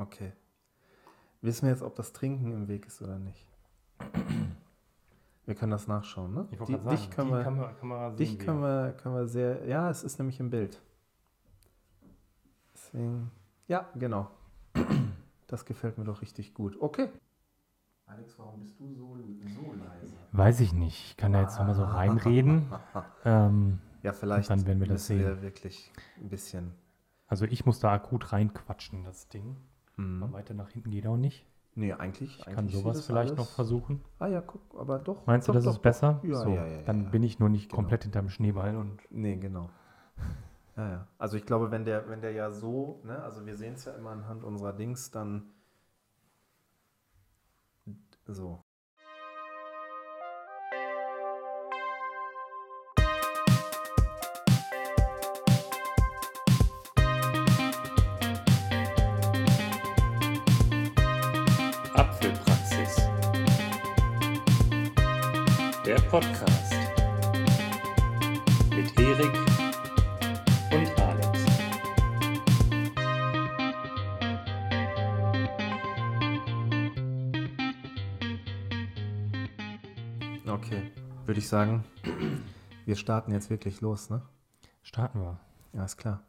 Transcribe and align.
Okay. 0.00 0.32
Wissen 1.42 1.62
wir 1.66 1.70
jetzt, 1.70 1.82
ob 1.82 1.94
das 1.96 2.12
Trinken 2.12 2.52
im 2.52 2.68
Weg 2.68 2.86
ist 2.86 3.00
oder 3.02 3.18
nicht? 3.18 3.46
Wir 5.46 5.54
können 5.54 5.72
das 5.72 5.86
nachschauen, 5.88 6.34
ne? 6.34 6.48
Ich 6.50 6.58
wollte 6.60 6.72
Die- 6.72 6.78
gerade 6.78 6.90
dich 6.96 7.00
sagen, 7.06 7.10
können 7.14 7.28
die 7.28 7.34
wir, 7.34 7.42
Kamera, 7.44 7.72
Kamera 7.72 8.10
dich 8.10 8.28
sehen 8.30 8.38
können 8.38 8.60
wir, 8.62 8.92
können 8.92 9.14
wir 9.14 9.26
sehr. 9.26 9.66
Ja, 9.66 9.90
es 9.90 10.02
ist 10.04 10.18
nämlich 10.18 10.38
im 10.40 10.50
Bild. 10.50 10.80
Deswegen. 12.74 13.30
Ja, 13.68 13.88
genau. 13.94 14.30
Das 15.46 15.64
gefällt 15.64 15.98
mir 15.98 16.04
doch 16.04 16.22
richtig 16.22 16.54
gut. 16.54 16.76
Okay. 16.80 17.08
Alex, 18.06 18.38
warum 18.38 18.60
bist 18.60 18.78
du 18.78 18.92
so, 18.92 19.16
so 19.16 19.72
leise? 19.74 20.14
Weiß 20.32 20.60
ich 20.60 20.72
nicht. 20.72 21.10
Ich 21.10 21.16
kann 21.16 21.32
da 21.32 21.42
jetzt 21.42 21.58
nochmal 21.58 21.74
so 21.74 21.84
reinreden. 21.84 22.66
ähm, 23.24 23.80
Ja, 24.02 24.12
vielleicht 24.12 24.50
dann 24.50 24.66
werden 24.66 24.80
wir 24.80 24.86
das 24.88 25.08
müssen 25.08 25.18
sehen. 25.18 25.26
wir 25.26 25.42
wirklich 25.42 25.92
ein 26.20 26.28
bisschen. 26.28 26.72
also 27.26 27.44
ich 27.44 27.64
muss 27.66 27.78
da 27.80 27.92
akut 27.92 28.32
reinquatschen, 28.32 29.04
das 29.04 29.28
Ding. 29.28 29.56
Hm. 30.00 30.22
Aber 30.22 30.32
weiter 30.32 30.54
nach 30.54 30.70
hinten 30.70 30.90
geht 30.90 31.06
auch 31.06 31.16
nicht. 31.16 31.46
Nee, 31.74 31.92
eigentlich. 31.92 32.38
Ich 32.38 32.44
kann 32.44 32.56
eigentlich 32.58 32.74
sieht 32.74 32.82
sowas 32.82 33.06
vielleicht 33.06 33.32
alles- 33.32 33.38
noch 33.38 33.54
versuchen. 33.54 34.00
Ah 34.18 34.26
ja, 34.26 34.40
guck, 34.40 34.60
aber 34.78 34.98
doch. 34.98 35.26
Meinst 35.26 35.46
du, 35.46 35.52
doch, 35.52 35.58
das 35.58 35.64
doch, 35.64 35.72
ist 35.74 35.82
besser? 35.82 36.20
doch. 36.22 36.28
Ja, 36.28 36.34
so, 36.36 36.50
ja, 36.50 36.66
ja, 36.66 36.82
dann 36.82 37.10
bin 37.10 37.22
ich 37.22 37.38
nur 37.38 37.48
nicht 37.48 37.68
Genau. 37.68 37.76
komplett 37.76 38.02
hinterm 38.04 38.28
Schneeball 38.28 38.76
und 38.76 39.00
Nee, 39.10 39.36
genau. 39.36 39.70
Ja, 40.76 40.88
ja. 40.90 41.06
Also 41.18 41.36
ich 41.36 41.46
glaube, 41.46 41.70
wenn 41.70 41.84
der, 41.84 42.08
wenn 42.08 42.22
der 42.22 42.32
ja 42.32 42.50
so, 42.50 43.00
ne, 43.04 43.22
also 43.22 43.44
wir 43.46 43.56
sehen 43.56 43.74
es 43.74 43.84
ja 43.84 43.92
immer 43.92 44.10
anhand 44.10 44.42
unserer 44.44 44.72
Dings, 44.72 45.10
dann 45.10 45.50
so. 48.26 48.62
Podcast 66.10 66.72
mit 68.70 68.98
Erik 68.98 69.32
und 70.72 71.00
Alex. 71.00 71.44
Okay, 80.48 80.90
würde 81.26 81.38
ich 81.38 81.46
sagen, 81.46 81.84
wir 82.86 82.96
starten 82.96 83.30
jetzt 83.30 83.48
wirklich 83.48 83.80
los, 83.80 84.10
ne? 84.10 84.20
starten 84.82 85.20
wir. 85.20 85.38
Ja, 85.72 85.84
ist 85.84 85.96
klar. 85.96 86.24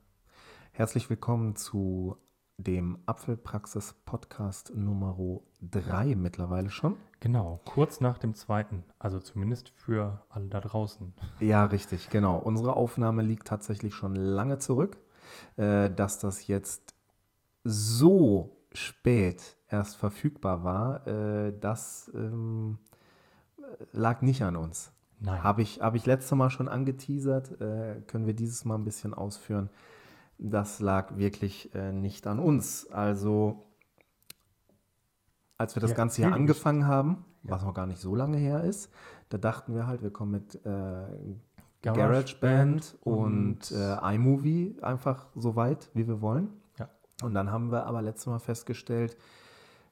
Herzlich 0.73 1.09
willkommen 1.09 1.55
zu 1.55 2.17
dem 2.63 2.99
Apfelpraxis 3.05 3.95
Podcast 4.05 4.73
Nummer 4.75 5.17
3 5.61 6.15
mittlerweile 6.15 6.69
schon. 6.69 6.97
Genau, 7.19 7.61
kurz 7.65 8.01
nach 8.01 8.17
dem 8.17 8.33
zweiten. 8.33 8.83
Also 8.99 9.19
zumindest 9.19 9.69
für 9.69 10.21
alle 10.29 10.47
da 10.47 10.61
draußen. 10.61 11.13
Ja, 11.39 11.65
richtig, 11.65 12.09
genau. 12.09 12.37
Unsere 12.37 12.75
Aufnahme 12.75 13.21
liegt 13.21 13.47
tatsächlich 13.47 13.93
schon 13.93 14.15
lange 14.15 14.57
zurück. 14.57 14.97
Äh, 15.57 15.89
dass 15.89 16.19
das 16.19 16.47
jetzt 16.47 16.93
so 17.63 18.57
spät 18.73 19.57
erst 19.69 19.95
verfügbar 19.97 20.63
war, 20.63 21.07
äh, 21.07 21.53
das 21.59 22.11
ähm, 22.13 22.79
lag 23.91 24.21
nicht 24.21 24.41
an 24.43 24.55
uns. 24.55 24.91
Nein. 25.19 25.43
Habe 25.43 25.61
ich, 25.61 25.81
hab 25.81 25.95
ich 25.95 26.05
letztes 26.05 26.31
Mal 26.31 26.49
schon 26.49 26.67
angeteasert, 26.67 27.61
äh, 27.61 28.01
können 28.07 28.25
wir 28.25 28.33
dieses 28.33 28.65
Mal 28.65 28.75
ein 28.75 28.83
bisschen 28.83 29.13
ausführen. 29.13 29.69
Das 30.43 30.79
lag 30.79 31.17
wirklich 31.17 31.73
äh, 31.75 31.91
nicht 31.91 32.25
an 32.25 32.39
uns. 32.39 32.87
Also, 32.91 33.63
als 35.59 35.75
wir 35.75 35.81
das 35.81 35.91
Ja, 35.91 35.97
Ganze 35.97 36.23
hier 36.23 36.33
angefangen 36.33 36.87
haben, 36.87 37.25
was 37.43 37.63
noch 37.63 37.75
gar 37.75 37.85
nicht 37.85 37.99
so 38.01 38.15
lange 38.15 38.37
her 38.37 38.63
ist, 38.63 38.91
da 39.29 39.37
dachten 39.37 39.75
wir 39.75 39.85
halt, 39.85 40.01
wir 40.01 40.09
kommen 40.11 40.31
mit 40.31 40.55
äh, 40.65 41.03
GarageBand 41.83 42.97
und, 43.01 43.71
und- 43.71 43.71
äh, 43.71 44.15
iMovie 44.15 44.77
einfach 44.81 45.27
so 45.35 45.55
weit, 45.55 45.91
wie 45.93 46.07
wir 46.07 46.21
wollen. 46.21 46.49
Ja. 46.79 46.89
Und 47.23 47.35
dann 47.35 47.51
haben 47.51 47.71
wir 47.71 47.85
aber 47.85 48.01
letztes 48.01 48.25
Mal 48.25 48.39
festgestellt, 48.39 49.15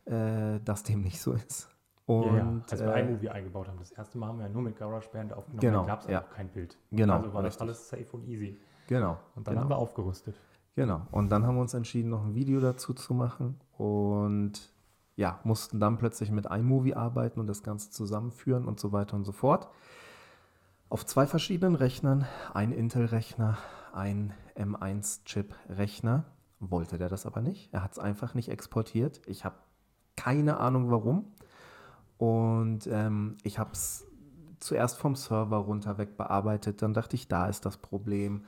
äh, 0.06 0.59
dass 0.66 0.81
dem 0.81 1.01
nicht 1.01 1.22
so 1.22 1.34
ist. 1.34 1.69
Und, 2.07 2.25
ja, 2.25 2.38
ja, 2.38 2.62
als 2.72 2.79
wir 2.81 2.95
äh, 2.95 3.01
iMovie 3.07 3.29
eingebaut 3.29 3.68
haben. 3.68 3.78
Das 3.78 3.91
erste 3.91 4.18
Mal 4.18 4.29
haben 4.29 4.40
wir 4.40 4.47
ja 4.47 4.51
nur 4.51 4.63
mit 4.63 4.75
GarageBand 4.78 5.31
aufgenommen. 5.31 5.59
Genau, 5.62 5.81
da 5.81 5.88
gab 5.88 6.01
es 6.01 6.07
ja. 6.07 6.22
auch 6.24 6.29
kein 6.31 6.50
Bild. 6.50 6.75
Genau, 6.90 7.18
Also 7.18 7.34
war 7.35 7.44
das 7.44 7.51
richtig. 7.53 7.62
alles 7.62 7.90
safe 7.90 8.07
und 8.18 8.28
easy. 8.28 8.57
Genau. 8.89 9.19
Und 9.35 9.47
dann 9.47 9.53
genau. 9.53 9.61
haben 9.66 9.69
wir 9.69 9.77
aufgerüstet. 9.77 10.41
Genau. 10.73 11.03
Und 11.11 11.29
dann 11.29 11.45
haben 11.45 11.55
wir 11.55 11.61
uns 11.61 11.75
entschieden, 11.75 12.09
noch 12.09 12.25
ein 12.25 12.33
Video 12.33 12.59
dazu 12.59 12.95
zu 12.95 13.13
machen 13.13 13.59
und 13.77 14.73
ja, 15.16 15.39
mussten 15.44 15.79
dann 15.79 16.00
plötzlich 16.00 16.31
mit 16.31 16.47
iMovie 16.47 16.95
arbeiten 16.95 17.39
und 17.39 17.45
das 17.45 17.61
Ganze 17.61 17.91
zusammenführen 17.91 18.66
und 18.66 18.79
so 18.79 18.91
weiter 18.91 19.16
und 19.16 19.25
so 19.25 19.31
fort. 19.31 19.67
Auf 20.89 21.05
zwei 21.05 21.27
verschiedenen 21.27 21.75
Rechnern, 21.75 22.25
ein 22.51 22.72
Intel-Rechner, 22.72 23.59
ein 23.94 24.33
M1-Chip-Rechner. 24.55 26.25
Wollte 26.59 26.97
der 26.97 27.09
das 27.09 27.27
aber 27.27 27.41
nicht. 27.41 27.71
Er 27.71 27.83
hat 27.83 27.91
es 27.91 28.00
einfach 28.00 28.33
nicht 28.33 28.50
exportiert. 28.50 29.21
Ich 29.27 29.45
habe 29.45 29.56
keine 30.16 30.57
Ahnung 30.57 30.89
warum. 30.89 31.27
Und 32.17 32.88
ähm, 32.88 33.38
ich 33.44 33.59
habe 33.59 33.73
es 33.73 34.07
zuerst 34.59 34.97
vom 34.97 35.16
Server 35.16 35.57
runter 35.57 36.00
weg 36.00 36.17
bearbeitet. 36.17 36.81
Dann 36.81 36.95
dachte 36.95 37.16
ich, 37.16 37.27
da 37.27 37.45
ist 37.45 37.67
das 37.67 37.77
Problem. 37.77 38.45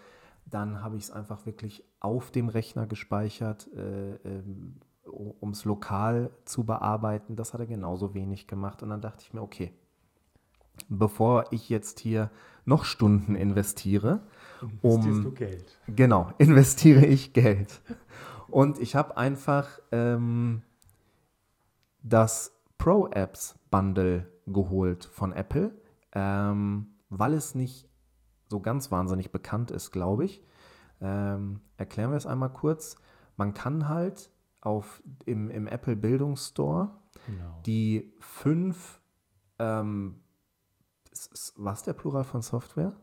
Dann 0.52 0.84
habe 0.84 0.98
ich 0.98 1.04
es 1.04 1.12
einfach 1.12 1.46
wirklich 1.46 1.84
auf 2.00 2.32
dem 2.32 2.50
Rechner 2.50 2.86
gespeichert, 2.86 3.70
äh, 3.74 4.16
ähm, 4.24 4.76
um 5.06 5.52
es 5.52 5.66
lokal 5.66 6.30
zu 6.46 6.64
bearbeiten. 6.64 7.36
Das 7.36 7.54
hat 7.54 7.62
er 7.62 7.68
genauso 7.68 8.14
wenig 8.14 8.48
gemacht. 8.48 8.84
Und 8.84 8.90
dann 8.90 9.02
dachte 9.02 9.24
ich 9.24 9.34
mir, 9.34 9.42
okay, 9.42 9.74
bevor 10.90 11.46
ich 11.52 11.70
jetzt 11.70 12.00
hier 12.00 12.30
noch 12.66 12.86
Stunden 12.86 13.36
investiere, 13.36 14.22
Investierst 14.62 15.08
um 15.08 15.24
du 15.24 15.32
Geld. 15.32 15.80
Genau, 15.88 16.32
investiere 16.38 17.06
ich 17.06 17.34
Geld. 17.34 17.82
Und 18.50 18.80
ich 18.80 18.96
habe 18.96 19.18
einfach 19.18 19.80
ähm, 19.92 20.62
das 22.04 22.54
Pro 22.78 23.08
Apps 23.08 23.56
Bundle 23.70 24.28
geholt 24.48 25.06
von 25.06 25.32
Apple, 25.32 25.72
ähm, 26.14 26.88
weil 27.10 27.34
es 27.34 27.56
nicht 27.56 27.88
so 28.52 28.60
ganz 28.60 28.92
wahnsinnig 28.92 29.32
bekannt 29.32 29.72
ist, 29.72 29.90
glaube 29.92 30.26
ich. 30.26 30.44
Ähm, 31.02 31.62
erklären 31.78 32.12
wir 32.12 32.18
es 32.18 32.28
einmal 32.28 32.54
kurz. 32.54 32.96
Man 33.38 33.56
kann 33.56 33.90
halt 33.90 34.30
auf, 34.62 35.02
im, 35.26 35.50
im 35.50 35.66
Apple 35.66 35.96
Bildungsstore 35.96 36.92
Genau. 37.28 37.60
die 37.66 38.14
fünf, 38.20 39.00
ähm, 39.60 40.22
was 41.56 41.84
der 41.84 41.94
Plural 41.94 42.24
von 42.24 42.42
Software? 42.42 42.94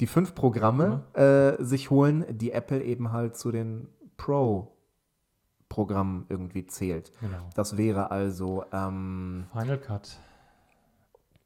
Die 0.00 0.06
fünf 0.06 0.34
Programme 0.34 1.04
äh, 1.14 1.62
sich 1.62 1.88
holen, 1.90 2.26
die 2.28 2.52
Apple 2.52 2.82
eben 2.82 3.12
halt 3.12 3.36
zu 3.36 3.50
den 3.52 3.88
Pro-Programmen 4.18 6.26
irgendwie 6.28 6.66
zählt. 6.66 7.12
genau. 7.20 7.48
Das 7.54 7.76
wäre 7.78 8.10
also, 8.10 8.64
ähm, 8.72 9.46
Final 9.52 9.78
Cut, 9.78 10.18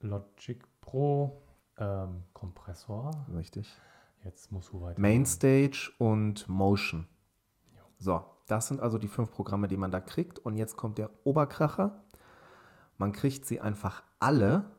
Logic 0.01 0.61
Pro, 0.81 1.41
ähm, 1.81 2.25
Kompressor. 2.33 3.11
richtig, 3.35 3.75
Jetzt 4.25 4.53
musst 4.53 4.73
du 4.73 4.83
weiter. 4.83 5.01
Mainstage 5.01 5.91
und 5.99 6.49
Motion. 6.49 7.07
So, 7.99 8.25
das 8.47 8.69
sind 8.69 8.81
also 8.81 8.99
die 8.99 9.09
fünf 9.09 9.31
Programme, 9.31 9.69
die 9.69 9.77
man 9.77 9.91
da 9.91 10.01
kriegt. 10.01 10.39
Und 10.39 10.57
jetzt 10.57 10.77
kommt 10.77 10.99
der 10.99 11.11
Oberkracher. 11.25 12.03
Man 12.99 13.13
kriegt 13.13 13.47
sie 13.47 13.61
einfach 13.61 14.03
alle 14.19 14.71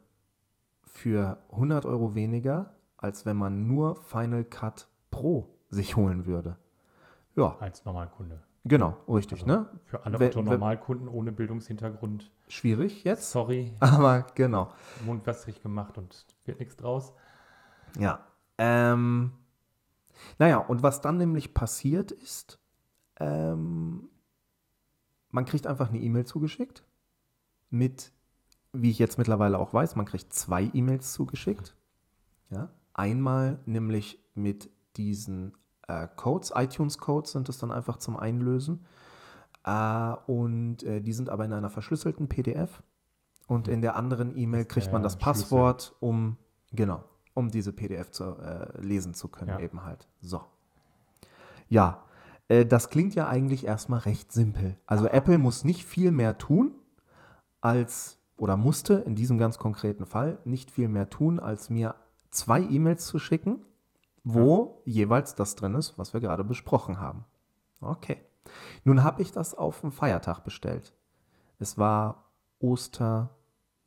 für 0.84 1.38
100 1.51 1.85
Euro 1.85 2.13
weniger, 2.13 2.75
als 2.97 3.25
wenn 3.25 3.38
man 3.38 3.67
nur 3.67 3.95
Final 3.95 4.44
Cut 4.44 4.88
Pro 5.09 5.57
sich 5.69 5.95
holen 5.95 6.25
würde. 6.25 6.57
Ja, 7.35 7.56
Als 7.59 7.85
Normalkunde. 7.85 8.44
Genau, 8.63 8.97
richtig, 9.07 9.41
Also 9.44 9.45
ne? 9.53 9.69
Für 9.85 10.05
alle 10.05 10.19
Wer- 10.19 10.29
Otto 10.29 10.39
wer- 10.45 10.51
Normalkunden 10.53 11.08
ohne 11.08 11.31
Bildungshintergrund. 11.31 12.31
Schwierig 12.47 13.03
jetzt, 13.03 13.31
Sorry, 13.31 13.73
aber 13.79 14.28
genau. 14.35 14.72
Mund 15.05 15.25
wässrig 15.25 15.61
gemacht 15.61 15.97
und 15.97 16.25
wird 16.46 16.59
nichts 16.59 16.75
draus. 16.78 17.13
Ja. 17.99 18.25
Ähm, 18.58 19.31
naja, 20.37 20.58
und 20.58 20.84
was 20.84 21.02
dann 21.02 21.17
nämlich 21.17 21.53
passiert 21.53 22.11
ist, 22.11 22.59
ähm, 23.19 24.09
man 25.29 25.46
kriegt 25.46 25.66
einfach 25.67 25.90
eine 25.90 25.99
E-Mail 25.99 26.25
zugeschickt 26.25 26.84
mit, 27.69 28.11
wie 28.73 28.91
ich 28.91 28.99
jetzt 28.99 29.17
mittlerweile 29.17 29.57
auch 29.57 29.73
weiß, 29.73 29.96
man 29.96 30.05
kriegt 30.05 30.34
zwei 30.34 30.69
E-Mails 30.73 31.14
zugeschickt. 31.14 31.75
Ja. 32.49 32.69
Einmal 32.93 33.59
nämlich 33.66 34.19
mit 34.35 34.69
diesen 34.97 35.55
äh, 35.91 36.08
Codes, 36.16 36.52
iTunes-Codes 36.55 37.32
sind 37.32 37.49
es 37.49 37.58
dann 37.58 37.72
einfach 37.72 37.97
zum 37.97 38.17
Einlösen. 38.17 38.85
Äh, 39.64 40.14
und 40.28 40.84
äh, 40.84 41.02
die 41.02 41.14
sind 41.14 41.29
aber 41.29 41.46
in 41.46 41.53
einer 41.53 41.70
verschlüsselten 41.70 42.28
PDF. 42.28 42.82
Und 43.47 43.67
in 43.67 43.82
der 43.82 43.96
anderen 43.96 44.35
E-Mail 44.38 44.66
kriegt 44.66 44.91
man 44.93 45.03
das 45.03 45.17
Passwort, 45.17 45.93
um, 45.99 46.38
genau, 46.72 47.03
um 47.34 47.52
diese 47.52 47.73
PDF 47.73 48.09
zu, 48.11 48.38
äh, 48.38 48.79
lesen 48.82 49.14
zu 49.14 49.28
können, 49.28 49.49
Ja. 49.49 49.59
eben 49.59 49.84
halt. 49.84 50.08
So. 50.22 50.41
Ja. 51.67 52.03
Äh, 52.47 52.66
das 52.66 52.90
klingt 52.90 53.14
ja 53.16 53.28
eigentlich 53.28 53.66
erstmal 53.66 53.99
recht 53.99 54.32
simpel. 54.32 54.78
Also 54.85 55.08
Apple 55.08 55.38
muss 55.38 55.64
nicht 55.66 55.85
viel 55.85 56.11
mehr 56.11 56.38
tun 56.38 56.72
als, 57.59 58.17
oder 58.38 58.55
musste 58.58 58.93
in 58.96 59.16
diesem 59.16 59.38
ganz 59.38 59.58
konkreten 59.58 60.05
Fall 60.05 60.38
nicht 60.46 60.72
viel 60.72 60.88
mehr 60.88 61.09
tun, 61.09 61.40
als 61.40 61.70
mir 61.70 61.96
zwei 62.29 62.61
E-Mails 62.61 63.05
zu 63.05 63.20
schicken, 63.20 63.66
wo 64.23 64.82
jeweils 64.85 65.35
das 65.35 65.56
drin 65.56 65.76
ist, 65.76 65.97
was 65.97 66.14
wir 66.14 66.20
gerade 66.22 66.44
besprochen 66.44 67.00
haben. 67.00 67.26
Okay. 67.79 68.18
Nun 68.84 69.03
habe 69.03 69.22
ich 69.22 69.32
das 69.32 69.53
auf 69.56 69.84
einen 69.84 69.91
Feiertag 69.91 70.44
bestellt. 70.44 70.94
Es 71.59 71.78
war 71.78 72.26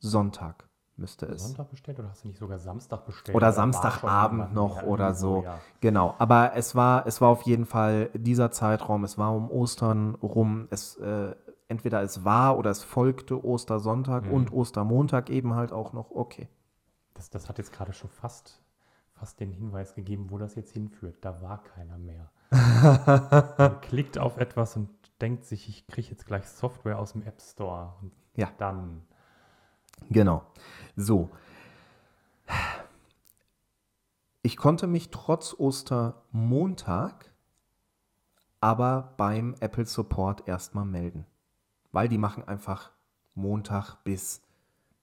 Ostersonntag, 0.01 0.67
müsste 0.97 1.25
es. 1.27 1.43
Sonntag 1.43 1.69
bestellt 1.69 1.99
oder 1.99 2.09
hast 2.09 2.23
du 2.23 2.27
nicht 2.27 2.37
sogar 2.39 2.59
Samstag 2.59 3.05
bestellt? 3.05 3.35
Oder 3.35 3.47
schon 3.47 3.55
Samstagabend 3.73 4.53
noch 4.53 4.77
Ja, 4.77 4.83
oder 4.83 5.13
so. 5.13 5.43
ja. 5.43 5.59
Genau, 5.81 6.15
aber 6.17 6.55
es 6.55 6.75
war, 6.75 7.05
es 7.07 7.21
war 7.21 7.29
auf 7.29 7.41
jeden 7.43 7.65
Fall 7.65 8.09
dieser 8.13 8.51
Zeitraum, 8.51 9.03
es 9.03 9.17
war 9.17 9.33
um 9.35 9.49
Ostern 9.51 10.15
rum, 10.15 10.67
es, 10.71 10.95
äh, 10.97 11.35
entweder 11.67 12.01
es 12.01 12.23
war 12.23 12.57
oder 12.57 12.69
es 12.71 12.83
folgte 12.83 13.43
Ostersonntag 13.43 14.25
Mhm. 14.25 14.31
und 14.31 14.53
Ostermontag 14.53 15.29
eben 15.29 15.55
halt 15.55 15.71
auch 15.73 15.93
noch, 15.93 16.11
okay. 16.11 16.47
Das, 17.13 17.29
das 17.29 17.47
hat 17.49 17.57
jetzt 17.57 17.71
gerade 17.73 17.93
schon 17.93 18.09
fast, 18.09 18.61
fast 19.15 19.39
den 19.39 19.51
Hinweis 19.51 19.95
gegeben, 19.95 20.29
wo 20.29 20.37
das 20.37 20.55
jetzt 20.55 20.73
hinführt. 20.73 21.17
Da 21.21 21.41
war 21.41 21.63
keiner 21.63 21.97
mehr. 21.97 22.29
Man 23.57 23.81
klickt 23.81 24.17
auf 24.17 24.37
etwas 24.37 24.75
und 24.75 24.89
denkt 25.21 25.45
sich, 25.45 25.69
ich 25.69 25.87
kriege 25.87 26.09
jetzt 26.09 26.25
gleich 26.27 26.47
Software 26.47 26.99
aus 26.99 27.13
dem 27.13 27.23
App 27.23 27.41
Store. 27.41 27.93
Und 28.01 28.11
Ja. 28.35 28.51
dann. 28.57 29.01
Genau. 30.09 30.43
So. 30.95 31.29
Ich 34.41 34.57
konnte 34.57 34.87
mich 34.87 35.09
trotz 35.09 35.55
Ostermontag 35.57 37.31
aber 38.61 39.13
beim 39.17 39.55
Apple 39.59 39.85
Support 39.85 40.47
erstmal 40.47 40.85
melden. 40.85 41.25
Weil 41.91 42.09
die 42.09 42.17
machen 42.17 42.47
einfach 42.47 42.91
Montag 43.35 44.03
bis 44.03 44.41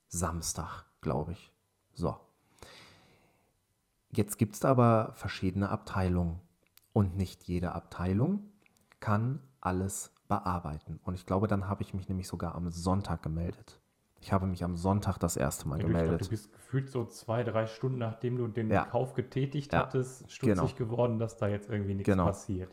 Samstag, 0.09 0.85
glaube 1.01 1.33
ich. 1.33 1.53
So. 1.95 2.17
Jetzt 4.15 4.37
gibt 4.39 4.55
es 4.55 4.65
aber 4.65 5.13
verschiedene 5.15 5.71
Abteilungen. 5.71 6.41
Und 6.93 7.17
nicht 7.17 7.45
jede 7.45 7.73
Abteilung 7.73 8.41
kann 9.01 9.41
alles 9.63 10.13
bearbeiten. 10.29 11.01
Und 11.05 11.15
ich 11.15 11.25
glaube, 11.25 11.49
dann 11.49 11.69
habe 11.69 11.83
ich 11.83 11.95
mich 11.95 12.09
nämlich 12.09 12.29
sogar 12.29 12.55
am 12.55 12.71
Sonntag 12.71 13.23
gemeldet. 13.23 13.81
Ich 14.21 14.33
habe 14.33 14.47
mich 14.47 14.63
am 14.63 14.77
Sonntag 14.77 15.19
das 15.19 15.37
erste 15.37 15.67
Mal 15.69 15.77
Ja, 15.81 15.85
ich 15.87 15.91
glaub, 15.91 16.03
gemeldet. 16.03 16.27
du 16.27 16.31
bist 16.31 16.53
gefühlt 16.53 16.91
so 16.91 17.05
zwei, 17.07 17.43
drei 17.43 17.67
Stunden, 17.67 17.99
nachdem 17.99 18.37
du 18.37 18.47
den 18.47 18.71
Ja. 18.71 18.85
Kauf 18.85 19.15
getätigt 19.15 19.73
Ja, 19.73 19.81
hattest, 19.81 20.31
stutzig 20.31 20.77
genau. 20.77 20.91
geworden, 20.91 21.19
dass 21.19 21.39
da 21.39 21.49
jetzt 21.49 21.69
irgendwie 21.71 21.95
nichts 21.95 22.07
Genau. 22.07 22.27
passiert. 22.27 22.71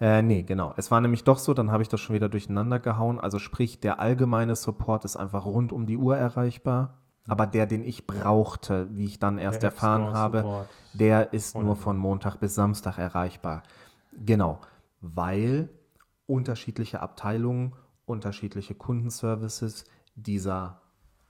Äh, 0.00 0.22
nee, 0.22 0.42
genau. 0.42 0.74
Es 0.76 0.90
war 0.90 1.00
nämlich 1.00 1.24
doch 1.24 1.38
so, 1.38 1.54
dann 1.54 1.70
habe 1.70 1.82
ich 1.82 1.88
das 1.88 2.00
schon 2.00 2.14
wieder 2.14 2.28
durcheinander 2.28 2.78
gehauen. 2.78 3.18
Also 3.18 3.38
sprich, 3.38 3.80
der 3.80 3.98
allgemeine 3.98 4.54
Support 4.56 5.04
ist 5.04 5.16
einfach 5.16 5.44
rund 5.46 5.72
um 5.72 5.86
die 5.86 5.96
Uhr 5.96 6.16
erreichbar. 6.16 7.01
Aber 7.28 7.46
der, 7.46 7.66
den 7.66 7.84
ich 7.84 8.06
brauchte, 8.06 8.88
wie 8.96 9.04
ich 9.04 9.18
dann 9.18 9.38
erst 9.38 9.62
Der 9.62 9.70
erfahren 9.70 10.12
habe, 10.12 10.66
der 10.92 11.32
ist 11.32 11.56
nur 11.56 11.76
von 11.76 11.96
Montag 11.96 12.36
bis 12.36 12.54
Samstag 12.54 12.98
erreichbar. 12.98 13.62
Genau, 14.12 14.60
weil 15.00 15.68
unterschiedliche 16.26 17.00
Abteilungen, 17.00 17.74
unterschiedliche 18.06 18.74
Kundenservices 18.74 19.84
dieser 20.16 20.82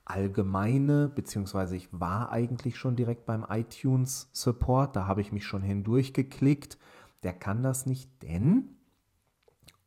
allgemeine, 0.04 1.08
beziehungsweise 1.08 1.76
ich 1.76 1.88
war 1.92 2.32
eigentlich 2.32 2.76
schon 2.76 2.96
direkt 2.96 3.26
beim 3.26 3.46
iTunes 3.48 4.28
Support, 4.32 4.96
da 4.96 5.06
habe 5.06 5.20
ich 5.20 5.32
mich 5.32 5.44
schon 5.44 5.62
hindurchgeklickt. 5.62 6.78
Der 7.22 7.32
kann 7.32 7.62
das 7.62 7.86
nicht, 7.86 8.10
denn 8.22 8.76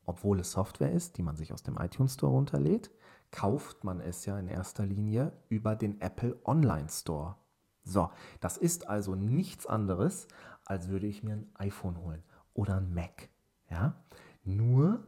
obwohl 0.05 0.39
es 0.39 0.51
Software 0.51 0.91
ist, 0.91 1.17
die 1.17 1.23
man 1.23 1.35
sich 1.35 1.51
aus 1.51 1.63
dem 1.63 1.77
iTunes 1.77 2.13
Store 2.13 2.31
runterlädt, 2.31 2.91
kauft 3.35 3.83
man 3.83 3.99
es 3.99 4.25
ja 4.25 4.39
in 4.39 4.47
erster 4.47 4.85
Linie 4.85 5.33
über 5.49 5.75
den 5.75 5.99
Apple 5.99 6.39
Online 6.45 6.87
Store. 6.89 7.35
So, 7.83 8.09
das 8.39 8.57
ist 8.57 8.87
also 8.89 9.13
nichts 9.15 9.65
anderes, 9.67 10.27
als 10.63 10.87
würde 10.87 11.05
ich 11.07 11.21
mir 11.21 11.33
ein 11.33 11.49
iPhone 11.55 11.97
holen 11.97 12.23
oder 12.53 12.77
ein 12.77 12.93
Mac. 12.93 13.29
Ja? 13.69 13.95
Nur, 14.43 15.05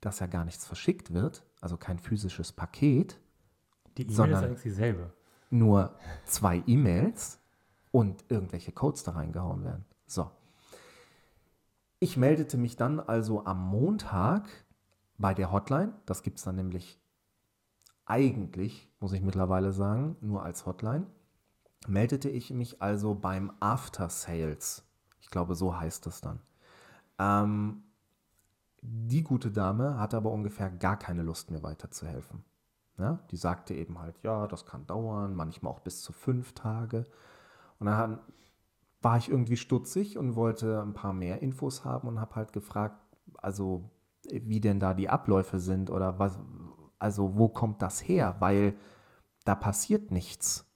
dass 0.00 0.18
ja 0.20 0.26
gar 0.26 0.44
nichts 0.44 0.66
verschickt 0.66 1.12
wird, 1.12 1.44
also 1.60 1.76
kein 1.76 1.98
physisches 1.98 2.52
Paket, 2.52 3.20
Die 3.98 4.02
E-Mail 4.02 4.10
ist 4.10 4.16
sondern- 4.16 4.44
eigentlich 4.44 4.62
dieselbe. 4.62 5.12
nur 5.50 5.94
zwei 6.24 6.62
E-Mails 6.66 7.38
und 7.92 8.24
irgendwelche 8.28 8.72
Codes 8.72 9.02
da 9.02 9.12
reingehauen 9.12 9.62
werden. 9.64 9.84
So. 10.06 10.30
Ich 12.00 12.16
meldete 12.16 12.56
mich 12.56 12.76
dann 12.76 12.98
also 13.00 13.44
am 13.44 13.60
Montag 13.68 14.48
bei 15.18 15.34
der 15.34 15.50
Hotline. 15.52 15.92
Das 16.06 16.22
gibt 16.22 16.38
es 16.38 16.44
dann 16.44 16.56
nämlich 16.56 17.00
eigentlich, 18.08 18.90
muss 19.00 19.12
ich 19.12 19.22
mittlerweile 19.22 19.72
sagen, 19.72 20.16
nur 20.20 20.42
als 20.42 20.66
Hotline. 20.66 21.06
Meldete 21.86 22.28
ich 22.28 22.50
mich 22.50 22.82
also 22.82 23.14
beim 23.14 23.52
After 23.60 24.08
Sales. 24.08 24.84
Ich 25.20 25.30
glaube, 25.30 25.54
so 25.54 25.78
heißt 25.78 26.06
es 26.06 26.20
dann. 26.20 26.40
Ähm, 27.18 27.84
die 28.80 29.22
gute 29.22 29.50
Dame 29.50 29.98
hatte 29.98 30.16
aber 30.16 30.30
ungefähr 30.30 30.70
gar 30.70 30.98
keine 30.98 31.22
Lust, 31.22 31.50
mir 31.50 31.62
weiterzuhelfen. 31.62 32.44
Ja, 32.96 33.20
die 33.30 33.36
sagte 33.36 33.74
eben 33.74 33.98
halt, 33.98 34.16
ja, 34.22 34.48
das 34.48 34.66
kann 34.66 34.86
dauern, 34.86 35.34
manchmal 35.34 35.72
auch 35.72 35.80
bis 35.80 36.02
zu 36.02 36.12
fünf 36.12 36.52
Tage. 36.54 37.04
Und 37.78 37.86
dann 37.86 38.18
war 39.00 39.18
ich 39.18 39.28
irgendwie 39.28 39.56
stutzig 39.56 40.18
und 40.18 40.34
wollte 40.34 40.82
ein 40.82 40.94
paar 40.94 41.12
mehr 41.12 41.40
Infos 41.40 41.84
haben 41.84 42.08
und 42.08 42.20
habe 42.20 42.34
halt 42.34 42.52
gefragt, 42.52 42.98
also 43.36 43.90
wie 44.30 44.60
denn 44.60 44.80
da 44.80 44.94
die 44.94 45.08
Abläufe 45.08 45.60
sind 45.60 45.90
oder 45.90 46.18
was, 46.18 46.40
also 46.98 47.36
wo 47.36 47.48
kommt 47.48 47.82
das 47.82 48.00
her? 48.00 48.36
Weil 48.40 48.74
da 49.44 49.54
passiert 49.54 50.10
nichts. 50.10 50.66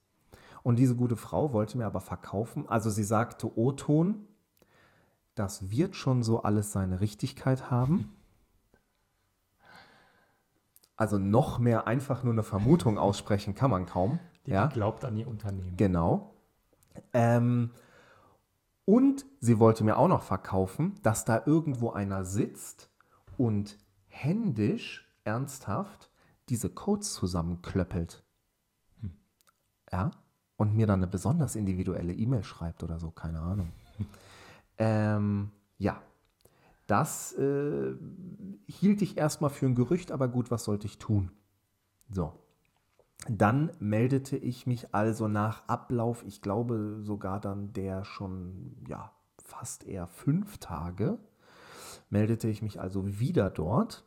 Und 0.62 0.76
diese 0.76 0.96
gute 0.96 1.16
Frau 1.16 1.52
wollte 1.52 1.76
mir 1.76 1.86
aber 1.86 2.00
verkaufen, 2.00 2.68
also 2.68 2.88
sie 2.88 3.04
sagte 3.04 3.58
O-Ton, 3.58 4.26
das 5.34 5.70
wird 5.70 5.96
schon 5.96 6.22
so 6.22 6.42
alles 6.42 6.72
seine 6.72 7.00
Richtigkeit 7.00 7.70
haben. 7.70 8.14
Also 10.96 11.18
noch 11.18 11.58
mehr 11.58 11.86
einfach 11.86 12.22
nur 12.22 12.32
eine 12.32 12.42
Vermutung 12.42 12.98
aussprechen 12.98 13.54
kann 13.54 13.70
man 13.70 13.86
kaum. 13.86 14.20
Die 14.46 14.52
ja? 14.52 14.66
glaubt 14.66 15.04
an 15.04 15.16
ihr 15.16 15.26
Unternehmen. 15.26 15.76
Genau. 15.76 16.34
Ähm, 17.12 17.70
und 18.84 19.24
sie 19.40 19.58
wollte 19.58 19.84
mir 19.84 19.96
auch 19.96 20.08
noch 20.08 20.22
verkaufen, 20.22 20.94
dass 21.02 21.24
da 21.24 21.42
irgendwo 21.46 21.90
einer 21.90 22.24
sitzt 22.24 22.90
und 23.36 23.78
händisch, 24.08 25.08
ernsthaft 25.24 26.11
diese 26.52 26.68
Codes 26.68 27.14
zusammenklöppelt. 27.14 28.22
Ja. 29.90 30.10
Und 30.56 30.76
mir 30.76 30.86
dann 30.86 31.00
eine 31.00 31.06
besonders 31.06 31.56
individuelle 31.56 32.12
E-Mail 32.12 32.44
schreibt 32.44 32.82
oder 32.84 33.00
so, 33.00 33.10
keine 33.10 33.40
Ahnung. 33.40 33.72
ähm, 34.78 35.50
ja. 35.78 36.00
Das 36.86 37.32
äh, 37.32 37.94
hielt 38.66 39.00
ich 39.00 39.16
erstmal 39.16 39.48
für 39.48 39.64
ein 39.64 39.74
Gerücht, 39.74 40.12
aber 40.12 40.28
gut, 40.28 40.50
was 40.50 40.64
sollte 40.64 40.86
ich 40.86 40.98
tun? 40.98 41.30
So. 42.10 42.38
Dann 43.28 43.70
meldete 43.78 44.36
ich 44.36 44.66
mich 44.66 44.94
also 44.94 45.28
nach 45.28 45.66
Ablauf, 45.68 46.22
ich 46.26 46.42
glaube 46.42 46.98
sogar 47.00 47.40
dann 47.40 47.72
der 47.72 48.04
schon, 48.04 48.76
ja, 48.86 49.12
fast 49.42 49.84
eher 49.84 50.06
fünf 50.06 50.58
Tage, 50.58 51.18
meldete 52.10 52.48
ich 52.48 52.60
mich 52.60 52.78
also 52.78 53.18
wieder 53.18 53.48
dort. 53.48 54.04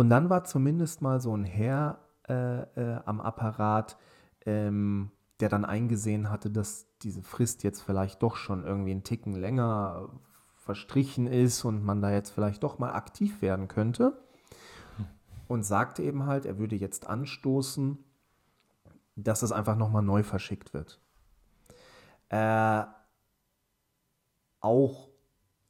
Und 0.00 0.08
dann 0.08 0.30
war 0.30 0.44
zumindest 0.44 1.02
mal 1.02 1.20
so 1.20 1.36
ein 1.36 1.44
Herr 1.44 1.98
äh, 2.26 2.62
äh, 2.62 3.00
am 3.04 3.20
Apparat, 3.20 3.98
ähm, 4.46 5.10
der 5.40 5.50
dann 5.50 5.66
eingesehen 5.66 6.30
hatte, 6.30 6.50
dass 6.50 6.86
diese 7.02 7.22
Frist 7.22 7.64
jetzt 7.64 7.82
vielleicht 7.82 8.22
doch 8.22 8.36
schon 8.36 8.64
irgendwie 8.64 8.92
einen 8.92 9.04
Ticken 9.04 9.34
länger 9.34 10.08
verstrichen 10.54 11.26
ist 11.26 11.66
und 11.66 11.84
man 11.84 12.00
da 12.00 12.10
jetzt 12.10 12.30
vielleicht 12.30 12.62
doch 12.62 12.78
mal 12.78 12.94
aktiv 12.94 13.42
werden 13.42 13.68
könnte 13.68 14.18
und 15.48 15.64
sagte 15.64 16.02
eben 16.02 16.24
halt, 16.24 16.46
er 16.46 16.58
würde 16.58 16.76
jetzt 16.76 17.06
anstoßen, 17.06 17.98
dass 19.16 19.42
es 19.42 19.52
einfach 19.52 19.76
nochmal 19.76 20.02
neu 20.02 20.22
verschickt 20.22 20.72
wird. 20.72 20.98
Äh, 22.30 22.84
auch 24.60 25.10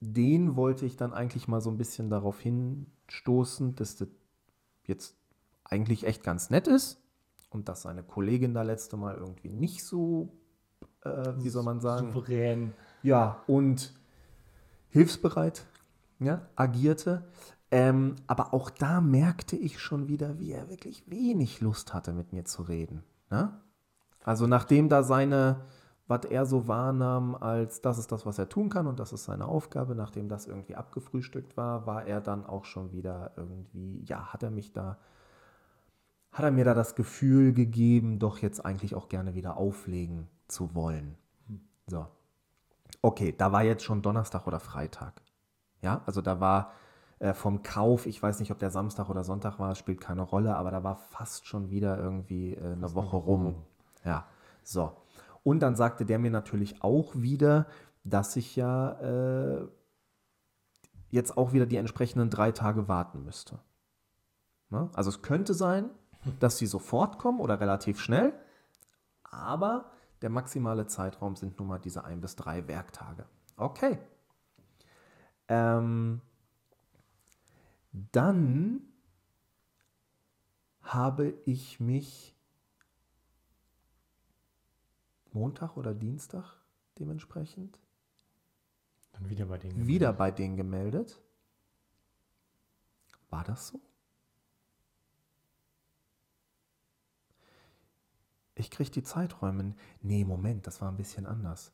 den 0.00 0.54
wollte 0.54 0.86
ich 0.86 0.96
dann 0.96 1.12
eigentlich 1.12 1.48
mal 1.48 1.60
so 1.60 1.68
ein 1.68 1.78
bisschen 1.78 2.10
darauf 2.10 2.40
hinstoßen, 2.40 3.74
dass 3.74 3.96
das 3.96 4.08
jetzt 4.90 5.16
eigentlich 5.64 6.04
echt 6.04 6.22
ganz 6.22 6.50
nett 6.50 6.68
ist 6.68 7.00
und 7.48 7.68
dass 7.68 7.82
seine 7.82 8.02
Kollegin 8.02 8.52
da 8.52 8.62
letzte 8.62 8.96
Mal 8.96 9.16
irgendwie 9.16 9.48
nicht 9.48 9.84
so, 9.84 10.32
äh, 11.02 11.32
wie 11.38 11.48
soll 11.48 11.62
man 11.62 11.80
sagen, 11.80 12.12
Souverän. 12.12 12.74
ja, 13.02 13.42
und 13.46 13.94
hilfsbereit 14.90 15.64
ja, 16.18 16.42
agierte. 16.54 17.24
Ähm, 17.72 18.16
aber 18.26 18.52
auch 18.52 18.68
da 18.68 19.00
merkte 19.00 19.56
ich 19.56 19.78
schon 19.78 20.08
wieder, 20.08 20.38
wie 20.38 20.52
er 20.52 20.68
wirklich 20.68 21.08
wenig 21.08 21.60
Lust 21.60 21.94
hatte, 21.94 22.12
mit 22.12 22.32
mir 22.32 22.44
zu 22.44 22.62
reden. 22.62 23.04
Ne? 23.30 23.60
Also 24.24 24.46
nachdem 24.46 24.88
da 24.88 25.02
seine 25.02 25.60
was 26.10 26.24
er 26.24 26.44
so 26.44 26.66
wahrnahm, 26.66 27.36
als 27.36 27.82
das 27.82 27.96
ist 27.96 28.10
das, 28.10 28.26
was 28.26 28.36
er 28.36 28.48
tun 28.48 28.68
kann 28.68 28.88
und 28.88 28.98
das 28.98 29.12
ist 29.12 29.24
seine 29.24 29.46
Aufgabe. 29.46 29.94
Nachdem 29.94 30.28
das 30.28 30.48
irgendwie 30.48 30.74
abgefrühstückt 30.74 31.56
war, 31.56 31.86
war 31.86 32.04
er 32.04 32.20
dann 32.20 32.44
auch 32.44 32.64
schon 32.64 32.90
wieder 32.90 33.30
irgendwie, 33.36 34.02
ja, 34.02 34.32
hat 34.32 34.42
er 34.42 34.50
mich 34.50 34.72
da, 34.72 34.98
hat 36.32 36.44
er 36.44 36.50
mir 36.50 36.64
da 36.64 36.74
das 36.74 36.96
Gefühl 36.96 37.52
gegeben, 37.52 38.18
doch 38.18 38.38
jetzt 38.38 38.66
eigentlich 38.66 38.96
auch 38.96 39.08
gerne 39.08 39.36
wieder 39.36 39.56
auflegen 39.56 40.26
zu 40.48 40.74
wollen. 40.74 41.16
So. 41.86 42.08
Okay, 43.02 43.32
da 43.38 43.52
war 43.52 43.62
jetzt 43.62 43.84
schon 43.84 44.02
Donnerstag 44.02 44.48
oder 44.48 44.58
Freitag. 44.58 45.22
Ja, 45.80 46.02
also 46.06 46.20
da 46.22 46.40
war 46.40 46.72
äh, 47.20 47.34
vom 47.34 47.62
Kauf, 47.62 48.06
ich 48.06 48.20
weiß 48.20 48.40
nicht, 48.40 48.50
ob 48.50 48.58
der 48.58 48.70
Samstag 48.70 49.08
oder 49.10 49.22
Sonntag 49.22 49.60
war, 49.60 49.76
spielt 49.76 50.00
keine 50.00 50.22
Rolle, 50.22 50.56
aber 50.56 50.72
da 50.72 50.82
war 50.82 50.96
fast 50.96 51.46
schon 51.46 51.70
wieder 51.70 51.96
irgendwie 51.98 52.54
äh, 52.54 52.72
eine 52.72 52.94
Woche 52.96 53.16
rum. 53.16 53.54
Ja, 54.04 54.26
so. 54.64 54.90
Und 55.42 55.60
dann 55.60 55.74
sagte 55.74 56.04
der 56.04 56.18
mir 56.18 56.30
natürlich 56.30 56.82
auch 56.82 57.14
wieder, 57.14 57.66
dass 58.04 58.36
ich 58.36 58.56
ja 58.56 58.92
äh, 59.00 59.68
jetzt 61.10 61.36
auch 61.36 61.52
wieder 61.52 61.66
die 61.66 61.76
entsprechenden 61.76 62.30
drei 62.30 62.52
Tage 62.52 62.88
warten 62.88 63.24
müsste. 63.24 63.60
Ne? 64.70 64.90
Also 64.94 65.10
es 65.10 65.22
könnte 65.22 65.54
sein, 65.54 65.90
dass 66.38 66.58
sie 66.58 66.66
sofort 66.66 67.18
kommen 67.18 67.40
oder 67.40 67.60
relativ 67.60 68.00
schnell, 68.00 68.32
aber 69.22 69.90
der 70.22 70.30
maximale 70.30 70.86
Zeitraum 70.86 71.36
sind 71.36 71.58
nun 71.58 71.68
mal 71.68 71.78
diese 71.78 72.04
ein 72.04 72.20
bis 72.20 72.36
drei 72.36 72.68
Werktage. 72.68 73.24
Okay. 73.56 73.98
Ähm, 75.48 76.20
dann 77.92 78.82
habe 80.82 81.34
ich 81.44 81.80
mich 81.80 82.36
Montag 85.34 85.76
oder 85.76 85.94
Dienstag 85.94 86.56
dementsprechend 86.98 87.78
Dann 89.12 89.28
wieder 89.30 89.46
bei 89.46 89.58
denen. 89.58 89.86
wieder 89.86 90.12
bei 90.12 90.30
denen 90.30 90.56
gemeldet. 90.56 91.20
War 93.30 93.44
das 93.44 93.68
so? 93.68 93.80
Ich 98.54 98.70
kriege 98.70 98.90
die 98.90 99.02
Zeiträume. 99.02 99.74
Nee, 100.02 100.24
Moment, 100.24 100.66
das 100.66 100.80
war 100.80 100.90
ein 100.90 100.96
bisschen 100.96 101.26
anders. 101.26 101.72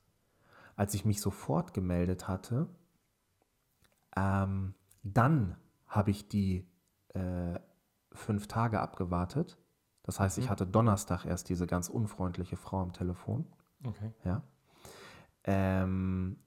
Als 0.76 0.94
ich 0.94 1.04
mich 1.04 1.20
sofort 1.20 1.74
gemeldet 1.74 2.28
hatte, 2.28 2.68
ähm, 4.14 4.74
dann 5.02 5.56
habe 5.86 6.10
ich 6.10 6.28
die 6.28 6.68
äh, 7.08 7.58
fünf 8.12 8.46
Tage 8.46 8.80
abgewartet. 8.80 9.58
Das 10.06 10.20
heißt, 10.20 10.38
ich 10.38 10.46
Mhm. 10.46 10.50
hatte 10.50 10.66
Donnerstag 10.66 11.24
erst 11.26 11.48
diese 11.48 11.66
ganz 11.66 11.88
unfreundliche 11.88 12.56
Frau 12.56 12.80
am 12.80 12.92
Telefon. 12.92 13.46
Okay. 13.84 14.12
Ja. 14.24 14.42
Ähm, 15.44 16.38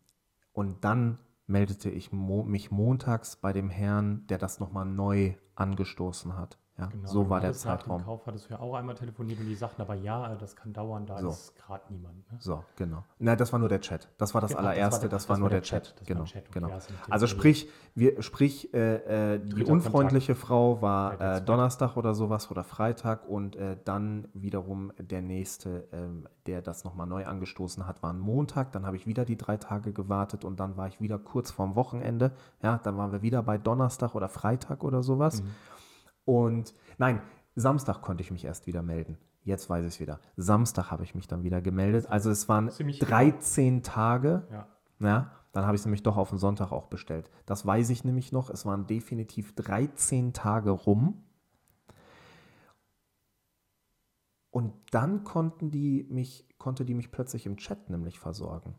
und 0.54 0.84
dann 0.84 1.20
meldete 1.46 1.89
ich 1.89 2.12
mo 2.12 2.44
mich 2.44 2.72
montags 2.72 3.36
bei 3.36 3.54
dem 3.54 3.70
Herrn, 3.70 4.25
der 4.28 4.38
das 4.38 4.60
nochmal 4.60 4.86
neu 4.86 5.36
angestoßen 5.56 6.38
hat. 6.38 6.58
Ja, 6.80 6.86
Genau. 6.88 7.08
so 7.08 7.30
war 7.30 7.40
der 7.42 7.50
hattest 7.50 7.66
Nach 7.66 7.78
Zeitraum. 7.78 8.04
Kauf 8.04 8.26
hattest 8.26 8.50
du 8.50 8.54
ja 8.54 8.60
auch 8.62 8.74
einmal 8.76 8.96
telefoniert 8.96 9.40
und 9.40 9.48
die 9.48 9.56
sagten 9.56 9.82
aber 9.82 9.96
ja, 9.96 10.36
das 10.36 10.56
kann 10.56 10.72
dauern, 10.72 11.06
da 11.06 11.18
So. 11.20 11.30
ist 11.30 11.56
gerade 11.58 11.84
niemand. 11.90 12.16
Ne? 12.32 12.38
So, 12.40 12.64
genau. 12.78 13.04
Na, 13.20 13.36
das 13.36 13.52
war 13.52 13.60
nur 13.60 13.68
der 13.70 13.82
Chat. 13.82 14.08
Das 14.18 14.34
war 14.34 14.42
das 14.42 14.52
Genau, 14.52 14.62
das 14.62 14.66
war 14.66 14.72
allererste, 14.74 15.10
das 15.10 15.24
das 15.24 15.30
war 15.30 15.38
nur 15.38 15.50
der 15.50 15.62
Chat. 15.62 15.96
Chat, 15.96 16.06
Genau, 16.08 16.24
Chat, 16.24 16.52
genau. 16.52 16.70
Also 17.10 17.28
sprich, 17.28 17.70
wir, 17.96 18.22
sprich 18.22 18.74
äh, 18.74 19.36
äh, 19.36 19.40
die 19.40 19.66
unfreundliche 19.66 20.36
Frau 20.36 20.82
war 20.82 21.20
äh. 21.20 21.42
Donnerstag 21.42 21.98
oder 21.98 22.14
sowas 22.16 22.50
oder 22.50 22.64
Freitag 22.64 23.28
und 23.28 23.56
äh, 23.58 23.76
dann 23.84 24.28
wiederum 24.34 24.94
der 24.98 25.22
nächste, 25.22 25.88
ähm, 25.92 26.28
der 26.46 26.62
das 26.62 26.84
nochmal 26.86 27.08
neu 27.08 27.26
angestoßen 27.26 27.86
hat, 27.86 28.02
war 28.02 28.14
ein 28.14 28.20
Montag. 28.20 28.72
Dann 28.72 28.86
habe 28.86 28.96
ich 28.96 29.06
wieder 29.06 29.26
die 29.26 29.38
drei 29.38 29.58
Tage 29.58 29.92
gewartet 29.92 30.46
und 30.46 30.60
dann 30.60 30.78
war 30.78 30.88
ich 30.88 31.02
wieder 31.02 31.20
kurz 31.20 31.52
vorm 31.52 31.76
Wochenende. 31.76 32.32
Ja, 32.64 32.80
dann 32.82 32.98
waren 32.98 33.12
wir 33.12 33.22
wieder 33.22 33.44
bei 33.44 33.58
Donnerstag 33.58 34.16
oder 34.16 34.30
Freitag 34.30 34.84
oder 34.84 35.04
sowas. 35.04 35.44
Mhm. 35.44 35.50
Und 36.30 36.76
nein, 37.00 37.24
Samstag 37.56 38.04
konnte 38.04 38.22
ich 38.22 38.30
mich 38.30 38.46
erst 38.46 38.68
wieder 38.68 38.84
melden. 38.84 39.18
Jetzt 39.42 39.68
weiß 39.68 39.84
ich 39.84 39.96
es 39.96 40.00
wieder. 40.00 40.20
Samstag 40.38 40.92
habe 40.92 41.04
ich 41.04 41.16
mich 41.16 41.26
dann 41.26 41.42
wieder 41.42 41.60
gemeldet. 41.60 42.06
Also 42.08 42.30
es 42.30 42.48
waren 42.48 42.70
Ziemlich 42.70 43.00
13 43.00 43.82
Tage. 43.82 44.48
Ja. 44.52 44.68
Ja, 45.00 45.32
dann 45.54 45.66
habe 45.66 45.76
ich 45.76 45.82
es 45.82 45.86
nämlich 45.86 46.04
doch 46.04 46.18
auf 46.18 46.30
den 46.30 46.38
Sonntag 46.38 46.72
auch 46.72 46.86
bestellt. 46.86 47.32
Das 47.48 47.66
weiß 47.66 47.90
ich 47.90 48.04
nämlich 48.04 48.32
noch. 48.32 48.52
Es 48.52 48.64
waren 48.68 48.86
definitiv 48.86 49.56
13 49.56 50.34
Tage 50.34 50.70
rum. 50.70 51.24
Und 54.52 54.74
dann 54.92 55.24
konnten 55.24 55.72
die 55.72 56.06
mich, 56.12 56.48
konnte 56.60 56.86
die 56.86 56.94
mich 56.94 57.12
plötzlich 57.12 57.48
im 57.48 57.58
Chat 57.58 57.90
nämlich 57.90 58.20
versorgen. 58.20 58.76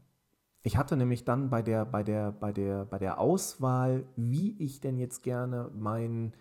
Ich 0.62 0.76
hatte 0.76 0.97
nämlich 0.97 1.25
dann 1.25 1.50
bei 1.50 1.62
der, 1.62 1.85
bei 1.85 2.04
der, 2.04 2.30
bei 2.30 2.52
der, 2.52 2.85
bei 2.85 3.00
der 3.00 3.19
Auswahl, 3.19 4.04
wie 4.14 4.57
ich 4.62 4.80
denn 4.80 4.99
jetzt 4.99 5.25
gerne 5.25 5.69
meinen 5.75 6.35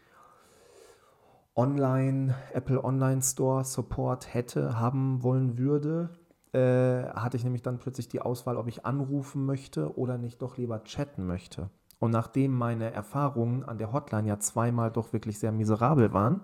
Online, 1.59 2.35
Apple 2.53 2.81
Online 2.81 3.21
Store 3.21 3.65
Support 3.65 4.33
hätte, 4.33 4.79
haben 4.79 5.23
wollen 5.23 5.57
würde, 5.57 6.09
äh, 6.53 7.03
hatte 7.09 7.35
ich 7.35 7.43
nämlich 7.43 7.63
dann 7.63 7.79
plötzlich 7.79 8.07
die 8.07 8.21
Auswahl, 8.21 8.55
ob 8.55 8.67
ich 8.67 8.85
anrufen 8.85 9.45
möchte 9.45 9.97
oder 9.97 10.17
nicht 10.17 10.41
doch 10.41 10.55
lieber 10.55 10.85
chatten 10.85 11.27
möchte. 11.27 11.69
Und 11.99 12.11
nachdem 12.11 12.53
meine 12.53 12.93
Erfahrungen 12.93 13.65
an 13.65 13.77
der 13.77 13.91
Hotline 13.91 14.29
ja 14.29 14.39
zweimal 14.39 14.89
doch 14.89 15.11
wirklich 15.11 15.37
sehr 15.37 15.51
miserabel 15.51 16.13
waren, 16.13 16.39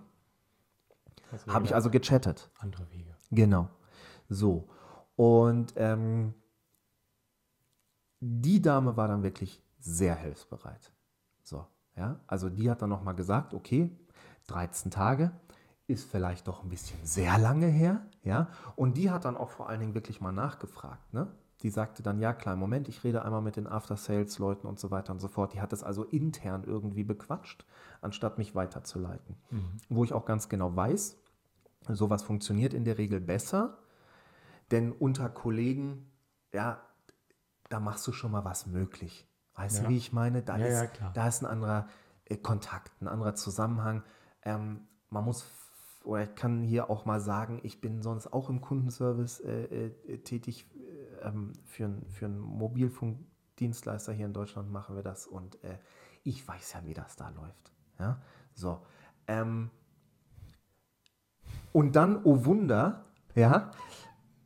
Also 1.32 1.48
habe 1.48 1.64
ich 1.64 1.74
also 1.74 1.90
gechattet. 1.90 2.52
andere 2.60 2.92
Wege. 2.92 3.16
Genau. 3.32 3.70
So. 4.28 4.68
Und 5.16 5.74
ähm, 5.78 6.34
die 8.20 8.62
Dame 8.62 8.98
war 8.98 9.08
dann 9.08 9.24
wirklich 9.24 9.64
sehr 9.80 10.16
hilfsbereit. 10.16 10.92
So, 11.42 11.66
ja. 11.96 12.20
Also 12.28 12.50
die 12.50 12.70
hat 12.70 12.82
dann 12.82 12.90
nochmal 12.90 13.16
gesagt, 13.16 13.54
okay, 13.54 13.98
13 14.48 14.92
Tage 14.92 15.32
ist 15.88 16.10
vielleicht 16.10 16.48
doch 16.48 16.64
ein 16.64 16.70
bisschen 16.70 17.00
sehr 17.06 17.38
lange 17.38 17.68
her, 17.68 18.02
ja. 18.24 18.48
Und 18.76 18.98
die 18.98 19.12
hat 19.12 19.26
dann 19.26 19.38
auch 19.38 19.50
vor 19.52 19.70
allen 19.70 19.80
Dingen 19.80 19.94
wirklich 19.94 20.20
mal 20.22 20.32
nachgefragt, 20.32 21.14
ne? 21.14 21.28
Die 21.62 21.70
sagte 21.70 22.04
dann, 22.04 22.20
ja, 22.20 22.34
klar, 22.34 22.56
Moment, 22.56 22.90
ich 22.90 23.04
rede 23.04 23.24
einmal 23.24 23.42
mit 23.42 23.56
den 23.56 23.66
After-Sales-Leuten 23.66 24.68
und 24.68 24.80
so 24.80 24.92
weiter 24.92 25.14
und 25.14 25.20
so 25.20 25.28
fort. 25.30 25.54
Die 25.54 25.62
hat 25.62 25.72
es 25.74 25.84
also 25.84 26.04
intern 26.04 26.64
irgendwie 26.66 27.04
bequatscht, 27.04 27.66
anstatt 28.02 28.38
mich 28.38 28.56
weiterzuleiten. 28.56 29.38
Wo 29.90 30.04
ich 30.04 30.12
auch 30.14 30.26
ganz 30.26 30.50
genau 30.50 30.76
weiß, 30.76 31.18
sowas 31.88 32.24
funktioniert 32.24 32.74
in 32.74 32.84
der 32.84 32.98
Regel 32.98 33.22
besser, 33.22 33.78
denn 34.72 34.92
unter 34.92 35.30
Kollegen, 35.30 36.12
ja, 36.54 36.82
da 37.70 37.80
machst 37.80 38.06
du 38.06 38.12
schon 38.12 38.32
mal 38.32 38.44
was 38.44 38.68
möglich. 38.68 39.28
Weißt 39.56 39.78
Ja. 39.78 39.84
du, 39.84 39.90
wie 39.90 39.98
ich 39.98 40.12
meine? 40.12 40.42
Da, 40.42 40.58
Ja, 40.58 40.66
ist, 40.66 41.00
ja, 41.00 41.12
da 41.14 41.28
ist 41.28 41.42
ein 41.42 41.46
anderer 41.48 41.88
äh, 42.26 42.36
Kontakt, 42.38 42.92
ein 43.02 43.08
anderer 43.08 43.36
Zusammenhang. 43.36 44.04
Ähm, 44.46 44.88
man 45.10 45.26
muss, 45.26 45.46
oder 46.04 46.24
ich 46.24 46.36
kann 46.36 46.62
hier 46.64 46.90
auch 46.90 47.06
mal 47.06 47.20
sagen, 47.20 47.60
ich 47.64 47.82
bin 47.82 48.02
sonst 48.02 48.32
auch 48.32 48.50
im 48.50 48.62
Kundenservice 48.62 49.40
äh, 49.42 49.88
äh, 50.08 50.18
tätig. 50.20 50.68
Äh, 50.76 51.28
ähm, 51.28 51.54
für, 51.66 51.86
ein- 51.86 52.06
für 52.10 52.26
einen 52.26 52.40
Mobilfunkdienstleister 52.40 54.14
hier 54.14 54.26
in 54.26 54.34
Deutschland 54.34 54.72
machen 54.72 54.96
wir 54.96 55.04
das 55.04 55.28
und 55.28 55.64
äh, 55.64 55.78
ich 56.24 56.48
weiß 56.48 56.74
ja, 56.74 56.86
wie 56.86 56.94
das 56.94 57.16
da 57.16 57.30
läuft. 57.30 57.72
Ja, 58.00 58.22
so. 58.54 58.82
Ähm, 59.28 59.70
und 61.72 61.96
dann, 61.96 62.22
oh 62.24 62.46
Wunder, 62.46 63.06
ja, 63.36 63.72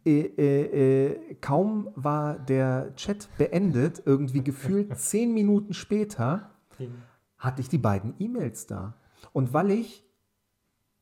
äh, 0.05 0.21
äh, 0.21 1.05
äh, 1.07 1.35
kaum 1.35 1.89
war 1.95 2.39
der 2.39 2.95
Chat 2.95 3.27
beendet, 3.37 4.01
irgendwie 4.05 4.43
gefühlt 4.43 4.97
zehn 4.97 5.33
Minuten 5.33 5.73
später, 5.73 6.51
hatte 7.37 7.61
ich 7.61 7.69
die 7.69 7.77
beiden 7.77 8.15
E-Mails 8.19 8.67
da. 8.67 8.93
Und 9.33 9.53
weil 9.53 9.71
ich 9.71 10.05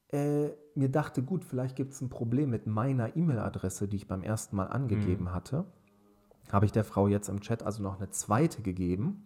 äh, 0.10 0.50
mir 0.76 0.90
dachte, 0.90 1.24
gut, 1.24 1.44
vielleicht 1.44 1.76
gibt 1.76 1.94
es 1.94 2.02
ein 2.02 2.10
Problem 2.10 2.50
mit 2.50 2.68
meiner 2.68 3.16
E-Mail-Adresse, 3.16 3.88
die 3.88 3.98
ich 3.98 4.08
beim 4.08 4.24
ersten 4.24 4.56
Mal 4.56 4.68
angegeben 4.68 5.34
hatte, 5.34 5.66
habe 6.52 6.66
ich 6.66 6.72
der 6.72 6.84
Frau 6.84 7.08
jetzt 7.08 7.30
im 7.30 7.42
Chat 7.42 7.64
also 7.64 7.84
noch 7.84 7.98
eine 7.98 8.10
zweite 8.10 8.62
gegeben. 8.62 9.24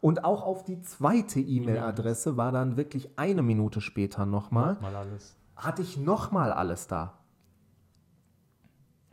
Und 0.00 0.24
auch 0.24 0.42
auf 0.42 0.64
die 0.64 0.80
zweite 0.82 1.40
E-Mail-Adresse 1.40 2.36
war 2.36 2.52
dann 2.52 2.76
wirklich 2.76 3.18
eine 3.18 3.42
Minute 3.42 3.80
später 3.80 4.26
nochmal, 4.26 4.76
Mal 4.80 4.96
alles. 4.96 5.36
hatte 5.56 5.82
ich 5.82 5.96
nochmal 5.96 6.52
alles 6.52 6.86
da. 6.88 7.18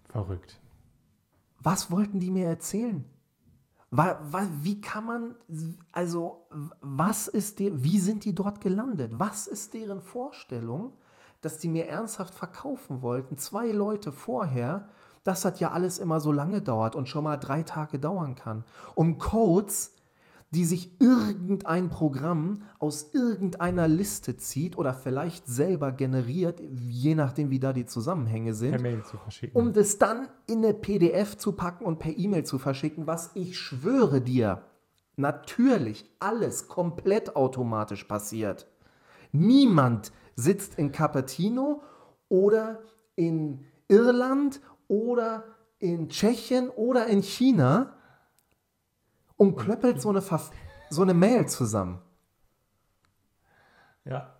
Verrückt. 0.10 0.60
Was 1.60 1.92
wollten 1.92 2.20
die 2.20 2.32
mir 2.32 2.48
erzählen? 2.48 3.06
Wie 3.91 4.79
kann 4.79 5.05
man, 5.05 5.36
also, 5.91 6.48
was 6.79 7.27
ist 7.27 7.60
der, 7.60 7.83
wie 7.83 8.00
sind 8.00 8.24
die 8.24 8.33
dort 8.33 8.62
gelandet? 8.62 9.12
Was 9.19 9.48
ist 9.48 9.74
deren 9.74 10.01
Vorstellung, 10.01 10.93
dass 11.41 11.57
die 11.57 11.67
mir 11.67 11.88
ernsthaft 11.88 12.33
verkaufen 12.33 13.01
wollten, 13.01 13.38
zwei 13.38 13.67
Leute 13.71 14.13
vorher, 14.13 14.88
das 15.25 15.45
ja 15.60 15.71
alles 15.71 16.00
immer 16.00 16.21
so 16.21 16.31
lange 16.31 16.62
dauert 16.62 16.95
und 16.95 17.10
schon 17.10 17.25
mal 17.25 17.38
drei 17.38 17.63
Tage 17.63 18.00
dauern 18.00 18.36
kann, 18.36 18.63
um 18.95 19.17
Codes, 19.17 19.93
die 20.51 20.65
sich 20.65 20.91
irgendein 21.00 21.89
Programm 21.89 22.63
aus 22.77 23.13
irgendeiner 23.13 23.88
Liste 23.88 24.36
zieht 24.36 24.77
oder 24.77 24.93
vielleicht 24.93 25.48
selber 25.48 25.93
generiert, 25.93 26.60
je 26.60 27.15
nachdem, 27.15 27.50
wie 27.50 27.60
da 27.60 27.72
die 27.72 27.86
Zusammenhänge 27.86 28.51
Per 28.51 28.55
sind, 28.55 28.81
Mail 28.81 29.03
zu 29.03 29.17
verschicken. 29.17 29.60
um 29.60 29.72
das 29.72 29.98
dann 29.98 30.27
in 30.48 30.58
eine 30.60 30.74
PDF 30.74 31.38
zu 31.38 31.53
packen 31.53 31.86
und 31.86 32.00
per 32.00 32.17
E-Mail 32.17 32.43
zu 32.43 32.60
verschicken, 32.60 33.08
was 33.08 33.31
ich 33.34 33.58
schwöre 33.58 34.20
dir, 34.20 34.63
natürlich 35.15 36.05
alles 36.20 36.67
komplett 36.67 37.38
automatisch 37.38 38.03
passiert. 38.03 38.67
Niemand 39.31 40.12
sitzt 40.36 40.77
in 40.77 40.91
Cupertino 40.91 41.81
oder 42.27 42.81
in 43.15 43.63
Irland 43.88 44.60
oder 44.89 45.46
in 45.79 46.10
Tschechien 46.10 46.70
oder 46.70 47.08
in 47.08 47.24
China 47.24 47.93
und 49.41 49.55
klöppelt 49.55 50.00
so 50.00 50.10
eine, 50.10 50.19
Verf- 50.19 50.51
so 50.91 51.01
eine 51.01 51.15
Mail 51.15 51.48
zusammen. 51.48 52.00
ja, 54.05 54.36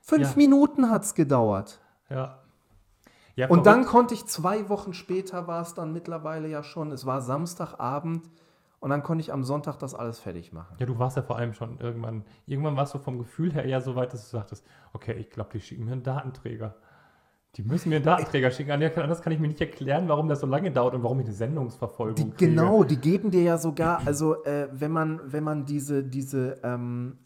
Fünf 0.00 0.30
Ja. 0.30 0.36
Minuten 0.36 0.90
hat 0.90 1.04
es 1.04 1.14
gedauert. 1.14 1.78
ja. 2.08 2.38
ja 3.36 3.48
Und 3.48 3.66
dann 3.66 3.84
konnte 3.86 4.14
ich 4.14 4.26
zwei 4.26 4.68
Wochen 4.68 4.92
später, 4.92 5.46
war 5.46 5.62
es 5.62 5.74
dann 5.74 5.92
mittlerweile 5.92 6.48
ja 6.48 6.64
schon, 6.64 6.90
es 6.90 7.06
war 7.06 7.20
Samstagabend 7.22 8.28
und 8.80 8.90
dann 8.90 9.04
konnte 9.04 9.20
ich 9.22 9.32
am 9.32 9.44
Sonntag 9.44 9.78
das 9.78 9.94
alles 9.94 10.18
fertig 10.18 10.52
machen. 10.52 10.74
Ja, 10.80 10.86
du 10.86 10.98
warst 10.98 11.16
ja 11.16 11.22
vor 11.22 11.36
allem 11.36 11.52
schon 11.54 11.78
irgendwann, 11.78 12.24
irgendwann 12.46 12.76
warst 12.76 12.92
du 12.94 12.98
vom 12.98 13.18
Gefühl 13.18 13.52
her 13.52 13.64
eher 13.64 13.80
so 13.82 13.94
weit, 13.94 14.12
dass 14.12 14.28
du 14.28 14.36
sagtest, 14.36 14.66
okay, 14.94 15.12
ich 15.12 15.30
glaube, 15.30 15.50
die 15.52 15.60
schicken 15.60 15.84
mir 15.84 15.92
einen 15.92 16.02
Datenträger. 16.02 16.74
Die 17.56 17.62
müssen 17.62 17.88
mir 17.88 17.96
einen 17.96 18.04
Datenträger 18.04 18.50
schicken. 18.50 18.70
An 18.70 18.80
der- 18.80 18.96
Anders 18.96 19.22
kann 19.22 19.32
ich 19.32 19.40
mir 19.40 19.48
nicht 19.48 19.60
erklären, 19.60 20.08
warum 20.08 20.28
das 20.28 20.40
so 20.40 20.46
lange 20.46 20.70
dauert 20.70 20.94
und 20.94 21.02
warum 21.02 21.18
ich 21.20 21.26
eine 21.26 21.34
Sendungsverfolgung 21.34 22.14
Die, 22.14 22.30
kriege. 22.30 22.46
genau, 22.50 22.84
die 22.84 22.96
geben 22.96 23.30
dir 23.30 23.42
ja 23.42 23.58
sogar, 23.58 24.06
also 24.06 24.44
äh, 24.44 24.68
wenn 24.72 24.92
man, 24.92 25.20
wenn 25.24 25.42
man 25.42 25.64
diese, 25.66 26.04
diese 26.04 26.60
ähm, 26.62 27.18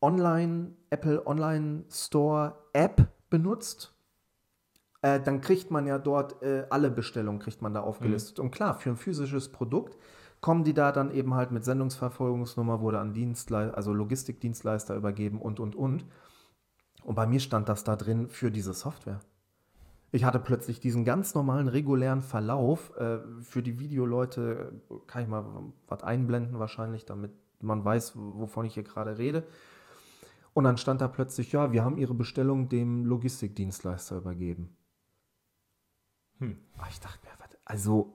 Online, 0.00 0.72
Apple 0.90 1.26
Online 1.26 1.84
Store 1.90 2.54
App 2.72 3.06
benutzt, 3.28 3.94
äh, 5.02 5.20
dann 5.20 5.42
kriegt 5.42 5.70
man 5.70 5.86
ja 5.86 5.98
dort 5.98 6.42
äh, 6.42 6.64
alle 6.70 6.90
Bestellungen 6.90 7.38
kriegt 7.40 7.60
man 7.60 7.74
da 7.74 7.80
aufgelistet. 7.82 8.38
Und 8.38 8.50
klar, 8.50 8.74
für 8.74 8.90
ein 8.90 8.96
physisches 8.96 9.50
Produkt 9.52 9.98
kommen 10.40 10.64
die 10.64 10.74
da 10.74 10.90
dann 10.92 11.10
eben 11.10 11.34
halt 11.34 11.50
mit 11.52 11.64
Sendungsverfolgungsnummer, 11.64 12.80
wurde 12.80 12.98
an 12.98 13.12
Dienstlei 13.12 13.70
also 13.70 13.92
Logistikdienstleister 13.92 14.94
übergeben 14.94 15.40
und 15.40 15.60
und 15.60 15.76
und. 15.76 16.04
Und 17.02 17.14
bei 17.14 17.26
mir 17.26 17.40
stand 17.40 17.68
das 17.68 17.84
da 17.84 17.96
drin 17.96 18.28
für 18.28 18.50
diese 18.50 18.72
Software. 18.72 19.20
Ich 20.14 20.22
hatte 20.22 20.38
plötzlich 20.38 20.78
diesen 20.78 21.04
ganz 21.04 21.34
normalen, 21.34 21.66
regulären 21.66 22.22
Verlauf. 22.22 22.96
Äh, 22.96 23.18
für 23.42 23.64
die 23.64 23.80
Videoleute 23.80 24.80
äh, 24.88 24.94
kann 25.08 25.22
ich 25.24 25.28
mal 25.28 25.44
was 25.88 26.04
einblenden 26.04 26.60
wahrscheinlich, 26.60 27.04
damit 27.04 27.32
man 27.60 27.84
weiß, 27.84 28.12
wovon 28.14 28.64
ich 28.64 28.74
hier 28.74 28.84
gerade 28.84 29.18
rede. 29.18 29.44
Und 30.52 30.62
dann 30.62 30.76
stand 30.76 31.00
da 31.00 31.08
plötzlich, 31.08 31.50
ja, 31.50 31.72
wir 31.72 31.82
haben 31.84 31.98
Ihre 31.98 32.14
Bestellung 32.14 32.68
dem 32.68 33.04
Logistikdienstleister 33.06 34.18
übergeben. 34.18 34.76
Hm. 36.38 36.58
Aber 36.78 36.86
ich 36.90 37.00
dachte 37.00 37.18
mir, 37.26 37.32
was, 37.40 37.58
also, 37.64 38.14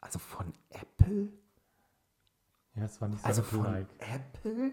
also 0.00 0.20
von 0.20 0.52
Apple? 0.70 1.32
Ja, 2.76 2.84
es 2.84 3.00
war 3.00 3.08
nicht 3.08 3.20
so 3.20 3.26
Also 3.26 3.42
von. 3.42 3.66
Apple? 3.98 4.72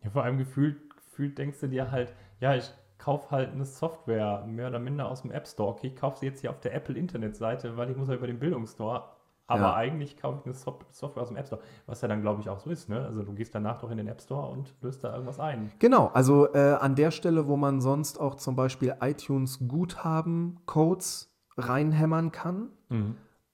Ja, 0.00 0.10
vor 0.10 0.22
allem 0.22 0.38
gefühlt, 0.38 0.94
gefühlt 0.94 1.36
denkst 1.38 1.58
du 1.58 1.66
dir 1.66 1.90
halt, 1.90 2.14
ja, 2.38 2.54
ich 2.54 2.72
kaufe 3.02 3.30
halt 3.30 3.52
eine 3.52 3.64
Software 3.64 4.44
mehr 4.46 4.68
oder 4.68 4.78
minder 4.78 5.08
aus 5.10 5.22
dem 5.22 5.30
App 5.30 5.46
Store. 5.48 5.70
Okay, 5.70 5.88
ich 5.88 5.96
kaufe 5.96 6.18
sie 6.18 6.26
jetzt 6.26 6.40
hier 6.40 6.50
auf 6.50 6.60
der 6.60 6.74
Apple 6.74 6.96
Internetseite, 6.96 7.76
weil 7.76 7.90
ich 7.90 7.96
muss 7.96 8.08
ja 8.08 8.14
über 8.14 8.26
den 8.26 8.38
Bildungsstore. 8.38 9.04
Aber 9.48 9.60
Ja. 9.62 9.74
eigentlich 9.74 10.16
kaufe 10.16 10.38
ich 10.38 10.44
eine 10.46 10.54
Sof- 10.54 10.86
Software 10.90 11.22
aus 11.24 11.28
dem 11.28 11.36
App 11.36 11.46
Store, 11.46 11.60
was 11.86 12.00
ja 12.00 12.08
dann, 12.08 12.22
glaube 12.22 12.40
ich, 12.40 12.48
auch 12.48 12.60
so 12.60 12.70
ist. 12.70 12.88
Ne? 12.88 13.04
Also 13.04 13.22
du 13.22 13.32
gehst 13.34 13.54
danach 13.54 13.78
doch 13.80 13.90
in 13.90 13.98
den 13.98 14.06
App 14.08 14.20
Store 14.22 14.48
und 14.50 14.72
löst 14.80 15.02
da 15.04 15.12
irgendwas 15.12 15.40
ein. 15.40 15.70
Genau, 15.78 16.06
also 16.14 16.54
äh, 16.54 16.74
an 16.80 16.94
der 16.94 17.10
Stelle, 17.10 17.48
wo 17.48 17.56
man 17.56 17.80
sonst 17.80 18.18
auch 18.20 18.36
zum 18.36 18.54
Beispiel 18.56 18.94
iTunes 19.00 19.58
Guthaben-Codes 19.66 21.34
reinhämmern 21.58 22.32
kann, 22.32 22.70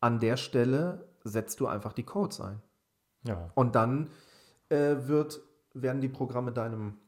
an 0.00 0.20
der 0.20 0.36
Stelle 0.36 1.08
setzt 1.24 1.58
du 1.60 1.66
einfach 1.66 1.92
die 1.92 2.04
Codes 2.04 2.40
ein. 2.40 2.60
Ja. 3.24 3.50
Und 3.54 3.74
dann 3.74 4.08
äh, 4.68 4.94
wird, 5.08 5.40
werden 5.74 6.00
die 6.00 6.08
Programme 6.08 6.52
deinem, 6.52 6.98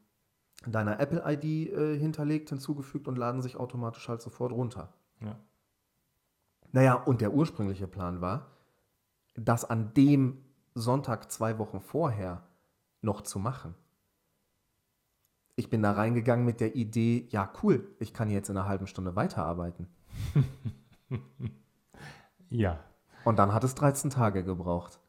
deiner 0.65 0.99
Apple-ID 0.99 1.43
äh, 1.43 1.97
hinterlegt, 1.97 2.49
hinzugefügt 2.49 3.07
und 3.07 3.17
laden 3.17 3.41
sich 3.41 3.57
automatisch 3.57 4.07
halt 4.07 4.21
sofort 4.21 4.51
runter. 4.51 4.93
ja. 5.19 5.39
Naja, 6.73 6.93
und 6.93 7.19
der 7.19 7.33
ursprüngliche 7.33 7.85
Plan 7.85 8.21
war, 8.21 8.47
das 9.35 9.65
an 9.65 9.93
dem 9.93 10.41
Sonntag 10.73 11.29
zwei 11.29 11.57
Wochen 11.57 11.81
vorher 11.81 12.43
noch 13.01 13.21
zu 13.21 13.39
machen. 13.39 13.75
Ich 15.57 15.69
bin 15.69 15.81
da 15.81 15.91
reingegangen 15.91 16.45
mit 16.45 16.61
der 16.61 16.75
Idee, 16.75 17.27
ja 17.29 17.51
cool, 17.61 17.93
ich 17.99 18.13
kann 18.13 18.29
jetzt 18.29 18.49
in 18.49 18.55
einer 18.55 18.69
halben 18.69 18.87
Stunde 18.87 19.17
weiterarbeiten. 19.17 19.89
Ja. 22.51 22.83
Und 23.23 23.39
dann 23.39 23.53
hat 23.53 23.63
es 23.63 23.75
13 23.75 24.09
Tage 24.09 24.43
gebraucht. 24.43 24.99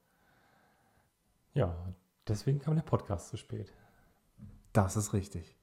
Ja. 1.55 1.75
Deswegen 2.29 2.61
kam 2.61 2.77
der 2.77 2.83
Podcast 2.83 3.29
zu 3.29 3.37
spät. 3.37 3.75
Das 4.73 4.97
ist 4.97 5.13
richtig. 5.13 5.57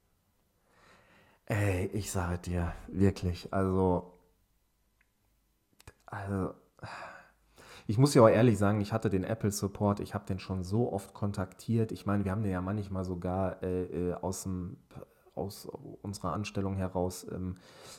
Ey, 1.46 1.86
ich 1.86 2.12
sage 2.12 2.38
dir, 2.38 2.72
wirklich, 2.86 3.52
also, 3.52 4.12
also, 6.06 6.54
ich 7.88 7.98
muss 7.98 8.14
ja 8.14 8.22
auch 8.22 8.28
ehrlich 8.28 8.56
sagen, 8.56 8.80
ich 8.80 8.92
hatte 8.92 9.10
den 9.10 9.24
Apple 9.24 9.50
Support, 9.50 9.98
ich 9.98 10.14
habe 10.14 10.24
den 10.26 10.38
schon 10.38 10.62
so 10.62 10.92
oft 10.92 11.12
kontaktiert. 11.12 11.90
Ich 11.90 12.06
meine, 12.06 12.24
wir 12.24 12.30
haben 12.30 12.44
den 12.44 12.52
ja 12.52 12.60
manchmal 12.60 13.04
sogar 13.04 13.60
äh, 13.64 14.10
äh, 14.10 14.14
aus, 14.14 14.44
dem, 14.44 14.76
aus 15.34 15.66
unserer 16.02 16.32
Anstellung 16.32 16.76
heraus 16.76 17.26
ähm, 17.32 17.56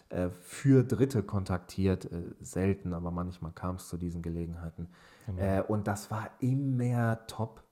äh, 0.08 0.30
für 0.30 0.86
Dritte 0.86 1.22
kontaktiert. 1.24 2.06
Äh, 2.06 2.34
selten, 2.40 2.94
aber 2.94 3.12
manchmal 3.12 3.52
kam 3.52 3.76
es 3.76 3.90
zu 3.90 3.98
diesen 3.98 4.22
Gelegenheiten. 4.22 4.88
Äh, 5.36 5.62
und 5.62 5.88
das 5.88 6.10
war 6.10 6.30
immer 6.40 7.28
top. 7.28 7.64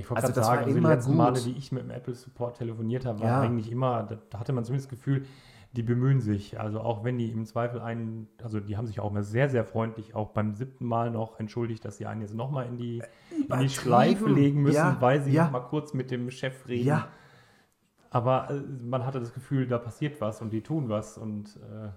Ich 0.00 0.10
wollte 0.10 0.22
Also 0.22 0.34
gerade 0.34 0.46
sagen, 0.46 0.64
also 0.66 0.78
die 0.78 0.84
letzten 0.86 1.16
Male, 1.16 1.34
gut. 1.34 1.44
die 1.46 1.56
ich 1.58 1.72
mit 1.72 1.82
dem 1.82 1.90
Apple 1.90 2.14
Support 2.14 2.58
telefoniert 2.58 3.04
habe, 3.06 3.20
war 3.20 3.26
Ja. 3.26 3.40
eigentlich 3.40 3.70
immer, 3.70 4.04
da, 4.30 4.38
hatte 4.38 4.52
man 4.52 4.64
zumindest 4.64 4.90
das 4.90 4.98
Gefühl, 4.98 5.24
die 5.72 5.82
bemühen 5.82 6.20
sich. 6.20 6.58
Also 6.58 6.80
auch 6.80 7.04
wenn 7.04 7.18
die 7.18 7.30
im 7.30 7.44
Zweifel 7.44 7.80
einen, 7.80 8.26
also 8.42 8.58
die 8.58 8.76
haben 8.76 8.86
sich 8.86 9.00
auch 9.00 9.10
immer 9.10 9.22
sehr, 9.22 9.48
sehr 9.50 9.64
freundlich 9.64 10.14
auch 10.14 10.30
beim 10.30 10.54
siebten 10.54 10.86
Mal 10.86 11.10
noch 11.10 11.38
entschuldigt, 11.38 11.84
dass 11.84 11.98
sie 11.98 12.06
einen 12.06 12.22
jetzt 12.22 12.34
nochmal 12.34 12.66
in 12.66 12.76
die, 12.78 13.02
in 13.50 13.58
die. 13.60 13.68
Schleife 13.68 14.28
legen 14.30 14.62
müssen, 14.62 14.76
Ja, 14.76 14.96
weil 15.00 15.20
sie 15.22 15.32
ja. 15.32 15.44
noch 15.44 15.50
mal 15.52 15.60
kurz 15.60 15.92
mit 15.92 16.10
dem 16.10 16.30
Chef 16.30 16.66
reden. 16.68 16.86
Ja, 16.86 17.08
Aber 18.10 18.50
äh, 18.50 18.54
man 18.82 19.04
hatte 19.04 19.20
das 19.20 19.34
Gefühl, 19.34 19.66
da 19.66 19.76
passiert 19.78 20.20
was 20.20 20.40
und 20.40 20.50
die 20.50 20.62
tun 20.62 20.88
was 20.88 21.18
und 21.18 21.56
äh, 21.56 21.90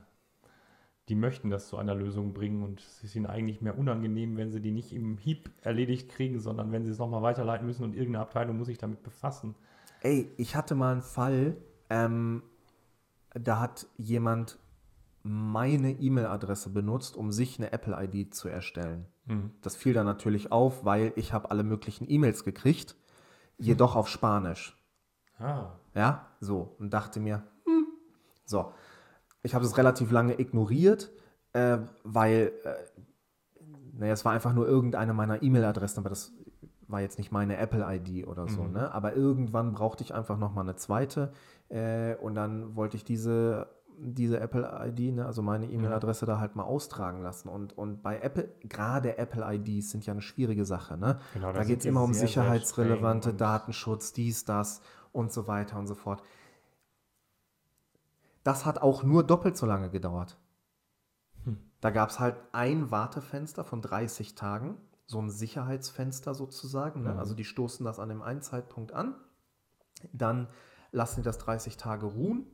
die 1.11 1.15
möchten 1.15 1.49
das 1.49 1.67
zu 1.67 1.75
einer 1.75 1.93
Lösung 1.93 2.31
bringen 2.31 2.63
und 2.63 2.79
es 2.79 3.03
ist 3.03 3.17
ihnen 3.17 3.25
eigentlich 3.25 3.59
mehr 3.59 3.77
unangenehm, 3.77 4.37
wenn 4.37 4.49
sie 4.49 4.61
die 4.61 4.71
nicht 4.71 4.93
im 4.93 5.17
Hieb 5.17 5.51
erledigt 5.61 6.07
kriegen, 6.07 6.39
sondern 6.39 6.71
wenn 6.71 6.85
sie 6.85 6.91
es 6.91 6.99
nochmal 6.99 7.21
weiterleiten 7.21 7.67
müssen 7.67 7.83
und 7.83 7.93
irgendeine 7.93 8.23
Abteilung 8.23 8.57
muss 8.57 8.67
sich 8.67 8.77
damit 8.77 9.03
befassen. 9.03 9.55
Ey, 9.99 10.31
ich 10.37 10.55
hatte 10.55 10.73
mal 10.73 10.93
einen 10.93 11.01
Fall, 11.01 11.57
ähm, 11.89 12.43
da 13.33 13.59
hat 13.59 13.87
jemand 13.97 14.57
meine 15.21 15.91
E-Mail-Adresse 15.91 16.69
benutzt, 16.69 17.17
um 17.17 17.33
sich 17.33 17.59
eine 17.59 17.73
Apple-ID 17.73 18.33
zu 18.33 18.47
erstellen. 18.47 19.05
Das 19.61 19.75
fiel 19.75 19.93
dann 19.93 20.05
natürlich 20.05 20.53
auf, 20.53 20.85
weil 20.85 21.11
ich 21.17 21.33
habe 21.33 21.51
alle 21.51 21.63
möglichen 21.63 22.09
E-Mails 22.09 22.45
gekriegt, 22.45 22.95
jedoch 23.57 23.97
auf 23.97 24.07
Spanisch. 24.07 24.81
Ah, 25.39 25.73
Ja, 25.93 26.27
so. 26.39 26.73
Und 26.79 26.93
dachte 26.93 27.19
mir, 27.19 27.43
hm. 27.65 27.85
so. 28.45 28.73
Ich 29.43 29.55
habe 29.55 29.65
es 29.65 29.77
relativ 29.77 30.11
lange 30.11 30.39
ignoriert, 30.39 31.11
äh, 31.53 31.79
weil, 32.03 32.51
äh, 32.63 32.73
naja, 33.93 34.13
es 34.13 34.23
war 34.25 34.31
einfach 34.33 34.53
nur 34.53 34.67
irgendeine 34.67 35.13
meiner 35.13 35.41
E-Mail-Adressen, 35.43 35.99
aber 35.99 36.09
das 36.09 36.31
war 36.87 37.01
jetzt 37.01 37.17
nicht 37.17 37.31
meine 37.31 37.57
Apple-ID 37.57 38.27
oder 38.27 38.47
so, 38.47 38.63
Mhm. 38.63 38.73
ne? 38.73 38.93
Aber 38.93 39.15
irgendwann 39.15 39.73
brauchte 39.73 40.03
ich 40.03 40.13
einfach 40.13 40.37
nochmal 40.37 40.65
eine 40.65 40.75
zweite 40.75 41.31
äh, 41.69 42.15
und 42.15 42.35
dann 42.35 42.75
wollte 42.75 42.97
ich 42.97 43.05
diese, 43.05 43.67
diese 43.97 44.39
Apple-ID, 44.39 45.15
ne, 45.15 45.25
also 45.25 45.41
meine 45.41 45.67
E-Mail-Adresse 45.67 46.25
da 46.25 46.39
halt 46.39 46.55
mal 46.55 46.63
austragen 46.63 47.21
lassen. 47.21 47.49
Und, 47.49 47.77
und 47.77 48.01
bei 48.03 48.19
Apple, 48.19 48.49
gerade 48.63 49.17
Apple-IDs 49.17 49.91
sind 49.91 50.05
ja 50.05 50.11
eine 50.13 50.21
schwierige 50.21 50.65
Sache, 50.65 50.97
ne? 50.97 51.19
Genau, 51.33 51.53
da 51.53 51.63
geht 51.63 51.79
es 51.79 51.85
immer 51.85 52.03
um 52.03 52.13
sicherheitsrelevante 52.13 53.33
Datenschutz, 53.33 54.11
dies, 54.13 54.43
das 54.45 54.81
und 55.13 55.31
so 55.31 55.47
weiter 55.47 55.77
und 55.77 55.87
so 55.87 55.95
fort. 55.95 56.21
Das 58.43 58.65
hat 58.65 58.81
auch 58.81 59.03
nur 59.03 59.23
doppelt 59.25 59.57
so 59.57 59.65
lange 59.65 59.89
gedauert. 59.89 60.37
Hm. 61.43 61.57
Da 61.79 61.89
gab 61.89 62.09
es 62.09 62.19
halt 62.19 62.35
ein 62.51 62.91
Wartefenster 62.91 63.63
von 63.63 63.81
30 63.81 64.35
Tagen, 64.35 64.77
so 65.05 65.19
ein 65.19 65.29
Sicherheitsfenster 65.29 66.33
sozusagen. 66.33 67.03
Ne? 67.03 67.13
Mhm. 67.13 67.19
Also 67.19 67.33
die 67.33 67.43
stoßen 67.43 67.85
das 67.85 67.99
an 67.99 68.09
dem 68.09 68.21
einen 68.21 68.41
Zeitpunkt 68.41 68.93
an, 68.93 69.15
dann 70.13 70.47
lassen 70.91 71.21
die 71.21 71.25
das 71.25 71.37
30 71.37 71.77
Tage 71.77 72.05
ruhen 72.05 72.45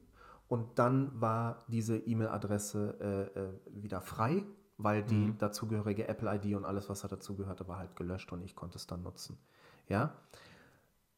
und 0.48 0.80
dann 0.80 1.20
war 1.22 1.66
diese 1.68 1.98
E-Mail-Adresse 1.98 3.32
äh, 3.36 3.40
äh, 3.40 3.84
wieder 3.84 4.02
frei 4.02 4.44
weil 4.78 5.04
die 5.04 5.16
Mhm. 5.16 5.38
dazugehörige 5.40 6.08
Apple 6.08 6.34
ID 6.36 6.56
und 6.56 6.66
alles, 6.66 6.88
was 6.90 7.02
da 7.02 7.08
dazugehörte, 7.08 7.68
war 7.68 7.78
halt 7.78 7.96
gelöscht 7.96 8.32
und 8.32 8.44
ich 8.44 8.56
konnte 8.56 8.78
es 8.78 8.88
dann 8.88 9.02
nutzen. 9.02 9.38
Ja. 9.90 10.14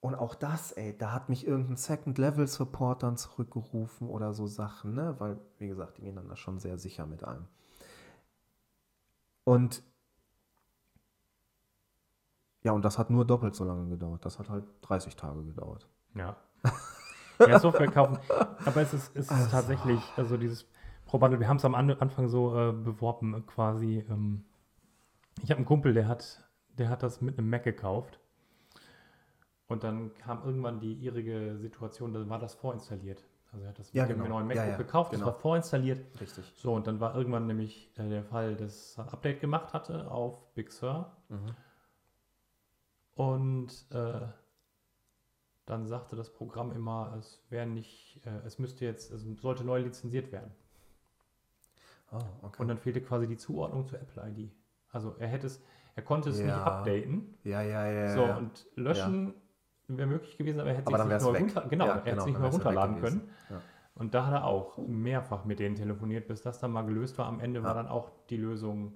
Und 0.02 0.16
auch 0.16 0.36
das, 0.36 0.72
ey, 0.72 0.98
da 0.98 1.12
hat 1.12 1.28
mich 1.28 1.46
irgendein 1.46 1.76
Second-Level-Support 1.76 3.04
dann 3.04 3.18
zurückgerufen 3.18 4.08
oder 4.08 4.34
so 4.34 4.48
Sachen, 4.48 4.94
ne? 4.94 5.16
Weil, 5.20 5.38
wie 5.58 5.68
gesagt, 5.68 5.98
die 5.98 6.04
gehen 6.04 6.16
dann 6.16 6.30
da 6.30 6.38
schon 6.38 6.58
sehr 6.60 6.78
sicher 6.78 7.06
mit 7.06 7.24
einem. 7.26 7.48
Und 9.44 9.84
ja, 12.64 12.72
und 12.72 12.84
das 12.84 12.98
hat 12.98 13.10
nur 13.10 13.26
doppelt 13.26 13.56
so 13.56 13.64
lange 13.66 13.90
gedauert. 13.90 14.26
Das 14.26 14.40
hat 14.40 14.50
halt 14.50 14.64
30 14.82 15.16
Tage 15.16 15.44
gedauert. 15.44 15.88
Ja. 16.16 16.38
ja, 17.40 17.60
Software 17.60 17.90
kaufen. 17.92 18.20
Aber 18.66 18.82
es 18.82 18.94
ist, 18.94 19.16
es 19.16 19.30
ist 19.32 19.52
tatsächlich, 19.52 20.02
also 20.18 20.38
dieses 20.38 20.66
Pro-Bundle, 21.06 21.40
wir 21.40 21.48
haben 21.48 21.58
es 21.58 21.66
am 21.66 21.76
An- 21.76 21.92
Anfang 22.00 22.28
so 22.28 22.56
äh, 22.58 22.72
beworben, 22.72 23.34
äh, 23.34 23.42
quasi. 23.42 24.06
Ähm, 24.10 24.46
ich 25.42 25.50
habe 25.52 25.58
einen 25.58 25.66
Kumpel, 25.66 25.94
der 25.94 26.08
hat, 26.08 26.50
der 26.78 26.90
hat 26.90 27.02
das 27.02 27.22
mit 27.22 27.38
einem 27.38 27.50
Mac 27.50 27.64
gekauft. 27.64 28.20
Und 29.70 29.84
dann 29.84 30.14
kam 30.16 30.44
irgendwann 30.44 30.80
die 30.80 30.94
irrige 31.06 31.58
Situation, 31.58 32.12
dann 32.14 32.28
war 32.30 32.40
das 32.40 32.56
vorinstalliert. 32.56 33.24
Also 33.52 33.64
er 33.64 33.70
hat 33.70 33.80
das 33.80 33.94
Ja, 33.94 34.06
genau. 34.06 34.28
neuen 34.28 34.50
Ja, 34.50 34.56
MacBook 34.56 34.68
ja, 34.72 34.78
gekauft, 34.78 35.12
genau. 35.12 35.26
das 35.26 35.34
war 35.36 35.40
vorinstalliert. 35.40 36.20
Richtig. 36.20 36.52
So, 36.56 36.74
und 36.74 36.88
dann 36.88 37.00
war 37.00 37.16
irgendwann 37.16 37.48
nämlich 37.48 37.92
äh, 37.98 38.10
der 38.10 38.24
Fall, 38.24 38.56
dass 38.56 38.98
er 38.98 39.06
ein 39.06 39.10
Update 39.10 39.40
gemacht 39.42 39.74
hatte 39.74 40.10
auf 40.12 40.54
Big 40.56 40.72
Sur. 40.72 41.16
Mhm. 41.30 41.56
Und 43.16 43.86
äh, 43.92 44.28
dann 45.66 45.86
sagte 45.86 46.16
das 46.16 46.34
Programm 46.34 46.72
immer, 46.72 47.16
es 47.20 47.44
wäre 47.50 47.68
nicht, 47.68 48.22
äh, 48.26 48.46
es 48.46 48.58
müsste 48.60 48.86
jetzt, 48.86 49.12
es 49.12 49.24
sollte 49.40 49.64
neu 49.64 49.82
lizenziert 49.82 50.32
werden. 50.32 50.52
Oh, 52.12 52.18
okay. 52.42 52.62
Und 52.62 52.68
dann 52.70 52.80
fehlte 52.80 53.02
quasi 53.02 53.28
die 53.28 53.38
Zuordnung 53.38 53.86
zur 53.86 54.00
Apple 54.02 54.30
ID. 54.30 54.52
Also 54.92 55.16
er 55.20 55.28
hätte 55.28 55.46
es, 55.46 55.62
er 55.96 56.02
konnte 56.04 56.30
es 56.32 56.38
nicht 56.40 56.48
Ja. 56.48 56.64
updaten. 56.64 57.38
ja, 57.44 57.62
ja, 57.62 57.88
ja. 57.92 58.14
so, 58.16 58.22
ja. 58.26 58.38
und 58.38 58.66
löschen 58.76 59.36
wäre 59.98 60.08
möglich 60.08 60.38
gewesen, 60.38 60.60
aber 60.60 60.70
er 60.70 60.78
hätte 60.78 60.88
Aber 60.88 61.10
wär's 61.10 61.24
neu 61.24 61.38
runter, 61.38 61.66
genau, 61.70 61.86
Ja, 61.88 61.92
er 61.94 61.98
hätte 61.98 62.10
genau, 62.12 62.26
nicht 62.26 62.42
weg 62.42 62.54
runterladen 62.54 63.02
können. 63.02 63.30
Ja. 63.50 63.62
Und 63.96 64.14
da 64.14 64.26
hat 64.26 64.34
er 64.34 64.46
auch 64.46 64.78
mehrfach 64.78 65.44
mit 65.46 65.60
denen 65.60 65.76
telefoniert, 65.76 66.28
bis 66.28 66.42
das 66.42 66.60
dann 66.60 66.72
mal 66.72 66.84
gelöst 66.84 67.18
war. 67.18 67.26
Am 67.26 67.40
Ende 67.40 67.64
war 67.64 67.74
dann 67.74 67.88
auch 67.88 68.12
die 68.30 68.38
Lösung, 68.38 68.96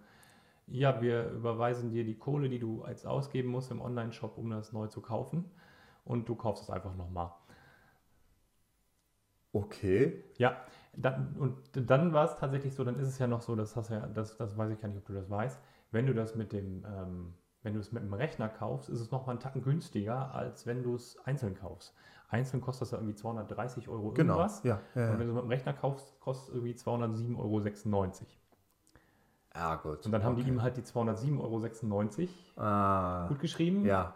ja, 0.67 1.01
wir 1.01 1.29
überweisen 1.29 1.91
dir 1.91 2.05
die 2.05 2.17
Kohle, 2.17 2.47
die 2.47 2.59
du 2.59 2.85
jetzt 2.87 3.05
ausgeben 3.05 3.49
musst 3.49 3.69
im 3.71 3.81
Online-Shop, 3.81 4.37
um 4.37 4.49
das 4.49 4.71
neu 4.71 4.87
zu 4.87 5.01
kaufen. 5.01 5.51
Und 6.05 6.29
du 6.29 6.35
kaufst 6.35 6.63
es 6.63 6.69
einfach 6.69 6.95
nochmal. 6.95 7.31
Okay. 9.51 10.23
Ja, 10.37 10.57
dann, 10.95 11.35
und 11.37 11.89
dann 11.89 12.13
war 12.13 12.25
es 12.25 12.37
tatsächlich 12.37 12.73
so, 12.73 12.83
dann 12.83 12.97
ist 12.97 13.07
es 13.07 13.19
ja 13.19 13.27
noch 13.27 13.41
so, 13.41 13.55
das 13.55 13.75
hast 13.75 13.89
ja, 13.89 14.07
das, 14.07 14.37
das 14.37 14.57
weiß 14.57 14.71
ich 14.71 14.79
gar 14.79 14.87
nicht, 14.87 14.97
ob 14.97 15.05
du 15.05 15.13
das 15.13 15.29
weißt, 15.29 15.59
wenn 15.91 16.07
du 16.07 16.13
das 16.13 16.35
mit 16.35 16.53
dem, 16.53 16.85
ähm, 16.85 17.33
wenn 17.63 17.73
du 17.73 17.79
es 17.79 17.91
mit 17.91 18.03
dem 18.03 18.13
Rechner 18.13 18.49
kaufst, 18.49 18.89
ist 18.89 18.99
es 18.99 19.09
noch 19.11 19.25
mal 19.25 19.31
einen 19.31 19.39
Tacken 19.39 19.61
günstiger, 19.63 20.33
als 20.35 20.65
wenn 20.67 20.83
du 20.83 20.95
es 20.95 21.17
einzeln 21.25 21.55
kaufst. 21.55 21.93
Einzeln 22.29 22.61
kostet 22.61 22.83
das 22.83 22.91
ja 22.91 22.97
irgendwie 22.97 23.15
230 23.15 23.89
Euro 23.89 24.11
Genau. 24.11 24.33
irgendwas. 24.33 24.63
Ja, 24.63 24.79
ja, 24.95 25.03
Und 25.05 25.11
ja. 25.13 25.19
wenn 25.19 25.27
du 25.27 25.29
es 25.29 25.35
mit 25.35 25.43
dem 25.43 25.49
Rechner 25.49 25.73
kaufst, 25.73 26.19
kostet 26.19 26.49
es 26.49 26.55
irgendwie 26.55 26.73
207,96 26.73 27.37
Euro. 27.37 27.61
ja 29.55 29.75
gut. 29.75 30.05
Und 30.05 30.11
dann 30.11 30.23
haben 30.23 30.33
okay. 30.33 30.43
die 30.43 30.49
ihm 30.49 30.61
halt 30.61 30.77
die 30.77 30.81
207,96 30.81 32.29
Euro 32.57 32.65
Ah, 32.67 33.27
gut 33.27 33.39
geschrieben. 33.39 33.85
ja, 33.85 34.15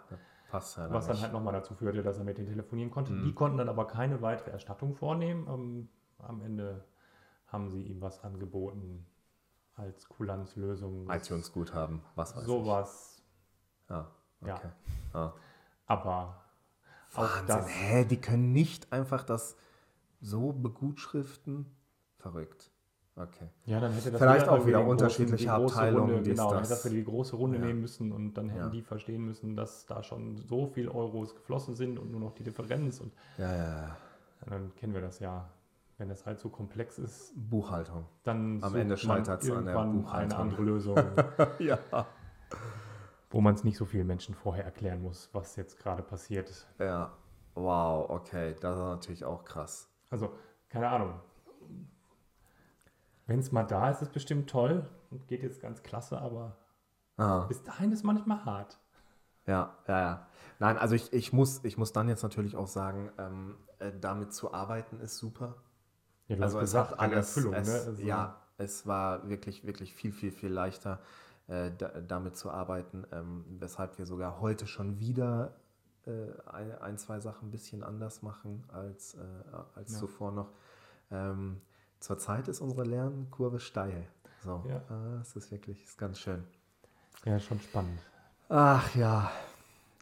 passt 0.50 0.78
ja. 0.78 0.92
Was 0.92 1.06
dann 1.08 1.16
nicht. 1.16 1.24
halt 1.24 1.34
nochmal 1.34 1.54
dazu 1.54 1.76
führte, 1.76 2.02
dass 2.04 2.18
er 2.18 2.24
mit 2.24 2.38
denen 2.38 2.48
telefonieren 2.48 2.90
konnte. 2.92 3.14
Mhm. 3.14 3.24
Die 3.24 3.34
konnten 3.34 3.58
dann 3.58 3.70
aber 3.70 3.86
keine 3.88 4.22
weitere 4.22 4.52
Erstattung 4.52 4.96
vornehmen. 4.96 5.46
Ähm, 5.48 5.90
am 6.20 6.42
Ende 6.42 6.84
haben 7.48 7.70
sie 7.70 7.84
ihm 7.84 8.02
was 8.02 8.24
angeboten 8.24 9.06
als 9.76 10.10
Kulanzlösung. 10.10 11.08
iTunes-Guthaben, 11.10 12.02
was 12.16 12.36
weiß 12.36 12.42
ich. 12.42 12.48
Sowas. 12.48 13.17
Ja, 13.90 14.08
Ja. 14.46 14.56
okay. 14.56 14.68
Ah. 15.14 15.34
Aber 15.86 16.36
auch 17.14 17.22
Wahnsinn. 17.24 17.48
das. 17.48 17.68
Hä, 17.70 18.06
die 18.06 18.18
können 18.22 18.52
nicht 18.52 18.92
einfach 18.92 19.24
das 19.24 19.56
so 20.22 20.52
begutschriften? 20.54 21.66
Verrückt. 22.18 22.72
Okay. 23.16 23.48
Ja, 23.66 23.80
dann 23.80 23.94
hätte 23.94 24.12
das 24.12 24.20
Vielleicht 24.22 24.48
auch 24.48 24.66
wieder 24.68 24.86
unterschiedliche 24.86 25.46
die 25.46 25.50
große 25.50 25.74
Abteilungen, 25.76 26.16
Runde, 26.16 26.30
genau, 26.30 26.52
dann 26.52 26.60
das. 26.60 26.84
hätte 26.84 26.94
die 26.94 27.04
große 27.04 27.36
Runde 27.36 27.58
Ja. 27.58 27.66
nehmen 27.66 27.82
müssen 27.82 28.12
und 28.12 28.36
dann 28.36 28.50
hätten 28.50 28.66
Ja. 28.66 28.70
die 28.70 28.84
verstehen 28.84 29.26
müssen, 29.26 29.56
dass 29.56 29.88
da 29.88 30.04
schon 30.04 30.38
so 30.38 30.68
viel 30.68 30.88
Euros 30.88 31.34
geflossen 31.34 31.74
sind 31.76 31.98
und 31.98 32.12
nur 32.12 32.20
noch 32.20 32.34
die 32.34 32.44
Differenz. 32.44 33.00
Und 33.00 33.12
Ja, 33.40 33.52
ja, 33.56 33.78
ja. 33.88 33.98
dann 34.46 34.76
kennen 34.76 34.94
wir 34.94 35.02
das 35.02 35.20
ja. 35.20 35.50
Wenn 36.00 36.10
das 36.10 36.28
halt 36.28 36.40
so 36.40 36.50
komplex 36.50 37.00
ist, 37.00 37.34
Buchhaltung. 37.36 38.06
dann 38.24 38.64
Am 38.64 38.76
Ende 38.76 38.90
man 38.90 38.98
scheitert's 38.98 39.50
an 39.50 39.66
der 39.66 39.74
irgendwann 39.74 39.90
eine 39.90 40.00
Buchhaltung. 40.02 40.38
andere 40.40 40.62
Lösung. 40.62 40.96
ja. 41.60 41.80
Wo 43.30 43.42
man 43.42 43.56
es 43.56 43.64
nicht 43.64 43.78
so 43.78 43.86
vielen 43.86 44.08
Menschen 44.08 44.36
vorher 44.36 44.64
erklären 44.66 45.02
muss, 45.02 45.30
was 45.34 45.56
jetzt 45.56 45.78
gerade 45.80 46.04
passiert. 46.04 46.68
Ja. 46.80 47.12
Wow, 47.56 48.10
okay. 48.10 48.56
Das 48.62 48.76
ist 48.76 48.82
natürlich 48.82 49.26
auch 49.26 49.44
krass. 49.44 49.90
Also, 50.10 50.32
keine 50.70 50.88
Ahnung. 50.90 51.20
Wenn 53.26 53.40
es 53.40 53.52
mal 53.52 53.64
da 53.64 53.90
ist, 53.90 53.98
ist 53.98 54.08
es 54.08 54.14
bestimmt 54.14 54.50
toll 54.50 54.88
und 55.12 55.28
geht 55.28 55.44
jetzt 55.44 55.62
ganz 55.62 55.84
klasse, 55.84 56.20
aber 56.20 56.56
Ah. 57.18 57.46
bis 57.46 57.64
dahin 57.64 57.92
ist 57.92 58.04
manchmal 58.04 58.46
hart. 58.46 58.80
Ja, 59.48 59.76
ja, 59.88 60.00
ja. 60.00 60.28
Nein, 60.60 60.78
also 60.78 60.94
ich, 60.96 61.12
ich, 61.14 61.34
muss, 61.34 61.64
ich 61.64 61.78
muss 61.78 61.92
dann 61.94 62.10
jetzt 62.10 62.22
natürlich 62.22 62.56
auch 62.56 62.68
sagen, 62.68 63.12
ähm, 63.18 63.58
äh, 63.80 63.92
damit 64.00 64.34
zu 64.34 64.54
arbeiten 64.54 65.00
ist 65.00 65.18
super. 65.18 65.56
Ja, 66.28 66.36
du 66.36 66.44
also 66.44 66.58
hast 66.58 66.64
es 66.66 66.72
gesagt, 66.72 66.92
hat 66.92 67.00
eine 67.00 67.16
alles, 67.16 67.28
Erfüllung, 67.36 67.54
es, 67.56 67.68
ne? 67.68 67.74
Also, 67.74 68.04
ja, 68.04 68.42
es 68.58 68.86
war 68.86 69.28
wirklich, 69.30 69.66
wirklich 69.66 69.94
viel, 69.96 70.12
viel, 70.12 70.32
viel 70.32 70.52
leichter, 70.52 71.00
äh, 71.48 71.72
da, 71.78 71.88
damit 72.02 72.36
zu 72.38 72.52
arbeiten, 72.52 73.06
ähm, 73.12 73.46
weshalb 73.60 73.98
wir 73.98 74.06
sogar 74.06 74.40
heute 74.42 74.68
schon 74.68 75.00
wieder 75.00 75.56
äh, 76.06 76.32
ein, 76.82 76.98
zwei 76.98 77.20
Sachen 77.20 77.50
ein 77.50 77.52
bisschen 77.52 77.84
anders 77.84 78.22
machen 78.22 78.64
als, 78.70 79.16
äh, 79.16 79.20
als 79.76 79.92
Ja. 79.94 80.00
zuvor 80.00 80.32
noch. 80.32 80.50
Ähm, 81.12 81.62
zurzeit 82.00 82.48
ist 82.48 82.62
unsere 82.62 82.84
Lernkurve 82.84 83.60
steil. 83.60 84.08
So, 84.44 84.64
Ja. 84.68 84.78
äh, 85.18 85.22
es 85.22 85.36
ist 85.36 85.52
wirklich, 85.52 85.84
ist 85.84 85.98
ganz 85.98 86.20
schön. 86.20 86.44
Ja, 87.26 87.40
schon 87.40 87.60
spannend. 87.60 88.00
Ach 88.50 88.96
ja, 88.96 89.30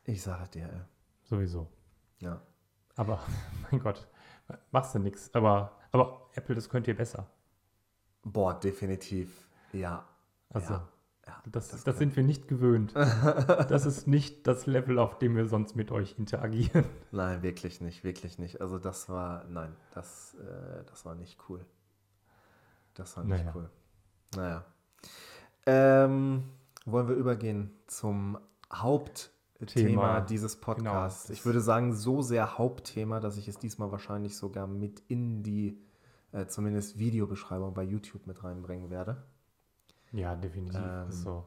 ich 0.03 0.21
sage 0.21 0.47
dir, 0.49 0.65
ey. 0.71 0.81
Sowieso. 1.23 1.67
ja. 2.19 2.39
Aber, 2.97 3.19
mein 3.71 3.79
Gott, 3.81 4.08
machst 4.71 4.93
du 4.95 4.99
nichts. 4.99 5.34
Aber, 5.34 5.71
aber 5.91 6.29
Apple, 6.34 6.55
das 6.55 6.69
könnt 6.69 6.88
ihr 6.88 6.95
besser. 6.95 7.25
Boah, 8.23 8.53
definitiv, 8.60 9.47
ja. 9.73 10.05
Also, 10.49 10.73
ja, 10.73 10.88
ja, 11.27 11.41
das, 11.51 11.69
das, 11.69 11.83
kann- 11.83 11.95
sind 11.95 12.15
wir 12.15 12.23
nicht 12.23 12.47
gewöhnt. 12.47 12.93
das 12.95 13.85
ist 13.85 14.07
nicht 14.07 14.45
das 14.47 14.65
Level, 14.65 14.99
auf 14.99 15.17
dem 15.17 15.35
wir 15.35 15.47
sonst 15.47 15.75
mit 15.75 15.91
euch 15.91 16.17
interagieren. 16.19 16.85
Nein, 17.11 17.41
wirklich 17.43 17.81
nicht, 17.81 18.03
wirklich 18.03 18.38
nicht. 18.39 18.61
Also 18.61 18.77
das 18.79 19.09
war, 19.09 19.43
nein, 19.45 19.75
das, 19.93 20.35
äh, 20.35 20.83
das 20.85 21.05
war 21.05 21.15
nicht 21.15 21.38
cool. 21.49 21.65
Das 22.93 23.17
war 23.17 23.23
nicht 23.23 23.39
Naja. 23.43 23.51
cool. 23.55 23.69
Naja. 24.35 24.65
Ähm, 25.65 26.43
wollen 26.85 27.07
wir 27.07 27.15
übergehen 27.15 27.71
zum 27.88 28.38
Hauptthema 28.71 29.65
Thema. 29.65 30.21
dieses 30.21 30.55
Podcasts? 30.57 31.23
Genau. 31.27 31.33
ich 31.33 31.45
würde 31.45 31.61
sagen, 31.61 31.93
so 31.95 32.21
sehr 32.21 32.57
Hauptthema, 32.57 33.19
dass 33.19 33.38
ich 33.38 33.47
es 33.47 33.57
diesmal 33.57 33.91
wahrscheinlich 33.91 34.38
sogar 34.38 34.67
mit 34.67 35.01
in 35.07 35.41
die 35.43 35.81
äh, 36.31 36.45
zumindest 36.47 36.99
Videobeschreibung 36.99 37.73
bei 37.73 37.83
YouTube 37.83 38.27
mit 38.27 38.43
reinbringen 38.43 38.89
werde. 38.91 39.23
Ja, 40.15 40.36
definitiv. 40.36 40.80
Ähm, 40.82 41.12
so. 41.12 41.45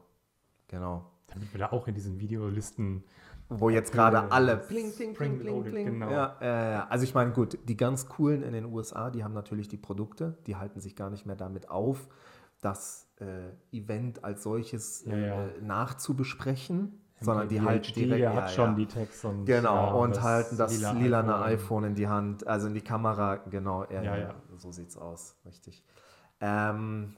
Genau. 0.67 1.05
Damit 1.27 1.53
wir 1.53 1.59
da 1.59 1.71
auch 1.71 1.87
in 1.87 1.95
diesen 1.95 2.19
Videolisten 2.19 3.03
Wo 3.49 3.69
jetzt 3.69 3.91
gerade 3.91 4.31
alle 4.31 4.57
das 4.57 4.67
bling, 4.67 4.91
bling, 4.95 5.13
bling, 5.13 5.13
bling, 5.13 5.39
spring-loaded, 5.39 5.71
bling. 5.71 5.85
genau. 5.85 6.11
Ja, 6.11 6.37
äh. 6.39 6.89
Also 6.89 7.03
ich 7.03 7.13
meine, 7.13 7.31
gut, 7.31 7.57
die 7.67 7.77
ganz 7.77 8.07
coolen 8.07 8.43
in 8.43 8.53
den 8.53 8.65
USA, 8.65 9.09
die 9.09 9.23
haben 9.23 9.33
natürlich 9.33 9.67
die 9.67 9.77
Produkte, 9.77 10.37
die 10.47 10.55
halten 10.55 10.79
sich 10.79 10.95
gar 10.95 11.09
nicht 11.09 11.25
mehr 11.25 11.35
damit 11.35 11.69
auf, 11.69 12.07
das 12.61 13.07
äh, 13.19 13.75
Event 13.75 14.23
als 14.23 14.43
solches 14.43 15.05
Ja, 15.05 15.17
ja. 15.17 15.45
Äh, 15.47 15.61
nachzubesprechen, 15.61 16.99
sondern 17.21 17.47
die 17.47 17.55
MKBHD, 17.59 17.67
halt 17.67 17.95
direkt. 17.95 18.21
Ja, 18.21 18.33
hat 18.33 18.51
schon 18.51 18.71
ja. 18.71 18.75
die 18.75 18.85
Text 18.85 19.25
und 19.25 19.45
Genau, 19.45 19.87
ja, 19.87 19.91
und 19.93 20.21
halten 20.21 20.57
das 20.57 20.75
lila 20.75 20.91
lilane 20.91 21.35
iPhone. 21.41 21.83
in 21.85 21.95
die 21.95 22.07
Hand, 22.07 22.45
also 22.47 22.67
in 22.67 22.73
die 22.73 22.81
Kamera, 22.81 23.37
genau, 23.37 23.85
ja, 23.85 24.01
Ja, 24.03 24.17
ja, 24.17 24.35
so 24.57 24.71
sieht's 24.71 24.97
aus, 24.97 25.35
richtig. 25.45 25.83
Ähm, 26.41 27.15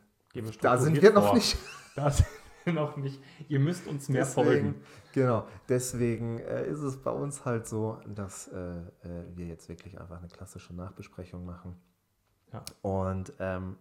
da 0.61 0.77
sind 0.77 1.01
wir 1.01 1.11
noch 1.13 1.27
vor. 1.27 1.35
nicht. 1.35 1.57
Da 1.95 2.09
sind 2.09 2.25
wir 2.63 2.71
noch 2.73 2.95
nicht. 2.95 3.21
Ihr 3.49 3.59
müsst 3.59 3.85
uns 3.85 4.07
mehr 4.07 4.25
folgen. 4.25 4.75
Genau, 5.13 5.45
deswegen 5.67 6.39
äh, 6.39 6.65
ist 6.67 6.79
es 6.79 6.95
bei 7.01 7.11
uns 7.11 7.43
halt 7.43 7.67
so, 7.67 7.99
dass 8.07 8.47
äh, 8.47 8.57
äh, 8.57 9.25
wir 9.35 9.47
jetzt 9.47 9.67
wirklich 9.67 9.99
einfach 9.99 10.19
eine 10.19 10.29
klassische 10.29 10.73
Nachbesprechung 10.73 11.45
machen. 11.45 11.75
Ja. 12.53 12.63
Und 12.81 13.33
ähm, 13.39 13.75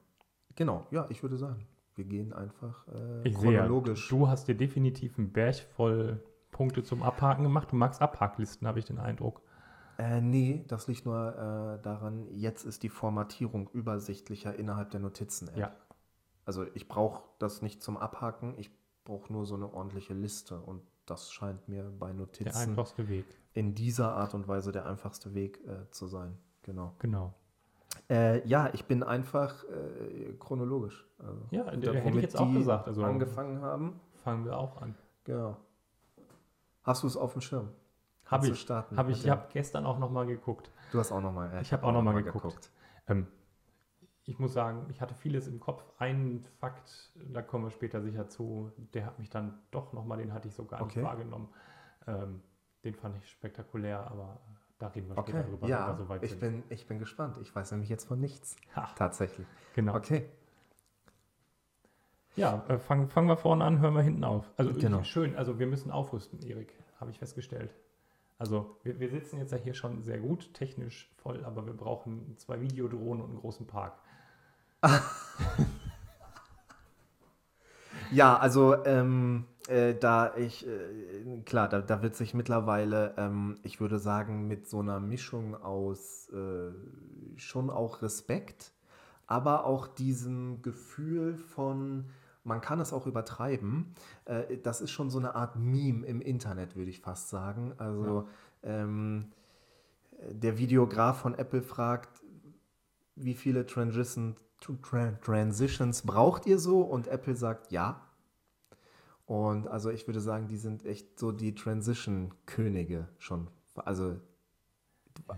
genau, 0.57 0.89
ja, 0.91 1.07
ich 1.09 1.23
würde 1.23 1.37
sagen, 1.37 1.69
wir 1.95 2.05
gehen 2.05 2.33
einfach 2.33 2.89
äh, 2.89 3.29
Ich 3.29 3.39
sehe, 3.39 3.59
chronologisch. 3.59 4.09
du 4.09 4.27
hast 4.27 4.49
dir 4.49 4.57
definitiv 4.57 5.19
einen 5.19 5.31
Berg 5.31 5.57
voll 5.77 6.21
Punkte 6.51 6.83
zum 6.83 7.03
Abhaken 7.05 7.45
gemacht. 7.45 7.71
Du 7.71 7.77
magst 7.77 8.03
Abhacklisten, 8.03 8.67
habe 8.67 8.81
ich 8.81 8.87
den 8.87 8.99
Eindruck. 8.99 9.41
Äh, 9.99 10.21
nee, 10.21 10.65
das 10.67 10.89
liegt 10.89 11.05
nur 11.05 11.29
äh, 11.79 11.83
daran, 11.83 12.27
jetzt 12.33 12.65
ist 12.65 12.83
die 12.83 12.89
Formatierung 12.89 13.69
übersichtlicher 13.73 14.55
innerhalb 14.59 14.91
der 14.91 15.01
Notizen-App. 15.01 15.57
Ja. 15.57 15.73
Also 16.51 16.67
ich 16.75 16.89
brauche 16.89 17.23
das 17.39 17.63
nicht 17.63 17.81
zum 17.81 17.97
Abhaken, 17.97 18.55
ich 18.59 18.73
brauche 19.05 19.33
nur 19.33 19.47
so 19.47 19.55
eine 19.55 19.73
ordentliche 19.73 20.15
Liste 20.15 20.59
und 20.61 20.83
das 21.07 21.31
scheint 21.31 21.69
mir 21.69 21.85
bei 21.97 22.09
Der 22.09 22.17
Notizen 22.17 22.71
einfachste 22.71 23.09
Weg. 23.09 23.25
in 23.53 23.77
dieser 23.77 24.17
Art 24.17 24.35
und 24.35 24.49
Weise 24.49 24.73
der 24.73 24.85
einfachste 24.87 25.33
Weg 25.33 25.65
äh, 25.69 25.89
zu 25.93 26.09
sein. 26.09 26.37
Genau. 26.65 26.97
Genau. 26.99 27.35
Äh, 28.09 28.45
ja, 28.49 28.69
ich 28.73 28.85
bin 28.87 29.05
einfach 29.05 29.63
äh, 29.63 30.33
chronologisch. 30.41 31.07
Also, 31.19 31.41
Ja, 31.53 31.63
da- 31.63 31.77
der 31.77 32.01
hätte 32.01 32.17
ich 32.17 32.23
jetzt 32.25 32.37
auch 32.37 32.53
gesagt. 32.53 32.89
Also 32.89 33.05
angefangen 33.05 33.61
haben. 33.63 34.01
fangen 34.25 34.45
wir 34.45 34.59
auch 34.59 34.83
an. 34.83 34.97
Genau. 35.23 35.57
Hast 36.83 37.05
du 37.05 37.07
es 37.07 37.17
auf 37.17 37.31
dem 37.35 37.43
Schirm? 37.43 37.69
Habe 38.25 38.49
ich. 38.49 38.69
Habe 38.69 39.13
ich 39.13 39.23
dem- 39.23 39.31
habe 39.31 39.47
gestern 39.53 39.87
auch 39.87 40.01
noch 40.01 40.11
mal 40.11 40.27
geguckt. 40.27 40.73
Du 40.91 40.99
hast 40.99 41.13
auch 41.13 41.21
nochmal. 41.21 41.61
Ich 41.63 41.73
habe 41.73 41.85
auch 41.85 41.93
noch 41.93 42.03
mal 42.03 42.21
geguckt. 42.21 42.73
Ähm, 43.07 43.29
ich 44.31 44.39
muss 44.39 44.53
sagen, 44.53 44.87
ich 44.91 45.01
hatte 45.01 45.15
vieles 45.15 45.49
im 45.49 45.59
Kopf. 45.59 45.83
Ein 45.99 46.45
Fakt, 46.61 47.11
da 47.33 47.43
kommen 47.43 47.65
wir 47.65 47.71
später 47.71 48.01
sicher 48.01 48.29
zu, 48.29 48.71
der 48.95 49.05
hat 49.07 49.19
mich 49.19 49.29
dann 49.29 49.59
doch 49.73 49.93
nochmal, 49.93 50.19
den 50.19 50.33
hatte 50.33 50.47
ich 50.49 50.55
so 50.55 50.65
gar 50.65 50.81
Okay. 50.83 51.01
nicht 51.01 51.05
wahrgenommen. 51.05 51.49
Ähm, 52.07 52.41
den 52.85 52.95
fand 52.95 53.17
ich 53.17 53.29
spektakulär, 53.29 54.09
aber 54.11 54.41
da 54.79 54.87
reden 54.87 55.09
wir 55.09 55.19
Okay, 55.19 55.33
später 55.33 55.49
drüber, 55.49 55.69
ja, 55.69 55.95
soweit 55.99 56.23
ich 56.23 56.31
sind. 56.31 56.41
bin, 56.41 56.63
ich 56.69 56.87
bin 56.87 56.99
gespannt. 57.01 57.37
Ich 57.43 57.55
weiß 57.55 57.73
nämlich 57.73 57.91
jetzt 57.91 58.05
von 58.07 58.21
nichts. 58.21 58.57
Ha, 58.77 58.89
Tatsächlich. 58.97 59.47
genau. 59.75 59.97
Okay. 59.97 60.27
Ja, 62.37 62.65
äh, 62.69 62.79
fangen 62.79 63.09
fangen 63.09 63.27
wir 63.29 63.37
vorne 63.37 63.65
an, 63.65 63.81
hören 63.81 63.95
wir 63.95 64.03
hinten 64.03 64.23
auf. 64.25 64.49
Also 64.57 64.73
Genau. 64.73 65.03
schön, 65.03 65.35
also 65.37 65.59
wir 65.59 65.67
müssen 65.67 65.91
aufrüsten, 65.91 66.41
Erik, 66.43 66.73
habe 67.01 67.11
ich 67.11 67.19
festgestellt. 67.19 67.75
Also 68.39 68.77
wir, 68.85 68.99
wir 69.01 69.11
sitzen 69.11 69.39
jetzt 69.39 69.51
ja 69.51 69.59
hier 69.59 69.75
schon 69.75 70.03
sehr 70.03 70.19
gut, 70.19 70.55
technisch 70.55 71.13
voll, 71.17 71.45
aber 71.45 71.67
wir 71.67 71.75
brauchen 71.75 72.37
zwei 72.39 72.61
Videodrohnen 72.61 73.23
und 73.23 73.31
einen 73.31 73.41
großen 73.41 73.67
Park. 73.67 73.95
Ja, 78.11 78.37
also 78.39 78.85
ähm, 78.85 79.45
äh, 79.69 79.95
da 79.95 80.35
ich, 80.37 80.67
äh, 80.67 81.41
klar, 81.45 81.69
da, 81.69 81.81
da 81.81 82.03
wird 82.03 82.17
sich 82.17 82.35
mittlerweile, 82.35 83.15
ähm, 83.17 83.59
ich 83.63 83.81
würde 83.81 83.99
sagen, 83.99 84.47
mit 84.49 84.69
so 84.69 84.81
einer 84.81 85.01
Mischung 85.01 85.55
aus 85.63 86.29
äh, 86.31 86.71
schon 87.37 87.71
auch 87.71 88.03
Respekt, 88.03 88.73
aber 89.27 89.65
auch 89.65 89.87
diesem 89.87 90.63
Gefühl 90.63 91.37
von, 91.37 92.07
man 92.45 92.61
kann 92.61 92.81
es 92.81 92.93
auch 92.93 93.07
übertreiben, 93.07 93.95
äh, 94.25 94.59
das 94.59 94.81
ist 94.81 94.91
schon 94.91 95.11
so 95.11 95.19
eine 95.19 95.35
Art 95.35 95.57
Meme 95.57 96.05
im 96.07 96.21
Internet, 96.21 96.77
würde 96.77 96.91
ich 96.91 97.01
fast 97.01 97.29
sagen. 97.29 97.75
Also 97.79 98.29
ähm, 98.63 99.31
der 100.31 100.59
Videograf 100.59 101.21
von 101.21 101.35
Apple 101.35 101.63
fragt, 101.63 102.23
wie 103.17 103.35
viele 103.35 103.67
Transition, 103.67 104.35
Tran- 104.35 104.50
Transitions 104.61 106.03
braucht 106.03 106.47
ihr 106.47 106.59
so? 106.59 106.83
Und 106.83 107.09
Apple 107.09 107.35
sagt 107.35 107.73
ja. 107.73 108.01
Und 109.27 109.69
also 109.69 109.91
ich 109.91 110.07
würde 110.09 110.21
sagen, 110.21 110.49
die 110.49 110.57
sind 110.57 110.85
echt 110.85 111.19
so 111.19 111.33
die 111.33 111.55
Transition-Könige 111.55 113.09
schon. 113.19 113.49
Also 113.77 114.17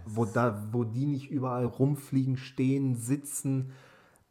wo, 0.07 0.25
da, 0.25 0.67
wo 0.73 0.85
die 0.85 1.07
nicht 1.07 1.31
überall 1.31 1.65
rumfliegen, 1.65 2.37
stehen, 2.37 2.95
sitzen, 2.95 3.73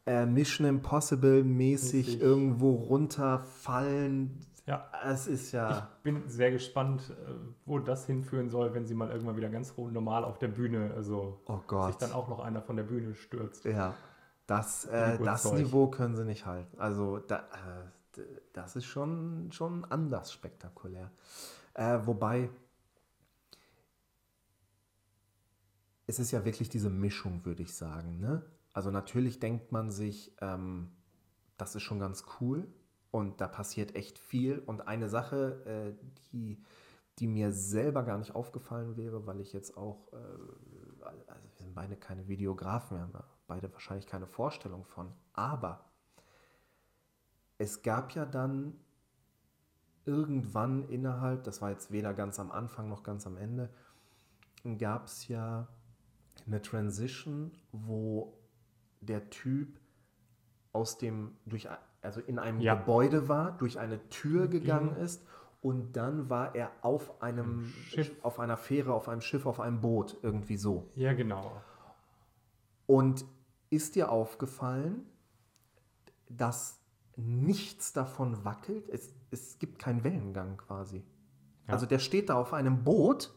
äh, 0.06 0.26
Mission 0.26 0.66
Impossible-mäßig 0.66 2.20
irgendwo 2.20 2.72
runterfallen. 2.72 4.40
Ja. 4.66 4.90
Es 5.04 5.26
ist 5.26 5.52
ja. 5.52 5.90
Ich 5.98 6.02
bin 6.02 6.28
sehr 6.28 6.50
gespannt, 6.50 7.10
äh, 7.10 7.32
wo 7.66 7.78
das 7.78 8.06
hinführen 8.06 8.48
soll, 8.48 8.74
wenn 8.74 8.86
sie 8.86 8.94
mal 8.94 9.10
irgendwann 9.10 9.36
wieder 9.36 9.48
ganz 9.48 9.76
normal 9.76 10.24
auf 10.24 10.38
der 10.38 10.48
Bühne, 10.48 10.92
also 10.94 11.40
Oh 11.46 11.86
sich 11.86 11.96
dann 11.96 12.12
auch 12.12 12.28
noch 12.28 12.40
einer 12.40 12.62
von 12.62 12.76
der 12.76 12.84
Bühne 12.84 13.14
stürzt. 13.14 13.64
Ja, 13.64 13.94
das, 14.46 14.84
äh, 14.86 15.18
das 15.18 15.44
Zeug. 15.44 15.58
Niveau 15.58 15.88
können 15.88 16.16
sie 16.16 16.24
nicht 16.24 16.46
halten. 16.46 16.78
Also 16.78 17.18
da, 17.18 17.38
äh, 18.16 18.20
das 18.52 18.76
ist 18.76 18.84
schon, 18.84 19.50
schon 19.52 19.84
anders 19.84 20.32
spektakulär. 20.32 21.10
Äh, 21.74 22.00
wobei, 22.04 22.50
es 26.06 26.18
ist 26.18 26.30
ja 26.30 26.44
wirklich 26.44 26.68
diese 26.68 26.90
Mischung, 26.90 27.44
würde 27.44 27.62
ich 27.62 27.74
sagen. 27.74 28.18
Ne? 28.20 28.44
Also 28.72 28.90
natürlich 28.90 29.38
denkt 29.38 29.72
man 29.72 29.90
sich, 29.90 30.36
ähm, 30.40 30.90
das 31.56 31.74
ist 31.74 31.82
schon 31.82 31.98
ganz 31.98 32.24
cool 32.40 32.66
und 33.10 33.40
da 33.40 33.48
passiert 33.48 33.94
echt 33.94 34.18
viel. 34.18 34.58
Und 34.58 34.88
eine 34.88 35.08
Sache, 35.08 35.94
äh, 35.96 36.04
die, 36.32 36.62
die 37.18 37.26
mir 37.26 37.52
selber 37.52 38.02
gar 38.02 38.18
nicht 38.18 38.34
aufgefallen 38.34 38.96
wäre, 38.96 39.26
weil 39.26 39.40
ich 39.40 39.52
jetzt 39.52 39.76
auch, 39.76 40.12
äh, 40.12 40.16
also 41.04 41.18
wir 41.18 41.56
sind 41.56 41.74
beide 41.74 41.96
keine 41.96 42.26
Videografen, 42.28 42.98
da 43.12 43.24
beide 43.52 43.70
wahrscheinlich 43.74 44.06
keine 44.06 44.26
Vorstellung 44.26 44.86
von, 44.86 45.12
aber 45.34 45.84
es 47.58 47.82
gab 47.82 48.14
ja 48.14 48.24
dann 48.24 48.72
irgendwann 50.06 50.88
innerhalb, 50.88 51.44
das 51.44 51.60
war 51.60 51.70
jetzt 51.70 51.92
weder 51.92 52.14
ganz 52.14 52.40
am 52.40 52.50
Anfang 52.50 52.88
noch 52.88 53.02
ganz 53.02 53.26
am 53.26 53.36
Ende, 53.36 53.68
gab 54.78 55.04
es 55.04 55.28
ja 55.28 55.68
eine 56.46 56.62
Transition, 56.62 57.52
wo 57.72 58.32
der 59.02 59.28
Typ 59.28 59.78
aus 60.72 60.96
dem, 60.96 61.36
durch, 61.44 61.68
also 62.00 62.20
in 62.22 62.38
einem 62.38 62.58
Ja. 62.60 62.74
Gebäude 62.74 63.28
war, 63.28 63.52
durch 63.58 63.78
eine 63.78 64.08
Tür 64.08 64.48
gegangen 64.48 64.94
Ging. 64.94 65.04
ist 65.04 65.22
und 65.60 65.92
dann 65.92 66.30
war 66.30 66.54
er 66.54 66.70
auf 66.80 67.20
einem 67.22 67.66
Schiff. 67.66 68.12
auf 68.22 68.40
einer 68.40 68.56
Fähre, 68.56 68.94
auf 68.94 69.10
einem 69.10 69.20
Schiff, 69.20 69.44
auf 69.44 69.60
einem 69.60 69.82
Boot, 69.82 70.16
irgendwie 70.22 70.56
so. 70.56 70.88
Ja, 70.94 71.12
genau. 71.12 71.60
Und 72.86 73.24
ist 73.72 73.94
dir 73.94 74.10
aufgefallen, 74.10 75.06
dass 76.28 76.78
nichts 77.16 77.92
davon 77.92 78.44
wackelt? 78.44 78.88
Es, 78.88 79.14
es 79.30 79.58
gibt 79.58 79.78
keinen 79.78 80.04
Wellengang 80.04 80.56
quasi. 80.58 81.02
Ja. 81.66 81.74
Also 81.74 81.86
der 81.86 81.98
steht 81.98 82.28
da 82.28 82.34
auf 82.34 82.52
einem 82.52 82.84
Boot, 82.84 83.32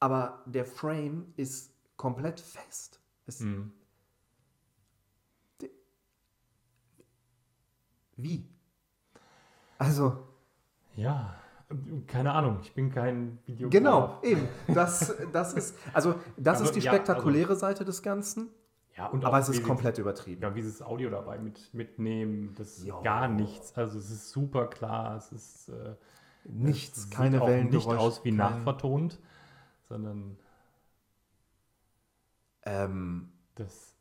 aber 0.00 0.42
der 0.46 0.64
Frame 0.64 1.32
ist 1.36 1.72
komplett 1.96 2.40
fest. 2.40 3.00
Es, 3.26 3.40
Hm. 3.40 3.72
Wie? 8.16 8.48
Also, 9.78 10.16
Ja, 10.96 11.36
keine 12.08 12.32
Ahnung, 12.32 12.58
ich 12.62 12.74
bin 12.74 12.90
kein 12.90 13.38
Videograf. 13.46 13.70
genau, 13.70 14.18
eben. 14.22 14.48
Das, 14.74 15.14
das 15.32 15.52
ist, 15.54 15.76
also, 15.92 16.14
das 16.36 16.58
Aber 16.58 16.64
ist 16.66 16.74
die 16.74 16.80
ja, 16.80 16.90
spektakuläre 16.92 17.54
Seite 17.54 17.84
des 17.84 18.02
Ganzen, 18.02 18.48
Ja, 18.98 19.06
und 19.06 19.24
aber 19.24 19.38
es 19.38 19.48
ist 19.48 19.62
komplett 19.62 19.98
übertrieben. 19.98 20.42
Ja, 20.42 20.54
wie 20.54 20.62
sie 20.62 20.70
das 20.70 20.82
Audio 20.82 21.08
dabei 21.08 21.38
mit, 21.38 21.72
mitnehmen, 21.72 22.54
das 22.56 22.78
ist 22.78 22.88
gar 23.02 23.28
nichts. 23.28 23.72
Also 23.76 23.98
es 23.98 24.10
ist 24.10 24.30
super 24.30 24.66
klar, 24.66 25.16
es 25.16 25.30
ist 25.32 25.68
äh, 25.68 25.94
Nichts, 26.44 26.98
es 26.98 27.10
keine 27.10 27.40
Wellengeräusche. 27.40 27.88
nicht 27.88 27.98
aus 28.00 28.24
wie 28.24 28.30
kein- 28.30 28.36
nachvertont, 28.38 29.20
sondern 29.88 30.36
Ähm, 32.64 33.32
das 33.54 33.94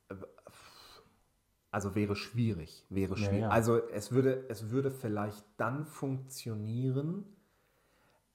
Also 1.69 1.93
wäre 1.95 2.15
schwierig, 2.15 2.85
wäre 2.89 3.11
Ja, 3.11 3.17
schwierig. 3.17 3.41
ja. 3.41 3.49
Also 3.49 3.77
es 3.89 4.11
würde, 4.11 4.45
es 4.49 4.71
würde 4.71 4.89
vielleicht 4.89 5.45
dann 5.57 5.85
funktionieren, 5.85 7.25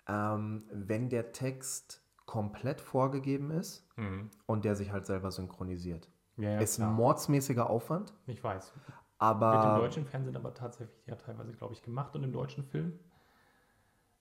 ähm, 0.06 0.62
wenn 0.70 1.08
der 1.08 1.32
Text 1.32 2.02
komplett 2.24 2.80
vorgegeben 2.80 3.50
ist 3.50 3.86
mhm. 3.96 4.30
und 4.46 4.64
der 4.64 4.76
sich 4.76 4.92
halt 4.92 5.06
selber 5.06 5.32
synchronisiert. 5.32 6.08
Ja, 6.36 6.50
ja, 6.50 6.60
ist 6.60 6.78
ein 6.80 6.92
mordsmäßiger 6.92 7.68
Aufwand, 7.68 8.14
Ich 8.26 8.42
weiß. 8.42 8.72
Mit 8.74 8.82
dem 8.82 8.88
aber 9.18 9.76
deutschen 9.76 10.04
Fernsehen 10.06 10.36
aber 10.36 10.52
tatsächlich 10.54 11.06
ja 11.06 11.14
teilweise, 11.16 11.52
glaube 11.52 11.74
ich, 11.74 11.82
gemacht 11.82 12.14
und 12.16 12.24
im 12.24 12.32
deutschen 12.32 12.64
Film. 12.64 12.98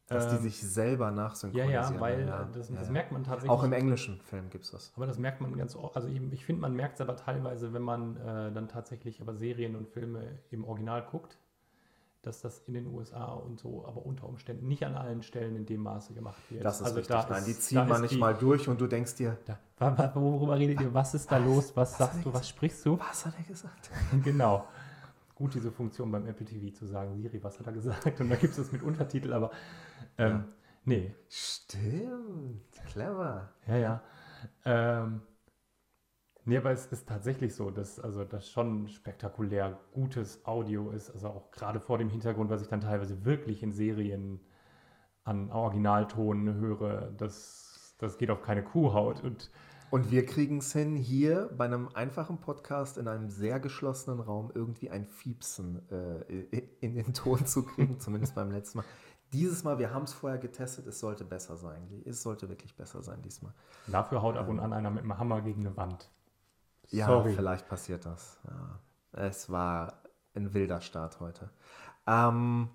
dass 0.08 0.28
die 0.28 0.36
Ähm, 0.36 0.42
sich 0.42 0.62
selber 0.62 1.06
ja, 1.06 1.12
nachsynchronisieren. 1.12 1.96
ja, 1.96 2.00
weil 2.00 2.28
ja. 2.28 2.44
das, 2.54 2.70
Ja, 2.70 2.76
das 2.76 2.88
ja. 2.88 2.92
merkt 2.92 3.12
man 3.12 3.24
tatsächlich. 3.24 3.50
Auch 3.50 3.64
im 3.64 3.74
englischen 3.74 4.20
Film 4.22 4.50
gibt 4.50 4.66
es 4.66 4.72
das. 4.72 4.94
Aber 4.96 5.06
das 5.08 5.18
merkt 5.18 5.42
man 5.42 5.56
ganz 5.58 5.76
oft. 5.76 5.96
Also 5.96 6.08
ich, 6.10 6.22
ich 6.34 6.46
finde, 6.46 6.62
man 6.62 6.76
merkt 6.76 6.96
es 6.96 7.02
aber 7.02 7.16
teilweise, 7.16 7.74
wenn 7.74 7.82
man 7.82 8.18
äh, 8.18 8.52
dann 8.52 8.68
tatsächlich 8.68 9.22
aber 9.22 9.34
Serien 9.36 9.76
und 9.76 9.88
Filme 9.88 10.40
im 10.50 10.66
Original 10.66 11.04
guckt, 11.04 11.38
dass 12.24 12.42
das 12.42 12.60
in 12.68 12.74
den 12.76 12.88
USA 12.88 13.26
und 13.34 13.60
so, 13.60 13.86
aber 13.86 14.06
unter 14.06 14.28
Umständen 14.30 14.68
nicht 14.68 14.84
an 14.86 14.96
allen 14.96 15.24
Stellen 15.24 15.56
in 15.56 15.66
dem 15.66 15.82
Maße 15.82 16.14
gemacht 16.14 16.40
wird. 16.50 16.64
Das 16.64 16.76
ist 16.80 16.84
also 16.84 16.98
richtig. 16.98 17.16
da 17.16 17.28
Nein, 17.30 17.44
die 17.46 17.52
ist- 17.52 17.64
ziehen 17.64 17.76
da 17.78 17.86
man 17.86 18.02
nicht 18.02 18.14
die- 18.14 18.18
mal 18.20 18.36
durch 18.36 18.68
und 18.68 18.80
du 18.80 18.88
denkst 18.88 19.16
dir, 19.16 19.38
Da, 19.80 20.12
worüber 20.16 20.58
redet 20.60 20.80
ihr? 20.82 20.94
Was 20.94 21.14
ist 21.16 21.32
da 21.32 21.38
los? 21.38 21.76
Was 21.76 22.00
hat 22.00 22.12
sagst 22.14 22.26
du? 22.26 22.34
Was 22.34 22.48
sprichst 22.48 22.86
du? 22.86 23.00
was 23.00 23.26
hat 23.26 23.34
er 23.38 23.44
gesagt? 23.46 23.90
genau. 24.24 24.68
Gut, 25.36 25.56
diese 25.56 25.72
Funktion 25.72 26.12
beim 26.12 26.28
Apple 26.28 26.46
TV 26.46 26.72
zu 26.76 26.86
sagen, 26.86 27.18
Siri, 27.18 27.44
was 27.44 27.58
hat 27.60 27.66
er 27.66 27.74
gesagt? 27.74 28.20
Und 28.22 28.30
da 28.30 28.36
gibt 28.36 28.52
es 28.52 28.58
das 28.58 28.72
mit 28.72 28.84
Untertitel, 28.84 29.34
aber 29.34 29.50
ähm, 30.20 30.46
nee, 30.86 31.16
Stimmt, 31.28 32.62
clever. 32.86 33.50
Ja, 33.68 33.76
ja. 33.78 34.02
Ähm, 34.66 35.22
nee, 36.52 36.58
aber 36.58 36.72
es 36.72 36.86
ist 36.88 37.08
tatsächlich 37.08 37.56
so, 37.56 37.72
dass 37.72 37.98
also 37.98 38.26
das 38.26 38.50
schon 38.50 38.90
spektakulär 38.90 39.80
gutes 39.94 40.46
Audio 40.46 40.92
ist. 40.92 41.10
Also 41.10 41.30
auch 41.30 41.52
gerade 41.52 41.80
vor 41.80 41.98
dem 41.98 42.10
Hintergrund, 42.10 42.50
was 42.50 42.62
ich 42.62 42.68
dann 42.68 42.82
teilweise 42.82 43.24
wirklich 43.24 43.64
in 43.64 43.72
Serien 43.72 44.42
an 45.24 45.50
Originalton 45.50 46.56
höre, 46.56 47.12
das, 47.12 47.96
das 48.00 48.18
geht 48.18 48.30
auf 48.30 48.42
keine 48.42 48.64
Kuhhaut. 48.64 49.24
Und 49.24 49.50
Und 49.92 50.12
wir 50.12 50.26
kriegen 50.26 50.58
es 50.58 50.74
hin, 50.74 50.98
hier 50.98 51.50
bei 51.58 51.64
einem 51.66 51.88
einfachen 51.94 52.38
Podcast 52.38 52.98
in 52.98 53.08
einem 53.08 53.30
sehr 53.30 53.62
geschlossenen 53.62 54.20
Raum 54.20 54.52
irgendwie 54.54 54.90
ein 54.90 55.06
Fiepsen 55.06 55.90
äh, 55.90 56.44
in 56.82 56.96
den 56.96 57.14
Ton 57.14 57.46
zu 57.46 57.64
kriegen, 57.64 57.98
zumindest 58.02 58.36
beim 58.36 58.52
letzten 58.52 58.80
Mal. 58.80 58.86
Dieses 59.32 59.64
Mal, 59.64 59.80
wir 59.80 59.94
haben 59.94 60.04
es 60.04 60.12
vorher 60.12 60.38
getestet, 60.38 60.86
es 60.86 61.00
sollte 61.00 61.24
besser 61.24 61.56
sein. 61.56 62.04
Es 62.04 62.22
sollte 62.22 62.50
wirklich 62.50 62.76
besser 62.76 63.02
sein 63.04 63.22
diesmal. 63.22 63.54
Dafür 63.88 64.22
haut 64.22 64.36
ab 64.36 64.50
und 64.50 64.60
an 64.60 64.74
einer 64.74 64.90
mit 64.90 65.06
dem 65.06 65.18
Hammer 65.18 65.42
gegen 65.42 65.66
eine 65.66 65.78
Wand. 65.78 66.12
Ja, 66.92 67.06
Sorry. 67.08 67.34
vielleicht 67.34 67.68
passiert 67.68 68.06
das. 68.06 68.40
Ja. 68.48 68.80
Es 69.14 69.50
war 69.50 70.02
ein 70.36 70.54
wilder 70.54 70.82
Start 70.82 71.20
heute. 71.20 71.50
Ähm, 72.08 72.70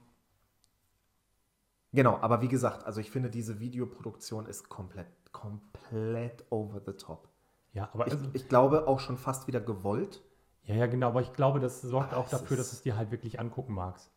genau, 1.92 2.18
aber 2.20 2.40
wie 2.42 2.48
gesagt, 2.48 2.84
also 2.84 3.00
ich 3.00 3.10
finde, 3.10 3.30
diese 3.30 3.58
Videoproduktion 3.60 4.46
ist 4.46 4.68
komplett, 4.68 5.08
komplett 5.32 6.44
over 6.50 6.80
the 6.84 6.92
top. 6.92 7.28
Ja, 7.72 7.90
aber 7.92 8.06
Ich, 8.06 8.12
also, 8.14 8.26
ich 8.32 8.48
glaube 8.48 8.86
auch 8.86 9.00
schon 9.00 9.18
fast 9.18 9.46
wieder 9.46 9.60
gewollt. 9.60 10.22
ja, 10.64 10.74
ja, 10.76 10.86
genau, 10.86 11.08
aber 11.08 11.20
ich 11.20 11.32
glaube, 11.34 11.60
das 11.60 11.82
sorgt 11.82 12.12
Aber 12.12 12.22
auch 12.22 12.28
dafür, 12.28 12.56
dass 12.56 12.68
ist- 12.68 12.72
es 12.74 12.82
dir 12.82 12.96
halt 12.96 13.10
wirklich 13.10 13.38
angucken 13.38 13.74
magst. 13.74 14.10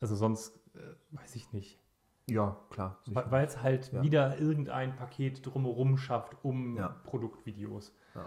Also 0.00 0.16
sonst 0.16 0.56
äh, 0.74 0.78
weiß 1.16 1.36
ich 1.36 1.52
nicht. 1.52 1.78
Ja, 2.26 2.56
klar. 2.70 2.98
Weil 3.06 3.44
es 3.44 3.60
halt 3.62 3.92
Ja. 3.92 4.02
wieder 4.02 4.38
irgendein 4.38 4.94
Paket 4.94 5.44
drumherum 5.44 5.98
schafft 5.98 6.36
um 6.44 6.76
Ja. 6.76 6.88
Produktvideos. 7.04 7.92
Ja. 8.14 8.26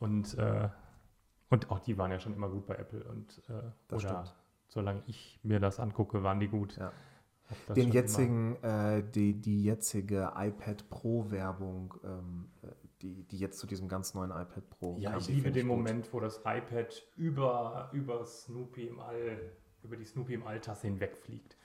Und, 0.00 0.36
äh, 0.38 0.68
und 1.50 1.70
auch 1.70 1.78
die 1.78 1.96
waren 1.98 2.10
ja 2.10 2.18
schon 2.18 2.34
immer 2.34 2.48
gut 2.48 2.66
bei 2.66 2.74
Apple. 2.74 3.04
Und 3.04 3.38
äh, 3.48 3.62
Das 3.86 4.04
oder 4.04 4.24
stimmt. 4.24 4.36
solange 4.66 5.02
ich 5.06 5.38
mir 5.44 5.60
das 5.60 5.78
angucke, 5.78 6.22
waren 6.24 6.40
die 6.40 6.48
gut. 6.48 6.76
Ja. 6.76 6.92
Den 7.74 7.90
jetzigen, 7.90 8.56
äh, 8.62 9.02
die, 9.02 9.40
die 9.40 9.64
jetzige 9.64 10.32
iPad 10.36 10.88
Pro 10.88 11.30
Werbung, 11.30 11.94
ähm, 12.04 12.48
äh, 12.62 12.68
die, 13.02 13.24
die 13.24 13.38
jetzt 13.38 13.58
zu 13.58 13.66
diesem 13.66 13.88
ganz 13.88 14.14
neuen 14.14 14.30
iPad 14.30 14.70
Pro. 14.70 14.96
Ja, 14.98 15.16
ich 15.16 15.28
liebe 15.28 15.50
den 15.50 15.68
gut. 15.68 15.76
Moment, 15.76 16.12
wo 16.12 16.20
das 16.20 16.38
iPad 16.44 17.02
über, 17.16 17.90
über 17.92 18.24
Snoopy 18.24 18.86
im 18.86 19.00
All, 19.00 19.52
über 19.82 19.96
die 19.96 20.04
Snoopy 20.04 20.34
im 20.34 20.46
Alltasse 20.46 20.86
hinwegfliegt. 20.86 21.56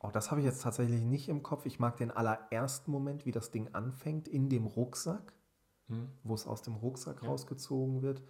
Oh, 0.00 0.10
das 0.12 0.30
habe 0.30 0.40
ich 0.40 0.46
jetzt 0.46 0.62
tatsächlich 0.62 1.00
nicht 1.00 1.28
im 1.28 1.42
Kopf. 1.42 1.64
Ich 1.64 1.80
mag 1.80 1.96
den 1.96 2.10
allerersten 2.10 2.90
Moment, 2.90 3.24
wie 3.24 3.32
das 3.32 3.50
Ding 3.50 3.68
anfängt, 3.72 4.28
in 4.28 4.50
dem 4.50 4.66
Rucksack, 4.66 5.32
Hm? 5.88 6.08
wo 6.24 6.34
es 6.34 6.46
aus 6.46 6.62
dem 6.62 6.74
Rucksack 6.74 7.22
Ja. 7.22 7.28
rausgezogen 7.28 8.02
wird. 8.02 8.22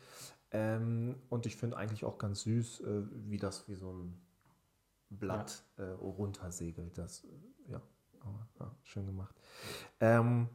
Ähm, 0.51 1.17
und 1.31 1.47
ich 1.47 1.57
finde 1.57 1.77
eigentlich 1.77 2.05
auch 2.05 2.19
ganz 2.19 2.43
süß, 2.43 2.81
äh, 2.81 3.03
wie 3.31 3.39
das 3.39 3.69
wie 3.69 3.75
so 3.75 3.93
ein 3.93 4.21
Blatt 5.11 5.65
äh, 5.77 5.83
runtersegelt. 5.85 6.99
Das, 6.99 7.25
äh, 7.25 7.73
ja, 7.73 7.83
ja, 8.61 8.75
schön 8.83 9.07
gemacht. 9.07 9.35
Ähm, 10.01 10.49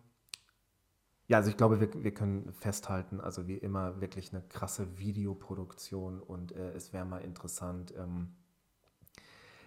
ja, 1.27 1.37
also 1.37 1.49
ich 1.49 1.57
glaube, 1.57 1.79
wir, 1.79 2.03
wir 2.03 2.13
können 2.13 2.51
festhalten, 2.53 3.21
also 3.21 3.47
wie 3.47 3.57
immer 3.57 4.01
wirklich 4.01 4.33
eine 4.33 4.43
krasse 4.43 4.97
Videoproduktion 4.97 6.21
und 6.21 6.51
äh, 6.51 6.73
es 6.73 6.93
wäre 6.93 7.05
mal 7.05 7.21
interessant, 7.21 7.93
ähm, 7.97 8.35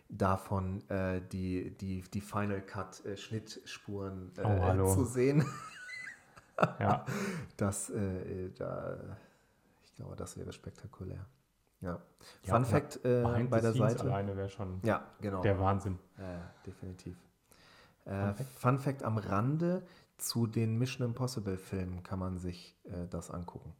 davon 0.08 0.88
äh, 0.90 1.22
die, 1.32 1.76
die, 1.78 2.02
die 2.02 2.20
Final 2.20 2.60
Cut 2.60 3.04
äh, 3.06 3.16
Schnittspuren 3.16 4.32
Oh, 4.44 4.94
zu 4.94 5.04
sehen. 5.04 5.44
Ja, 6.78 7.04
Das, 7.56 7.90
äh, 7.90 8.50
da, 8.50 9.16
ich 9.84 9.94
glaube, 9.94 10.16
das 10.16 10.36
wäre 10.36 10.52
spektakulär. 10.52 11.26
Ja. 11.80 12.00
Ja, 12.44 12.54
Fun 12.54 12.64
Fact 12.64 13.04
äh, 13.04 13.22
bei 13.48 13.60
der 13.60 13.72
Seite. 13.72 14.00
alleine 14.04 14.36
wäre 14.36 14.48
schon 14.48 14.80
Ja, 14.82 15.06
genau. 15.20 15.42
der 15.42 15.58
Wahnsinn. 15.58 15.98
Ja, 16.18 16.32
ja, 16.32 16.50
definitiv. 16.66 17.16
Äh, 18.06 18.10
Fun 18.10 18.34
Fact? 18.34 18.50
Fun 18.50 18.78
Fact 18.78 19.02
am 19.02 19.18
Rande: 19.18 19.86
Zu 20.16 20.46
den 20.46 20.78
Mission 20.78 21.06
Impossible 21.06 21.56
Filmen 21.58 22.02
kann 22.02 22.18
man 22.18 22.38
sich 22.38 22.76
äh, 22.84 23.06
das 23.08 23.30
angucken. 23.30 23.74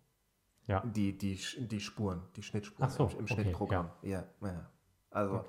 Ja. 0.67 0.81
Die, 0.81 1.17
die, 1.17 1.39
die 1.67 1.81
Spuren, 1.81 2.23
die 2.37 2.43
Schnittspuren 2.43 2.91
so, 2.91 3.05
im, 3.05 3.11
im 3.11 3.25
okay, 3.25 3.35
Schnittprogramm. 3.35 3.91
Ja, 4.03 4.25
ja. 4.41 4.71
Also 5.11 5.37
Okay. 5.37 5.47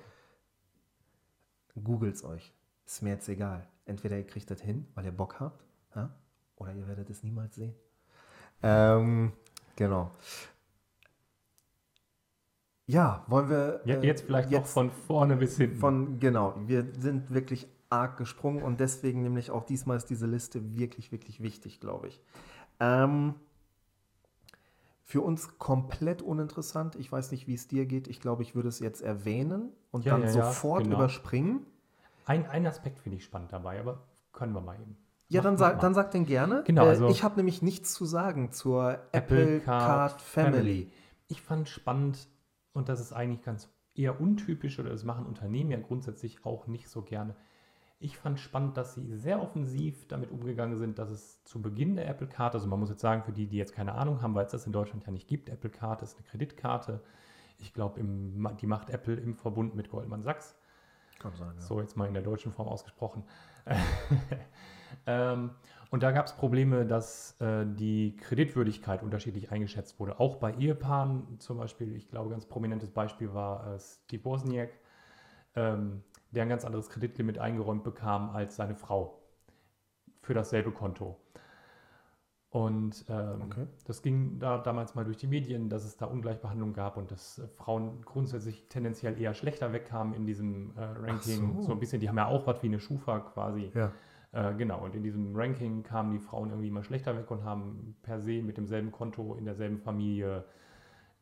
googelt's 1.82 2.24
euch. 2.24 2.52
Ist 2.86 3.02
mir 3.02 3.10
jetzt 3.10 3.28
egal. 3.28 3.66
Entweder 3.84 4.16
ihr 4.16 4.26
kriegt 4.26 4.50
das 4.50 4.60
hin, 4.60 4.86
weil 4.94 5.04
ihr 5.04 5.12
Bock 5.12 5.40
habt, 5.40 5.64
ja? 5.94 6.10
Oder 6.56 6.72
ihr 6.72 6.86
werdet 6.86 7.10
es 7.10 7.22
niemals 7.22 7.54
sehen. 7.54 7.74
Ähm, 8.62 9.32
genau. 9.76 10.10
Ja, 12.86 13.24
wollen 13.26 13.48
wir. 13.50 13.80
Ja, 13.84 13.96
äh, 13.96 14.06
jetzt 14.06 14.24
vielleicht 14.24 14.50
noch 14.50 14.66
von 14.66 14.90
vorne 14.90 15.36
bis 15.36 15.56
hinten. 15.56 15.76
von, 15.76 16.20
genau, 16.20 16.54
wir 16.66 16.86
sind 16.98 17.32
wirklich 17.32 17.66
arg 17.90 18.16
gesprungen 18.16 18.62
und 18.62 18.80
deswegen 18.80 19.22
nämlich 19.22 19.50
auch 19.50 19.64
diesmal 19.64 19.96
ist 19.96 20.06
diese 20.10 20.26
Liste 20.26 20.76
wirklich, 20.76 21.12
wirklich 21.12 21.40
wichtig, 21.40 21.80
glaube 21.80 22.08
ich. 22.08 22.20
Ähm, 22.80 23.34
für 25.02 25.20
uns 25.20 25.58
komplett 25.58 26.20
uninteressant. 26.22 26.96
Ich 26.96 27.10
weiß 27.10 27.30
nicht, 27.30 27.46
wie 27.46 27.54
es 27.54 27.68
dir 27.68 27.86
geht. 27.86 28.08
Ich 28.08 28.20
glaube, 28.20 28.42
ich 28.42 28.54
würde 28.56 28.68
es 28.68 28.80
jetzt 28.80 29.02
erwähnen 29.02 29.70
und 29.92 30.04
Ja, 30.04 30.12
dann 30.12 30.22
ja, 30.22 30.26
ja, 30.26 30.32
sofort 30.32 30.84
genau. 30.84 30.96
überspringen. 30.96 31.64
Ein, 32.24 32.46
ein 32.46 32.66
Aspekt 32.66 32.98
finde 32.98 33.18
ich 33.18 33.24
spannend 33.24 33.52
dabei, 33.52 33.78
aber 33.78 34.02
können 34.32 34.52
wir 34.52 34.60
mal 34.60 34.74
eben. 34.80 34.96
Ja, 35.28 35.40
Mach- 35.40 35.44
dann 35.44 35.56
sag, 35.56 35.80
dann 35.80 35.94
sag 35.94 36.10
den 36.12 36.24
gerne. 36.24 36.62
Genau, 36.64 36.84
Äh, 36.86 36.90
also- 36.90 37.08
ich 37.08 37.22
habe 37.24 37.36
nämlich 37.36 37.62
nichts 37.62 37.92
zu 37.94 38.04
sagen 38.04 38.52
zur 38.52 38.92
Apple, 39.12 39.42
Apple 39.42 39.60
Card, 39.60 39.86
Card 40.10 40.22
Family. 40.22 40.52
Family. 40.56 40.92
Ich 41.28 41.42
fand 41.42 41.68
spannend, 41.68 42.28
und 42.72 42.88
das 42.88 43.00
ist 43.00 43.12
eigentlich 43.12 43.42
ganz 43.42 43.68
eher 43.94 44.20
untypisch, 44.20 44.78
oder 44.78 44.90
das 44.90 45.04
machen 45.04 45.26
Unternehmen 45.26 45.70
ja 45.70 45.78
grundsätzlich 45.80 46.44
auch 46.44 46.66
nicht 46.66 46.88
so 46.88 47.02
gerne. 47.02 47.34
Ich 47.98 48.18
fand 48.18 48.38
spannend, 48.38 48.76
dass 48.76 48.94
sie 48.94 49.16
sehr 49.16 49.40
offensiv 49.42 50.06
damit 50.06 50.30
umgegangen 50.30 50.76
sind, 50.76 50.98
dass 50.98 51.08
es 51.10 51.42
zu 51.44 51.62
Beginn 51.62 51.96
der 51.96 52.06
Apple 52.08 52.26
Card, 52.26 52.54
also 52.54 52.68
man 52.68 52.78
muss 52.78 52.90
jetzt 52.90 53.00
sagen, 53.00 53.22
für 53.24 53.32
die, 53.32 53.46
die 53.46 53.56
jetzt 53.56 53.72
keine 53.74 53.94
Ahnung 53.94 54.20
haben, 54.20 54.34
weil 54.34 54.44
es 54.44 54.52
das 54.52 54.66
in 54.66 54.72
Deutschland 54.72 55.06
ja 55.06 55.12
nicht 55.12 55.26
gibt, 55.26 55.48
Apple 55.48 55.70
Card 55.70 56.02
ist 56.02 56.14
eine 56.18 56.26
Kreditkarte. 56.26 57.02
Ich 57.58 57.72
glaube, 57.72 57.98
die 58.60 58.66
macht 58.66 58.90
Apple 58.90 59.14
im 59.16 59.34
Verbund 59.34 59.74
mit 59.74 59.88
Goldman 59.90 60.22
Sachs. 60.22 60.54
Kann 61.18 61.34
sein, 61.34 61.54
ja. 61.56 61.60
So 61.62 61.80
jetzt 61.80 61.96
mal 61.96 62.06
in 62.06 62.12
der 62.12 62.22
deutschen 62.22 62.52
Form 62.52 62.68
ausgesprochen. 62.68 63.24
ähm, 65.06 65.50
und 65.90 66.02
da 66.02 66.10
gab 66.10 66.26
es 66.26 66.32
Probleme, 66.32 66.84
dass 66.84 67.40
äh, 67.40 67.64
die 67.64 68.16
Kreditwürdigkeit 68.16 69.02
unterschiedlich 69.02 69.52
eingeschätzt 69.52 70.00
wurde. 70.00 70.18
Auch 70.18 70.36
bei 70.36 70.52
Ehepaaren 70.54 71.38
zum 71.38 71.58
Beispiel, 71.58 71.94
ich 71.94 72.08
glaube, 72.08 72.30
ganz 72.30 72.46
prominentes 72.46 72.90
Beispiel 72.90 73.32
war 73.32 73.74
äh, 73.74 73.78
Steve 73.78 74.24
Wozniak, 74.24 74.70
ähm, 75.54 76.02
der 76.32 76.42
ein 76.42 76.48
ganz 76.48 76.64
anderes 76.64 76.90
Kreditlimit 76.90 77.38
eingeräumt 77.38 77.84
bekam 77.84 78.30
als 78.30 78.56
seine 78.56 78.74
Frau 78.74 79.22
für 80.22 80.34
dasselbe 80.34 80.72
Konto. 80.72 81.16
Und 82.50 83.04
ähm, 83.08 83.42
Okay. 83.42 83.66
das 83.84 84.02
ging 84.02 84.38
da 84.38 84.58
damals 84.58 84.94
mal 84.94 85.04
durch 85.04 85.18
die 85.18 85.26
Medien, 85.26 85.68
dass 85.68 85.84
es 85.84 85.96
da 85.96 86.06
Ungleichbehandlung 86.06 86.72
gab 86.72 86.96
und 86.96 87.10
dass 87.10 87.38
äh, 87.38 87.48
Frauen 87.48 88.02
grundsätzlich 88.02 88.68
tendenziell 88.68 89.20
eher 89.20 89.34
schlechter 89.34 89.72
wegkamen 89.72 90.14
in 90.14 90.26
diesem 90.26 90.74
äh, 90.76 90.82
Ranking. 90.82 91.56
so. 91.56 91.62
so. 91.62 91.72
ein 91.72 91.78
bisschen, 91.78 92.00
die 92.00 92.08
haben 92.08 92.16
ja 92.16 92.26
auch 92.26 92.46
was 92.46 92.62
wie 92.62 92.68
eine 92.68 92.80
Schufa 92.80 93.20
quasi. 93.20 93.70
Ja. 93.74 93.92
Äh, 94.32 94.54
genau, 94.54 94.84
und 94.84 94.94
in 94.94 95.02
diesem 95.02 95.34
Ranking 95.34 95.82
kamen 95.82 96.12
die 96.12 96.18
Frauen 96.18 96.50
irgendwie 96.50 96.68
immer 96.68 96.82
schlechter 96.82 97.16
weg 97.16 97.30
und 97.30 97.44
haben 97.44 97.96
per 98.02 98.20
se 98.20 98.42
mit 98.42 98.56
demselben 98.56 98.92
Konto 98.92 99.34
in 99.34 99.44
derselben 99.44 99.78
Familie 99.78 100.44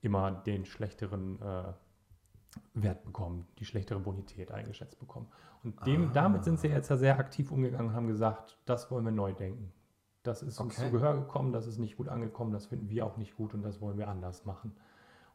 immer 0.00 0.30
den 0.32 0.64
schlechteren 0.64 1.40
äh, 1.40 1.72
Wert 2.74 3.04
bekommen, 3.04 3.46
die 3.58 3.64
schlechtere 3.64 3.98
Bonität 4.00 4.50
eingeschätzt 4.52 4.98
bekommen. 4.98 5.26
Und 5.62 5.84
dem, 5.86 6.08
Ah. 6.08 6.10
damit 6.12 6.44
sind 6.44 6.60
sie 6.60 6.68
jetzt 6.68 6.88
ja 6.90 6.96
sehr 6.96 7.18
aktiv 7.18 7.50
umgegangen 7.50 7.88
und 7.88 7.94
haben 7.94 8.06
gesagt, 8.06 8.58
das 8.64 8.90
wollen 8.90 9.04
wir 9.04 9.12
neu 9.12 9.32
denken. 9.32 9.72
Das 10.22 10.42
ist 10.42 10.58
uns 10.60 10.74
Okay. 10.78 10.86
zu 10.86 10.92
Gehör 10.92 11.14
gekommen, 11.14 11.52
das 11.52 11.66
ist 11.66 11.78
nicht 11.78 11.96
gut 11.96 12.08
angekommen, 12.08 12.52
das 12.52 12.66
finden 12.66 12.88
wir 12.88 13.04
auch 13.06 13.16
nicht 13.16 13.36
gut 13.36 13.54
und 13.54 13.62
das 13.62 13.80
wollen 13.80 13.98
wir 13.98 14.08
anders 14.08 14.44
machen. 14.44 14.74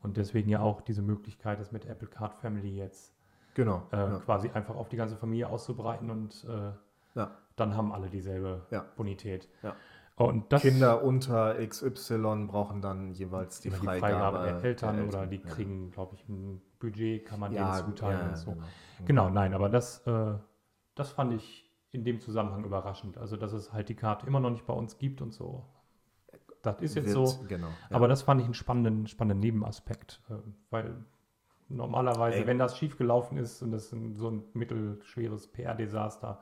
Und 0.01 0.17
deswegen 0.17 0.49
ja 0.49 0.61
auch 0.61 0.81
diese 0.81 1.01
Möglichkeit, 1.01 1.59
das 1.59 1.71
mit 1.71 1.85
Apple 1.85 2.07
Card 2.07 2.33
Family 2.35 2.75
jetzt 2.75 3.13
Genau. 3.53 3.83
äh, 3.91 3.97
ja. 3.97 4.19
quasi 4.19 4.49
einfach 4.49 4.75
auf 4.75 4.87
die 4.89 4.95
ganze 4.97 5.15
Familie 5.17 5.49
auszubreiten 5.49 6.09
und 6.09 6.45
äh, 6.47 6.71
Ja. 7.15 7.31
Dann 7.59 7.75
haben 7.75 7.91
alle 7.91 8.09
dieselbe 8.09 8.65
Ja. 8.71 8.85
Bonität. 8.95 9.49
Ja. 9.63 9.75
Und 10.15 10.51
das 10.51 10.61
Kinder 10.63 11.01
unter 11.03 11.55
XY 11.65 12.47
brauchen 12.47 12.81
dann 12.81 13.13
jeweils 13.13 13.61
die 13.61 13.69
die 13.69 13.75
Freigabe, 13.75 13.99
Freigabe 13.99 14.37
der 14.43 14.63
Eltern, 14.63 14.97
der 14.97 15.07
oder 15.07 15.27
die 15.27 15.37
Ja. 15.37 15.49
kriegen, 15.49 15.91
glaube 15.91 16.15
ich, 16.15 16.27
ein 16.27 16.61
Budget, 16.79 17.25
kann 17.25 17.39
man 17.39 17.53
ja, 17.53 17.71
denen 17.77 17.85
zuteilen 17.85 18.19
ja, 18.19 18.27
und 18.29 18.35
so. 18.37 18.51
Genau. 18.51 18.65
Genau, 19.05 19.29
nein, 19.29 19.53
aber 19.53 19.69
das, 19.69 20.05
äh, 20.05 20.33
das 20.95 21.11
fand 21.11 21.33
ich 21.33 21.71
in 21.91 22.03
dem 22.03 22.19
Zusammenhang 22.19 22.65
überraschend. 22.65 23.17
Also, 23.17 23.37
dass 23.37 23.53
es 23.53 23.71
halt 23.71 23.87
die 23.89 23.95
Karte 23.95 24.27
immer 24.27 24.39
noch 24.41 24.49
nicht 24.49 24.65
bei 24.65 24.73
uns 24.73 24.97
gibt 24.97 25.21
und 25.21 25.33
so. 25.33 25.65
Das 26.61 26.81
ist 26.81 26.95
jetzt 26.95 27.15
Wird- 27.15 27.27
so. 27.29 27.45
Genau. 27.47 27.67
ja. 27.67 27.95
Aber 27.95 28.09
das 28.09 28.21
fand 28.23 28.41
ich 28.41 28.45
einen 28.45 28.53
spannenden, 28.53 29.07
spannenden 29.07 29.39
Nebenaspekt, 29.39 30.21
äh, 30.29 30.33
weil 30.69 31.05
normalerweise, 31.69 32.39
Ey. 32.39 32.47
wenn 32.47 32.59
das 32.59 32.77
schiefgelaufen 32.77 33.37
ist 33.37 33.61
und 33.61 33.71
das 33.71 33.85
ist 33.85 33.93
ein, 33.93 34.15
so 34.17 34.29
ein 34.29 34.43
mittelschweres 34.53 35.47
PR-Desaster, 35.47 36.39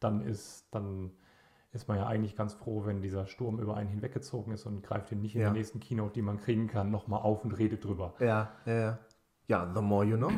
dann 0.00 0.20
ist, 0.22 0.66
dann 0.72 1.10
ist 1.72 1.88
man 1.88 1.98
ja 1.98 2.06
eigentlich 2.06 2.36
ganz 2.36 2.54
froh, 2.54 2.84
wenn 2.86 3.02
dieser 3.02 3.26
Sturm 3.26 3.58
über 3.60 3.76
einen 3.76 3.88
hinweggezogen 3.90 4.52
ist 4.52 4.64
und 4.66 4.82
greift 4.82 5.12
ihn 5.12 5.20
nicht 5.20 5.34
in 5.34 5.42
Ja. 5.42 5.48
der 5.48 5.54
nächsten 5.54 5.80
Keynote, 5.80 6.12
die 6.14 6.22
man 6.22 6.38
kriegen 6.38 6.68
kann, 6.68 6.90
nochmal 6.90 7.20
auf 7.20 7.44
und 7.44 7.52
redet 7.52 7.84
drüber. 7.84 8.14
Ja, 8.20 8.52
ja, 8.64 8.74
ja. 8.74 8.98
Ja, 9.48 9.72
the 9.74 9.82
more 9.82 10.04
you 10.04 10.16
know. 10.16 10.30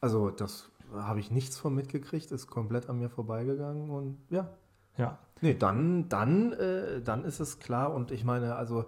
Also 0.00 0.30
das 0.30 0.70
habe 0.94 1.18
ich 1.20 1.30
nichts 1.30 1.58
von 1.58 1.74
mitgekriegt, 1.74 2.30
ist 2.30 2.46
komplett 2.46 2.88
an 2.88 2.98
mir 2.98 3.10
vorbeigegangen 3.10 3.90
und 3.90 4.18
ja, 4.30 4.48
Ja. 4.96 5.18
Nee, 5.40 5.54
dann, 5.54 6.08
dann, 6.08 6.52
äh, 6.52 7.02
dann 7.02 7.24
ist 7.24 7.40
es 7.40 7.58
klar. 7.58 7.92
Und 7.92 8.10
ich 8.12 8.24
meine, 8.24 8.54
also 8.54 8.84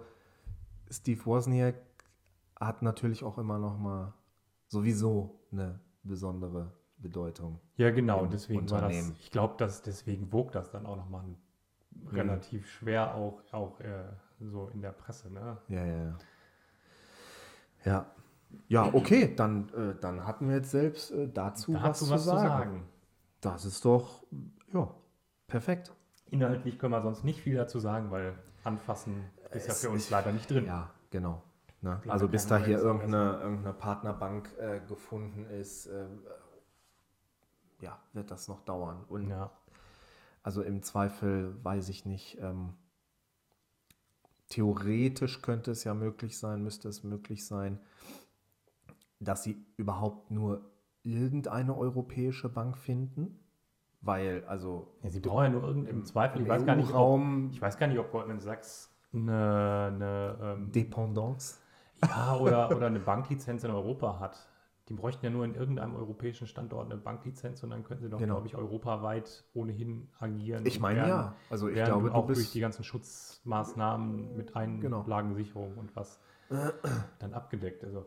Steve 0.89 1.25
Wozniak 1.25 1.75
hat 2.59 2.81
natürlich 2.81 3.23
auch 3.23 3.37
immer 3.37 3.59
noch 3.59 3.77
mal 3.77 4.13
sowieso 4.67 5.41
eine 5.51 5.79
besondere 6.03 6.71
Bedeutung. 6.97 7.59
Ja, 7.75 7.91
genau. 7.91 8.25
Deswegen 8.25 8.69
war 8.71 8.81
das, 8.81 9.09
ich 9.19 9.31
glaube, 9.31 9.55
dass 9.57 9.81
deswegen 9.81 10.31
wog 10.31 10.51
das 10.51 10.71
dann 10.71 10.85
auch 10.85 10.97
nochmal 10.97 11.25
relativ 12.11 12.69
schwer, 12.69 13.15
auch, 13.15 13.41
auch 13.51 13.79
äh, 13.79 14.05
so 14.39 14.69
in 14.73 14.81
der 14.81 14.91
Presse. 14.91 15.31
Ne? 15.31 15.57
Ja, 15.67 15.85
ja, 15.85 15.97
ja. 15.97 16.17
Ja, 17.85 18.05
ja 18.67 18.93
okay, 18.93 19.33
dann, 19.35 19.69
äh, 19.69 19.95
dann 19.99 20.25
hatten 20.25 20.47
wir 20.49 20.57
jetzt 20.57 20.71
selbst 20.71 21.11
äh, 21.11 21.27
dazu, 21.27 21.73
Dazu 21.73 22.09
was, 22.09 22.23
zu, 22.23 22.29
sagen. 22.29 22.87
Das 23.41 23.65
ist 23.65 23.85
doch, 23.85 24.23
ja, 24.73 24.89
perfekt. 25.47 25.93
Inhaltlich 26.29 26.79
können 26.79 26.91
wir 26.91 27.01
sonst 27.01 27.23
nicht 27.23 27.41
viel 27.41 27.55
dazu 27.55 27.79
sagen, 27.79 28.11
weil 28.11 28.37
anfassen 28.63 29.23
ist 29.51 29.67
ja 29.67 29.73
Es 29.73 29.81
für 29.81 29.89
uns 29.89 30.03
ist- 30.05 30.09
leider 30.09 30.31
nicht 30.31 30.49
drin. 30.49 30.65
Ja, 30.65 30.89
genau. 31.09 31.43
Ne? 31.81 32.01
Also 32.07 32.27
bis 32.27 32.47
da 32.47 32.57
hier 32.57 32.79
sagen, 32.79 32.99
irgendeine, 33.01 33.39
irgendeine 33.39 33.73
Partnerbank 33.73 34.49
äh, 34.59 34.79
gefunden 34.87 35.45
ist, 35.45 35.85
äh, 35.87 36.05
ja, 37.81 37.99
wird 38.13 38.31
das 38.31 38.47
noch 38.47 38.61
dauern. 38.61 39.03
Und 39.07 39.29
Ja. 39.29 39.51
also 40.43 40.61
im 40.61 40.81
Zweifel 40.83 41.55
weiß 41.63 41.89
ich 41.89 42.05
nicht. 42.05 42.37
Ähm, 42.41 42.73
theoretisch 44.49 45.41
könnte 45.41 45.71
es 45.71 45.83
ja 45.83 45.93
möglich 45.93 46.37
sein, 46.37 46.63
müsste 46.63 46.89
es 46.89 47.03
möglich 47.03 47.45
sein, 47.45 47.79
dass 49.19 49.43
sie 49.43 49.65
überhaupt 49.77 50.31
nur 50.31 50.61
irgendeine 51.03 51.75
europäische 51.77 52.49
Bank 52.49 52.77
finden. 52.77 53.39
Weil, 54.01 54.45
also 54.45 54.95
Ja, 55.01 55.09
sie 55.09 55.19
brauchen 55.19 55.43
ja 55.45 55.49
nur 55.49 55.63
irgendeinen 55.63 56.05
Zweifel. 56.05 56.41
Ich 56.41 56.47
weiß, 56.47 56.65
gar 56.65 56.75
nicht, 56.75 56.93
ob, 56.93 57.21
ich 57.51 57.61
weiß 57.61 57.77
gar 57.77 57.87
nicht, 57.87 57.97
ob 57.97 58.11
Goldman 58.11 58.39
Sachs 58.39 58.93
eine, 59.13 59.91
eine 59.93 60.37
ähm, 60.41 60.71
Dependance. 60.71 61.57
ja, 62.01 62.37
oder, 62.37 62.75
oder 62.75 62.87
eine 62.87 62.99
Banklizenz 62.99 63.63
in 63.63 63.71
Europa 63.71 64.19
hat. 64.19 64.47
Die 64.89 64.93
bräuchten 64.93 65.25
ja 65.25 65.29
nur 65.31 65.43
in 65.43 65.53
irgendeinem 65.53 65.95
europäischen 65.95 66.47
Standort 66.47 66.85
eine 66.85 66.95
Banklizenz 66.99 67.61
und 67.63 67.71
dann 67.71 67.83
könnten 67.83 68.03
sie 68.03 68.09
doch, 68.09 68.19
Genau. 68.19 68.35
glaube 68.35 68.47
ich, 68.47 68.55
europaweit 68.55 69.43
ohnehin 69.53 70.07
agieren. 70.19 70.65
Ich 70.65 70.79
meine 70.79 70.99
werden- 70.99 71.09
ja. 71.09 71.35
Also 71.49 71.67
ich 71.67 71.75
glaube, 71.83 72.13
auch 72.13 72.25
durch 72.25 72.51
die 72.51 72.59
ganzen 72.61 72.83
Schutzmaßnahmen 72.83 74.35
mit 74.37 74.53
Genau. 74.53 75.01
Einlagensicherung 75.01 75.77
und 75.77 75.95
was 75.95 76.21
dann 77.19 77.33
abgedeckt. 77.33 77.83
Also, 77.83 78.05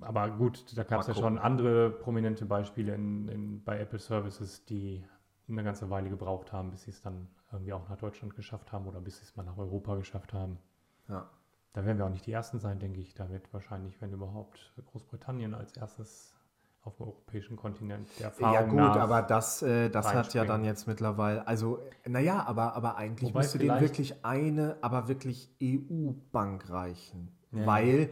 aber 0.00 0.30
gut, 0.30 0.76
da 0.78 0.84
gab 0.84 1.00
es 1.00 1.08
ja 1.08 1.14
schon 1.14 1.38
andere 1.38 1.90
prominente 1.90 2.46
Beispiele 2.46 2.94
in, 2.94 3.28
in, 3.28 3.64
bei 3.64 3.80
Apple 3.80 3.98
Services, 3.98 4.64
die 4.66 5.04
eine 5.48 5.64
ganze 5.64 5.90
Weile 5.90 6.08
gebraucht 6.08 6.52
haben, 6.52 6.70
bis 6.70 6.84
sie 6.84 6.90
es 6.92 7.02
dann 7.02 7.26
irgendwie 7.50 7.72
auch 7.72 7.88
nach 7.88 7.96
Deutschland 7.96 8.36
geschafft 8.36 8.70
haben 8.70 8.86
oder 8.86 9.00
bis 9.00 9.18
sie 9.18 9.24
es 9.24 9.34
mal 9.36 9.42
nach 9.42 9.58
Europa 9.58 9.96
geschafft 9.96 10.32
haben. 10.32 10.58
Ja. 11.08 11.28
Da 11.72 11.84
werden 11.84 11.98
wir 11.98 12.06
auch 12.06 12.10
nicht 12.10 12.26
die 12.26 12.32
Ersten 12.32 12.58
sein, 12.58 12.78
denke 12.78 13.00
ich. 13.00 13.14
Da 13.14 13.30
wird 13.30 13.52
wahrscheinlich, 13.52 14.00
wenn 14.00 14.12
überhaupt, 14.12 14.72
Großbritannien 14.86 15.54
als 15.54 15.76
erstes 15.76 16.34
auf 16.82 16.96
dem 16.96 17.06
europäischen 17.06 17.56
Kontinent 17.56 18.08
der 18.18 18.26
Erfahrung 18.26 18.54
Ja 18.54 18.62
gut, 18.62 19.00
aber 19.00 19.22
das, 19.22 19.62
äh, 19.62 19.90
das 19.90 20.14
hat 20.14 20.32
ja 20.32 20.44
dann 20.44 20.64
jetzt 20.64 20.86
mittlerweile, 20.86 21.46
also 21.46 21.78
naja, 22.06 22.42
aber, 22.46 22.74
aber 22.74 22.96
eigentlich 22.96 23.30
Wobei 23.30 23.40
müsste 23.40 23.58
denen 23.58 23.80
wirklich 23.80 24.24
eine, 24.24 24.78
aber 24.80 25.06
wirklich 25.06 25.54
EU-Bank 25.62 26.70
reichen. 26.70 27.36
Ja. 27.52 27.66
Weil 27.66 28.10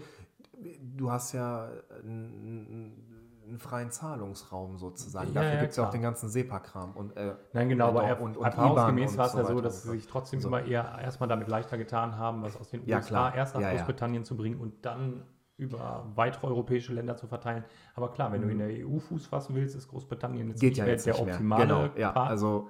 du 0.97 1.11
hast 1.11 1.33
ja 1.33 1.71
einen, 2.03 3.08
einen 3.49 3.59
freien 3.59 3.91
Zahlungsraum 3.91 4.77
sozusagen. 4.79 5.29
Ja, 5.29 5.35
Dafür 5.35 5.55
ja, 5.55 5.61
gibt 5.61 5.71
es 5.71 5.77
ja 5.77 5.87
auch 5.87 5.91
den 5.91 6.03
ganzen 6.03 6.29
SEPA-Kram. 6.29 6.93
Und, 6.93 7.17
äh, 7.17 7.35
Nein, 7.53 7.69
genau, 7.69 7.89
aber 7.89 8.05
er, 8.05 8.21
und- 8.21 8.37
und 8.37 8.45
erfahrungsgemäß 8.45 9.15
IBAN 9.15 9.19
war 9.19 9.27
es 9.27 9.35
ja 9.35 9.45
so 9.45 9.61
dass 9.61 9.83
sie 9.83 9.91
sich 9.91 10.07
trotzdem 10.07 10.41
so. 10.41 10.49
immer 10.49 10.65
eher 10.65 10.99
erstmal 11.03 11.29
damit 11.29 11.49
leichter 11.49 11.79
getan 11.79 12.17
haben, 12.17 12.43
was 12.43 12.57
aus 12.57 12.69
den 12.71 12.85
Ja, 12.87 12.99
USA 12.99 13.09
klar. 13.09 13.35
erst 13.35 13.55
nach. 13.57 13.71
Großbritannien 13.71 14.25
zu 14.25 14.37
bringen 14.37 14.61
und 14.61 14.85
dann 14.85 15.23
über 15.57 16.07
weitere 16.15 16.47
europäische 16.47 16.93
Länder 16.93 17.17
zu 17.17 17.27
verteilen. 17.27 17.65
Aber 17.97 18.11
klar, 18.13 18.31
wenn 18.33 18.43
du 18.43 18.49
in 18.49 18.59
der 18.59 18.69
EU 18.87 18.99
Fuß 19.01 19.27
fassen 19.27 19.57
willst, 19.57 19.75
ist 19.75 19.89
Großbritannien 19.89 20.49
jetzt 20.49 20.59
Mhm. 20.59 20.67
geht 20.67 20.77
ja 20.77 20.87
jetzt 20.87 21.07
der 21.07 21.19
optimale 21.19 21.67
Genau, 21.67 21.89
ja, 21.97 22.13
Part. 22.13 22.31
also 22.31 22.69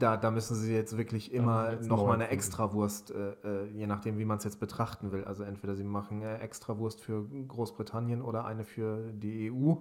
da, 0.00 0.16
da 0.16 0.30
müssen 0.32 0.56
sie 0.56 0.74
jetzt 0.74 0.98
wirklich 0.98 1.32
immer 1.32 1.70
jetzt 1.70 1.88
noch 1.88 1.98
neu 1.98 2.06
mal 2.08 2.14
eine. 2.14 2.28
Extrawurst, 2.28 3.12
äh, 3.12 3.30
äh, 3.44 3.66
je 3.70 3.86
nachdem, 3.86 4.18
wie 4.18 4.24
man 4.24 4.38
es 4.38 4.44
jetzt 4.44 4.58
betrachten 4.58 5.12
will. 5.12 5.24
Also 5.24 5.44
entweder 5.44 5.76
sie 5.76 5.84
machen 5.84 6.22
äh, 6.22 6.38
Extrawurst 6.38 7.00
für 7.00 7.24
Großbritannien 7.24 8.20
oder 8.20 8.44
eine 8.44 8.64
für 8.64 9.12
die 9.12 9.50
EU. 9.50 9.74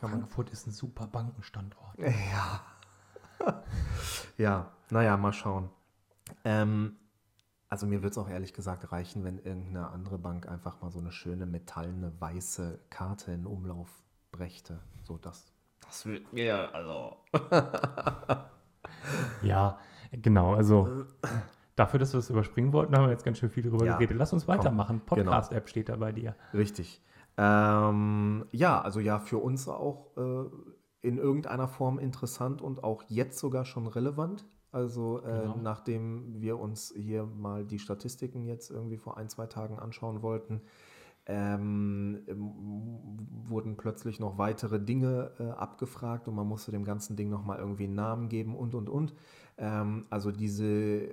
Kann 0.00 0.10
man. 0.10 0.20
Frankfurt 0.20 0.50
ist 0.50 0.66
ein 0.66 0.72
super 0.72 1.06
Bankenstandort. 1.06 1.98
Ja. 1.98 2.60
ja, 4.36 4.70
naja, 4.90 5.16
mal 5.16 5.32
schauen. 5.32 5.70
Ähm, 6.44 6.96
also 7.68 7.86
mir 7.86 8.02
wird 8.02 8.12
es 8.12 8.18
auch 8.18 8.28
ehrlich 8.28 8.52
gesagt 8.54 8.90
reichen, 8.92 9.24
wenn 9.24 9.38
irgendeine 9.38 9.88
andere 9.88 10.18
Bank 10.18 10.48
einfach 10.48 10.80
mal 10.80 10.90
so 10.90 10.98
eine 10.98 11.12
schöne 11.12 11.46
metallene 11.46 12.12
weiße 12.20 12.80
Karte 12.90 13.32
in 13.32 13.46
Umlauf 13.46 13.88
brächte. 14.32 14.80
So 15.04 15.18
das. 15.18 15.52
Das 15.86 16.06
wird 16.06 16.32
mir, 16.32 16.74
also. 16.74 17.16
Ja, 19.42 19.78
genau. 20.12 20.54
Also 20.54 21.04
dafür, 21.76 22.00
dass 22.00 22.12
wir 22.12 22.18
es 22.18 22.30
überspringen 22.30 22.72
wollten, 22.72 22.96
haben 22.96 23.04
wir 23.04 23.10
jetzt 23.10 23.24
ganz 23.24 23.38
schön 23.38 23.50
viel 23.50 23.62
darüber 23.62 23.84
Ja, 23.84 23.94
geredet. 23.94 24.16
Lass 24.16 24.32
uns 24.32 24.48
weitermachen. 24.48 25.02
genau. 25.06 25.24
Podcast-App 25.24 25.68
steht 25.68 25.88
da 25.88 25.96
bei 25.96 26.12
dir. 26.12 26.34
Richtig. 26.54 27.02
Ähm, 27.38 28.44
ja, 28.50 28.80
also 28.80 28.98
ja, 29.00 29.20
für 29.20 29.38
uns 29.38 29.68
auch 29.68 30.16
äh, 30.16 30.44
in 31.02 31.18
irgendeiner 31.18 31.68
Form 31.68 31.98
interessant 32.00 32.60
und 32.60 32.82
auch 32.82 33.04
jetzt 33.08 33.38
sogar 33.38 33.64
schon 33.64 33.86
relevant. 33.86 34.44
Also 34.72 35.20
äh, 35.22 35.42
Genau. 35.42 35.56
nachdem 35.62 36.42
wir 36.42 36.58
uns 36.58 36.92
hier 36.96 37.24
mal 37.24 37.64
die 37.64 37.78
Statistiken 37.78 38.44
jetzt 38.44 38.70
irgendwie 38.70 38.98
vor 38.98 39.16
ein, 39.16 39.28
zwei 39.28 39.46
Tagen 39.46 39.78
anschauen 39.78 40.20
wollten, 40.22 40.62
ähm, 41.26 42.22
wurden 43.48 43.76
plötzlich 43.76 44.18
noch 44.18 44.36
weitere 44.38 44.80
Dinge 44.80 45.30
äh, 45.38 45.44
abgefragt 45.50 46.26
und 46.26 46.34
man 46.34 46.46
musste 46.46 46.72
dem 46.72 46.84
ganzen 46.84 47.16
Ding 47.16 47.28
nochmal 47.30 47.58
irgendwie 47.58 47.84
einen 47.84 47.94
Namen 47.94 48.28
geben 48.28 48.56
und 48.56 48.74
und 48.74 48.88
und. 48.88 49.14
Ähm, 49.58 50.06
also 50.08 50.30
diese, 50.30 50.64
äh, 50.64 51.10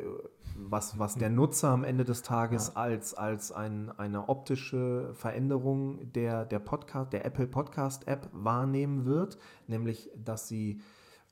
was, 0.56 1.00
was 1.00 1.16
der 1.16 1.30
Nutzer 1.30 1.70
am 1.70 1.84
Ende 1.84 2.06
des 2.06 2.22
Tages 2.22 2.76
als, 2.76 3.14
als 3.16 3.52
ein, 3.52 3.92
eine 3.98 4.30
optische 4.30 5.12
Veränderung 5.14 6.12
der, 6.14 6.46
der 6.46 6.60
Podcast, 6.60 7.12
der 7.12 7.26
Apple 7.26 7.48
Podcast 7.48 8.08
App 8.08 8.30
wahrnehmen 8.32 9.06
wird, 9.06 9.40
nämlich 9.68 10.12
dass 10.16 10.48
sie 10.48 10.82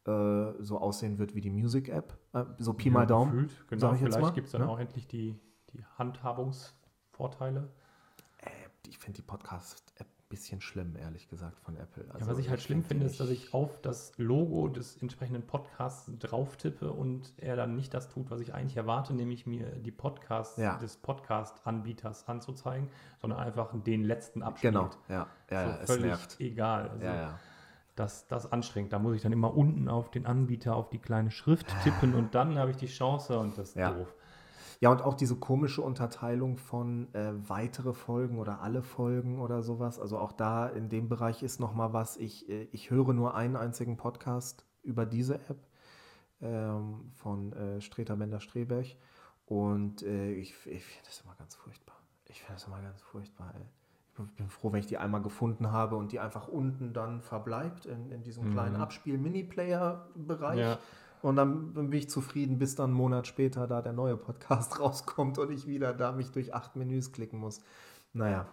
äh, 0.06 0.52
so 0.60 0.80
aussehen 0.80 1.20
wird 1.20 1.36
wie 1.36 1.42
die 1.42 1.52
Music 1.52 1.90
App. 1.90 2.18
Äh, 2.34 2.46
so 2.58 2.74
Pi 2.74 2.90
mal 2.90 3.06
Daumen. 3.06 3.44
Gefühlt, 3.44 3.68
genau. 3.70 3.94
Vielleicht 3.94 4.34
gibt 4.34 4.48
es 4.48 4.52
dann 4.52 4.62
ne? 4.62 4.70
auch 4.70 4.80
endlich 4.80 5.08
die, 5.08 5.40
die 5.72 5.86
Handhabungsvorteile. 5.98 7.70
Ich 8.88 8.98
finde 8.98 9.18
die 9.18 9.22
Podcast-App 9.22 10.13
bisschen 10.34 10.62
schlimm, 10.62 10.96
ehrlich 10.96 11.30
gesagt, 11.30 11.60
von 11.60 11.78
Apple. 11.78 12.06
Ja, 12.08 12.14
Also 12.16 12.32
was 12.32 12.40
ich 12.40 12.50
halt 12.50 12.60
schlimm 12.60 12.84
finde, 12.84 13.06
ist, 13.06 13.20
dass 13.20 13.30
ich 13.30 13.54
auf 13.54 13.80
das 13.82 14.12
Logo 14.18 14.68
des 14.68 14.98
entsprechenden 15.00 15.44
Podcasts 15.46 16.10
drauf 16.18 16.58
tippe 16.58 16.92
und 16.92 17.34
er 17.38 17.56
dann 17.56 17.76
nicht 17.76 17.94
das 17.94 18.10
tut, 18.10 18.32
was 18.32 18.40
ich 18.42 18.52
eigentlich 18.54 18.76
erwarte, 18.76 19.14
nämlich 19.14 19.46
mir 19.46 19.68
die 19.76 19.92
Podcasts 19.92 20.58
Ja. 20.58 20.78
des 20.80 20.98
Podcast-Anbieters 20.98 22.28
anzuzeigen, 22.28 22.90
sondern 23.22 23.40
einfach 23.40 23.72
den 23.84 24.04
letzten 24.04 24.42
Abschnitt. 24.42 24.74
Genau, 24.74 24.90
ja, 25.08 25.28
ja, 25.52 25.64
so 25.64 25.70
ja 25.70 25.78
es 25.82 25.86
völlig 25.90 26.06
nervt. 26.06 26.40
egal. 26.40 26.90
Also 26.90 27.06
Ja, 27.06 27.16
ja. 27.16 27.40
Das, 27.96 28.26
das 28.28 28.52
anstrengend. 28.52 28.92
Da 28.92 28.98
muss 28.98 29.16
ich 29.16 29.22
dann 29.22 29.32
immer 29.34 29.56
unten 29.56 29.88
auf 29.88 30.10
den 30.10 30.26
Anbieter, 30.26 30.76
auf 30.76 30.90
die 30.90 30.98
kleine 30.98 31.30
Schrift 31.30 31.68
tippen 31.84 32.14
und 32.16 32.34
dann 32.34 32.58
habe 32.58 32.72
ich 32.72 32.78
die 32.78 32.88
Chance 32.88 33.38
und 33.38 33.56
das 33.56 33.70
ist 33.70 33.76
Ja. 33.76 33.92
doof. 33.92 34.16
Ja, 34.84 34.92
und 34.92 35.02
auch 35.02 35.14
diese 35.14 35.38
komische 35.38 35.82
Unterteilung 35.82 36.58
von 36.58 37.08
äh, 37.14 37.32
weitere 37.48 37.94
Folgen 37.94 38.38
oder 38.38 38.60
alle 38.60 38.82
Folgen 38.82 39.40
oder 39.40 39.62
sowas. 39.62 39.98
Also 39.98 40.18
auch 40.18 40.34
da 40.34 40.68
in 40.68 40.90
dem 40.90 41.08
Bereich 41.08 41.42
ist 41.42 41.62
noch 41.62 41.74
mal 41.74 41.94
was. 41.94 42.18
Ich, 42.18 42.50
äh, 42.50 42.68
ich 42.74 42.90
höre 42.92 43.14
nur 43.14 43.34
einen 43.34 43.56
einzigen 43.56 43.96
Podcast 43.96 44.66
über 44.82 45.06
diese 45.06 45.36
App 45.36 45.66
ähm, 46.42 47.14
von 47.14 47.54
äh, 47.54 47.80
Streter 47.80 48.18
Bender 48.18 48.42
Streberg. 48.42 48.88
Und 49.46 50.04
äh, 50.04 50.34
ich, 50.34 50.54
ich 50.66 50.84
finde 50.84 51.06
das 51.06 51.22
immer 51.22 51.36
ganz 51.36 51.56
furchtbar. 51.56 51.96
Ich 52.26 52.42
finde 52.42 52.56
das 52.56 52.68
immer 52.68 52.82
ganz 52.82 53.02
furchtbar. 53.04 53.54
Ey. 53.56 54.26
Ich 54.28 54.36
bin 54.36 54.50
froh, 54.50 54.74
wenn 54.74 54.82
ich 54.82 54.88
die 54.88 54.98
einmal 54.98 55.22
gefunden 55.22 55.72
habe 55.72 55.96
und 55.96 56.12
die 56.12 56.20
einfach 56.20 56.50
unten 56.50 56.92
dann 56.92 57.22
verbleibt 57.22 57.86
in, 57.86 58.12
in 58.12 58.22
diesem 58.22 58.52
kleinen 58.52 58.76
Mhm. 58.76 58.82
Abspiel-Mini-Player-Bereich. 58.82 60.60
Ja. 60.60 60.80
Und 61.24 61.38
dann 61.38 61.74
bin 61.74 61.92
ich 61.94 62.10
zufrieden, 62.10 62.60
bis 62.60 62.76
dann 62.76 62.90
einen 62.90 62.96
Monat 62.96 63.28
später 63.28 63.66
da 63.66 63.82
der 63.82 63.94
neue 63.94 64.18
Podcast 64.18 64.78
rauskommt 64.82 65.40
und 65.40 65.52
ich 65.52 65.66
wieder 65.66 65.94
da 65.94 66.12
mich 66.12 66.32
durch 66.32 66.54
acht 66.54 66.76
Menüs 66.76 67.14
klicken 67.14 67.40
muss. 67.40 67.62
Naja. 68.12 68.46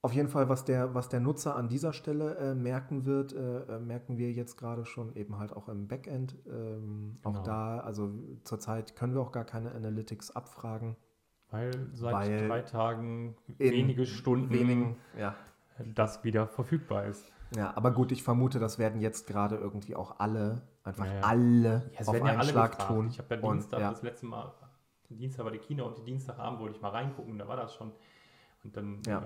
Auf 0.00 0.14
jeden 0.14 0.28
Fall, 0.28 0.48
was 0.48 0.64
der, 0.64 0.94
was 0.94 1.10
der 1.10 1.20
Nutzer 1.20 1.54
an 1.54 1.68
dieser 1.68 1.92
Stelle 1.92 2.36
äh, 2.36 2.54
merken 2.54 3.04
wird, 3.04 3.34
äh, 3.34 3.76
äh, 3.76 3.78
merken 3.78 4.16
wir 4.16 4.32
jetzt 4.32 4.56
gerade 4.56 4.86
schon 4.86 5.14
eben 5.16 5.38
halt 5.38 5.54
auch 5.54 5.68
im 5.68 5.86
Backend. 5.86 6.34
Ähm, 6.46 7.18
Genau. 7.22 7.40
Auch 7.40 7.42
da, 7.42 7.80
also 7.80 8.10
zurzeit 8.44 8.96
können 8.96 9.12
wir 9.12 9.20
auch 9.20 9.32
gar 9.32 9.44
keine 9.44 9.72
Analytics 9.72 10.30
abfragen. 10.30 10.96
Weil 11.50 11.72
seit 11.92 12.14
Weil 12.14 12.48
drei 12.48 12.62
Tagen 12.62 13.36
wenige 13.58 14.06
Stunden 14.06 14.48
Wenigen, 14.48 14.96
ja. 15.18 15.34
das 15.94 16.24
wieder 16.24 16.46
verfügbar 16.46 17.04
ist. 17.04 17.30
Ja, 17.54 17.76
aber 17.76 17.90
gut, 17.90 18.12
ich 18.12 18.22
vermute, 18.22 18.58
das 18.58 18.78
werden 18.78 19.02
jetzt 19.02 19.26
gerade 19.26 19.56
irgendwie 19.56 19.94
auch 19.94 20.20
alle 20.20 20.62
einfach 20.86 21.06
Ja, 21.06 21.20
alle 21.20 21.90
Ja, 21.92 22.00
es 22.00 22.08
auf 22.08 22.14
werden 22.14 22.26
ja 22.26 22.32
einen 22.32 22.40
alle 22.40 22.50
Schlag 22.50 22.70
gefragt. 22.72 22.90
tun. 22.90 23.08
Ich 23.08 23.18
habe 23.18 23.34
ja 23.34 23.40
Und, 23.42 23.54
Dienstag, 23.54 23.80
ja. 23.80 23.90
das 23.90 24.02
letzte 24.02 24.26
Mal, 24.26 24.52
Dienstag 25.10 25.44
war 25.44 25.52
die 25.52 25.58
Kino 25.58 25.86
und 25.86 26.06
Dienstagabend 26.06 26.60
wollte 26.60 26.76
ich 26.76 26.82
mal 26.82 26.88
reingucken, 26.90 27.38
da 27.38 27.46
war 27.48 27.56
das 27.56 27.74
schon. 27.74 27.92
Und 28.64 28.76
dann, 28.76 29.02
Ja. 29.06 29.20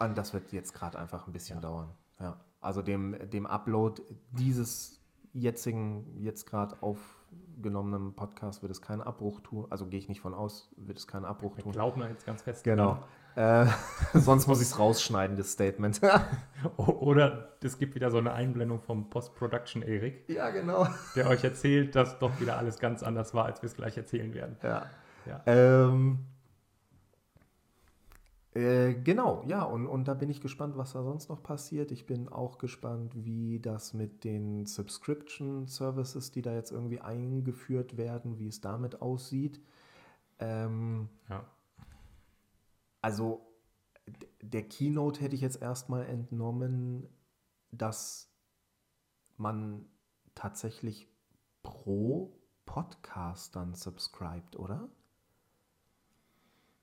äh, 0.00 0.04
Und 0.04 0.16
das 0.18 0.32
wird 0.32 0.52
jetzt 0.52 0.72
gerade 0.74 0.98
einfach 0.98 1.26
ein 1.26 1.32
bisschen 1.32 1.60
dauern. 1.60 1.90
Ja. 2.18 2.36
Also 2.60 2.82
dem, 2.82 3.16
dem 3.30 3.46
Upload 3.46 4.02
dieses 4.32 5.00
jetzigen, 5.32 6.20
jetzt 6.22 6.46
gerade 6.46 6.76
aufgenommenen 6.82 8.14
Podcast 8.14 8.62
wird 8.62 8.72
es 8.72 8.82
keinen 8.82 9.00
Abbruch 9.00 9.40
tun. 9.40 9.66
Also 9.70 9.86
gehe 9.86 9.98
ich 9.98 10.08
nicht 10.08 10.20
von 10.20 10.34
aus, 10.34 10.70
wird 10.76 10.98
es 10.98 11.06
keinen 11.06 11.24
Abbruch 11.24 11.56
wir 11.56 11.62
tun. 11.62 11.72
glauben 11.72 12.00
da 12.00 12.08
jetzt 12.08 12.26
ganz 12.26 12.42
fest. 12.42 12.64
Genau. 12.64 12.98
Äh, 13.34 13.66
sonst 14.14 14.46
muss 14.46 14.60
ich 14.60 14.68
es 14.68 14.78
rausschneiden, 14.78 15.36
das 15.36 15.52
Statement. 15.52 16.00
Oder 16.76 17.56
es 17.62 17.78
gibt 17.78 17.94
wieder 17.94 18.10
so 18.10 18.18
eine 18.18 18.32
Einblendung 18.32 18.80
vom 18.80 19.08
Post-Production 19.10 19.82
Erik, 19.82 20.28
ja, 20.28 20.50
genau. 20.50 20.86
der 21.16 21.28
euch 21.28 21.44
erzählt, 21.44 21.94
dass 21.94 22.18
doch 22.18 22.40
wieder 22.40 22.58
alles 22.58 22.78
ganz 22.78 23.02
anders 23.02 23.34
war, 23.34 23.46
als 23.46 23.62
wir 23.62 23.68
es 23.68 23.74
gleich 23.74 23.96
erzählen 23.96 24.34
werden. 24.34 24.56
Ja. 24.62 24.86
Ja. 25.26 25.42
Ähm, 25.46 26.18
äh, 28.54 28.94
genau, 28.94 29.44
ja, 29.46 29.62
und, 29.62 29.86
und 29.86 30.08
da 30.08 30.14
bin 30.14 30.28
ich 30.28 30.40
gespannt, 30.40 30.76
was 30.76 30.92
da 30.92 31.02
sonst 31.02 31.30
noch 31.30 31.42
passiert. 31.42 31.90
Ich 31.90 32.04
bin 32.06 32.28
auch 32.28 32.58
gespannt, 32.58 33.12
wie 33.14 33.60
das 33.60 33.94
mit 33.94 34.24
den 34.24 34.66
Subscription 34.66 35.66
Services, 35.66 36.32
die 36.32 36.42
da 36.42 36.52
jetzt 36.54 36.70
irgendwie 36.70 37.00
eingeführt 37.00 37.96
werden, 37.96 38.38
wie 38.38 38.48
es 38.48 38.60
damit 38.60 39.00
aussieht. 39.00 39.60
Ähm, 40.38 41.08
Ja. 41.30 41.46
Also 43.02 43.46
der 44.40 44.62
Keynote 44.62 45.20
hätte 45.20 45.34
ich 45.34 45.40
jetzt 45.40 45.60
erstmal 45.60 46.06
entnommen, 46.06 47.08
dass 47.70 48.32
man 49.36 49.86
tatsächlich 50.34 51.08
pro 51.62 52.32
Podcast 52.64 53.56
dann 53.56 53.74
subscribt, 53.74 54.56
oder? 54.56 54.88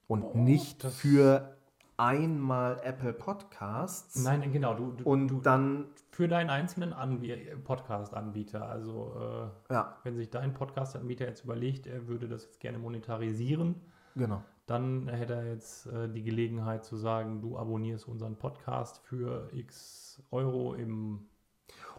Und 0.07 0.23
Oh, 0.23 0.37
nicht 0.37 0.83
für 0.83 1.57
einmal 1.97 2.79
Apple 2.83 3.13
Podcasts 3.13 4.23
Nein, 4.23 4.51
genau, 4.51 4.73
du, 4.73 4.91
du, 4.91 5.03
und 5.03 5.27
du 5.27 5.41
dann, 5.41 5.85
für 6.11 6.27
deinen 6.27 6.49
einzelnen 6.49 6.93
Anbie 6.93 7.35
Podcast-Anbieter. 7.63 8.67
Also 8.67 9.51
äh, 9.69 9.73
ja, 9.73 9.97
wenn 10.03 10.15
sich 10.15 10.29
dein 10.29 10.53
Podcast-Anbieter 10.53 11.25
jetzt 11.27 11.43
überlegt, 11.43 11.87
er 11.87 12.07
würde 12.07 12.27
das 12.27 12.45
jetzt 12.45 12.59
gerne 12.59 12.79
monetarisieren, 12.79 13.75
genau. 14.15 14.43
Dann 14.69 15.07
hätte 15.07 15.33
er 15.33 15.47
jetzt 15.47 15.87
äh, 15.87 16.09
die 16.09 16.23
Gelegenheit 16.23 16.85
zu 16.85 16.97
sagen, 16.97 17.41
du 17.41 17.57
abonnierst 17.57 18.07
unseren 18.07 18.35
Podcast 18.35 18.99
für 18.99 19.49
x 19.53 20.21
Euro 20.31 20.75
im, 20.75 21.27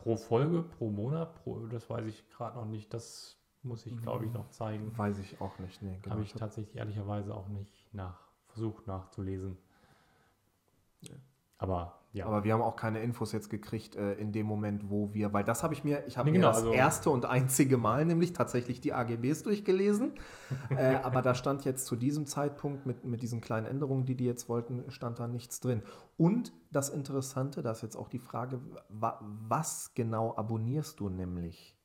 pro 0.03 0.17
Folge, 0.17 0.63
pro 0.63 0.91
Monat, 0.91 1.35
pro, 1.43 1.67
das 1.67 1.89
weiß 1.91 2.07
ich 2.07 2.29
gerade 2.31 2.57
noch 2.57 2.67
nicht, 2.67 2.95
das 2.95 3.37
muss 3.63 3.85
ich 3.87 4.01
glaube 4.01 4.27
ich 4.27 4.33
noch 4.33 4.49
zeigen. 4.51 4.97
Weiß 4.97 5.19
ich 5.19 5.41
auch 5.41 5.59
nicht. 5.59 5.83
Nee, 5.83 5.99
genau. 6.03 6.15
Habe 6.15 6.25
ich 6.25 6.33
tatsächlich 6.33 6.77
ehrlicherweise 6.77 7.35
auch 7.35 7.49
nicht 7.49 7.93
nach, 7.93 8.21
versucht 8.49 8.87
nachzulesen. 8.87 9.59
Aber 11.59 12.00
ja. 12.13 12.27
Aber 12.27 12.43
wir 12.43 12.53
haben 12.55 12.63
auch 12.63 12.75
keine 12.75 13.01
Infos 13.03 13.31
jetzt 13.33 13.51
gekriegt 13.51 13.95
äh, 13.95 14.15
in 14.15 14.33
dem 14.33 14.47
Moment, 14.47 14.91
wo 14.91 15.15
wir, 15.15 15.33
weil 15.33 15.45
das 15.45 15.63
habe 15.63 15.75
ich 15.75 15.85
mir, 15.85 16.05
ich 16.07 16.19
habe 16.19 16.27
Nee, 16.27 16.33
mir 16.33 16.39
genau, 16.39 16.49
das 16.49 16.59
also- 16.59 16.73
erste 16.73 17.11
und 17.11 17.25
einzige 17.25 17.77
Mal 17.77 18.05
nämlich 18.05 18.33
tatsächlich 18.33 18.81
die 18.81 18.93
AGBs 18.93 19.45
durchgelesen. 19.45 20.15
äh, 20.71 20.97
aber 20.97 21.23
da 21.23 21.35
stand 21.35 21.65
jetzt 21.65 21.87
zu 21.87 21.95
diesem 21.95 22.27
Zeitpunkt 22.27 22.85
mit, 22.85 23.05
mit 23.05 23.23
diesen 23.23 23.41
kleinen 23.41 23.67
Änderungen, 23.67 24.07
die 24.07 24.17
die 24.17 24.25
jetzt 24.27 24.49
wollten, 24.49 24.91
stand 24.91 25.21
da 25.21 25.29
nichts 25.29 25.61
drin. 25.61 25.83
Und 26.17 26.53
das 26.73 26.89
Interessante, 26.89 27.63
da 27.63 27.71
ist 27.71 27.83
jetzt 27.83 27.97
auch 27.97 28.09
die 28.09 28.19
Frage, 28.19 28.61
wa 28.89 29.21
was 29.49 29.95
genau 29.95 30.35
abonnierst 30.37 30.99
du 30.99 31.09
nämlich? 31.09 31.77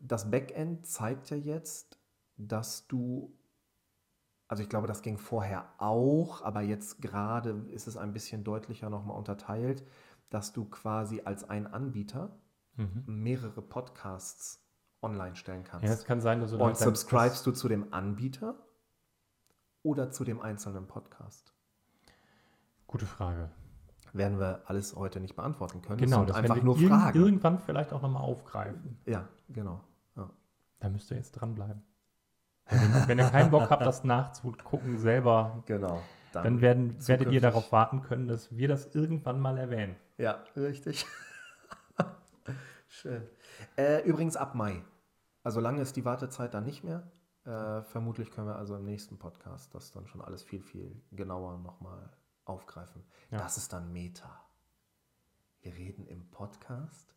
Das 0.00 0.30
Backend 0.30 0.86
zeigt 0.86 1.30
ja 1.30 1.36
jetzt, 1.36 1.98
dass 2.36 2.86
du 2.86 3.34
also 4.48 4.62
ich 4.62 4.68
glaube, 4.68 4.86
das 4.86 5.02
ging 5.02 5.18
vorher 5.18 5.68
auch, 5.78 6.42
aber 6.42 6.60
jetzt 6.60 7.02
gerade 7.02 7.50
ist 7.70 7.86
es 7.88 7.96
ein 7.96 8.12
bisschen 8.12 8.44
deutlicher 8.44 8.90
nochmal 8.90 9.16
unterteilt, 9.16 9.84
dass 10.30 10.52
du 10.52 10.64
quasi 10.64 11.22
als 11.24 11.48
ein 11.48 11.66
Anbieter 11.66 12.36
mhm. 12.76 13.02
mehrere 13.06 13.62
Podcasts 13.62 14.62
online 15.02 15.36
stellen 15.36 15.64
kannst. 15.64 15.86
ja, 15.86 15.92
es 15.92 16.04
kann 16.04 16.20
sein, 16.20 16.40
dass 16.40 16.50
du 16.50 16.58
Und 16.58 16.76
subscribest 16.76 17.46
du 17.46 17.52
zu 17.52 17.68
dem 17.68 17.92
Anbieter 17.92 18.54
oder 19.82 20.10
zu 20.10 20.24
dem 20.24 20.40
einzelnen 20.40 20.86
Podcast? 20.86 21.52
Gute 22.86 23.06
Frage. 23.06 23.50
Werden 24.12 24.38
wir 24.38 24.62
alles 24.66 24.94
heute 24.96 25.20
nicht 25.20 25.36
beantworten 25.36 25.82
können. 25.82 25.98
Genau, 25.98 26.24
das 26.24 26.36
einfach 26.36 26.56
wir 26.56 26.62
nur 26.62 26.76
irgend- 26.76 26.90
Fragen. 26.90 27.18
irgendwann 27.18 27.58
vielleicht 27.58 27.92
auch 27.92 28.00
nochmal 28.00 28.22
aufgreifen. 28.22 28.98
Ja, 29.04 29.28
genau. 29.48 29.82
Ja. 30.16 30.30
Da 30.78 30.88
müsst 30.88 31.10
ihr 31.10 31.16
jetzt 31.16 31.32
dranbleiben. 31.32 31.82
Wenn, 32.68 33.08
wenn 33.08 33.18
ihr 33.18 33.30
keinen 33.30 33.50
Bock 33.50 33.70
habt, 33.70 33.86
das 33.86 34.02
nachzugucken 34.04 34.98
selber, 34.98 35.62
Genau. 35.66 36.02
dann 36.32 36.60
werden, 36.60 36.96
werdet 37.06 37.30
ihr 37.32 37.40
darauf 37.40 37.70
warten 37.72 38.02
können, 38.02 38.26
dass 38.28 38.56
wir 38.56 38.68
das 38.68 38.94
irgendwann 38.94 39.40
mal 39.40 39.56
erwähnen. 39.56 39.96
Ja, 40.18 40.42
richtig. 40.56 41.06
Schön. 42.88 43.22
Äh, 43.76 44.02
übrigens 44.02 44.36
ab 44.36 44.54
Mai. 44.54 44.82
Also 45.42 45.60
lange 45.60 45.80
ist 45.80 45.96
die 45.96 46.04
Wartezeit 46.04 46.54
dann 46.54 46.64
nicht 46.64 46.82
mehr. 46.82 47.10
Äh, 47.44 47.82
vermutlich 47.82 48.32
können 48.32 48.48
wir 48.48 48.56
also 48.56 48.74
im 48.74 48.84
nächsten 48.84 49.18
Podcast 49.18 49.72
das 49.74 49.92
dann 49.92 50.08
schon 50.08 50.20
alles 50.20 50.42
viel, 50.42 50.60
viel 50.60 51.00
genauer 51.12 51.58
nochmal 51.58 52.10
aufgreifen. 52.44 53.04
Ja. 53.30 53.38
Das 53.38 53.56
ist 53.56 53.72
dann 53.72 53.92
Meta. 53.92 54.40
Wir 55.60 55.74
reden 55.74 56.06
im 56.06 56.28
Podcast 56.30 57.14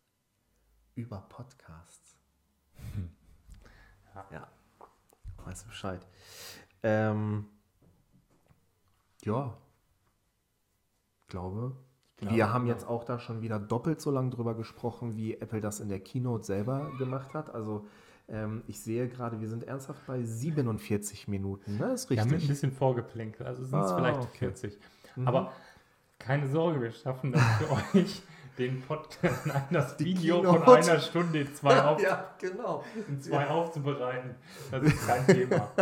über 0.94 1.22
Podcasts. 1.28 2.16
Ja. 4.14 4.26
ja. 4.30 4.48
Weißt 5.44 5.64
du 5.64 5.68
Bescheid. 5.68 6.06
Ähm, 6.82 7.46
ja. 9.22 9.56
Glaube, 11.28 11.76
glaube, 12.16 12.36
wir 12.36 12.52
haben 12.52 12.66
ja. 12.66 12.72
jetzt 12.72 12.86
auch 12.86 13.04
da 13.04 13.18
schon 13.18 13.40
wieder 13.40 13.58
doppelt 13.58 14.00
so 14.00 14.10
lange 14.10 14.30
drüber 14.30 14.54
gesprochen, 14.54 15.16
wie 15.16 15.34
Apple 15.34 15.60
das 15.60 15.80
in 15.80 15.88
der 15.88 16.00
Keynote 16.00 16.44
selber 16.44 16.90
gemacht 16.98 17.34
hat. 17.34 17.54
Also 17.54 17.86
ähm, 18.28 18.62
ich 18.66 18.80
sehe 18.80 19.08
gerade, 19.08 19.40
wir 19.40 19.48
sind 19.48 19.64
ernsthaft 19.64 20.06
bei 20.06 20.22
47 20.22 21.28
Minuten. 21.28 21.78
Ne? 21.78 21.92
Ist 21.92 22.10
Wir 22.10 22.20
haben 22.20 22.28
ein 22.28 22.34
richtig. 22.34 22.50
bisschen 22.50 22.72
vorgeplänkelt, 22.72 23.46
also 23.48 23.64
sind 23.64 23.80
es 23.80 23.90
Ah, 23.90 23.96
vielleicht 23.96 24.20
okay. 24.20 24.38
40. 24.38 24.78
Mhm. 25.16 25.28
Aber 25.28 25.52
keine 26.18 26.48
Sorge, 26.48 26.80
wir 26.80 26.92
schaffen 26.92 27.32
das 27.32 27.42
für 27.58 27.70
euch, 27.96 28.22
den 28.60 28.82
Podcast, 28.82 29.46
nein, 29.46 29.64
das 29.70 29.96
Die 29.96 30.04
Video 30.04 30.42
von 30.42 30.62
Keynote. 30.62 30.90
einer 30.90 31.00
Stunde 31.00 31.40
in 31.40 31.54
zwei, 31.54 31.82
auf, 31.84 32.02
ja, 32.02 32.34
genau. 32.38 32.84
in 33.08 33.20
zwei 33.20 33.48
aufzubereiten. 33.48 34.34
Das 34.70 34.82
ist 34.82 35.06
kein 35.06 35.26
Thema. 35.48 35.72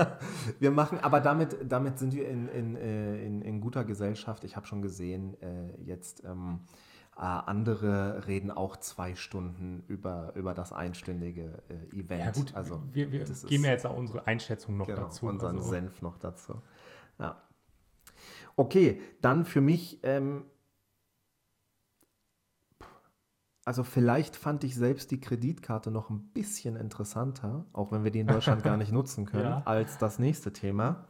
Wir 0.61 0.71
machen, 0.71 1.01
aber 1.01 1.21
damit, 1.21 1.57
damit 1.69 1.99
sind 1.99 2.15
wir 2.15 2.29
in, 2.29 2.49
in, 2.49 2.77
äh, 2.77 3.25
in, 3.25 3.43
in 3.43 3.61
guter 3.61 3.85
Gesellschaft. 3.85 4.45
Ich 4.45 4.57
habe 4.57 4.67
schon 4.67 4.81
gesehen, 4.81 5.37
äh, 5.43 5.83
jetzt 5.83 6.23
ähm, 6.25 6.61
äh, 7.17 7.23
andere 7.23 8.29
reden 8.29 8.53
auch 8.53 8.77
zwei 8.77 9.17
Stunden 9.17 9.83
über, 9.89 10.33
über 10.37 10.55
das 10.55 10.73
einstündige 10.73 11.63
äh, 11.69 11.97
Event. 11.97 12.25
Ja 12.25 12.31
gut, 12.31 12.55
also 12.55 12.81
wir, 12.93 13.11
wir 13.11 13.25
geben 13.25 13.65
ja 13.65 13.73
jetzt 13.73 13.87
auch 13.87 13.97
unsere 13.97 14.25
Einschätzung 14.29 14.77
noch 14.77 14.87
genau, 14.87 15.03
dazu. 15.03 15.27
unseren 15.27 15.57
also, 15.57 15.69
Senf 15.69 16.01
noch 16.01 16.17
dazu. 16.17 16.63
Ja. 17.19 17.43
Okay, 18.55 19.01
dann 19.21 19.45
für 19.45 19.61
mich, 19.61 19.99
ähm, 20.05 20.45
also 23.69 23.85
vielleicht 23.85 24.35
fand 24.35 24.65
ich 24.65 24.75
selbst 24.75 25.11
die 25.11 25.21
Kreditkarte 25.21 25.91
noch 25.91 26.09
ein 26.09 26.21
bisschen 26.33 26.75
interessanter, 26.75 27.67
auch 27.75 27.93
wenn 27.93 28.03
wir 28.03 28.11
die 28.11 28.21
in 28.21 28.27
Deutschland 28.27 28.63
gar 28.65 28.79
nicht 28.79 28.93
nutzen 28.99 29.27
können, 29.27 29.45
Ja. 29.45 29.63
als 29.67 29.99
das 29.99 30.19
nächste 30.19 30.53
Thema. 30.55 31.07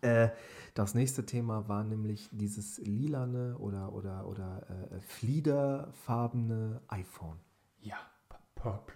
Äh, 0.00 0.28
das 0.74 0.94
nächste 0.94 1.26
Thema 1.26 1.66
war 1.68 1.82
nämlich 1.82 2.28
dieses 2.32 2.78
lilane 2.78 3.58
oder, 3.58 3.92
oder, 3.92 4.26
oder 4.28 4.62
äh, 4.92 5.00
fliederfarbene 5.00 6.80
iPhone. 6.88 7.38
ja, 7.80 7.96
Purple. 8.54 8.94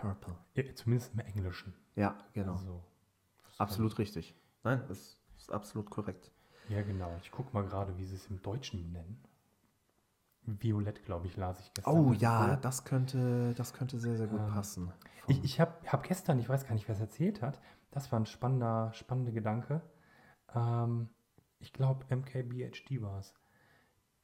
Purple. 0.00 0.34
Ja, 0.54 0.74
Zumindest 0.74 1.12
im 1.12 1.20
Englischen. 1.20 1.74
Ja, 1.96 2.16
genau. 2.32 2.52
Also, 2.52 2.82
Absolut 3.58 3.98
richtig. 3.98 4.34
Nein, 4.62 4.82
das 4.88 5.18
ist 5.36 5.52
absolut 5.52 5.90
korrekt. 5.90 6.30
Ja, 6.68 6.80
genau. 6.82 7.14
Ich 7.22 7.30
gucke 7.30 7.52
mal 7.52 7.64
gerade, 7.64 7.96
wie 7.98 8.04
sie 8.04 8.14
es 8.14 8.26
im 8.28 8.40
Deutschen 8.40 8.92
nennen. 8.92 9.20
Violett, 10.46 11.04
glaube 11.04 11.26
ich, 11.26 11.36
las 11.36 11.58
ich 11.60 11.72
gestern. 11.74 11.94
Oh 11.94 12.12
ja, 12.12 12.56
das 12.56 12.84
könnte, 12.84 13.54
das 13.54 13.72
könnte 13.72 13.98
sehr, 13.98 14.16
sehr 14.16 14.26
gut 14.26 14.40
Ähm, 14.40 14.48
passen. 14.48 14.92
Ich, 15.26 15.42
ich 15.42 15.60
habe 15.60 15.72
hab 15.86 16.02
gestern, 16.02 16.38
ich 16.38 16.48
weiß 16.48 16.66
gar 16.66 16.74
nicht, 16.74 16.86
wer 16.88 16.94
es 16.94 17.00
erzählt 17.00 17.40
hat, 17.42 17.60
das 17.90 18.12
war 18.12 18.20
ein 18.20 18.26
spannender, 18.26 18.92
spannender 18.92 19.32
Gedanke. 19.32 19.80
Ähm, 20.54 21.08
ich 21.60 21.72
glaube, 21.72 22.04
MKBHD 22.14 23.00
war 23.00 23.18
es, 23.20 23.32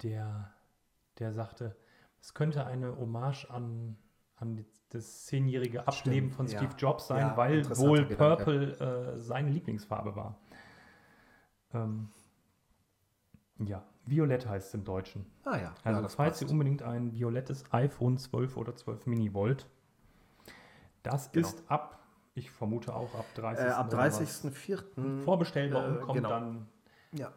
der, 0.03 0.53
der 1.19 1.33
sagte, 1.33 1.77
es 2.21 2.35
könnte 2.35 2.67
eine 2.67 2.97
Hommage 2.99 3.47
an, 3.51 3.97
an 4.37 4.65
das 4.91 5.25
zehnjährige 5.25 5.87
Ableben 5.87 6.31
Stimmt, 6.31 6.35
von 6.35 6.47
ja. 6.49 6.59
Steve 6.59 6.75
Jobs 6.77 7.07
sein, 7.07 7.19
Ja, 7.29 7.37
weil 7.37 7.65
wohl 7.79 8.07
Gedanke. 8.07 8.17
Purple 8.45 9.15
äh, 9.15 9.19
seine 9.19 9.49
Lieblingsfarbe 9.51 10.15
war. 10.17 10.39
Ähm, 11.73 12.11
Ja, 13.59 13.85
Violett 14.07 14.47
heißt 14.49 14.69
es 14.69 14.75
im 14.75 14.85
Deutschen. 14.85 15.27
Ah 15.45 15.57
ja. 15.59 15.75
Also 15.85 15.99
ja, 15.99 16.03
das 16.03 16.15
falls 16.15 16.31
passt. 16.39 16.43
ihr 16.43 16.51
unbedingt 16.51 16.83
ein 16.83 17.13
violettes 17.13 17.65
iPhone 17.73 18.19
12 18.19 18.57
oder 18.57 18.75
12 18.75 19.07
Mini 19.07 19.33
wollt, 19.35 19.67
das 21.03 21.31
Genau. 21.33 21.47
ist 21.49 21.63
ab, 21.69 21.99
ich 22.35 22.51
vermute 22.51 22.95
auch 22.95 23.15
ab 23.15 23.25
30. 23.35 23.67
äh, 23.67 23.71
ab 23.71 23.89
oder 23.89 23.99
was, 23.99 24.21
30.04. 24.21 25.23
vorbestellbar 25.25 25.85
und 25.87 25.97
Äh, 25.97 26.01
kommt 26.01 26.15
genau. 26.15 26.29
dann 26.29 26.69
Ja, 27.13 27.33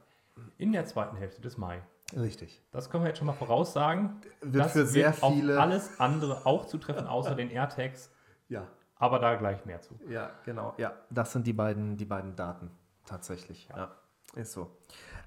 in 0.58 0.72
der 0.72 0.86
zweiten 0.86 1.16
Hälfte 1.18 1.42
des 1.42 1.58
Mai. 1.58 1.82
richtig. 2.16 2.62
Das 2.72 2.90
können 2.90 3.04
wir 3.04 3.10
jetzt 3.10 3.18
schon 3.20 3.28
mal 3.28 3.34
voraussagen. 3.34 4.22
Wird 4.42 4.66
das 4.66 4.74
für 4.74 4.86
sehr 4.86 5.08
wird 5.22 5.34
viele- 5.34 5.60
alles 5.60 6.00
andere 6.00 6.46
auch 6.46 6.66
zutreffen, 6.66 7.08
außer 7.08 7.36
den 7.36 7.50
AirTags. 7.50 8.12
Ja. 8.50 8.68
Aber 8.96 9.20
da 9.20 9.36
gleich 9.36 9.66
mehr 9.66 9.82
zu. 9.82 10.00
Ja, 10.08 10.30
genau. 10.46 10.74
Ja, 10.78 10.94
das 11.10 11.34
sind 11.34 11.46
die 11.48 11.54
beiden, 11.54 11.98
die 11.98 12.06
beiden 12.06 12.36
Daten 12.36 12.72
tatsächlich. 13.06 13.68
Ja, 13.76 13.92
ist 14.36 14.54
so. 14.54 14.78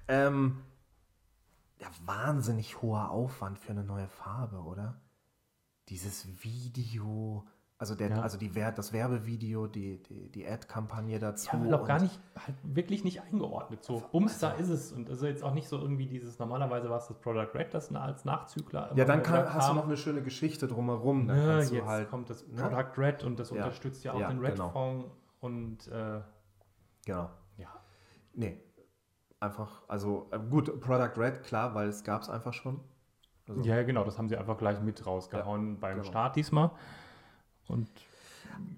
Ähm, 0.07 0.61
ja, 1.79 1.87
wahnsinnig 2.05 2.81
hoher 2.81 3.11
Aufwand 3.11 3.59
für 3.59 3.71
eine 3.71 3.83
neue 3.83 4.07
Farbe, 4.07 4.57
oder? 4.57 4.99
Dieses 5.89 6.27
Video, 6.43 7.45
also, 7.77 7.93
der, 7.95 8.09
Ja. 8.09 8.21
also 8.21 8.37
die, 8.37 8.55
Wer- 8.55 8.71
das 8.71 8.91
Werbevideo, 8.91 9.67
die, 9.67 10.01
die, 10.01 10.29
die 10.31 10.47
Ad-Kampagne 10.47 11.19
dazu. 11.19 11.55
Ja, 11.55 11.79
auch 11.79 11.85
gar 11.87 12.01
nicht, 12.01 12.19
halt 12.35 12.55
wirklich 12.63 13.03
nicht 13.03 13.21
eingeordnet. 13.21 13.83
So, 13.83 14.01
Bums, 14.11 14.39
da 14.39 14.51
ist 14.53 14.69
es. 14.69 14.91
Und 14.91 15.09
also 15.09 15.27
jetzt 15.27 15.43
auch 15.43 15.53
nicht 15.53 15.67
so 15.69 15.77
irgendwie 15.79 16.07
dieses, 16.07 16.39
normalerweise 16.39 16.89
war 16.89 16.97
es 16.97 17.07
das 17.07 17.19
Product 17.19 17.51
Red, 17.53 17.73
das 17.73 17.93
als 17.93 18.25
Nachzügler 18.25 18.89
immer 18.89 18.97
Ja, 18.97 19.05
dann 19.05 19.21
kann, 19.23 19.53
hast 19.53 19.69
du 19.69 19.75
noch 19.75 19.85
eine 19.85 19.95
schöne 19.97 20.23
Geschichte 20.23 20.67
drumherum. 20.67 21.27
Dann 21.27 21.59
jetzt 21.59 21.85
halt, 21.85 22.09
kommt 22.09 22.29
das 22.31 22.45
ne? 22.47 22.55
Product 22.61 22.97
Red 22.97 23.23
und 23.23 23.39
das 23.39 23.51
Ja. 23.51 23.57
unterstützt 23.57 24.03
ja 24.03 24.13
auch 24.13 24.27
den 24.27 24.41
genau. 24.41 24.65
Red-Fonds. 24.67 25.05
Und 25.39 25.87
äh, 25.87 26.21
Genau. 27.05 27.29
ja, 27.57 27.69
Nee. 28.33 28.59
Einfach, 29.39 29.83
also 29.87 30.27
äh, 30.31 30.39
gut, 30.39 30.79
Product 30.81 31.13
Red, 31.17 31.43
klar, 31.43 31.75
weil 31.75 31.89
es 31.89 32.03
gab 32.03 32.21
es 32.23 32.29
einfach 32.29 32.53
schon. 32.53 32.79
Also, 33.47 33.61
ja, 33.61 33.83
genau, 33.83 34.03
das 34.03 34.17
haben 34.17 34.27
sie 34.29 34.35
einfach 34.37 34.57
gleich 34.57 34.81
mit 34.81 35.05
rausgehauen 35.05 35.79
beim 35.79 35.97
genau. 35.97 36.07
Start 36.09 36.35
diesmal. 36.35 36.71
Und 37.67 37.89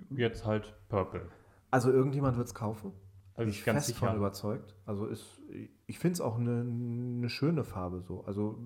jetzt 0.10 0.45
halt 0.45 0.76
Purple. 0.89 1.28
Also 1.72 1.91
irgendjemand 1.91 2.38
wird 2.38 2.47
es 2.47 2.53
kaufen. 2.55 2.91
Also 3.36 3.45
Bin 3.45 3.49
ich 3.49 3.60
ich 3.60 3.66
ganz 3.66 3.86
fest 3.86 3.97
von 3.97 4.10
sicher. 4.10 4.18
überzeugt. 4.18 4.76
Also 4.86 5.05
ist, 5.07 5.39
ich 5.88 5.97
finde 5.97 6.14
es 6.14 6.22
auch 6.22 6.38
eine, 6.38 6.62
eine 6.62 7.30
schöne 7.30 7.64
Farbe 7.64 8.01
so. 8.01 8.24
Also 8.26 8.60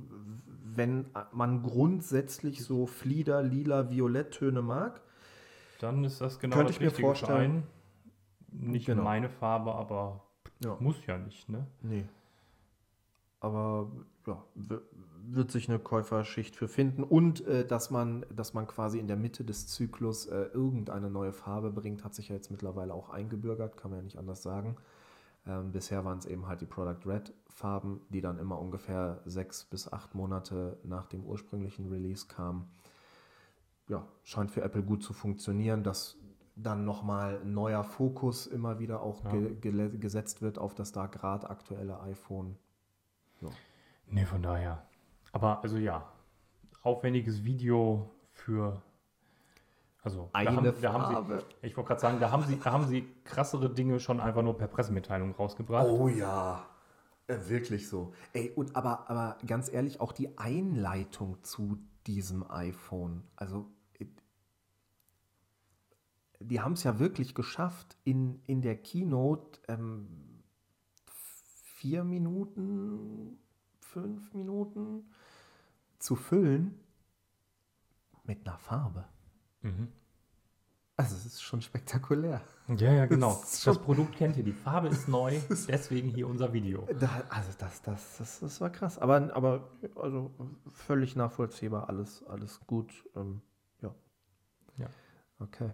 wenn 0.64 1.12
man 1.32 1.62
grundsätzlich 1.62 2.64
so 2.64 2.88
Flieder, 2.88 3.44
lila, 3.44 3.92
Violetttöne 3.92 4.62
mag, 4.64 5.02
Dann 5.80 6.04
ist 6.04 6.22
das 6.22 6.40
genau 6.40 6.56
Könnte 6.56 6.74
das 6.74 6.82
ich 6.82 6.82
mir 6.82 6.92
vorstellen. 6.92 7.66
einen. 8.52 8.72
Nicht 8.72 8.86
Genau. 8.88 9.04
meine 9.04 9.30
Farbe, 9.30 9.76
aber 9.76 10.24
Ja. 10.64 10.78
muss 10.80 11.06
ja 11.06 11.18
nicht, 11.18 11.50
ne? 11.50 11.68
nee. 11.82 12.06
Aber 13.40 13.92
ja, 14.26 14.42
wird 15.26 15.52
sich 15.52 15.70
eine 15.70 15.80
Käuferschicht 15.80 16.56
für 16.56 16.68
finden. 16.68 17.04
Und 17.04 17.46
äh, 17.46 17.66
dass, 17.66 17.92
man, 17.92 18.26
dass 18.34 18.54
man 18.54 18.68
quasi 18.68 19.00
in 19.00 19.08
der 19.08 19.18
Mitte 19.18 19.44
des 19.44 19.68
Zyklus 19.68 20.28
äh, 20.28 20.44
irgendeine 20.54 21.10
neue 21.10 21.34
Farbe 21.34 21.72
bringt, 21.72 22.04
hat 22.04 22.16
sich 22.16 22.30
ja 22.30 22.36
jetzt 22.36 22.52
mittlerweile 22.52 22.94
auch 22.94 23.10
eingebürgert, 23.10 23.78
kann 23.78 23.92
man 23.92 24.00
ja 24.00 24.04
nicht 24.04 24.18
anders 24.18 24.44
sagen. 24.44 24.78
Ähm, 25.46 25.72
bisher 25.72 26.06
waren 26.06 26.20
es 26.20 26.26
eben 26.26 26.48
halt 26.48 26.62
die 26.62 26.66
Product 26.66 27.06
Red 27.06 27.34
Farben, 27.50 28.02
die 28.10 28.22
dann 28.22 28.40
immer 28.40 28.60
ungefähr 28.60 29.22
sechs 29.26 29.66
bis 29.66 29.92
acht 29.92 30.16
Monate 30.16 30.78
nach 30.84 31.08
dem 31.08 31.26
ursprünglichen 31.26 31.90
Release 31.90 32.28
kamen. 32.28 32.70
Ja, 33.90 34.08
scheint 34.24 34.52
für 34.52 34.62
Apple 34.62 34.84
gut 34.84 35.04
zu 35.04 35.12
funktionieren, 35.12 35.84
dass 35.84 36.18
dann 36.56 36.86
nochmal 36.86 37.44
neuer 37.44 37.84
Fokus 37.84 38.46
immer 38.48 38.80
wieder 38.80 39.02
auch 39.02 39.24
Ja. 39.24 39.32
ge 39.32 39.56
gele- 39.60 39.98
gesetzt 39.98 40.42
wird 40.42 40.58
auf 40.60 40.76
das 40.76 40.92
da 40.92 41.08
gerade 41.08 41.50
aktuelle 41.50 42.00
iPhone. 42.02 42.58
Nee, 44.08 44.26
von 44.26 44.42
daher. 44.42 44.86
Aber 45.32 45.64
also 45.64 45.78
ja, 45.78 46.08
aufwendiges 46.84 47.44
Video 47.44 48.10
für. 48.32 48.82
Also, 50.04 50.30
da 50.34 50.40
Eine 50.40 50.56
haben, 50.58 50.74
da 50.82 50.94
haben 50.94 51.14
Farbe. 51.14 51.40
sie, 51.62 51.68
ich 51.68 51.78
wollte 51.78 51.88
gerade 51.88 52.02
sagen, 52.02 52.20
da 52.20 52.30
haben, 52.30 52.44
sie, 52.44 52.60
da 52.60 52.72
haben 52.74 52.86
sie 52.88 53.08
krassere 53.24 53.70
Dinge 53.74 54.00
schon 54.02 54.20
einfach 54.20 54.42
nur 54.44 54.58
per 54.58 54.68
Pressemitteilung 54.68 55.32
rausgebracht. 55.34 55.88
Oh 55.88 56.10
ja, 56.10 56.66
äh, 57.28 57.38
wirklich 57.48 57.88
so. 57.88 58.14
Ey, 58.34 58.52
und 58.52 58.76
aber, 58.76 59.10
aber 59.10 59.38
ganz 59.48 59.72
ehrlich, 59.72 60.02
auch 60.02 60.12
die 60.12 60.38
Einleitung 60.38 61.42
zu 61.42 61.78
diesem 62.06 62.44
iPhone, 62.52 63.24
also 63.38 63.66
die 66.48 66.62
haben 66.62 66.74
es 66.74 66.84
ja 66.84 67.00
wirklich 67.00 67.36
geschafft, 67.36 67.98
in, 68.04 68.42
in 68.46 68.62
der 68.62 68.78
Keynote 68.78 69.60
ähm, 69.68 70.08
vier 71.06 72.04
Minuten, 72.04 73.38
fünf 73.80 74.34
Minuten 74.34 75.12
zu 76.00 76.16
füllen 76.16 76.80
mit 78.24 78.48
einer 78.48 78.58
Farbe. 78.58 79.06
Mhm. 79.62 79.90
Also 80.96 81.16
es 81.16 81.26
ist 81.26 81.42
schon 81.42 81.62
spektakulär. 81.62 82.42
Ja, 82.68 82.94
ja, 82.94 83.06
genau. 83.08 83.32
Das 83.42 83.64
Das 83.64 83.80
Produkt 83.80 84.16
kennt 84.16 84.38
ihr, 84.38 84.44
die 84.44 84.54
Farbe 84.54 84.90
ist 84.90 85.08
neu, 85.08 85.40
deswegen 85.68 86.10
hier 86.10 86.28
unser 86.28 86.54
Video. 86.54 86.88
Da, 87.00 87.24
also 87.30 87.50
das, 87.58 87.82
das, 87.82 88.18
das, 88.18 88.40
das 88.40 88.62
war 88.62 88.70
krass. 88.70 89.00
Aber, 89.00 89.36
aber 89.36 89.72
also 89.96 90.32
völlig 90.72 91.16
nachvollziehbar, 91.16 91.90
alles, 91.90 92.24
alles 92.28 92.62
gut. 92.68 92.94
Ähm, 93.16 93.42
ja. 93.82 93.94
Ja. 94.78 94.88
Okay. 95.40 95.72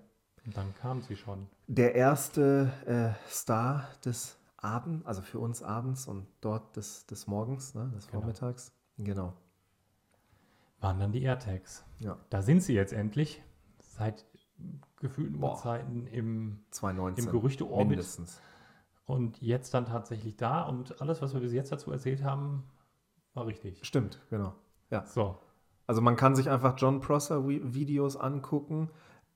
Und 0.50 0.58
dann 0.58 0.74
kam 0.82 1.00
sie 1.04 1.16
schon. 1.16 1.46
Der 1.68 1.94
erste 1.94 2.72
äh, 2.88 3.30
Star 3.30 3.88
des 4.04 4.36
Abends, 4.58 5.06
also 5.06 5.22
für 5.22 5.38
uns 5.38 5.62
abends 5.62 6.08
und 6.08 6.26
dort 6.42 6.76
des, 6.76 7.06
des 7.06 7.28
Morgens, 7.28 7.76
ne, 7.76 7.92
des 7.94 8.08
Genau. 8.08 8.22
Vormittags. 8.22 8.72
Genau. 8.98 9.34
Waren 10.80 11.00
dann 11.00 11.12
die 11.12 11.22
AirTags. 11.22 11.86
Ja. 12.00 12.18
Da 12.32 12.42
sind 12.42 12.64
sie 12.64 12.74
jetzt 12.74 12.94
endlich. 12.94 13.44
Seit 13.78 14.26
gefühlten 15.00 15.40
Boah. 15.40 15.52
Urzeiten 15.52 16.08
im 16.08 16.64
2019. 16.72 17.26
Im 17.26 17.32
Gerüchte-Orbit. 17.32 17.90
Mindestens. 17.90 18.42
Und 19.06 19.40
jetzt 19.40 19.72
dann 19.76 19.86
tatsächlich 19.86 20.36
da 20.36 20.64
und 20.64 21.00
alles, 21.00 21.22
was 21.22 21.36
wir 21.36 21.42
bis 21.42 21.54
jetzt 21.54 21.72
dazu 21.72 21.92
erzählt 21.92 22.24
haben, 22.24 22.64
war 23.36 23.46
richtig. 23.46 23.86
Stimmt, 23.86 24.20
genau. 24.32 24.56
Ja. 24.90 25.06
So, 25.06 25.38
Also 25.86 26.02
man 26.02 26.16
kann 26.16 26.36
sich 26.36 26.50
einfach 26.50 26.74
John 26.78 27.02
Prosser 27.02 27.42
Vi- 27.48 27.62
Videos 27.76 28.18
angucken, 28.18 28.90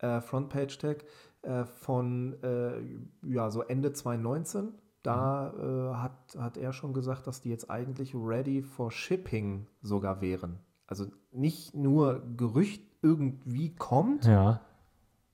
äh, 0.04 0.22
Frontpage 0.22 0.78
Tag 0.78 1.06
äh, 1.42 1.66
von 1.66 2.42
äh, 2.44 2.82
ja, 3.28 3.50
so 3.50 3.62
Ende 3.62 3.94
2019. 3.94 4.74
Da 5.02 5.52
äh, 5.54 5.96
hat, 5.96 6.38
hat 6.38 6.58
er 6.58 6.72
schon 6.72 6.94
gesagt, 6.94 7.28
dass 7.28 7.42
die 7.42 7.50
jetzt 7.50 7.70
eigentlich 7.70 8.16
ready 8.16 8.62
for 8.62 8.90
shipping 8.92 9.68
sogar 9.82 10.22
wären. 10.22 10.60
Also 10.88 11.08
nicht 11.32 11.74
nur 11.76 12.22
Gerücht 12.38 12.84
irgendwie 13.02 13.76
kommt, 13.76 14.26
ja. 14.26 14.62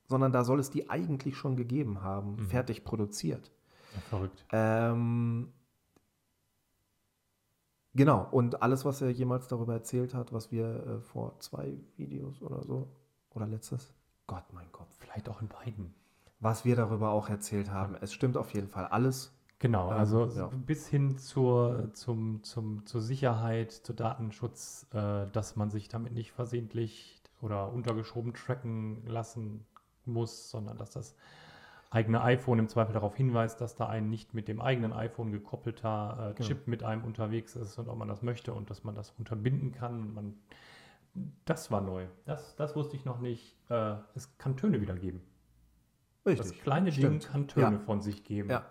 sondern 0.07 0.31
da 0.31 0.43
soll 0.43 0.59
es 0.59 0.71
die 0.71 0.89
eigentlich 0.89 1.37
schon 1.37 1.55
gegeben 1.55 2.01
haben, 2.01 2.31
Mhm. 2.37 2.39
fertig 2.47 2.83
produziert. 2.83 3.51
ja 3.93 4.01
verrückt. 4.09 4.43
Ähm, 4.51 5.53
genau, 7.93 8.27
und 8.31 8.63
alles, 8.63 8.85
was 8.85 9.01
er 9.01 9.11
jemals 9.11 9.47
darüber 9.47 9.73
erzählt 9.73 10.15
hat, 10.15 10.33
was 10.33 10.51
wir 10.51 10.65
äh, 10.87 11.01
vor 11.01 11.39
zwei 11.39 11.77
Videos 11.95 12.41
oder 12.41 12.63
so, 12.63 12.87
oder 13.35 13.45
letztes, 13.45 13.93
Gott, 14.29 14.45
mein 14.53 14.71
Kopf, 14.71 14.87
Vielleicht 14.99 15.27
auch 15.29 15.41
in 15.41 15.47
beiden. 15.49 15.93
was 16.39 16.63
wir 16.65 16.75
darüber 16.75 17.09
auch 17.11 17.27
erzählt 17.29 17.69
haben, 17.71 17.95
es 17.99 18.13
stimmt 18.13 18.37
auf 18.37 18.53
jeden 18.53 18.69
Fall 18.69 18.85
alles. 18.85 19.33
Genau, 19.59 19.91
Ähm, 19.91 19.97
also 19.97 20.25
ja. 20.27 20.47
bis 20.47 20.87
hin 20.87 21.17
zur, 21.17 21.89
zum, 21.93 22.43
zum, 22.43 22.85
zur 22.85 23.01
Sicherheit, 23.01 23.71
zu 23.73 23.91
Datenschutz, 23.93 24.87
äh, 24.93 25.25
dass 25.31 25.55
man 25.57 25.69
sich 25.69 25.89
damit 25.89 26.13
nicht 26.13 26.31
versehentlich 26.31 27.21
oder 27.41 27.71
untergeschoben 27.73 28.33
tracken 28.33 29.05
lassen 29.05 29.65
muss, 30.05 30.49
sondern 30.49 30.77
dass 30.77 30.91
das 30.91 31.15
eigene 31.91 32.21
iPhone 32.21 32.59
im 32.59 32.67
Zweifel 32.69 32.93
darauf 32.93 33.15
hinweist, 33.15 33.59
dass 33.61 33.75
da 33.75 33.87
ein 33.87 34.09
nicht 34.09 34.33
mit 34.33 34.47
dem 34.47 34.61
eigenen 34.61 34.93
iPhone 34.93 35.31
gekoppelter 35.31 36.31
äh, 36.31 36.33
Genau. 36.35 36.47
Chip 36.47 36.67
mit 36.67 36.83
einem 36.83 37.03
unterwegs 37.03 37.55
ist 37.55 37.77
und 37.79 37.89
ob 37.89 37.97
man 37.97 38.07
das 38.07 38.21
möchte 38.21 38.53
und 38.53 38.69
dass 38.69 38.83
man 38.83 38.95
das 38.95 39.11
unterbinden 39.17 39.71
kann. 39.73 40.13
Man, 40.13 40.35
das 41.45 41.71
war 41.71 41.81
neu. 41.81 42.05
Das, 42.25 42.55
das 42.55 42.75
wusste 42.75 42.95
ich 42.95 43.05
noch 43.05 43.19
nicht. 43.19 43.55
Äh, 43.69 43.95
es 44.15 44.37
kann 44.37 44.57
Töne 44.57 44.81
wiedergeben. 44.81 45.21
Das 46.23 46.51
kleine 46.59 46.91
Ding 46.91 46.99
Stimmt. 47.21 47.27
kann 47.29 47.47
Töne 47.47 47.75
Ja. 47.77 47.79
von 47.79 48.01
sich 48.01 48.23
geben. 48.23 48.49
Ja. 48.49 48.65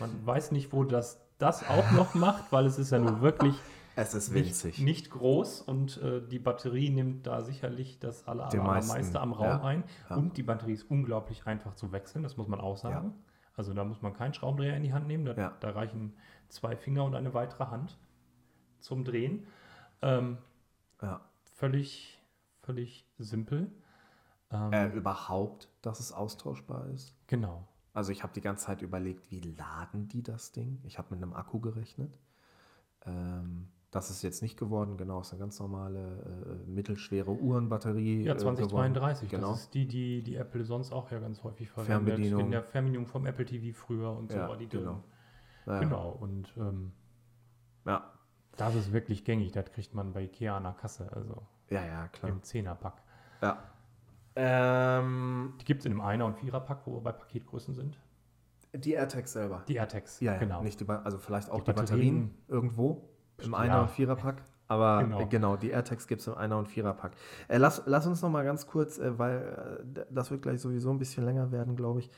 Man 0.00 0.26
weiß 0.26 0.52
nicht, 0.52 0.72
wo 0.72 0.84
das 0.84 1.20
das 1.38 1.68
auch 1.68 1.90
noch 1.92 2.14
macht, 2.14 2.50
weil 2.50 2.66
es 2.66 2.78
ist 2.78 2.90
ja 2.90 2.98
nur 2.98 3.20
wirklich 3.20 3.54
Es 3.94 4.14
ist 4.14 4.30
nicht, 4.32 4.46
winzig. 4.46 4.78
nicht 4.80 5.10
groß 5.10 5.60
und 5.60 6.00
äh, 6.02 6.20
die 6.24 6.38
Batterie 6.38 6.88
nimmt 6.90 7.26
da 7.26 7.42
sicherlich 7.42 7.98
das 7.98 8.28
aller, 8.28 8.48
Den 8.48 8.60
aller 8.60 8.70
meisten, 8.74 8.92
meiste 8.92 9.20
am 9.20 9.32
Raum 9.32 9.44
ja, 9.46 9.62
ein. 9.64 9.82
Und 10.10 10.36
die 10.36 10.44
Batterie 10.44 10.74
ist 10.74 10.84
unglaublich 10.88 11.46
einfach 11.48 11.74
zu 11.74 11.90
wechseln, 11.90 12.22
das 12.22 12.36
muss 12.36 12.46
man 12.46 12.60
auch 12.60 12.76
sagen. 12.76 13.14
Also 13.56 13.74
da 13.74 13.82
muss 13.82 14.00
man 14.00 14.12
keinen 14.14 14.34
Schraubendreher 14.34 14.76
in 14.76 14.84
die 14.84 14.92
Hand 14.92 15.08
nehmen, 15.08 15.24
da, 15.24 15.52
da 15.58 15.70
reichen 15.70 16.14
zwei 16.48 16.76
Finger 16.76 17.04
und 17.04 17.16
eine 17.16 17.34
weitere 17.34 17.64
Hand 17.66 17.98
zum 18.78 19.04
Drehen. 19.04 19.46
Ähm, 20.02 20.38
Ja. 21.02 21.20
Völlig, 21.58 22.18
völlig 22.62 23.04
simpel. 23.18 23.70
Ähm, 24.50 24.72
Äh, 24.72 24.88
überhaupt, 24.96 25.68
dass 25.82 26.00
es 26.00 26.12
austauschbar 26.12 26.86
ist. 26.88 27.14
genau. 27.26 27.66
Also 27.94 28.12
ich 28.12 28.22
habe 28.22 28.32
die 28.32 28.40
ganze 28.40 28.66
Zeit 28.66 28.80
überlegt, 28.82 29.28
wie 29.32 29.40
laden 29.40 30.06
die 30.06 30.22
das 30.22 30.52
Ding? 30.52 30.78
Ich 30.84 30.98
habe 30.98 31.08
mit 31.12 31.20
einem 31.22 31.32
Akku 31.32 31.58
gerechnet. 31.58 32.16
Ähm, 33.04 33.68
das 33.90 34.10
ist 34.10 34.22
jetzt 34.22 34.40
nicht 34.40 34.56
geworden, 34.56 34.96
genau, 34.96 35.20
ist 35.20 35.32
eine 35.32 35.40
ganz 35.40 35.58
normale 35.58 36.60
äh, 36.66 36.70
mittelschwere 36.70 37.32
Uhrenbatterie. 37.32 38.22
Ja, 38.22 38.34
äh, 38.34 38.38
2032. 38.38 39.28
Genau. 39.30 39.50
Das 39.50 39.62
ist 39.62 39.74
die, 39.74 39.88
die, 39.88 40.22
die 40.22 40.36
Apple 40.36 40.64
sonst 40.64 40.92
auch 40.92 41.10
ja 41.10 41.18
ganz 41.18 41.42
häufig 41.42 41.70
verwendet. 41.70 42.04
Fernbedienung. 42.06 42.44
In 42.44 42.50
der 42.52 42.62
Fernbedienung 42.62 43.06
vom 43.06 43.26
Apple 43.26 43.46
TV 43.46 43.76
früher 43.76 44.12
und 44.12 44.30
so 44.30 44.38
Ja, 44.38 44.48
war 44.48 44.56
die 44.56 44.68
drin. 44.68 44.80
genau. 44.80 45.04
Ja, 45.66 45.80
Genau. 45.80 46.10
Und 46.10 46.52
ähm, 46.56 46.92
Ja. 47.84 48.12
Das 48.58 48.74
ist 48.74 48.92
wirklich 48.92 49.24
gängig. 49.24 49.52
Das 49.52 49.72
kriegt 49.72 49.94
man 49.94 50.12
bei 50.12 50.22
Ikea 50.24 50.56
an 50.56 50.64
der 50.64 50.72
Kasse, 50.72 51.08
also 51.14 51.42
ja, 51.70 51.84
ja, 51.84 52.08
klar. 52.08 52.30
im 52.30 52.42
Zehnerpack. 52.42 53.00
Ja. 53.40 53.58
Ähm, 54.36 55.54
Die 55.60 55.64
gibt 55.64 55.80
es 55.80 55.86
in 55.86 55.92
einem 55.92 56.00
Einer- 56.02 56.26
und 56.26 56.36
Viererpack, 56.38 56.82
wo 56.84 56.94
wir 56.94 57.00
bei 57.00 57.12
Paketgrößen 57.12 57.74
sind. 57.74 57.98
die 58.74 58.92
AirTags 58.92 59.32
selber. 59.32 59.62
Die 59.66 59.76
AirTags, 59.76 60.20
Ja, 60.20 60.34
ja, 60.34 60.38
genau. 60.38 60.62
nicht 60.62 60.78
die, 60.78 60.88
also 60.88 61.18
vielleicht 61.18 61.50
auch 61.50 61.60
Die 61.62 61.64
die, 61.64 61.72
Batterien, 61.72 62.28
Batterien. 62.28 62.44
irgendwo 62.48 63.08
im 63.38 63.52
Ja. 63.52 63.58
Einer- 63.58 63.80
und 63.82 63.90
Viererpack. 63.90 64.42
Aber 64.68 64.98
genau, 65.02 65.26
Genau. 65.26 65.56
die 65.56 65.70
AirTags 65.70 66.06
gibt 66.06 66.20
es 66.20 66.26
im 66.26 66.34
Einer- 66.34 66.58
und 66.58 66.68
Viererpack. 66.68 67.12
Äh, 67.48 67.56
lass, 67.56 67.82
lass 67.86 68.06
uns 68.06 68.20
noch 68.22 68.28
mal 68.30 68.44
ganz 68.44 68.66
kurz, 68.66 68.98
äh, 68.98 69.18
weil 69.18 69.82
äh, 69.96 70.04
das 70.10 70.30
wird 70.30 70.42
gleich 70.42 70.60
sowieso 70.60 70.90
ein 70.90 70.98
bisschen 70.98 71.24
länger 71.24 71.50
werden, 71.50 71.74
glaube 71.76 72.00
ich. 72.00 72.10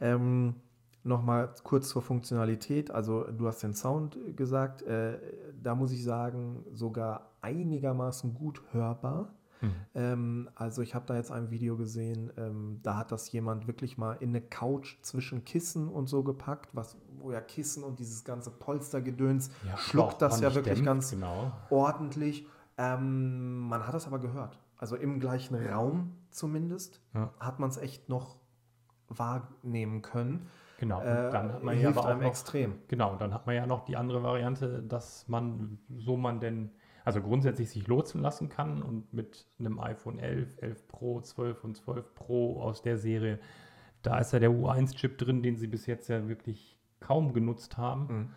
Ähm, 0.00 0.56
noch 1.04 1.22
mal 1.22 1.52
kurz 1.64 1.88
zur 1.88 2.02
Funktionalität. 2.02 2.90
Also 2.90 3.24
du 3.24 3.46
hast 3.46 3.62
den 3.62 3.74
Sound 3.74 4.16
gesagt. 4.36 4.82
Äh, 4.82 5.18
da 5.62 5.74
muss 5.74 5.92
ich 5.92 6.04
sagen, 6.04 6.64
sogar 6.72 7.30
einigermaßen 7.40 8.34
gut 8.34 8.62
hörbar. 8.72 9.32
Hm. 9.60 9.72
Ähm, 9.94 10.50
also 10.56 10.82
ich 10.82 10.94
habe 10.94 11.06
da 11.06 11.14
jetzt 11.16 11.30
ein 11.30 11.50
Video 11.50 11.76
gesehen, 11.76 12.32
ähm, 12.36 12.80
da 12.82 12.96
hat 12.96 13.12
das 13.12 13.30
jemand 13.30 13.68
wirklich 13.68 13.96
mal 13.96 14.14
in 14.14 14.30
eine 14.30 14.40
Couch 14.40 14.96
zwischen 15.02 15.44
Kissen 15.44 15.88
und 15.88 16.08
so 16.08 16.24
gepackt, 16.24 16.70
was, 16.74 16.96
wo 17.18 17.30
ja 17.30 17.40
Kissen 17.40 17.84
und 17.84 17.98
dieses 18.00 18.24
ganze 18.24 18.50
Polstergedöns 18.50 19.50
Ja, 19.66 19.76
schluckt 19.76 20.20
das 20.20 20.40
ja 20.40 20.52
wirklich 20.54 20.74
dämpft, 20.78 20.84
ganz 20.84 21.10
Genau. 21.10 21.52
ordentlich. 21.70 22.46
Ähm, 22.76 23.60
man 23.60 23.86
hat 23.86 23.94
das 23.94 24.06
aber 24.08 24.18
gehört. 24.18 24.58
Also 24.78 24.96
im 24.96 25.20
gleichen 25.20 25.54
Raum 25.54 26.16
zumindest 26.30 27.00
Ja. 27.14 27.32
hat 27.38 27.60
man 27.60 27.70
es 27.70 27.76
echt 27.76 28.08
noch 28.08 28.38
wahrnehmen 29.08 30.02
können. 30.02 30.46
Genau. 30.82 30.98
Und 30.98 31.06
Äh, 31.06 31.30
dann 31.30 31.52
hat 31.52 31.62
man 31.62 31.78
ja 31.78 31.90
aber 31.90 32.00
auch 32.00 32.16
noch, 32.16 32.22
extrem. 32.22 32.74
Genau, 32.88 33.12
und 33.12 33.20
dann 33.20 33.32
hat 33.32 33.46
man 33.46 33.54
ja 33.54 33.66
noch 33.66 33.84
die 33.84 33.96
andere 33.96 34.24
Variante, 34.24 34.82
dass 34.82 35.28
man, 35.28 35.78
so 35.96 36.16
man 36.16 36.40
denn, 36.40 36.72
also 37.04 37.22
grundsätzlich 37.22 37.70
sich 37.70 37.86
lotsen 37.86 38.20
lassen 38.20 38.48
kann 38.48 38.82
und 38.82 39.12
mit 39.14 39.46
einem 39.60 39.78
iPhone 39.78 40.18
11, 40.18 40.60
11 40.60 40.88
Pro, 40.88 41.20
12 41.20 41.62
und 41.62 41.76
12 41.76 42.14
Pro 42.16 42.60
aus 42.60 42.82
der 42.82 42.98
Serie, 42.98 43.38
da 44.02 44.18
ist 44.18 44.32
ja 44.32 44.40
der 44.40 44.50
U1-Chip 44.50 45.18
drin, 45.18 45.44
den 45.44 45.56
sie 45.56 45.68
bis 45.68 45.86
jetzt 45.86 46.08
ja 46.08 46.26
wirklich 46.26 46.76
kaum 46.98 47.32
genutzt 47.32 47.76
haben. 47.78 48.06
Mhm. 48.08 48.30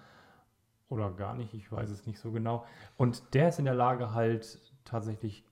Oder 0.90 1.10
gar 1.10 1.34
nicht, 1.34 1.56
ich 1.56 1.72
weiß 1.72 1.90
es 1.90 2.06
nicht 2.06 2.20
so 2.20 2.32
genau. 2.32 2.64
Und 2.96 3.34
der 3.34 3.50
ist 3.50 3.58
in 3.58 3.66
der 3.66 3.74
Lage 3.74 4.14
halt 4.14 4.60
tatsächlich 4.84 5.44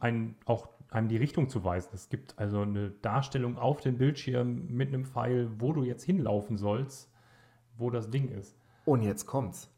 ein, 0.00 0.36
auch 0.44 0.68
einem 0.90 1.08
die 1.08 1.16
Richtung 1.16 1.48
zu 1.48 1.64
weisen. 1.64 1.90
Es 1.94 2.08
gibt 2.08 2.38
also 2.38 2.60
eine 2.62 2.90
Darstellung 2.90 3.58
auf 3.58 3.80
dem 3.80 3.98
Bildschirm 3.98 4.66
mit 4.68 4.88
einem 4.88 5.04
Pfeil, 5.04 5.50
wo 5.58 5.72
du 5.72 5.82
jetzt 5.82 6.04
hinlaufen 6.04 6.56
sollst, 6.56 7.10
wo 7.76 7.90
das 7.90 8.10
Ding 8.10 8.28
ist. 8.28 8.56
Und 8.84 9.02
jetzt 9.02 9.26
kommt's. 9.26 9.70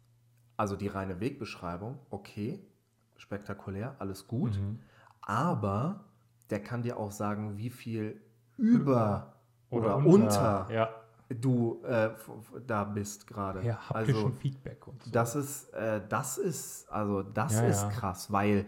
Also 0.56 0.76
die 0.76 0.88
reine 0.88 1.20
Wegbeschreibung, 1.20 1.98
okay, 2.10 2.60
spektakulär, 3.16 3.96
alles 3.98 4.26
gut. 4.26 4.58
Mhm. 4.58 4.80
Aber 5.20 6.04
der 6.50 6.62
kann 6.62 6.82
dir 6.82 6.98
auch 6.98 7.10
sagen, 7.10 7.56
wie 7.58 7.70
viel 7.70 8.20
über 8.56 9.34
oder, 9.70 9.96
unter, 9.98 10.66
ja, 10.70 10.88
du 11.28 11.82
äh, 11.84 12.10
da 12.66 12.84
bist 12.84 13.26
gerade. 13.26 13.62
ja, 13.62 13.76
haptischen 13.88 14.14
also 14.24 14.30
Feedback 14.30 14.86
und 14.86 15.02
so. 15.02 15.10
das 15.10 15.36
ist, 15.36 15.72
äh, 15.74 16.00
das 16.08 16.38
ist, 16.38 16.90
also 16.90 17.22
das 17.22 17.54
Ja, 17.54 17.66
ist 17.66 17.90
krass, 17.90 18.32
weil 18.32 18.66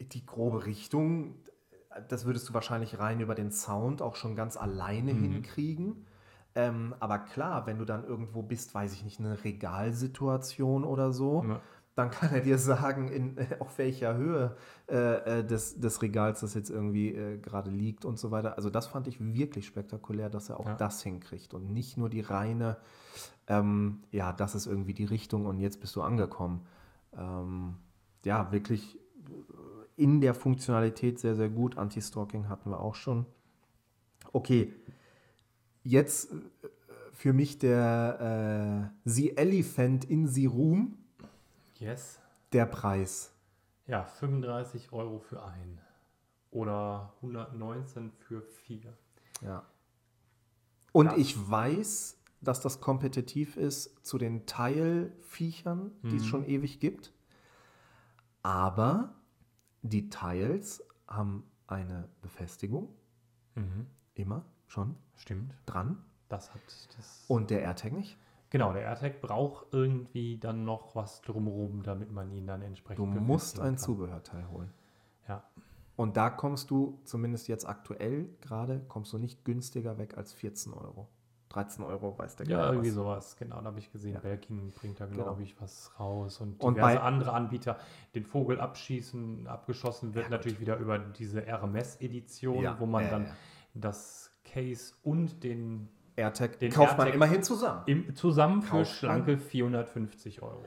die 0.00 0.24
grobe 0.26 0.66
Richtung, 0.66 1.34
das 2.08 2.24
würdest 2.26 2.48
du 2.48 2.54
wahrscheinlich 2.54 2.98
rein 2.98 3.20
über 3.20 3.34
den 3.34 3.50
Sound 3.50 4.02
auch 4.02 4.16
schon 4.16 4.36
ganz 4.36 4.56
alleine 4.56 5.14
Mhm. 5.14 5.20
hinkriegen. 5.22 6.06
Ähm, 6.54 6.94
aber 7.00 7.18
klar, 7.18 7.66
wenn 7.66 7.78
du 7.78 7.84
dann 7.84 8.04
irgendwo 8.04 8.42
bist, 8.42 8.74
weiß 8.74 8.92
ich 8.94 9.04
nicht, 9.04 9.20
eine 9.20 9.42
Regalsituation 9.44 10.84
oder 10.84 11.12
so, 11.12 11.44
Ja. 11.46 11.60
dann 11.94 12.10
kann 12.10 12.30
er 12.34 12.40
dir 12.40 12.58
sagen, 12.58 13.08
in, 13.08 13.36
auf 13.60 13.76
welcher 13.78 14.16
Höhe 14.16 14.56
äh, 14.88 15.40
äh, 15.40 15.44
des, 15.44 15.80
des 15.80 16.00
Regals 16.02 16.40
das 16.40 16.54
jetzt 16.54 16.70
irgendwie 16.70 17.14
äh, 17.14 17.38
gerade 17.38 17.70
liegt 17.70 18.04
und 18.04 18.18
so 18.18 18.30
weiter. 18.30 18.56
Also 18.56 18.70
das 18.70 18.86
fand 18.86 19.06
ich 19.08 19.18
wirklich 19.20 19.66
spektakulär, 19.66 20.28
dass 20.30 20.48
er 20.50 20.60
auch 20.60 20.66
Ja. 20.66 20.74
das 20.76 21.02
hinkriegt 21.02 21.52
und 21.54 21.72
nicht 21.72 21.96
nur 21.96 22.08
die 22.10 22.20
reine, 22.22 22.76
ähm, 23.48 24.02
ja, 24.10 24.32
das 24.32 24.54
ist 24.54 24.66
irgendwie 24.66 24.94
die 24.94 25.04
Richtung 25.04 25.46
und 25.46 25.58
jetzt 25.60 25.80
bist 25.80 25.94
du 25.96 26.02
angekommen. 26.02 26.66
Ähm, 27.16 27.76
ja, 28.24 28.50
wirklich 28.52 28.98
in 29.96 30.20
der 30.20 30.34
Funktionalität 30.34 31.18
sehr, 31.18 31.34
sehr 31.36 31.48
gut. 31.48 31.76
Anti-Stalking 31.78 32.48
hatten 32.48 32.70
wir 32.70 32.80
auch 32.80 32.94
schon. 32.94 33.26
Okay, 34.32 34.72
jetzt 35.82 36.32
äh, 36.32 36.36
für 37.12 37.32
mich 37.32 37.58
der 37.58 38.90
äh, 39.04 39.08
The 39.08 39.36
Elephant 39.36 40.04
in 40.04 40.26
the 40.28 40.46
Room, 40.46 40.98
Yes. 41.78 42.18
der 42.52 42.66
Preis. 42.66 43.32
Ja, 43.86 44.04
35 44.04 44.92
Euro 44.92 45.18
für 45.20 45.42
ein. 45.44 45.80
Oder 46.50 47.12
119 47.22 48.12
für 48.12 48.42
vier. 48.42 48.96
Ja. 49.42 49.64
Und 50.92 51.06
Ja. 51.06 51.16
ich 51.16 51.36
weiß, 51.50 52.18
dass 52.40 52.60
das 52.60 52.80
kompetitiv 52.80 53.56
ist 53.56 54.04
zu 54.06 54.18
den 54.18 54.46
Teilviechern, 54.46 55.92
die 56.02 56.16
es 56.16 56.22
Mhm. 56.24 56.26
schon 56.28 56.44
ewig 56.44 56.80
gibt. 56.80 57.12
Aber 58.42 59.14
die 59.88 60.08
Teils 60.10 60.82
haben 61.08 61.44
eine 61.66 62.08
Befestigung, 62.22 62.88
Mhm. 63.54 63.86
immer 64.14 64.44
schon 64.66 64.96
Stimmt. 65.16 65.54
dran. 65.66 66.02
Das 66.28 66.52
hat 66.52 66.60
das. 66.96 67.24
Und 67.28 67.50
der 67.50 67.62
AirTag 67.62 67.92
nicht. 67.92 68.18
Genau, 68.50 68.72
der 68.72 68.82
AirTag 68.82 69.20
braucht 69.20 69.66
irgendwie 69.72 70.38
dann 70.38 70.64
noch 70.64 70.94
was 70.94 71.22
drumherum, 71.22 71.82
damit 71.82 72.12
man 72.12 72.30
ihn 72.32 72.46
dann 72.46 72.62
entsprechend. 72.62 72.98
Du 72.98 73.06
musst 73.06 73.58
ein 73.60 73.64
kann. 73.64 73.78
Zubehörteil 73.78 74.48
holen. 74.50 74.72
Ja. 75.28 75.44
Und 75.96 76.16
da 76.16 76.30
kommst 76.30 76.70
du, 76.70 77.00
zumindest 77.04 77.48
jetzt 77.48 77.66
aktuell 77.66 78.28
gerade, 78.40 78.80
kommst 78.88 79.12
du 79.12 79.18
nicht 79.18 79.44
günstiger 79.44 79.98
weg 79.98 80.16
als 80.16 80.32
14 80.32 80.72
Euro. 80.74 81.08
13 81.48 81.84
Euro 81.84 82.18
weiß 82.18 82.36
der 82.36 82.46
Ja, 82.48 82.66
irgendwie 82.70 82.88
was. 82.88 82.94
sowas. 82.94 83.36
Genau, 83.38 83.60
da 83.60 83.66
habe 83.66 83.78
ich 83.78 83.90
gesehen. 83.92 84.14
Ja. 84.14 84.20
Belkin 84.20 84.72
bringt 84.72 85.00
da, 85.00 85.06
glaube 85.06 85.30
Genau. 85.30 85.40
ich, 85.42 85.60
was 85.60 85.92
raus. 85.98 86.40
Und 86.40 86.62
Und 86.62 86.74
diverse 86.76 87.00
andere 87.02 87.32
Anbieter. 87.32 87.78
Den 88.14 88.24
Vogel 88.24 88.60
abschießen, 88.60 89.46
abgeschossen 89.46 90.14
wird 90.14 90.30
natürlich 90.30 90.60
wieder 90.60 90.76
über 90.78 90.98
diese 90.98 91.46
RMS-Edition, 91.46 92.62
Ja, 92.62 92.78
wo 92.80 92.86
man 92.86 93.04
ja, 93.04 93.10
dann 93.10 93.24
ja. 93.26 93.30
das 93.74 94.32
Case 94.44 94.94
und 95.02 95.42
den 95.44 95.88
AirTag 96.16 96.58
Den 96.58 96.72
kauft 96.72 96.96
man 96.98 97.08
AirTag- 97.08 97.14
immerhin 97.14 97.42
zusammen. 97.42 97.82
im, 97.86 98.14
zusammen 98.14 98.62
für 98.62 98.70
Kauft 98.70 98.78
man? 98.78 98.84
schlanke 98.86 99.38
450 99.38 100.42
Euro. 100.42 100.64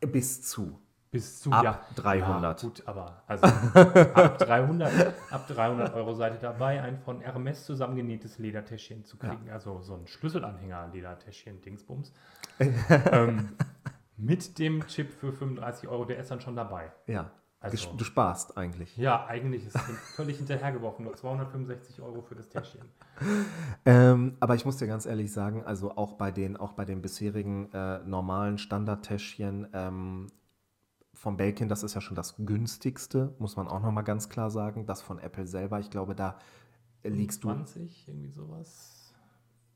Bis 0.00 0.42
zu. 0.42 0.80
Bis 1.10 1.40
zu 1.40 1.50
Ab 1.50 1.86
300. 1.96 2.62
Ja, 2.62 2.68
gut, 2.68 2.82
aber 2.86 3.22
also 3.26 3.44
ab 3.44 4.38
300, 4.38 5.14
ab 5.30 5.48
300 5.48 5.94
Euro 5.94 6.14
seid 6.14 6.34
ihr 6.34 6.38
dabei, 6.38 6.80
ein 6.82 7.00
von 7.00 7.20
Hermes 7.20 7.64
zusammengenähtes 7.64 8.38
Ledertäschchen 8.38 9.04
zu 9.04 9.16
kriegen. 9.16 9.50
Also 9.50 9.80
so 9.80 9.94
ein 9.94 10.06
Schlüsselanhänger 10.06 10.88
Ledertäschchen 10.92 11.60
Dingsbums. 11.62 12.12
ähm, 13.10 13.56
mit 14.16 14.58
dem 14.60 14.86
Chip 14.86 15.12
für 15.12 15.32
35 15.32 15.88
Euro, 15.88 16.04
der 16.04 16.18
ist 16.18 16.30
dann 16.30 16.40
schon 16.40 16.54
dabei. 16.54 16.92
Ja. 17.08 17.32
Also- 17.62 17.92
du 17.94 18.04
sparst 18.04 18.56
eigentlich. 18.56 18.96
Ja, 18.96 19.26
eigentlich 19.26 19.66
ist 19.66 19.76
es 19.76 19.82
völlig 20.14 20.38
hinterhergeworfen. 20.38 21.04
Nur 21.04 21.14
265 21.14 22.00
Euro 22.00 22.22
für 22.22 22.34
das 22.34 22.48
Täschchen. 22.48 22.88
Ähm, 23.84 24.36
aber 24.40 24.54
ich 24.54 24.64
muss 24.64 24.78
dir 24.78 24.86
ganz 24.86 25.04
ehrlich 25.04 25.30
sagen, 25.30 25.64
also 25.64 25.94
auch 25.96 26.14
bei 26.14 26.30
den, 26.30 26.56
auch 26.56 26.72
bei 26.72 26.86
den 26.86 27.02
bisherigen 27.02 27.70
äh, 27.74 27.98
normalen 27.98 28.56
Standardtäschchen 28.56 29.68
ähm, 29.74 30.28
von 31.20 31.36
Belkin, 31.36 31.68
das 31.68 31.82
ist 31.82 31.92
ja 31.92 32.00
schon 32.00 32.14
das 32.14 32.34
günstigste, 32.38 33.34
muss 33.38 33.54
man 33.54 33.68
auch 33.68 33.82
nochmal 33.82 34.04
ganz 34.04 34.30
klar 34.30 34.50
sagen. 34.50 34.86
Das 34.86 35.02
von 35.02 35.18
Apple 35.18 35.46
selber, 35.46 35.78
ich 35.78 35.90
glaube, 35.90 36.14
da 36.14 36.38
liegst 37.02 37.44
du. 37.44 37.48
20, 37.48 38.08
irgendwie 38.08 38.30
sowas. 38.30 39.12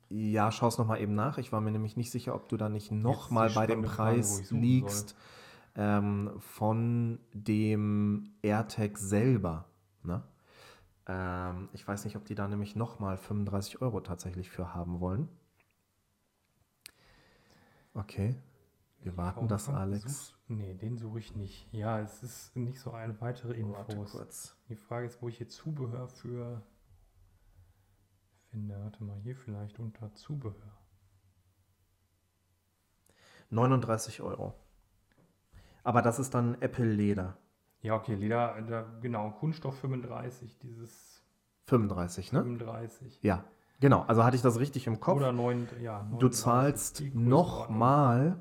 Ja, 0.08 0.50
schau 0.50 0.68
es 0.68 0.78
nochmal 0.78 1.02
eben 1.02 1.14
nach. 1.14 1.36
Ich 1.36 1.52
war 1.52 1.60
mir 1.60 1.70
nämlich 1.70 1.98
nicht 1.98 2.10
sicher, 2.10 2.34
ob 2.34 2.48
du 2.48 2.56
da 2.56 2.70
nicht 2.70 2.90
nochmal 2.90 3.50
bei 3.50 3.66
dem 3.66 3.84
Frage, 3.84 4.16
Preis 4.16 4.38
suchen 4.38 4.62
liegst 4.62 5.16
ähm, 5.74 6.32
von 6.38 7.18
dem 7.34 8.32
AirTag 8.40 8.96
selber. 8.96 9.66
Ne? 10.02 10.22
Ähm, 11.06 11.68
ich 11.74 11.86
weiß 11.86 12.06
nicht, 12.06 12.16
ob 12.16 12.24
die 12.24 12.34
da 12.34 12.48
nämlich 12.48 12.74
nochmal 12.74 13.18
35 13.18 13.82
Euro 13.82 14.00
tatsächlich 14.00 14.48
für 14.48 14.72
haben 14.72 14.98
wollen. 15.00 15.28
Okay, 17.92 18.34
wir 19.02 19.14
warten 19.18 19.46
das, 19.46 19.68
Alex. 19.68 20.33
Nee, 20.46 20.74
den 20.74 20.98
suche 20.98 21.18
ich 21.18 21.34
nicht. 21.34 21.72
Ja, 21.72 22.00
es 22.00 22.22
ist 22.22 22.54
nicht 22.54 22.78
so 22.78 22.92
eine 22.92 23.18
weitere 23.20 23.60
Warte 23.62 23.92
Infos. 23.92 24.12
kurz. 24.12 24.56
Die 24.68 24.76
Frage 24.76 25.06
ist, 25.06 25.22
wo 25.22 25.28
ich 25.28 25.38
hier 25.38 25.48
Zubehör 25.48 26.08
für 26.08 26.62
finde. 28.50 28.78
Warte 28.82 29.02
mal, 29.02 29.18
hier 29.18 29.34
vielleicht 29.34 29.78
unter 29.80 30.14
Zubehör. 30.14 30.78
39 33.50 34.20
Euro. 34.22 34.54
Aber 35.82 36.02
das 36.02 36.18
ist 36.18 36.34
dann 36.34 36.60
Apple 36.60 36.86
Leder. 36.86 37.36
Ja, 37.82 37.96
okay, 37.96 38.14
Leder, 38.14 38.60
da, 38.62 38.82
genau, 39.00 39.30
Kunststoff 39.32 39.78
35, 39.80 40.58
dieses 40.58 41.22
35, 41.66 42.32
ne? 42.32 42.42
35. 42.42 43.22
Ja, 43.22 43.44
genau. 43.80 44.02
Also 44.02 44.24
hatte 44.24 44.36
ich 44.36 44.42
das 44.42 44.58
richtig 44.58 44.86
im 44.86 45.00
Kopf. 45.00 45.16
Oder 45.16 45.32
9, 45.32 45.68
ja. 45.82 46.00
Du 46.18 46.28
39, 46.28 46.32
zahlst 46.32 47.02
nochmal 47.14 48.40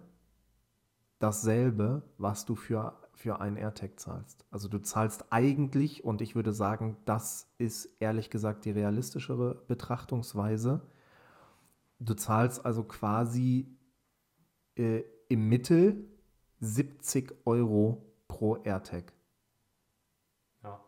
dasselbe, 1.24 2.04
was 2.18 2.44
du 2.46 2.56
für, 2.56 3.00
für 3.14 3.40
einen 3.40 3.56
AirTag 3.56 3.98
zahlst. 3.98 4.46
Also 4.52 4.68
du 4.68 4.80
zahlst 4.80 5.32
eigentlich, 5.32 6.04
und 6.04 6.22
ich 6.22 6.36
würde 6.36 6.52
sagen, 6.52 6.98
das 7.06 7.48
ist 7.58 7.86
ehrlich 8.02 8.30
gesagt 8.30 8.66
die 8.66 8.72
realistischere 8.72 9.64
Betrachtungsweise, 9.68 10.82
du 12.00 12.14
zahlst 12.14 12.66
also 12.66 12.84
quasi 12.84 13.78
äh, 14.76 15.04
im 15.30 15.48
Mittel 15.48 16.10
70 16.60 17.34
Euro 17.46 18.14
pro 18.28 18.58
AirTag. 18.58 19.14
Ja. 20.62 20.84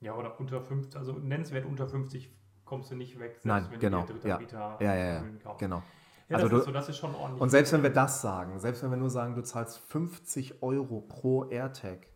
ja, 0.00 0.14
oder 0.14 0.38
unter 0.38 0.62
50, 0.62 0.96
also 0.96 1.14
nennenswert 1.14 1.66
unter 1.66 1.88
50 1.88 2.30
kommst 2.64 2.92
du 2.92 2.94
nicht 2.94 3.18
weg, 3.18 3.40
selbst 3.40 3.46
Nein, 3.46 3.66
wenn 3.70 3.80
genau, 3.80 4.02
du 4.02 4.12
dir 4.12 4.28
ja. 4.28 4.36
Drittanbieter 4.36 4.78
Ja, 4.80 4.94
ja, 4.94 5.14
ja, 5.14 5.24
kaufst. 5.42 5.58
genau. 5.58 5.82
Ja, 6.30 6.36
Also 6.36 6.48
das, 6.48 6.50
du- 6.50 6.58
ist 6.60 6.64
so, 6.66 6.72
das 6.72 6.88
ist 6.88 6.96
schon 6.96 7.14
ordentlich. 7.14 7.42
Und 7.42 7.48
selbst 7.50 7.72
wenn 7.72 7.82
wir 7.82 7.90
das 7.92 8.22
sagen, 8.22 8.58
selbst 8.58 8.82
wenn 8.82 8.90
wir 8.90 8.96
nur 8.96 9.10
sagen, 9.10 9.34
du 9.34 9.42
zahlst 9.42 9.78
50 9.78 10.62
Euro 10.62 11.00
pro 11.02 11.44
AirTag, 11.50 12.06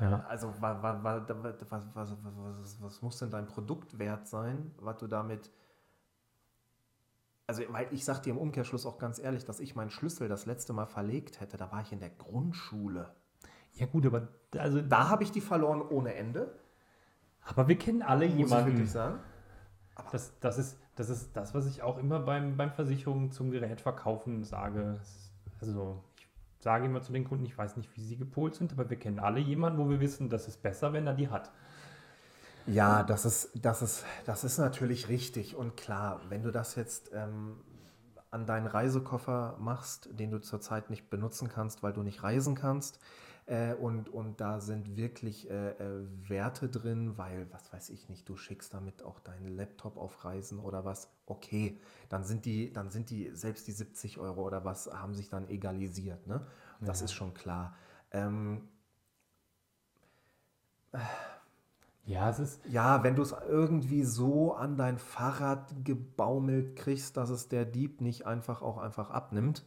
Ja. 0.00 0.24
also 0.28 0.52
was, 0.60 0.82
was, 0.82 1.04
was, 1.94 2.78
was, 2.80 3.02
muss 3.02 3.18
denn 3.18 3.30
dein 3.30 3.46
Produkt 3.46 3.98
wert 3.98 4.26
sein, 4.26 4.74
was 4.80 4.96
du 4.96 5.06
damit... 5.06 5.50
Also, 7.46 7.62
weil 7.68 7.88
ich 7.90 8.04
sag 8.04 8.22
dir 8.22 8.30
im 8.30 8.38
Umkehrschluss 8.38 8.86
auch 8.86 8.96
ganz 8.98 9.18
ehrlich, 9.18 9.44
dass 9.44 9.58
ich 9.60 9.74
meinen 9.74 9.90
Schlüssel 9.90 10.28
das 10.28 10.46
letzte 10.46 10.72
Mal 10.72 10.86
verlegt 10.86 11.40
hätte, 11.40 11.56
da 11.56 11.70
war 11.72 11.82
ich 11.82 11.90
in 11.92 11.98
der 12.00 12.10
Grundschule. 12.10 13.10
Ja, 13.74 13.86
gut, 13.86 14.06
aber 14.06 14.28
also 14.56 14.80
Da 14.80 15.08
habe 15.08 15.22
ich 15.24 15.32
die 15.32 15.40
verloren 15.40 15.82
ohne 15.82 16.14
Ende, 16.14 16.54
Aber 17.44 17.66
wir 17.68 17.76
kennen 17.76 18.02
alle 18.02 18.26
muss 18.26 18.34
ich 18.34 18.38
jemanden. 18.40 18.66
wirklich 18.72 18.90
sagen. 18.90 19.18
Das, 20.12 20.32
das, 20.40 20.58
ist, 20.58 20.78
das 21.00 21.08
ist 21.08 21.34
das, 21.34 21.54
was 21.54 21.64
ich 21.64 21.82
auch 21.82 21.96
immer 21.96 22.20
beim, 22.20 22.58
beim 22.58 22.72
Versicherungen 22.72 23.30
zum 23.30 23.50
Gerät 23.50 23.80
verkaufen 23.80 24.44
sage. 24.44 25.00
Also 25.58 26.04
ich 26.18 26.28
sage 26.62 26.84
immer 26.84 27.00
zu 27.00 27.10
den 27.10 27.24
Kunden, 27.24 27.46
ich 27.46 27.56
weiß 27.56 27.78
nicht, 27.78 27.96
wie 27.96 28.02
sie 28.02 28.18
gepolt 28.18 28.54
sind, 28.54 28.72
aber 28.72 28.90
wir 28.90 28.98
kennen 28.98 29.18
alle 29.18 29.40
jemanden, 29.40 29.78
wo 29.78 29.88
wir 29.88 29.98
wissen, 29.98 30.28
das 30.28 30.46
ist 30.46 30.62
besser, 30.62 30.92
wenn 30.92 31.06
er 31.06 31.14
die 31.14 31.30
hat. 31.30 31.50
Ja, 32.66 33.02
das 33.02 33.24
ist, 33.24 33.50
das 33.54 33.80
ist, 33.80 34.04
das 34.26 34.44
ist 34.44 34.58
natürlich 34.58 35.08
richtig 35.08 35.56
und 35.56 35.74
klar. 35.78 36.20
Wenn 36.28 36.42
du 36.42 36.50
das 36.50 36.74
jetzt 36.74 37.10
ähm, 37.14 37.56
an 38.30 38.44
deinen 38.44 38.66
Reisekoffer 38.66 39.56
machst, 39.58 40.10
den 40.12 40.30
du 40.30 40.38
zurzeit 40.38 40.90
nicht 40.90 41.08
benutzen 41.08 41.48
kannst, 41.48 41.82
weil 41.82 41.94
du 41.94 42.02
nicht 42.02 42.22
reisen 42.22 42.54
kannst, 42.54 43.00
äh, 43.46 43.74
und, 43.74 44.08
und 44.08 44.40
da 44.40 44.60
sind 44.60 44.96
wirklich 44.96 45.50
äh, 45.50 45.70
äh, 45.70 46.06
Werte 46.28 46.68
drin, 46.68 47.18
weil, 47.18 47.46
was 47.52 47.72
weiß 47.72 47.90
ich 47.90 48.08
nicht, 48.08 48.28
du 48.28 48.36
schickst 48.36 48.74
damit 48.74 49.02
auch 49.02 49.20
deinen 49.20 49.48
Laptop 49.48 49.96
auf 49.96 50.24
Reisen 50.24 50.58
oder 50.60 50.84
was, 50.84 51.08
okay, 51.26 51.78
dann 52.08 52.24
sind 52.24 52.44
die, 52.44 52.72
dann 52.72 52.90
sind 52.90 53.10
die, 53.10 53.30
selbst 53.34 53.66
die 53.68 53.72
70 53.72 54.18
Euro 54.18 54.42
oder 54.46 54.64
was, 54.64 54.86
haben 54.92 55.14
sich 55.14 55.28
dann 55.30 55.48
egalisiert, 55.48 56.26
ne? 56.26 56.46
Das 56.80 57.02
ist 57.02 57.12
schon 57.12 57.34
klar. 57.34 57.74
Ähm, 58.12 58.68
Ja, 62.04 62.28
es 62.30 62.38
ist, 62.38 62.60
Ja, 62.66 63.02
wenn 63.04 63.14
du 63.16 63.22
es 63.22 63.34
irgendwie 63.48 64.04
so 64.04 64.54
an 64.54 64.76
dein 64.76 64.98
Fahrrad 64.98 65.72
gebaumelt 65.84 66.76
kriegst, 66.76 67.16
dass 67.16 67.30
es 67.30 67.48
der 67.48 67.64
Dieb 67.64 68.00
nicht 68.00 68.26
einfach 68.26 68.62
auch 68.62 68.78
einfach 68.78 69.10
abnimmt, 69.10 69.64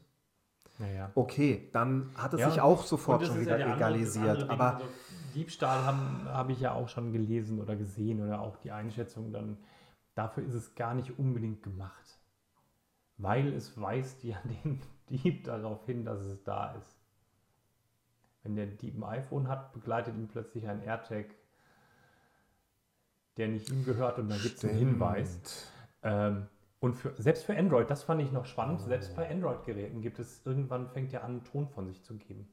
naja. 0.84 1.12
okay, 1.16 1.70
dann 1.72 2.12
hat 2.16 2.34
es 2.34 2.42
Ja, 2.42 2.50
sich 2.50 2.62
auch 2.62 2.84
sofort 2.84 3.26
schon 3.26 3.40
wieder 3.40 3.58
ja 3.58 3.76
egalisiert. 3.76 4.50
Aber 4.50 4.76
Also 4.76 4.86
Diebstahl 5.34 5.84
habe 5.86 6.32
hab 6.32 6.50
ich 6.50 6.60
ja 6.60 6.74
auch 6.74 6.90
schon 6.90 7.12
gelesen 7.12 7.60
oder 7.60 7.76
gesehen 7.76 8.22
oder 8.22 8.42
auch 8.42 8.58
die 8.58 8.72
Einschätzung 8.72 9.32
dann, 9.32 9.58
dafür 10.16 10.44
ist 10.44 10.54
es 10.54 10.76
gar 10.76 10.94
nicht 10.94 11.18
unbedingt 11.18 11.64
gemacht. 11.64 12.20
Weil 13.18 13.54
es 13.54 13.80
weist 13.80 14.24
ja 14.24 14.38
den 14.64 14.82
Dieb 15.10 15.46
darauf 15.46 15.86
hin, 15.86 16.06
dass 16.06 16.20
es 16.20 16.44
da 16.44 16.74
ist. 16.74 17.00
Wenn 18.44 18.56
der 18.56 18.66
Dieb 18.66 18.98
ein 18.98 19.04
iPhone 19.04 19.48
hat, 19.48 19.72
begleitet 19.74 20.16
ihn 20.16 20.28
plötzlich 20.28 20.68
ein 20.68 20.84
AirTag, 20.84 21.28
der 23.38 23.48
nicht 23.48 23.70
ihm 23.72 23.86
gehört 23.86 24.20
und 24.20 24.30
dann 24.30 24.42
gibt 24.42 24.58
es 24.58 24.66
einen 24.66 24.78
Hinweis. 24.78 25.72
Ähm, 26.04 26.48
und 26.84 26.96
für, 26.96 27.14
selbst 27.16 27.46
für 27.46 27.56
Android, 27.56 27.90
das 27.90 28.04
fand 28.04 28.22
ich 28.22 28.34
noch 28.34 28.46
spannend, 28.46 28.82
selbst 28.82 29.16
bei 29.16 29.30
Android-Geräten 29.30 30.02
gibt 30.02 30.20
es, 30.20 30.46
irgendwann 30.46 30.90
fängt 30.90 31.14
er 31.14 31.24
an, 31.24 31.32
einen 31.32 31.44
Ton 31.46 31.70
von 31.70 31.88
sich 31.88 32.04
zu 32.04 32.18
geben. 32.18 32.46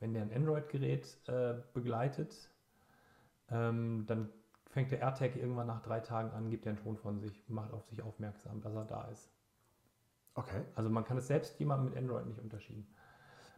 Wenn 0.00 0.12
der 0.12 0.20
ein 0.20 0.34
Android-Gerät 0.34 1.16
äh, 1.28 1.54
begleitet, 1.72 2.50
ähm, 3.50 4.04
dann 4.06 4.28
fängt 4.66 4.92
der 4.92 5.00
AirTag 5.00 5.34
irgendwann 5.34 5.66
nach 5.66 5.80
drei 5.80 6.00
Tagen 6.00 6.30
an, 6.32 6.50
gibt 6.50 6.66
er 6.66 6.72
einen 6.72 6.82
Ton 6.82 6.98
von 6.98 7.20
sich, 7.20 7.48
macht 7.48 7.72
auf 7.72 7.86
sich 7.86 8.02
aufmerksam, 8.02 8.60
dass 8.60 8.74
er 8.74 8.84
da 8.84 9.04
ist. 9.04 9.32
okay. 10.34 10.60
Also 10.74 10.90
man 10.90 11.06
kann 11.06 11.16
es 11.16 11.28
selbst 11.28 11.58
jemandem 11.58 11.86
mit 11.86 11.96
Android 11.96 12.26
nicht 12.26 12.38
unterschieden. 12.38 12.86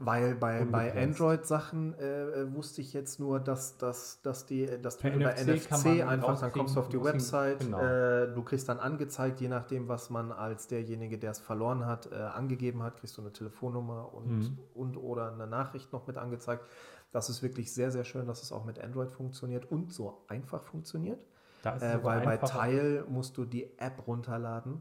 Weil 0.04 0.34
bei, 0.34 0.64
bei. 0.64 1.00
Android-Sachen 1.00 1.94
äh, 1.94 2.22
äh, 2.42 2.54
wusste 2.54 2.80
ich 2.80 2.92
jetzt 2.92 3.20
nur, 3.20 3.38
dass, 3.38 3.78
dass, 3.78 4.20
dass, 4.22 4.46
die, 4.46 4.66
dass 4.82 4.98
du 4.98 5.08
über 5.08 5.32
NFC 5.32 5.70
NFC 5.70 5.86
einfach, 6.04 6.40
dann 6.40 6.52
kommst 6.52 6.74
du 6.74 6.80
auf 6.80 6.88
die 6.88 7.02
Website, 7.02 7.60
genau. 7.60 7.78
äh, 7.78 8.32
du 8.34 8.42
kriegst 8.42 8.68
dann 8.68 8.80
angezeigt, 8.80 9.40
je 9.40 9.48
nachdem, 9.48 9.86
was 9.86 10.10
man 10.10 10.32
als 10.32 10.66
derjenige, 10.66 11.18
der 11.18 11.30
es 11.30 11.38
verloren 11.38 11.86
hat, 11.86 12.10
äh, 12.10 12.16
angegeben 12.16 12.82
hat, 12.82 12.96
kriegst 12.96 13.16
du 13.16 13.22
eine 13.22 13.32
Telefonnummer 13.32 14.12
und, 14.12 14.26
Mhm. 14.38 14.58
und 14.74 14.96
oder 14.96 15.32
eine 15.32 15.46
Nachricht 15.46 15.92
noch 15.92 16.06
mit 16.08 16.18
angezeigt. 16.18 16.64
Das 17.12 17.28
ist 17.28 17.42
wirklich 17.42 17.72
sehr, 17.72 17.92
sehr 17.92 18.04
schön, 18.04 18.26
dass 18.26 18.42
es 18.42 18.50
auch 18.50 18.64
mit 18.64 18.80
Android 18.80 19.12
funktioniert 19.12 19.70
und 19.70 19.92
so 19.92 20.24
einfach 20.26 20.64
funktioniert. 20.64 21.24
Äh, 21.64 22.02
weil 22.02 22.22
bei. 22.22 22.38
Tile 22.38 23.04
musst 23.08 23.36
du 23.36 23.44
die 23.44 23.78
App 23.78 24.06
runterladen, 24.08 24.80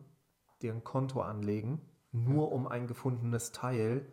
dir 0.64 0.74
ein 0.74 0.84
Konto 0.84 1.22
anlegen, 1.22 1.82
nur 2.12 2.52
um 2.52 2.68
ein 2.68 2.88
gefundenes 2.88 3.52
Teil 3.52 4.06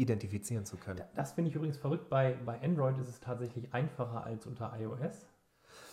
identifizieren 0.00 0.64
zu 0.64 0.76
können. 0.76 1.00
Das 1.14 1.32
finde 1.32 1.50
ich 1.50 1.56
übrigens 1.56 1.76
verrückt. 1.78 2.08
Bei, 2.08 2.36
bei 2.44 2.60
Android 2.62 2.98
ist 2.98 3.08
es 3.08 3.20
tatsächlich 3.20 3.72
einfacher 3.74 4.24
als 4.24 4.46
unter 4.46 4.72
iOS. 4.78 5.26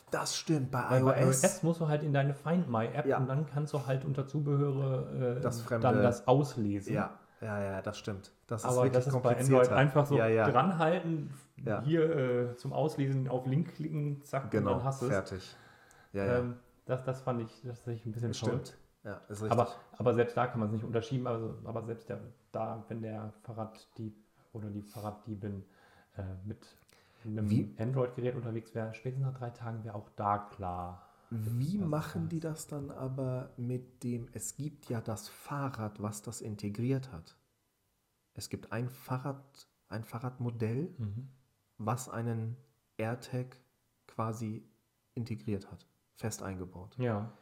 Das 0.10 0.36
stimmt, 0.38 0.72
bei 0.72 0.84
Weil 0.90 1.04
bei 1.04 1.22
iOS. 1.24 1.44
iOS 1.44 1.64
musst 1.64 1.82
du 1.82 1.88
halt 1.88 2.02
in 2.04 2.14
deine 2.14 2.34
Find 2.34 2.70
My 2.70 2.86
App 2.88 3.06
Ja. 3.06 3.18
und 3.18 3.28
dann 3.28 3.46
kannst 3.46 3.74
du 3.74 3.86
halt 3.86 4.06
unter 4.06 4.26
Zubehöre 4.26 5.38
äh, 5.38 5.42
Das 5.42 5.62
Fremde- 5.62 5.82
dann 5.88 6.02
das 6.02 6.28
auslesen. 6.28 6.94
Ja, 6.94 7.20
ja, 7.42 7.62
ja, 7.62 7.82
das 7.82 7.98
stimmt. 8.00 8.32
Das 8.48 8.62
ist 8.62 8.66
Aber 8.70 8.84
wirklich 8.84 8.94
das 9.06 9.08
ist 9.14 9.22
bei. 9.22 9.38
Android 9.38 9.70
einfach 9.70 10.06
so 10.06 10.18
ja, 10.18 10.28
ja. 10.28 10.50
dranhalten, 10.50 11.30
hier 11.84 12.16
äh, 12.52 12.56
zum 12.56 12.72
Auslesen 12.74 13.28
auf 13.28 13.46
Link 13.46 13.76
klicken, 13.76 14.24
zack, 14.24 14.50
Genau, 14.50 14.72
und 14.72 14.78
dann 14.78 14.86
hast 14.86 15.02
du 15.02 15.08
es. 15.08 15.12
fertig. 15.12 15.56
Ja. 16.14 16.38
Ähm, 16.40 16.56
das, 16.86 17.04
das 17.04 17.20
fand 17.22 17.42
ich, 17.42 17.62
das 17.66 17.82
fand 17.82 17.98
ich 17.98 18.06
ein 18.06 18.14
bisschen 18.14 18.34
stimmt. 18.34 18.78
Ja, 19.04 19.20
ist 19.28 19.42
richtig. 19.44 19.52
Aber, 19.52 19.68
aber 19.98 20.14
selbst 20.14 20.38
da 20.38 20.48
kann 20.48 20.60
man 20.60 20.70
es 20.70 20.74
nicht 20.74 20.86
unterschieben. 20.86 21.28
Also, 21.28 21.56
aber 21.66 21.84
selbst 21.84 22.10
der, 22.10 22.20
da, 22.52 22.86
wenn 22.88 23.02
der 23.02 23.34
Fahrraddieb 23.44 24.16
oder 24.54 24.70
die 24.70 24.82
Fahrraddiebin 24.82 25.64
äh, 26.18 26.24
mit 26.46 26.66
einem 27.26 27.76
Android-Gerät 27.78 28.36
unterwegs 28.36 28.74
wäre, 28.76 28.94
spätestens 28.94 29.26
nach 29.26 29.38
drei 29.38 29.50
Tagen 29.50 29.84
wäre 29.84 29.96
auch 29.96 30.10
da 30.16 30.38
klar. 30.38 31.04
Wie 31.30 31.78
machen 31.78 32.30
die 32.30 32.40
das 32.40 32.68
dann 32.68 32.90
aber 32.90 33.52
mit 33.58 34.04
dem, 34.04 34.30
es 34.32 34.56
gibt 34.56 34.90
ja 34.90 35.02
das 35.02 35.28
Fahrrad, 35.28 36.02
was 36.02 36.22
das 36.22 36.40
integriert 36.40 37.12
hat. 37.12 37.38
Es 38.34 38.50
gibt 38.50 38.72
ein 38.72 38.88
Fahrrad, 38.88 39.68
ein 39.90 40.06
Fahrradmodell, 40.06 40.96
was 41.78 42.08
einen 42.08 42.56
AirTag 42.98 43.58
quasi 44.06 44.64
integriert 45.16 45.70
hat, 45.70 45.86
fest 46.16 46.44
eingebaut. 46.44 46.96
Ja. 46.98 47.34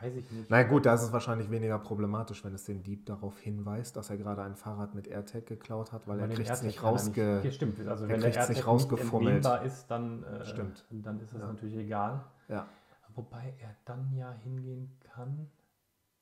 Weiß 0.00 0.14
ich 0.14 0.30
nicht. 0.30 0.50
Na 0.50 0.62
gut, 0.62 0.84
da 0.84 0.92
ist 0.94 1.02
es 1.02 1.12
wahrscheinlich 1.12 1.50
weniger 1.50 1.78
problematisch, 1.78 2.44
wenn 2.44 2.54
es 2.54 2.64
den 2.64 2.82
Dieb 2.82 3.06
darauf 3.06 3.38
hinweist, 3.38 3.96
dass 3.96 4.10
er 4.10 4.18
gerade 4.18 4.42
ein 4.42 4.54
Fahrrad 4.54 4.94
mit 4.94 5.06
AirTag 5.06 5.46
geklaut 5.46 5.92
hat, 5.92 6.06
weil 6.06 6.20
er 6.20 6.28
kriegt 6.28 6.50
es 6.50 6.62
nicht 6.62 6.82
rausge... 6.82 7.40
Ja, 7.42 7.50
stimmt. 7.50 7.78
Also 7.88 8.04
er 8.04 8.10
wenn 8.10 8.20
der 8.20 8.48
nicht 8.48 8.66
rausgefummelt. 8.66 9.36
entnehmbar 9.36 9.62
ist, 9.64 9.86
dann, 9.86 10.22
äh, 10.24 10.44
Stimmt. 10.44 10.84
dann 10.90 11.18
ist 11.20 11.32
es 11.32 11.40
Ja. 11.40 11.46
natürlich 11.46 11.76
egal. 11.76 12.24
Ja, 12.48 12.66
Wobei 13.14 13.54
er 13.62 13.74
dann 13.86 14.12
ja 14.14 14.30
hingehen 14.44 14.94
kann. 15.00 15.48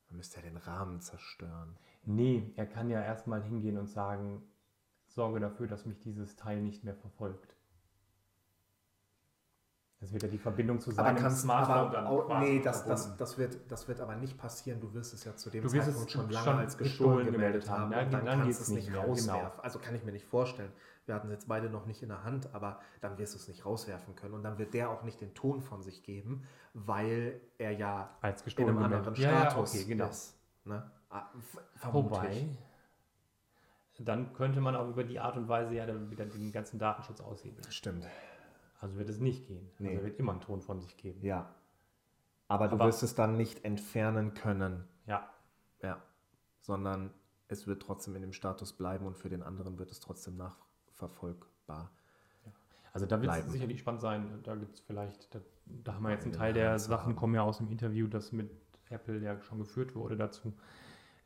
dann 0.08 0.16
müsste 0.18 0.36
er 0.36 0.44
den 0.44 0.56
Rahmen 0.56 1.00
zerstören. 1.00 1.76
Nee, 2.04 2.52
er 2.54 2.66
kann 2.66 2.88
ja 2.88 3.02
erstmal 3.02 3.42
hingehen 3.42 3.76
und 3.78 3.88
sagen, 3.88 4.40
sorge 5.08 5.40
dafür, 5.40 5.66
dass 5.66 5.84
mich 5.86 5.98
dieses 5.98 6.36
Teil 6.36 6.62
nicht 6.62 6.84
mehr 6.84 6.94
verfolgt. 6.94 7.53
Das 10.04 10.12
wird 10.12 10.22
ja 10.22 10.28
die 10.28 10.38
Verbindung 10.38 10.80
zu 10.80 10.90
Aber 10.90 10.96
seinem 10.96 11.16
kannst 11.16 11.40
Smartphone 11.40 11.76
aber, 11.76 11.90
dann 11.90 12.06
auch, 12.06 12.26
quasi 12.26 12.44
nee, 12.44 12.60
das, 12.60 12.84
das, 12.84 13.16
das, 13.16 13.38
wird, 13.38 13.58
das 13.68 13.88
wird 13.88 14.00
aber 14.00 14.16
nicht 14.16 14.36
passieren. 14.36 14.78
Du 14.78 14.92
wirst 14.92 15.14
es 15.14 15.24
ja 15.24 15.34
zu 15.34 15.48
dem 15.48 15.62
Du 15.62 15.72
wirst 15.72 15.88
es 15.88 15.94
Zeitpunkt 15.94 16.10
schon 16.12 16.30
lange 16.30 16.44
schon 16.44 16.58
als 16.58 16.76
gestohlen 16.76 17.16
gestohlen 17.16 17.32
gemeldet 17.32 17.64
gemeldet 17.64 17.70
haben. 17.70 17.92
Ja, 17.92 18.02
und 18.02 18.12
dann, 18.12 18.26
dann 18.26 18.40
kannst 18.42 18.60
du 18.60 18.62
es 18.64 18.68
nicht 18.68 18.90
mehr, 18.90 19.00
genau. 19.00 19.12
rauswerfen. 19.12 19.60
Also 19.60 19.78
kann 19.78 19.94
ich 19.94 20.04
mir 20.04 20.12
nicht 20.12 20.26
vorstellen. 20.26 20.70
Wir 21.06 21.14
hatten 21.14 21.28
es 21.28 21.32
jetzt 21.32 21.48
beide 21.48 21.70
noch 21.70 21.86
nicht 21.86 22.02
in 22.02 22.10
der 22.10 22.22
Hand, 22.22 22.48
aber 22.52 22.80
dann 23.00 23.16
wirst 23.16 23.32
du 23.32 23.38
es 23.38 23.48
nicht 23.48 23.64
rauswerfen 23.64 24.14
können. 24.14 24.34
Und 24.34 24.42
dann 24.42 24.58
wird 24.58 24.74
der 24.74 24.90
auch 24.90 25.04
nicht 25.04 25.22
den 25.22 25.32
Ton 25.32 25.62
von 25.62 25.82
sich 25.82 26.02
geben, 26.02 26.46
weil 26.74 27.40
er 27.56 27.70
ja 27.70 28.10
als 28.20 28.42
in 28.42 28.44
gestohlen 28.44 28.76
einem 28.76 28.84
anderen 28.84 29.04
gemeldet. 29.04 29.24
Ja, 29.24 29.32
ja, 29.32 29.50
Status 29.50 29.74
okay, 29.74 29.84
genau. 29.84 30.08
ist. 30.10 30.36
Ne? 30.66 30.90
Ah, 31.08 31.30
Wobei, 31.92 32.30
ich. 33.96 34.04
dann 34.04 34.34
könnte 34.34 34.60
man 34.60 34.76
auch 34.76 34.88
über 34.88 35.04
die 35.04 35.18
Art 35.18 35.38
und 35.38 35.48
Weise 35.48 35.74
ja 35.74 35.86
dann 35.86 36.10
wieder 36.10 36.26
den 36.26 36.52
ganzen 36.52 36.78
Datenschutz 36.78 37.22
aushebeln. 37.22 37.70
Stimmt. 37.70 38.04
Also 38.84 38.98
wird 38.98 39.08
es 39.08 39.18
nicht 39.18 39.46
gehen. 39.46 39.70
Nee. 39.78 39.92
Also 39.94 40.04
wird 40.04 40.18
immer 40.18 40.32
einen 40.32 40.42
Ton 40.42 40.60
von 40.60 40.78
sich 40.78 40.98
geben. 40.98 41.24
Ja. 41.24 41.54
Aber 42.48 42.68
du 42.68 42.74
Aber- 42.74 42.86
wirst 42.86 43.02
es 43.02 43.14
dann 43.14 43.38
nicht 43.38 43.64
entfernen 43.64 44.34
können. 44.34 44.84
Ja, 45.06 45.30
Ja. 45.82 46.02
Sondern 46.60 47.10
es 47.48 47.66
wird 47.66 47.80
trotzdem 47.82 48.14
in 48.14 48.20
dem 48.20 48.34
Status 48.34 48.74
bleiben 48.74 49.06
und 49.06 49.16
für 49.16 49.30
den 49.30 49.42
anderen 49.42 49.78
wird 49.78 49.90
es 49.90 50.00
trotzdem 50.00 50.36
nachverfolgbar. 50.36 51.90
also 52.92 53.06
da 53.06 53.20
wird 53.22 53.32
es 53.34 53.50
sicherlich 53.50 53.80
spannend 53.80 54.02
sein. 54.02 54.40
Da 54.42 54.54
gibt 54.54 54.74
es 54.74 54.80
vielleicht, 54.80 55.34
da, 55.34 55.40
da 55.64 55.94
haben 55.94 56.02
wir 56.02 56.10
jetzt 56.10 56.24
einen 56.24 56.34
in 56.34 56.38
Teil 56.38 56.52
der 56.52 56.78
Sachen, 56.78 57.16
kommen 57.16 57.34
ja 57.34 57.42
aus 57.42 57.56
dem 57.58 57.68
Interview, 57.70 58.06
das 58.06 58.32
mit 58.32 58.50
Apple 58.90 59.18
ja 59.20 59.40
schon 59.40 59.58
geführt 59.58 59.94
wurde 59.94 60.16
dazu. 60.18 60.52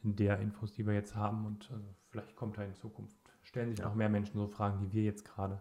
Der 0.03 0.39
Infos, 0.39 0.73
die 0.73 0.87
wir 0.87 0.95
jetzt 0.95 1.17
haben. 1.17 1.45
Und 1.45 1.71
also 1.73 1.85
vielleicht 2.09 2.37
kommt 2.37 2.57
da 2.57 2.63
in 2.63 2.75
Zukunft, 2.77 3.19
stellen 3.43 3.71
sich 3.71 3.81
Ja. 3.81 3.87
noch 3.87 3.97
mehr 3.97 4.09
Menschen 4.09 4.39
so 4.39 4.47
Fragen, 4.47 4.81
wie 4.81 4.93
wir 4.93 5.03
jetzt 5.03 5.25
gerade. 5.25 5.61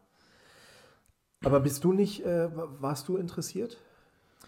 Aber 1.44 1.60
bist 1.60 1.84
du 1.84 1.94
nicht, 1.94 2.26
äh, 2.26 2.56
wa- 2.56 2.70
warst 2.80 3.08
du 3.08 3.18
interessiert? 3.18 3.78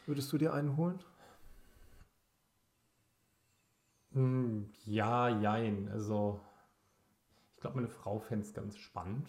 Würdest 0.06 0.32
du 0.34 0.38
dir 0.38 0.54
einen 0.54 0.76
holen? 0.78 1.00
Hm, 4.14 4.70
Ja, 4.86 5.30
jein. 5.30 5.88
Also, 5.90 6.40
ich 7.56 7.62
glaube, 7.62 7.76
meine 7.78 7.90
Frau 7.90 8.20
fände 8.20 8.46
es 8.46 8.54
ganz 8.54 8.78
spannend. 8.78 9.28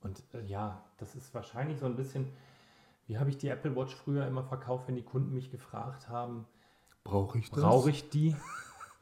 Und 0.00 0.22
äh, 0.34 0.42
ja, 0.44 0.82
das 0.98 1.14
ist 1.14 1.32
wahrscheinlich 1.34 1.78
so 1.78 1.86
ein 1.86 1.96
bisschen, 1.96 2.28
wie 3.06 3.18
habe 3.18 3.30
ich 3.30 3.38
die 3.38 3.48
Apple 3.48 3.76
Watch 3.76 3.94
früher 3.94 4.26
immer 4.26 4.42
verkauft, 4.44 4.88
wenn 4.88 4.96
die 4.96 5.02
Kunden 5.04 5.34
mich 5.34 5.50
gefragt 5.50 6.08
haben, 6.08 6.46
Brauche 7.04 7.38
ich 7.38 7.50
brauche 7.50 7.90
ich 7.90 8.10
die? 8.10 8.34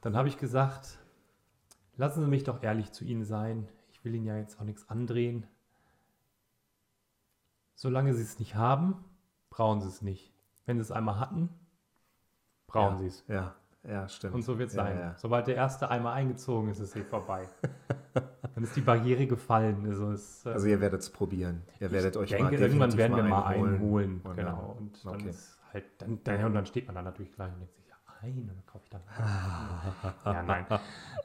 Dann 0.00 0.16
habe 0.16 0.28
ich 0.28 0.38
gesagt, 0.38 0.98
lassen 1.96 2.22
Sie 2.22 2.28
mich 2.28 2.44
doch 2.44 2.62
ehrlich 2.62 2.92
zu 2.92 3.04
Ihnen 3.04 3.24
sein. 3.24 3.68
Ich 3.90 4.04
will 4.04 4.14
Ihnen 4.14 4.26
ja 4.26 4.36
jetzt 4.38 4.58
auch 4.58 4.64
nichts 4.64 4.88
andrehen. 4.88 5.46
Solange 7.80 8.12
Sie 8.12 8.20
es 8.22 8.38
nicht 8.38 8.56
haben, 8.56 8.94
brauchen 9.48 9.80
Sie 9.80 9.88
es 9.88 10.02
nicht. 10.02 10.34
Wenn 10.66 10.76
Sie 10.76 10.82
es 10.82 10.92
einmal 10.92 11.18
hatten, 11.18 11.48
brauchen 12.66 12.98
Sie 12.98 13.06
es. 13.06 13.24
Ja, 13.26 13.54
ja, 13.88 14.06
stimmt. 14.06 14.34
Und 14.34 14.42
so 14.42 14.58
wird 14.58 14.68
es 14.68 14.74
Ja, 14.74 14.84
sein. 14.84 14.98
ja. 14.98 15.14
Sobald 15.16 15.46
der 15.46 15.54
erste 15.54 15.90
einmal 15.90 16.12
eingezogen 16.12 16.68
ist, 16.68 16.78
ist 16.78 16.90
es 16.94 17.00
eh 17.00 17.04
vorbei. 17.04 17.48
Dann 18.54 18.64
ist 18.64 18.76
die 18.76 18.82
Barriere 18.82 19.26
gefallen. 19.26 19.86
Also, 19.86 20.10
es, 20.12 20.44
äh, 20.44 20.50
Also 20.50 20.66
ihr 20.66 20.82
werdet 20.82 21.00
es 21.00 21.08
probieren. 21.08 21.62
Ihr 21.80 21.90
werdet 21.90 22.16
ich 22.16 22.20
euch 22.20 22.28
denke, 22.28 22.44
mal 22.44 22.60
irgendwann 22.60 22.96
werden 22.98 23.16
wir 23.16 23.22
mal 23.22 23.44
einen 23.44 23.80
holen. 23.80 24.20
Und 24.24 24.36
genau. 24.36 24.76
Und 24.78 25.02
dann 25.02 25.14
okay. 25.14 25.30
ist 25.30 25.58
halt, 25.72 25.84
dann, 26.02 26.22
dann, 26.22 26.44
und 26.44 26.52
dann 26.52 26.66
steht 26.66 26.84
man 26.84 26.96
da 26.96 27.00
natürlich 27.00 27.32
gleich 27.32 27.50
und 27.50 27.60
denkt 27.60 27.76
sich, 27.76 27.89
ja, 28.22 28.28
ein, 28.28 28.38
und 28.38 28.48
dann 28.48 28.66
kaufe 28.66 28.84
ich 28.84 28.90
dann. 28.90 29.02
ja, 30.24 30.42
nein. 30.42 30.66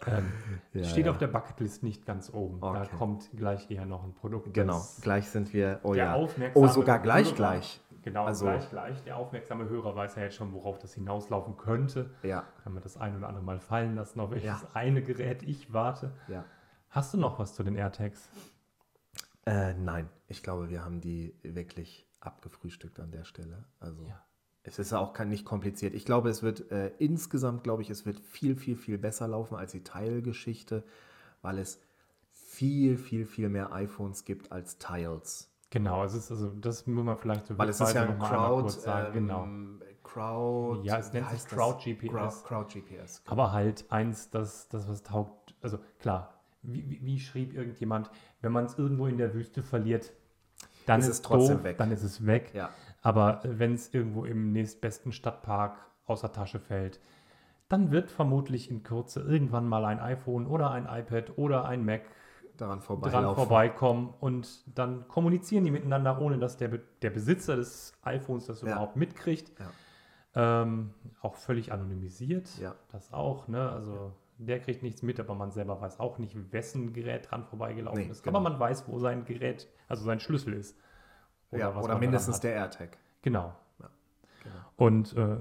Ähm, 0.08 0.32
Ja, 0.74 0.84
steht 0.84 1.06
ja. 1.06 1.12
auf 1.12 1.18
der 1.18 1.28
Bucketlist 1.28 1.84
nicht 1.84 2.06
ganz 2.06 2.32
oben. 2.34 2.60
Da 2.62 2.82
Okay. 2.82 2.96
kommt 2.98 3.30
gleich 3.36 3.70
eher 3.72 3.86
noch 3.86 4.04
ein 4.04 4.14
Produkt. 4.14 4.54
Genau, 4.54 4.82
gleich 5.02 5.30
sind 5.30 5.54
wir. 5.54 5.80
Oh 5.84 5.94
ja. 5.94 6.16
Oh, 6.54 6.68
sogar 6.68 7.00
gleich, 7.00 7.28
Hörer- 7.28 7.36
gleich. 7.36 7.82
Genau, 8.04 8.26
Also- 8.26 8.46
gleich, 8.46 8.70
gleich. 8.70 9.04
Der 9.04 9.18
aufmerksame 9.18 9.68
Hörer 9.68 9.96
weiß 9.96 10.16
ja 10.16 10.24
jetzt 10.24 10.36
schon, 10.36 10.54
worauf 10.54 10.78
das 10.78 10.94
hinauslaufen 10.94 11.58
könnte. 11.58 12.12
Ja, 12.24 12.44
Kann 12.64 12.74
man 12.74 12.84
das 12.84 12.98
ein 12.98 13.18
oder 13.18 13.28
andere 13.30 13.44
Mal 13.44 13.60
fallen 13.60 13.96
lassen, 13.96 14.20
auf 14.20 14.30
welches 14.32 14.46
Ja. 14.62 14.62
eine 14.76 15.02
Gerät 15.02 15.42
ich 15.44 15.74
warte. 15.74 16.12
ja. 16.28 16.44
Hast 16.90 17.14
du 17.14 17.18
noch 17.18 17.40
was 17.40 17.54
zu 17.56 17.64
den 17.64 17.76
AirTags? 17.76 18.30
Äh, 19.46 19.74
nein, 19.74 20.10
ich 20.28 20.42
glaube, 20.44 20.70
wir 20.70 20.86
haben 20.86 21.02
die 21.02 21.36
wirklich 21.44 22.08
abgefrühstückt 22.22 23.00
an 23.00 23.12
der 23.12 23.26
Stelle. 23.26 23.66
Also 23.80 24.04
Ja. 24.08 24.24
Es 24.68 24.80
ist 24.80 24.94
auch 24.94 25.18
nicht 25.26 25.46
kompliziert. 25.46 25.94
Ich 25.94 26.06
glaube, 26.06 26.30
es 26.30 26.42
wird 26.44 26.72
äh, 26.72 26.92
insgesamt, 26.98 27.64
glaube 27.64 27.82
ich, 27.84 27.90
es 27.90 28.06
wird 28.06 28.20
viel, 28.20 28.56
viel, 28.56 28.76
viel 28.76 28.98
besser 28.98 29.28
laufen 29.28 29.56
als 29.56 29.72
die 29.72 29.84
Teilgeschichte, 29.84 30.84
weil 31.42 31.60
es 31.60 31.80
viel, 32.32 32.98
viel, 32.98 33.26
viel 33.26 33.50
mehr 33.50 33.72
iPhones 33.74 34.26
gibt 34.26 34.52
als 34.52 34.78
Tiles. 34.78 35.52
Genau, 35.70 36.04
es 36.04 36.14
ist 36.14 36.32
also, 36.32 36.50
das 36.50 36.88
muss 36.88 37.04
man 37.04 37.18
vielleicht 37.18 37.48
so 37.48 37.58
Weil 37.58 37.70
es 37.70 37.80
ist 37.80 37.94
ja 37.94 38.04
ein 38.04 38.18
Crowd, 38.20 38.70
sagen. 38.70 39.14
genau. 39.14 39.44
ähm, 39.44 39.82
Crowd, 40.04 40.84
Ja, 40.88 40.98
es 41.00 41.12
nennt 41.14 41.30
sich? 41.30 41.46
Crowd 41.46 41.84
GPS. 41.84 42.44
Crowd, 42.44 42.70
Crowd 42.70 42.80
GPS. 42.80 43.22
Aber 43.26 43.52
halt 43.52 43.86
eins, 43.90 44.30
das, 44.30 44.70
das 44.70 44.88
was 44.88 45.04
taugt, 45.04 45.54
also 45.62 45.80
klar, 46.00 46.34
wie, 46.62 46.90
wie, 46.90 47.06
wie 47.06 47.20
schrieb 47.20 47.54
irgendjemand, 47.54 48.10
wenn 48.42 48.52
man 48.52 48.66
es 48.66 48.78
irgendwo 48.78 49.08
in 49.08 49.18
der 49.18 49.34
Wüste 49.34 49.62
verliert, 49.64 50.14
dann 50.86 51.00
Ist 51.00 51.08
ist 51.08 51.12
es 51.12 51.18
es 51.18 51.22
trotzdem 51.24 51.58
doof, 51.58 51.64
weg. 51.66 51.78
dann 51.78 51.92
ist 51.92 52.04
es 52.04 52.26
weg. 52.26 52.52
Ja, 52.54 52.70
Aber 53.06 53.42
wenn 53.44 53.74
es 53.76 53.94
irgendwo 53.94 54.26
im 54.26 54.52
nächstbesten 54.52 55.12
Stadtpark 55.12 55.78
außer 56.08 56.32
Tasche 56.32 56.60
fällt, 56.60 57.00
dann 57.70 57.92
wird 57.92 58.10
vermutlich 58.10 58.70
in 58.72 58.82
Kürze 58.84 59.22
irgendwann 59.22 59.68
mal 59.68 59.86
ein 59.86 60.00
iPhone 60.00 60.48
oder 60.48 60.72
ein 60.72 60.86
iPad 60.90 61.38
oder 61.38 61.66
ein 61.66 61.86
Mac 61.86 62.02
daran 62.58 62.80
dran 62.80 62.82
vorbeilaufen. 62.82 63.36
vorbeikommen 63.36 64.14
und 64.20 64.64
dann 64.78 65.08
kommunizieren 65.08 65.66
die 65.66 65.72
miteinander, 65.72 66.20
ohne 66.22 66.38
dass 66.40 66.58
der, 66.58 66.70
Be 66.70 66.82
der 67.02 67.10
Besitzer 67.12 67.56
des 67.58 67.94
iPhones 68.04 68.46
das 68.48 68.62
Ja. 68.62 68.70
überhaupt 68.70 68.96
mitkriegt. 68.96 69.52
Ja. 69.60 70.62
Ähm, 70.64 70.94
auch 71.22 71.36
völlig 71.36 71.72
anonymisiert. 71.72 72.50
Ja. 72.60 72.74
Das 72.92 73.14
auch, 73.14 73.48
ne? 73.48 73.70
Also 73.70 74.12
der 74.38 74.60
kriegt 74.60 74.84
nichts 74.84 75.02
mit, 75.02 75.20
aber 75.20 75.36
man 75.36 75.52
selber 75.52 75.80
weiß 75.80 76.00
auch 76.00 76.18
nicht, 76.18 76.36
wessen 76.52 76.92
Gerät 76.94 77.30
dran 77.32 77.44
vorbeigelaufen 77.46 78.04
Nee, 78.06 78.10
ist. 78.12 78.24
genau. 78.24 78.38
Aber 78.40 78.50
man 78.50 78.60
weiß, 78.60 78.88
wo 78.88 79.00
sein 79.00 79.26
Gerät, 79.26 79.68
also 79.88 80.04
sein 80.04 80.20
Schlüssel 80.20 80.54
ist. 80.54 80.78
Ja, 81.60 81.76
was 81.76 81.84
oder 81.86 81.94
man 81.96 82.02
mindestens 82.02 82.40
der 82.40 82.54
AirTag. 82.56 82.98
Genau. 83.22 83.54
Genau. 84.44 84.56
Und 84.78 85.16
äh, 85.16 85.38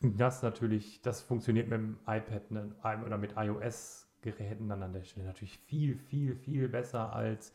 das 0.00 0.42
natürlich, 0.42 1.02
das 1.02 1.20
funktioniert 1.22 1.68
mit 1.68 1.78
dem 1.78 1.98
iPad 2.06 2.50
ne, 2.50 2.74
oder 3.06 3.18
mit 3.18 3.34
iOS-Geräten 3.36 4.68
dann 4.68 4.82
an 4.82 4.92
der 4.92 5.04
Stelle 5.04 5.26
natürlich 5.26 5.58
viel, 5.58 5.96
viel, 5.96 6.36
viel 6.36 6.68
besser 6.68 7.12
als 7.14 7.52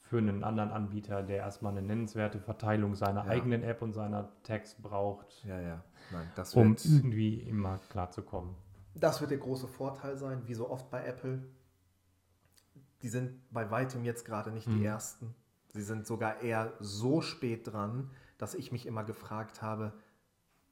für 0.00 0.18
einen 0.18 0.44
anderen 0.44 0.70
Anbieter, 0.70 1.22
der 1.22 1.38
erstmal 1.38 1.72
eine 1.72 1.82
nennenswerte 1.82 2.38
Verteilung 2.40 2.94
seiner 2.94 3.24
Ja. 3.24 3.30
eigenen 3.30 3.62
App 3.62 3.82
und 3.82 3.92
seiner 3.94 4.28
Tags 4.42 4.74
braucht, 4.74 5.44
Ja, 5.44 5.60
ja. 5.60 5.82
Nein, 6.10 6.30
das 6.34 6.54
um 6.54 6.70
wird, 6.70 6.84
irgendwie 6.84 7.40
im 7.40 7.58
Markt 7.58 7.88
klarzukommen. 7.90 8.54
das 8.94 9.20
wird 9.20 9.30
der 9.30 9.38
große 9.38 9.68
Vorteil 9.68 10.16
sein, 10.16 10.42
wie 10.46 10.54
so 10.54 10.68
oft 10.70 10.90
bei 10.90 11.04
Apple. 11.04 11.42
Die 13.02 13.08
sind 13.08 13.40
bei 13.50 13.70
weitem 13.70 14.04
jetzt 14.04 14.24
gerade 14.24 14.50
nicht 14.52 14.68
Mhm. 14.68 14.78
die 14.78 14.84
ersten. 14.84 15.34
Sie 15.72 15.82
sind 15.82 16.06
sogar 16.06 16.40
eher 16.42 16.74
so 16.80 17.20
spät 17.22 17.72
dran, 17.72 18.10
dass 18.38 18.54
ich 18.54 18.72
mich 18.72 18.86
immer 18.86 19.04
gefragt 19.04 19.62
habe, 19.62 19.92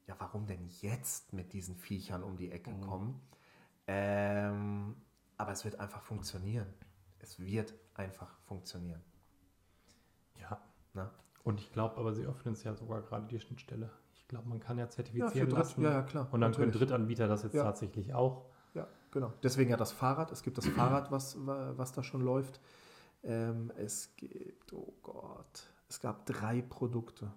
ja, 0.06 0.14
warum 0.18 0.46
denn 0.46 0.66
jetzt 0.80 1.32
mit 1.32 1.52
diesen 1.52 1.76
Viechern 1.76 2.22
um 2.22 2.36
die 2.36 2.50
Ecke 2.50 2.70
Mhm. 2.70 2.80
kommen? 2.82 3.20
Ähm, 3.86 4.96
aber 5.38 5.52
es 5.52 5.64
wird 5.64 5.80
einfach 5.80 6.02
funktionieren. 6.02 6.66
Es 7.18 7.38
wird 7.40 7.74
einfach 7.94 8.38
funktionieren. 8.40 9.02
Ja. 10.38 10.60
Ne? 10.94 11.10
Und 11.44 11.60
ich 11.60 11.72
glaube, 11.72 11.96
aber 11.96 12.12
sie 12.12 12.24
öffnen 12.26 12.52
es 12.54 12.62
ja 12.62 12.74
sogar 12.74 13.00
gerade 13.02 13.26
die 13.26 13.40
Schnittstelle. 13.40 13.90
Ich 14.12 14.28
glaube, 14.28 14.48
man 14.48 14.60
kann 14.60 14.76
ja 14.78 14.84
Ja, 14.84 14.90
zertifizieren 14.90 15.48
Dritt- 15.48 15.58
lassen. 15.58 15.82
ja, 15.82 15.92
ja, 15.92 16.02
klar, 16.02 16.28
Und 16.30 16.40
dann 16.42 16.52
können. 16.52 16.72
Drittanbieter 16.72 17.26
das 17.26 17.42
jetzt 17.42 17.54
Ja. 17.54 17.64
tatsächlich 17.64 18.12
auch. 18.14 18.44
Ja, 18.74 18.86
genau. 19.10 19.32
Deswegen 19.42 19.70
ja 19.70 19.76
das 19.76 19.92
Fahrrad. 19.92 20.30
Es 20.30 20.42
gibt 20.42 20.58
das 20.58 20.66
Fahrrad, 20.66 21.10
was, 21.10 21.44
wa- 21.46 21.72
was 21.76 21.92
da 21.92 22.02
schon 22.02 22.20
läuft. 22.20 22.60
Ähm, 23.22 23.70
es 23.76 24.14
gibt, 24.16 24.72
oh 24.72 24.94
Gott, 25.02 25.70
es 25.88 26.00
gab 26.00 26.24
drei 26.26 26.62
Produkte. 26.62 27.32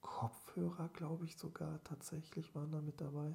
Kopfhörer, 0.00 0.88
glaube 0.92 1.24
ich 1.24 1.36
sogar, 1.36 1.82
tatsächlich 1.84 2.54
waren 2.54 2.70
da 2.70 2.80
mit 2.80 3.00
dabei. 3.00 3.34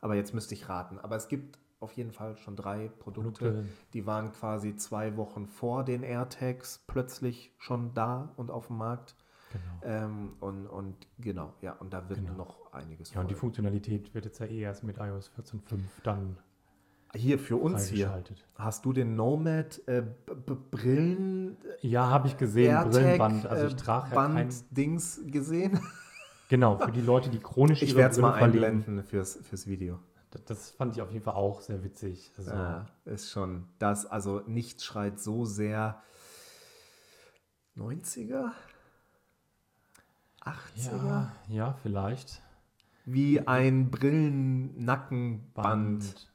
Aber 0.00 0.14
jetzt 0.16 0.34
müsste 0.34 0.54
ich 0.54 0.68
raten. 0.68 0.98
Aber 0.98 1.16
es 1.16 1.28
gibt 1.28 1.58
auf 1.80 1.92
jeden 1.92 2.12
Fall 2.12 2.36
schon 2.36 2.56
drei 2.56 2.88
Produkte, 2.88 3.50
Produkte. 3.52 3.68
die 3.92 4.06
waren 4.06 4.32
quasi 4.32 4.76
zwei 4.76 5.16
Wochen 5.16 5.46
vor 5.46 5.84
den 5.84 6.02
AirTags 6.02 6.82
plötzlich 6.86 7.52
schon 7.58 7.92
da 7.94 8.32
und 8.36 8.50
auf 8.50 8.68
dem 8.68 8.78
Markt. 8.78 9.16
Genau. 9.52 9.64
Ähm, 9.94 10.36
und, 10.40 10.66
und 10.66 11.06
genau, 11.18 11.52
ja, 11.60 11.72
und 11.74 11.92
da 11.92 12.08
wird 12.08 12.20
Genau. 12.20 12.34
noch 12.34 12.72
einiges 12.72 13.12
Ja, 13.12 13.20
und 13.20 13.28
die 13.28 13.34
folgen. 13.34 13.40
Funktionalität 13.40 14.14
wird 14.14 14.24
jetzt 14.24 14.38
ja 14.38 14.46
eh 14.46 14.60
erst 14.60 14.82
mit 14.82 14.96
iOS 14.98 15.30
14.5 15.36 15.80
dann 16.02 16.38
Hier 17.14 17.38
für 17.38 17.56
uns 17.56 17.88
hier. 17.88 18.22
Hast 18.54 18.84
du 18.86 18.92
den 18.92 19.16
Nomad 19.16 19.82
äh, 19.86 20.02
Brillen 20.70 21.56
Ja, 21.82 22.08
habe 22.08 22.28
ich 22.28 22.38
gesehen, 22.38 22.70
AirTag, 22.70 22.92
Brillenband. 22.92 23.46
Also 23.46 23.66
ich 23.66 23.74
äh, 23.74 23.76
trage 23.76 24.08
ja 24.10 24.14
Band 24.14 24.34
kein... 24.34 24.48
Dings 24.70 25.20
gesehen? 25.26 25.78
Genau, 26.48 26.76
für 26.76 26.92
die 26.92 27.00
Leute, 27.00 27.30
die 27.30 27.38
chronisch 27.38 27.80
Ich 27.80 27.96
werde 27.96 28.12
es 28.12 28.18
mal 28.20 28.34
einblenden 28.34 29.02
fürs, 29.04 29.38
fürs 29.42 29.66
Video. 29.66 29.98
Das, 30.30 30.44
das 30.44 30.70
fand 30.70 30.94
ich 30.94 31.00
auf 31.00 31.10
jeden 31.10 31.24
Fall 31.24 31.32
auch 31.32 31.62
sehr 31.62 31.82
witzig. 31.82 32.30
Also, 32.36 32.50
Ja, 32.50 32.84
ist 33.06 33.30
schon 33.30 33.68
das, 33.78 34.04
also 34.04 34.42
nichts 34.46 34.84
schreit 34.84 35.18
so 35.18 35.46
sehr 35.46 36.02
90er? 37.74 38.50
80er? 40.42 41.06
ja, 41.06 41.32
ja, 41.48 41.72
vielleicht. 41.82 42.42
Wie 43.06 43.46
ein 43.46 43.90
Brillennackenband. 43.90 46.30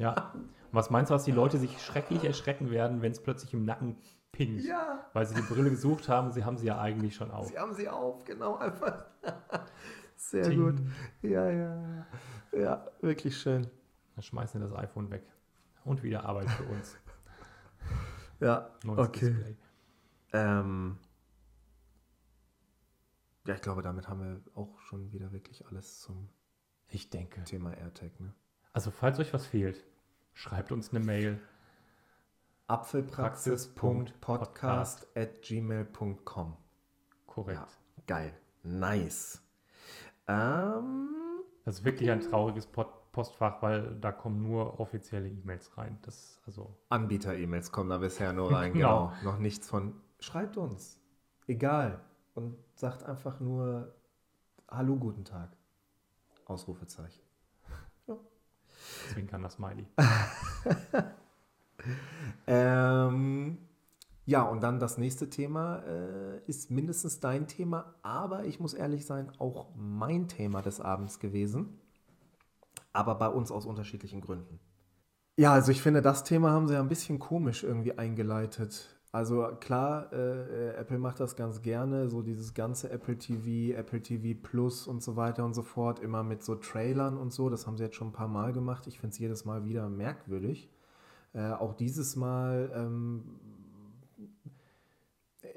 Ja. 0.00 0.32
Und 0.32 0.48
was 0.72 0.88
meinst 0.90 1.10
du, 1.10 1.14
was 1.14 1.24
die 1.24 1.32
Leute 1.32 1.58
sich 1.58 1.80
schrecklich 1.82 2.24
erschrecken 2.24 2.70
werden, 2.70 3.02
wenn 3.02 3.12
es 3.12 3.22
plötzlich 3.22 3.52
im 3.52 3.64
Nacken 3.64 3.96
pinkt? 4.32 4.64
Ja, 4.64 5.04
Weil 5.12 5.26
sie 5.26 5.34
die 5.34 5.42
Brille 5.42 5.68
gesucht 5.70 6.08
haben, 6.08 6.32
sie 6.32 6.44
haben 6.44 6.56
sie 6.56 6.66
ja 6.66 6.80
eigentlich 6.80 7.14
schon 7.14 7.30
auf. 7.30 7.48
sie 7.48 7.58
haben 7.58 7.74
sie 7.74 7.88
auf, 7.88 8.24
genau, 8.24 8.56
einfach. 8.56 9.04
Sehr 10.16 10.44
Ting. 10.44 10.62
gut. 10.62 10.80
Ja, 11.22 11.50
ja, 11.50 11.76
ja. 11.76 12.06
Ja, 12.52 12.86
wirklich 13.00 13.36
schön. 13.36 13.66
Dann 14.14 14.22
schmeißen 14.22 14.60
wir 14.60 14.68
das 14.68 14.76
iPhone 14.78 15.10
weg. 15.10 15.22
Und 15.84 16.02
wieder 16.02 16.24
Arbeit 16.24 16.50
für 16.50 16.64
uns. 16.64 16.96
Ja, 18.40 18.70
Neues 18.84 19.06
okay. 19.06 19.30
Display. 19.34 19.56
Ähm, 20.32 20.96
ja, 23.46 23.54
ich 23.54 23.60
glaube, 23.60 23.82
damit 23.82 24.08
haben 24.08 24.20
wir 24.22 24.40
auch 24.54 24.80
schon 24.80 25.12
wieder 25.12 25.30
wirklich 25.32 25.66
alles 25.66 26.00
zum 26.00 26.30
Ich 26.88 27.10
denke. 27.10 27.44
Thema 27.44 27.74
AirTag. 27.76 28.18
Ne? 28.18 28.32
Also, 28.72 28.90
falls 28.90 29.18
euch 29.18 29.34
was 29.34 29.44
fehlt, 29.44 29.84
schreibt 30.40 30.72
uns 30.72 30.90
eine 30.90 31.04
Mail. 31.04 31.38
Apfelpraxis.podcast 32.66 35.06
at 35.14 35.42
gmail.com. 35.42 36.56
Korrekt. 37.26 37.60
Ja, 37.60 37.68
geil. 38.06 38.32
Nice. 38.62 39.42
Ähm, 40.26 41.10
Das 41.66 41.80
ist 41.80 41.84
wirklich 41.84 42.10
ein 42.10 42.20
trauriges 42.20 42.66
Pod 42.66 42.88
Postfach, 43.12 43.60
weil 43.60 43.96
da 44.00 44.12
kommen 44.12 44.40
nur 44.40 44.78
offizielle 44.78 45.28
E-Mails 45.28 45.76
rein. 45.76 45.98
Das 46.02 46.40
also 46.46 46.76
Anbieter-E-Mails 46.90 47.72
kommen 47.72 47.90
da 47.90 47.98
bisher 47.98 48.32
nur 48.32 48.52
rein. 48.54 48.72
Genau. 48.72 49.08
genau. 49.08 49.12
Noch 49.32 49.38
nichts 49.40 49.68
von. 49.68 50.00
Schreibt 50.20 50.56
uns. 50.56 51.00
Egal. 51.48 52.00
Und 52.34 52.56
sagt 52.76 53.02
einfach 53.02 53.40
nur 53.40 53.92
Hallo, 54.70 54.94
guten 54.96 55.24
Tag. 55.24 55.50
Ausrufezeichen. 56.46 57.20
Zwinkern 59.10 59.42
das 59.42 59.54
Smiley. 59.54 59.86
Ähm, 62.46 63.58
ja, 64.26 64.42
und 64.42 64.62
dann 64.62 64.78
das 64.78 64.98
nächste 64.98 65.30
Thema 65.30 65.82
äh, 65.86 66.40
ist 66.46 66.70
mindestens 66.70 67.20
dein 67.20 67.46
Thema, 67.46 67.94
aber 68.02 68.44
ich 68.44 68.60
muss 68.60 68.74
ehrlich 68.74 69.06
sein, 69.06 69.32
auch 69.38 69.68
mein 69.76 70.28
Thema 70.28 70.62
des 70.62 70.80
Abends 70.80 71.18
gewesen. 71.18 71.78
Aber 72.92 73.14
bei 73.14 73.28
uns 73.28 73.50
aus 73.50 73.66
unterschiedlichen 73.66 74.20
Gründen. 74.20 74.58
Ja, 75.36 75.52
also 75.52 75.70
ich 75.70 75.80
finde, 75.80 76.02
das 76.02 76.24
Thema 76.24 76.50
haben 76.50 76.68
sie 76.68 76.74
ja 76.74 76.80
ein 76.80 76.88
bisschen 76.88 77.18
komisch 77.18 77.62
irgendwie 77.62 77.96
eingeleitet. 77.96 78.99
Also 79.12 79.48
klar, 79.58 80.12
äh, 80.12 80.16
äh, 80.16 80.74
Apple 80.76 80.98
macht 80.98 81.18
das 81.18 81.34
ganz 81.34 81.62
gerne, 81.62 82.08
so 82.08 82.22
dieses 82.22 82.54
ganze 82.54 82.90
Apple 82.90 83.18
TV, 83.18 83.76
Apple 83.76 84.00
TV 84.00 84.38
Plus 84.40 84.86
und 84.86 85.02
so 85.02 85.16
weiter 85.16 85.44
und 85.44 85.52
so 85.52 85.62
fort, 85.62 85.98
immer 85.98 86.22
mit 86.22 86.44
so 86.44 86.54
Trailern 86.54 87.16
und 87.16 87.32
so. 87.32 87.50
Das 87.50 87.66
haben 87.66 87.76
sie 87.76 87.82
jetzt 87.82 87.96
schon 87.96 88.08
ein 88.08 88.12
paar 88.12 88.28
Mal 88.28 88.52
gemacht. 88.52 88.86
Ich 88.86 89.00
finde 89.00 89.12
es 89.12 89.18
jedes 89.18 89.44
Mal 89.44 89.64
wieder 89.64 89.88
merkwürdig. 89.88 90.70
Äh, 91.32 91.50
auch 91.50 91.74
dieses 91.74 92.14
Mal, 92.14 92.70
ähm, 92.72 93.40
äh, 95.42 95.48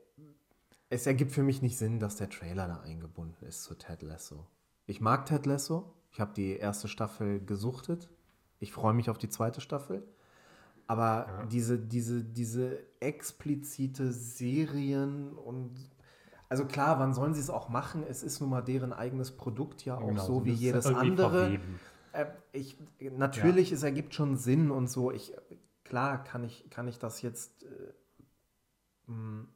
es 0.89 1.06
ergibt 1.06 1.32
für 1.32 1.43
mich 1.43 1.62
nicht 1.62 1.78
Sinn, 1.78 1.99
dass 1.99 2.16
der 2.16 2.32
Trailer 2.32 2.68
da 2.68 2.80
eingebunden 2.82 3.45
ist 3.45 3.64
zu 3.64 3.76
Ted 3.76 4.01
Lasso. 4.01 4.47
Ich 4.88 4.99
mag 4.99 5.28
Ted 5.28 5.45
Lasso. 5.45 5.93
Ich 6.12 6.20
habe 6.20 6.34
die 6.34 6.56
erste 6.56 6.88
Staffel 6.88 7.39
gesuchtet. 7.45 8.10
Ich 8.60 8.72
freue 8.72 8.93
mich 8.93 9.12
auf 9.12 9.20
die 9.20 9.30
zweite 9.30 9.62
Staffel. 9.62 10.04
Aber 10.88 11.25
Ja. 11.27 11.45
diese, 11.45 11.79
diese, 11.79 12.23
diese 12.23 12.79
explizite 12.99 14.11
Serien 14.11 15.34
und 15.34 15.71
also 16.49 16.65
klar, 16.65 16.99
wann 16.99 17.13
sollen 17.15 17.34
sie 17.34 17.39
es 17.39 17.49
auch 17.49 17.69
machen? 17.69 18.03
Es 18.07 18.21
ist 18.21 18.39
nun 18.39 18.51
mal 18.51 18.61
deren 18.61 18.93
eigenes 18.93 19.31
Produkt, 19.31 19.86
ja 19.86 19.97
auch 19.97 20.07
Genau, 20.09 20.23
so 20.25 20.45
wie 20.45 20.51
jedes 20.51 20.86
andere. 20.86 21.57
Äh, 22.11 22.25
ich, 22.51 22.77
natürlich, 22.99 23.71
es 23.71 23.81
ergibt 23.81 24.13
schon 24.13 24.38
Sinn 24.38 24.69
und 24.69 24.88
so. 24.88 25.11
Ich, 25.11 25.34
klar 25.84 26.23
kann 26.23 26.43
ich, 26.43 26.69
kann 26.69 26.88
ich 26.88 26.99
das 26.99 27.23
jetzt 27.23 27.63
äh, 27.63 29.11
mh, 29.11 29.47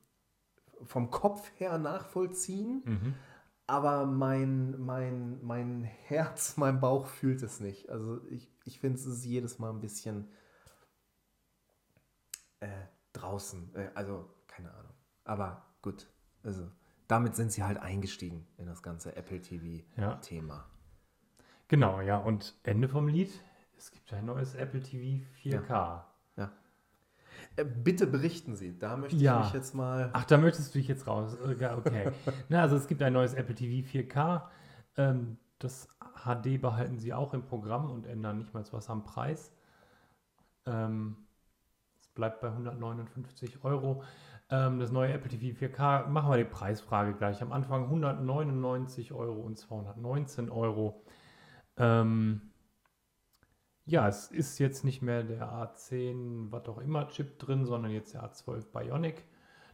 vom 0.86 1.12
Kopf 1.12 1.52
her 1.58 1.78
nachvollziehen, 1.78 2.82
Mhm. 2.86 3.14
aber 3.68 4.06
mein, 4.08 4.80
mein, 4.80 5.40
mein 5.46 5.84
Herz, 5.84 6.58
mein 6.58 6.80
Bauch 6.80 7.06
fühlt 7.08 7.44
es 7.44 7.60
nicht. 7.60 7.90
Also 7.90 8.22
ich, 8.30 8.50
ich 8.66 8.80
finde 8.80 8.98
es 8.98 9.06
ist 9.06 9.24
jedes 9.24 9.60
Mal 9.60 9.70
ein 9.70 9.82
bisschen 9.82 10.28
draußen. 13.18 13.76
Äh, 13.76 13.90
also 13.96 14.30
keine 14.48 14.72
Ahnung. 14.74 14.94
Aber 15.24 15.66
gut, 15.82 16.08
also 16.44 16.68
damit 17.08 17.36
sind 17.36 17.52
sie 17.52 17.64
halt 17.64 17.78
eingestiegen 17.78 18.48
in 18.58 18.66
das 18.66 18.82
ganze 18.84 19.16
Apple 19.16 19.42
TV-Thema. 19.42 20.54
Ja. 20.56 20.66
Genau, 21.68 22.02
ja. 22.02 22.18
Und 22.18 22.56
Ende 22.64 22.88
vom 22.90 23.08
Lied. 23.08 23.32
Es 23.78 23.92
gibt 23.92 24.12
ein 24.14 24.26
neues 24.26 24.56
Apple 24.56 24.82
TV 24.82 25.24
4K. 25.44 26.04
Äh, 27.56 27.66
bitte 27.66 28.08
berichten 28.08 28.56
Sie, 28.56 28.78
da 28.78 28.98
möchte 28.98 29.16
Ja. 29.18 29.40
ich 29.40 29.46
mich 29.46 29.54
jetzt 29.54 29.74
mal. 29.76 30.10
Ach, 30.14 30.26
da 30.26 30.38
möchtest 30.38 30.74
du 30.74 30.80
dich 30.80 30.88
jetzt 30.88 31.08
raus. 31.08 31.36
Äh, 31.46 31.56
ja, 31.60 31.76
Okay. 31.78 32.12
Na, 32.50 32.62
also 32.62 32.76
es 32.76 32.88
gibt 32.88 33.02
ein 33.02 33.14
neues 33.14 33.34
Apple 33.34 33.56
TV 33.56 33.88
4K. 33.88 34.44
Ähm, 34.98 35.38
das 35.60 35.88
HD 36.24 36.60
behalten 36.62 36.98
sie 37.00 37.14
auch 37.14 37.34
im 37.34 37.44
Programm 37.44 37.90
und 37.92 38.06
ändern 38.06 38.38
nicht 38.38 38.54
mal 38.54 38.64
was 38.72 38.90
am 38.90 39.04
Preis. 39.04 39.52
Ähm, 40.66 41.18
bleibt 42.18 42.42
bei 42.42 42.50
159 42.50 43.64
Euro. 43.64 44.04
Ähm, 44.50 44.80
das 44.80 44.92
neue 44.92 45.14
Apple 45.14 45.30
TV 45.30 45.58
4K, 45.58 46.08
machen 46.08 46.30
wir 46.30 46.38
die 46.38 46.44
Preisfrage 46.44 47.14
gleich. 47.14 47.42
Am 47.42 47.54
Anfang 47.54 47.86
199 47.86 49.14
Euro 49.14 49.40
und 49.40 49.58
219 49.58 50.50
Euro. 50.50 51.02
Ähm, 51.78 52.42
ja, 53.86 54.08
es 54.08 54.32
ist 54.32 54.60
jetzt 54.60 54.84
nicht 54.84 55.02
mehr 55.02 55.24
der 55.24 55.50
A10, 55.50 56.52
was 56.52 56.68
auch 56.68 56.80
immer 56.80 57.08
Chip 57.08 57.40
drin, 57.40 57.66
sondern 57.66 57.92
jetzt 57.92 58.14
der 58.14 58.24
A12 58.24 58.66
Bionic. 58.74 59.24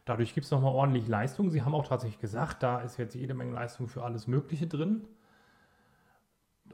Dadurch 0.04 0.34
gibt 0.34 0.44
es 0.44 0.50
nochmal 0.50 0.74
ordentlich 0.74 1.08
Leistung. 1.08 1.50
Sie 1.50 1.62
haben 1.62 1.74
auch 1.74 1.88
tatsächlich 1.88 2.20
gesagt, 2.20 2.62
da 2.62 2.80
ist 2.80 2.98
jetzt 2.98 3.14
jede 3.14 3.34
Menge 3.34 3.52
Leistung 3.52 3.88
für 3.88 4.04
alles 4.04 4.26
Mögliche 4.26 4.66
drin. 4.66 5.08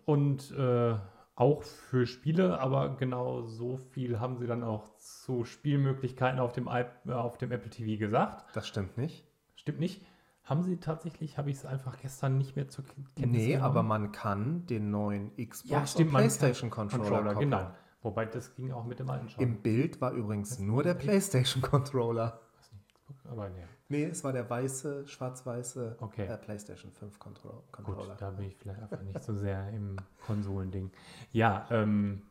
Und 0.04 0.50
äh, 0.52 0.96
auch 1.40 1.62
für 1.62 2.06
Spiele, 2.06 2.60
aber 2.60 2.96
genau 2.96 3.42
so 3.42 3.78
viel 3.78 4.20
haben 4.20 4.36
sie 4.36 4.46
dann 4.46 4.62
auch 4.62 4.94
zu 4.98 5.44
Spielmöglichkeiten 5.44 6.38
auf 6.38 6.52
dem, 6.52 6.68
äh, 6.68 6.84
auf 7.12 7.38
dem 7.38 7.50
Apple 7.50 7.70
TV 7.70 7.98
gesagt. 7.98 8.44
Das 8.54 8.68
stimmt 8.68 8.98
nicht. 8.98 9.24
Stimmt 9.56 9.80
nicht. 9.80 10.04
Haben 10.44 10.62
sie 10.62 10.76
tatsächlich, 10.76 11.38
habe 11.38 11.50
ich 11.50 11.56
es 11.56 11.64
einfach 11.64 11.98
gestern 11.98 12.36
nicht 12.36 12.56
mehr 12.56 12.68
zur 12.68 12.84
Kenntnis 12.84 13.26
Nee, 13.30 13.46
genommen. 13.52 13.64
aber 13.64 13.82
man 13.82 14.12
kann 14.12 14.66
den 14.66 14.90
neuen 14.90 15.30
Xbox 15.36 15.64
ja, 15.70 15.86
stimmt, 15.86 16.10
PlayStation 16.10 16.68
Controller, 16.68 17.04
Controller 17.04 17.32
koppeln. 17.34 17.50
genau. 17.50 17.70
Wobei 18.02 18.26
das 18.26 18.54
ging 18.54 18.72
auch 18.72 18.84
mit 18.84 18.98
dem 18.98 19.08
alten 19.08 19.28
schon. 19.30 19.42
Im 19.42 19.62
Bild 19.62 20.00
war 20.00 20.12
übrigens 20.12 20.58
nur 20.58 20.82
der 20.82 20.94
PlayStation 20.94 21.62
Controller. 21.62 22.40
Weiß 22.58 22.72
nicht, 22.72 22.94
Xbox, 22.94 23.26
aber 23.26 23.48
nee. 23.48 23.64
Nee, 23.90 24.04
es 24.04 24.22
war 24.22 24.32
der 24.32 24.48
weiße, 24.48 25.08
schwarz-weiße 25.08 25.96
Okay. 25.98 26.24
äh, 26.26 26.36
PlayStation 26.38 26.92
5 26.92 27.18
Contro 27.18 27.48
Gut, 27.72 27.72
Controller. 27.72 28.14
da 28.14 28.30
bin 28.30 28.46
ich 28.46 28.56
vielleicht 28.56 28.80
einfach 28.80 29.02
nicht 29.02 29.22
so 29.22 29.34
sehr 29.34 29.68
im 29.70 29.96
Konsolending. 30.24 30.92
Ja, 31.32 31.66
ähm, 31.72 32.22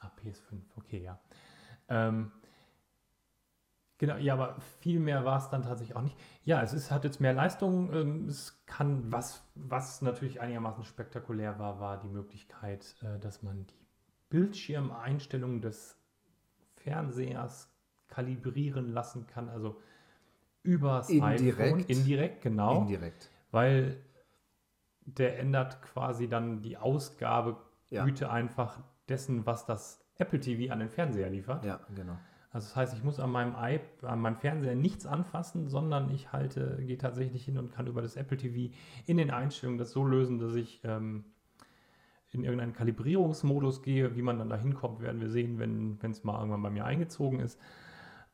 ah, 0.00 0.10
PS5, 0.24 0.62
okay, 0.76 1.02
ja. 1.02 1.18
Ähm, 1.88 2.32
genau, 3.98 4.16
ja, 4.16 4.32
aber 4.32 4.56
viel 4.80 5.00
mehr 5.00 5.22
war 5.26 5.36
es 5.36 5.50
dann 5.50 5.62
tatsächlich 5.62 5.94
auch 5.94 6.00
nicht. 6.00 6.16
Ja, 6.44 6.62
es 6.62 6.72
ist, 6.72 6.90
hat 6.90 7.04
jetzt 7.04 7.20
mehr 7.20 7.34
Leistung. 7.34 7.92
Ähm, 7.92 8.26
es 8.28 8.64
kann, 8.64 9.12
was, 9.12 9.42
was 9.54 10.00
natürlich 10.00 10.40
einigermaßen 10.40 10.82
spektakulär 10.84 11.58
war, 11.58 11.78
war 11.78 12.00
die 12.00 12.08
Möglichkeit, 12.08 12.96
äh, 13.02 13.18
dass 13.18 13.42
man 13.42 13.66
die 13.66 13.86
Bildschirmeinstellungen 14.30 15.60
des 15.60 15.94
Fernsehers 16.76 17.68
kalibrieren 18.08 18.88
lassen 18.88 19.26
kann, 19.26 19.50
also 19.50 19.78
übers 20.62 21.10
Indirekt. 21.10 21.60
iPhone. 21.60 21.80
Indirekt, 21.86 22.42
genau 22.42 22.82
Indirekt. 22.82 23.30
weil 23.50 23.96
der 25.04 25.38
ändert 25.38 25.82
quasi 25.82 26.28
dann 26.28 26.62
die 26.62 26.76
Ausgabegüte 26.76 28.24
Ja. 28.24 28.30
einfach 28.30 28.80
dessen, 29.08 29.46
was 29.46 29.66
das 29.66 30.04
Apple 30.16 30.38
TV 30.40 30.72
an 30.72 30.78
den 30.78 30.88
Fernseher 30.88 31.28
liefert. 31.28 31.64
Ja, 31.64 31.80
genau. 31.94 32.16
Also 32.52 32.66
das 32.68 32.76
heißt, 32.76 32.94
ich 32.94 33.02
muss 33.02 33.18
an 33.18 33.30
meinem, 33.30 33.54
iP 33.58 34.04
an 34.04 34.20
meinem 34.20 34.36
Fernseher 34.36 34.74
nichts 34.76 35.06
anfassen, 35.06 35.68
sondern 35.68 36.10
ich 36.10 36.32
halte, 36.32 36.78
gehe 36.84 36.98
tatsächlich 36.98 37.44
hin 37.46 37.56
und 37.58 37.72
kann 37.72 37.86
über 37.86 38.02
das 38.02 38.14
Apple 38.14 38.36
TV 38.36 38.72
in 39.06 39.16
den 39.16 39.30
Einstellungen 39.30 39.78
das 39.78 39.90
so 39.92 40.04
lösen, 40.04 40.38
dass 40.38 40.54
ich 40.54 40.80
ähm, 40.84 41.24
in 42.30 42.44
irgendeinen 42.44 42.74
Kalibrierungsmodus 42.74 43.82
gehe. 43.82 44.14
Wie 44.16 44.22
man 44.22 44.38
dann 44.38 44.50
da 44.50 44.56
hinkommt, 44.56 45.00
werden 45.00 45.20
wir 45.20 45.30
sehen, 45.30 45.58
wenn 45.58 45.98
es 46.10 46.24
mal 46.24 46.38
irgendwann 46.38 46.62
bei 46.62 46.70
mir 46.70 46.84
eingezogen 46.84 47.40
ist. 47.40 47.58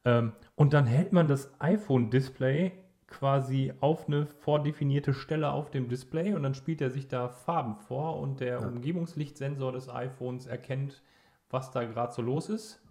Ähm, 0.09 0.33
und 0.55 0.73
dann 0.73 0.87
hält 0.87 1.13
man 1.13 1.29
das 1.29 1.53
iPhone-Display 1.61 2.73
quasi 3.09 3.73
auf 3.81 4.07
eine 4.07 4.27
vordefinierte 4.27 5.15
Stelle 5.15 5.51
auf 5.51 5.71
dem 5.71 5.89
Display 5.89 6.35
und 6.35 6.43
dann 6.43 6.55
spielt 6.55 6.81
er 6.81 6.91
sich 6.91 7.09
da 7.09 7.29
Farben 7.29 7.77
vor 7.77 8.19
und 8.19 8.41
der 8.41 8.61
Ja. 8.61 8.67
Umgebungslichtsensor 8.69 9.73
des 9.73 9.89
iPhones 9.89 10.47
erkennt, 10.47 11.03
was 11.51 11.71
da 11.71 11.85
gerade 11.85 12.13
so 12.13 12.23
los 12.23 12.49
ist 12.49 12.83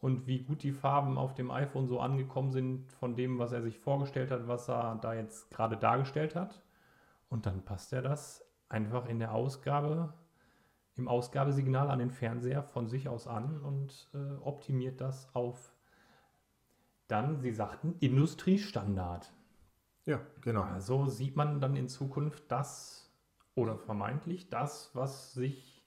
und 0.00 0.26
wie 0.26 0.42
gut 0.42 0.62
die 0.62 0.72
Farben 0.72 1.18
auf 1.18 1.34
dem 1.34 1.50
iPhone 1.50 1.86
so 1.86 2.00
angekommen 2.00 2.52
sind 2.52 2.92
von 2.92 3.16
dem, 3.16 3.38
was 3.38 3.52
er 3.52 3.62
sich 3.62 3.78
vorgestellt 3.78 4.30
hat, 4.30 4.46
was 4.46 4.68
er 4.68 4.98
da 5.00 5.14
jetzt 5.14 5.50
gerade 5.50 5.76
dargestellt 5.76 6.36
hat. 6.36 6.62
Und 7.28 7.46
dann 7.46 7.64
passt 7.64 7.92
er 7.92 8.02
das 8.02 8.44
einfach 8.68 9.06
in 9.06 9.18
der 9.18 9.34
Ausgabe, 9.34 10.14
im 10.94 11.08
Ausgabesignal 11.08 11.90
an 11.90 11.98
den 11.98 12.10
Fernseher 12.10 12.62
von 12.62 12.86
sich 12.88 13.08
aus 13.08 13.26
an 13.26 13.60
und 13.60 14.08
äh, 14.14 14.40
optimiert 14.42 15.00
das 15.00 15.28
auf 15.34 15.75
dann, 17.08 17.40
Sie 17.40 17.52
sagten, 17.52 17.94
Industriestandard. 18.00 19.32
Ja, 20.04 20.20
genau. 20.40 20.62
Also 20.62 21.06
sieht 21.06 21.36
man 21.36 21.60
dann 21.60 21.76
in 21.76 21.88
Zukunft 21.88 22.44
das 22.50 23.02
Oder 23.54 23.78
vermeintlich 23.78 24.50
das, 24.50 24.90
was 24.94 25.32
sich 25.32 25.82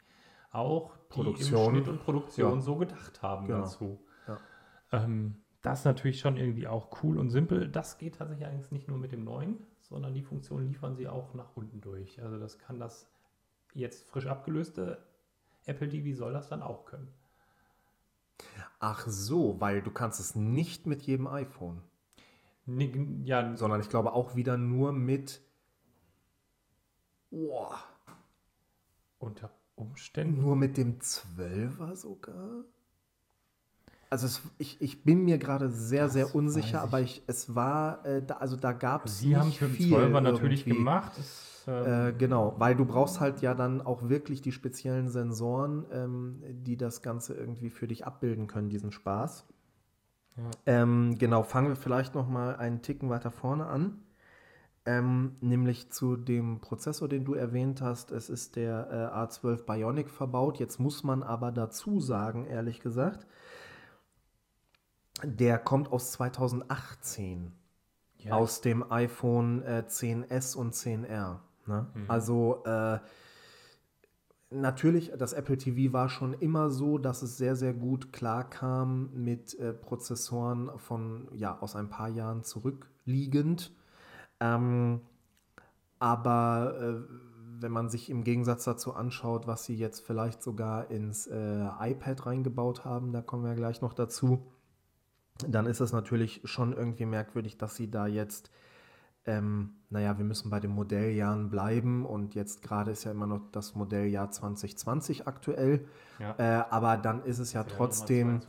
auch 0.51 0.97
die 0.97 1.03
Produktion. 1.09 1.65
im 1.67 1.71
Schnitt 1.75 1.87
und 1.87 1.99
Produktion 2.03 2.55
Ja. 2.55 2.61
so 2.61 2.75
gedacht 2.77 3.21
haben 3.21 3.45
Genau. 3.45 3.59
dazu. 3.59 4.03
Ja. 4.27 4.39
Ähm, 4.91 5.35
das 5.61 5.79
ist 5.79 5.85
natürlich 5.85 6.19
schon 6.19 6.35
irgendwie 6.37 6.67
auch 6.67 7.03
cool 7.03 7.19
und 7.19 7.29
simpel. 7.29 7.67
Das 7.69 7.97
geht 7.99 8.15
tatsächlich 8.15 8.47
eigentlich 8.47 8.71
nicht 8.71 8.87
nur 8.87 8.97
mit 8.97 9.11
dem 9.11 9.23
neuen, 9.23 9.59
sondern 9.81 10.15
die 10.15 10.23
Funktion 10.23 10.65
liefern 10.67 10.95
sie 10.95 11.07
auch 11.07 11.35
nach 11.35 11.55
unten 11.55 11.79
durch. 11.79 12.19
Also 12.23 12.39
das 12.39 12.57
kann 12.57 12.79
das 12.79 13.07
jetzt 13.75 14.07
frisch 14.09 14.25
abgelöste 14.25 15.05
Apple 15.65 15.89
TV 15.89 16.17
soll 16.17 16.33
das 16.33 16.49
dann 16.49 16.63
auch 16.63 16.85
können. 16.85 17.13
Ach 18.79 19.05
so, 19.07 19.59
weil 19.59 19.81
du 19.81 19.91
kannst 19.91 20.19
es 20.19 20.35
nicht 20.35 20.85
mit 20.85 21.01
jedem 21.03 21.27
iPhone, 21.27 21.81
Nee, 22.65 22.91
Ja, 23.23 23.55
sondern 23.57 23.81
ich 23.81 23.89
glaube 23.89 24.13
auch 24.13 24.35
wieder 24.35 24.57
nur 24.57 24.91
mit. 24.91 25.41
Boah, 27.31 27.79
unter 29.17 29.51
Umständen. 29.75 30.41
nur 30.41 30.55
mit 30.55 30.77
dem 30.77 30.99
12er 30.99 31.95
sogar? 31.95 32.63
Also 34.09 34.25
es, 34.25 34.41
ich, 34.57 34.81
ich 34.81 35.03
bin 35.03 35.23
mir 35.23 35.37
gerade 35.37 35.69
sehr, 35.69 36.05
Das 36.05 36.13
sehr 36.13 36.33
unsicher, 36.33 36.77
ich. 36.77 36.83
aber 36.83 37.01
ich, 37.01 37.21
es 37.27 37.53
war, 37.55 38.03
äh, 38.05 38.23
da, 38.25 38.35
also 38.37 38.55
da 38.55 38.71
gab 38.73 39.05
es 39.05 39.19
Sie 39.19 39.35
haben 39.37 39.49
es 39.49 39.61
mit 39.61 39.79
dem 39.79 39.85
12er 39.91 40.21
natürlich 40.21 40.65
gemacht. 40.65 41.11
Das, 41.15 41.63
ähm, 41.67 42.07
Äh, 42.07 42.13
genau, 42.13 42.55
weil 42.57 42.75
du 42.75 42.85
brauchst 42.85 43.19
halt 43.19 43.41
ja 43.41 43.53
dann 43.53 43.81
auch 43.81 44.09
wirklich 44.09 44.41
die 44.41 44.51
speziellen 44.51 45.09
Sensoren, 45.09 45.85
ähm, 45.91 46.41
die 46.49 46.75
das 46.77 47.01
Ganze 47.03 47.35
irgendwie 47.35 47.69
für 47.69 47.87
dich 47.87 48.05
abbilden 48.07 48.47
können, 48.47 48.69
diesen 48.69 48.91
Spaß. 48.91 49.45
Ja. 50.37 50.49
Ähm, 50.65 51.15
genau, 51.19 51.43
fangen 51.43 51.67
wir 51.69 51.75
vielleicht 51.75 52.15
noch 52.15 52.27
mal 52.27 52.55
einen 52.55 52.81
Ticken 52.81 53.09
weiter 53.09 53.29
vorne 53.31 53.67
an. 53.67 53.99
Ähm, 54.85 55.35
nämlich 55.41 55.91
zu 55.91 56.15
dem 56.15 56.61
Prozessor, 56.61 57.07
den 57.09 57.25
du 57.25 57.35
erwähnt 57.35 57.81
hast. 57.81 58.11
Es 58.11 58.29
ist 58.29 58.55
der 58.55 58.87
äh, 59.13 59.15
A12 59.15 59.65
Bionic 59.65 60.09
verbaut. 60.09 60.57
Jetzt 60.57 60.79
muss 60.79 61.03
man 61.03 61.21
aber 61.21 61.51
dazu 61.51 61.99
sagen, 61.99 62.45
ehrlich 62.47 62.79
gesagt, 62.79 63.27
der 65.23 65.57
kommt 65.57 65.91
aus 65.91 66.11
2018 66.11 67.51
ja, 68.19 68.33
aus 68.33 68.61
dem 68.61 68.91
iPhone 68.91 69.61
äh, 69.63 69.83
10s 69.87 70.55
und 70.55 70.73
10R. 70.73 71.39
Ne? 71.65 71.87
Mhm. 71.93 72.05
Also 72.07 72.63
äh, 72.65 72.99
natürlich, 74.49 75.11
das 75.17 75.33
Apple 75.33 75.57
TV 75.57 75.93
war 75.93 76.09
schon 76.09 76.33
immer 76.33 76.69
so, 76.69 76.97
dass 76.97 77.21
es 77.21 77.37
sehr, 77.37 77.55
sehr 77.55 77.73
gut 77.73 78.11
klarkam 78.11 79.09
mit 79.13 79.57
äh, 79.59 79.73
Prozessoren 79.73 80.71
von, 80.77 81.29
ja, 81.33 81.57
aus 81.59 81.75
ein 81.75 81.89
paar 81.89 82.09
Jahren 82.09 82.43
zurückliegend. 82.43 83.73
Ähm, 84.39 85.01
aber 85.99 86.77
äh, 86.79 87.13
wenn 87.61 87.71
man 87.71 87.89
sich 87.89 88.09
im 88.09 88.23
Gegensatz 88.23 88.63
dazu 88.63 88.93
anschaut, 88.93 89.47
was 89.47 89.65
sie 89.65 89.75
jetzt 89.75 90.05
vielleicht 90.05 90.41
sogar 90.41 90.89
ins 90.91 91.27
äh, 91.27 91.67
iPad 91.79 92.25
reingebaut 92.25 92.85
haben, 92.85 93.11
da 93.11 93.21
kommen 93.21 93.43
wir 93.43 93.55
gleich 93.55 93.81
noch 93.81 93.93
dazu, 93.93 94.45
dann 95.47 95.65
ist 95.65 95.79
es 95.79 95.93
natürlich 95.93 96.41
schon 96.43 96.73
irgendwie 96.73 97.05
merkwürdig, 97.05 97.57
dass 97.57 97.75
sie 97.75 97.89
da 97.89 98.07
jetzt, 98.07 98.51
ähm, 99.25 99.75
naja, 99.89 100.17
wir 100.17 100.25
müssen 100.25 100.49
bei 100.49 100.59
den 100.59 100.71
Modelljahren 100.71 101.49
bleiben 101.49 102.05
und 102.05 102.35
jetzt 102.35 102.61
gerade 102.61 102.91
ist 102.91 103.03
ja 103.03 103.11
immer 103.11 103.27
noch 103.27 103.41
das 103.51 103.75
Modelljahr 103.75 104.31
2020 104.31 105.27
aktuell, 105.27 105.85
ja. 106.19 106.35
äh, 106.37 106.63
aber 106.69 106.97
dann 106.97 107.23
ist 107.23 107.39
es 107.39 107.53
ja 107.53 107.65
wir 107.65 107.75
trotzdem 107.75 108.41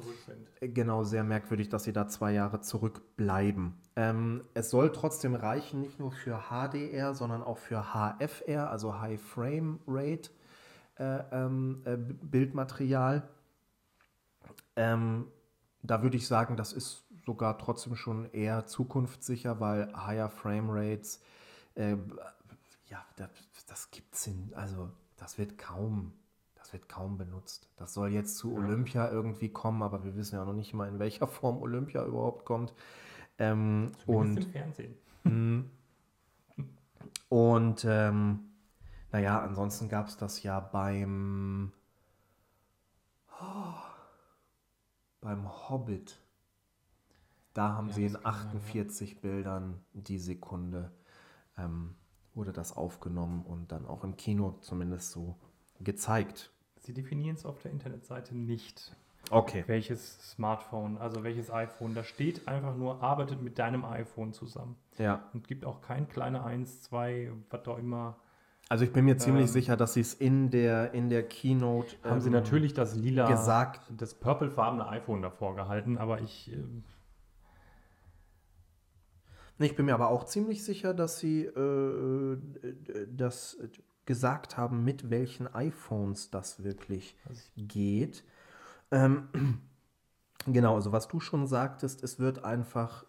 äh, 0.61 0.69
genau 0.69 1.05
sehr 1.05 1.25
merkwürdig, 1.25 1.69
dass 1.69 1.85
sie 1.85 1.93
da 1.93 2.09
zwei 2.09 2.33
Jahre 2.33 2.61
zurückbleiben. 2.61 3.75
Ähm, 3.97 4.43
es 4.55 4.71
soll 4.71 4.93
trotzdem 4.93 5.35
reichen, 5.35 5.81
nicht 5.81 5.99
nur 6.01 6.13
für 6.13 6.51
HDR, 6.51 7.15
sondern 7.15 7.43
auch 7.43 7.59
für 7.59 7.93
HFR, 7.93 8.71
also 8.71 9.01
High 9.01 9.21
Frame 9.21 9.79
Rate 9.87 10.31
äh, 11.01 11.23
ähm, 11.33 11.83
äh, 11.85 11.97
Bildmaterial. 11.97 13.29
Ähm, 14.77 15.27
da 15.83 16.03
würde 16.03 16.17
ich 16.17 16.27
sagen, 16.27 16.57
das 16.57 16.73
ist 16.73 17.05
sogar 17.25 17.59
trotzdem 17.59 17.97
schon 17.97 18.31
eher 18.33 18.67
zukunftssicher, 18.67 19.61
weil 19.61 19.93
Higher 19.95 20.29
Frame 20.29 20.71
Rates, 20.71 21.21
äh, 21.75 21.97
ja, 22.89 23.05
das, 23.17 23.31
das 23.67 23.91
gibt's 23.91 24.27
in, 24.27 24.53
also 24.55 24.91
das 25.17 25.39
wird 25.39 25.59
kaum, 25.59 26.13
das 26.55 26.73
wird 26.73 26.89
kaum 26.89 27.19
benutzt. 27.19 27.69
Das 27.77 27.95
soll 27.95 28.11
jetzt 28.11 28.37
zu. 28.37 28.55
Olympia 28.55 29.11
irgendwie 29.11 29.51
kommen, 29.51 29.83
aber 29.83 30.05
wir 30.05 30.17
wissen 30.17 30.37
ja 30.37 30.45
noch 30.45 30.55
nicht 30.55 30.75
mal, 30.75 30.89
in 30.89 30.99
welcher 30.99 31.27
Form 31.27 31.63
Olympia 31.63 32.05
überhaupt 32.05 32.45
kommt. 32.45 32.75
Ähm, 33.39 33.93
Zumindest 34.05 34.09
und 34.09 34.45
im 34.45 34.53
Fernsehen. 34.53 35.71
Und 37.29 37.85
ähm, 37.89 38.41
naja, 39.13 39.41
ansonsten 39.41 39.89
gab 39.89 40.09
es 40.09 40.17
das 40.17 40.43
ja 40.43 40.59
beim 40.59 41.73
oh, 43.41 43.75
beim 45.21 45.49
Hobbit. 45.69 46.19
Da 47.55 47.73
haben 47.75 47.89
Ja, 47.89 47.95
sie 47.95 48.07
in 48.07 48.13
kann 48.15 48.23
sein, 48.23 48.33
ja. 48.33 48.39
48 48.39 49.21
Bildern 49.21 49.81
die 49.93 50.19
Sekunde 50.19 50.93
ähm, 51.59 51.95
wurde 52.35 52.53
das 52.53 52.77
aufgenommen 52.77 53.43
und 53.45 53.73
dann 53.73 53.87
auch 53.87 54.05
im 54.05 54.17
Kino 54.17 54.57
zumindest 54.61 55.11
so 55.11 55.37
gezeigt. 55.81 56.51
Sie 56.79 56.95
definieren 56.95 57.37
es 57.37 57.45
auf 57.45 57.59
der 57.61 57.73
Internetseite 57.73 58.37
nicht, 58.37 58.97
Okay. 59.31 59.65
welches 59.67 60.31
Smartphone, 60.33 60.97
also 60.99 61.23
welches 61.23 61.51
iPhone. 61.51 61.95
Da 61.95 62.05
steht 62.05 62.49
einfach 62.49 62.75
nur, 62.75 63.03
arbeitet 63.03 63.43
mit 63.43 63.59
deinem 63.59 63.85
iPhone 63.85 64.33
zusammen. 64.33 64.77
Ja. 64.97 65.29
Und 65.35 65.47
gibt 65.47 65.65
auch 65.65 65.83
kein 65.83 66.09
kleine 66.09 66.43
1, 66.45 66.83
2, 66.83 67.33
was 67.51 67.67
auch 67.67 67.79
immer. 67.79 68.17
Also 68.71 68.85
ich 68.85 68.93
bin 68.93 69.05
mir 69.05 69.19
ziemlich 69.19 69.47
Ähm, 69.47 69.53
sicher, 69.53 69.77
dass 69.77 69.95
sie 69.95 70.01
es 70.01 70.15
in 70.15 70.51
der 70.51 70.95
in 70.95 71.11
der 71.11 71.25
Keynote 71.29 71.97
Haben 72.05 72.21
sie 72.21 72.29
ähm, 72.29 72.35
natürlich 72.35 72.73
das 72.73 72.95
lila, 72.95 73.29
gesagt. 73.29 73.81
das 73.91 74.15
purplefarbene 74.15 74.89
iPhone 74.89 75.23
davor 75.23 75.57
gehalten, 75.57 75.99
aber 75.99 76.21
ich, 76.21 76.53
ähm, 76.53 76.85
Ich 79.59 79.77
bin 79.77 79.87
mir 79.87 79.95
aber 79.95 80.09
auch 80.09 80.25
ziemlich 80.25 80.65
sicher, 80.65 80.95
dass 80.95 81.19
sie 81.19 81.45
äh, 81.45 82.33
äh, 82.33 83.07
das 83.11 83.59
gesagt 84.07 84.57
haben, 84.57 84.85
mit 84.85 85.11
welchen 85.11 85.53
iPhones 85.53 86.31
das 86.31 86.63
wirklich 86.65 87.17
also 87.29 87.43
geht. 87.57 88.25
Ähm, 88.91 89.29
genau, 90.47 90.77
also 90.77 90.93
was 90.93 91.09
du 91.09 91.21
schon 91.21 91.47
sagtest, 91.47 92.03
es 92.05 92.19
wird 92.19 92.45
einfach 92.45 93.05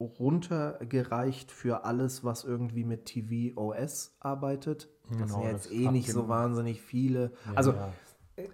runtergereicht 0.00 1.52
für 1.52 1.84
alles, 1.84 2.24
was 2.24 2.44
irgendwie 2.44 2.84
mit 2.84 3.06
TV 3.06 3.56
OS 3.60 4.16
arbeitet. 4.20 4.88
Das 5.08 5.18
Genau, 5.18 5.34
sind 5.40 5.42
jetzt 5.50 5.66
das 5.66 5.72
eh 5.72 5.90
nicht 5.90 6.10
so 6.10 6.28
wahnsinnig 6.28 6.80
viele. 6.80 7.32
Ja, 7.46 7.52
also 7.54 7.72
ja. 7.72 7.92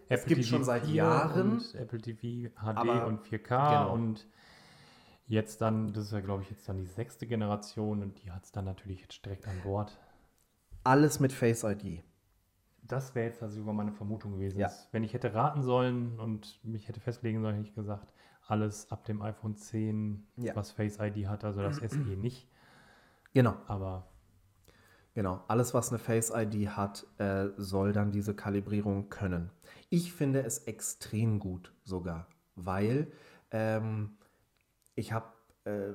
es 0.09 0.25
gibt 0.25 0.45
schon 0.45 0.65
seit 0.65 0.87
4 0.87 0.95
Jahren. 0.95 1.63
Apple 1.75 2.01
TV 2.01 2.51
HD 2.55 2.77
Aber- 2.77 3.07
und 3.07 3.21
4K 3.23 3.39
genau. 3.69 3.93
und 3.95 4.27
jetzt 5.29 5.61
dann, 5.61 5.93
das 5.93 6.05
ist 6.07 6.13
ja 6.13 6.21
glaube 6.21 6.43
ich 6.43 6.51
jetzt 6.51 6.69
dann 6.69 6.79
die 6.79 6.87
sechste 6.87 7.27
Generation 7.27 8.03
und 8.03 8.23
die 8.25 8.31
hat 8.31 8.45
es 8.45 8.53
dann 8.53 8.65
natürlich 8.65 9.01
jetzt 9.03 9.25
direkt 9.25 9.47
an 9.47 9.61
Bord. 9.63 9.99
alles 10.85 11.21
mit 11.21 11.33
Face 11.33 11.65
ID. 11.65 12.03
Das 12.83 13.15
wäre 13.17 13.27
jetzt 13.27 13.43
also 13.43 13.57
sogar 13.59 13.75
meine 13.75 13.91
Vermutung 13.93 14.33
gewesen. 14.33 14.61
Ja. 14.61 14.71
Wenn 14.93 15.03
ich 15.03 15.13
hätte 15.13 15.35
raten 15.35 15.63
sollen 15.63 16.21
und 16.21 16.61
mich 16.65 16.87
hätte 16.89 17.01
festlegen 17.01 17.43
sollen, 17.43 17.57
hätte 17.57 17.69
ich 17.69 17.75
gesagt, 17.75 18.13
alles 18.47 18.91
ab 18.91 19.05
dem 19.05 19.23
iPhone 19.23 19.57
10, 19.57 20.27
Ja. 20.37 20.55
was 20.57 20.73
Face 20.73 20.99
ID 21.01 21.27
hat, 21.27 21.45
also 21.45 21.61
das 21.63 21.77
SE 21.77 21.99
nicht. 22.17 22.49
Genau. 23.35 23.57
Aber 23.67 24.09
Genau, 25.15 25.43
alles, 25.49 25.73
was 25.73 25.89
eine 25.89 25.99
Face 25.99 26.31
ID 26.31 26.69
hat, 26.77 27.07
äh, 27.17 27.49
soll 27.57 27.95
dann 27.95 28.13
diese 28.13 28.35
Kalibrierung 28.35 29.09
können. 29.09 29.51
Ich 29.89 30.13
finde 30.13 30.43
es 30.43 30.59
extrem 30.67 31.39
gut 31.39 31.73
sogar, 31.85 32.29
weil 32.55 33.11
ähm, 33.51 34.19
ich 34.95 35.13
habe 35.15 35.33
äh, 35.65 35.95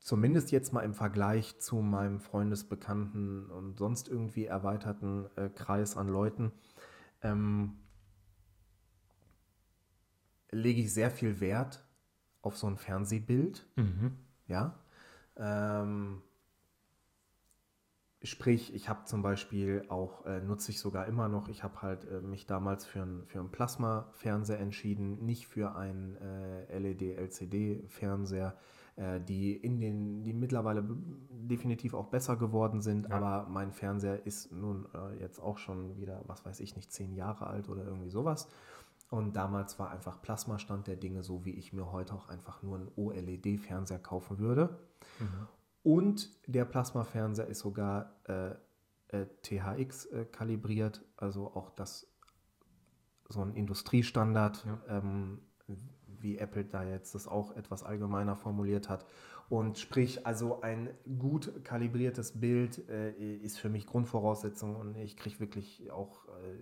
zumindest 0.00 0.50
jetzt 0.50 0.72
mal 0.72 0.80
im 0.80 0.94
Vergleich 0.94 1.60
zu 1.60 1.76
meinem 1.76 2.18
Freundesbekannten 2.18 3.50
und 3.50 3.78
sonst 3.78 4.08
irgendwie 4.08 4.46
erweiterten 4.46 5.26
äh, 5.36 5.48
Kreis 5.48 5.96
an 5.96 6.08
Leuten, 6.08 6.50
ähm, 7.22 7.78
lege 10.50 10.80
ich 10.82 10.92
sehr 10.92 11.10
viel 11.10 11.40
Wert 11.40 11.84
auf 12.42 12.56
so 12.56 12.66
ein 12.66 12.76
Fernsehbild. 12.76 13.66
Ja. 14.46 14.78
Ähm, 15.36 16.22
sprich, 18.22 18.74
ich 18.74 18.88
habe 18.88 19.04
zum 19.04 19.22
Beispiel 19.22 19.84
auch, 19.88 20.24
äh, 20.26 20.40
nutze 20.40 20.70
ich 20.72 20.80
sogar 20.80 21.06
immer 21.06 21.28
noch, 21.28 21.48
ich 21.48 21.62
habe 21.62 21.82
halt 21.82 22.04
äh, 22.06 22.20
mich 22.20 22.46
damals 22.46 22.84
für 22.84 23.02
einen 23.02 23.26
für 23.26 23.38
einen 23.38 23.50
Plasma-Fernseher 23.50 24.58
entschieden, 24.58 25.24
nicht 25.24 25.46
für 25.46 25.76
einen 25.76 26.16
äh, 26.16 26.78
LED-LCD-Fernseher, 26.78 28.56
äh, 28.96 29.20
die 29.20 29.54
in 29.56 29.78
den, 29.80 30.24
die 30.24 30.32
mittlerweile 30.32 30.84
definitiv 31.30 31.94
auch 31.94 32.06
besser 32.08 32.36
geworden 32.36 32.80
sind, 32.80 33.08
Ja. 33.08 33.16
aber 33.16 33.48
mein 33.48 33.72
Fernseher 33.72 34.26
ist 34.26 34.50
nun 34.50 34.86
äh, 34.94 35.20
jetzt 35.20 35.38
auch 35.38 35.58
schon 35.58 35.96
wieder, 35.96 36.22
was 36.26 36.44
weiß 36.44 36.58
ich 36.60 36.74
nicht, 36.74 36.90
zehn 36.92 37.14
Jahre 37.14 37.46
alt 37.46 37.68
oder 37.68 37.84
irgendwie 37.84 38.10
sowas. 38.10 38.48
Und 39.10 39.36
damals 39.36 39.78
war 39.78 39.90
einfach 39.90 40.20
Plasmastand 40.20 40.86
der 40.86 40.96
Dinge, 40.96 41.22
so 41.22 41.44
wie 41.44 41.52
ich 41.52 41.72
mir 41.72 41.92
heute 41.92 42.14
auch 42.14 42.28
einfach 42.28 42.62
nur 42.62 42.76
einen 42.76 42.90
OLED-Fernseher 42.96 43.98
kaufen 44.00 44.38
würde. 44.38 44.78
Und 45.82 46.30
der 46.46 46.64
Plasmafernseher 46.66 47.46
ist 47.46 47.60
sogar 47.60 48.16
äh, 48.24 48.50
äh, 49.08 49.26
THX 49.42 50.06
äh, 50.06 50.24
kalibriert, 50.26 51.02
also 51.16 51.54
auch 51.54 51.70
das 51.70 52.06
so 53.30 53.40
ein 53.42 53.54
Industriestandard, 53.54 54.66
Ja. 54.66 54.98
ähm, 54.98 55.40
wie 56.20 56.38
Apple 56.38 56.64
da 56.64 56.82
jetzt 56.82 57.14
das 57.14 57.28
auch 57.28 57.54
etwas 57.56 57.84
allgemeiner 57.84 58.36
formuliert 58.36 58.88
hat. 58.88 59.06
Und 59.48 59.78
sprich, 59.78 60.26
also 60.26 60.60
ein 60.60 60.90
gut 61.18 61.64
kalibriertes 61.64 62.40
Bild 62.40 62.88
äh, 62.88 63.12
ist 63.36 63.58
für 63.58 63.68
mich 63.68 63.86
Grundvoraussetzung 63.86 64.76
und 64.76 64.96
ich 64.96 65.16
kriege 65.16 65.40
wirklich 65.40 65.90
auch, 65.90 66.26
äh, 66.28 66.58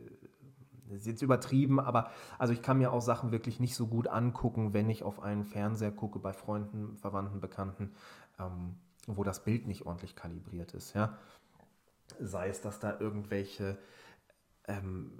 das 0.88 1.00
ist 1.00 1.06
jetzt 1.06 1.22
übertrieben, 1.22 1.80
aber 1.80 2.10
also 2.38 2.52
ich 2.52 2.62
kann 2.62 2.78
mir 2.78 2.92
auch 2.92 3.00
Sachen 3.00 3.32
wirklich 3.32 3.60
nicht 3.60 3.74
so 3.74 3.86
gut 3.86 4.08
angucken, 4.08 4.72
wenn 4.72 4.88
ich 4.90 5.02
auf 5.02 5.20
einen 5.20 5.44
Fernseher 5.44 5.92
gucke 5.92 6.18
bei 6.18 6.32
Freunden, 6.32 6.96
Verwandten, 6.96 7.40
Bekannten, 7.40 7.92
ähm, 8.38 8.76
wo 9.06 9.24
das 9.24 9.44
Bild 9.44 9.66
nicht 9.66 9.86
ordentlich 9.86 10.16
kalibriert 10.16 10.74
ist. 10.74 10.94
Ja? 10.94 11.18
Sei 12.20 12.48
es, 12.48 12.60
dass 12.60 12.78
da 12.78 12.98
irgendwelche 12.98 13.78
ähm, 14.68 15.12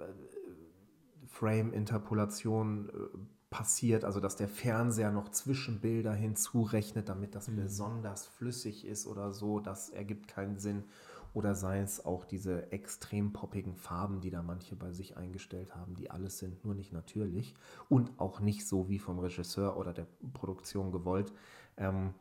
Frame-Interpolation 1.25 2.89
äh, 2.89 3.17
passiert, 3.49 4.03
also 4.03 4.19
dass 4.19 4.35
der 4.35 4.49
Fernseher 4.49 5.11
noch 5.11 5.29
Zwischenbilder 5.29 6.13
hinzurechnet, 6.13 7.07
damit 7.07 7.33
das 7.33 7.49
besonders 7.49 8.25
flüssig 8.25 8.85
ist 8.85 9.07
oder 9.07 9.31
so, 9.31 9.59
das 9.59 9.89
ergibt 9.89 10.27
keinen 10.27 10.57
Sinn. 10.57 10.83
Oder 11.33 11.53
sei 11.55 11.79
es 11.81 12.03
auch 12.03 12.25
diese 12.25 12.71
extrem 12.71 13.31
poppigen 13.33 13.75
Farben, 13.75 14.21
die 14.21 14.29
da 14.31 14.41
manche 14.41 14.75
bei 14.75 14.91
sich 14.91 15.17
eingestellt 15.17 15.75
haben, 15.75 15.95
die 15.95 16.09
alles 16.09 16.39
sind, 16.39 16.65
nur 16.65 16.73
nicht 16.73 16.93
natürlich 16.93 17.53
und 17.89 18.11
auch 18.19 18.39
nicht 18.39 18.67
so 18.67 18.89
wie 18.89 18.99
vom 18.99 19.19
Regisseur 19.19 19.77
oder 19.77 19.93
der 19.93 20.07
Produktion 20.33 20.91
gewollt. 20.91 21.31
Ähm, 21.77 22.13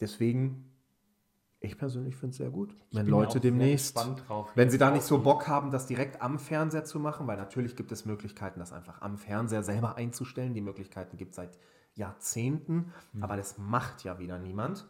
deswegen, 0.00 0.70
ich 1.60 1.78
persönlich 1.78 2.16
finde 2.16 2.32
es 2.32 2.36
sehr 2.36 2.50
gut, 2.50 2.76
Ich 2.90 2.96
wenn 2.98 3.06
Leute 3.06 3.40
demnächst 3.40 3.96
wenn 4.54 4.70
sie 4.70 4.78
da 4.78 4.90
nicht 4.90 5.04
so. 5.04 5.18
Bock 5.22 5.48
haben, 5.48 5.70
das 5.70 5.86
direkt 5.86 6.20
am 6.22 6.38
Fernseher 6.38 6.84
zu 6.84 7.00
machen, 7.00 7.26
weil 7.26 7.36
natürlich 7.38 7.76
gibt 7.76 7.92
es 7.92 8.04
Möglichkeiten, 8.04 8.60
das 8.60 8.72
einfach 8.72 9.00
am 9.00 9.16
Fernseher 9.16 9.62
selber 9.62 9.96
einzustellen. 9.96 10.54
Die 10.54 10.60
Möglichkeiten 10.60 11.16
gibt 11.16 11.30
es 11.30 11.36
seit 11.36 11.58
Jahrzehnten, 11.94 12.92
Mhm. 13.14 13.22
aber 13.22 13.36
das 13.36 13.56
macht 13.56 14.04
ja 14.04 14.18
wieder 14.18 14.38
niemand. 14.38 14.86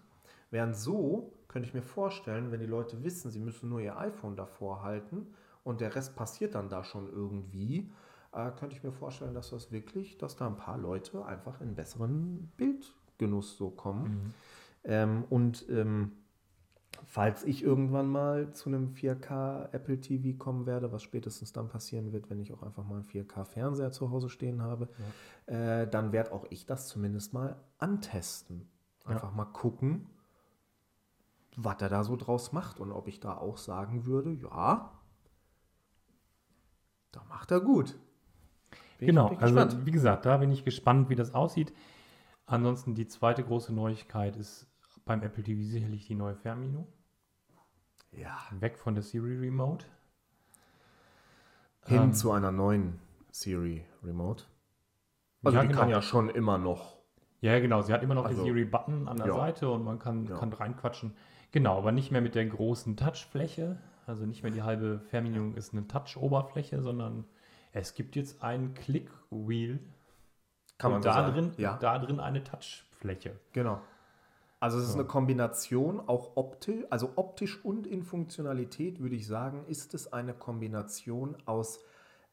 Während 0.50 0.76
so 0.76 1.32
könnte 1.56 1.70
ich 1.70 1.74
mir 1.74 1.80
vorstellen, 1.80 2.52
wenn 2.52 2.60
die 2.60 2.66
Leute 2.66 3.02
wissen, 3.02 3.30
sie 3.30 3.38
müssen 3.38 3.70
nur 3.70 3.80
ihr 3.80 3.96
iPhone 3.96 4.36
davor 4.36 4.82
halten 4.82 5.28
und 5.64 5.80
der 5.80 5.94
Rest 5.94 6.14
passiert 6.14 6.54
dann 6.54 6.68
da 6.68 6.84
schon 6.84 7.10
irgendwie, 7.10 7.90
äh, 8.32 8.50
könnte 8.50 8.76
ich 8.76 8.82
mir 8.82 8.92
vorstellen, 8.92 9.32
dass 9.32 9.48
das 9.48 9.72
wirklich, 9.72 10.18
dass 10.18 10.36
da 10.36 10.48
ein 10.48 10.58
paar 10.58 10.76
Leute 10.76 11.24
einfach 11.24 11.62
in 11.62 11.74
besseren 11.74 12.52
Bildgenuss 12.58 13.56
so 13.56 13.70
kommen. 13.70 14.02
Mhm. 14.02 14.34
Ähm, 14.84 15.24
und 15.30 15.64
ähm, 15.70 16.12
falls 17.06 17.42
ich 17.42 17.62
irgendwann 17.62 18.08
mal 18.08 18.52
zu 18.52 18.68
einem 18.68 18.88
4K 18.88 19.72
Apple 19.72 19.98
TV 19.98 20.36
kommen 20.36 20.66
werde, 20.66 20.92
was 20.92 21.02
spätestens 21.02 21.54
dann 21.54 21.70
passieren 21.70 22.12
wird, 22.12 22.28
wenn 22.28 22.38
ich 22.38 22.52
auch 22.52 22.62
einfach 22.62 22.84
mal 22.84 22.96
einen 22.96 23.06
4K 23.06 23.46
Fernseher 23.46 23.92
zu 23.92 24.10
Hause 24.10 24.28
stehen 24.28 24.60
habe, 24.60 24.90
äh, 25.46 25.86
dann 25.86 26.12
werde 26.12 26.32
auch 26.32 26.44
ich 26.50 26.66
das 26.66 26.86
zumindest 26.86 27.32
mal 27.32 27.56
antesten. 27.78 28.68
Einfach 29.06 29.32
mal 29.32 29.46
gucken, 29.46 30.10
was 31.56 31.80
er 31.80 31.88
da 31.88 32.04
so 32.04 32.16
draus 32.16 32.52
macht 32.52 32.78
und 32.80 32.92
ob 32.92 33.08
ich 33.08 33.18
da 33.20 33.36
auch 33.36 33.56
sagen 33.56 34.04
würde, 34.06 34.32
ja, 34.32 34.92
da 37.12 37.24
macht 37.24 37.50
er 37.50 37.60
gut. 37.60 37.98
Bin 38.98 39.08
Genau, 39.08 39.28
also 39.28 39.54
gespannt. 39.54 39.86
wie 39.86 39.90
gesagt, 39.90 40.26
da 40.26 40.36
bin 40.38 40.50
ich 40.52 40.64
gespannt, 40.64 41.08
wie 41.08 41.14
das 41.16 41.34
aussieht. 41.34 41.72
Ansonsten 42.46 42.94
die 42.94 43.06
zweite 43.08 43.42
große 43.42 43.74
Neuigkeit 43.74 44.36
ist 44.36 44.66
beim 45.04 45.22
Apple 45.22 45.42
TV 45.42 45.62
sicherlich 45.68 46.06
die 46.06 46.14
neue 46.14 46.36
Fernbedienung. 46.36 46.86
Ja, 48.12 48.36
Weg 48.52 48.78
von 48.78 48.94
der 48.94 49.02
Siri 49.02 49.36
Remote. 49.36 49.86
hin 51.86 52.02
Ähm, 52.04 52.12
zu 52.14 52.32
einer 52.32 52.52
neuen 52.52 52.98
Siri 53.30 53.84
Remote. 54.02 54.44
Also 55.42 55.56
ja, 55.56 55.62
die 55.62 55.68
genau. 55.68 55.80
kann 55.80 55.88
ja 55.90 56.02
schon 56.02 56.28
immer 56.30 56.58
noch. 56.58 56.96
Ja, 57.40 57.58
genau. 57.60 57.82
Sie 57.82 57.92
hat 57.92 58.02
immer 58.02 58.14
noch 58.14 58.24
Also, 58.24 58.42
den 58.42 58.54
Siri-Button 58.54 59.06
an 59.08 59.18
der 59.18 59.26
ja. 59.26 59.34
Seite 59.34 59.70
und 59.70 59.84
man 59.84 59.98
kann, 59.98 60.26
Ja. 60.26 60.36
kann 60.38 60.52
reinquatschen. 60.52 61.14
Genau, 61.56 61.78
aber 61.78 61.90
nicht 61.90 62.10
mehr 62.10 62.20
mit 62.20 62.34
der 62.34 62.44
großen 62.44 62.98
Touchfläche. 62.98 63.78
Also 64.04 64.26
nicht 64.26 64.42
mehr 64.42 64.52
die 64.52 64.60
halbe 64.62 65.00
Fernbedienung 65.08 65.54
ist 65.54 65.72
eine 65.72 65.88
Touch-Oberfläche, 65.88 66.82
sondern 66.82 67.24
es 67.72 67.94
gibt 67.94 68.14
jetzt 68.14 68.42
ein 68.42 68.74
Click-Wheel. 68.74 69.78
Kann 70.76 70.90
man 70.90 70.96
und 70.98 71.02
so 71.04 71.08
da 71.08 71.14
sagen. 71.14 71.32
drin, 71.32 71.52
Ja, 71.56 71.78
da 71.80 71.98
drin 71.98 72.20
eine 72.20 72.44
Touchfläche. 72.44 73.40
genau. 73.54 73.80
Also 74.60 74.76
es 74.76 74.84
ist 74.84 74.92
So. 74.92 74.98
eine 74.98 75.08
Kombination, 75.08 75.98
auch 76.06 76.36
optisch, 76.36 76.84
also 76.90 77.14
optisch 77.16 77.64
und 77.64 77.86
in 77.86 78.02
Funktionalität 78.02 79.00
würde 79.00 79.16
ich 79.16 79.26
sagen, 79.26 79.64
ist 79.66 79.94
es 79.94 80.12
eine 80.12 80.34
Kombination 80.34 81.38
aus 81.46 81.82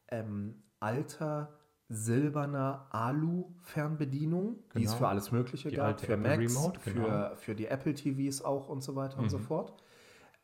ähm, 0.10 0.64
alter 0.82 1.48
silberner 1.90 2.88
Alu-Fernbedienung, 2.92 4.58
die 4.76 4.84
es 4.84 4.92
Genau. 4.92 4.98
für 5.00 5.08
alles 5.08 5.32
Mögliche 5.32 5.70
Die 5.70 5.76
gab, 5.76 6.00
für 6.00 6.14
Apple 6.14 6.38
Macs, 6.38 6.56
Remote, 6.56 6.80
genau. 6.84 7.06
für, 7.08 7.36
für 7.38 7.56
die 7.56 7.68
Apple 7.68 7.94
TVs 7.94 8.42
auch 8.42 8.70
und 8.70 8.82
so 8.82 8.96
weiter 8.96 9.18
und 9.20 9.30
so 9.30 9.38
Mhm. 9.38 9.44
fort. 9.44 9.84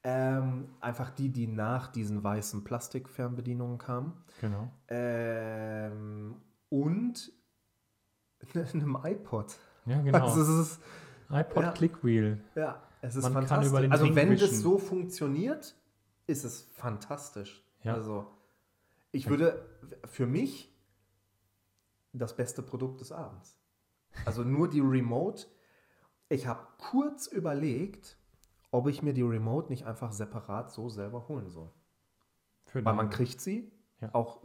Ähm, 0.04 0.70
einfach 0.80 1.10
die, 1.10 1.30
die 1.30 1.48
nach 1.48 1.88
diesen 1.88 2.24
weißen 2.24 2.64
Plastikfernbedienungen 2.64 3.78
kamen. 3.78 4.14
Genau. 4.40 4.72
Ähm, 4.88 6.36
und 6.70 7.32
einem 8.74 8.98
iPod. 9.04 9.58
Ja, 9.86 10.02
genau. 10.02 10.26
Also 10.26 10.42
es 10.42 10.50
ist, 10.50 10.82
iPod 11.30 11.64
ja. 11.64 11.72
Click-Wheel. 11.72 12.42
ja, 12.56 12.82
es 13.02 13.16
ist 13.16 13.24
Man 13.24 13.34
kann 13.34 13.48
fantastisch. 13.48 13.70
über 13.72 13.82
den 13.82 13.92
also 13.92 14.06
Ring 14.06 14.16
wenn 14.16 14.30
wischen. 14.32 14.48
das 14.50 14.60
so 14.62 14.78
funktioniert, 14.78 15.76
ist 16.28 16.44
es 16.46 16.62
fantastisch. 16.74 17.64
Ja. 17.84 17.94
Also 17.96 18.28
ich 19.12 19.30
würde 19.30 19.66
für 20.06 20.28
mich 20.28 20.74
das 22.14 22.36
beste 22.36 22.62
Produkt 22.62 23.02
des 23.02 23.12
Abends. 23.12 23.58
Also 24.26 24.44
nur 24.44 24.70
die 24.70 24.80
Remote. 24.80 25.46
Ich 26.30 26.48
habe 26.48 26.66
kurz 26.78 27.28
überlegt, 27.28 28.18
ob 28.72 28.88
ich 28.88 29.02
mir 29.04 29.14
die 29.14 29.22
Remote 29.24 29.70
nicht 29.70 29.86
einfach 29.86 30.12
separat 30.12 30.72
so 30.72 30.90
selber 30.90 31.28
holen 31.28 31.50
soll. 31.50 31.72
Für 32.66 32.84
Weil 32.86 32.94
man 32.96 33.10
kriegt 33.10 33.42
sie 33.42 33.72
Ja. 34.02 34.10
auch 34.14 34.42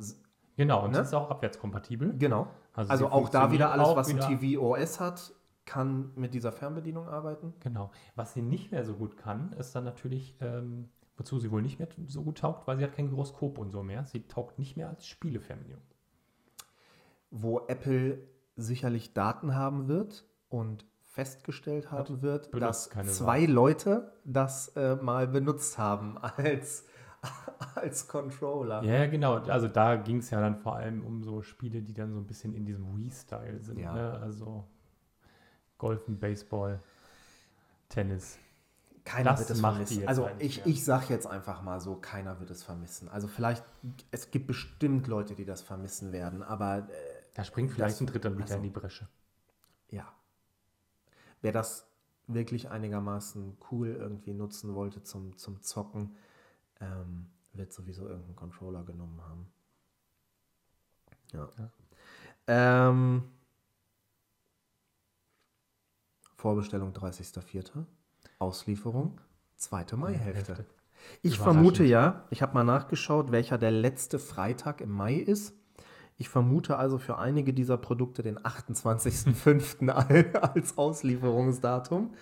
Genau, 0.56 0.84
und 0.84 0.90
ne? 0.92 0.96
sie 0.98 1.02
ist 1.02 1.14
auch 1.14 1.30
abwärtskompatibel. 1.30 2.16
genau. 2.16 2.48
Also, 2.72 2.90
Also 2.90 3.08
auch 3.10 3.28
da 3.28 3.50
wieder 3.52 3.70
alles, 3.72 3.88
was 3.96 4.08
ein 4.08 4.16
wieder- 4.16 4.28
TV 4.28 4.60
OS 4.62 5.00
hat, 5.00 5.34
kann 5.64 6.12
mit 6.16 6.34
dieser 6.34 6.52
Fernbedienung 6.52 7.08
arbeiten. 7.08 7.54
Genau. 7.60 7.90
Was 8.14 8.34
sie 8.34 8.42
nicht 8.42 8.70
mehr 8.70 8.84
so 8.84 8.94
gut 8.94 9.16
kann, 9.16 9.52
ist 9.54 9.74
dann 9.74 9.84
natürlich, 9.84 10.36
ähm, 10.40 10.90
wozu 11.16 11.38
sie 11.38 11.50
wohl 11.50 11.62
nicht 11.62 11.78
mehr 11.78 11.88
so 12.06 12.22
gut 12.22 12.38
taugt, 12.38 12.66
weil 12.66 12.76
sie 12.76 12.84
hat 12.84 12.92
kein 12.92 13.08
Gyroskop 13.08 13.58
und 13.58 13.70
so 13.70 13.82
mehr. 13.82 14.04
Sie 14.06 14.26
taugt 14.26 14.58
nicht 14.58 14.76
mehr 14.76 14.88
als 14.90 15.06
Spielefernbedienung. 15.06 15.82
Wo 17.34 17.66
Apple 17.66 18.18
sicherlich 18.56 19.12
Daten 19.12 19.54
haben 19.54 19.88
wird 19.88 20.24
und 20.48 20.86
festgestellt 21.02 21.90
haben 21.90 22.22
wird, 22.22 22.50
benutzt 22.50 22.94
dass 22.94 23.16
zwei 23.16 23.44
Leute 23.44 24.12
das 24.24 24.68
äh, 24.76 24.96
mal 24.96 25.26
benutzt 25.26 25.76
haben 25.76 26.16
als, 26.36 26.86
als 27.74 28.06
Controller. 28.06 28.82
Ja, 28.84 29.06
genau. 29.06 29.34
Also 29.34 29.66
da 29.68 29.96
ging 29.96 30.18
es 30.18 30.30
ja 30.30 30.40
dann 30.40 30.56
vor 30.56 30.76
allem 30.76 31.04
um 31.04 31.22
so 31.24 31.42
Spiele, 31.42 31.82
die 31.82 31.92
dann 31.92 32.12
so 32.12 32.18
ein 32.18 32.26
bisschen 32.26 32.54
in 32.54 32.64
diesem 32.64 32.96
Wii-Style 32.96 33.60
sind. 33.60 33.80
Ja. 33.80 33.94
Ne? 33.94 34.18
Also 34.20 34.64
Golfen, 35.78 36.18
Baseball, 36.18 36.80
Tennis. 37.88 38.38
Keiner 39.04 39.32
Das 39.32 39.40
wird 39.40 39.50
es 39.50 39.60
vermissen. 39.60 40.08
Also 40.08 40.30
ich, 40.38 40.64
ich 40.64 40.84
sage 40.84 41.06
jetzt 41.10 41.26
einfach 41.26 41.62
mal 41.62 41.80
so, 41.80 41.96
keiner 41.96 42.40
wird 42.40 42.50
es 42.50 42.62
vermissen. 42.62 43.08
Also 43.08 43.28
vielleicht, 43.28 43.64
es 44.12 44.30
gibt 44.30 44.46
bestimmt 44.46 45.08
Leute, 45.08 45.34
die 45.34 45.44
das 45.44 45.62
vermissen 45.62 46.12
werden, 46.12 46.42
aber 46.42 46.88
äh, 46.88 47.13
Da 47.34 47.44
springt 47.44 47.72
vielleicht 47.72 47.94
Das- 47.94 48.00
ein 48.00 48.06
dritter 48.06 48.30
Meter 48.30 48.42
also- 48.44 48.56
in 48.56 48.62
die 48.62 48.70
Bresche. 48.70 49.08
ja. 49.90 50.12
Wer 51.42 51.52
das 51.52 51.86
wirklich 52.26 52.70
einigermaßen 52.70 53.58
cool 53.70 53.88
irgendwie 53.88 54.32
nutzen 54.32 54.74
wollte 54.74 55.02
zum, 55.02 55.36
zum 55.36 55.60
Zocken, 55.60 56.16
ähm, 56.80 57.26
wird 57.52 57.70
sowieso 57.72 58.08
irgendeinen 58.08 58.36
Controller 58.36 58.82
genommen 58.82 59.20
haben. 59.22 59.52
Ja. 61.32 61.50
Ja. 61.58 61.70
Ähm, 62.46 63.24
Vorbestellung 66.36 66.92
30.04. 66.94 67.86
Auslieferung 68.38 69.20
zweite 69.56 69.96
Maihälfte. 69.96 70.54
Hälfte. 70.56 70.66
Ich 71.22 71.38
vermute 71.38 71.84
ja, 71.84 72.26
ich 72.30 72.40
habe 72.42 72.54
mal 72.54 72.64
nachgeschaut, 72.64 73.30
welcher 73.32 73.58
der 73.58 73.70
letzte 73.70 74.18
Freitag 74.18 74.80
im 74.80 74.90
Mai 74.90 75.16
ist. 75.16 75.54
Ich 76.16 76.28
vermute 76.28 76.76
also 76.76 76.98
für 76.98 77.18
einige 77.18 77.52
dieser 77.52 77.76
Produkte 77.76 78.22
den 78.22 78.38
28.05. 78.38 79.88
al- 79.90 80.36
als 80.54 80.78
Auslieferungsdatum. 80.78 82.14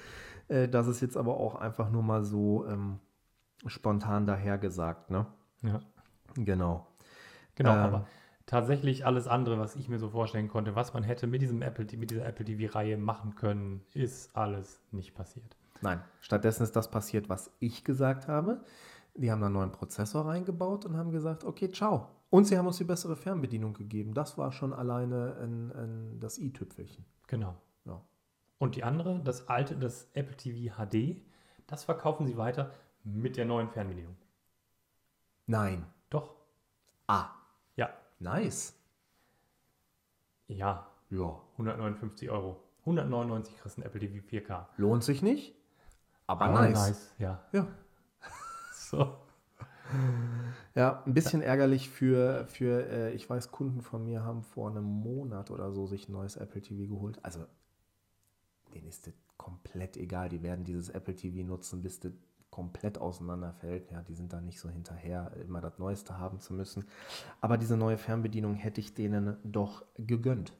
Äh, 0.48 0.68
Das 0.68 0.86
ist 0.86 1.00
jetzt 1.00 1.16
aber 1.16 1.36
auch 1.36 1.54
einfach 1.56 1.90
nur 1.90 2.02
mal 2.02 2.24
so 2.24 2.66
ähm, 2.66 2.98
spontan 3.66 4.26
dahergesagt. 4.26 5.10
Ne? 5.10 5.26
Ja. 5.62 5.80
Genau. 6.36 6.86
Genau, 7.54 7.72
Ähm. 7.72 7.78
aber 7.78 8.06
tatsächlich 8.46 9.04
alles 9.06 9.28
andere, 9.28 9.58
was 9.58 9.76
ich 9.76 9.88
mir 9.88 9.98
so 9.98 10.08
vorstellen 10.08 10.48
konnte, 10.48 10.74
was 10.74 10.94
man 10.94 11.02
hätte 11.02 11.26
mit, 11.26 11.42
diesem 11.42 11.62
Apple, 11.62 11.86
mit 11.98 12.10
dieser 12.10 12.26
Apple 12.26 12.44
TV-Reihe 12.44 12.96
machen 12.96 13.34
können, 13.34 13.82
ist 13.92 14.34
alles 14.34 14.80
nicht 14.90 15.14
passiert. 15.14 15.56
Nein, 15.80 16.00
stattdessen 16.20 16.62
ist 16.62 16.76
das 16.76 16.90
passiert, 16.90 17.28
was 17.28 17.50
ich 17.60 17.84
gesagt 17.84 18.26
habe. 18.28 18.62
Die 19.14 19.30
haben 19.30 19.40
da 19.40 19.46
einen 19.46 19.54
neuen 19.54 19.72
Prozessor 19.72 20.26
reingebaut 20.26 20.86
und 20.86 20.96
haben 20.96 21.10
gesagt, 21.12 21.44
okay, 21.44 21.70
ciao. 21.70 22.08
Und 22.30 22.46
sie 22.46 22.56
haben 22.56 22.66
uns 22.66 22.78
die 22.78 22.84
bessere 22.84 23.14
Fernbedienung 23.14 23.74
gegeben. 23.74 24.14
Das 24.14 24.38
war 24.38 24.52
schon 24.52 24.72
alleine 24.72 25.36
ein, 25.40 25.70
ein, 25.72 26.20
das 26.20 26.38
i-Tüpfelchen. 26.38 27.04
Genau. 27.26 27.54
Ja. 27.84 28.00
Und 28.58 28.74
die 28.76 28.84
andere, 28.84 29.20
das 29.22 29.48
alte, 29.48 29.76
das 29.76 30.08
Apple 30.14 30.36
TV 30.36 30.74
HD, 30.74 31.20
das 31.66 31.84
verkaufen 31.84 32.26
sie 32.26 32.38
weiter 32.38 32.72
mit 33.04 33.36
der 33.36 33.44
neuen 33.44 33.68
Fernbedienung. 33.68 34.16
Nein. 35.46 35.84
Doch. 36.08 36.34
Ah, 37.06 37.30
Ja. 37.76 37.90
nice. 38.18 38.74
Ja. 40.46 40.86
Ja. 41.10 41.40
159 41.52 42.30
Euro. 42.30 42.62
199 42.80 43.56
kriegst 43.58 43.76
du 43.76 43.82
ein 43.82 43.86
Apple 43.86 44.00
TV 44.00 44.26
4K. 44.26 44.66
Lohnt 44.76 45.04
sich 45.04 45.22
nicht, 45.22 45.54
aber 46.26 46.46
Aber 46.46 46.62
nice. 46.68 47.14
Ja. 47.18 47.42
Ja. 47.52 47.66
So. 48.92 49.16
Ja, 50.74 51.02
ein 51.04 51.14
bisschen 51.14 51.42
ärgerlich 51.42 51.90
für, 51.90 52.46
für 52.46 52.86
äh, 52.88 53.12
ich 53.12 53.28
weiß, 53.28 53.50
Kunden 53.50 53.82
von 53.82 54.04
mir 54.04 54.22
haben 54.22 54.42
vor 54.42 54.70
einem 54.70 54.84
Monat 54.84 55.50
oder 55.50 55.72
so 55.72 55.86
sich 55.86 56.08
ein 56.08 56.12
neues 56.12 56.36
Apple 56.36 56.62
TV 56.62 56.88
geholt. 56.88 57.18
Also, 57.22 57.44
denen 58.72 58.86
ist 58.86 59.06
das 59.06 59.14
komplett 59.36 59.96
egal. 59.96 60.28
Die 60.28 60.42
werden 60.42 60.64
dieses 60.64 60.88
Apple 60.88 61.14
TV 61.14 61.46
nutzen, 61.46 61.82
bis 61.82 62.00
das 62.00 62.12
komplett 62.50 62.98
auseinanderfällt. 62.98 63.90
Ja, 63.90 64.02
die 64.02 64.14
sind 64.14 64.32
da 64.32 64.40
nicht 64.40 64.60
so 64.60 64.68
hinterher, 64.68 65.32
immer 65.42 65.60
das 65.60 65.78
Neueste 65.78 66.18
haben 66.18 66.40
zu 66.40 66.54
müssen. 66.54 66.86
Aber 67.40 67.58
diese 67.58 67.76
neue 67.76 67.98
Fernbedienung 67.98 68.54
hätte 68.54 68.80
ich 68.80 68.94
denen 68.94 69.36
doch 69.44 69.84
gegönnt. 69.96 70.56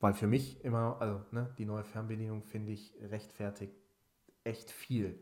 Weil 0.00 0.14
für 0.14 0.26
mich 0.26 0.64
immer, 0.64 1.00
also 1.00 1.22
ne, 1.32 1.54
die 1.58 1.66
neue 1.66 1.84
Fernbedienung 1.84 2.42
finde 2.42 2.72
ich 2.72 2.94
rechtfertigt 3.02 3.74
echt 4.44 4.70
viel. 4.70 5.18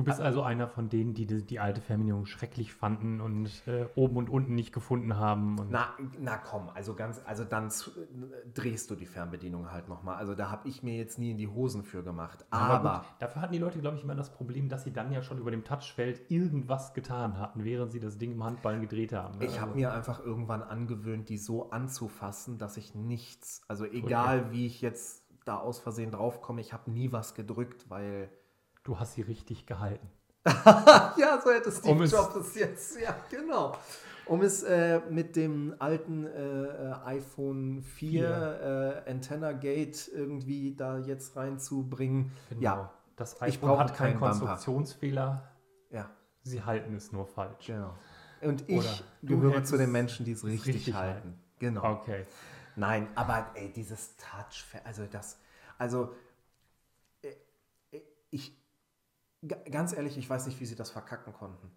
Du 0.00 0.04
bist 0.04 0.20
also 0.20 0.42
einer 0.42 0.66
von 0.66 0.88
denen, 0.88 1.12
die 1.12 1.26
die, 1.26 1.44
die 1.44 1.60
alte 1.60 1.80
Fernbedienung 1.80 2.24
schrecklich 2.24 2.72
fanden 2.72 3.20
und 3.20 3.50
äh, 3.66 3.86
oben 3.96 4.16
und 4.16 4.30
unten 4.30 4.54
nicht 4.54 4.72
gefunden 4.72 5.16
haben. 5.16 5.56
Na, 5.68 5.94
na 6.18 6.38
komm, 6.38 6.70
also 6.74 6.94
ganz, 6.94 7.20
also 7.26 7.44
dann 7.44 7.70
zu, 7.70 7.90
drehst 8.54 8.90
du 8.90 8.94
die 8.94 9.04
Fernbedienung 9.06 9.70
halt 9.70 9.88
nochmal. 9.88 10.16
Also 10.16 10.34
da 10.34 10.50
habe 10.50 10.68
ich 10.68 10.82
mir 10.82 10.96
jetzt 10.96 11.18
nie 11.18 11.32
in 11.32 11.36
die 11.38 11.48
Hosen 11.48 11.82
für 11.82 12.02
gemacht. 12.02 12.46
Aber, 12.50 13.00
gut, 13.00 13.08
dafür 13.18 13.42
hatten 13.42 13.52
die 13.52 13.58
Leute, 13.58 13.78
glaube 13.80 13.96
ich, 13.98 14.04
immer 14.04 14.14
das 14.14 14.32
Problem, 14.32 14.68
dass 14.68 14.84
sie 14.84 14.92
dann 14.92 15.12
ja 15.12 15.22
schon 15.22 15.38
über 15.38 15.50
dem 15.50 15.64
Touchfeld 15.64 16.30
irgendwas 16.30 16.94
getan 16.94 17.38
hatten, 17.38 17.64
während 17.64 17.92
sie 17.92 18.00
das 18.00 18.16
Ding 18.16 18.32
im 18.32 18.42
Handballen 18.42 18.80
gedreht 18.80 19.12
haben. 19.12 19.38
ne? 19.38 19.44
ich 19.44 19.60
habe 19.60 19.72
Also- 19.72 19.78
mir 19.80 19.92
einfach 19.92 20.24
irgendwann 20.24 20.62
angewöhnt, 20.62 21.28
die 21.28 21.36
so 21.38 21.70
anzufassen, 21.70 22.56
dass 22.58 22.76
ich 22.76 22.94
nichts, 22.94 23.62
also 23.68 23.84
egal 23.84 24.50
wie 24.50 24.64
ich 24.66 24.80
jetzt 24.80 25.24
da 25.44 25.56
aus 25.58 25.78
Versehen 25.78 26.10
draufkomme, 26.10 26.60
ich 26.60 26.72
habe 26.72 26.90
nie 26.90 27.12
was 27.12 27.34
gedrückt, 27.34 27.86
weil. 27.88 28.30
Du 28.90 28.98
hast 28.98 29.14
sie 29.14 29.22
richtig 29.22 29.66
gehalten. 29.66 30.10
ja, 30.44 31.40
so 31.40 31.52
hätte 31.52 31.70
Steve 31.70 31.92
Um 31.92 32.02
es- 32.02 32.10
Jobs 32.10 32.34
es 32.34 32.54
jetzt, 32.56 33.00
ja, 33.00 33.14
genau. 33.30 33.76
Um 34.26 34.42
es 34.42 34.64
äh, 34.64 34.98
mit 35.08 35.36
dem 35.36 35.76
alten 35.78 36.26
äh, 36.26 36.92
iPhone 37.04 37.82
4 37.84 39.04
äh, 39.06 39.10
Antenna 39.12 39.52
Gate 39.52 40.10
irgendwie 40.12 40.74
da 40.74 40.98
jetzt 40.98 41.36
reinzubringen. 41.36 42.32
Ja, 42.58 42.74
Genau. 42.74 42.90
Das 43.14 43.34
Ich 43.34 43.42
iPhone 43.42 43.68
brauche 43.68 43.80
hat 43.80 43.94
keinen. 43.94 44.18
Konstruktionsfehler. 44.18 45.48
ja. 45.90 46.10
Sie 46.42 46.60
halten 46.64 46.96
es 46.96 47.12
nur 47.12 47.26
falsch. 47.26 47.66
Genau. 47.68 47.94
Und 48.40 48.68
ich 48.68 48.76
Oder 48.76 48.88
gehöre 49.22 49.62
zu 49.62 49.78
den 49.78 49.92
Menschen, 49.92 50.24
die 50.26 50.32
es 50.32 50.42
richtig, 50.42 50.74
richtig 50.74 50.94
halten. 50.94 51.38
Genau. 51.60 51.92
Okay. 51.92 52.26
Nein, 52.74 53.06
aber 53.14 53.52
ey, 53.54 53.70
dieses 53.72 54.16
Touch, 54.16 54.64
also 54.82 55.04
das, 55.06 55.38
also 55.78 56.12
äh, 57.22 57.28
äh, 57.92 58.00
ich, 58.30 58.56
ga- 58.56 58.58
ganz 59.70 59.92
ehrlich, 59.92 60.18
ich 60.18 60.28
weiß 60.28 60.46
nicht, 60.46 60.60
wie 60.60 60.66
sie 60.66 60.76
das 60.76 60.90
verkacken 60.90 61.32
konnten. 61.32 61.70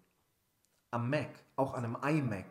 Am 0.90 1.10
Mac, 1.10 1.30
auch 1.56 1.74
an 1.74 1.84
einem 1.84 1.96
iMac, 2.02 2.46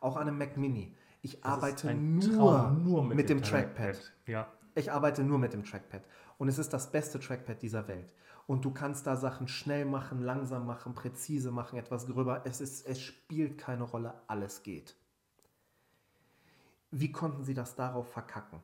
auch 0.00 0.16
an 0.16 0.28
einem 0.28 0.38
Mac 0.38 0.56
Mini. 0.56 0.94
Ich 1.22 1.40
Das 1.40 1.52
arbeite 1.52 1.88
ein 1.88 2.18
nur, 2.18 2.36
Traum, 2.36 3.08
mit, 3.08 3.28
dem 3.28 3.42
Trackpad. 3.42 3.98
Ja. 4.26 4.46
Ich 4.74 4.92
arbeite 4.92 5.24
nur 5.24 5.38
mit 5.38 5.52
dem 5.52 5.64
Trackpad. 5.64 6.02
Und 6.38 6.48
es 6.48 6.58
ist 6.58 6.72
das 6.72 6.92
beste 6.92 7.18
Trackpad 7.18 7.60
dieser 7.60 7.88
Welt. 7.88 8.12
Und 8.46 8.64
du 8.64 8.70
kannst 8.70 9.06
da 9.06 9.16
Sachen 9.16 9.48
schnell 9.48 9.84
machen, 9.84 10.20
langsam 10.22 10.64
machen, 10.64 10.94
präzise 10.94 11.50
machen, 11.50 11.78
etwas 11.78 12.06
gröber. 12.06 12.42
Es, 12.46 12.60
ist, 12.60 12.86
es 12.86 13.00
spielt 13.00 13.58
keine 13.58 13.82
Rolle, 13.82 14.14
alles 14.26 14.62
geht. 14.62 14.96
Wie 16.90 17.12
konnten 17.12 17.44
sie 17.44 17.54
das 17.54 17.74
darauf 17.74 18.10
verkacken? 18.10 18.62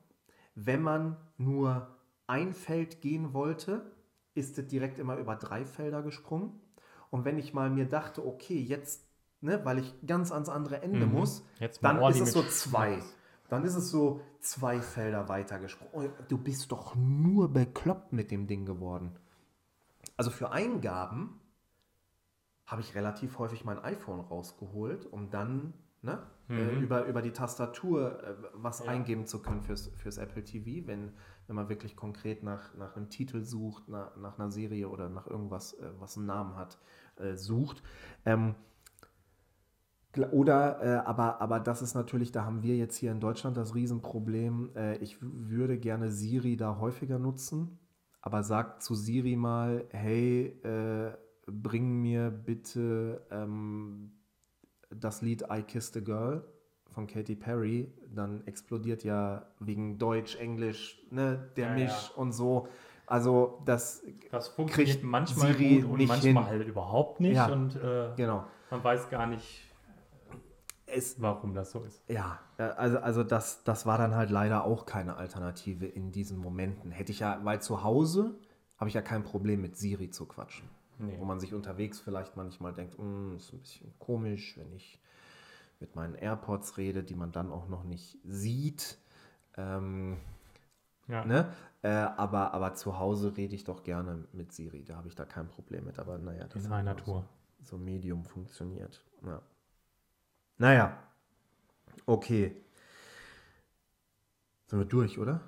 Wenn 0.54 0.80
man 0.80 1.16
nur 1.36 1.88
ein 2.26 2.54
Feld 2.54 3.00
gehen 3.02 3.34
wollte, 3.34 3.93
ist 4.34 4.58
es 4.58 4.66
direkt 4.68 4.98
immer 4.98 5.16
über 5.16 5.36
drei 5.36 5.64
Felder 5.64 6.02
gesprungen. 6.02 6.60
Und 7.10 7.24
wenn 7.24 7.38
ich 7.38 7.54
mal 7.54 7.70
mir 7.70 7.86
dachte, 7.86 8.26
okay, 8.26 8.60
jetzt, 8.60 9.06
ne, 9.40 9.64
weil 9.64 9.78
ich 9.78 9.94
ganz 10.06 10.32
ans 10.32 10.48
andere 10.48 10.82
Ende 10.82 11.06
Mhm. 11.06 11.12
muss, 11.12 11.44
dann 11.80 11.96
ist 12.10 12.20
es 12.20 12.32
so 12.32 12.42
zwei. 12.42 12.98
Dann 13.48 13.64
ist 13.64 13.74
es 13.76 13.90
so 13.90 14.20
zwei 14.40 14.80
Felder 14.80 15.28
weiter 15.28 15.58
gesprungen. 15.60 15.92
Oh, 15.92 16.22
Du 16.28 16.38
bist 16.38 16.72
doch 16.72 16.94
nur 16.96 17.52
bekloppt 17.52 18.12
mit 18.12 18.30
dem 18.30 18.46
Ding 18.46 18.64
geworden. 18.66 19.16
Also 20.16 20.30
für 20.30 20.50
Eingaben 20.50 21.40
habe 22.66 22.80
ich 22.80 22.94
relativ 22.94 23.38
häufig 23.38 23.64
mein 23.64 23.78
iPhone 23.78 24.20
rausgeholt, 24.20 25.06
um 25.06 25.30
dann 25.30 25.74
ne, 26.02 26.26
äh, 26.48 26.78
über, 26.78 27.04
über 27.06 27.22
die 27.22 27.32
Tastatur 27.32 28.22
äh, 28.22 28.34
was 28.54 28.80
Ja. 28.80 28.86
eingeben 28.86 29.26
zu 29.26 29.40
können 29.40 29.62
fürs, 29.62 29.88
fürs 29.96 30.18
Apple 30.18 30.44
TV, 30.44 30.86
wenn, 30.86 31.12
wenn 31.46 31.56
man 31.56 31.68
wirklich 31.68 31.96
konkret 31.96 32.42
nach, 32.42 32.74
nach 32.74 32.96
einem 32.96 33.08
Titel 33.10 33.42
sucht, 33.42 33.88
nach, 33.88 34.16
nach 34.16 34.38
einer 34.38 34.50
Serie 34.50 34.88
oder 34.88 35.08
nach 35.08 35.26
irgendwas, 35.26 35.74
äh, 35.74 35.90
was 35.98 36.16
einen 36.16 36.26
Namen 36.26 36.56
hat, 36.56 36.78
sucht. 37.34 37.80
Ähm, 38.24 38.56
Oder, 40.32 41.06
aber, 41.06 41.40
aber 41.40 41.58
das 41.60 41.80
ist 41.82 41.94
natürlich, 41.94 42.30
da 42.30 42.44
haben 42.44 42.62
wir 42.62 42.76
jetzt 42.76 42.96
hier 42.96 43.10
in 43.10 43.18
Deutschland 43.20 43.56
das 43.56 43.74
Riesenproblem. 43.74 44.70
Ich 45.00 45.16
würde 45.20 45.76
gerne 45.78 46.10
Siri 46.10 46.56
da 46.56 46.78
häufiger 46.78 47.18
nutzen, 47.18 47.78
aber 48.20 48.44
sag 48.44 48.80
zu 48.82 48.94
Siri 48.94 49.34
mal, 49.36 49.84
hey, 49.90 50.60
bring 51.46 52.00
mir 52.00 52.30
bitte 52.30 53.26
ähm, 53.30 54.12
das 55.00 55.22
Lied 55.22 55.44
I 55.50 55.62
Kissed 55.62 55.96
a 55.96 56.00
Girl 56.00 56.44
von 56.90 57.06
Katy 57.06 57.34
Perry. 57.36 57.92
Dann 58.14 58.46
explodiert 58.46 59.04
ja 59.04 59.46
wegen 59.60 59.98
Deutsch, 59.98 60.36
Englisch, 60.36 61.02
ne, 61.10 61.50
der 61.56 61.68
Ja, 61.68 61.74
Misch 61.74 62.10
ja. 62.10 62.16
und 62.16 62.32
so. 62.32 62.68
Also 63.06 63.60
das, 63.66 64.02
Das 64.30 64.48
funktioniert 64.48 64.96
Kriegt 64.96 65.04
manchmal 65.04 65.52
Siri 65.54 65.80
gut 65.82 65.90
und 66.00 66.06
manchmal 66.06 66.22
hin. 66.44 66.46
halt 66.46 66.66
überhaupt 66.68 67.20
nicht. 67.20 67.36
Ja. 67.36 67.46
Und 67.52 67.76
äh, 67.76 68.10
genau. 68.16 68.44
man 68.70 68.82
weiß 68.82 69.10
gar 69.10 69.26
nicht, 69.26 69.60
Es, 70.86 71.20
warum 71.20 71.54
das 71.54 71.72
so 71.72 71.80
ist. 71.82 72.02
Ja, 72.08 72.38
äh, 72.56 72.62
also, 72.62 72.98
also 72.98 73.22
das, 73.24 73.62
das 73.64 73.84
war 73.84 73.98
dann 73.98 74.14
halt 74.14 74.30
leider 74.30 74.64
auch 74.64 74.86
keine 74.86 75.16
Alternative 75.16 75.86
in 75.86 76.12
diesen 76.12 76.38
Momenten. 76.38 76.90
Hätte 76.92 77.12
ich 77.12 77.20
ja, 77.20 77.40
weil 77.42 77.60
zu 77.60 77.82
Hause 77.82 78.38
habe 78.78 78.88
ich 78.88 78.94
ja 78.94 79.02
kein 79.02 79.22
Problem 79.22 79.60
mit 79.60 79.76
Siri 79.76 80.10
zu 80.10 80.24
quatschen. 80.26 80.68
Nee. 80.98 81.18
Wo 81.18 81.24
man 81.24 81.40
sich 81.40 81.52
unterwegs 81.54 82.00
vielleicht 82.00 82.36
manchmal 82.36 82.72
denkt, 82.72 82.96
"Hm, 82.98 83.36
ist 83.36 83.52
ein 83.52 83.60
bisschen 83.60 83.92
komisch, 83.98 84.56
wenn 84.56 84.72
ich 84.72 85.00
mit 85.80 85.96
meinen 85.96 86.14
AirPods 86.14 86.76
rede, 86.78 87.02
die 87.02 87.14
man 87.14 87.32
dann 87.32 87.50
auch 87.52 87.68
noch 87.68 87.84
nicht 87.84 88.18
sieht. 88.24 88.98
Ähm, 89.56 90.18
Ja. 91.08 91.24
ne? 91.24 91.52
äh, 91.82 91.88
aber, 91.88 92.54
aber 92.54 92.74
zu 92.74 92.98
Hause 92.98 93.36
rede 93.36 93.54
ich 93.54 93.64
doch 93.64 93.82
gerne 93.82 94.26
mit 94.32 94.52
Siri, 94.52 94.84
da 94.84 94.96
habe 94.96 95.08
ich 95.08 95.14
da 95.14 95.24
kein 95.24 95.48
Problem 95.48 95.84
mit. 95.84 95.98
Aber 95.98 96.16
naja, 96.18 96.46
das 96.48 96.64
In 96.64 96.70
hat 96.70 96.78
einer 96.78 96.96
Tour. 96.96 97.28
So, 97.60 97.76
so 97.76 97.78
Medium 97.78 98.24
funktioniert. 98.24 99.04
Ja. 99.26 99.42
Naja, 100.56 101.02
okay. 102.06 102.56
Sind 104.66 104.78
wir 104.78 104.86
durch, 104.86 105.18
oder? 105.18 105.40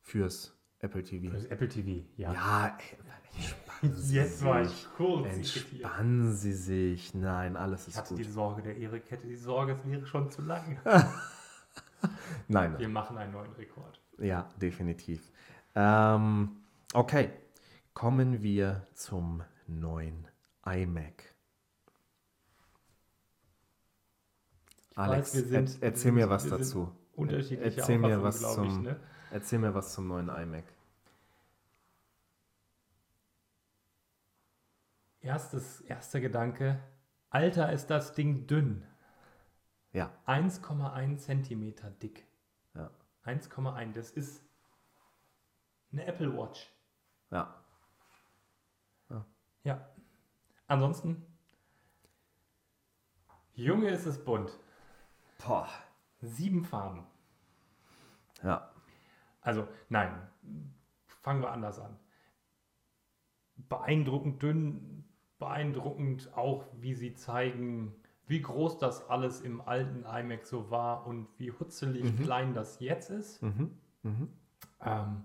Fürs 0.00 0.56
Apple 0.78 1.02
TV. 1.02 1.30
Fürs 1.30 1.44
Apple 1.46 1.68
TV, 1.68 2.06
ja. 2.16 2.32
Ja, 2.32 2.78
ey, 2.78 2.96
entspannen 3.36 3.63
Sie 3.92 4.16
Jetzt 4.16 4.44
war 4.44 4.62
ich 4.62 4.86
kurz 4.96 5.26
irritiert. 5.26 5.66
Entspannen 5.82 6.32
Sie 6.34 6.52
sich. 6.52 7.14
Nein, 7.14 7.56
alles 7.56 7.82
Ich 7.82 7.88
ist 7.88 7.96
hatte 7.98 8.10
gut. 8.14 8.18
die 8.18 8.24
Sorge, 8.30 8.62
der 8.62 8.76
Erik 8.76 9.10
hätte 9.10 9.26
die 9.26 9.36
Sorge, 9.36 9.72
es 9.72 9.90
wäre 9.90 10.06
schon 10.06 10.30
zu 10.30 10.42
lang. 10.42 10.78
Nein, 12.48 12.78
Wir 12.78 12.88
machen 12.88 13.16
einen 13.18 13.32
neuen 13.32 13.52
Rekord. 13.52 14.00
ja, 14.18 14.48
definitiv. 14.60 15.30
Ähm, 15.74 16.50
okay, 16.92 17.30
kommen 17.94 18.42
wir 18.42 18.86
zum 18.94 19.42
neuen 19.66 20.28
iMac. 20.66 21.34
Alex, 24.96 25.34
weiß, 25.34 25.42
sind- 25.48 25.78
er, 25.82 25.88
erzähl 25.88 26.04
wir 26.06 26.12
mir 26.12 26.20
sind- 26.22 26.30
was 26.30 26.42
sind 26.42 26.52
dazu. 26.60 26.92
Unterschiedliche 27.16 27.80
Erzähl 27.80 27.98
mir, 27.98 28.22
was 28.22 28.38
glaube 28.40 28.66
ich, 28.66 28.72
zum, 28.72 28.82
ne? 28.82 29.00
erzähl 29.30 29.58
mir 29.58 29.74
was 29.74 29.92
zum 29.92 30.06
neuen 30.08 30.28
iMac. 30.28 30.64
Erstes, 35.24 35.80
erster 35.80 36.20
Gedanke. 36.20 36.78
Alter, 37.30 37.72
ist 37.72 37.88
das 37.88 38.12
Ding 38.12 38.46
dünn. 38.46 38.86
Ja, 39.92 40.12
1,1 40.26 41.16
Zentimeter 41.16 41.90
dick. 41.90 42.26
ja, 42.74 42.90
1,1. 43.24 43.92
Das 43.94 44.10
ist 44.10 44.44
eine 45.92 46.04
Apple 46.04 46.36
Watch. 46.36 46.70
ja. 47.30 47.54
Ja. 49.62 49.88
ansonsten, 50.66 51.24
Junge 53.54 53.88
ist 53.88 54.04
es 54.04 54.22
bunt. 54.22 54.58
Boah. 55.38 55.70
Sieben 56.20 56.66
Farben. 56.66 57.06
Ja. 58.42 58.70
Also, 59.40 59.66
nein, 59.88 60.28
fangen 61.22 61.40
wir 61.40 61.50
anders 61.50 61.78
an. 61.78 61.98
Beeindruckend 63.56 64.42
dünn, 64.42 65.03
beeindruckend 65.38 66.30
auch, 66.36 66.64
wie 66.80 66.94
sie 66.94 67.14
zeigen, 67.14 67.94
wie 68.26 68.40
groß 68.40 68.78
das 68.78 69.08
alles 69.10 69.40
im 69.40 69.60
alten 69.60 70.04
iMac 70.04 70.46
so 70.46 70.70
war 70.70 71.06
und 71.06 71.28
wie 71.38 71.50
hutzelig 71.52 72.04
Mhm. 72.04 72.22
klein 72.22 72.54
das 72.54 72.80
jetzt 72.80 73.10
ist. 73.10 73.42
Mhm. 73.42 73.76
Mhm. 74.02 74.28
Ähm, 74.80 75.24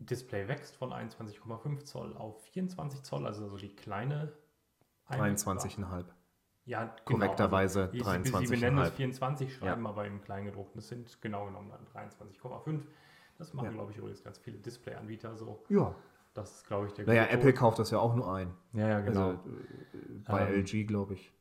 Display 0.00 0.48
wächst 0.48 0.76
von 0.76 0.92
21,5 0.92 1.84
Zoll 1.84 2.16
auf 2.16 2.42
24 2.46 3.02
Zoll, 3.02 3.26
also 3.26 3.48
so 3.48 3.56
die 3.56 3.74
kleine 3.74 4.32
iMac 5.10 5.20
23,5. 5.38 6.04
Ja, 6.64 6.84
genau. 6.84 7.18
Korrekterweise 7.20 7.80
Also, 7.82 7.92
sie- 7.92 7.98
23,5. 8.02 8.46
Sie 8.46 8.54
benennen 8.54 8.78
es 8.80 8.90
24, 8.90 9.54
schreiben 9.54 9.86
aber 9.86 10.04
im 10.06 10.20
Kleingedruckten. 10.20 10.80
Das 10.80 10.88
sind 10.88 11.20
genau 11.22 11.46
genommen 11.46 11.70
dann 11.70 11.86
23,5. 11.86 12.86
Das 13.38 13.54
machen, 13.54 13.66
Ja. 13.66 13.72
glaube 13.72 13.92
ich, 13.92 13.98
übrigens 13.98 14.22
ganz 14.22 14.38
viele 14.38 14.58
Display-Anbieter 14.58 15.36
so. 15.36 15.64
Ja. 15.68 15.94
Das 16.34 16.56
ist, 16.56 16.66
glaube 16.66 16.86
ich, 16.86 16.92
der 16.92 17.06
Naja, 17.06 17.26
Apple 17.26 17.52
kauft 17.52 17.78
das 17.78 17.90
ja 17.90 17.98
auch 17.98 18.14
nur 18.14 18.32
ein. 18.32 18.54
Ja, 18.72 18.88
ja, 18.88 19.00
genau. 19.00 19.30
Also 19.30 19.50
äh, 19.50 20.18
bei 20.26 20.48
Ähm, 20.48 20.60
LG, 20.60 20.86
glaube 20.86 21.14
ich. 21.14 21.32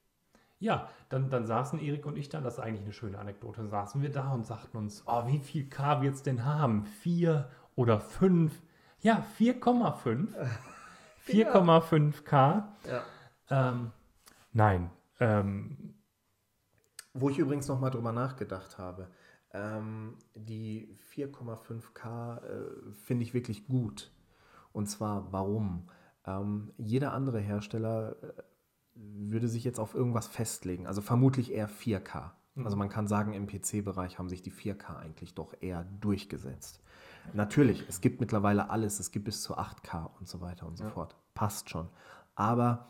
Ja, 0.59 0.89
dann, 1.09 1.29
dann 1.29 1.45
saßen 1.45 1.79
Erik 1.79 2.05
und 2.07 2.17
ich 2.17 2.29
dann, 2.29 2.43
das 2.43 2.55
ist 2.55 2.59
eigentlich 2.59 2.81
eine 2.83 2.93
schöne 2.93 3.19
Anekdote, 3.19 3.61
dann 3.61 3.69
saßen 3.69 4.01
wir 4.01 4.11
da 4.11 4.31
und 4.33 4.45
sagten 4.45 4.77
uns, 4.77 5.03
oh, 5.05 5.27
wie 5.27 5.37
viel 5.37 5.69
K 5.69 6.01
wird 6.01 6.15
es 6.15 6.23
denn 6.23 6.45
haben? 6.45 6.85
Vier 6.85 7.51
oder 7.75 7.99
fünf? 7.99 8.59
Ja, 8.99 9.23
4,5. 9.39 10.29
4,5K. 11.27 12.63
Ja. 12.89 13.03
Ähm, 13.49 13.91
nein. 14.51 14.89
Ähm, 15.19 15.93
Wo 17.13 17.29
ich 17.29 17.37
übrigens 17.37 17.67
nochmal 17.67 17.91
drüber 17.91 18.11
nachgedacht 18.11 18.77
habe. 18.77 19.09
Ähm, 19.53 20.17
die 20.35 20.97
4,5K 21.15 22.37
äh, 22.43 22.91
finde 23.05 23.23
ich 23.23 23.33
wirklich 23.33 23.67
gut. 23.67 24.11
Und 24.77 24.85
zwar 24.85 25.33
warum? 25.33 25.89
Ähm, 26.23 26.71
jeder 26.77 27.11
andere 27.11 27.39
Hersteller 27.39 28.15
äh, 28.21 28.43
würde 28.93 29.47
sich 29.47 29.63
jetzt 29.63 29.79
auf 29.79 29.95
irgendwas 29.95 30.27
festlegen. 30.27 30.85
Also 30.85 31.01
vermutlich 31.01 31.51
eher 31.51 31.67
4K. 31.67 32.29
Also 32.63 32.77
man 32.77 32.87
kann 32.87 33.07
sagen, 33.07 33.33
im 33.33 33.47
PC-Bereich 33.47 34.19
haben 34.19 34.29
sich 34.29 34.43
die 34.43 34.51
4K 34.51 34.97
eigentlich 34.97 35.33
doch 35.33 35.55
eher 35.61 35.83
durchgesetzt. 35.99 36.79
Natürlich, 37.33 37.85
es 37.89 38.01
gibt 38.01 38.19
mittlerweile 38.19 38.69
alles, 38.69 38.99
es 38.99 39.09
gibt 39.09 39.25
bis 39.25 39.41
zu 39.41 39.57
8K 39.57 40.11
und 40.19 40.27
so 40.27 40.41
weiter 40.41 40.67
und 40.67 40.77
so 40.77 40.87
fort. 40.89 41.15
Passt 41.33 41.71
schon. 41.71 41.89
Aber 42.35 42.85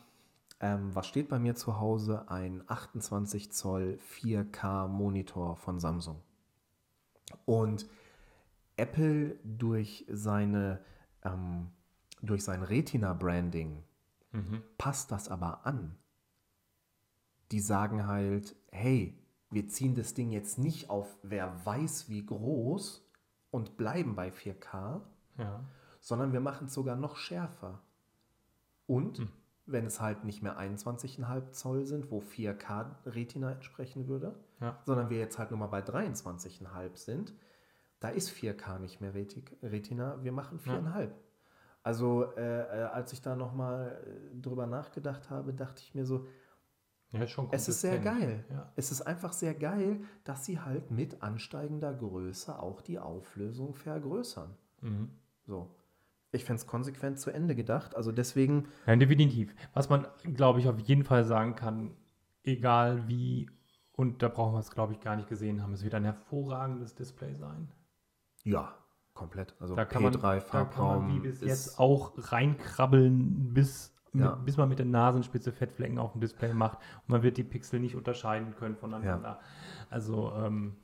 ähm, 0.60 0.94
was 0.94 1.08
steht 1.08 1.30
bei 1.30 1.40
mir 1.40 1.56
zu 1.56 1.80
Hause? 1.80 2.30
Ein 2.30 2.66
28 2.68 3.54
Zoll 3.54 3.98
4K 4.22 4.90
Monitor 4.90 5.56
von 5.56 5.80
Samsung. 5.80 6.22
Und 7.46 7.88
Apple 8.76 9.40
durch 9.46 10.06
seine 10.10 10.82
ähm, 11.24 11.72
durch 12.22 12.44
sein 12.44 12.64
Retina-Branding 12.64 13.84
passt 14.78 15.12
das 15.12 15.30
aber 15.30 15.66
an. 15.66 15.96
Die 17.52 17.60
sagen 17.60 18.06
halt, 18.06 18.56
hey, 18.72 19.18
wir 19.50 19.68
ziehen 19.68 19.96
das 19.96 20.14
Ding 20.14 20.32
jetzt 20.32 20.60
nicht 20.60 20.90
auf 20.92 21.18
wer 21.24 21.66
weiß 21.66 22.10
wie 22.10 22.24
groß 22.26 23.04
und 23.50 23.78
bleiben 23.78 24.16
bei 24.16 24.30
4K, 24.30 25.02
ja. 25.38 25.64
sondern 26.02 26.34
wir 26.34 26.42
machen 26.42 26.68
es 26.68 26.74
sogar 26.74 26.96
noch 26.96 27.16
schärfer. 27.16 27.82
Und 28.86 29.28
wenn 29.66 29.86
es 29.86 30.00
halt 30.00 30.24
nicht 30.24 30.44
mehr 30.44 30.60
21,5 30.60 31.52
Zoll 31.52 31.86
sind, 31.86 32.12
wo 32.12 32.20
4K 32.22 32.96
Retina 33.06 33.52
entsprechen 33.54 34.08
würde, 34.08 34.36
Ja. 34.60 34.78
sondern 34.86 35.10
wir 35.10 35.18
jetzt 35.18 35.40
halt 35.40 35.50
nur 35.52 35.60
mal 35.60 35.68
bei 35.68 35.80
23,5 35.82 36.96
sind, 36.98 37.34
da 38.00 38.10
ist 38.10 38.30
4K 38.30 38.80
nicht 38.80 39.02
mehr 39.02 39.14
Reti- 39.16 39.44
Retina, 39.64 40.24
wir 40.24 40.32
machen 40.32 40.60
4,5. 40.60 41.10
Also 41.88 42.34
äh, 42.36 42.42
äh, 42.42 42.84
als 42.84 43.14
ich 43.14 43.22
da 43.22 43.38
nochmal 43.38 43.98
drüber 44.42 44.68
nachgedacht 44.68 45.30
habe, 45.30 45.54
dachte 45.54 45.82
ich 45.82 45.96
mir 45.96 46.06
so, 46.06 46.28
Ja, 47.12 47.22
es 47.52 47.70
ist 47.70 47.80
sehr 47.80 48.00
geil. 48.00 48.44
Ja. 48.52 48.74
Es 48.76 48.92
ist 48.92 49.04
einfach 49.04 49.32
sehr 49.32 49.54
geil, 49.54 50.02
dass 50.26 50.44
sie 50.44 50.60
halt 50.60 50.92
mit 50.92 51.24
ansteigender 51.24 51.94
Größe 51.94 52.60
auch 52.60 52.82
die 52.82 53.00
Auflösung 53.00 53.74
vergrößern. 53.74 54.54
Mhm. 54.82 55.12
So. 55.46 55.74
Ich 56.34 56.44
fände 56.44 56.60
es 56.60 56.68
konsequent 56.68 57.22
zu 57.22 57.32
Ende 57.32 57.56
gedacht. 57.56 57.96
Also 57.96 58.12
deswegen, 58.12 58.68
Ja, 58.86 58.94
definitiv. 58.98 59.56
Was 59.74 59.88
man, 59.88 60.08
glaube 60.36 60.60
ich, 60.60 60.68
auf 60.68 60.80
jeden 60.80 61.06
Fall 61.06 61.24
sagen 61.24 61.56
kann, 61.56 61.96
egal 62.44 63.08
wie, 63.08 63.50
und 63.94 64.22
da 64.22 64.28
brauchen 64.28 64.56
wir 64.56 64.60
es, 64.60 64.72
glaube 64.72 64.92
ich, 64.92 65.00
gar 65.00 65.16
nicht 65.16 65.30
gesehen 65.30 65.64
haben, 65.64 65.72
es 65.72 65.86
wird 65.86 65.96
ein 65.96 66.04
hervorragendes 66.04 66.96
Display 66.96 67.34
sein. 67.34 67.72
ja, 68.44 68.76
komplett. 69.18 69.56
Also 69.60 69.76
Da 69.76 69.86
kann, 69.86 70.04
man, 70.04 70.14
P3 70.14 70.22
da 70.22 70.40
kann 70.40 70.42
Farbraum 70.42 71.08
man 71.08 71.16
wie 71.16 71.20
bis 71.28 71.42
jetzt 71.42 71.80
auch 71.80 72.14
reinkrabbeln, 72.18 73.54
bis, 73.54 73.94
Ja. 74.14 74.36
mit, 74.36 74.46
bis 74.46 74.58
man 74.58 74.70
mit 74.70 74.80
der 74.80 74.86
Nasenspitze 74.86 75.52
Fettflecken 75.52 75.98
auf 75.98 76.12
dem 76.14 76.22
Display 76.22 76.54
macht 76.54 76.78
und 76.78 77.10
man 77.10 77.24
wird 77.24 77.38
die 77.38 77.44
Pixel 77.44 77.80
nicht 77.80 77.96
unterscheiden 77.96 78.56
können 78.56 78.76
voneinander. 78.76 79.40
Also, 79.90 80.32
ähm, 80.36 80.76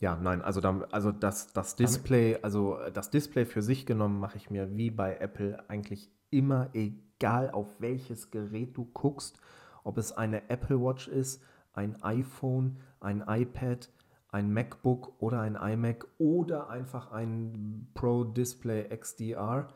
Ja, 0.00 0.16
nein, 0.16 0.40
also, 0.42 0.60
da, 0.60 0.80
also 0.92 1.12
das, 1.12 1.52
das 1.52 1.76
Display, 1.76 2.38
also 2.42 2.78
das 2.92 3.10
Display 3.10 3.44
für 3.44 3.60
sich 3.62 3.84
genommen 3.86 4.18
mache 4.20 4.36
ich 4.36 4.50
mir 4.50 4.74
wie 4.76 4.90
bei 4.90 5.16
Apple 5.16 5.62
eigentlich 5.68 6.10
immer, 6.30 6.70
egal 6.74 7.50
auf 7.50 7.80
welches 7.80 8.30
Gerät 8.30 8.76
du 8.76 8.84
guckst, 8.86 9.38
ob 9.84 9.98
es 9.98 10.12
eine 10.12 10.48
Apple 10.48 10.80
Watch 10.80 11.08
ist, 11.08 11.42
ein 11.72 12.02
iPhone, 12.02 12.78
ein 13.00 13.22
iPad, 13.26 13.90
ein 14.32 14.52
MacBook 14.52 15.20
oder 15.20 15.40
ein 15.40 15.56
iMac 15.56 16.06
oder 16.18 16.68
einfach 16.70 17.10
ein 17.12 17.88
Pro 17.94 18.24
Display 18.24 18.88
XDR. 18.96 19.68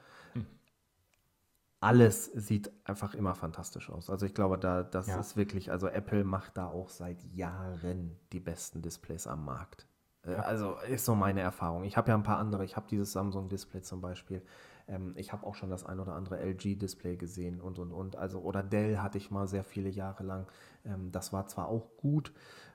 Alles 1.80 2.26
sieht 2.32 2.70
einfach 2.84 3.14
immer 3.14 3.34
fantastisch 3.34 3.90
aus. 3.90 4.08
Also 4.08 4.24
ich 4.24 4.32
glaube, 4.32 4.56
da, 4.58 4.82
das 4.82 5.06
Ja. 5.08 5.20
ist 5.20 5.36
wirklich, 5.36 5.70
also 5.70 5.86
Apple 5.88 6.24
macht 6.24 6.56
da 6.56 6.68
auch 6.68 6.88
seit 6.88 7.22
Jahren 7.34 8.16
die 8.32 8.40
besten 8.40 8.80
Displays 8.80 9.26
am 9.26 9.44
Markt. 9.44 9.86
Äh, 10.22 10.34
Also 10.36 10.76
ist 10.88 11.04
so 11.04 11.14
meine 11.14 11.40
Erfahrung. 11.42 11.84
Ich 11.84 11.98
habe 11.98 12.08
ja 12.08 12.14
ein 12.14 12.22
paar 12.22 12.38
andere. 12.38 12.64
Ich 12.64 12.76
habe 12.76 12.86
dieses 12.88 13.12
Samsung-Display 13.12 13.82
zum 13.82 14.00
Beispiel. 14.00 14.42
Ähm, 14.88 15.12
ich 15.16 15.32
habe 15.34 15.46
auch 15.46 15.54
schon 15.54 15.68
das 15.68 15.84
ein 15.84 16.00
oder 16.00 16.14
andere 16.14 16.38
LG-Display 16.40 17.16
gesehen 17.16 17.60
und 17.60 17.78
und 17.78 17.92
und. 17.92 18.16
Also 18.16 18.40
oder 18.40 18.62
Dell 18.62 18.98
hatte 19.00 19.18
ich 19.18 19.30
mal 19.30 19.46
sehr 19.46 19.64
viele 19.64 19.90
Jahre 19.90 20.24
lang. 20.24 20.46
Ähm, 20.86 21.12
das 21.12 21.34
war 21.34 21.48
zwar 21.48 21.68
auch 21.68 21.98
gut, 21.98 22.32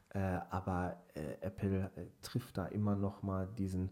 äh, 0.09 0.39
aber 0.49 0.97
äh, 1.13 1.37
Apple 1.41 1.91
äh, 1.95 2.05
trifft 2.21 2.57
da 2.57 2.65
immer 2.65 2.95
noch 2.95 3.21
mal 3.21 3.47
diesen. 3.47 3.89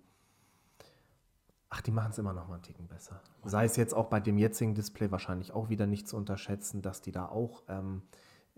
Ach, 1.70 1.82
die 1.82 1.92
machen 1.92 2.12
es 2.12 2.18
immer 2.18 2.34
noch 2.34 2.48
mal 2.48 2.56
einen 2.56 2.64
Ticken 2.64 2.88
besser. 2.88 3.22
Sei 3.44 3.66
es 3.66 3.76
jetzt 3.76 3.94
auch 3.94 4.06
bei 4.06 4.20
dem 4.22 4.38
jetzigen 4.38 4.74
Display 4.74 5.12
wahrscheinlich 5.12 5.52
auch 5.52 5.70
wieder 5.70 5.86
nicht 5.86 6.08
zu 6.08 6.16
unterschätzen, 6.16 6.82
dass 6.82 7.02
die 7.02 7.12
da 7.12 7.28
auch 7.28 7.64
ähm, 7.68 8.04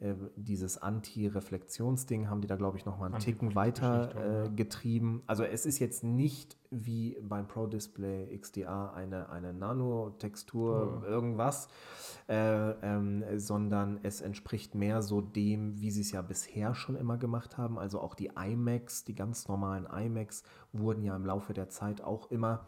äh, 0.01 0.15
dieses 0.37 0.77
Anti-Reflektionsding 0.77 2.29
haben 2.29 2.39
die 2.39 2.47
da, 2.47 2.55
glaube 2.55 2.77
ich, 2.77 2.85
noch 2.85 2.97
mal 2.97 3.07
einen 3.07 3.19
Ticken 3.19 3.53
weiter 3.55 4.15
äh, 4.15 4.43
ja. 4.45 4.47
getrieben. 4.47 5.23
Also 5.27 5.43
es 5.43 5.65
ist 5.65 5.79
jetzt 5.79 6.05
nicht 6.05 6.57
wie 6.71 7.17
beim 7.21 7.47
Pro 7.47 7.67
Display 7.67 8.37
XDR 8.37 8.93
eine, 8.93 9.29
eine 9.29 9.53
Nanotextur, 9.53 11.03
irgendwas, 11.05 11.67
äh, 12.29 12.35
ähm, 12.81 13.25
sondern 13.35 13.99
es 14.03 14.21
entspricht 14.21 14.73
mehr 14.73 15.01
so 15.01 15.19
dem, 15.19 15.81
wie 15.81 15.91
sie 15.91 16.01
es 16.01 16.11
ja 16.11 16.21
bisher 16.21 16.75
schon 16.75 16.95
immer 16.95 17.17
gemacht 17.17 17.57
haben. 17.57 17.77
Also 17.77 17.99
auch 17.99 18.15
die 18.15 18.31
iMacs, 18.37 19.03
die 19.03 19.15
ganz 19.15 19.49
normalen 19.49 19.85
iMacs, 19.85 20.43
wurden 20.71 21.03
ja 21.03 21.13
im 21.15 21.25
Laufe 21.25 21.53
der 21.53 21.67
Zeit 21.67 22.01
auch 22.01 22.31
immer 22.31 22.67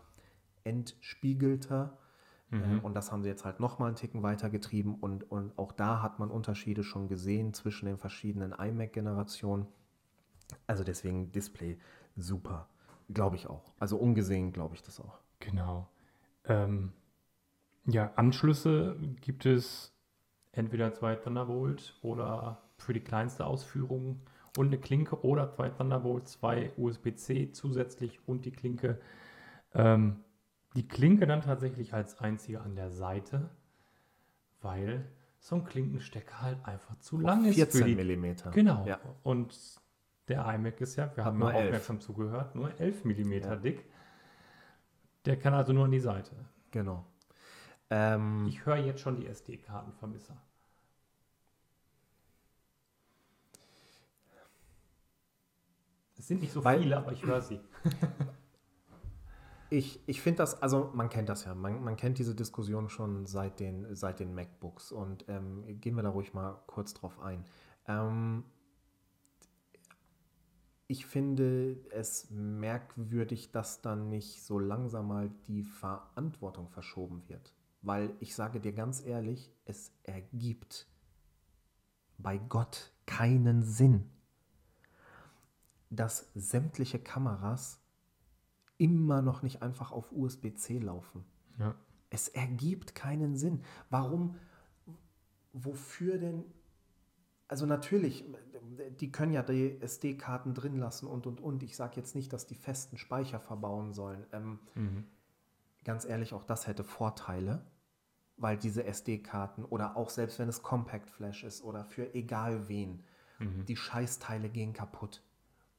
entspiegelter. 0.66 1.98
Äh, 2.52 2.80
Und 2.82 2.94
das 2.95 3.11
haben 3.11 3.23
sie 3.23 3.30
jetzt 3.30 3.45
halt 3.45 3.60
nochmal 3.60 3.88
einen 3.88 3.95
Ticken 3.95 4.23
weitergetrieben. 4.23 4.95
Und, 4.95 5.30
und 5.32 5.57
auch 5.57 5.72
da 5.72 6.02
hat 6.02 6.19
man 6.19 6.30
Unterschiede 6.30 6.84
schon 6.84 7.07
gesehen 7.07 7.53
zwischen 7.53 7.86
den 7.86 7.98
verschiedenen 7.98 8.52
iMac-Generationen. 8.53 9.68
Also 10.68 10.84
deswegen 10.84 11.32
Display 11.32 11.78
super. 12.15 12.68
Glaube 13.10 13.36
ich 13.36 13.48
auch. 13.48 13.73
Also 13.80 13.98
ungesehen 13.98 14.52
glaube 14.52 14.76
ich 14.76 14.84
das 14.84 14.99
auch. 14.99 15.19
Genau. 15.40 15.88
Ähm, 16.45 16.94
ja, 17.86 18.11
Anschlüsse 18.15 18.95
gibt 19.22 19.45
es 19.45 19.94
entweder 20.52 20.94
zwei 20.94 21.15
Thunderbolt 21.15 21.98
oder 22.02 22.61
für 22.78 22.94
die 22.94 22.99
kleinste 22.99 23.45
Ausführung 23.45 24.22
und 24.57 24.68
eine 24.68 24.78
Klinke 24.78 25.23
oder 25.23 25.49
zwei 25.49 25.69
Thunderbolt, 25.69 26.28
zwei 26.28 26.72
USB-C 26.78 27.52
zusätzlich 27.52 28.19
und 28.28 28.45
die 28.45 28.52
Klinke. 28.52 28.99
Ähm, 29.73 30.23
die 30.76 30.88
Klinke 30.88 31.27
dann 31.27 31.41
tatsächlich 31.41 31.93
als 31.93 32.19
einzige 32.19 32.61
an 32.61 32.76
der 32.76 32.89
Seite, 32.89 33.49
weil 34.61 35.06
so 35.39 35.56
ein 35.56 35.65
Klinkenstecker 35.65 36.41
halt 36.41 36.65
einfach 36.65 36.98
zu 36.99 37.18
oh, 37.18 37.22
lang 37.22 37.43
14 37.43 37.64
ist. 37.64 37.72
14 37.77 37.95
Millimeter. 37.95 38.52
Genau. 38.52 38.85
Ja. 38.85 38.99
Und 39.23 39.81
der 40.27 40.45
iMac 40.53 40.80
ist 40.81 40.95
ja, 40.95 41.06
wir 41.15 41.26
Hat 41.26 41.34
haben 41.34 41.39
nur 41.39 41.53
aufmerksam 41.53 41.99
zugehört, 41.99 42.56
nur 42.56 42.80
11 42.80 43.06
Millimeter 43.06 43.53
ja. 43.53 43.56
dick. 43.56 43.85
Der 45.26 45.38
kann 45.38 45.53
also 45.53 45.73
nur 45.73 45.85
an 45.85 45.91
die 45.91 45.99
Seite. 45.99 46.31
Genau. 46.72 47.06
Ähm, 47.89 48.48
ich 48.48 48.65
höre 48.65 48.77
jetzt 48.77 49.02
schon 49.02 49.18
die 49.18 49.27
SD-Kartenvermisser. 49.27 50.38
Es 56.18 56.27
sind 56.27 56.41
nicht 56.41 56.53
so 56.53 56.64
weil, 56.64 56.80
viele, 56.80 56.98
aber 56.98 57.11
ich 57.11 57.26
höre 57.26 57.41
sie. 57.41 57.60
Ich, 59.73 60.03
ich 60.06 60.19
finde 60.22 60.39
das, 60.39 60.61
also 60.61 60.91
man 60.93 61.07
kennt 61.07 61.30
das 61.30 61.45
ja, 61.45 61.56
man, 61.56 61.81
man 61.81 61.95
kennt 61.95 62.19
diese 62.19 62.35
Diskussion 62.35 62.89
schon 62.89 63.26
seit 63.26 63.61
den, 63.61 63.95
seit 63.95 64.19
den 64.19 64.35
MacBooks 64.35 64.91
und 64.91 65.23
ähm, 65.30 65.64
gehen 65.80 65.95
wir 65.95 66.03
da 66.03 66.10
ruhig 66.10 66.34
mal 66.34 66.61
kurz 66.68 66.93
drauf 66.93 67.22
ein. 67.22 67.45
Ähm, 67.88 68.43
ich 70.88 71.06
finde 71.06 71.77
es 71.89 72.30
merkwürdig, 72.31 73.53
dass 73.53 73.81
dann 73.81 74.10
nicht 74.10 74.43
so 74.43 74.60
langsam 74.60 75.07
mal 75.07 75.31
die 75.48 75.64
Verantwortung 75.64 76.68
verschoben 76.68 77.23
wird. 77.30 77.53
Weil 77.81 78.14
ich 78.19 78.35
sage 78.35 78.60
dir 78.60 78.73
ganz 78.73 79.02
ehrlich, 79.06 79.53
es 79.64 79.93
ergibt 80.03 80.85
bei 82.18 82.38
Gott 82.38 82.91
keinen 83.06 83.64
Sinn, 83.64 84.10
dass 85.89 86.30
sämtliche 86.35 86.99
Kameras 86.99 87.81
immer 88.82 89.22
noch 89.22 89.44
nicht 89.44 89.62
einfach 89.62 89.91
auf 89.91 90.12
USB-C 90.12 90.80
laufen. 90.80 91.24
Ja. 91.60 91.76
Es 92.10 92.28
ergibt 92.28 92.95
keinen 92.95 93.36
Sinn. 93.38 93.62
Warum, 93.91 94.36
wofür 95.53 96.18
denn? 96.18 96.44
Also 97.48 97.68
natürlich, 97.68 98.26
die 98.99 99.12
können 99.12 99.34
ja 99.34 99.44
die 99.44 99.80
SD-Karten 99.82 100.56
drin 100.56 100.78
lassen 100.78 101.06
und 101.06 101.28
und 101.28 101.40
und. 101.41 101.62
Ich 101.62 101.76
sage 101.76 101.98
jetzt 101.98 102.16
nicht, 102.16 102.34
dass 102.34 102.48
die 102.48 102.56
festen 102.56 102.98
Speicher 102.98 103.40
verbauen 103.40 103.94
sollen. 103.94 104.26
Ähm, 104.32 104.60
Mhm. 104.74 105.06
ganz 105.84 106.06
ehrlich, 106.06 106.34
auch 106.34 106.44
das 106.44 106.66
hätte 106.66 106.84
Vorteile, 106.84 107.64
weil 108.38 108.58
diese 108.58 108.84
SD-Karten 108.86 109.64
oder 109.64 109.95
auch 109.95 110.10
selbst 110.10 110.40
wenn 110.40 110.49
es 110.49 110.64
Compact 110.64 111.10
Flash 111.12 111.44
ist 111.44 111.64
oder 111.64 111.86
für 111.86 112.16
egal 112.16 112.68
wen, 112.68 113.03
die 113.68 113.76
Scheißteile 113.76 114.49
gehen 114.49 114.72
kaputt. 114.74 115.24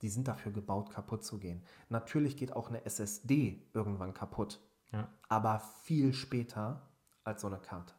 Die 0.02 0.08
sind 0.08 0.28
dafür 0.28 0.52
gebaut, 0.52 0.90
kaputt 0.90 1.24
zu 1.24 1.38
gehen. 1.38 1.62
Natürlich 1.88 2.36
geht 2.36 2.52
auch 2.52 2.68
eine 2.68 2.84
SSD 2.84 3.62
irgendwann 3.72 4.12
kaputt, 4.14 4.60
Ja. 4.92 5.08
aber 5.28 5.60
viel 5.84 6.12
später 6.12 6.82
als 7.24 7.40
so 7.42 7.46
eine 7.46 7.58
Karte. 7.58 7.94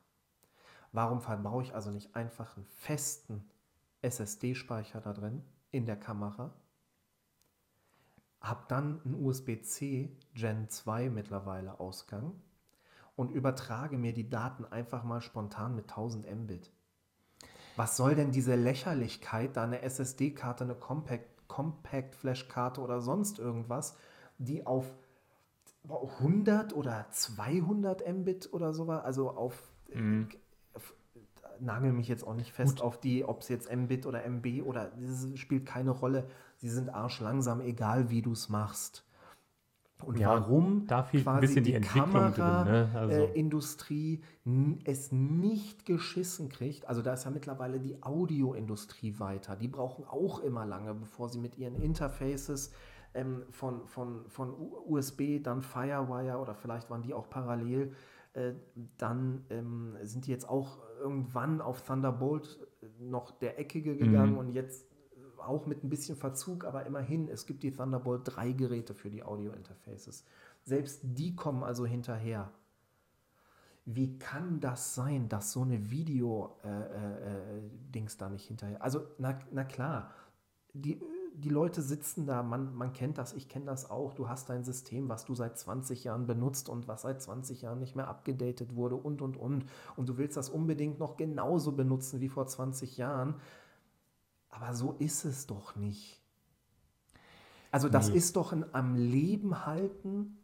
Warum 0.91 1.21
verbaue 1.21 1.63
ich 1.63 1.73
also 1.73 1.89
nicht 1.89 2.15
einfach 2.15 2.55
einen 2.55 2.65
festen 2.67 3.49
SSD-Speicher 4.01 5.01
da 5.01 5.13
drin 5.13 5.43
in 5.71 5.85
der 5.85 5.97
Kamera? 5.97 6.53
Hab 8.41 8.67
dann 8.67 9.01
einen 9.05 9.15
USB-C 9.23 10.15
Gen 10.33 10.69
2 10.69 11.09
mittlerweile 11.09 11.79
Ausgang 11.79 12.33
und 13.15 13.31
übertrage 13.31 13.97
mir 13.97 14.13
die 14.13 14.29
Daten 14.29 14.65
einfach 14.65 15.03
mal 15.03 15.21
spontan 15.21 15.75
mit 15.75 15.89
1000 15.89 16.29
Mbit. 16.29 16.71
Was 17.75 17.97
soll 17.97 18.15
denn 18.15 18.31
diese 18.31 18.55
Lächerlichkeit, 18.55 19.55
da 19.55 19.63
eine 19.63 19.81
SSD-Karte, 19.81 20.65
eine 20.65 20.75
Compact, 20.75 21.32
Compact 21.47 22.15
Flash-Karte 22.15 22.81
oder 22.81 23.01
sonst 23.01 23.39
irgendwas, 23.39 23.95
die 24.37 24.65
auf 24.65 24.91
100 26.19 26.73
oder 26.73 27.05
200 27.09 28.07
Mbit 28.07 28.53
oder 28.53 28.73
sowas, 28.73 29.03
also 29.03 29.31
auf, 29.31 29.71
Mhm. 29.93 30.29
auf 30.73 30.95
nagel 31.59 31.91
mich 31.91 32.07
jetzt 32.07 32.25
auch 32.25 32.33
nicht 32.33 32.51
fest 32.51 32.81
auf 32.81 32.99
die, 32.99 33.23
ob 33.25 33.41
es 33.41 33.49
jetzt 33.49 33.73
Mbit 33.73 34.05
oder 34.05 34.23
MB 34.23 34.63
oder 34.63 34.91
das 34.97 35.27
spielt 35.37 35.65
keine 35.65 35.91
Rolle. 35.91 36.27
Sie 36.57 36.69
sind 36.69 36.89
arschlangsam, 36.89 37.61
egal 37.61 38.09
wie 38.09 38.21
du 38.21 38.31
es 38.31 38.49
machst. 38.49 39.05
Und 40.01 40.19
Ja, 40.19 40.29
warum 40.31 40.85
da 40.87 41.03
fehlt 41.03 41.25
ein 41.27 41.39
bisschen 41.39 41.63
die 41.63 41.73
Entwicklung 41.73 42.33
drin, 42.33 42.45
ne? 42.65 42.89
Also- 42.93 43.15
äh, 43.15 43.33
es 44.83 45.11
nicht 45.13 45.85
geschissen 45.85 46.49
kriegt. 46.49 46.87
Also 46.89 47.01
da 47.01 47.13
ist 47.13 47.23
ja 47.23 47.31
mittlerweile 47.31 47.79
die 47.79 48.01
Audioindustrie 48.03 49.17
weiter. 49.19 49.55
Die 49.55 49.69
brauchen 49.69 50.03
auch 50.05 50.39
immer 50.39 50.65
lange, 50.65 50.93
bevor 50.93 51.29
sie 51.29 51.39
mit 51.39 51.57
ihren 51.57 51.75
Interfaces 51.81 52.73
ähm, 53.13 53.43
von, 53.51 53.87
von, 53.87 54.27
von 54.27 54.53
USB, 54.87 55.39
dann 55.41 55.61
Firewire 55.61 56.37
oder 56.37 56.55
vielleicht 56.55 56.89
waren 56.89 57.03
die 57.03 57.13
auch 57.13 57.29
parallel, 57.29 57.93
äh, 58.33 58.53
dann 58.97 59.45
ähm, 59.51 59.95
sind 60.01 60.25
die 60.27 60.31
jetzt 60.31 60.49
auch 60.49 60.79
irgendwann 60.99 61.61
auf 61.61 61.81
Thunderbolt 61.83 62.59
noch 62.99 63.31
der 63.31 63.59
Eckige 63.59 63.95
gegangen 63.95 64.33
Mhm. 64.33 64.37
und 64.39 64.49
jetzt 64.49 64.85
auch 65.47 65.65
mit 65.65 65.83
ein 65.83 65.89
bisschen 65.89 66.15
Verzug, 66.15 66.65
aber 66.65 66.85
immerhin, 66.85 67.27
es 67.29 67.45
gibt 67.45 67.63
die 67.63 67.71
Thunderbolt 67.71 68.21
3 68.25 68.51
Geräte 68.51 68.93
für 68.93 69.09
die 69.09 69.23
Audio-Interfaces. 69.23 70.25
Selbst 70.63 71.01
die 71.03 71.35
kommen 71.35 71.63
also 71.63 71.85
hinterher. 71.85 72.51
Wie 73.85 74.17
kann 74.17 74.61
das 74.61 74.95
sein, 74.95 75.27
dass 75.27 75.51
so 75.51 75.61
eine 75.61 75.91
Video-Dings 75.91 76.63
äh, 76.63 77.57
äh, 77.57 77.61
Dings 77.93 78.17
da 78.17 78.29
nicht 78.29 78.47
hinterher? 78.47 78.81
Also, 78.81 79.01
na, 79.17 79.37
na 79.51 79.65
klar, 79.65 80.09
die, 80.73 81.01
die 81.35 81.49
Leute 81.49 81.81
sitzen 81.81 82.25
da, 82.25 82.43
man, 82.43 82.75
man 82.75 82.93
kennt 82.93 83.17
das, 83.17 83.33
ich 83.33 83.49
kenne 83.49 83.65
das 83.65 83.89
auch. 83.89 84.13
Du 84.13 84.29
hast 84.29 84.49
dein 84.49 84.63
System, 84.63 85.09
was 85.09 85.25
du 85.25 85.35
seit 85.35 85.57
20 85.57 86.03
Jahren 86.03 86.25
benutzt 86.27 86.69
und 86.69 86.87
was 86.87 87.01
seit 87.01 87.21
20 87.21 87.61
Jahren 87.61 87.79
nicht 87.79 87.95
mehr 87.95 88.07
abgedatet 88.07 88.75
wurde 88.75 88.95
und 88.95 89.21
und 89.21 89.37
und. 89.37 89.65
Und 89.95 90.09
du 90.09 90.17
willst 90.17 90.37
das 90.37 90.49
unbedingt 90.49 90.99
noch 90.99 91.17
genauso 91.17 91.73
benutzen 91.73 92.21
wie 92.21 92.29
vor 92.29 92.47
20 92.47 92.97
Jahren. 92.97 93.35
Aber 94.55 94.73
so 94.73 94.93
ist 94.99 95.25
es 95.25 95.47
doch 95.47 95.75
nicht. 95.75 96.21
Also 97.71 97.89
das 97.89 98.09
Nee. 98.09 98.17
ist 98.17 98.35
doch 98.35 98.51
ein 98.53 98.65
am 98.73 98.95
Leben 98.95 99.65
halten 99.65 100.37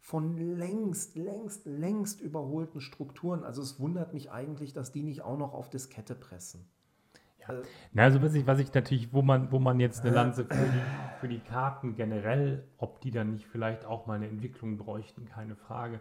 von 0.00 0.38
längst, 0.56 1.14
längst, 1.16 1.66
längst 1.66 2.22
überholten 2.22 2.80
Strukturen. 2.80 3.44
Also 3.44 3.60
es 3.60 3.78
wundert 3.78 4.14
mich 4.14 4.30
eigentlich, 4.30 4.72
dass 4.72 4.90
die 4.92 5.02
nicht 5.02 5.20
auch 5.22 5.36
noch 5.36 5.52
auf 5.52 5.68
Diskette 5.68 6.14
pressen. 6.14 6.64
Äh, 7.46 7.62
Na, 7.92 8.04
also 8.04 8.22
was 8.22 8.32
ich, 8.34 8.46
was 8.46 8.58
ich 8.60 8.72
natürlich, 8.72 9.12
wo 9.12 9.20
man, 9.20 9.52
wo 9.52 9.58
man 9.58 9.78
jetzt 9.78 10.00
eine 10.00 10.14
Lanze 10.14 10.46
für 10.46 10.54
die, 10.54 10.80
für 11.20 11.28
die 11.28 11.40
Karten 11.40 11.94
generell, 11.94 12.64
ob 12.78 13.02
die 13.02 13.10
dann 13.10 13.32
nicht 13.32 13.46
vielleicht 13.46 13.84
auch 13.84 14.06
mal 14.06 14.14
eine 14.14 14.28
Entwicklung 14.28 14.78
bräuchten, 14.78 15.26
keine 15.26 15.54
Frage, 15.54 16.00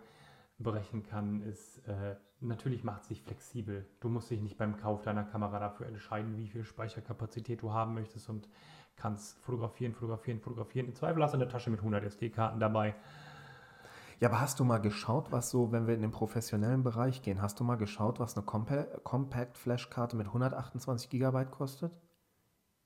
brechen 0.59 1.03
kann, 1.03 1.41
ist, 1.41 1.79
äh, 1.87 2.15
natürlich 2.39 2.83
macht 2.83 3.03
es 3.03 3.07
sich 3.09 3.21
flexibel. 3.21 3.85
Du 3.99 4.09
musst 4.09 4.29
dich 4.29 4.41
nicht 4.41 4.57
beim 4.57 4.77
Kauf 4.77 5.01
deiner 5.01 5.23
Kamera 5.23 5.59
dafür 5.59 5.87
entscheiden, 5.87 6.37
wie 6.37 6.47
viel 6.47 6.63
Speicherkapazität 6.63 7.61
du 7.61 7.73
haben 7.73 7.93
möchtest 7.93 8.29
und 8.29 8.47
kannst 8.95 9.39
fotografieren, 9.39 9.93
fotografieren, 9.93 10.39
fotografieren. 10.39 10.87
Im 10.87 10.95
Zweifel 10.95 11.21
hast 11.23 11.33
du 11.33 11.37
eine 11.37 11.47
Tasche 11.47 11.69
mit 11.69 11.79
100 11.79 12.03
SD-Karten 12.03 12.59
dabei. 12.59 12.95
Ja, 14.19 14.29
aber 14.29 14.41
hast 14.41 14.59
du 14.59 14.63
mal 14.63 14.79
geschaut, 14.79 15.31
was 15.31 15.51
so, 15.51 15.71
wenn 15.71 15.85
wir 15.85 15.93
in 15.93 16.01
den 16.01 16.11
professionellen 16.11 16.83
Bereich 16.83 17.21
gehen, 17.21 17.41
hast 17.41 17.59
du 17.59 17.63
mal 17.63 17.75
geschaut, 17.75 18.19
was 18.19 18.35
eine 18.35 18.45
Compa 18.45 18.83
Compact 19.03 19.57
Flash-Karte 19.57 20.15
mit 20.15 20.27
128 20.27 21.09
GB 21.09 21.45
kostet? 21.45 21.91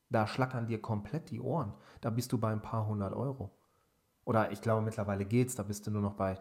Da 0.10 0.28
schlackern 0.28 0.68
dir 0.68 0.82
komplett 0.82 1.30
die 1.32 1.40
Ohren. 1.40 1.74
Da 2.02 2.10
bist 2.10 2.34
du 2.34 2.38
bei 2.38 2.52
ein 2.52 2.62
paar 2.62 2.86
hundert 2.86 3.14
Euro. 3.14 3.50
Oder 4.26 4.52
ich 4.52 4.62
glaube, 4.62 4.82
mittlerweile 4.82 5.24
geht's, 5.24 5.56
da 5.56 5.64
bist 5.64 5.88
du 5.88 5.92
nur 5.92 6.02
noch 6.02 6.16
bei, 6.16 6.38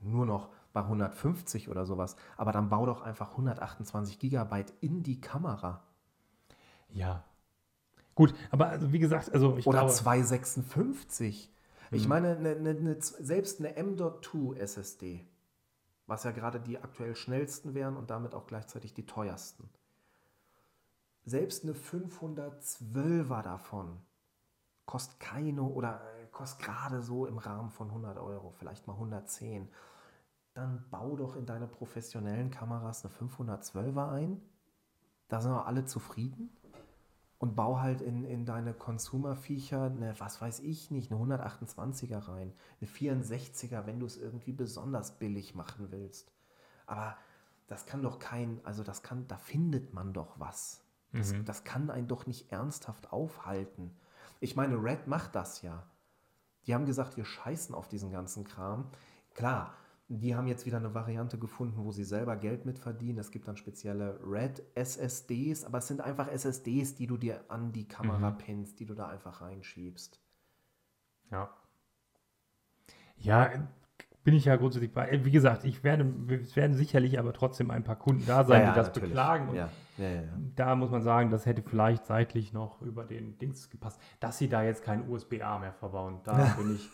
nur 0.00 0.26
noch 0.26 0.50
bei 0.72 0.80
150 0.80 1.68
oder 1.68 1.86
sowas. 1.86 2.16
Aber 2.36 2.52
dann 2.52 2.68
bau 2.68 2.86
doch 2.86 3.02
einfach 3.02 3.30
128 3.32 4.18
GB 4.18 4.64
in 4.80 5.02
die 5.02 5.20
Kamera. 5.20 5.82
Ja. 6.88 7.24
Gut, 8.14 8.34
aber 8.50 8.68
also 8.68 8.92
wie 8.92 8.98
gesagt, 8.98 9.32
also 9.32 9.56
ich 9.56 9.66
Oder 9.66 9.80
glaube, 9.80 9.92
256. 9.92 11.50
Ich 11.90 12.02
Mhm. 12.04 12.08
meine, 12.08 12.36
ne, 12.40 12.56
ne, 12.56 12.74
ne, 12.74 12.96
selbst 13.00 13.58
eine 13.60 13.76
M.2 13.76 14.56
SSD, 14.56 15.26
was 16.06 16.24
ja 16.24 16.30
gerade 16.30 16.60
die 16.60 16.78
aktuell 16.78 17.14
schnellsten 17.14 17.74
wären 17.74 17.96
und 17.96 18.10
damit 18.10 18.34
auch 18.34 18.46
gleichzeitig 18.46 18.94
die 18.94 19.06
teuersten. 19.06 19.68
Selbst 21.24 21.64
eine 21.64 21.74
512er 21.74 23.42
davon 23.42 24.00
kostet 24.86 25.20
keine 25.20 25.62
oder 25.62 26.00
äh, 26.20 26.26
kostet 26.32 26.66
gerade 26.66 27.02
so 27.02 27.26
im 27.26 27.38
Rahmen 27.38 27.70
von 27.70 27.88
100 27.88 28.18
Euro, 28.18 28.50
vielleicht 28.50 28.86
mal 28.86 28.94
110. 28.94 29.68
Dann 30.54 30.84
bau 30.90 31.16
doch 31.16 31.36
in 31.36 31.46
deine 31.46 31.66
professionellen 31.66 32.50
Kameras 32.50 33.04
eine 33.04 33.14
512er 33.14 34.10
ein. 34.10 34.42
Da 35.28 35.40
sind 35.40 35.52
wir 35.52 35.66
alle 35.66 35.86
zufrieden 35.86 36.50
und 37.38 37.56
bau 37.56 37.80
halt 37.80 38.02
in, 38.02 38.24
in 38.24 38.44
deine 38.44 38.74
Consumer-Viecher 38.74 39.84
eine, 39.84 40.18
was 40.20 40.40
weiß 40.40 40.60
ich 40.60 40.90
nicht, 40.90 41.10
eine 41.10 41.20
128er 41.20 42.28
rein, 42.28 42.52
eine 42.80 42.88
64er, 42.90 43.86
wenn 43.86 43.98
du 43.98 44.06
es 44.06 44.18
irgendwie 44.18 44.52
besonders 44.52 45.18
billig 45.18 45.54
machen 45.54 45.90
willst. 45.90 46.30
Aber 46.86 47.16
das 47.66 47.86
kann 47.86 48.02
doch 48.02 48.18
kein, 48.18 48.60
also 48.64 48.82
das 48.82 49.02
kann, 49.02 49.26
da 49.28 49.38
findet 49.38 49.94
man 49.94 50.12
doch 50.12 50.38
was. 50.38 50.84
Das, 51.12 51.32
Mhm. 51.32 51.44
das 51.46 51.64
kann 51.64 51.90
einen 51.90 52.08
doch 52.08 52.26
nicht 52.26 52.52
ernsthaft 52.52 53.12
aufhalten. 53.12 53.96
Ich 54.40 54.54
meine, 54.54 54.76
Red 54.82 55.06
macht 55.06 55.34
das 55.34 55.62
ja. 55.62 55.86
Die 56.66 56.74
haben 56.74 56.86
gesagt, 56.86 57.16
wir 57.16 57.24
scheißen 57.24 57.74
auf 57.74 57.88
diesen 57.88 58.10
ganzen 58.10 58.44
Kram. 58.44 58.90
Klar, 59.34 59.74
die 60.20 60.34
haben 60.36 60.46
jetzt 60.46 60.66
wieder 60.66 60.76
eine 60.76 60.94
Variante 60.94 61.38
gefunden, 61.38 61.84
wo 61.84 61.92
sie 61.92 62.04
selber 62.04 62.36
Geld 62.36 62.66
mit 62.66 62.78
verdienen. 62.78 63.18
Es 63.18 63.30
gibt 63.30 63.48
dann 63.48 63.56
spezielle 63.56 64.18
Red 64.24 64.62
SSDs, 64.74 65.64
aber 65.64 65.78
es 65.78 65.88
sind 65.88 66.00
einfach 66.00 66.28
SSDs, 66.28 66.94
die 66.94 67.06
du 67.06 67.16
dir 67.16 67.40
an 67.48 67.72
die 67.72 67.88
Kamera 67.88 68.30
Mhm. 68.30 68.38
pinnst, 68.38 68.78
die 68.80 68.84
du 68.86 68.94
da 68.94 69.08
einfach 69.08 69.40
reinschiebst. 69.40 70.20
Ja. 71.30 71.48
Ja, 73.16 73.50
bin 74.24 74.34
ich 74.34 74.44
ja 74.44 74.56
grundsätzlich 74.56 74.92
bei. 74.92 75.24
Wie 75.24 75.30
gesagt, 75.30 75.64
ich 75.64 75.82
werde, 75.82 76.04
es 76.42 76.54
werden 76.56 76.74
sicherlich 76.76 77.18
aber 77.18 77.32
trotzdem 77.32 77.70
ein 77.70 77.82
paar 77.84 77.96
Kunden 77.96 78.24
da 78.26 78.44
sein, 78.44 78.68
die 78.68 78.74
das 78.74 78.92
beklagen. 78.92 79.48
Und 79.48 79.56
ja, 79.56 79.68
Ja, 79.98 80.08
ja, 80.08 80.22
ja. 80.22 80.32
Da 80.56 80.74
muss 80.76 80.90
man 80.90 81.02
sagen, 81.02 81.30
das 81.30 81.46
hätte 81.46 81.62
vielleicht 81.62 82.06
seitlich 82.06 82.52
noch 82.52 82.82
über 82.82 83.04
den 83.04 83.38
Dings 83.38 83.70
gepasst. 83.70 84.00
Dass 84.20 84.38
sie 84.38 84.48
da 84.48 84.62
jetzt 84.62 84.84
keinen 84.84 85.08
USB-A 85.08 85.58
mehr 85.58 85.72
verbauen, 85.72 86.20
da 86.24 86.36
bin 86.58 86.74
ich, 86.76 86.88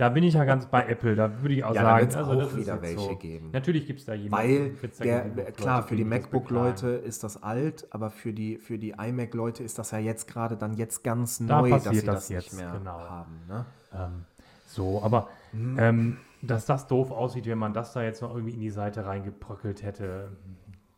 da 0.00 0.08
bin 0.08 0.24
ich 0.24 0.32
ja 0.32 0.44
ganz 0.46 0.64
bei 0.64 0.86
Apple. 0.86 1.14
Da 1.14 1.42
würde 1.42 1.54
ich 1.54 1.62
auch 1.62 1.74
Ja, 1.74 1.82
da 1.82 1.88
sagen, 1.90 2.00
wird's 2.00 2.16
auch 2.16 2.34
das 2.34 2.52
ist 2.52 2.56
wieder 2.56 2.80
welche 2.80 3.16
geben. 3.16 3.50
Natürlich 3.52 3.86
gibt 3.86 4.00
es 4.00 4.06
da 4.06 4.14
jemanden, 4.14 4.48
Weil, 4.48 4.90
da 4.98 5.04
der, 5.04 5.28
Leute 5.28 5.52
klar, 5.52 5.82
für 5.82 5.94
die 5.94 6.04
MacBook-Leute 6.04 6.88
ist 6.88 7.22
das 7.22 7.42
alt, 7.42 7.86
aber 7.90 8.10
für 8.10 8.32
die, 8.32 8.56
für 8.56 8.78
die 8.78 8.92
iMac-Leute 8.98 9.62
ist 9.62 9.78
das 9.78 9.90
ja 9.90 9.98
jetzt 9.98 10.26
gerade 10.26 10.56
dann 10.56 10.72
jetzt 10.72 11.04
ganz 11.04 11.38
Da 11.38 11.60
neu, 11.60 11.68
dass 11.68 11.84
sie 11.84 12.02
das 12.02 12.04
das, 12.04 12.28
jetzt, 12.30 12.52
nicht 12.54 12.62
mehr 12.62 12.72
genau. 12.78 12.98
haben. 12.98 13.42
Ne? 13.46 13.66
Ähm, 13.92 14.24
so, 14.66 15.02
aber 15.02 15.28
Hm. 15.52 15.78
ähm, 15.78 16.16
dass 16.42 16.64
das 16.64 16.86
doof 16.86 17.10
aussieht, 17.10 17.46
wenn 17.46 17.58
man 17.58 17.74
das 17.74 17.92
da 17.92 18.02
jetzt 18.02 18.22
noch 18.22 18.34
irgendwie 18.34 18.54
in 18.54 18.60
die 18.60 18.70
Seite 18.70 19.04
reingebröckelt 19.04 19.82
hätte, 19.82 20.36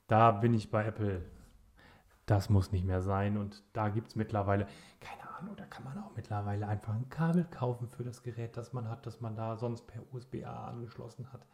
da 0.06 0.30
bin 0.30 0.54
ich 0.54 0.70
bei 0.70 0.84
Apple. 0.84 1.22
Das 2.26 2.48
muss 2.50 2.70
nicht 2.70 2.84
mehr 2.86 3.00
sein. 3.02 3.36
Und 3.36 3.64
da 3.72 3.88
gibt 3.88 4.08
es 4.08 4.16
mittlerweile, 4.16 4.66
keine 5.00 5.21
Ahnung, 5.42 5.56
da 5.56 5.64
kann 5.66 5.84
man 5.84 5.98
auch 5.98 6.10
mittlerweile 6.16 6.66
einfach 6.66 6.94
ein 6.94 7.08
Kabel 7.08 7.44
kaufen 7.50 7.88
für 7.88 8.02
das 8.04 8.22
Gerät, 8.22 8.56
das 8.56 8.72
man 8.72 8.88
hat, 8.88 9.04
das 9.06 9.20
man 9.20 9.36
da 9.36 9.56
sonst 9.56 9.86
per 9.86 10.02
USB-A 10.12 10.68
angeschlossen 10.68 11.32
hat. 11.32 11.46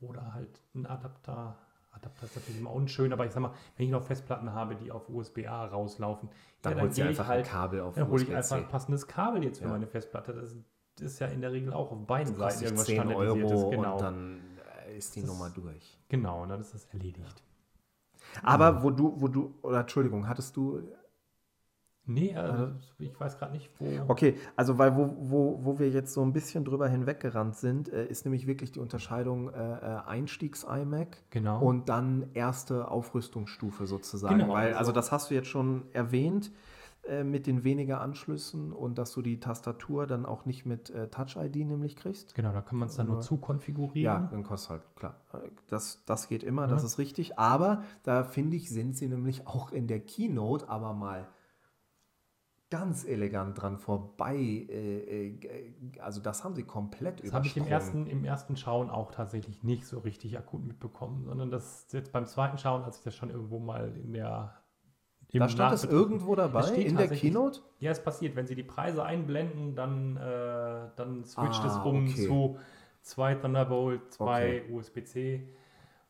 Oder 0.00 0.34
halt 0.34 0.60
ein 0.74 0.86
Adapter. 0.86 1.56
Adapter 1.92 2.24
ist 2.26 2.36
natürlich 2.36 2.60
immer 2.60 2.72
unschön, 2.72 3.12
aber 3.12 3.24
ich 3.24 3.32
sag 3.32 3.40
mal, 3.40 3.52
wenn 3.76 3.86
ich 3.86 3.92
noch 3.92 4.02
Festplatten 4.02 4.52
habe, 4.52 4.76
die 4.76 4.92
auf 4.92 5.08
USB-A 5.08 5.66
rauslaufen, 5.66 6.28
Dann 6.60 6.76
ja, 6.76 6.82
holst 6.82 6.98
du 6.98 7.02
einfach 7.04 7.28
ein 7.30 7.42
Kabel 7.42 7.80
auf 7.80 7.94
dann 7.94 8.08
hole 8.08 8.22
ich 8.22 8.34
einfach 8.34 8.56
ein 8.56 8.68
passendes 8.68 9.06
Kabel 9.06 9.42
jetzt 9.44 9.58
für 9.58 9.64
Ja. 9.64 9.70
meine 9.70 9.86
Festplatte. 9.86 10.34
Das 10.34 10.54
ist 11.00 11.18
ja 11.20 11.28
in 11.28 11.40
der 11.40 11.52
Regel 11.52 11.72
auch 11.72 11.90
auf 11.90 12.06
beiden 12.06 12.34
Seiten 12.34 12.64
irgendwas 12.64 12.86
10 12.86 12.96
standardisiertes. 13.00 13.52
Euro 13.62 13.70
Genau. 13.70 13.92
und 13.94 14.00
dann 14.02 14.40
äh, 14.86 14.96
ist 14.98 15.16
die 15.16 15.20
Das- 15.22 15.30
Nummer 15.30 15.48
durch. 15.50 15.98
genau, 16.08 16.42
und 16.42 16.50
dann 16.50 16.60
ist 16.60 16.74
das 16.74 16.84
erledigt. 16.86 17.42
Aber 18.42 18.82
wo 18.82 18.90
du, 18.90 19.14
wo 19.20 19.28
du, 19.28 19.54
oder 19.62 19.80
Entschuldigung, 19.80 20.28
hattest 20.28 20.54
du, 20.56 20.82
Nee, 22.06 22.30
äh, 22.30 22.68
ich 22.98 23.18
weiß 23.18 23.38
gerade 23.38 23.52
nicht, 23.52 23.70
wo. 23.78 23.86
okay, 24.08 24.36
also 24.54 24.78
weil 24.78 24.96
wo, 24.96 25.16
wo, 25.18 25.58
wo 25.64 25.78
wir 25.78 25.90
jetzt 25.90 26.12
so 26.12 26.22
ein 26.22 26.32
bisschen 26.32 26.64
drüber 26.64 26.88
hinweggerannt 26.88 27.56
sind, 27.56 27.88
äh, 27.92 28.06
ist 28.06 28.24
nämlich 28.24 28.46
wirklich 28.46 28.70
die 28.72 28.80
Unterscheidung 28.80 29.50
äh, 29.52 29.72
äh, 29.72 29.98
Einstiegs-iMac 30.06 31.16
Genau. 31.30 31.60
und 31.60 31.88
dann 31.88 32.30
erste 32.34 32.88
Aufrüstungsstufe 32.90 33.86
sozusagen. 33.86 34.38
Genau, 34.38 34.52
weil, 34.54 34.68
also- 34.68 34.78
also 34.78 34.92
das 34.92 35.10
hast 35.12 35.30
du 35.30 35.34
jetzt 35.34 35.48
schon 35.48 35.82
erwähnt 35.92 36.52
äh, 37.08 37.24
mit 37.24 37.46
den 37.46 37.64
weniger 37.64 38.00
Anschlüssen 38.00 38.72
und 38.72 38.98
dass 38.98 39.12
du 39.12 39.22
die 39.22 39.38
Tastatur 39.40 40.06
dann 40.06 40.26
auch 40.26 40.44
nicht 40.44 40.64
mit 40.66 40.90
äh, 40.90 41.08
Touch-ID 41.08 41.56
nämlich 41.66 41.96
kriegst. 41.96 42.34
Genau, 42.34 42.52
da 42.52 42.60
kann 42.62 42.78
man 42.78 42.88
es 42.88 42.96
dann 42.96 43.06
nur 43.08 43.20
zu 43.20 43.36
konfigurieren. 43.36 44.22
Ja, 44.22 44.28
dann 44.30 44.42
kostet 44.44 44.70
halt, 44.70 44.82
klar. 44.96 45.14
Das, 45.68 46.02
das 46.06 46.28
geht 46.28 46.42
immer, 46.44 46.62
Ja. 46.62 46.68
das 46.68 46.84
ist 46.84 46.98
richtig. 46.98 47.38
Aber 47.38 47.82
da 48.04 48.22
finde 48.24 48.56
ich, 48.56 48.70
sind 48.70 48.96
sie 48.96 49.08
nämlich 49.08 49.46
auch 49.46 49.70
in 49.72 49.86
der 49.88 50.00
Keynote 50.00 50.68
aber 50.68 50.92
mal 50.94 51.26
ganz 52.70 53.04
elegant 53.04 53.60
dran 53.60 53.78
vorbei. 53.78 54.36
Äh, 54.36 55.28
äh, 55.28 56.00
also 56.00 56.20
das 56.20 56.44
haben 56.44 56.54
sie 56.54 56.64
komplett 56.64 57.22
Das 57.22 57.32
habe 57.32 57.46
ich 57.46 57.56
im 57.56 57.66
ersten, 57.66 58.06
im 58.06 58.24
ersten 58.24 58.56
Schauen 58.56 58.90
auch 58.90 59.12
tatsächlich 59.12 59.62
nicht 59.62 59.86
so 59.86 59.98
richtig 60.00 60.36
akut 60.38 60.64
mitbekommen, 60.64 61.24
sondern 61.24 61.50
das 61.50 61.86
jetzt 61.92 62.12
beim 62.12 62.26
zweiten 62.26 62.58
Schauen, 62.58 62.82
als 62.82 62.98
ich 62.98 63.04
das 63.04 63.14
schon 63.14 63.30
irgendwo 63.30 63.58
mal 63.58 63.92
in 63.96 64.12
der. 64.12 64.54
Da 65.32 65.48
stand 65.48 65.74
es 65.74 65.84
irgendwo 65.84 66.32
Es 66.32 66.36
dabei 66.38 66.62
steht 66.62 66.86
in 66.86 66.96
der 66.96 67.08
Keynote? 67.08 67.60
Ja, 67.78 67.90
es 67.90 68.02
passiert. 68.02 68.36
Wenn 68.36 68.46
Sie 68.46 68.54
die 68.54 68.62
Preise 68.62 69.04
einblenden, 69.04 69.74
dann, 69.74 70.16
äh, 70.16 70.88
dann 70.96 71.24
switcht 71.24 71.64
es 71.64 71.72
Ah, 71.76 71.82
um 71.84 72.06
okay. 72.08 72.26
zu 72.26 72.58
zwei 73.02 73.34
Thunderbolt, 73.34 74.12
zwei 74.12 74.62
Okay. 74.62 74.72
USB-C. 74.72 75.48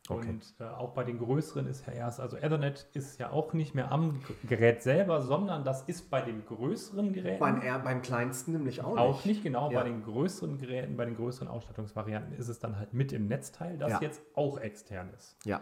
Okay. 0.09 0.29
Und 0.29 0.53
äh, 0.59 0.63
auch 0.63 0.93
bei 0.93 1.03
den 1.03 1.17
größeren 1.17 1.67
ist 1.67 1.85
ja 1.85 1.93
erst, 1.93 2.19
also 2.19 2.37
Ethernet 2.37 2.87
ist 2.93 3.19
ja 3.19 3.29
auch 3.31 3.53
nicht 3.53 3.75
mehr 3.75 3.91
am 3.91 4.21
Gerät 4.47 4.81
selber, 4.81 5.21
sondern 5.21 5.63
das 5.65 5.83
ist 5.83 6.09
bei 6.09 6.21
den 6.21 6.45
größeren 6.45 7.11
Geräten 7.13 7.39
Beim, 7.39 7.61
R- 7.61 7.79
beim 7.79 8.01
kleinsten 8.01 8.53
nämlich 8.53 8.81
auch 8.81 8.91
nicht. 8.95 8.99
auch 8.99 9.25
nicht 9.25 9.43
genau. 9.43 9.69
Ja. 9.71 9.81
Bei 9.81 9.89
den 9.89 10.03
größeren 10.03 10.57
Geräten, 10.57 10.95
bei 10.95 11.05
den 11.05 11.15
größeren 11.15 11.47
Ausstattungsvarianten 11.47 12.33
ist 12.37 12.47
es 12.47 12.59
dann 12.59 12.77
halt 12.77 12.93
mit 12.93 13.11
im 13.11 13.27
Netzteil, 13.27 13.77
das 13.77 13.91
Ja. 13.91 14.01
jetzt 14.01 14.21
auch 14.33 14.57
extern 14.59 15.09
ist. 15.13 15.35
Ja. 15.45 15.61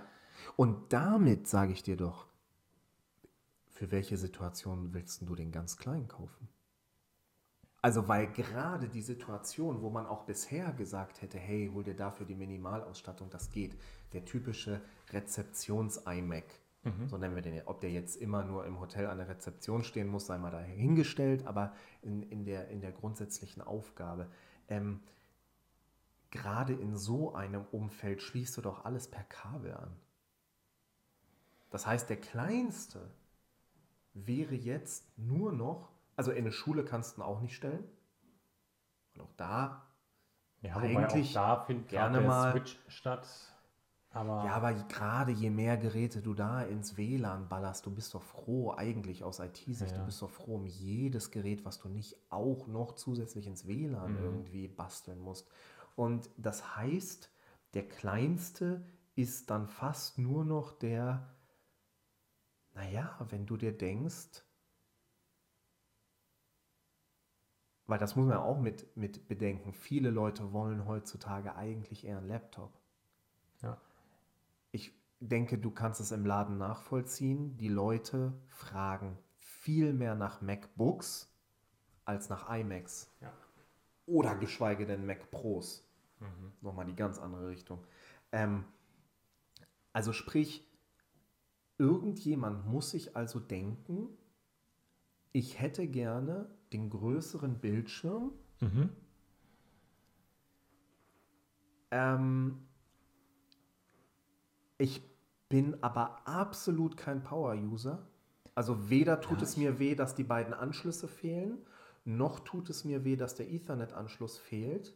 Und 0.56 0.94
damit 0.94 1.48
sage 1.48 1.72
ich 1.72 1.82
dir 1.82 1.98
doch, 1.98 2.28
für 3.70 3.92
welche 3.92 4.16
Situation 4.18 4.94
willst 4.94 5.22
du 5.28 5.36
den 5.36 5.52
ganz 5.52 5.76
kleinen 5.78 6.08
kaufen? 6.08 6.48
Also, 7.86 8.08
weil 8.08 8.26
gerade 8.32 8.90
die 8.90 9.04
Situation, 9.04 9.84
wo 9.84 9.92
man 9.92 10.08
auch 10.08 10.24
bisher 10.24 10.74
gesagt 10.74 11.22
hätte, 11.22 11.38
hey, 11.38 11.70
hol 11.72 11.84
dir 11.84 11.94
dafür 11.94 12.26
die 12.26 12.34
Minimalausstattung, 12.34 13.30
das 13.30 13.52
geht. 13.52 13.78
Der 14.12 14.26
typische 14.26 14.82
Rezeptions-iMac, 15.12 16.46
so 17.06 17.20
nennen 17.20 17.36
wir 17.36 17.44
den 17.44 17.54
ja. 17.54 17.62
Ob 17.68 17.82
der 17.82 17.92
jetzt 17.92 18.16
immer 18.16 18.44
nur 18.44 18.66
im 18.66 18.80
Hotel 18.80 19.06
an 19.06 19.20
der 19.20 19.30
Rezeption 19.30 19.84
stehen 19.84 20.08
muss, 20.08 20.26
sei 20.26 20.40
mal 20.40 20.50
dahingestellt, 20.50 21.46
aber 21.46 21.74
in, 22.02 22.24
in, 22.24 22.44
der, 22.44 22.70
in 22.70 22.82
der 22.82 22.92
grundsätzlichen 22.92 23.62
Aufgabe. 23.62 24.32
Ähm, 24.68 25.02
gerade 26.32 26.74
in 26.74 26.98
so 26.98 27.36
einem 27.36 27.66
Umfeld 27.72 28.24
schließt 28.24 28.58
du 28.58 28.62
doch 28.62 28.84
alles 28.84 29.12
per 29.12 29.26
Kabel 29.26 29.76
an. 29.76 29.96
Das 31.70 31.86
heißt, 31.86 32.10
der 32.10 32.18
kleinste 32.18 33.12
wäre 34.16 34.56
jetzt 34.56 35.06
nur 35.20 35.52
noch, 35.52 35.95
also 36.16 36.32
in 36.32 36.40
eine 36.40 36.52
Schule 36.52 36.84
kannst 36.86 37.18
du 37.18 37.22
ihn 37.22 37.26
auch 37.26 37.42
nicht 37.42 37.56
stellen. 37.56 37.84
Und 39.16 39.22
auch 39.22 39.34
da, 39.38 39.82
Ja, 40.62 40.78
Eigentlich 40.78 41.34
da 41.34 41.64
findet 41.66 41.90
gerne 41.90 42.22
mal- 42.22 42.52
Switch 42.52 42.80
statt. 42.88 43.28
Aber 44.10 44.46
ja, 44.46 44.54
aber 44.54 44.74
gerade 44.74 45.32
je 45.34 45.50
mehr 45.50 45.78
Geräte 45.78 46.22
du 46.22 46.34
da 46.34 46.62
ins 46.64 46.96
WLAN 46.98 47.50
ballerst, 47.50 47.86
du 47.86 47.92
bist 47.94 48.14
doch 48.14 48.24
froh, 48.24 48.72
eigentlich 48.76 49.24
aus 49.24 49.40
IT-Sicht, 49.40 49.92
Ja. 49.92 49.98
du 50.00 50.06
bist 50.06 50.22
doch 50.22 50.30
froh 50.30 50.56
um 50.56 50.66
jedes 50.66 51.32
Gerät, 51.32 51.66
was 51.66 51.80
du 51.80 51.90
nicht 51.90 52.16
auch 52.32 52.66
noch 52.68 52.94
zusätzlich 52.96 53.46
ins 53.46 53.68
WLAN 53.68 54.14
Mhm. 54.18 54.24
irgendwie 54.24 54.68
basteln 54.70 55.20
musst. 55.20 55.50
Und 55.96 56.30
das 56.38 56.76
heißt, 56.78 57.30
der 57.74 57.88
kleinste 57.88 58.86
ist 59.16 59.50
dann 59.50 59.68
fast 59.68 60.18
nur 60.18 60.46
noch 60.46 60.72
der, 60.72 61.30
naja, 62.74 63.18
wenn 63.30 63.46
du 63.46 63.58
dir 63.58 63.78
denkst, 63.78 64.44
weil 67.88 68.00
das 68.00 68.16
muss 68.16 68.28
man 68.28 68.38
auch 68.38 68.60
mit, 68.60 68.96
mit 68.98 69.28
bedenken, 69.28 69.74
viele 69.74 70.10
Leute 70.10 70.54
wollen 70.54 70.86
heutzutage 70.86 71.56
eigentlich 71.56 72.06
eher 72.06 72.18
einen 72.18 72.28
Laptop. 72.28 72.74
ja. 73.62 73.80
Ich 74.72 74.94
denke, 75.22 75.58
du 75.58 75.72
kannst 75.72 76.02
es 76.02 76.12
im 76.12 76.26
Laden 76.26 76.58
nachvollziehen. 76.58 77.56
Die 77.58 77.70
Leute 77.70 78.34
fragen 78.50 79.18
viel 79.38 79.94
mehr 79.94 80.16
nach 80.16 80.42
MacBooks 80.42 81.34
als 82.04 82.30
nach 82.30 82.50
iMacs. 82.50 83.10
Ja. 83.22 83.32
Oder 84.06 84.36
geschweige 84.36 84.86
denn 84.86 85.06
Mac 85.06 85.32
Pros. 85.32 85.84
Nochmal 86.62 86.86
die 86.86 86.96
ganz 86.96 87.20
andere 87.20 87.48
Richtung. 87.48 87.86
Ähm, 88.32 88.66
also 89.94 90.14
sprich, 90.14 90.68
irgendjemand 91.78 92.66
muss 92.66 92.92
sich 92.92 93.16
also 93.16 93.40
denken, 93.40 94.10
ich 95.32 95.60
hätte 95.60 95.88
gerne 95.88 96.50
den 96.74 96.90
größeren 96.90 97.60
Bildschirm, 97.60 98.32
Mhm. 98.62 98.90
Ähm, 101.92 102.68
ich 104.78 105.02
bin 105.50 105.82
aber 105.84 106.28
absolut 106.28 106.98
kein 106.98 107.24
Power-User. 107.24 108.08
Also 108.56 108.90
weder 108.90 109.20
tut 109.22 109.42
Ja, 109.42 109.44
es 109.44 109.58
mir 109.58 109.80
weh, 109.80 109.96
dass 109.96 110.16
die 110.16 110.24
beiden 110.24 110.54
Anschlüsse 110.54 111.08
fehlen, 111.08 111.58
noch 112.06 112.40
tut 112.40 112.70
es 112.70 112.86
mir 112.86 113.04
weh, 113.04 113.16
dass 113.16 113.36
der 113.36 113.52
Ethernet-Anschluss 113.52 114.38
fehlt. 114.38 114.96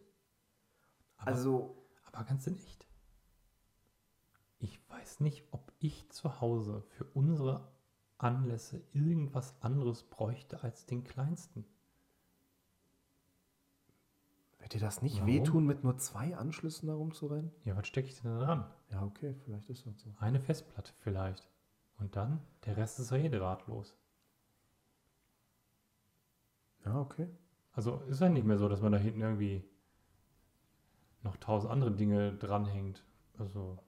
Aber, 1.18 1.32
Also, 1.34 1.88
aber 2.04 2.24
ganz 2.24 2.48
in 2.48 2.58
echt. 2.58 2.88
Ich 4.60 4.80
weiß 4.90 5.20
nicht, 5.22 5.44
ob 5.52 5.72
ich 5.80 6.10
zu 6.12 6.40
Hause 6.42 6.84
für 6.90 7.06
unsere 7.14 7.68
Anlässe 8.20 8.82
irgendwas 8.94 9.56
anderes 9.62 10.04
bräuchte 10.04 10.64
als 10.64 10.86
den 10.86 11.04
kleinsten. 11.04 11.66
wird 14.70 14.74
dir 14.74 14.86
das 14.86 15.02
nicht 15.02 15.16
Warum? 15.16 15.28
wehtun, 15.28 15.66
mit 15.66 15.84
nur 15.84 15.98
zwei 15.98 16.38
Anschlüssen 16.38 16.88
da 16.88 16.94
rumzurennen? 16.94 17.52
Ja, 17.66 17.76
was 17.76 17.88
stecke 17.88 18.08
ich 18.08 18.22
denn 18.22 18.32
da 18.32 18.46
dran? 18.46 18.66
Ja, 18.92 19.04
okay, 19.04 19.34
vielleicht 19.44 19.68
ist 19.70 19.86
das 19.88 20.00
so. 20.00 20.14
Eine 20.20 20.40
Festplatte 20.40 20.94
vielleicht. 21.00 21.50
Und 21.98 22.16
dann, 22.16 22.42
der 22.66 22.78
Rest 22.78 23.00
ist 23.00 23.12
ja 23.12 23.30
drahtlos. 23.30 23.98
Ja, 26.86 27.00
okay. 27.00 27.28
Also 27.72 27.98
ist 28.10 28.22
ja 28.22 28.30
nicht 28.30 28.46
mehr 28.46 28.58
so, 28.58 28.70
dass 28.70 28.82
man 28.82 28.92
da 28.92 28.98
hinten 28.98 29.22
irgendwie 29.22 29.64
noch 31.24 31.36
tausend 31.38 31.72
andere 31.72 31.92
Dinge 31.92 32.36
dranhängt. 32.36 33.04
Also, 33.38 33.80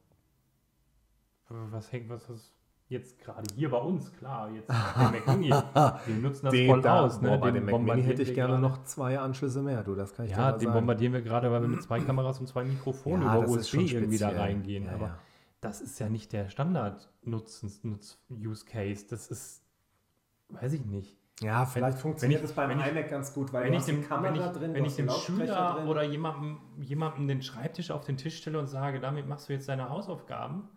was 1.48 1.92
hängt, 1.92 2.10
was 2.10 2.30
ist 2.30 2.54
jetzt 2.92 3.18
gerade 3.20 3.48
hier 3.56 3.70
bei 3.72 3.78
uns? 3.80 4.12
Klar, 4.14 4.52
jetzt 4.52 4.70
der 4.70 4.76
Mac 5.12 5.28
Mini. 5.28 5.50
Wir 5.50 6.16
nutzen 6.22 6.46
das 6.46 6.56
voll 6.56 6.82
da, 6.82 7.02
aus. 7.02 7.20
Ne? 7.22 7.30
boah, 7.30 7.38
bei 7.40 7.48
Den 7.52 7.56
dem 7.56 7.64
Mac 7.66 7.72
Mini 7.74 7.78
bombardieren 7.80 8.08
hätte 8.10 8.22
ich 8.22 8.34
gerne 8.36 8.60
noch 8.60 8.84
zwei 8.84 9.18
Anschlüsse 9.20 9.62
mehr, 9.64 9.84
du, 9.84 9.96
das 9.96 10.14
kann 10.14 10.26
ich 10.26 10.32
dir 10.34 10.38
Ja, 10.38 10.44
mal 10.52 10.54
den 10.54 10.60
sagen. 10.68 10.74
bombardieren 10.74 11.14
wir 11.14 11.22
gerade, 11.22 11.52
weil 11.52 11.62
wir 11.62 11.68
mit 11.70 11.82
zwei 11.82 12.00
Kameras 12.00 12.40
und 12.40 12.48
zwei 12.48 12.64
Mikrofonen 12.64 13.24
Ja, 13.24 13.34
über 13.38 13.42
das 13.44 13.52
USB 13.56 13.70
schon 13.72 13.80
irgendwie 13.88 14.18
da 14.20 14.30
reingehen. 14.30 14.86
Ja, 14.86 14.92
Aber 14.94 15.06
ja. 15.08 15.18
das 15.62 15.82
ist 15.82 16.00
ja 16.00 16.10
nicht 16.10 16.32
der 16.34 16.50
Standard-Use-Case. 16.50 19.06
Das 19.10 19.28
ist, 19.28 19.64
weiß 20.50 20.74
ich 20.74 20.86
nicht. 20.86 21.18
Ja, 21.42 21.66
vielleicht 21.66 21.98
Wenn- 21.98 22.02
funktioniert 22.02 22.42
wenn 22.42 22.46
ich- 22.46 22.52
es 22.52 22.56
beim 22.56 22.70
iMac 22.72 23.10
ganz 23.10 23.34
gut, 23.34 23.52
weil 23.52 23.64
wenn 23.66 23.74
ich 23.74 23.84
die 23.86 23.92
dem, 23.94 24.08
Kamera 24.08 24.32
wenn 24.34 24.40
ich, 24.42 24.48
drin, 24.52 24.74
wenn 24.76 24.86
ich 24.86 24.96
die 24.96 25.02
Lautsprecher 25.02 25.38
Schüler 25.56 25.74
drin. 25.76 25.88
oder 25.88 26.04
jemandem, 26.04 26.60
jemandem 26.80 27.28
den 27.28 27.42
Schreibtisch 27.42 27.90
auf 27.90 28.06
den 28.06 28.18
Tisch 28.18 28.38
stelle 28.38 28.60
und 28.60 28.68
sage, 28.68 29.00
damit 29.00 29.28
machst 29.28 29.50
du 29.50 29.54
jetzt 29.54 29.68
deine 29.68 29.90
Hausaufgaben, 29.90 30.70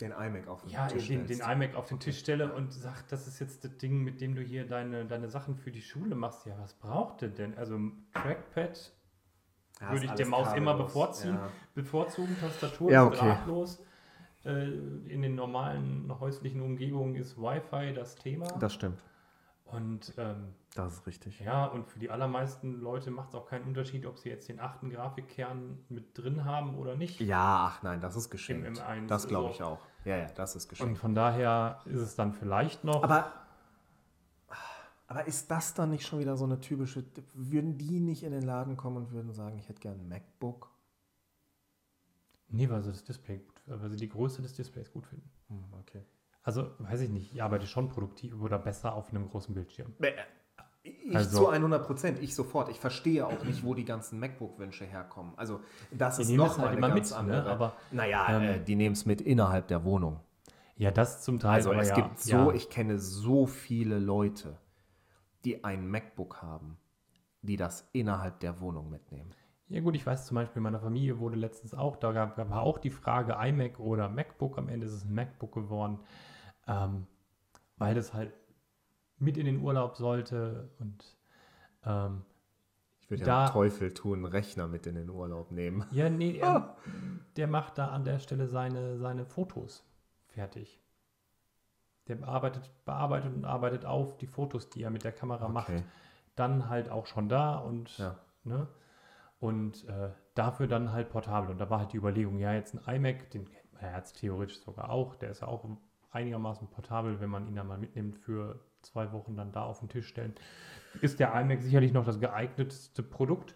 den 0.00 0.12
iMac 0.12 0.46
auf 0.48 0.62
den 0.62 0.70
ja, 0.70 0.86
Tisch 0.88 1.06
den, 1.08 1.26
den 1.26 1.40
iMac 1.40 1.74
auf 1.74 1.88
den 1.88 1.98
Tisch 2.00 2.18
stelle 2.18 2.52
und 2.52 2.72
sage, 2.72 2.98
das 3.08 3.26
ist 3.26 3.38
jetzt 3.38 3.64
das 3.64 3.76
Ding, 3.78 4.02
mit 4.04 4.20
dem 4.20 4.34
du 4.34 4.42
hier 4.42 4.66
deine, 4.66 5.06
deine 5.06 5.28
Sachen 5.28 5.56
für 5.56 5.70
die 5.70 5.80
Schule 5.82 6.14
machst. 6.14 6.44
Ja, 6.46 6.58
was 6.58 6.74
braucht 6.74 7.22
der 7.22 7.30
denn? 7.30 7.56
Also 7.56 7.78
Trackpad 8.12 8.92
Ja, 9.80 9.92
würde 9.92 10.04
ich 10.06 10.12
der 10.12 10.26
Maus 10.26 10.52
immer 10.54 10.72
kabellos. 10.72 10.92
bevorziehen. 10.92 11.34
Ja. 11.34 11.48
bevorzugen. 11.74 12.36
Tastatur 12.40 12.90
Ja, 12.92 13.02
ist 13.04 13.08
okay. 13.18 13.28
drahtlos. 13.28 13.82
Äh, 14.44 14.66
In 15.08 15.22
den 15.22 15.34
normalen 15.34 16.12
häuslichen 16.20 16.60
Umgebungen 16.60 17.14
ist 17.16 17.36
Wi-Fi 17.38 17.94
das 17.94 18.16
Thema. 18.16 18.46
Das 18.58 18.74
stimmt. 18.74 19.02
Und 19.66 20.14
ähm, 20.16 20.54
Das 20.74 20.92
ist 20.94 21.06
richtig. 21.06 21.40
ja, 21.40 21.66
und 21.66 21.88
für 21.88 21.98
die 21.98 22.10
allermeisten 22.10 22.80
Leute 22.80 23.10
macht 23.10 23.30
es 23.30 23.34
auch 23.34 23.46
keinen 23.46 23.64
Unterschied, 23.64 24.06
ob 24.06 24.18
sie 24.18 24.28
jetzt 24.28 24.48
den 24.48 24.60
achten 24.60 24.90
Grafikkern 24.90 25.78
mit 25.88 26.16
drin 26.16 26.44
haben 26.44 26.76
oder 26.78 26.96
nicht. 26.96 27.20
Ja, 27.20 27.66
ach 27.70 27.82
nein, 27.82 28.00
das 28.00 28.16
ist 28.16 28.30
geschenkt. 28.30 28.66
Im 28.66 28.74
M1 28.74 29.06
das 29.08 29.26
glaube 29.28 29.50
ich 29.50 29.62
auch. 29.62 29.80
Ja, 30.04 30.16
ja, 30.16 30.26
das 30.26 30.54
ist 30.56 30.64
Und 30.64 30.70
geschenkt. 30.70 30.98
von 30.98 31.14
daher 31.14 31.80
ist 31.86 32.00
es 32.00 32.14
dann 32.14 32.32
vielleicht 32.32 32.84
noch. 32.84 33.02
Aber, 33.02 33.32
aber 35.08 35.26
ist 35.26 35.50
das 35.50 35.74
dann 35.74 35.90
nicht 35.90 36.06
schon 36.06 36.20
wieder 36.20 36.36
so 36.36 36.44
eine 36.44 36.60
typische, 36.60 37.04
würden 37.34 37.76
die 37.76 38.00
nicht 38.00 38.22
in 38.22 38.32
den 38.32 38.42
Laden 38.42 38.76
kommen 38.76 38.96
und 38.98 39.10
würden 39.12 39.32
sagen, 39.32 39.58
ich 39.58 39.68
hätte 39.68 39.80
gerne 39.80 40.00
ein 40.00 40.08
MacBook? 40.08 40.70
nee, 42.48 42.70
weil 42.70 42.80
sie 42.82 42.90
das 42.92 43.02
Display 43.02 43.38
gut, 43.38 43.60
weil 43.66 43.90
sie 43.90 43.96
die 43.96 44.08
Größe 44.08 44.40
des 44.40 44.52
Displays 44.54 44.90
gut 44.92 45.04
finden. 45.06 45.28
Hm, 45.48 45.64
okay. 45.80 46.04
Also, 46.46 46.68
weiß 46.78 47.00
ich 47.00 47.10
nicht, 47.10 47.34
ich 47.34 47.42
arbeite 47.42 47.66
schon 47.66 47.88
produktiv 47.88 48.40
oder 48.40 48.56
besser 48.60 48.94
auf 48.94 49.10
einem 49.10 49.28
großen 49.28 49.52
Bildschirm. 49.52 49.92
Ich 50.84 51.16
Also- 51.16 51.38
zu 51.38 51.50
100 51.50 51.84
Prozent, 51.84 52.20
ich 52.22 52.36
sofort. 52.36 52.68
Ich 52.68 52.78
verstehe 52.78 53.26
auch 53.26 53.42
nicht, 53.42 53.64
wo 53.64 53.74
die 53.74 53.84
ganzen 53.84 54.20
MacBook-Wünsche 54.20 54.84
herkommen. 54.84 55.32
Also 55.36 55.58
das 55.90 56.20
ist 56.20 56.30
nochmal 56.30 56.68
halt 56.68 56.68
eine 56.68 56.76
immer 56.86 56.88
ganz 56.94 57.10
mit, 57.10 57.18
andere. 57.18 57.42
ne? 57.42 57.50
Aber 57.50 57.72
naja, 57.90 58.26
ähm, 58.30 58.42
äh, 58.42 58.60
die 58.60 58.76
nehmen 58.76 58.92
es 58.92 59.04
mit 59.06 59.20
innerhalb 59.20 59.66
der 59.66 59.82
Wohnung. 59.82 60.20
ja, 60.76 60.92
das 60.92 61.22
zum 61.24 61.40
Teil. 61.40 61.54
Also 61.54 61.72
aber 61.72 61.80
es 61.80 61.88
ja, 61.88 61.96
gibt 61.96 62.20
so, 62.20 62.36
ja. 62.36 62.52
ich 62.52 62.70
kenne 62.70 63.00
so 63.00 63.46
viele 63.46 63.98
Leute, 63.98 64.56
die 65.44 65.64
ein 65.64 65.90
MacBook 65.90 66.42
haben, 66.42 66.76
die 67.42 67.56
das 67.56 67.88
innerhalb 67.92 68.38
der 68.38 68.60
Wohnung 68.60 68.88
mitnehmen. 68.88 69.34
Ja 69.68 69.80
gut, 69.80 69.96
ich 69.96 70.06
weiß 70.06 70.26
zum 70.26 70.36
Beispiel, 70.36 70.58
in 70.58 70.62
meiner 70.62 70.78
Familie 70.78 71.18
wurde 71.18 71.34
letztens 71.34 71.74
auch, 71.74 71.96
da 71.96 72.12
gab, 72.12 72.38
war 72.38 72.60
auch 72.62 72.78
die 72.78 72.90
Frage 72.90 73.36
iMac 73.40 73.80
oder 73.80 74.08
MacBook. 74.08 74.58
Am 74.58 74.68
Ende 74.68 74.86
ist 74.86 74.92
es 74.92 75.04
ein 75.04 75.12
MacBook 75.12 75.50
geworden, 75.52 75.98
ähm, 76.66 77.06
weil 77.76 77.94
das 77.94 78.12
halt 78.14 78.32
mit 79.18 79.36
in 79.36 79.46
den 79.46 79.60
Urlaub 79.60 79.96
sollte 79.96 80.70
und 80.78 81.16
ähm, 81.84 82.24
Ich 83.00 83.10
würde 83.10 83.24
Da- 83.24 83.44
ja 83.46 83.50
Teufel 83.50 83.92
tun, 83.94 84.24
Rechner 84.24 84.66
mit 84.68 84.86
in 84.86 84.94
den 84.94 85.08
Urlaub 85.10 85.50
nehmen. 85.52 85.84
ja, 85.90 86.08
nee, 86.10 86.36
er, 86.38 86.76
der 87.36 87.46
macht 87.46 87.78
da 87.78 87.88
an 87.88 88.04
der 88.04 88.18
Stelle 88.18 88.46
seine, 88.48 88.98
seine 88.98 89.24
Fotos 89.26 89.84
fertig. 90.28 90.80
Der 92.08 92.14
bearbeitet, 92.16 92.70
bearbeitet 92.84 93.34
und 93.34 93.44
arbeitet 93.44 93.84
auf 93.84 94.16
die 94.18 94.26
Fotos, 94.28 94.70
die 94.70 94.82
er 94.82 94.90
mit 94.90 95.02
der 95.04 95.12
Kamera 95.12 95.48
macht. 95.48 95.70
Okay. 95.70 95.82
Dann 96.36 96.68
halt 96.68 96.88
auch 96.88 97.06
schon 97.06 97.28
da 97.28 97.56
und 97.56 97.96
Ja. 97.98 98.18
Ne? 98.44 98.68
Und 99.40 99.84
äh, 99.88 100.10
dafür 100.34 100.66
dann 100.68 100.92
halt 100.92 101.10
portabel. 101.10 101.50
Und 101.50 101.58
da 101.58 101.68
war 101.68 101.80
halt 101.80 101.92
die 101.92 101.96
Überlegung, 101.96 102.38
ja, 102.38 102.52
jetzt 102.54 102.74
ein 102.74 102.94
iMac, 102.96 103.30
den 103.30 103.44
kennt 103.44 103.72
man 103.72 103.82
ja 103.82 103.96
jetzt 103.96 104.18
theoretisch 104.18 104.60
sogar 104.60 104.90
auch, 104.90 105.16
der 105.16 105.30
ist 105.30 105.40
ja 105.40 105.48
auch 105.48 105.64
einigermaßen 106.16 106.68
portabel, 106.68 107.20
wenn 107.20 107.30
man 107.30 107.46
ihn 107.46 107.54
dann 107.56 107.66
mal 107.66 107.78
mitnimmt 107.78 108.18
für 108.18 108.60
zwei 108.82 109.12
Wochen 109.12 109.36
dann 109.36 109.52
da 109.52 109.62
auf 109.64 109.80
den 109.80 109.88
Tisch 109.88 110.06
stellen. 110.08 110.34
Ist 111.00 111.20
der 111.20 111.34
iMac 111.40 111.62
sicherlich 111.62 111.92
noch 111.92 112.04
das 112.04 112.18
geeignetste 112.20 113.02
Produkt. 113.02 113.54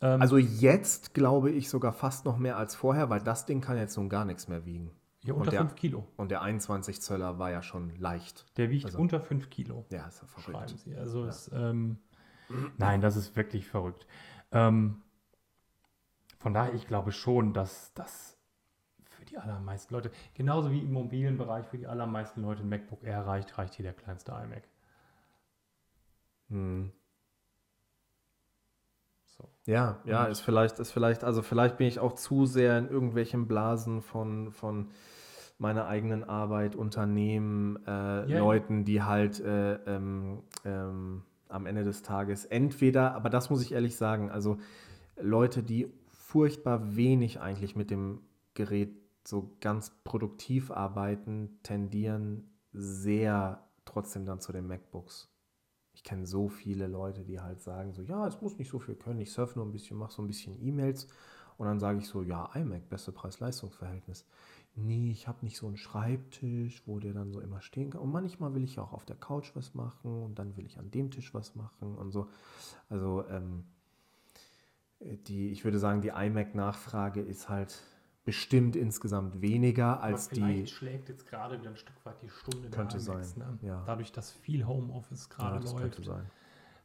Ähm, 0.00 0.20
Also 0.20 0.36
jetzt 0.38 1.14
glaube 1.14 1.50
ich 1.50 1.68
sogar 1.68 1.92
fast 1.92 2.24
noch 2.24 2.36
mehr 2.38 2.56
als 2.56 2.74
vorher, 2.74 3.10
weil 3.10 3.20
das 3.20 3.46
Ding 3.46 3.60
kann 3.60 3.76
jetzt 3.76 3.96
nun 3.96 4.08
gar 4.08 4.24
nichts 4.24 4.48
mehr 4.48 4.64
wiegen. 4.64 4.90
ja, 5.22 5.32
und 5.32 5.40
unter 5.40 5.52
der- 5.52 5.60
5 5.60 5.74
Kilo. 5.74 6.06
Und 6.16 6.30
der 6.30 6.42
21 6.42 7.00
Zöller 7.00 7.38
war 7.38 7.50
ja 7.50 7.62
schon 7.62 7.94
leicht. 7.96 8.44
Der 8.58 8.68
wiegt 8.70 8.84
also- 8.86 8.98
unter 8.98 9.20
5 9.20 9.48
Kilo. 9.50 9.86
Ja, 9.90 10.06
ist 10.06 10.20
ja 10.20 10.26
verrückt. 10.26 10.50
schreiben 10.70 10.76
sie. 10.78 10.94
Also 10.96 11.22
Ja. 11.22 11.28
es, 11.28 11.50
ähm, 11.54 11.98
nein, 12.76 13.00
das 13.00 13.16
ist 13.16 13.34
wirklich 13.34 13.66
verrückt. 13.66 14.06
Ähm, 14.52 15.00
von 16.38 16.52
daher, 16.52 16.74
ich 16.74 16.86
glaube 16.86 17.10
schon, 17.12 17.54
dass 17.54 17.94
das 17.94 18.33
die 19.34 19.40
allermeisten 19.40 19.92
Leute, 19.94 20.10
genauso 20.34 20.70
wie 20.70 20.80
im 20.80 20.92
mobilen 20.92 21.36
Bereich 21.36 21.66
für 21.66 21.78
die 21.78 21.86
allermeisten 21.86 22.42
Leute 22.42 22.62
ein 22.62 22.68
MacBook 22.68 23.02
Air 23.02 23.26
reicht, 23.26 23.56
reicht 23.58 23.74
hier 23.74 23.84
der 23.84 23.94
kleinste 23.94 24.32
iMac. 24.32 24.62
Hm. 26.50 26.92
So. 29.26 29.48
Ja, 29.66 30.00
ja, 30.04 30.26
ist 30.26 30.40
vielleicht, 30.40 30.78
ist 30.78 30.92
vielleicht, 30.92 31.24
also 31.24 31.42
vielleicht 31.42 31.76
bin 31.78 31.86
ich 31.86 31.98
auch 31.98 32.12
zu 32.12 32.46
sehr 32.46 32.78
in 32.78 32.88
irgendwelchen 32.88 33.48
Blasen 33.48 34.02
von, 34.02 34.52
von 34.52 34.90
meiner 35.58 35.86
eigenen 35.86 36.24
Arbeit, 36.24 36.76
Unternehmen, 36.76 37.78
äh, 37.86 38.30
Ja. 38.30 38.38
Leuten, 38.38 38.84
die 38.84 39.02
halt 39.02 39.40
äh, 39.40 39.74
ähm, 39.86 40.42
ähm, 40.64 41.22
am 41.48 41.66
Ende 41.66 41.84
des 41.84 42.02
Tages 42.02 42.44
entweder, 42.44 43.14
aber 43.14 43.30
das 43.30 43.50
muss 43.50 43.62
ich 43.62 43.72
ehrlich 43.72 43.96
sagen, 43.96 44.30
also 44.30 44.58
Leute, 45.16 45.62
die 45.62 45.92
furchtbar 46.12 46.96
wenig 46.96 47.40
eigentlich 47.40 47.76
mit 47.76 47.90
dem 47.90 48.20
Gerät 48.54 49.03
so 49.26 49.56
ganz 49.60 49.90
produktiv 50.04 50.70
arbeiten, 50.70 51.58
tendieren 51.62 52.50
sehr 52.72 53.66
trotzdem 53.84 54.26
dann 54.26 54.40
zu 54.40 54.52
den 54.52 54.66
MacBooks. 54.66 55.30
Ich 55.92 56.02
kenne 56.02 56.26
so 56.26 56.48
viele 56.48 56.86
Leute, 56.86 57.24
die 57.24 57.40
halt 57.40 57.60
sagen 57.60 57.92
so, 57.92 58.02
ja, 58.02 58.26
es 58.26 58.40
muss 58.40 58.58
nicht 58.58 58.68
so 58.68 58.78
viel 58.78 58.96
können, 58.96 59.20
ich 59.20 59.32
surfe 59.32 59.58
nur 59.58 59.66
ein 59.66 59.72
bisschen, 59.72 59.96
mache 59.96 60.12
so 60.12 60.22
ein 60.22 60.26
bisschen 60.26 60.60
E-Mails 60.60 61.06
und 61.56 61.66
dann 61.66 61.78
sage 61.78 61.98
ich 61.98 62.08
so, 62.08 62.22
ja, 62.22 62.50
iMac, 62.54 62.88
beste 62.88 63.12
Preis-Leistungs-Verhältnis. 63.12 64.26
Nee, 64.76 65.12
ich 65.12 65.28
habe 65.28 65.44
nicht 65.44 65.56
so 65.56 65.68
einen 65.68 65.76
Schreibtisch, 65.76 66.82
wo 66.84 66.98
der 66.98 67.12
dann 67.12 67.32
so 67.32 67.40
immer 67.40 67.60
stehen 67.60 67.90
kann. 67.90 68.00
Und 68.00 68.10
manchmal 68.10 68.54
will 68.54 68.64
ich 68.64 68.74
ja 68.74 68.82
auch 68.82 68.92
auf 68.92 69.04
der 69.04 69.14
Couch 69.14 69.54
was 69.54 69.72
machen 69.74 70.24
und 70.24 70.38
dann 70.40 70.56
will 70.56 70.66
ich 70.66 70.80
an 70.80 70.90
dem 70.90 71.12
Tisch 71.12 71.32
was 71.32 71.54
machen 71.54 71.96
und 71.96 72.10
so. 72.10 72.28
Also, 72.88 73.24
ähm, 73.28 73.64
die, 74.98 75.50
ich 75.50 75.64
würde 75.64 75.78
sagen, 75.78 76.00
die 76.00 76.08
iMac-Nachfrage 76.08 77.20
ist 77.20 77.48
halt 77.48 77.80
bestimmt 78.24 78.74
insgesamt 78.76 79.40
weniger 79.42 80.02
als 80.02 80.26
Aber 80.28 80.34
vielleicht 80.36 80.68
die. 80.68 80.72
schlägt 80.72 81.08
jetzt 81.08 81.26
gerade 81.26 81.58
wieder 81.60 81.70
ein 81.70 81.76
Stück 81.76 81.96
weit 82.04 82.20
die 82.22 82.30
Stunde 82.30 82.68
der 82.70 82.78
Könnte 82.78 82.96
iMacs, 82.98 83.32
sein, 83.34 83.58
Ne? 83.60 83.68
ja. 83.68 83.82
Dadurch, 83.86 84.12
dass 84.12 84.30
viel 84.32 84.66
Homeoffice 84.66 85.28
Ja, 85.30 85.36
gerade 85.36 85.60
das 85.60 85.72
läuft, 85.72 85.96
könnte 85.96 86.04
sein. 86.04 86.30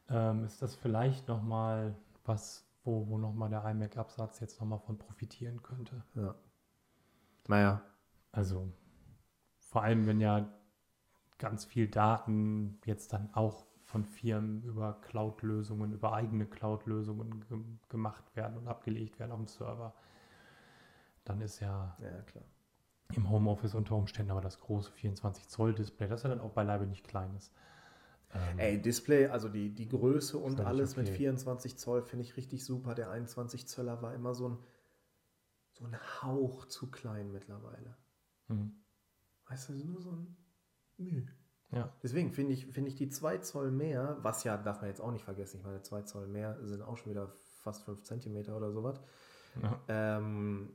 ähm, 0.08 0.44
ist 0.44 0.60
das 0.62 0.74
vielleicht 0.74 1.28
nochmal 1.28 1.94
was, 2.24 2.66
wo, 2.84 3.06
wo 3.08 3.18
nochmal 3.18 3.48
der 3.48 3.64
iMac-Absatz 3.64 4.40
jetzt 4.40 4.60
nochmal 4.60 4.78
von 4.80 4.98
profitieren 4.98 5.62
könnte. 5.62 6.04
Ja. 6.14 6.34
Naja, 7.48 7.82
Also 8.32 8.72
vor 9.58 9.82
allem, 9.82 10.06
wenn 10.06 10.20
ja 10.20 10.48
ganz 11.38 11.64
viel 11.64 11.88
Daten 11.88 12.78
jetzt 12.84 13.12
dann 13.12 13.30
auch 13.34 13.66
von 13.84 14.04
Firmen 14.04 14.62
über 14.62 15.00
Cloud-Lösungen, 15.00 15.92
über 15.92 16.12
eigene 16.12 16.46
Cloud-Lösungen 16.46 17.44
ge 17.48 17.58
gemacht 17.88 18.36
werden 18.36 18.56
und 18.58 18.68
abgelegt 18.68 19.18
werden 19.18 19.32
auf 19.32 19.38
dem 19.38 19.46
Server, 19.48 19.94
dann 21.24 21.40
ist 21.40 21.60
ja 21.60 21.96
ja, 22.00 22.22
klar. 22.22 22.44
im 23.14 23.30
Homeoffice 23.30 23.74
unter 23.74 23.96
Umständen 23.96 24.30
aber 24.30 24.40
das 24.40 24.60
große 24.60 24.90
24-Zoll-Display, 24.92 26.08
das 26.08 26.22
ja 26.22 26.28
dann 26.30 26.40
auch 26.40 26.52
beileibe 26.52 26.86
nicht 26.86 27.06
klein 27.06 27.34
ist. 27.36 27.52
Ähm, 28.32 28.58
Ey, 28.58 28.80
Display, 28.80 29.26
also 29.26 29.48
die, 29.48 29.74
die 29.74 29.88
Größe 29.88 30.38
und 30.38 30.60
alles 30.60 30.96
mit 30.96 31.08
okay. 31.08 31.16
24 31.16 31.76
Zoll 31.76 32.02
finde 32.02 32.24
ich 32.24 32.36
richtig 32.36 32.64
super. 32.64 32.94
Der 32.94 33.10
21 33.10 33.66
Zöller 33.66 34.02
war 34.02 34.14
immer 34.14 34.34
so 34.34 34.50
ein, 34.50 34.58
so 35.72 35.84
ein 35.84 35.96
Hauch 36.22 36.66
zu 36.66 36.90
klein 36.90 37.32
mittlerweile. 37.32 37.96
mhm. 38.48 38.74
Weißt 39.48 39.70
du, 39.70 39.72
nur 39.72 40.00
so 40.00 40.12
ein 40.12 40.36
Mühe. 40.96 41.26
Ja, 41.72 41.92
Deswegen 42.02 42.32
finde 42.32 42.52
ich, 42.52 42.66
finde 42.66 42.88
ich 42.88 42.96
die 42.96 43.08
2 43.08 43.38
Zoll 43.38 43.70
mehr, 43.70 44.18
was 44.22 44.44
ja, 44.44 44.56
darf 44.56 44.80
man 44.80 44.90
jetzt 44.90 45.00
auch 45.00 45.12
nicht 45.12 45.24
vergessen, 45.24 45.58
ich 45.58 45.64
meine, 45.64 45.82
2 45.82 46.02
Zoll 46.02 46.26
mehr 46.26 46.58
sind 46.62 46.82
auch 46.82 46.96
schon 46.96 47.10
wieder 47.10 47.32
fast 47.62 47.84
5 47.84 48.02
Zentimeter 48.02 48.56
oder 48.56 48.72
sowas. 48.72 49.00
Ja. 49.62 49.80
Ähm, 49.88 50.70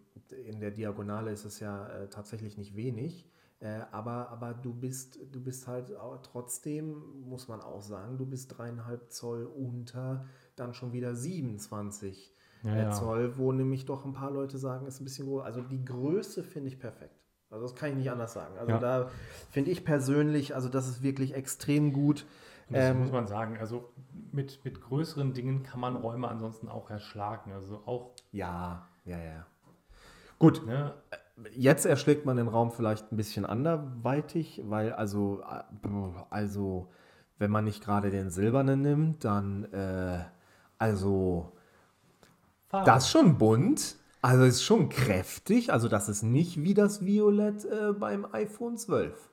in 0.45 0.59
der 0.59 0.71
Diagonale 0.71 1.31
ist 1.31 1.45
es 1.45 1.59
ja 1.59 1.87
äh, 1.87 2.09
tatsächlich 2.09 2.57
nicht 2.57 2.75
wenig. 2.75 3.29
Äh, 3.59 3.81
aber, 3.91 4.29
aber 4.29 4.53
du 4.53 4.73
bist, 4.73 5.19
du 5.31 5.41
bist 5.41 5.67
halt 5.67 5.95
auch, 5.95 6.17
trotzdem, 6.21 7.21
muss 7.25 7.47
man 7.47 7.61
auch 7.61 7.81
sagen, 7.81 8.17
du 8.17 8.25
bist 8.25 8.57
dreieinhalb 8.57 9.11
Zoll 9.11 9.45
unter 9.45 10.25
dann 10.55 10.73
schon 10.73 10.91
wieder 10.93 11.15
27 11.15 12.33
Ja, 12.63 12.73
äh, 12.75 12.81
ja. 12.83 12.91
Zoll, 12.91 13.37
wo 13.37 13.51
nämlich 13.51 13.85
doch 13.85 14.05
ein 14.05 14.13
paar 14.13 14.31
Leute 14.31 14.57
sagen, 14.57 14.85
ist 14.87 14.99
ein 14.99 15.05
bisschen 15.05 15.27
groß. 15.27 15.43
Also 15.43 15.61
die 15.61 15.83
Größe 15.85 16.43
finde 16.43 16.69
ich 16.69 16.79
perfekt. 16.79 17.15
Also 17.49 17.65
das 17.67 17.75
kann 17.75 17.89
ich 17.91 17.95
nicht 17.95 18.11
anders 18.11 18.33
sagen. 18.33 18.57
Also 18.57 18.71
Ja. 18.73 18.79
da 18.79 19.09
finde 19.51 19.71
ich 19.71 19.85
persönlich, 19.85 20.55
also 20.55 20.67
das 20.67 20.87
ist 20.89 21.01
wirklich 21.01 21.33
extrem 21.35 21.93
gut. 21.93 22.25
Und 22.67 22.75
das 22.75 22.89
Ähm, 22.91 22.99
muss 22.99 23.11
man 23.11 23.27
sagen. 23.27 23.57
Also 23.57 23.89
mit, 24.35 24.63
mit 24.63 24.81
größeren 24.81 25.33
Dingen 25.33 25.63
kann 25.63 25.79
man 25.79 25.95
Räume 25.95 26.27
ansonsten 26.27 26.69
auch 26.69 26.89
erschlagen. 26.89 27.51
Also 27.53 27.81
auch 27.85 28.11
Ja, 28.31 28.87
ja, 29.05 29.17
ja. 29.17 29.45
Gut, 30.37 30.65
Ne? 30.65 30.93
jetzt 31.53 31.85
erschlägt 31.85 32.25
man 32.25 32.37
den 32.37 32.47
Raum 32.47 32.71
vielleicht 32.71 33.11
ein 33.11 33.17
bisschen 33.17 33.45
anderweitig, 33.45 34.61
weil 34.65 34.93
also, 34.93 35.41
äh, 35.41 35.89
also 36.29 36.89
wenn 37.37 37.51
man 37.51 37.65
nicht 37.65 37.83
gerade 37.83 38.09
den 38.11 38.29
silbernen 38.29 38.81
nimmt, 38.81 39.25
dann 39.25 39.65
äh, 39.73 40.23
also 40.77 41.51
Farbe. 42.67 42.85
das 42.85 43.05
ist 43.05 43.11
schon 43.11 43.37
bunt, 43.37 43.95
also 44.21 44.43
ist 44.43 44.63
schon 44.63 44.89
kräftig, 44.89 45.71
also 45.71 45.87
das 45.87 46.09
ist 46.09 46.23
nicht 46.23 46.61
wie 46.63 46.73
das 46.73 47.05
Violett 47.05 47.65
äh, 47.65 47.93
beim 47.93 48.25
iPhone 48.33 48.77
12. 48.77 49.29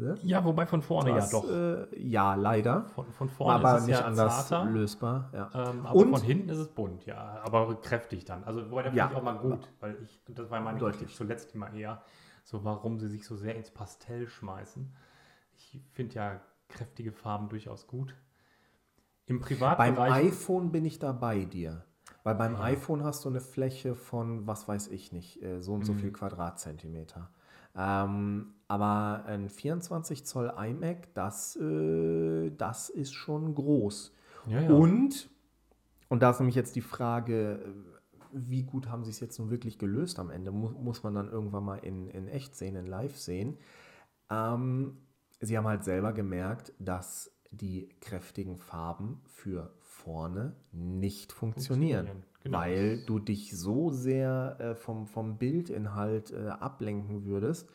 Ne? 0.00 0.16
Ja, 0.22 0.44
wobei 0.44 0.64
von 0.66 0.80
vorne 0.82 1.14
Das, 1.14 1.30
ja 1.30 1.40
doch. 1.40 1.50
Äh, 1.50 2.00
ja, 2.02 2.34
leider. 2.34 2.84
Von, 2.94 3.12
von 3.12 3.28
vorne 3.28 3.54
Aber 3.54 3.76
ist 3.76 3.82
es 3.82 3.86
nicht 3.88 3.98
ja 4.00 4.06
anders 4.06 4.48
zarter, 4.48 4.70
lösbar. 4.70 5.30
Ja. 5.32 5.50
ähm, 5.54 5.84
aber 5.86 5.94
Und- 5.94 6.10
von 6.16 6.22
hinten 6.22 6.48
ist 6.48 6.58
es 6.58 6.68
bunt, 6.68 7.04
ja, 7.06 7.40
aber 7.44 7.80
kräftig 7.80 8.24
dann. 8.24 8.42
Also 8.44 8.70
wobei 8.70 8.82
da 8.84 8.90
Ja. 8.92 9.08
finde 9.08 9.12
ich 9.14 9.18
auch 9.20 9.24
mal 9.24 9.38
gut, 9.38 9.68
weil 9.80 9.98
ich, 10.02 10.22
das 10.28 10.50
war 10.50 10.60
meine 10.60 10.78
Deutlich. 10.78 11.00
Kritik 11.02 11.16
zuletzt 11.16 11.54
immer 11.54 11.72
eher, 11.72 12.02
so 12.44 12.64
warum 12.64 12.98
sie 12.98 13.08
sich 13.08 13.26
so 13.26 13.36
sehr 13.36 13.54
ins 13.56 13.70
Pastell 13.70 14.26
schmeißen. 14.26 14.90
Ich 15.56 15.80
finde 15.92 16.14
ja 16.14 16.40
kräftige 16.68 17.12
Farben 17.12 17.48
durchaus 17.50 17.86
gut. 17.86 18.14
Im 19.26 19.38
Beim 19.38 19.46
Privatbereich 19.46 20.12
iPhone 20.28 20.72
bin 20.72 20.84
ich 20.86 20.98
da 20.98 21.12
bei 21.12 21.44
dir. 21.44 21.84
Weil 22.22 22.34
beim 22.34 22.56
iPhone 22.56 23.04
hast 23.04 23.24
du 23.24 23.28
eine 23.28 23.40
Fläche 23.40 23.94
von, 23.94 24.46
was 24.46 24.66
weiß 24.68 24.88
ich 24.88 25.12
nicht, 25.12 25.42
äh, 25.42 25.60
so 25.60 25.72
und 25.74 25.84
so 25.86 25.92
Mhm. 25.94 25.98
viel 25.98 26.12
Quadratzentimeter. 26.12 27.30
Ähm, 27.76 28.54
aber 28.70 29.24
ein 29.26 29.48
24 29.48 30.24
Zoll 30.24 30.52
iMac, 30.56 31.12
das, 31.14 31.56
äh, 31.56 32.50
das 32.56 32.88
ist 32.88 33.12
schon 33.12 33.56
groß. 33.56 34.14
ja, 34.46 34.60
ja. 34.60 34.70
Und, 34.70 35.28
und 36.08 36.22
da 36.22 36.30
ist 36.30 36.38
nämlich 36.38 36.54
jetzt 36.54 36.76
die 36.76 36.80
Frage, 36.80 37.64
äh, 37.64 38.28
wie 38.32 38.62
gut 38.62 38.88
haben 38.88 39.02
sie 39.02 39.10
es 39.10 39.18
jetzt 39.18 39.40
nun 39.40 39.50
wirklich 39.50 39.76
gelöst 39.76 40.20
am 40.20 40.30
Ende? 40.30 40.52
Mu 40.52 40.68
muss 40.68 41.02
man 41.02 41.16
dann 41.16 41.28
irgendwann 41.28 41.64
mal 41.64 41.78
in, 41.78 42.06
in 42.10 42.28
echt 42.28 42.54
sehen, 42.54 42.76
in 42.76 42.86
live 42.86 43.18
sehen. 43.18 43.58
Ähm, 44.30 44.98
sie 45.40 45.58
haben 45.58 45.66
halt 45.66 45.82
selber 45.82 46.12
gemerkt, 46.12 46.72
dass 46.78 47.32
die 47.50 47.88
kräftigen 48.00 48.56
Farben 48.56 49.20
für 49.24 49.74
vorne 49.80 50.54
nicht 50.70 51.32
funktionieren. 51.32 52.06
Funktionieren, 52.06 52.40
genau. 52.44 52.58
Weil 52.58 53.04
du 53.04 53.18
dich 53.18 53.58
so 53.58 53.90
sehr 53.90 54.56
äh, 54.60 54.74
vom, 54.76 55.08
vom 55.08 55.38
Bildinhalt 55.38 56.30
äh, 56.30 56.50
ablenken 56.50 57.24
würdest, 57.24 57.68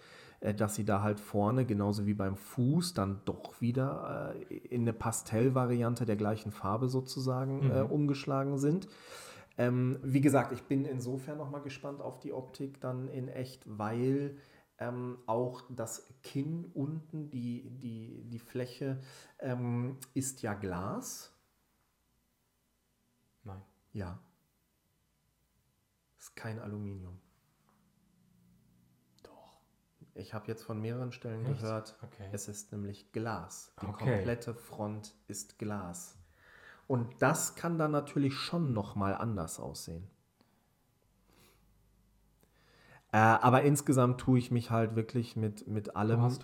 dass 0.53 0.75
sie 0.75 0.85
da 0.85 1.01
halt 1.01 1.19
vorne, 1.19 1.65
genauso 1.65 2.05
wie 2.05 2.13
beim 2.13 2.35
Fuß, 2.35 2.93
dann 2.93 3.21
doch 3.25 3.61
wieder 3.61 4.35
äh, 4.49 4.55
in 4.55 4.81
eine 4.81 4.93
Pastellvariante 4.93 6.05
der 6.05 6.15
gleichen 6.15 6.51
Farbe 6.51 6.87
sozusagen 6.89 7.71
äh, 7.71 7.81
umgeschlagen 7.81 8.57
sind. 8.57 8.87
Ähm, 9.57 9.99
wie 10.03 10.21
gesagt, 10.21 10.51
ich 10.51 10.63
bin 10.63 10.85
insofern 10.85 11.37
nochmal 11.37 11.61
gespannt 11.61 12.01
auf 12.01 12.19
die 12.19 12.33
Optik 12.33 12.81
dann 12.81 13.07
in 13.07 13.29
echt, 13.29 13.63
weil 13.65 14.37
ähm, 14.77 15.17
auch 15.25 15.63
das 15.69 16.13
Kinn 16.23 16.69
unten, 16.73 17.29
die, 17.29 17.69
die, 17.79 18.25
die 18.25 18.39
Fläche, 18.39 19.01
ähm, 19.39 19.97
ist 20.13 20.41
ja 20.41 20.53
Glas. 20.53 21.33
Nein. 23.43 23.61
Ja. 23.93 24.19
Ist 26.17 26.35
kein 26.35 26.59
Aluminium. 26.59 27.19
Ich 30.15 30.33
habe 30.33 30.47
jetzt 30.47 30.63
von 30.63 30.79
mehreren 30.79 31.11
Stellen 31.11 31.45
Echt? 31.45 31.59
gehört, 31.59 31.97
Okay. 32.01 32.29
es 32.31 32.47
ist 32.47 32.71
nämlich 32.71 33.11
Glas. 33.11 33.73
Die 33.81 33.87
Okay. 33.87 34.15
komplette 34.15 34.53
Front 34.53 35.13
ist 35.27 35.59
Glas. 35.59 36.17
Und 36.87 37.21
das 37.21 37.55
kann 37.55 37.77
dann 37.77 37.91
natürlich 37.91 38.33
schon 38.33 38.71
nochmal 38.73 39.13
anders 39.15 39.59
aussehen. 39.59 40.07
Äh, 43.11 43.17
aber 43.17 43.63
insgesamt 43.63 44.19
tue 44.21 44.39
ich 44.39 44.51
mich 44.51 44.71
halt 44.71 44.95
wirklich 44.95 45.35
mit, 45.35 45.67
mit 45.67 45.97
allem 45.97 46.37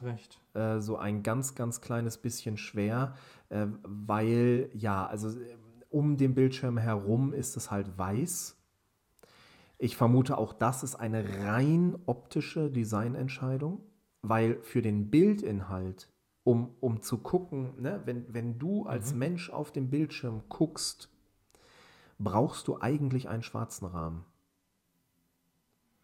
äh, 0.54 0.80
so 0.80 0.98
ein 0.98 1.24
ganz, 1.24 1.56
ganz 1.56 1.80
kleines 1.80 2.18
bisschen 2.18 2.58
schwer, 2.58 3.16
äh, 3.50 3.68
weil 3.84 4.70
ja, 4.74 5.06
also 5.06 5.30
äh, 5.30 5.56
um 5.90 6.18
den 6.18 6.36
Bildschirm 6.36 6.78
herum 6.78 7.34
ist 7.34 7.56
es 7.56 7.72
halt 7.72 7.98
weiß. 7.98 8.61
Ich 9.84 9.98
vermute 9.98 10.38
auch, 10.38 10.54
das 10.54 10.84
ist 10.84 10.94
eine 10.94 11.44
rein 11.44 11.98
optische 12.06 12.70
Designentscheidung, 12.70 13.82
weil 14.22 14.62
für 14.62 14.84
den 14.84 15.10
Bildinhalt, 15.10 16.08
um, 16.44 16.76
um 16.82 17.02
zu 17.02 17.18
gucken, 17.18 17.72
ne, 17.82 18.00
wenn, 18.06 18.32
wenn 18.32 18.60
du 18.60 18.86
als 18.86 19.16
Mensch 19.16 19.50
auf 19.50 19.72
dem 19.72 19.90
Bildschirm 19.90 20.44
guckst, 20.50 21.10
brauchst 22.20 22.68
du 22.68 22.80
eigentlich 22.80 23.28
einen 23.28 23.42
schwarzen 23.42 23.88
Rahmen. 23.88 24.24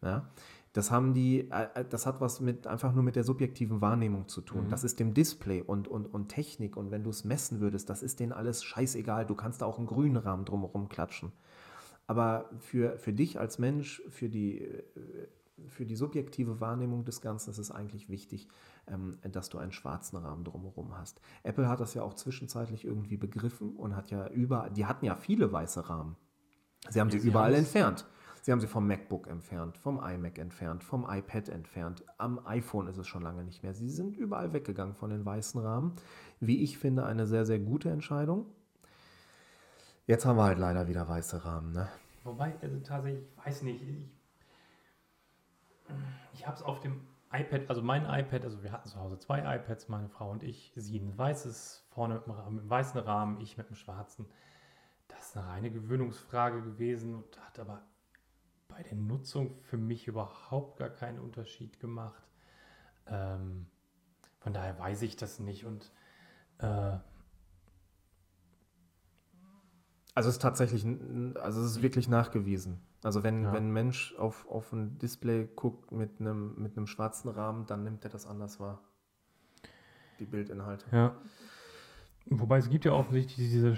Ja? 0.02 0.28
Das 0.72 0.90
haben 0.90 1.14
die, 1.14 1.48
äh, 1.48 1.84
das 1.88 2.04
hat 2.04 2.20
was 2.20 2.40
mit 2.40 2.66
einfach 2.66 2.92
nur 2.92 3.04
mit 3.04 3.14
der 3.14 3.22
subjektiven 3.22 3.80
Wahrnehmung 3.80 4.26
zu 4.26 4.40
tun. 4.40 4.66
Das 4.70 4.82
ist 4.82 4.98
dem 4.98 5.14
Display 5.14 5.62
und, 5.62 5.86
und, 5.86 6.06
und 6.06 6.30
Technik 6.30 6.76
und 6.76 6.90
wenn 6.90 7.04
du 7.04 7.10
es 7.10 7.24
messen 7.24 7.60
würdest, 7.60 7.88
das 7.88 8.02
ist 8.02 8.18
denen 8.18 8.32
alles 8.32 8.64
scheißegal. 8.64 9.24
Du 9.24 9.36
kannst 9.36 9.62
da 9.62 9.66
auch 9.66 9.78
einen 9.78 9.86
grünen 9.86 10.16
Rahmen 10.16 10.44
drumherum 10.44 10.88
klatschen. 10.88 11.30
Aber 12.08 12.50
für, 12.58 12.98
für 12.98 13.12
dich 13.12 13.38
als 13.38 13.58
Mensch, 13.58 14.02
für 14.08 14.28
die, 14.28 14.62
äh, 14.62 14.82
für 15.66 15.84
die 15.84 15.94
subjektive 15.94 16.58
Wahrnehmung 16.58 17.04
des 17.04 17.20
Ganzen 17.20 17.50
ist 17.50 17.58
es 17.58 17.70
eigentlich 17.70 18.08
wichtig, 18.08 18.48
ähm, 18.86 19.18
dass 19.30 19.50
du 19.50 19.58
einen 19.58 19.72
schwarzen 19.72 20.16
Rahmen 20.16 20.42
drumherum 20.42 20.96
hast. 20.96 21.20
Apple 21.42 21.68
hat 21.68 21.80
das 21.80 21.92
ja 21.94 22.02
auch 22.02 22.14
zwischenzeitlich 22.14 22.86
irgendwie 22.86 23.18
begriffen 23.18 23.76
und 23.76 23.94
hat 23.94 24.10
ja 24.10 24.26
über, 24.28 24.70
die 24.70 24.86
hatten 24.86 25.04
ja 25.04 25.14
viele 25.14 25.52
weiße 25.52 25.88
Rahmen. 25.88 26.16
Sie 26.88 26.98
haben 26.98 27.08
Ja, 27.08 27.12
sie 27.12 27.20
sie 27.20 27.28
überall 27.28 27.54
entfernt. 27.54 28.06
Sie 28.40 28.52
haben 28.52 28.60
sie 28.60 28.68
vom 28.68 28.86
MacBook 28.86 29.26
entfernt, 29.26 29.76
vom 29.76 30.00
iMac 30.02 30.38
entfernt, 30.38 30.82
vom 30.82 31.06
iPad 31.06 31.50
entfernt. 31.50 32.04
Am 32.16 32.40
iPhone 32.46 32.86
ist 32.86 32.96
es 32.96 33.06
schon 33.06 33.22
lange 33.22 33.44
nicht 33.44 33.62
mehr. 33.62 33.74
Sie 33.74 33.90
sind 33.90 34.16
überall 34.16 34.54
weggegangen 34.54 34.94
von 34.94 35.10
den 35.10 35.26
weißen 35.26 35.60
Rahmen. 35.60 35.92
Wie 36.40 36.62
ich 36.62 36.78
finde, 36.78 37.04
eine 37.04 37.26
sehr, 37.26 37.44
sehr 37.44 37.58
gute 37.58 37.90
Entscheidung. 37.90 38.46
Jetzt 40.08 40.24
haben 40.24 40.38
wir 40.38 40.44
halt 40.44 40.58
leider 40.58 40.88
wieder 40.88 41.06
weiße 41.06 41.44
Rahmen. 41.44 41.72
Ne? 41.72 41.86
Wobei, 42.24 42.54
also 42.62 42.80
tatsächlich, 42.80 43.26
ich 43.30 43.46
weiß 43.46 43.62
nicht, 43.62 43.82
ich, 43.82 44.08
ich 46.32 46.46
habe 46.46 46.56
es 46.56 46.62
auf 46.62 46.80
dem 46.80 47.06
iPad, 47.30 47.68
also 47.68 47.82
mein 47.82 48.06
iPad, 48.06 48.42
also 48.44 48.62
wir 48.62 48.72
hatten 48.72 48.88
zu 48.88 48.98
Hause 48.98 49.18
zwei 49.18 49.40
iPads, 49.40 49.90
meine 49.90 50.08
Frau 50.08 50.30
und 50.30 50.42
ich, 50.42 50.72
sie 50.74 50.98
ein 50.98 51.18
weißes, 51.18 51.86
vorne 51.90 52.22
mit 52.26 52.38
einem, 52.38 52.70
weißen 52.70 52.98
Rahmen, 52.98 53.38
ich 53.42 53.58
mit 53.58 53.66
einem 53.66 53.76
schwarzen. 53.76 54.24
Das 55.08 55.28
ist 55.28 55.36
eine 55.36 55.46
reine 55.46 55.70
Gewöhnungsfrage 55.70 56.62
gewesen 56.62 57.14
und 57.14 57.38
hat 57.46 57.58
aber 57.58 57.82
bei 58.66 58.82
der 58.82 58.96
Nutzung 58.96 59.60
für 59.60 59.76
mich 59.76 60.06
überhaupt 60.06 60.78
gar 60.78 60.88
keinen 60.88 61.18
Unterschied 61.18 61.80
gemacht. 61.80 62.22
Ähm, 63.06 63.66
von 64.38 64.54
daher 64.54 64.78
weiß 64.78 65.02
ich 65.02 65.16
das 65.16 65.38
nicht 65.38 65.66
und 65.66 65.92
äh, 66.60 66.96
Also 70.18 70.30
es 70.30 70.34
ist 70.34 70.42
tatsächlich, 70.42 70.84
also 71.40 71.60
es 71.60 71.70
ist 71.76 71.80
wirklich 71.82 72.08
nachgewiesen. 72.08 72.80
Also 73.04 73.22
wenn, 73.22 73.44
Ja. 73.44 73.52
wenn 73.52 73.68
ein 73.68 73.72
Mensch 73.72 74.16
auf, 74.18 74.48
auf 74.50 74.72
ein 74.72 74.98
Display 74.98 75.48
guckt 75.54 75.92
mit 75.92 76.18
einem, 76.18 76.60
mit 76.60 76.76
einem 76.76 76.88
schwarzen 76.88 77.28
Rahmen, 77.28 77.66
dann 77.66 77.84
nimmt 77.84 78.02
er 78.02 78.10
das 78.10 78.26
anders 78.26 78.58
wahr. 78.58 78.80
Die 80.18 80.24
Bildinhalte. 80.24 80.86
Ja. 80.90 81.14
Wobei 82.26 82.58
es 82.58 82.68
gibt 82.68 82.84
ja 82.84 82.94
offensichtlich 82.94 83.36
diese 83.48 83.76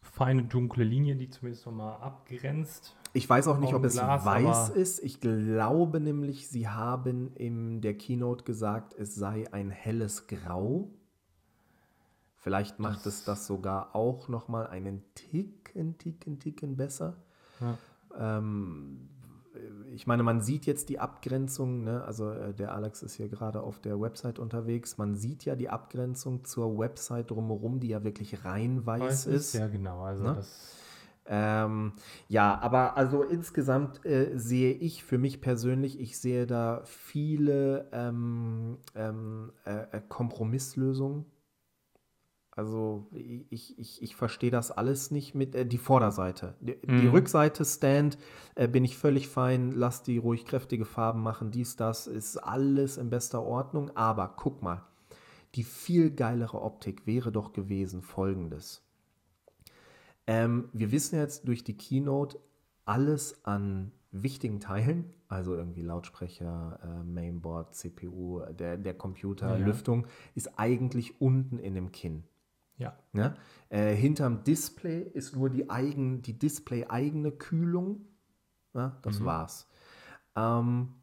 feine 0.00 0.44
dunkle 0.44 0.84
Linie, 0.84 1.16
die 1.16 1.28
zumindest 1.28 1.66
nochmal 1.66 2.00
abgrenzt. 2.00 2.94
Ich 3.12 3.28
weiß 3.28 3.48
auch 3.48 3.58
nicht, 3.58 3.74
ob 3.74 3.82
es 3.82 3.98
Augenglas, 3.98 4.24
weiß 4.24 4.68
ist. 4.76 5.02
Ich 5.02 5.18
glaube 5.20 5.98
nämlich, 5.98 6.46
sie 6.46 6.68
haben 6.68 7.34
in 7.34 7.80
der 7.80 7.94
Keynote 7.94 8.44
gesagt, 8.44 8.94
es 8.94 9.16
sei 9.16 9.52
ein 9.52 9.70
helles 9.70 10.28
Grau. 10.28 10.88
Vielleicht 12.42 12.78
macht 12.78 13.04
es 13.04 13.22
das 13.24 13.46
sogar 13.46 13.94
auch 13.94 14.28
noch 14.28 14.48
mal 14.48 14.66
einen 14.66 15.04
Ticken, 15.14 15.98
Ticken, 15.98 16.38
Ticken 16.38 16.74
besser. 16.74 17.18
Ja. 17.60 17.76
Ähm, 18.38 19.10
ich 19.92 20.06
meine, 20.06 20.22
man 20.22 20.40
sieht 20.40 20.64
jetzt 20.64 20.88
die 20.88 20.98
Abgrenzung, 20.98 21.84
ne? 21.84 22.02
also 22.04 22.30
äh, 22.30 22.54
der 22.54 22.74
Alex 22.74 23.02
ist 23.02 23.16
hier 23.16 23.28
gerade 23.28 23.60
auf 23.62 23.78
der 23.78 24.00
Website 24.00 24.38
unterwegs. 24.38 24.96
Man 24.96 25.16
sieht 25.16 25.44
ja 25.44 25.54
die 25.54 25.68
Abgrenzung 25.68 26.42
zur 26.44 26.78
Website 26.78 27.30
drumherum, 27.30 27.78
die 27.78 27.88
ja 27.88 28.04
wirklich 28.04 28.42
rein 28.42 28.86
weiß, 28.86 29.26
ist. 29.26 29.52
Ja, 29.52 29.68
genau. 29.68 30.02
Also 30.02 30.24
Ne? 30.24 30.34
das, 30.36 30.76
Ähm, 31.26 31.92
ja, 32.28 32.58
aber 32.58 32.96
also 32.96 33.22
insgesamt 33.22 34.04
äh, 34.06 34.30
sehe 34.38 34.72
ich 34.72 35.04
für 35.04 35.18
mich 35.18 35.42
persönlich, 35.42 36.00
ich 36.00 36.18
sehe 36.18 36.46
da 36.46 36.80
viele 36.84 37.86
ähm, 37.92 38.78
ähm, 38.94 39.52
äh, 39.66 39.82
äh, 39.98 40.00
Kompromisslösungen. 40.08 41.26
Also 42.52 43.06
ich, 43.12 43.78
ich, 43.78 44.02
ich 44.02 44.16
verstehe 44.16 44.50
das 44.50 44.70
alles 44.72 45.10
nicht 45.10 45.34
mit 45.34 45.54
äh, 45.54 45.64
die 45.64 45.78
Vorderseite. 45.78 46.54
Die, 46.60 46.76
die 46.84 46.92
Mhm. 47.06 47.10
Rückseite 47.10 47.64
Stand 47.64 48.18
äh, 48.56 48.66
bin 48.66 48.84
ich 48.84 48.96
völlig 48.98 49.28
fein, 49.28 49.70
lass 49.72 50.02
die 50.02 50.18
ruhig 50.18 50.44
kräftige 50.44 50.84
Farben 50.84 51.22
machen, 51.22 51.50
dies, 51.52 51.76
das, 51.76 52.06
ist 52.06 52.36
alles 52.38 52.96
in 52.98 53.08
bester 53.08 53.42
Ordnung. 53.42 53.96
Aber 53.96 54.34
guck 54.36 54.62
mal, 54.62 54.84
die 55.54 55.62
viel 55.62 56.10
geilere 56.10 56.60
Optik 56.60 57.06
wäre 57.06 57.30
doch 57.32 57.52
gewesen 57.52 58.02
folgendes. 58.02 58.82
Ähm, 60.26 60.68
wir 60.72 60.92
wissen 60.92 61.16
jetzt 61.18 61.46
durch 61.48 61.64
die 61.64 61.76
Keynote, 61.76 62.38
alles 62.84 63.44
an 63.44 63.92
wichtigen 64.12 64.58
Teilen, 64.60 65.04
also 65.28 65.54
irgendwie 65.54 65.82
Lautsprecher, 65.82 66.80
äh, 66.82 67.04
Mainboard, 67.04 67.74
CPU, 67.74 68.40
der, 68.58 68.76
der 68.76 68.94
Computer, 68.94 69.56
Ja. 69.56 69.64
Lüftung, 69.64 70.06
ist 70.34 70.58
eigentlich 70.58 71.20
unten 71.20 71.58
in 71.58 71.74
dem 71.74 71.92
Kinn. 71.92 72.24
Ja. 72.80 72.96
Ne? 73.12 73.36
Äh, 73.68 73.94
hinterm 73.94 74.42
Display 74.42 75.02
ist 75.02 75.36
nur 75.36 75.50
die, 75.50 75.68
eigen, 75.70 76.22
die 76.22 76.38
Display-eigene 76.38 77.30
Kühlung. 77.32 78.06
Ja, 78.74 78.98
das 79.02 79.20
Mhm. 79.20 79.24
war's. 79.24 79.68
Ähm, 80.34 80.94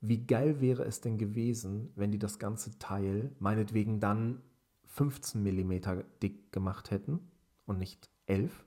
wie 0.00 0.26
geil 0.26 0.60
wäre 0.60 0.84
es 0.84 1.00
denn 1.00 1.16
gewesen, 1.16 1.92
wenn 1.94 2.10
die 2.10 2.18
das 2.18 2.38
ganze 2.38 2.78
Teil 2.78 3.30
meinetwegen 3.38 4.00
dann 4.00 4.42
15 4.86 5.42
mm 5.42 6.02
dick 6.20 6.50
gemacht 6.52 6.90
hätten 6.90 7.20
und 7.66 7.78
nicht 7.78 8.10
11? 8.26 8.64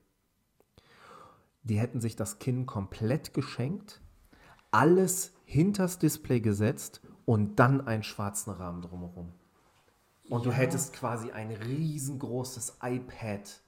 Die 1.62 1.78
hätten 1.78 2.00
sich 2.00 2.16
das 2.16 2.38
Kinn 2.38 2.64
komplett 2.64 3.34
geschenkt, 3.34 4.00
alles 4.70 5.34
hinters 5.44 5.98
Display 5.98 6.40
gesetzt 6.40 7.02
und 7.26 7.56
dann 7.58 7.86
einen 7.86 8.04
schwarzen 8.04 8.52
Rahmen 8.52 8.80
drumherum. 8.82 9.32
Und 10.30 10.44
du 10.44 10.50
Ja. 10.50 10.56
hättest 10.56 10.92
quasi 10.92 11.30
ein 11.32 11.50
riesengroßes 11.50 12.78
iPad 12.82 13.60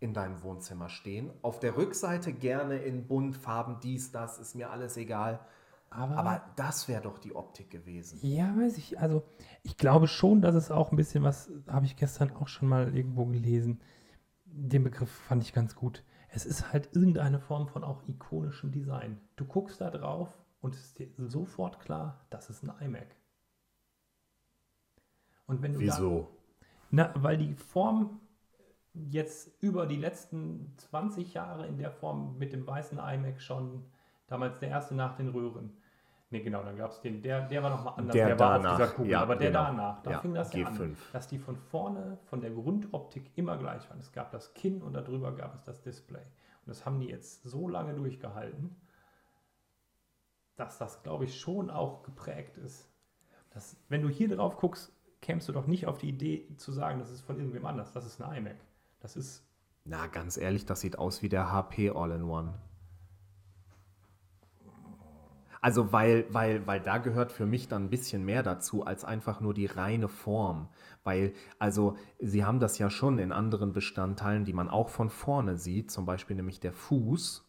in 0.00 0.12
deinem 0.14 0.42
Wohnzimmer 0.42 0.88
stehen. 0.88 1.30
Auf 1.42 1.58
der 1.58 1.76
Rückseite 1.76 2.32
gerne 2.32 2.76
in 2.78 3.06
bunt, 3.06 3.36
Farben, 3.36 3.78
dies, 3.82 4.12
das, 4.12 4.38
ist 4.38 4.54
mir 4.54 4.70
alles 4.70 4.96
egal. 4.96 5.40
Aber, 5.88 6.16
Aber 6.16 6.42
das 6.56 6.88
wäre 6.88 7.00
doch 7.02 7.18
die 7.18 7.34
Optik 7.34 7.70
gewesen. 7.70 8.18
ja, 8.22 8.54
weiß 8.56 8.76
ich. 8.76 8.98
Also, 9.00 9.22
ich 9.62 9.76
glaube 9.76 10.08
schon, 10.08 10.42
dass 10.42 10.54
es 10.54 10.70
auch 10.70 10.90
ein 10.92 10.96
bisschen 10.96 11.22
was, 11.22 11.50
habe 11.68 11.86
ich 11.86 11.96
gestern 11.96 12.32
auch 12.36 12.48
schon 12.48 12.68
mal 12.68 12.94
irgendwo 12.94 13.24
gelesen. 13.26 13.80
Den 14.44 14.84
Begriff 14.84 15.10
fand 15.10 15.42
ich 15.42 15.52
ganz 15.52 15.74
gut. 15.74 16.02
Es 16.28 16.44
ist 16.44 16.72
halt 16.72 16.94
irgendeine 16.94 17.38
Form 17.40 17.68
von 17.68 17.82
auch 17.84 18.02
ikonischem 18.06 18.72
Design. 18.72 19.18
Du 19.36 19.44
guckst 19.46 19.80
da 19.80 19.90
drauf 19.90 20.28
und 20.60 20.74
es 20.74 20.80
ist 20.86 20.98
dir 20.98 21.08
sofort 21.16 21.80
klar, 21.80 22.26
das 22.30 22.50
ist 22.50 22.62
ein 22.64 22.72
iMac. 22.80 23.06
Und 25.46 25.62
wenn 25.62 25.72
du 25.74 25.80
Da, 25.86 26.26
Na, 26.90 27.12
weil 27.16 27.38
die 27.38 27.54
Form 27.54 28.20
jetzt 28.94 29.50
über 29.62 29.86
die 29.86 29.96
letzten 29.96 30.72
20 30.76 31.34
Jahre 31.34 31.66
in 31.66 31.78
der 31.78 31.90
Form 31.90 32.38
mit 32.38 32.52
dem 32.52 32.66
weißen 32.66 32.98
iMac 32.98 33.40
schon, 33.40 33.84
damals 34.26 34.58
der 34.58 34.70
erste 34.70 34.94
nach 34.94 35.16
den 35.16 35.28
Röhren. 35.28 35.76
Ne, 36.30 36.42
genau, 36.42 36.62
dann 36.64 36.76
gab 36.76 36.90
es 36.90 37.00
den, 37.00 37.22
der, 37.22 37.42
der 37.46 37.62
war 37.62 37.70
nochmal 37.70 37.94
anders, 37.96 38.14
Der 38.14 38.36
war 38.38 38.54
danach, 38.58 38.72
auf 38.72 38.76
dieser 38.78 38.88
Kugel, 38.94 39.12
ja, 39.12 39.22
aber 39.22 39.36
der 39.36 39.50
genau. 39.50 39.64
danach, 39.64 40.02
da 40.02 40.10
Ja, 40.10 40.18
fing 40.20 40.34
das 40.34 40.52
ja 40.52 40.66
G5. 40.66 40.82
an, 40.82 40.96
dass 41.12 41.28
die 41.28 41.38
von 41.38 41.56
vorne, 41.56 42.18
von 42.24 42.40
der 42.40 42.50
Grundoptik 42.50 43.30
immer 43.36 43.56
gleich 43.56 43.88
waren. 43.88 44.00
Es 44.00 44.10
gab 44.10 44.32
das 44.32 44.52
Kinn 44.54 44.82
und 44.82 44.94
darüber 44.94 45.32
gab 45.32 45.54
es 45.54 45.62
das 45.62 45.82
Display. 45.82 46.22
Und 46.22 46.68
das 46.68 46.84
haben 46.84 46.98
die 46.98 47.06
jetzt 47.06 47.44
so 47.44 47.68
lange 47.68 47.94
durchgehalten, 47.94 48.74
dass 50.56 50.78
das, 50.78 51.02
glaube 51.04 51.26
ich, 51.26 51.38
schon 51.38 51.70
auch 51.70 52.02
geprägt 52.02 52.56
ist. 52.56 52.88
Dass, 53.50 53.76
wenn 53.88 54.02
du 54.02 54.08
hier 54.08 54.28
drauf 54.34 54.56
guckst, 54.56 54.92
kämst 55.20 55.48
du 55.48 55.52
doch 55.52 55.66
nicht 55.66 55.86
auf 55.86 55.98
die 55.98 56.08
Idee 56.08 56.46
zu 56.56 56.72
sagen, 56.72 56.98
das 56.98 57.10
ist 57.10 57.22
von 57.22 57.36
irgendwem 57.36 57.66
anders. 57.66 57.92
Das 57.92 58.06
ist 58.06 58.20
ein 58.20 58.36
iMac. 58.38 58.56
Das 59.00 59.16
ist, 59.16 59.44
Na, 59.84 60.06
ganz 60.06 60.36
ehrlich, 60.36 60.66
das 60.66 60.80
sieht 60.80 60.98
aus 60.98 61.22
wie 61.22 61.28
der 61.28 61.50
HP 61.50 61.90
All-in-One. 61.90 62.54
Also, 65.60 65.92
weil, 65.92 66.26
weil, 66.30 66.66
weil 66.66 66.80
da 66.80 66.98
gehört 66.98 67.32
für 67.32 67.46
mich 67.46 67.66
dann 67.66 67.86
ein 67.86 67.90
bisschen 67.90 68.24
mehr 68.24 68.44
dazu 68.44 68.84
als 68.84 69.04
einfach 69.04 69.40
nur 69.40 69.52
die 69.52 69.66
reine 69.66 70.08
Form. 70.08 70.68
Weil, 71.02 71.32
also, 71.58 71.96
sie 72.20 72.44
haben 72.44 72.60
das 72.60 72.78
ja 72.78 72.88
schon 72.88 73.18
in 73.18 73.32
anderen 73.32 73.72
Bestandteilen, 73.72 74.44
die 74.44 74.52
man 74.52 74.68
auch 74.68 74.90
von 74.90 75.10
vorne 75.10 75.56
sieht, 75.56 75.90
zum 75.90 76.06
Beispiel 76.06 76.36
nämlich 76.36 76.60
der 76.60 76.72
Fuß, 76.72 77.46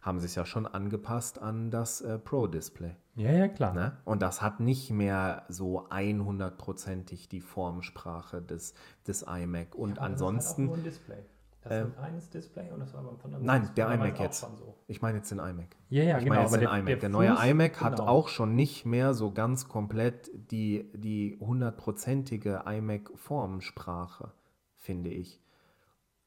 haben 0.00 0.20
sie 0.20 0.26
es 0.26 0.34
ja 0.34 0.46
schon 0.46 0.66
angepasst 0.66 1.40
an 1.40 1.70
das 1.70 2.00
äh, 2.00 2.18
Pro-Display. 2.18 2.96
Ja, 3.20 3.32
ja, 3.32 3.48
klar. 3.48 3.74
Ne? 3.74 3.96
Und 4.04 4.22
das 4.22 4.40
hat 4.42 4.60
nicht 4.60 4.90
mehr 4.90 5.44
so 5.48 5.86
100%ig 5.88 7.28
die 7.28 7.40
Formsprache 7.40 8.40
des, 8.42 8.74
des 9.06 9.22
iMac. 9.22 9.74
Und 9.74 9.98
Aber 9.98 10.08
das 10.08 10.16
ist 10.20 10.22
ansonsten, 10.22 10.62
Halt 10.62 10.68
nur 10.68 10.76
ein 10.78 10.84
Display. 10.84 11.18
Das 11.62 11.72
ist 11.72 11.94
ein 11.98 12.02
reines 12.02 12.30
Display 12.30 12.70
und 12.70 12.80
das 12.80 12.94
war 12.94 13.02
beim 13.02 13.18
Thunderbolt 13.18 13.46
nein, 13.46 13.70
der 13.76 13.88
damals 13.90 14.08
iMac 14.12 14.20
jetzt. 14.20 14.40
so. 14.40 14.74
Ich 14.86 15.02
meine 15.02 15.18
jetzt 15.18 15.30
den 15.30 15.40
iMac. 15.40 15.76
Ja, 15.90 16.02
ja, 16.02 16.16
ich 16.16 16.24
genau. 16.24 16.36
meine 16.36 16.44
jetzt 16.44 16.54
aber 16.54 16.58
den 16.58 16.70
der, 16.70 16.78
iMac. 16.78 16.86
der, 16.86 16.96
Der, 16.96 17.08
neue 17.10 17.36
Fuß, 17.36 17.44
iMac 17.44 17.80
hat 17.82 17.96
genau. 17.96 18.08
auch 18.08 18.28
schon 18.28 18.54
nicht 18.54 18.86
mehr 18.86 19.12
so 19.12 19.30
ganz 19.30 19.68
komplett 19.68 20.30
die, 20.50 20.90
die 20.94 21.36
hundertprozentige 21.38 22.62
iMac-Formensprache, 22.66 24.32
finde 24.76 25.10
ich. 25.10 25.42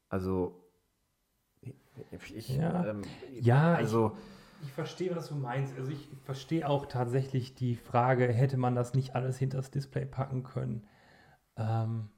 Also, 0.08 0.60
ich, 2.12 2.50
Ja. 2.56 2.86
ähm, 2.86 3.02
Ja, 3.40 3.74
also, 3.74 4.12
Ich 4.16 4.33
verstehe, 4.72 5.14
was 5.14 5.28
du 5.28 5.34
meinst. 5.34 5.76
Also 5.76 5.90
ich 5.90 6.08
verstehe 6.24 6.68
auch 6.68 6.86
tatsächlich 6.86 7.54
die 7.54 7.76
Frage, 7.76 8.32
hätte 8.32 8.56
man 8.56 8.74
das 8.74 8.94
nicht 8.94 9.14
alles 9.14 9.38
hinter 9.38 9.58
das 9.58 9.70
Display 9.70 10.06
packen 10.06 10.42
können? 10.42 10.86
Ähm, 11.56 12.10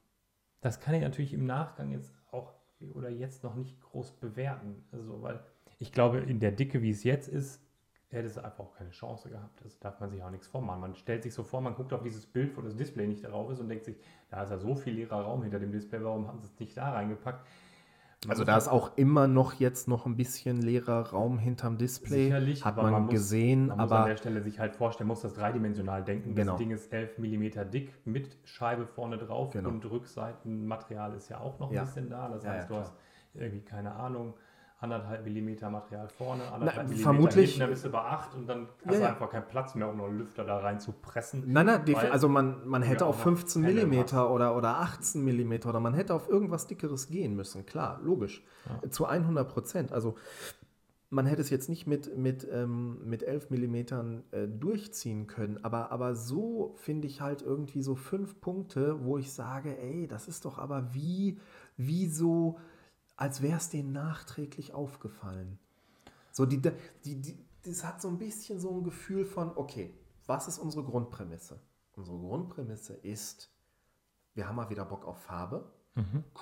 das 0.60 0.80
kann 0.80 0.94
ich 0.94 1.02
natürlich 1.02 1.32
im 1.32 1.46
Nachgang 1.46 1.90
jetzt 1.92 2.12
auch 2.30 2.54
oder 2.94 3.08
jetzt 3.10 3.42
noch 3.42 3.54
nicht 3.54 3.80
groß 3.80 4.12
bewerten. 4.12 4.84
Also, 4.92 5.22
weil 5.22 5.40
ich 5.78 5.92
glaube, 5.92 6.18
in 6.18 6.40
der 6.40 6.52
Dicke, 6.52 6.82
wie 6.82 6.90
es 6.90 7.04
jetzt 7.04 7.28
ist, 7.28 7.62
hätte 8.08 8.26
es 8.26 8.38
einfach 8.38 8.60
auch 8.60 8.74
keine 8.74 8.90
Chance 8.90 9.28
gehabt. 9.28 9.64
Das 9.64 9.78
darf 9.78 10.00
man 10.00 10.10
sich 10.10 10.22
auch 10.22 10.30
nichts 10.30 10.46
vormachen. 10.46 10.80
Man 10.80 10.94
stellt 10.94 11.22
sich 11.22 11.34
so 11.34 11.42
vor, 11.42 11.60
man 11.60 11.74
guckt 11.74 11.92
auf 11.92 12.02
dieses 12.02 12.26
Bild, 12.26 12.56
wo 12.56 12.62
das 12.62 12.76
Display 12.76 13.06
nicht 13.06 13.24
darauf 13.24 13.50
ist 13.50 13.60
und 13.60 13.68
denkt 13.68 13.84
sich, 13.84 13.96
da 14.30 14.42
ist 14.42 14.50
ja 14.50 14.58
so 14.58 14.74
viel 14.74 14.94
leerer 14.94 15.22
Raum 15.22 15.42
hinter 15.42 15.58
dem 15.58 15.72
Display, 15.72 16.02
warum 16.02 16.28
haben 16.28 16.38
sie 16.38 16.46
es 16.46 16.58
nicht 16.58 16.76
da 16.76 16.92
reingepackt? 16.92 17.46
Man 18.26 18.30
also 18.32 18.42
muss 18.42 18.46
da 18.46 18.56
ist 18.58 18.68
auch 18.68 18.96
immer 18.96 19.26
noch 19.28 19.54
jetzt 19.54 19.86
noch 19.88 20.04
ein 20.06 20.16
bisschen 20.16 20.60
leerer 20.60 21.10
Raum 21.10 21.38
hinterm 21.38 21.78
Display. 21.78 22.24
Sicherlich, 22.24 22.64
hat 22.64 22.76
aber 22.76 22.90
man, 22.90 23.02
muss- 23.04 23.12
gesehen, 23.12 23.68
Man 23.68 23.78
muss 23.78 23.90
an 23.92 23.98
aber 23.98 24.08
der 24.08 24.16
Stelle 24.16 24.42
sich 24.42 24.58
halt 24.58 24.74
vorstellen, 24.74 25.06
muss 25.08 25.20
das 25.22 25.34
dreidimensional 25.34 26.02
denken. 26.04 26.34
Genau. 26.34 26.52
Das 26.52 26.58
Ding 26.58 26.70
ist 26.70 26.92
11 26.92 27.18
mm 27.18 27.70
dick 27.70 27.92
mit 28.04 28.36
Scheibe 28.44 28.86
vorne 28.86 29.16
drauf 29.18 29.52
Genau. 29.52 29.68
und 29.68 29.84
Rückseitenmaterial 29.90 31.14
ist 31.14 31.28
ja 31.28 31.38
auch 31.40 31.58
noch 31.58 31.70
Ja. 31.72 31.80
ein 31.82 31.86
bisschen 31.86 32.10
da. 32.10 32.28
Das 32.28 32.42
Ja, 32.44 32.50
heißt, 32.50 32.70
ja, 32.70 32.76
du 32.76 32.80
hast 32.82 32.92
irgendwie, 33.34 33.60
keine 33.60 33.94
Ahnung, 33.94 34.34
anderthalb 34.78 35.24
Millimeter 35.24 35.70
Material 35.70 36.08
vorne, 36.08 36.42
anderthalb 36.52 36.88
Millimeter 36.88 37.02
vermutlich- 37.02 37.50
hinten, 37.50 37.60
dann 37.60 37.70
bist 37.70 37.84
du 37.84 37.90
bei 37.90 38.00
8 38.00 38.34
und 38.34 38.46
dann 38.46 38.68
hast 38.84 38.92
Ja, 38.92 38.98
du 38.98 39.02
ja. 39.04 39.08
einfach 39.10 39.30
keinen 39.30 39.48
Platz 39.48 39.74
mehr, 39.74 39.88
um 39.88 39.96
noch 39.96 40.06
einen 40.06 40.18
Lüfter 40.18 40.44
da 40.44 40.58
rein 40.58 40.78
zu 40.80 40.92
pressen. 40.92 41.44
Nein, 41.46 41.66
nein, 41.66 41.82
Weil 41.86 42.10
also 42.10 42.28
man, 42.28 42.66
man 42.68 42.82
hätte 42.82 43.04
ja 43.04 43.06
auf 43.10 43.14
auch 43.16 43.18
noch 43.26 43.36
15 43.38 43.62
Pelle 43.62 43.86
mm 43.86 43.94
hast. 44.02 44.12
oder, 44.14 44.54
oder 44.56 44.76
18 44.80 45.24
mm 45.24 45.52
oder 45.66 45.80
man 45.80 45.94
hätte 45.94 46.12
auf 46.14 46.28
irgendwas 46.28 46.66
Dickeres 46.66 47.08
gehen 47.08 47.34
müssen, 47.34 47.64
klar, 47.64 48.00
logisch. 48.02 48.44
Zu 48.90 49.06
100 49.06 49.48
Prozent. 49.48 49.92
Also 49.92 50.14
man 51.08 51.24
hätte 51.24 51.40
es 51.40 51.50
jetzt 51.50 51.68
nicht 51.68 51.86
mit, 51.86 52.16
mit, 52.18 52.46
ähm, 52.52 52.98
mit 53.08 53.22
11 53.22 53.48
mm 53.50 53.74
äh, 54.32 54.48
durchziehen 54.48 55.26
können, 55.28 55.58
aber, 55.64 55.92
aber 55.92 56.14
so 56.16 56.74
finde 56.76 57.06
ich 57.06 57.20
halt 57.20 57.42
irgendwie 57.42 57.80
so 57.80 57.94
fünf 57.94 58.40
Punkte, 58.40 59.04
wo 59.04 59.16
ich 59.16 59.32
sage, 59.32 59.78
ey, 59.78 60.08
das 60.08 60.26
ist 60.28 60.44
doch 60.44 60.58
aber 60.58 60.92
wie, 60.92 61.38
wie 61.76 62.08
so, 62.08 62.58
als 63.16 63.42
wäre 63.42 63.56
es 63.56 63.70
denen 63.70 63.92
nachträglich 63.92 64.74
aufgefallen. 64.74 65.58
So, 66.32 66.44
die, 66.46 66.60
die, 67.04 67.20
die, 67.20 67.38
das 67.62 67.84
hat 67.84 68.00
so 68.02 68.08
ein 68.08 68.18
bisschen 68.18 68.60
so 68.60 68.70
ein 68.70 68.84
Gefühl 68.84 69.24
von, 69.24 69.56
okay, 69.56 69.98
was 70.26 70.48
ist 70.48 70.58
unsere 70.58 70.84
Grundprämisse? 70.84 71.60
Unsere 71.94 72.18
Grundprämisse 72.18 72.94
ist, 72.94 73.50
wir 74.34 74.46
haben 74.48 74.56
mal 74.56 74.68
wieder 74.70 74.84
Bock 74.84 75.06
auf 75.06 75.22
Farbe. 75.22 75.72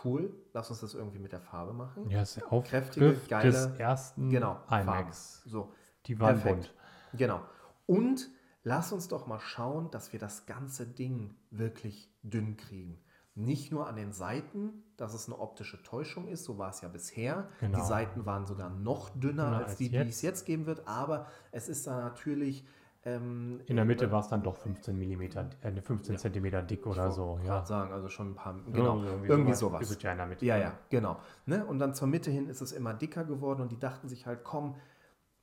Cool, 0.03 0.35
lass 0.53 0.69
uns 0.71 0.81
das 0.81 0.95
irgendwie 0.95 1.21
mit 1.21 1.31
der 1.31 1.41
Farbe 1.41 1.73
machen. 1.73 2.11
Ja, 2.11 2.23
ist 2.23 2.35
der 2.35 2.43
Kräftige, 2.43 3.17
geile- 3.29 3.53
des 3.53 3.67
ersten 3.79 4.29
Genau. 4.29 4.59
Farben. 4.67 5.13
So, 5.13 5.73
Die 6.07 6.19
waren 6.19 6.41
perfekt. 6.41 6.75
bunt. 7.13 7.19
Genau. 7.21 7.41
Und 7.87 8.29
lass 8.65 8.91
uns 8.91 9.07
doch 9.07 9.29
mal 9.29 9.39
schauen, 9.39 9.93
dass 9.93 10.13
wir 10.13 10.19
das 10.19 10.47
ganze 10.47 10.89
Ding 10.89 11.37
wirklich 11.53 12.13
dünn 12.25 12.57
kriegen. 12.57 12.99
Nicht 13.37 13.73
nur 13.73 13.89
an 13.89 13.97
den 13.97 14.13
Seiten, 14.13 14.85
dass 14.97 15.13
es 15.13 15.27
eine 15.27 15.39
optische 15.41 15.83
Täuschung 15.83 16.29
ist, 16.29 16.45
so 16.45 16.57
war 16.57 16.71
es 16.71 16.81
ja 16.83 16.89
bisher. 16.89 17.49
Genau. 17.61 17.79
Die 17.79 17.85
Seiten 17.85 18.25
waren 18.27 18.47
sogar 18.47 18.71
noch 18.71 19.11
dünner 19.11 19.47
Dünner 19.47 19.57
als 19.59 19.69
als 19.71 19.77
die, 19.79 19.89
die 19.89 19.97
jetzt. 19.97 20.11
es 20.17 20.23
jetzt 20.23 20.45
geben 20.45 20.67
wird, 20.67 20.87
aber 20.87 21.27
es 21.51 21.69
ist 21.69 21.87
da 21.87 21.99
natürlich. 22.01 22.65
Ähm, 23.07 23.61
In 23.67 23.77
der 23.77 23.85
Mitte 23.85 24.11
war 24.13 24.21
es 24.21 24.29
dann 24.29 24.43
doch 24.43 24.57
15 24.57 24.97
mm, 24.97 25.23
äh, 25.23 25.83
15 25.83 26.17
Zentimeter 26.17 26.63
dick 26.63 26.87
oder 26.87 27.09
ich 27.09 27.15
so. 27.15 27.39
Ja. 27.45 27.65
sagen, 27.67 27.93
also 27.93 28.09
schon 28.09 28.31
ein 28.31 28.35
paar. 28.37 28.55
Genau, 28.73 29.03
Ja, 29.03 29.13
irgendwie, 29.25 29.51
Ist 29.53 29.59
sowas. 29.59 29.91
es 29.91 30.01
ja 30.01 30.13
in 30.13 30.19
der 30.19 30.27
Mitte. 30.27 30.47
Ja, 30.47 30.57
ja, 30.57 30.79
genau. 30.89 31.19
Ne? 31.45 31.67
Und 31.67 31.81
dann 31.81 31.93
zur 31.95 32.07
Mitte 32.09 32.31
hin 32.31 32.49
ist 32.49 32.61
es 32.61 32.73
immer 32.73 32.95
dicker 32.95 33.25
geworden 33.25 33.61
und 33.63 33.73
die 33.73 33.79
dachten 33.81 34.09
sich 34.09 34.27
halt, 34.27 34.45
komm, 34.45 34.77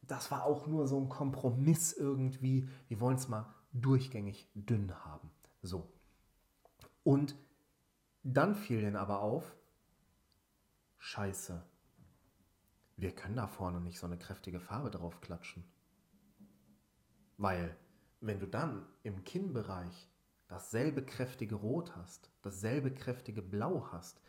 das 0.07 0.31
war 0.31 0.45
auch 0.45 0.65
nur 0.65 0.87
so 0.87 0.97
ein 0.99 1.09
Kompromiss 1.09 1.93
irgendwie. 1.93 2.67
Wir 2.87 2.99
wollen 2.99 3.17
es 3.17 3.27
mal 3.27 3.45
durchgängig 3.73 4.49
dünn 4.55 4.91
haben. 5.05 5.29
So. 5.61 5.87
Und 7.03 7.35
dann 8.23 8.55
fiel 8.55 8.81
denen 8.81 8.95
aber 8.95 9.21
auf, 9.21 9.55
scheiße, 10.99 11.63
wir 12.97 13.15
können 13.15 13.35
da 13.35 13.47
vorne 13.47 13.81
nicht 13.81 13.99
so 13.99 14.05
eine 14.05 14.17
kräftige 14.17 14.59
Farbe 14.59 14.91
drauf 14.91 15.21
klatschen. 15.21 15.63
Weil, 17.37 17.75
wenn 18.19 18.39
du 18.39 18.45
dann 18.45 18.85
im 19.01 19.23
Kinnbereich 19.23 20.07
dasselbe 20.47 21.03
kräftige 21.03 21.55
Rot 21.55 21.95
hast, 21.95 22.29
dasselbe 22.43 22.93
kräftige 22.93 23.41
Blau 23.41 23.87
hast, 23.91 24.21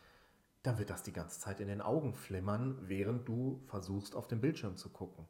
dann 0.62 0.78
wird 0.78 0.90
das 0.90 1.02
die 1.02 1.12
ganze 1.12 1.40
Zeit 1.40 1.60
in 1.60 1.68
den 1.68 1.82
Augen 1.82 2.14
flimmern, 2.14 2.78
während 2.88 3.28
du 3.28 3.60
versuchst, 3.66 4.14
auf 4.14 4.28
den 4.28 4.40
Bildschirm 4.40 4.76
zu 4.76 4.88
gucken. 4.90 5.26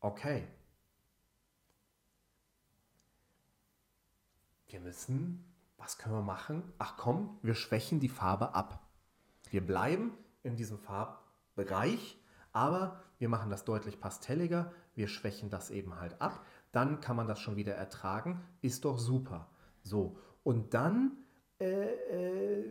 okay, 0.00 0.46
wir 4.66 4.80
müssen, 4.80 5.47
was 5.78 5.96
können 5.96 6.14
wir 6.16 6.22
machen? 6.22 6.62
Ach 6.78 6.96
komm, 6.96 7.38
wir 7.42 7.54
schwächen 7.54 8.00
die 8.00 8.08
Farbe 8.08 8.54
ab. 8.54 8.86
Wir 9.50 9.64
bleiben 9.64 10.12
in 10.42 10.56
diesem 10.56 10.78
Farbbereich, 10.78 12.20
aber 12.52 13.00
wir 13.18 13.28
machen 13.28 13.50
das 13.50 13.64
deutlich 13.64 14.00
pastelliger, 14.00 14.72
wir 14.94 15.08
schwächen 15.08 15.48
das 15.48 15.70
eben 15.70 15.98
halt 15.98 16.20
ab, 16.20 16.44
dann 16.72 17.00
kann 17.00 17.16
man 17.16 17.28
das 17.28 17.40
schon 17.40 17.56
wieder 17.56 17.74
ertragen, 17.74 18.44
ist 18.60 18.84
doch 18.84 18.98
super. 18.98 19.48
So, 19.82 20.18
und 20.42 20.74
dann 20.74 21.12
äh, 21.60 21.64
äh, 21.64 22.64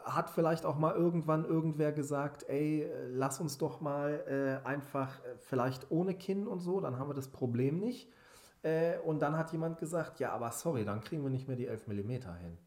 hat 0.00 0.30
vielleicht 0.30 0.64
auch 0.64 0.78
mal 0.78 0.94
irgendwann 0.94 1.44
irgendwer 1.44 1.92
gesagt, 1.92 2.48
ey, 2.48 2.88
lass 3.08 3.40
uns 3.40 3.58
doch 3.58 3.80
mal 3.80 4.60
äh, 4.64 4.66
einfach 4.66 5.24
äh, 5.24 5.36
vielleicht 5.38 5.90
ohne 5.90 6.14
Kinn 6.14 6.46
und 6.46 6.60
so, 6.60 6.80
dann 6.80 6.98
haben 6.98 7.08
wir 7.08 7.14
das 7.14 7.28
Problem 7.28 7.78
nicht. 7.78 8.10
Äh, 8.62 8.98
und 8.98 9.20
dann 9.20 9.36
hat 9.36 9.52
jemand 9.52 9.78
gesagt, 9.78 10.20
ja, 10.20 10.32
aber 10.32 10.52
sorry, 10.52 10.84
dann 10.84 11.00
kriegen 11.00 11.22
wir 11.22 11.30
nicht 11.30 11.48
mehr 11.48 11.56
die 11.56 11.66
11 11.66 11.86
mm 11.88 12.10
hin. 12.10 12.58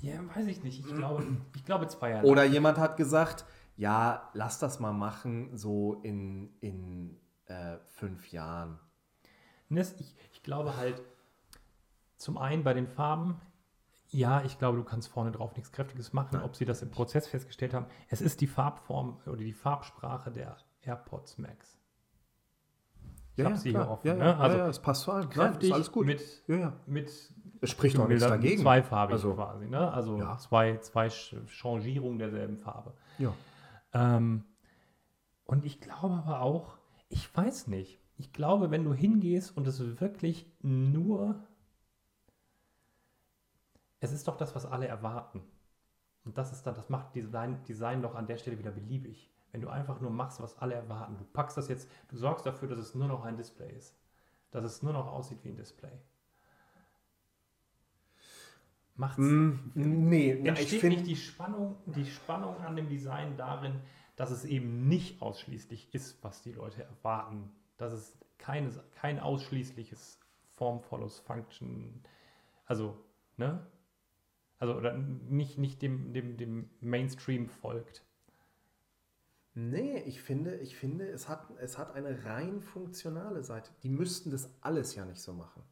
Ja, 0.00 0.14
weiß 0.34 0.46
ich 0.46 0.62
nicht. 0.62 0.80
Ich 0.80 0.94
glaube, 0.94 1.24
ich 1.54 1.64
glaube 1.64 1.88
zwei 1.88 2.10
Jahre. 2.10 2.26
Oder 2.26 2.44
jemand 2.44 2.78
hat 2.78 2.96
gesagt, 2.96 3.44
ja, 3.76 4.30
lass 4.34 4.58
das 4.58 4.78
mal 4.78 4.92
machen, 4.92 5.56
so 5.56 5.94
in, 6.02 6.52
in 6.60 7.18
äh, 7.46 7.78
fünf 7.86 8.30
Jahren. 8.30 8.78
Ich, 9.70 10.14
ich 10.32 10.42
glaube 10.42 10.76
halt, 10.76 11.02
zum 12.16 12.38
einen 12.38 12.62
bei 12.62 12.74
den 12.74 12.86
Farben, 12.86 13.40
ja, 14.10 14.42
ich 14.44 14.58
glaube, 14.58 14.78
du 14.78 14.84
kannst 14.84 15.08
vorne 15.08 15.32
drauf 15.32 15.56
nichts 15.56 15.72
Kräftiges 15.72 16.12
machen. 16.12 16.30
Nein. 16.34 16.42
Ob 16.42 16.54
sie 16.54 16.64
das 16.64 16.82
im 16.82 16.90
Prozess 16.90 17.26
festgestellt 17.26 17.74
haben, 17.74 17.86
es 18.08 18.20
ist 18.20 18.40
die 18.40 18.46
Farbform 18.46 19.20
oder 19.26 19.38
die 19.38 19.52
Farbsprache 19.52 20.30
der 20.30 20.56
AirPods 20.82 21.38
Max. 21.38 21.78
Ich 23.36 23.44
habe 23.44 23.56
sie 23.56 23.70
hier 23.70 23.88
offen. 23.88 24.06
Ja, 24.06 24.14
ne? 24.14 24.24
ja, 24.24 24.38
also 24.38 24.56
ja, 24.58 24.64
ja, 24.64 24.70
es 24.70 24.78
passt 24.78 25.02
zu 25.02 25.12
allem. 25.12 25.28
Nein, 25.34 25.56
ist 25.60 25.72
alles 25.72 25.90
gut. 25.92 26.06
mit, 26.06 26.22
ja, 26.46 26.56
ja. 26.56 26.72
mit 26.86 27.10
Es 27.60 27.70
spricht 27.70 27.98
doch 27.98 28.06
nichts 28.08 28.24
dagegen. 28.24 28.62
zweifarbig 28.62 29.14
Also- 29.14 29.34
quasi. 29.34 29.66
Ne? 29.66 29.92
Also 29.92 30.18
Ja. 30.18 30.36
zwei, 30.38 30.76
zwei 30.78 31.08
Changierungen 31.10 32.18
derselben 32.18 32.58
Farbe. 32.58 32.94
Ja. 33.18 33.32
Ähm, 33.92 34.44
und 35.44 35.64
ich 35.64 35.80
glaube 35.80 36.14
aber 36.14 36.40
auch, 36.40 36.78
ich 37.08 37.34
weiß 37.36 37.66
nicht, 37.66 38.00
ich 38.16 38.32
glaube, 38.32 38.70
wenn 38.70 38.84
du 38.84 38.94
hingehst 38.94 39.56
und 39.56 39.66
es 39.66 40.00
wirklich 40.00 40.46
nur, 40.62 41.36
es 44.00 44.12
ist 44.12 44.28
doch 44.28 44.36
das, 44.36 44.54
was 44.54 44.66
alle 44.66 44.86
erwarten. 44.86 45.42
Und 46.24 46.38
das 46.38 46.52
ist 46.52 46.62
dann, 46.66 46.74
das 46.74 46.88
macht 46.88 47.14
Design, 47.14 47.62
Design 47.64 48.02
doch 48.02 48.14
an 48.14 48.26
der 48.26 48.36
Stelle 48.38 48.58
wieder 48.58 48.70
beliebig. 48.70 49.30
Wenn 49.54 49.60
du 49.60 49.68
einfach 49.68 50.00
nur 50.00 50.10
machst, 50.10 50.42
was 50.42 50.58
alle 50.58 50.74
erwarten. 50.74 51.16
Du 51.16 51.22
packst 51.26 51.56
das 51.56 51.68
jetzt, 51.68 51.88
du 52.08 52.16
sorgst 52.16 52.44
dafür, 52.44 52.66
dass 52.66 52.80
es 52.80 52.96
nur 52.96 53.06
noch 53.06 53.24
ein 53.24 53.36
Display 53.36 53.72
ist. 53.72 53.96
Dass 54.50 54.64
es 54.64 54.82
nur 54.82 54.92
noch 54.92 55.06
aussieht 55.06 55.44
wie 55.44 55.50
ein 55.50 55.56
Display. 55.56 55.92
Macht's. 58.96 59.18
Mm, 59.18 59.70
nee, 59.74 60.34
ja, 60.42 60.54
ich 60.54 60.70
finde. 60.70 60.96
nicht 60.96 61.06
die 61.06 61.14
Spannung, 61.14 61.76
die 61.86 62.04
Spannung 62.04 62.56
an 62.64 62.74
dem 62.74 62.88
Design 62.88 63.36
darin, 63.36 63.80
dass 64.16 64.32
es 64.32 64.44
eben 64.44 64.88
nicht 64.88 65.22
ausschließlich 65.22 65.94
ist, 65.94 66.24
was 66.24 66.42
die 66.42 66.50
Leute 66.50 66.82
erwarten. 66.82 67.48
Dass 67.76 67.92
es 67.92 68.18
keine, 68.38 68.70
kein 68.96 69.20
ausschließliches 69.20 70.18
Form 70.50 70.80
follows 70.80 71.20
Function, 71.20 72.02
also, 72.66 72.98
ne? 73.36 73.64
Also, 74.58 74.74
oder 74.74 74.94
nicht, 74.98 75.58
nicht 75.58 75.80
dem, 75.80 76.12
dem, 76.12 76.36
dem 76.38 76.70
Mainstream 76.80 77.48
folgt. 77.48 78.03
Nee, 79.54 80.00
ich 80.00 80.20
finde, 80.20 80.56
ich 80.56 80.76
finde 80.76 81.08
es, 81.08 81.28
hat, 81.28 81.48
es 81.60 81.78
hat 81.78 81.94
eine 81.94 82.24
rein 82.24 82.60
funktionale 82.60 83.44
Seite. 83.44 83.70
Die 83.82 83.88
müssten 83.88 84.30
das 84.30 84.50
alles 84.60 84.96
ja 84.96 85.04
nicht 85.04 85.20
so 85.20 85.32
machen. 85.32 85.62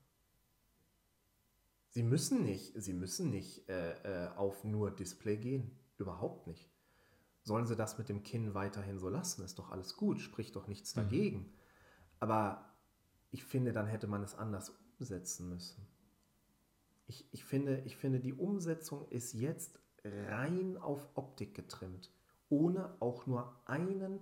Sie 1.88 2.04
müssen 2.04 2.44
nicht, 2.44 2.72
sie 2.80 2.94
müssen 2.94 3.30
nicht 3.30 3.68
äh, 3.68 4.26
äh, 4.26 4.28
auf 4.36 4.64
nur 4.64 4.92
Display 4.92 5.36
gehen. 5.36 5.78
Überhaupt 5.98 6.46
nicht. 6.46 6.70
Sollen 7.42 7.66
sie 7.66 7.74
das 7.74 7.98
mit 7.98 8.08
dem 8.08 8.22
Kinn 8.22 8.54
weiterhin 8.54 8.98
so 8.98 9.08
lassen? 9.08 9.44
Ist 9.44 9.58
doch 9.58 9.70
alles 9.70 9.96
gut, 9.96 10.20
spricht 10.20 10.54
doch 10.54 10.68
nichts 10.68 10.94
dagegen. 10.94 11.52
Aber 12.20 12.72
ich 13.32 13.44
finde, 13.44 13.72
dann 13.72 13.86
hätte 13.86 14.06
man 14.06 14.22
es 14.22 14.36
anders 14.36 14.72
umsetzen 14.98 15.48
müssen. 15.48 15.88
Ich, 17.06 17.26
ich, 17.32 17.44
finde, 17.44 17.80
ich 17.80 17.96
finde, 17.96 18.20
die 18.20 18.32
Umsetzung 18.32 19.08
ist 19.08 19.34
jetzt 19.34 19.80
rein 20.04 20.76
auf 20.76 21.08
Optik 21.14 21.54
getrimmt, 21.54 22.12
ohne 22.52 22.94
auch 23.00 23.26
nur 23.26 23.56
einen. 23.64 24.20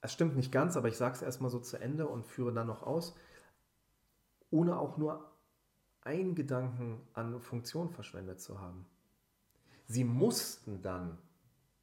Es 0.00 0.12
stimmt 0.12 0.34
nicht 0.36 0.50
ganz, 0.50 0.76
aber 0.76 0.88
ich 0.88 0.96
sage 0.96 1.14
es 1.14 1.22
erstmal 1.22 1.50
so 1.50 1.60
zu 1.60 1.78
Ende 1.78 2.08
und 2.08 2.26
führe 2.26 2.52
dann 2.52 2.66
noch 2.66 2.82
aus, 2.82 3.16
ohne 4.50 4.76
auch 4.76 4.98
nur 4.98 5.30
einen 6.00 6.34
Gedanken 6.34 7.00
an 7.14 7.40
Funktion 7.40 7.90
verschwendet 7.90 8.40
zu 8.40 8.60
haben. 8.60 8.84
Sie 9.86 10.04
mussten 10.04 10.82
dann, 10.82 11.16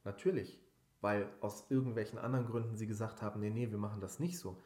natürlich, 0.03 0.59
weil 0.99 1.29
aus 1.39 1.71
irgendwelchen 1.71 2.19
anderen 2.19 2.45
Gründen 2.47 2.75
sie 2.75 2.85
gesagt 2.85 3.21
haben, 3.21 3.39
nee, 3.39 3.49
nee, 3.49 3.71
wir 3.71 3.77
machen 3.77 4.01
das 4.01 4.19
nicht 4.19 4.37
so. 4.37 4.61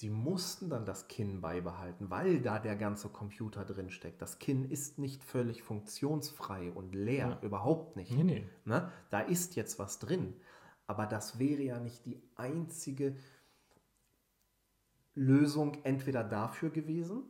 Sie 0.00 0.10
mussten 0.10 0.70
dann 0.70 0.84
das 0.84 1.08
Kinn 1.08 1.40
beibehalten, 1.40 2.08
weil 2.08 2.40
da 2.40 2.60
der 2.60 2.76
ganze 2.76 3.08
Computer 3.08 3.64
drin 3.64 3.90
steckt. 3.90 4.22
Das 4.22 4.38
Kinn 4.38 4.64
ist 4.70 5.00
nicht 5.00 5.24
völlig 5.24 5.64
funktionsfrei 5.64 6.70
und 6.70 6.94
leer, 6.94 7.30
Ja. 7.30 7.40
überhaupt 7.42 7.96
nicht. 7.96 8.12
Nee, 8.12 8.22
nee. 8.22 8.48
Ne? 8.64 8.92
Da 9.10 9.18
ist 9.18 9.56
jetzt 9.56 9.80
was 9.80 9.98
drin. 9.98 10.34
Aber 10.86 11.06
das 11.06 11.40
wäre 11.40 11.62
ja 11.62 11.80
nicht 11.80 12.06
die 12.06 12.22
einzige 12.36 13.16
Lösung 15.16 15.78
entweder 15.82 16.22
dafür 16.22 16.70
gewesen, 16.70 17.24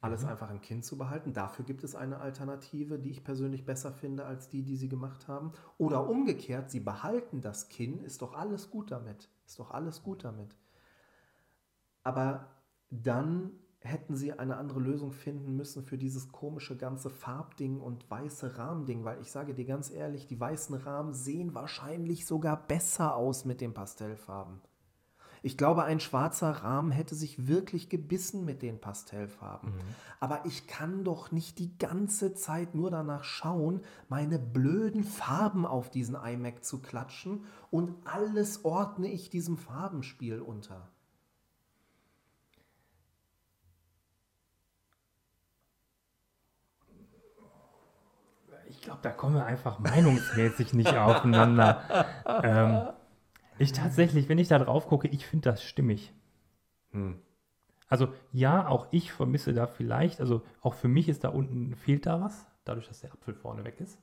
alles 0.00 0.22
Mhm. 0.22 0.28
einfach 0.30 0.50
im 0.50 0.62
Kind 0.62 0.86
zu 0.86 0.96
behalten. 0.96 1.34
Dafür 1.34 1.66
gibt 1.66 1.84
es 1.84 1.94
eine 1.94 2.20
Alternative, 2.20 2.98
die 2.98 3.10
ich 3.10 3.22
persönlich 3.22 3.66
besser 3.66 3.92
finde 3.92 4.24
als 4.24 4.48
die, 4.48 4.62
die 4.62 4.76
sie 4.76 4.88
gemacht 4.88 5.28
haben. 5.28 5.52
Oder 5.76 6.08
umgekehrt, 6.08 6.70
sie 6.70 6.80
behalten 6.80 7.42
das 7.42 7.68
Kinn, 7.68 8.00
ist 8.02 8.22
doch 8.22 8.32
alles 8.32 8.70
gut 8.70 8.90
damit. 8.92 9.28
Ist 9.44 9.58
doch 9.58 9.72
alles 9.72 10.02
gut 10.02 10.24
damit. 10.24 10.56
Aber 12.04 12.46
dann 12.90 13.50
hätten 13.80 14.16
sie 14.16 14.32
eine 14.32 14.56
andere 14.56 14.80
Lösung 14.80 15.12
finden 15.12 15.56
müssen 15.56 15.84
für 15.84 15.98
dieses 15.98 16.32
komische 16.32 16.76
ganze 16.76 17.10
Farbding 17.10 17.80
und 17.80 18.10
weiße 18.10 18.56
Rahmending, 18.56 19.04
weil 19.04 19.20
ich 19.20 19.30
sage 19.30 19.54
dir 19.54 19.66
ganz 19.66 19.90
ehrlich, 19.90 20.26
die 20.26 20.40
weißen 20.40 20.74
Rahmen 20.76 21.12
sehen 21.12 21.54
wahrscheinlich 21.54 22.26
sogar 22.26 22.66
besser 22.66 23.14
aus 23.14 23.44
mit 23.44 23.60
den 23.60 23.74
Pastellfarben. 23.74 24.60
Ich 25.42 25.58
glaube, 25.58 25.84
ein 25.84 26.00
schwarzer 26.00 26.50
Rahmen 26.50 26.90
hätte 26.90 27.14
sich 27.14 27.46
wirklich 27.46 27.90
gebissen 27.90 28.46
mit 28.46 28.62
den 28.62 28.80
Pastellfarben. 28.80 29.74
Aber 30.18 30.46
ich 30.46 30.66
kann 30.66 31.04
doch 31.04 31.32
nicht 31.32 31.58
die 31.58 31.76
ganze 31.76 32.32
Zeit 32.32 32.74
nur 32.74 32.90
danach 32.90 33.24
schauen, 33.24 33.82
meine 34.08 34.38
blöden 34.38 35.04
Farben 35.04 35.66
auf 35.66 35.90
diesen 35.90 36.14
iMac 36.14 36.64
zu 36.64 36.80
klatschen 36.80 37.44
und 37.70 37.94
alles 38.06 38.64
ordne 38.64 39.12
ich 39.12 39.28
diesem 39.28 39.58
Farbenspiel 39.58 40.40
unter. 40.40 40.88
Ich 48.74 48.82
glaube, 48.82 49.00
da 49.02 49.10
kommen 49.10 49.36
wir 49.36 49.46
einfach 49.46 49.78
meinungsmäßig 49.78 50.74
nicht 50.74 50.96
aufeinander. 50.96 52.06
ähm, 52.42 52.82
ich 53.58 53.72
tatsächlich, 53.72 54.28
wenn 54.28 54.38
ich 54.38 54.48
da 54.48 54.58
drauf 54.58 54.88
gucke, 54.88 55.08
ich 55.08 55.26
finde 55.26 55.50
das 55.50 55.62
stimmig. 55.62 56.12
Hm. 56.90 57.20
Also 57.88 58.08
ja, 58.32 58.66
auch 58.66 58.88
ich 58.90 59.12
vermisse 59.12 59.52
da 59.54 59.66
vielleicht, 59.66 60.20
also 60.20 60.42
auch 60.60 60.74
für 60.74 60.88
mich 60.88 61.08
ist 61.08 61.22
da 61.24 61.28
unten, 61.28 61.76
fehlt 61.76 62.06
da 62.06 62.20
was, 62.20 62.46
dadurch, 62.64 62.88
dass 62.88 63.00
der 63.00 63.12
Apfel 63.12 63.34
vorne 63.34 63.64
weg 63.64 63.80
ist. 63.80 63.98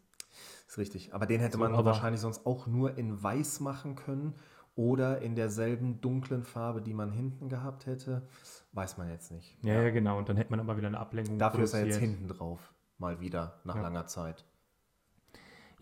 Ist 0.68 0.78
richtig. 0.78 1.14
Aber 1.14 1.26
den 1.26 1.42
hätte 1.42 1.58
So, 1.58 1.60
man 1.60 1.74
wahrscheinlich 1.86 2.22
sonst 2.22 2.46
auch 2.46 2.66
nur 2.68 2.98
in 2.98 3.22
weiß 3.22 3.60
machen 3.60 3.96
können 3.96 4.36
oder 4.76 5.22
in 5.22 5.36
derselben 5.36 6.00
dunklen 6.00 6.44
Farbe, 6.46 6.82
die 6.82 6.94
man 6.94 7.12
hinten 7.12 7.50
gehabt 7.50 7.86
hätte. 7.86 8.28
Weiß 8.72 8.98
man 8.98 9.10
jetzt 9.10 9.32
nicht. 9.32 9.58
Ja, 9.64 9.82
ja, 9.82 9.90
genau. 9.90 10.18
Und 10.18 10.30
dann 10.30 10.38
hätte 10.38 10.52
man 10.52 10.62
aber 10.62 10.78
wieder 10.78 10.88
eine 10.88 11.00
Ablenkung. 11.00 11.38
Dafür 11.38 11.66
ist 11.66 11.74
er 11.74 11.82
jetzt 11.86 11.98
produziert. 11.98 12.20
hinten 12.20 12.28
drauf. 12.30 12.74
Mal 12.98 13.20
wieder, 13.20 13.60
nach 13.66 13.76
Ja. 13.76 13.82
langer 13.82 14.06
Zeit. 14.08 14.46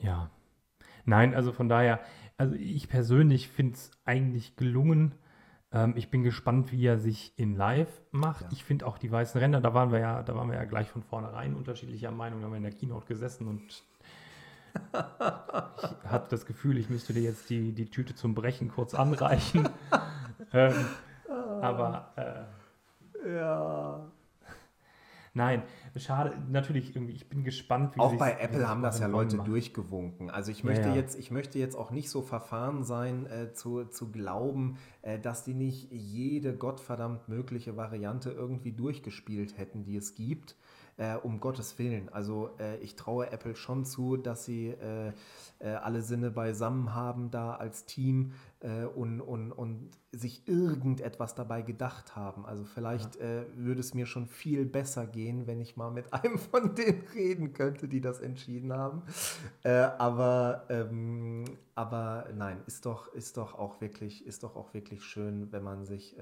Ja. 0.02 0.30
Nein, 1.06 1.34
also 1.34 1.52
von 1.52 1.70
daher, 1.70 2.00
also 2.38 2.56
ich 2.56 2.88
persönlich 2.90 3.50
finde 3.50 3.76
es 3.76 3.92
eigentlich 4.06 4.56
gelungen. 4.56 5.16
Ähm, 5.72 5.94
ich 5.96 6.10
bin 6.10 6.24
gespannt, 6.24 6.72
wie 6.72 6.86
er 6.86 6.98
sich 6.98 7.34
in 7.38 7.56
Live 7.56 8.02
macht. 8.12 8.44
Ja. 8.44 8.50
Ich 8.52 8.64
finde 8.64 8.86
auch 8.86 8.98
die 8.98 9.12
weißen 9.12 9.40
Ränder, 9.40 9.62
da 9.62 9.74
waren 9.74 9.92
wir 9.92 10.00
ja, 10.00 10.24
da 10.24 10.36
waren 10.36 10.50
wir 10.50 10.56
ja 10.58 10.66
gleich 10.66 10.90
von 10.90 11.04
vornherein 11.04 11.56
unterschiedlicher 11.56 12.12
Meinung. 12.12 12.40
Da 12.40 12.46
haben 12.46 12.54
wir 12.54 12.58
in 12.58 12.64
der 12.64 12.72
Keynote 12.72 13.08
gesessen 13.08 13.48
und 13.48 13.84
ich 14.94 16.10
hatte 16.10 16.30
das 16.30 16.46
Gefühl, 16.46 16.78
ich 16.78 16.90
müsste 16.90 17.14
dir 17.14 17.24
jetzt 17.24 17.50
die, 17.50 17.72
die 17.74 17.90
Tüte 17.90 18.16
zum 18.16 18.36
Brechen 18.36 18.70
kurz 18.70 18.94
anreichen. 18.94 19.68
ähm, 20.54 20.74
aber 21.62 22.14
äh, 22.16 23.36
Ja. 23.36 24.12
Nein, 25.34 25.64
schade, 25.96 26.36
natürlich 26.50 26.96
irgendwie, 26.96 27.14
ich 27.14 27.30
bin 27.30 27.44
gespannt, 27.44 27.96
wie 27.96 28.00
Auch 28.00 28.14
bei 28.16 28.38
Apple 28.40 28.68
haben 28.68 28.82
das 28.82 29.00
ja 29.00 29.08
Leute 29.08 29.38
macht. 29.38 29.48
durchgewunken. 29.48 30.30
Also 30.30 30.52
ich 30.52 30.64
Ja, 30.64 30.66
möchte, 30.66 30.90
ja. 30.90 30.96
Jetzt, 30.96 31.18
ich 31.18 31.32
möchte 31.32 31.60
jetzt 31.60 31.76
auch 31.76 31.92
nicht 31.92 32.10
so 32.10 32.22
verfahren 32.22 32.84
sein, 32.84 33.26
äh, 33.28 33.54
zu, 33.54 33.86
zu 33.86 34.12
glauben, 34.12 34.78
äh, 35.02 35.20
dass 35.20 35.44
die 35.44 35.54
nicht 35.54 35.92
jede 35.92 36.56
gottverdammt 36.56 37.28
mögliche 37.30 37.78
Variante 37.78 38.32
irgendwie 38.32 38.72
durchgespielt 38.72 39.58
hätten, 39.58 39.84
die 39.84 39.96
es 39.98 40.16
gibt. 40.16 40.56
Äh, 41.00 41.16
um 41.16 41.40
Gottes 41.40 41.80
Willen. 41.80 42.10
Also 42.10 42.50
äh, 42.60 42.76
ich 42.80 42.98
traue 42.98 43.32
Apple 43.32 43.56
schon 43.56 43.86
zu, 43.86 44.18
dass 44.18 44.44
sie 44.44 44.68
äh, 44.68 45.14
äh, 45.60 45.70
alle 45.70 46.02
Sinne 46.02 46.30
beisammen 46.30 46.94
haben 46.94 47.32
da 47.32 47.56
als 47.56 47.86
Team 47.86 48.34
äh, 48.60 48.84
und, 48.84 49.22
und, 49.22 49.54
und 49.54 49.92
sich 50.12 50.46
irgendetwas 50.46 51.36
dabei 51.36 51.62
gedacht 51.62 52.18
haben. 52.18 52.46
Also 52.46 52.66
vielleicht 52.66 53.16
äh, 53.16 53.46
würde 53.56 53.80
es 53.80 53.94
mir 53.94 54.08
schon 54.08 54.28
viel 54.28 54.66
besser 54.66 55.08
gehen, 55.08 55.48
wenn 55.48 55.62
ich 55.62 55.78
mal 55.78 55.90
mit 55.90 56.12
einem 56.14 56.38
von 56.38 56.76
denen 56.76 57.08
reden 57.16 57.54
könnte, 57.54 57.88
die 57.88 58.02
das 58.02 58.20
entschieden 58.20 58.74
haben. 58.74 59.04
Aber, 59.64 60.66
ähm, 60.68 61.46
aber 61.76 62.28
nein, 62.36 62.62
ist 62.68 62.86
doch, 62.86 63.08
ist 63.14 63.38
doch 63.38 63.56
auch 63.56 63.80
wirklich, 63.80 64.26
ist 64.26 64.44
doch 64.44 64.58
auch 64.58 64.74
wirklich 64.74 65.06
schön, 65.06 65.50
wenn 65.54 65.64
man 65.64 65.86
sich 65.86 66.18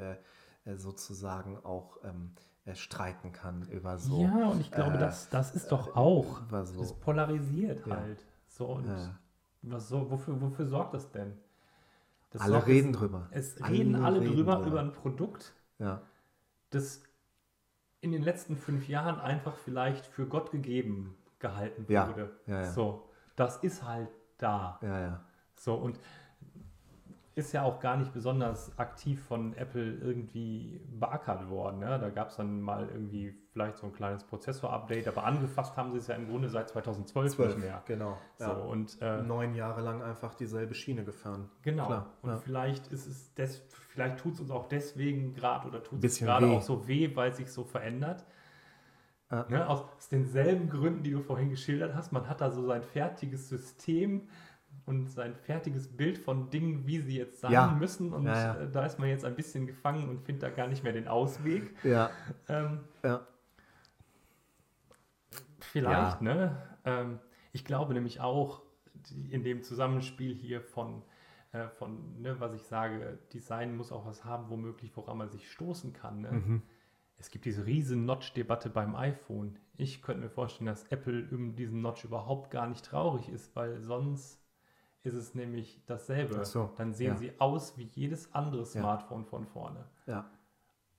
sozusagen 0.75 1.57
auch 1.63 1.97
ähm, 2.03 2.31
äh, 2.35 2.56
streiten 2.75 3.31
kann 3.31 3.63
über 3.69 3.97
so. 3.97 4.21
Ja, 4.21 4.47
und 4.49 4.61
ich 4.61 4.71
glaube, 4.71 4.95
äh, 4.95 4.99
das, 4.99 5.29
das 5.29 5.55
ist 5.55 5.71
doch 5.71 5.95
auch. 5.95 6.41
über 6.41 6.65
so. 6.65 6.79
Das 6.79 6.93
polarisiert 6.93 7.85
Ja. 7.87 7.97
halt. 7.97 8.25
So 8.47 8.65
und 8.67 8.87
Ja. 8.87 9.17
was 9.61 9.87
so, 9.89 10.09
wofür, 10.11 10.39
wofür 10.41 10.65
sorgt 10.65 10.93
das 10.93 11.11
denn? 11.11 11.37
Das 12.31 12.41
Alle 12.41 12.53
sorgt- 12.53 12.67
reden 12.67 12.93
drüber. 12.93 13.27
Es, 13.31 13.55
es 13.55 13.69
reden 13.69 13.95
alle 13.95 14.19
reden 14.21 14.35
drüber 14.35 14.59
über 14.65 14.79
ein 14.81 14.91
Produkt, 14.93 15.53
Ja. 15.79 16.01
das 16.71 17.01
in 18.01 18.11
den 18.11 18.21
letzten 18.21 18.57
fünf 18.57 18.87
Jahren 18.87 19.19
einfach 19.19 19.55
vielleicht 19.57 20.05
für 20.05 20.27
Gott 20.27 20.51
gegeben 20.51 21.17
gehalten 21.39 21.87
wurde. 21.87 22.31
So, 22.73 23.09
das 23.35 23.57
ist 23.57 23.83
halt 23.83 24.09
da. 24.37 24.79
So 25.55 25.75
und 25.75 25.99
ist 27.37 27.51
ja 27.53 27.61
auch 27.61 27.79
gar 27.79 27.97
nicht 27.97 28.11
besonders 28.13 28.77
aktiv 28.79 29.23
von 29.23 29.53
Apple 29.53 29.93
irgendwie 30.01 30.81
beackert 30.89 31.47
worden. 31.51 31.79
Ne? 31.79 31.99
Da 31.99 32.09
gab 32.09 32.29
es 32.29 32.37
dann 32.37 32.59
mal 32.61 32.89
irgendwie 32.89 33.35
vielleicht 33.53 33.77
so 33.77 33.85
ein 33.85 33.93
kleines 33.93 34.23
Prozessor-Update, 34.23 35.07
aber 35.07 35.23
angefasst 35.23 35.77
haben 35.77 35.91
sie 35.91 35.99
es 35.99 36.07
ja 36.07 36.15
im 36.15 36.27
Grunde 36.27 36.49
seit 36.49 36.67
2012 36.69 37.37
nicht 37.37 37.59
mehr. 37.59 37.83
genau. 37.85 38.17
So, 38.39 38.45
Ja. 38.45 38.51
und 38.53 38.97
äh, 39.01 39.21
Neun 39.21 39.53
Jahre 39.53 39.81
lang 39.81 40.01
einfach 40.01 40.33
dieselbe 40.33 40.73
Schiene 40.73 41.03
gefahren. 41.03 41.51
Genau. 41.61 41.85
Klar, 41.85 42.13
und 42.23 42.31
ja. 42.31 42.37
vielleicht 42.37 42.87
ist 42.87 43.05
es 43.05 43.31
des, 43.35 43.63
vielleicht 43.69 44.17
tut 44.17 44.33
es 44.33 44.39
uns 44.39 44.49
auch 44.49 44.67
deswegen 44.67 45.35
gerade 45.35 45.67
oder 45.67 45.83
tut 45.83 46.03
es 46.03 46.17
gerade 46.19 46.47
auch 46.47 46.63
so 46.63 46.87
weh, 46.87 47.15
weil 47.15 47.29
es 47.29 47.37
sich 47.37 47.51
so 47.51 47.63
verändert. 47.63 48.25
Ja. 49.29 49.45
Ne? 49.47 49.69
Aus, 49.69 49.83
aus 49.95 50.09
denselben 50.09 50.69
Gründen, 50.69 51.03
die 51.03 51.11
du 51.11 51.19
vorhin 51.19 51.49
geschildert 51.51 51.93
hast. 51.93 52.11
Man 52.11 52.27
hat 52.27 52.41
da 52.41 52.49
so 52.49 52.65
sein 52.65 52.81
fertiges 52.81 53.47
System 53.49 54.27
und 54.87 55.09
sein 55.11 55.35
fertiges 55.35 55.87
Bild 55.95 56.17
von 56.17 56.49
Dingen, 56.49 56.87
wie 56.87 56.99
sie 56.99 57.17
jetzt 57.17 57.41
sein 57.41 57.51
Ja. 57.51 57.67
müssen. 57.67 58.13
Und 58.13 58.25
Ja, 58.25 58.55
ja. 58.55 58.61
äh, 58.61 58.71
da 58.71 58.85
ist 58.85 58.97
man 58.99 59.09
jetzt 59.09 59.25
ein 59.25 59.35
bisschen 59.35 59.67
gefangen 59.67 60.09
und 60.09 60.21
findet 60.21 60.43
da 60.43 60.49
gar 60.49 60.67
nicht 60.67 60.83
mehr 60.83 60.93
den 60.93 61.07
Ausweg. 61.07 61.75
Ja, 61.83 62.09
Ähm. 62.47 62.79
Vielleicht, 65.59 66.21
ne? 66.21 66.55
Ähm, 66.85 67.19
ich 67.51 67.65
glaube 67.65 67.93
nämlich 67.93 68.21
auch 68.21 68.61
in 69.29 69.43
dem 69.43 69.61
Zusammenspiel 69.63 70.33
hier 70.33 70.61
von, 70.61 71.03
äh, 71.51 71.67
von 71.67 72.21
ne, 72.21 72.39
was 72.39 72.53
ich 72.53 72.63
sage, 72.63 73.19
Design 73.33 73.75
muss 73.75 73.91
auch 73.91 74.05
was 74.05 74.23
haben, 74.23 74.49
womöglich, 74.49 74.95
woran 74.95 75.17
man 75.17 75.29
sich 75.29 75.51
stoßen 75.51 75.93
kann. 75.93 76.21
Ne? 76.21 76.31
Mhm. 76.31 76.61
Es 77.17 77.29
gibt 77.29 77.45
diese 77.45 77.65
riesen 77.65 78.05
Notch-Debatte 78.05 78.69
beim 78.69 78.95
iPhone. 78.95 79.57
Ich 79.75 80.01
könnte 80.01 80.23
mir 80.23 80.29
vorstellen, 80.29 80.67
dass 80.67 80.85
Apple 80.85 81.27
um 81.31 81.55
diesen 81.55 81.81
Notch 81.81 82.05
überhaupt 82.05 82.51
gar 82.51 82.67
nicht 82.67 82.85
traurig 82.85 83.27
ist, 83.29 83.55
weil 83.55 83.81
sonst 83.81 84.39
ist 85.07 85.15
es 85.15 85.33
nämlich 85.35 85.81
dasselbe. 85.87 86.45
So, 86.45 86.69
Dann 86.77 86.93
sehen 86.93 87.13
ja. 87.13 87.17
sie 87.17 87.31
aus 87.39 87.77
wie 87.77 87.83
jedes 87.95 88.33
andere 88.33 88.59
Ja. 88.61 88.65
Smartphone 88.65 89.25
von 89.25 89.45
vorne. 89.45 89.83
ja. 90.05 90.29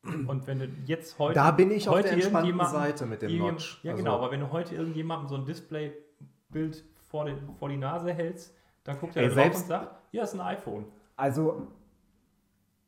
Und 0.04 0.46
wenn 0.46 0.60
du 0.60 0.66
jetzt 0.86 1.18
heute. 1.18 1.34
Da 1.34 1.50
bin 1.50 1.70
ich 1.72 1.88
auf 1.88 1.96
heute 1.96 2.04
der 2.08 2.12
entspannten 2.14 2.64
Seite 2.66 3.04
mit 3.04 3.20
dem 3.20 3.36
Notch. 3.36 3.80
Ja, 3.82 3.90
Also- 3.92 4.02
genau, 4.04 4.16
aber 4.16 4.30
wenn 4.30 4.40
du 4.40 4.50
heute 4.52 4.74
irgendjemandem 4.76 5.28
so 5.28 5.34
ein 5.34 5.44
Displaybild 5.44 6.84
vor, 7.08 7.24
den, 7.26 7.36
vor 7.56 7.68
die 7.68 7.76
Nase 7.76 8.12
hältst, 8.14 8.54
dann 8.84 8.98
guckt 8.98 9.16
er 9.16 9.24
Ey, 9.24 9.30
selbst- 9.30 9.62
und 9.62 9.66
sagt, 9.68 9.96
ja, 10.12 10.22
ist 10.22 10.34
ein 10.34 10.40
iPhone. 10.40 10.86
Also. 11.16 11.66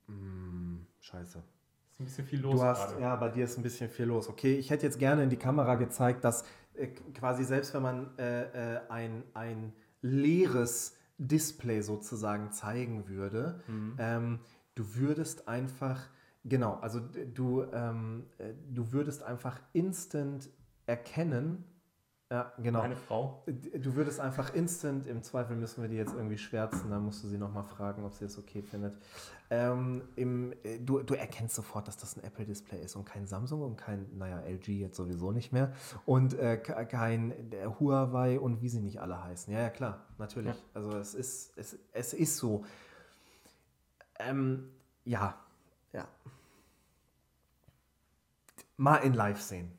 Hm, 0.06 0.86
scheiße. 1.00 1.42
Ist 1.90 2.00
ein 2.00 2.04
bisschen 2.04 2.24
viel 2.26 2.40
los 2.40 2.54
Du 2.54 2.62
hast, 2.62 2.90
gerade. 2.90 3.02
ja, 3.02 3.16
bei 3.16 3.28
dir 3.28 3.44
ist 3.44 3.58
ein 3.58 3.62
bisschen 3.62 3.90
viel 3.90 4.06
los. 4.06 4.28
Okay, 4.28 4.54
ich 4.54 4.70
hätte 4.70 4.86
jetzt 4.86 4.98
gerne 4.98 5.22
in 5.24 5.30
die 5.30 5.36
Kamera 5.36 5.74
gezeigt, 5.74 6.24
dass 6.24 6.44
äh, 6.74 6.86
quasi 7.14 7.44
selbst 7.44 7.74
wenn 7.74 7.82
man 7.82 8.16
äh, 8.18 8.76
äh, 8.76 8.80
ein, 8.88 9.24
ein 9.34 9.72
leeres 10.00 10.96
Display 11.20 11.82
sozusagen 11.82 12.50
zeigen 12.50 13.08
würde, 13.08 13.60
Mhm. 13.68 13.94
ähm, 13.98 14.38
du 14.74 14.94
würdest 14.94 15.48
einfach, 15.48 16.08
genau, 16.44 16.74
also 16.80 17.00
du, 17.00 17.64
ähm, 17.72 18.24
äh, 18.38 18.54
du 18.70 18.92
würdest 18.92 19.22
einfach 19.22 19.60
instant 19.74 20.48
erkennen, 20.86 21.64
ja, 22.30 22.52
genau. 22.58 22.80
Meine 22.82 22.96
Frau. 22.96 23.42
Du 23.46 23.94
würdest 23.96 24.20
einfach 24.20 24.54
instant, 24.54 25.06
im 25.08 25.22
Zweifel 25.22 25.56
müssen 25.56 25.82
wir 25.82 25.88
die 25.88 25.96
jetzt 25.96 26.14
irgendwie 26.14 26.38
schwärzen, 26.38 26.88
dann 26.90 27.04
musst 27.04 27.24
du 27.24 27.28
sie 27.28 27.38
nochmal 27.38 27.64
fragen, 27.64 28.04
ob 28.04 28.14
sie 28.14 28.24
es 28.24 28.38
okay 28.38 28.62
findet. 28.62 28.96
Ähm, 29.50 30.02
im, 30.14 30.52
äh, 30.62 30.78
du, 30.78 31.02
du 31.02 31.14
erkennst 31.14 31.56
sofort, 31.56 31.88
dass 31.88 31.96
das 31.96 32.16
ein 32.16 32.22
Apple-Display 32.22 32.80
ist 32.80 32.94
und 32.94 33.04
kein 33.04 33.26
Samsung 33.26 33.62
und 33.62 33.76
kein, 33.76 34.06
naja, 34.16 34.40
LG 34.42 34.68
jetzt 34.78 34.96
sowieso 34.96 35.32
nicht 35.32 35.52
mehr 35.52 35.72
und 36.06 36.34
äh, 36.38 36.56
ke- 36.56 36.86
kein 36.86 37.32
äh, 37.52 37.66
Huawei 37.80 38.38
und 38.38 38.62
wie 38.62 38.68
sie 38.68 38.80
nicht 38.80 39.00
alle 39.00 39.24
heißen. 39.24 39.52
Ja, 39.52 39.60
ja, 39.62 39.70
klar, 39.70 40.06
natürlich. 40.18 40.54
Ja. 40.54 40.62
Also 40.74 40.96
es 40.98 41.14
ist, 41.14 41.52
es, 41.58 41.76
es 41.92 42.14
ist 42.14 42.36
so. 42.36 42.64
Ähm, 44.20 44.70
ja, 45.04 45.34
ja. 45.92 46.06
Mal 48.76 48.98
in 48.98 49.14
live 49.14 49.40
sehen. 49.40 49.72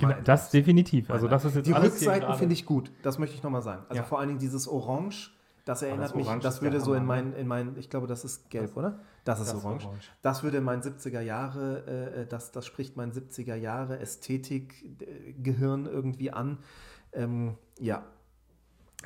Genau, 0.00 0.14
das 0.24 0.50
definitiv. 0.50 1.10
Also 1.10 1.28
das 1.28 1.44
ist 1.44 1.54
jetzt 1.56 1.66
die 1.66 1.74
alles 1.74 1.92
Rückseiten 1.94 2.34
finde 2.34 2.52
ich 2.54 2.66
gut, 2.66 2.90
das 3.02 3.18
möchte 3.18 3.36
ich 3.36 3.42
nochmal 3.42 3.62
sagen. 3.62 3.84
Also 3.88 4.02
Ja. 4.02 4.06
vor 4.06 4.18
allen 4.18 4.28
Dingen 4.28 4.40
dieses 4.40 4.66
Orange, 4.68 5.30
das 5.64 5.82
erinnert 5.82 6.06
das 6.06 6.14
mich, 6.14 6.26
Orange 6.26 6.42
das 6.42 6.62
würde 6.62 6.80
so 6.80 6.94
in 6.94 7.02
ne? 7.02 7.06
mein, 7.06 7.32
in 7.34 7.46
mein, 7.46 7.76
ich 7.76 7.90
glaube, 7.90 8.06
das 8.06 8.24
ist 8.24 8.50
gelb, 8.50 8.68
Das- 8.68 8.76
oder? 8.76 8.98
Das 9.24 9.38
ist 9.40 9.52
das 9.52 9.62
orange. 9.64 9.84
orange. 9.86 10.10
Das 10.22 10.42
würde 10.42 10.60
mein 10.62 10.80
70er 10.82 11.20
Jahre, 11.20 11.86
äh, 12.22 12.26
das, 12.26 12.52
das 12.52 12.64
spricht 12.66 12.96
mein 12.96 13.12
70er 13.12 13.54
Jahre 13.54 13.98
Ästhetik-Gehirn 13.98 15.86
irgendwie 15.86 16.30
an. 16.32 16.58
Ähm, 17.12 17.56
ja. 17.78 18.04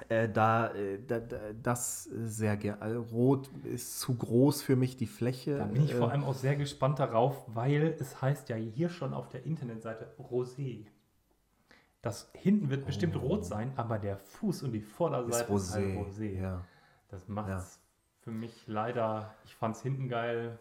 Äh, 0.09 0.29
da, 0.29 0.73
äh, 0.75 0.99
da, 1.07 1.21
da, 1.21 1.39
das 1.63 2.05
sehr 2.05 2.57
gerne. 2.57 2.83
Also 2.83 3.01
Rot 3.03 3.49
ist 3.63 4.01
zu 4.01 4.15
groß 4.15 4.63
für 4.63 4.75
mich, 4.77 4.97
die 4.97 5.07
Fläche. 5.07 5.59
Da 5.59 5.65
bin 5.67 5.85
ich 5.85 5.93
äh, 5.93 5.95
vor 5.95 6.11
allem 6.11 6.25
auch 6.25 6.35
sehr 6.35 6.57
gespannt 6.57 6.99
darauf, 6.99 7.45
weil 7.47 7.97
es 8.01 8.21
heißt 8.21 8.49
ja 8.49 8.57
hier 8.57 8.89
schon 8.89 9.15
auf 9.15 9.29
der 9.29 9.45
Internetseite 9.47 10.13
Rosé. 10.19 10.87
Das 12.03 12.31
hinten 12.35 12.71
wird 12.71 12.87
bestimmt 12.87 13.17
rot 13.17 13.47
sein, 13.47 13.73
aber 13.77 13.99
der 13.99 14.19
Fuß 14.19 14.65
und 14.65 14.73
die 14.73 14.83
Vorderseite 14.83 15.51
Oh. 15.53 15.57
ist 15.57 15.69
ist, 15.69 15.75
halt 15.75 15.85
Rosé. 15.87 15.99
Rosé. 16.09 16.41
Ja. 16.41 16.65
Das 17.09 17.29
macht 17.29 17.49
Ja. 17.51 17.59
es 17.59 17.81
für 18.21 18.31
mich 18.33 18.65
leider, 18.67 19.33
ich 19.45 19.55
fand 19.55 19.77
es 19.77 19.83
hinten 19.83 20.09
geil. 20.09 20.59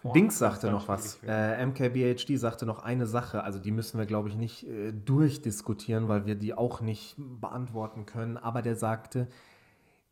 Vorne 0.00 0.20
Dings 0.20 0.38
sagte 0.38 0.70
noch 0.70 0.88
was. 0.88 1.18
Äh, 1.26 1.64
MKBHD 1.66 2.38
sagte 2.38 2.66
noch 2.66 2.80
eine 2.80 3.06
Sache, 3.06 3.42
also 3.42 3.58
die 3.58 3.72
müssen 3.72 3.98
wir, 3.98 4.06
glaube 4.06 4.28
ich, 4.28 4.36
nicht 4.36 4.66
äh, 4.66 4.92
durchdiskutieren, 4.92 6.08
weil 6.08 6.26
wir 6.26 6.34
die 6.34 6.54
auch 6.54 6.80
nicht 6.80 7.16
beantworten 7.18 8.06
können. 8.06 8.36
Aber 8.36 8.62
der 8.62 8.76
sagte, 8.76 9.28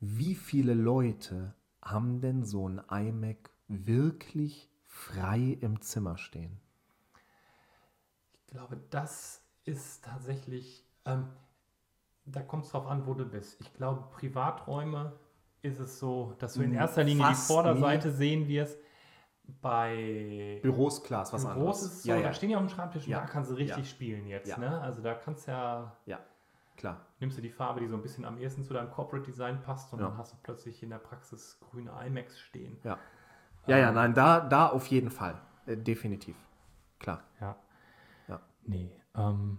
wie 0.01 0.35
viele 0.35 0.75
Leute 0.75 1.55
haben 1.83 2.21
denn 2.21 2.45
so 2.45 2.69
ein 2.69 2.81
iMac 2.91 3.51
wirklich 3.69 4.69
frei 4.85 5.57
im 5.61 5.81
Zimmer 5.81 6.19
stehen? 6.19 6.61
Ich 8.47 8.53
glaube, 8.53 8.79
das 8.91 9.43
ist 9.65 10.05
tatsächlich, 10.05 10.85
ähm, 11.05 11.29
da 12.25 12.43
kommt 12.43 12.65
es 12.65 12.71
drauf 12.71 12.87
an, 12.87 13.07
wo 13.07 13.15
du 13.15 13.25
bist. 13.25 13.61
Ich 13.61 13.73
glaube, 13.75 14.05
Privaträume 14.11 15.13
ist 15.63 15.81
es 15.81 15.99
so, 15.99 16.35
dass 16.39 16.55
du 16.55 16.63
in 16.63 16.73
erster 16.73 17.05
Linie 17.05 17.25
die 17.25 17.35
fast 17.35 17.49
Vorderseite 17.49 18.13
sehen 18.13 18.49
wirst. 18.49 18.79
Bei 19.63 20.59
Büros, 20.63 21.03
klar, 21.03 21.23
ist 21.23 21.33
was 21.33 21.43
Büros 21.45 21.57
anderes. 21.57 21.83
ist 21.83 22.03
so, 22.03 22.09
ja, 22.11 22.17
ja, 22.17 22.23
da 22.25 22.33
stehen 22.33 22.49
die 22.51 22.57
auf 22.57 22.63
dem 22.63 22.69
Schreibtisch 22.69 23.05
und 23.05 23.11
Ja. 23.11 23.21
da 23.21 23.27
kannst 23.27 23.51
du 23.51 23.55
richtig 23.55 23.79
Ja. 23.79 23.85
spielen 23.85 24.27
jetzt. 24.27 24.49
Ja. 24.49 24.59
Ne? 24.59 24.81
Also 24.81 25.03
da 25.03 25.15
kannst 25.15 25.47
du 25.47 25.53
ja, 25.53 25.97
ja, 26.07 26.19
klar. 26.77 27.01
nimmst 27.21 27.39
du 27.39 27.43
die 27.43 27.51
Farbe, 27.51 27.81
die 27.81 27.87
so 27.89 27.95
ein 27.97 28.03
bisschen 28.03 28.25
am 28.25 28.39
ehesten 28.39 28.65
zu 28.65 28.75
deinem 28.75 28.91
Corporate 28.91 29.25
Design 29.31 29.61
passt 29.63 29.93
und 29.93 30.01
Ja. 30.01 30.09
dann 30.09 30.19
hast 30.19 30.33
du 30.33 30.37
plötzlich 30.43 30.83
in 30.83 30.91
der 30.91 30.99
Praxis 30.99 31.59
grüne 31.61 31.91
iMacs 32.07 32.39
stehen. 32.41 32.77
Ja, 32.85 32.99
ja, 33.67 33.79
ja 33.79 33.93
nein, 33.93 34.15
da, 34.15 34.41
da 34.41 34.69
auf 34.69 34.87
jeden 34.89 35.11
Fall. 35.11 35.41
Äh, 35.67 35.77
definitiv. 35.77 36.37
Klar. 36.99 37.23
Ja. 37.41 37.57
Ja. 38.29 38.41
Nee. 38.65 38.91
Ähm, 39.17 39.59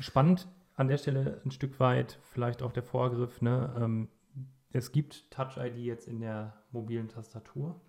spannend 0.00 0.48
an 0.76 0.88
der 0.88 0.98
Stelle 0.98 1.40
ein 1.44 1.50
Stück 1.50 1.80
weit 1.80 2.18
vielleicht 2.30 2.62
auch 2.62 2.72
der 2.72 2.82
Vorgriff. 2.84 3.40
Ne? 3.42 3.74
Ähm, 3.78 4.08
es 4.70 4.92
gibt 4.92 5.30
Touch 5.30 5.56
ID 5.56 5.76
jetzt 5.78 6.08
in 6.08 6.20
der 6.20 6.62
mobilen 6.70 7.08
Tastatur, 7.08 7.80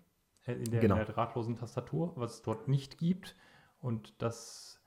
äh, 0.46 0.52
in 0.54 0.70
der, 0.70 0.80
Genau. 0.80 0.96
in 0.98 1.04
der 1.04 1.14
drahtlosen 1.14 1.56
Tastatur, 1.56 2.12
was 2.16 2.34
es 2.34 2.42
dort 2.42 2.68
nicht 2.68 2.98
gibt. 2.98 3.36
Und 3.80 4.20
das 4.22 4.80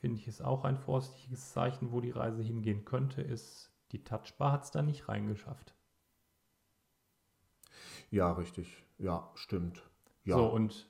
finde 0.00 0.18
ich 0.18 0.28
ist 0.28 0.42
auch 0.42 0.64
ein 0.64 0.78
vorsichtiges 0.78 1.52
Zeichen, 1.52 1.92
wo 1.92 2.00
die 2.00 2.10
Reise 2.10 2.42
hingehen 2.42 2.84
könnte, 2.84 3.22
ist, 3.22 3.70
die 3.92 4.02
Touchbar 4.04 4.52
hat 4.52 4.64
es 4.64 4.70
da 4.70 4.82
nicht 4.82 5.08
reingeschafft. 5.08 5.74
Ja, 8.10 8.32
richtig. 8.32 8.84
Ja, 8.98 9.30
stimmt. 9.34 9.88
Ja, 10.24 10.36
So, 10.36 10.46
und 10.46 10.88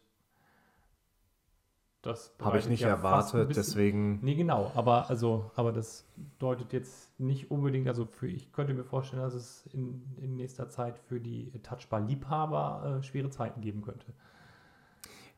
das 2.03 2.35
habe 2.43 2.59
ich 2.59 2.69
nicht 2.69 2.81
ja 2.81 2.89
erwartet, 2.89 3.57
deswegen. 3.57 4.19
Nee, 4.23 4.35
genau, 4.35 4.73
aber 4.75 5.09
also, 5.09 5.53
aber 5.55 5.71
das 5.71 6.05
deutet 6.41 6.73
jetzt 6.73 7.19
nicht 7.21 7.53
unbedingt, 7.53 7.87
also 7.87 8.07
für, 8.07 8.27
ich 8.27 8.53
könnte 8.53 8.75
mir 8.75 8.83
vorstellen, 8.83 9.23
dass 9.23 9.35
es 9.35 9.67
in, 9.73 10.03
in 10.21 10.35
nächster 10.35 10.69
Zeit 10.69 10.99
für 10.99 11.21
die 11.21 11.53
Touchbar-Liebhaber 11.63 12.99
äh, 12.99 13.03
schwere 13.05 13.31
Zeiten 13.31 13.61
geben 13.61 13.83
könnte. 13.83 14.13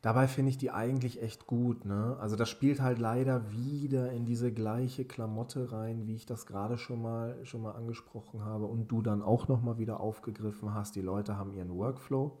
Dabei 0.01 0.27
finde 0.27 0.49
ich 0.49 0.57
die 0.57 0.71
eigentlich 0.71 1.21
echt 1.21 1.45
gut, 1.45 1.85
ne? 1.85 2.17
Also 2.19 2.35
das 2.35 2.49
spielt 2.49 2.81
halt 2.81 2.97
leider 2.99 3.51
wieder 3.51 4.11
in 4.11 4.25
diese 4.25 4.51
gleiche 4.51 5.05
Klamotte 5.05 5.71
rein, 5.71 6.07
wie 6.07 6.15
ich 6.15 6.25
das 6.25 6.47
gerade 6.47 6.77
schon 6.77 7.01
mal 7.01 7.37
schon 7.43 7.61
mal 7.61 7.71
angesprochen 7.71 8.43
habe 8.43 8.65
und 8.65 8.87
du 8.87 9.01
dann 9.01 9.21
auch 9.21 9.47
noch 9.47 9.61
mal 9.61 9.77
wieder 9.77 9.99
aufgegriffen 9.99 10.73
hast. 10.73 10.95
Die 10.95 11.01
Leute 11.01 11.37
haben 11.37 11.53
ihren 11.53 11.75
Workflow. 11.75 12.39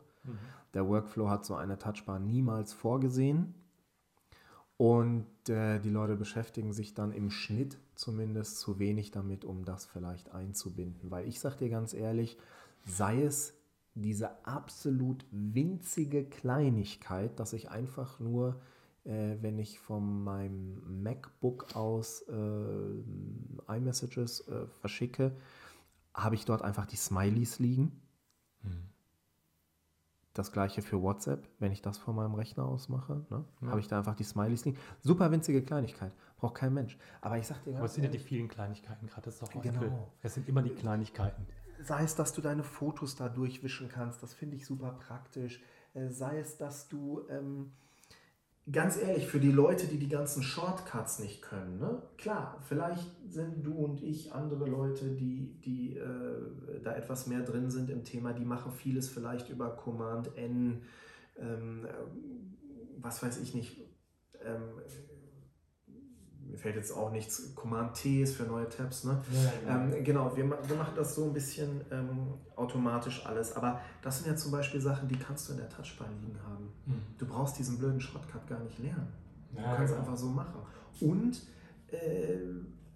Der 0.73 0.87
Workflow 0.87 1.29
hat 1.29 1.45
so 1.45 1.55
eine 1.55 1.77
Touchbar 1.77 2.19
niemals 2.19 2.73
vorgesehen. 2.73 3.53
Und 4.77 5.27
äh, 5.47 5.79
die 5.79 5.89
Leute 5.89 6.15
beschäftigen 6.15 6.73
sich 6.73 6.93
dann 6.93 7.13
im 7.13 7.31
Schnitt 7.31 7.77
zumindest 7.95 8.59
zu 8.59 8.77
wenig 8.77 9.11
damit, 9.11 9.45
um 9.45 9.63
das 9.63 9.85
vielleicht 9.85 10.31
einzubinden. 10.31 11.11
Weil 11.11 11.27
ich 11.27 11.39
sage 11.39 11.57
dir 11.57 11.69
ganz 11.69 11.93
ehrlich, 11.93 12.37
sei 12.85 13.23
es 13.23 13.53
diese 13.93 14.45
absolut 14.45 15.25
winzige 15.31 16.25
Kleinigkeit, 16.25 17.39
dass 17.39 17.53
ich 17.53 17.69
einfach 17.69 18.19
nur, 18.19 18.59
äh, 19.05 19.37
wenn 19.39 19.57
ich 19.57 19.79
von 19.79 20.23
meinem 20.23 21.03
MacBook 21.03 21.73
aus 21.75 22.23
äh, 22.23 23.73
iMessages 23.73 24.47
äh, 24.49 24.67
verschicke, 24.67 25.37
habe 26.13 26.35
ich 26.35 26.43
dort 26.43 26.61
einfach 26.61 26.85
die 26.85 26.97
Smileys 26.97 27.59
liegen. 27.59 28.01
Das 30.35 30.51
gleiche 30.51 30.81
für 30.81 31.01
WhatsApp, 31.01 31.47
wenn 31.59 31.71
ich 31.71 31.81
das 31.81 31.97
von 31.97 32.13
meinem 32.15 32.35
Rechner 32.35 32.65
aus 32.65 32.89
mache, 32.89 33.25
ne? 33.29 33.45
Ja. 33.61 33.67
habe 33.69 33.79
ich 33.79 33.87
da 33.87 33.97
einfach 33.99 34.15
die 34.15 34.23
Smileys 34.25 34.65
liegen. 34.65 34.77
Super 35.01 35.31
winzige 35.31 35.63
Kleinigkeit, 35.63 36.11
braucht 36.37 36.55
kein 36.55 36.73
Mensch. 36.73 36.97
Aber 37.21 37.37
ich 37.37 37.47
sag 37.47 37.63
dir 37.63 37.71
Aber 37.71 37.79
ganz 37.79 37.91
es 37.91 37.95
sind 37.95 38.03
ja 38.03 38.09
die 38.11 38.19
vielen 38.19 38.47
Kleinigkeiten 38.49 39.07
gerade, 39.07 39.21
das 39.23 39.35
ist 39.35 39.43
doch 39.43 39.61
Genau. 39.61 39.81
Apple. 39.81 40.07
Es 40.21 40.33
sind 40.33 40.47
immer 40.49 40.61
die 40.61 40.71
Kleinigkeiten. 40.71 41.47
sei 41.81 42.03
es, 42.03 42.15
dass 42.15 42.33
du 42.33 42.41
deine 42.41 42.63
Fotos 42.63 43.15
da 43.15 43.29
durchwischen 43.29 43.87
kannst, 43.89 44.21
das 44.23 44.33
finde 44.33 44.57
ich 44.57 44.65
super 44.65 44.91
praktisch. 44.91 45.61
Äh, 45.93 46.09
sei 46.09 46.37
es, 46.39 46.57
dass 46.57 46.89
du, 46.89 47.21
ähm, 47.29 47.71
ganz 48.71 48.97
ehrlich, 48.97 49.27
für 49.27 49.39
die 49.39 49.51
Leute, 49.51 49.87
die 49.87 49.99
die 49.99 50.09
ganzen 50.09 50.41
Shortcuts 50.41 51.19
nicht 51.19 51.41
können, 51.41 51.77
ne? 51.79 52.01
klar, 52.17 52.59
vielleicht 52.67 53.07
sind 53.29 53.65
du 53.65 53.73
und 53.73 54.01
ich 54.01 54.33
andere 54.33 54.65
Leute, 54.65 55.11
die, 55.11 55.59
die 55.63 55.97
äh, 55.97 56.81
da 56.83 56.95
etwas 56.95 57.27
mehr 57.27 57.41
drin 57.41 57.69
sind 57.69 57.89
im 57.89 58.03
Thema, 58.03 58.33
die 58.33 58.45
machen 58.45 58.71
vieles 58.71 59.07
vielleicht 59.07 59.49
über 59.49 59.75
Command 59.75 60.35
N, 60.35 60.81
ähm, 61.37 61.85
äh, 61.85 61.89
was 62.97 63.21
weiß 63.21 63.39
ich 63.39 63.53
nicht, 63.53 63.81
ähm, 64.43 64.81
mir 66.55 66.61
fällt 66.61 66.75
jetzt 66.77 66.91
auch 66.91 67.11
nichts, 67.11 67.53
Command 67.53 67.95
T 67.95 68.21
ist 68.21 68.37
für 68.37 68.43
neue 68.43 68.69
Tabs, 68.69 69.03
ne? 69.03 69.21
Ähm, 69.67 70.03
genau, 70.05 70.35
wir, 70.35 70.49
wir 70.49 70.75
machen 70.77 70.93
das 70.95 71.13
so 71.13 71.25
ein 71.25 71.33
bisschen 71.33 71.81
ähm, 71.91 72.33
automatisch 72.55 73.25
alles. 73.25 73.53
Aber 73.57 73.81
das 74.01 74.19
sind 74.19 74.27
ja 74.27 74.37
zum 74.37 74.51
Beispiel 74.51 74.79
Sachen, 74.79 75.09
die 75.09 75.17
kannst 75.17 75.49
du 75.49 75.53
in 75.53 75.59
der 75.59 75.69
Touchbar 75.69 76.07
liegen 76.21 76.39
haben. 76.41 76.71
Du 77.17 77.25
brauchst 77.25 77.59
diesen 77.59 77.77
blöden 77.77 77.99
Shortcut 77.99 78.47
gar 78.47 78.59
nicht 78.61 78.79
lernen. 78.79 79.11
Du 79.51 79.61
kannst 79.61 79.93
einfach 79.93 80.15
so 80.15 80.27
machen. 80.27 80.61
Und 81.01 81.41
äh, 81.91 82.37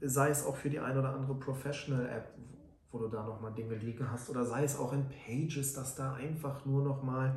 sei 0.01 0.29
es 0.29 0.45
auch 0.45 0.55
für 0.55 0.69
die 0.69 0.79
ein 0.79 0.97
oder 0.97 1.13
andere 1.13 1.35
Professional-App, 1.35 2.33
wo 2.91 2.99
du 2.99 3.07
da 3.09 3.23
nochmal 3.23 3.53
Dinge 3.53 3.75
liegen 3.75 4.09
hast, 4.09 4.29
oder 4.29 4.45
sei 4.45 4.63
es 4.63 4.79
auch 4.79 4.93
in 4.93 5.05
Pages, 5.09 5.73
dass 5.73 5.95
da 5.95 6.13
einfach 6.13 6.65
nur 6.65 6.81
nochmal 6.81 7.35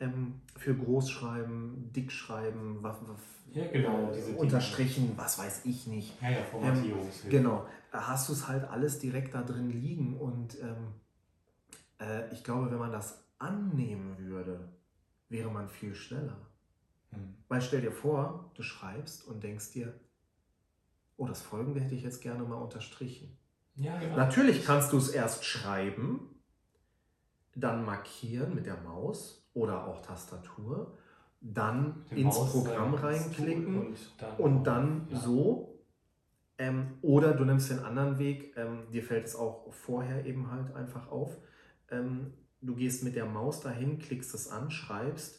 ähm, 0.00 0.40
für 0.56 0.74
Großschreiben, 0.74 1.92
Dickschreiben, 1.92 2.82
waff, 2.82 3.00
waff, 3.06 3.22
Ja, 3.52 3.66
genau, 3.66 4.10
diese 4.14 4.26
Dinge. 4.26 4.38
unterstrichen, 4.38 5.12
was 5.16 5.38
weiß 5.38 5.64
ich 5.64 5.86
nicht. 5.86 6.20
Ja, 6.22 6.30
ja, 6.30 6.42
Formatierungshilfe. 6.44 7.28
Genau, 7.28 7.66
da 7.90 8.06
hast 8.06 8.28
du 8.28 8.32
es 8.32 8.46
halt 8.46 8.64
alles 8.64 8.98
direkt 8.98 9.34
da 9.34 9.42
drin 9.42 9.70
liegen 9.70 10.16
und 10.18 10.56
ähm, 10.60 10.94
äh, 12.00 12.32
ich 12.32 12.44
glaube, 12.44 12.70
wenn 12.70 12.78
man 12.78 12.92
das 12.92 13.24
annehmen 13.38 14.18
würde, 14.18 14.68
wäre 15.28 15.50
man 15.50 15.68
viel 15.68 15.94
schneller. 15.94 16.36
Hm. 17.10 17.34
Weil 17.48 17.60
stell 17.62 17.80
dir 17.80 17.92
vor, 17.92 18.50
du 18.54 18.62
schreibst 18.62 19.26
und 19.26 19.42
denkst 19.42 19.72
dir, 19.72 19.98
oh, 21.16 21.26
das 21.26 21.42
Folgende 21.42 21.80
hätte 21.80 21.94
ich 21.94 22.02
jetzt 22.02 22.22
gerne 22.22 22.44
mal 22.44 22.56
unterstrichen. 22.56 23.36
Ja, 23.76 23.98
genau. 23.98 24.16
Natürlich 24.16 24.64
kannst 24.64 24.92
du 24.92 24.98
es 24.98 25.08
erst 25.10 25.44
schreiben, 25.44 26.42
dann 27.54 27.84
markieren 27.84 28.54
mit 28.54 28.66
der 28.66 28.80
Maus 28.80 29.48
oder 29.54 29.86
auch 29.86 30.02
Tastatur, 30.02 30.96
dann 31.40 32.04
Den 32.10 32.18
ins 32.18 32.36
Maus, 32.36 32.52
Programm 32.52 32.94
reinklicken 32.94 33.86
und 33.86 33.96
dann, 34.18 34.36
und 34.36 34.64
dann 34.64 35.08
ja. 35.10 35.18
so. 35.18 35.66
Ähm, 36.58 36.98
oder 37.00 37.32
du 37.32 37.44
nimmst 37.44 37.70
den 37.70 37.78
anderen 37.78 38.18
Weg, 38.18 38.54
ähm, 38.56 38.90
dir 38.92 39.02
fällt 39.02 39.26
es 39.26 39.34
auch 39.34 39.72
vorher 39.72 40.26
eben 40.26 40.50
halt 40.50 40.74
einfach 40.74 41.10
auf. 41.10 41.38
Ähm, 41.90 42.34
du 42.60 42.74
gehst 42.74 43.02
mit 43.02 43.16
der 43.16 43.24
Maus 43.24 43.60
dahin, 43.60 43.98
klickst 43.98 44.34
es 44.34 44.48
an, 44.48 44.70
schreibst, 44.70 45.38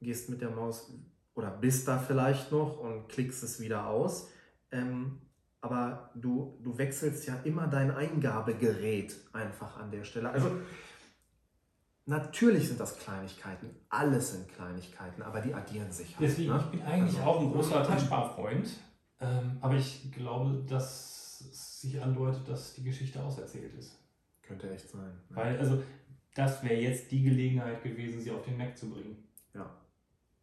gehst 0.00 0.30
mit 0.30 0.40
der 0.40 0.50
Maus 0.50 0.90
oder 1.34 1.50
bist 1.50 1.88
da 1.88 1.98
vielleicht 1.98 2.50
noch 2.52 2.78
und 2.78 3.08
klickst 3.08 3.42
es 3.42 3.60
wieder 3.60 3.86
aus. 3.86 4.30
Ähm, 4.70 5.18
aber 5.60 6.10
du, 6.14 6.58
du 6.62 6.76
wechselst 6.76 7.26
ja 7.26 7.36
immer 7.44 7.68
dein 7.68 7.90
Eingabegerät 7.90 9.14
einfach 9.32 9.76
an 9.78 9.90
der 9.90 10.04
Stelle. 10.04 10.30
Also 10.30 10.50
natürlich 12.06 12.68
sind 12.68 12.80
das 12.80 12.98
Kleinigkeiten, 12.98 13.70
alles 13.88 14.32
sind 14.32 14.48
Kleinigkeiten, 14.48 15.22
aber 15.22 15.40
die 15.40 15.54
addieren 15.54 15.90
sich 15.92 16.16
halt. 16.16 16.28
Deswegen, 16.28 16.50
ne? 16.52 16.58
ich 16.64 16.70
bin 16.70 16.82
eigentlich 16.82 17.18
Also- 17.18 17.30
auch 17.30 17.40
ein 17.40 17.52
großer 17.52 17.84
Touchbar-Freund, 17.86 18.68
ähm, 19.20 19.58
aber 19.60 19.74
ich 19.76 20.10
glaube, 20.12 20.64
dass 20.68 21.44
es 21.50 21.80
sich 21.80 22.00
andeutet, 22.02 22.48
dass 22.48 22.74
die 22.74 22.84
Geschichte 22.84 23.22
auserzählt 23.22 23.74
ist. 23.74 23.98
Könnte 24.42 24.70
echt 24.70 24.88
sein. 24.90 25.02
ne? 25.02 25.36
Weil, 25.36 25.58
also, 25.58 25.82
das 26.34 26.62
wäre 26.62 26.80
jetzt 26.80 27.10
die 27.10 27.22
Gelegenheit 27.22 27.82
gewesen, 27.82 28.20
sie 28.20 28.30
auf 28.30 28.42
den 28.42 28.56
Mac 28.56 28.76
zu 28.76 28.88
bringen. 28.90 29.16
Ja. 29.54 29.68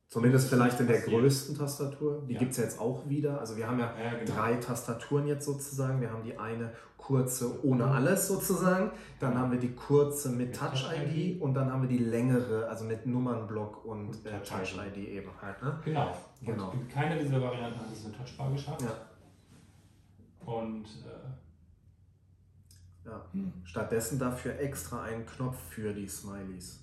Zumindest 0.09 0.49
vielleicht 0.49 0.79
in 0.79 0.87
der 0.87 1.01
größten 1.01 1.55
Tastatur. 1.55 2.25
Die 2.27 2.33
Ja. 2.33 2.39
gibt 2.39 2.51
es 2.51 2.57
ja 2.57 2.63
jetzt 2.63 2.79
auch 2.79 3.07
wieder. 3.07 3.39
Also 3.39 3.55
wir 3.57 3.67
haben 3.67 3.77
ja 3.79 3.93
Ja, 3.95 4.17
genau. 4.17 4.33
drei 4.35 4.55
Tastaturen 4.55 5.27
jetzt 5.27 5.45
sozusagen. 5.45 6.01
Wir 6.01 6.11
haben 6.11 6.23
die 6.23 6.35
eine 6.37 6.73
kurze 6.97 7.63
ohne 7.63 7.85
alles 7.85 8.27
sozusagen. 8.27 8.91
Dann 9.19 9.37
haben 9.37 9.51
wir 9.51 9.59
die 9.59 9.73
kurze 9.75 10.29
mit 10.29 10.47
Mit 10.49 10.55
Touch-ID 10.55 11.37
Touch-ID. 11.37 11.41
und 11.41 11.53
dann 11.53 11.71
haben 11.71 11.83
wir 11.83 11.89
die 11.89 11.99
längere, 12.03 12.67
also 12.67 12.85
mit 12.85 13.05
Nummernblock 13.05 13.85
und, 13.85 14.07
Und 14.09 14.25
äh, 14.25 14.41
Touch-ID. 14.41 14.97
Eben 14.97 15.29
halt. 15.41 15.61
Ne? 15.61 15.79
Genau. 15.85 16.17
Genau. 16.41 16.71
Und 16.71 16.81
in 16.81 16.87
keiner 16.87 17.15
dieser 17.21 17.39
Varianten 17.39 17.79
hat 17.79 17.91
es 17.93 18.03
eine 18.05 18.15
Touchbar 18.17 18.51
geschafft. 18.51 18.81
Ja. 18.81 18.95
Und 20.51 20.85
äh, 21.05 21.29
Ja. 23.07 23.25
hm, 23.31 23.53
Stattdessen 23.63 24.17
dafür 24.17 24.57
extra 24.59 25.03
einen 25.03 25.25
Knopf 25.27 25.57
für 25.69 25.93
die 25.93 26.07
Smileys. 26.07 26.79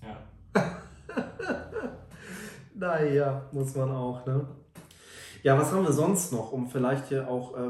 ja. 0.00 0.16
Naja, 2.78 3.42
muss 3.52 3.74
man 3.74 3.90
auch, 3.90 4.24
ne? 4.26 4.46
Ja, 5.42 5.58
was 5.58 5.72
haben 5.72 5.82
wir 5.84 5.92
sonst 5.92 6.32
noch, 6.32 6.52
um 6.52 6.68
vielleicht 6.68 7.06
hier 7.06 7.28
auch 7.28 7.56
äh, 7.56 7.68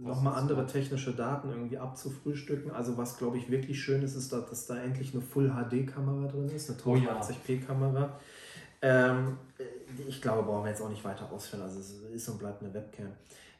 nochmal 0.00 0.34
andere 0.34 0.66
technische 0.66 1.12
Daten 1.12 1.48
irgendwie 1.50 1.78
abzufrühstücken? 1.78 2.70
Also 2.70 2.96
was, 2.96 3.18
glaube 3.18 3.36
ich, 3.38 3.50
wirklich 3.50 3.82
schön 3.82 4.02
ist, 4.02 4.14
ist, 4.14 4.32
dass, 4.32 4.48
dass 4.48 4.66
da 4.66 4.76
endlich 4.76 5.12
eine 5.12 5.22
Full-HD-Kamera 5.22 6.28
drin 6.28 6.48
ist, 6.48 6.70
eine 6.70 6.78
Oh 6.84 6.96
ja. 6.96 7.20
1080p-Kamera. 7.20 8.12
Ähm, 8.82 9.38
ich 10.06 10.20
glaube, 10.20 10.42
brauchen 10.42 10.64
wir 10.64 10.70
jetzt 10.70 10.82
auch 10.82 10.88
nicht 10.90 11.04
weiter 11.04 11.30
ausführen. 11.32 11.62
Also 11.62 11.80
es 11.80 11.92
ist 12.12 12.28
und 12.28 12.38
bleibt 12.38 12.62
eine 12.62 12.72
Webcam. 12.74 13.08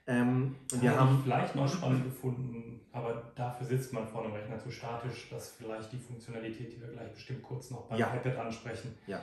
Ähm, 0.07 0.55
wir 0.71 0.91
Hätte 0.91 1.01
haben... 1.01 1.16
ich 1.16 1.25
vielleicht 1.25 1.57
noch 1.57 1.69
spannend 1.69 2.05
gefunden, 2.05 2.81
aber 2.93 3.23
dafür 3.35 3.66
sitzt 3.66 3.93
man 3.93 4.07
vor 4.07 4.23
einem 4.23 4.35
Rechner 4.35 4.59
zu 4.59 4.71
statisch, 4.71 5.31
dass 5.31 5.53
vielleicht 5.53 5.91
die 5.93 5.99
Funktionalität, 5.99 6.73
die 6.73 6.81
wir 6.81 6.89
gleich 6.89 7.11
bestimmt 7.12 7.43
kurz 7.43 7.71
noch 7.71 7.87
beim 7.87 7.99
Ja. 7.99 8.15
iPad 8.15 8.37
ansprechen. 8.37 8.95
Ja. 9.07 9.19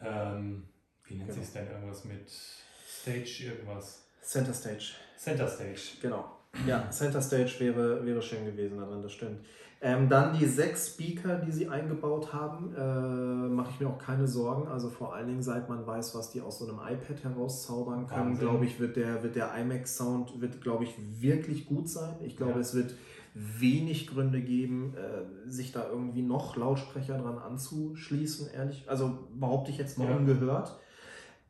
Ähm, 0.00 0.64
wie 1.06 1.14
nennt 1.16 1.30
Genau. 1.30 1.40
sich 1.42 1.52
denn 1.52 1.66
irgendwas 1.70 2.04
mit 2.04 2.30
Stage, 2.86 3.44
irgendwas? 3.52 4.02
Center 4.22 4.54
Stage. 4.54 4.92
Center 5.18 5.48
Stage. 5.48 5.98
Genau. 6.00 6.24
Ja, 6.66 6.88
Center 6.90 7.20
Stage 7.20 7.52
wäre, 7.58 8.04
wäre 8.06 8.22
schön 8.22 8.44
gewesen 8.46 8.78
darin, 8.78 9.02
das 9.02 9.12
stimmt. 9.12 9.44
Ähm, 9.80 10.08
dann 10.08 10.38
die 10.38 10.46
sechs 10.46 10.88
Speaker, 10.94 11.36
die 11.40 11.52
sie 11.52 11.68
eingebaut 11.68 12.32
haben, 12.32 12.74
äh, 12.74 12.80
mache 13.52 13.70
ich 13.74 13.80
mir 13.80 13.88
auch 13.88 13.98
keine 13.98 14.26
Sorgen. 14.26 14.66
Also 14.68 14.88
vor 14.88 15.14
allen 15.14 15.26
Dingen, 15.26 15.42
seit 15.42 15.68
man 15.68 15.86
weiß, 15.86 16.14
was 16.14 16.30
die 16.30 16.40
aus 16.40 16.58
so 16.60 16.66
einem 16.66 16.78
iPad 16.78 17.22
herauszaubern 17.22 18.06
können, 18.06 18.38
glaube 18.38 18.64
ich, 18.64 18.80
wird 18.80 18.96
der, 18.96 19.22
wird 19.22 19.34
der 19.36 19.54
iMac 19.54 19.86
Sound 19.86 20.40
wird, 20.40 20.62
glaube 20.62 20.84
ich, 20.84 20.94
wirklich 21.20 21.66
gut 21.66 21.88
sein. 21.90 22.14
Ich 22.22 22.36
glaube, 22.36 22.52
Ja. 22.54 22.58
es 22.60 22.74
wird 22.74 22.94
wenig 23.34 24.06
Gründe 24.06 24.40
geben, 24.40 24.94
äh, 24.96 25.50
sich 25.50 25.72
da 25.72 25.86
irgendwie 25.90 26.22
noch 26.22 26.56
Lautsprecher 26.56 27.18
dran 27.18 27.36
anzuschließen, 27.38 28.50
ehrlich. 28.54 28.84
Also 28.88 29.18
behaupte 29.34 29.70
ich 29.70 29.76
jetzt 29.78 29.98
mal 29.98 30.08
Ja. 30.08 30.16
ungehört. 30.16 30.78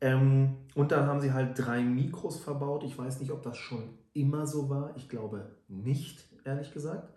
Ähm, 0.01 0.57
und 0.75 0.91
dann 0.91 1.07
haben 1.07 1.21
sie 1.21 1.33
halt 1.33 1.57
drei 1.57 1.81
Mikros 1.81 2.39
verbaut. 2.39 2.83
Ich 2.83 2.97
weiß 2.97 3.19
nicht, 3.19 3.31
ob 3.31 3.43
das 3.43 3.57
schon 3.57 3.97
immer 4.13 4.45
so 4.45 4.69
war. 4.69 4.93
Ich 4.95 5.09
glaube 5.09 5.51
nicht, 5.67 6.25
ehrlich 6.43 6.73
gesagt. 6.73 7.13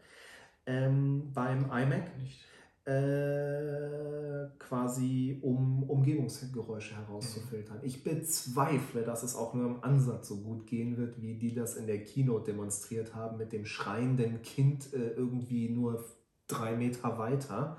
Ähm, 0.66 1.30
beim 1.32 1.70
iMac 1.70 2.18
Nicht. 2.18 2.44
äh, 2.84 4.48
quasi 4.59 5.38
um 5.42 5.82
Umgebungsgeräusche 5.84 6.94
herauszufiltern. 6.96 7.78
Ich 7.82 8.05
bezweifle, 8.05 9.02
dass 9.02 9.22
es 9.22 9.34
auch 9.34 9.55
nur 9.55 9.66
im 9.66 9.82
Ansatz 9.82 10.28
so 10.28 10.42
gut 10.42 10.66
gehen 10.66 10.96
wird, 10.98 11.22
wie 11.22 11.38
die 11.38 11.55
das 11.55 11.76
in 11.76 11.86
der 11.86 12.05
Keynote 12.05 12.52
demonstriert 12.52 13.14
haben 13.14 13.38
mit 13.38 13.52
dem 13.52 13.64
schreienden 13.64 14.42
Kind 14.42 14.92
äh, 14.92 15.10
irgendwie 15.10 15.70
nur 15.70 16.05
drei 16.48 16.76
Meter 16.76 17.18
weiter, 17.18 17.78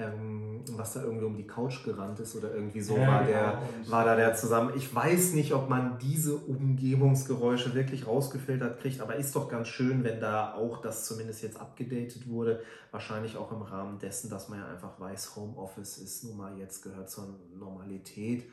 ähm, 0.00 0.62
was 0.76 0.94
da 0.94 1.02
irgendwie 1.02 1.24
um 1.24 1.36
die 1.36 1.46
Couch 1.46 1.84
gerannt 1.84 2.18
ist 2.20 2.34
oder 2.36 2.54
irgendwie 2.54 2.80
so 2.80 2.96
Ja, 2.96 3.06
war 3.06 3.24
genau. 3.24 3.30
der 3.30 3.58
war 3.90 4.04
da 4.04 4.16
der 4.16 4.34
zusammen. 4.34 4.72
Ich 4.76 4.94
weiß 4.94 5.34
nicht, 5.34 5.52
ob 5.52 5.68
man 5.68 5.98
diese 5.98 6.36
Umgebungsgeräusche 6.36 7.74
wirklich 7.74 8.06
rausgefiltert 8.06 8.80
kriegt, 8.80 9.00
aber 9.00 9.16
ist 9.16 9.34
doch 9.36 9.48
ganz 9.48 9.68
schön, 9.68 10.04
wenn 10.04 10.20
da 10.20 10.54
auch 10.54 10.80
das 10.80 11.04
zumindest 11.06 11.42
jetzt 11.42 11.60
abgedatet 11.60 12.28
wurde. 12.28 12.62
Wahrscheinlich 12.90 13.36
auch 13.36 13.52
im 13.52 13.62
Rahmen 13.62 13.98
dessen, 13.98 14.30
dass 14.30 14.48
man 14.48 14.58
ja 14.58 14.68
einfach 14.68 14.98
weiß, 14.98 15.36
Homeoffice 15.36 15.98
ist 15.98 16.24
nun 16.24 16.36
mal 16.36 16.56
jetzt 16.58 16.82
gehört 16.82 17.10
zur 17.10 17.28
Normalität 17.58 18.44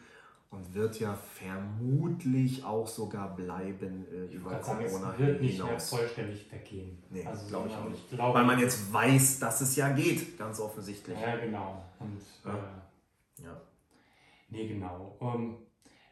und 0.49 0.73
wird 0.73 0.99
ja 0.99 1.13
vermutlich 1.13 2.63
auch 2.63 2.87
sogar 2.87 3.35
bleiben 3.35 4.05
äh, 4.11 4.33
über 4.33 4.61
sagen, 4.63 4.85
Corona 4.85 5.13
es 5.13 5.19
wird 5.19 5.41
nicht 5.41 5.63
mehr 5.63 5.79
vollständig 5.79 6.51
weggehen. 6.51 7.03
Nee, 7.09 7.25
also, 7.25 7.47
glaub 7.47 7.67
ich 7.67 7.75
auch 7.75 7.89
nicht. 7.89 8.09
glaube, 8.09 8.39
Weil 8.39 8.45
man 8.45 8.59
jetzt 8.59 8.91
weiß, 8.93 9.39
dass 9.39 9.61
es 9.61 9.75
ja 9.75 9.89
geht, 9.89 10.37
ganz 10.37 10.59
offensichtlich. 10.59 11.19
Ja, 11.19 11.35
genau. 11.37 11.83
Und 11.99 12.21
Ja. 12.45 12.53
Äh, 12.53 13.43
Ja. 13.43 13.61
nee, 14.49 14.67
genau. 14.67 15.17
Ähm, 15.21 15.57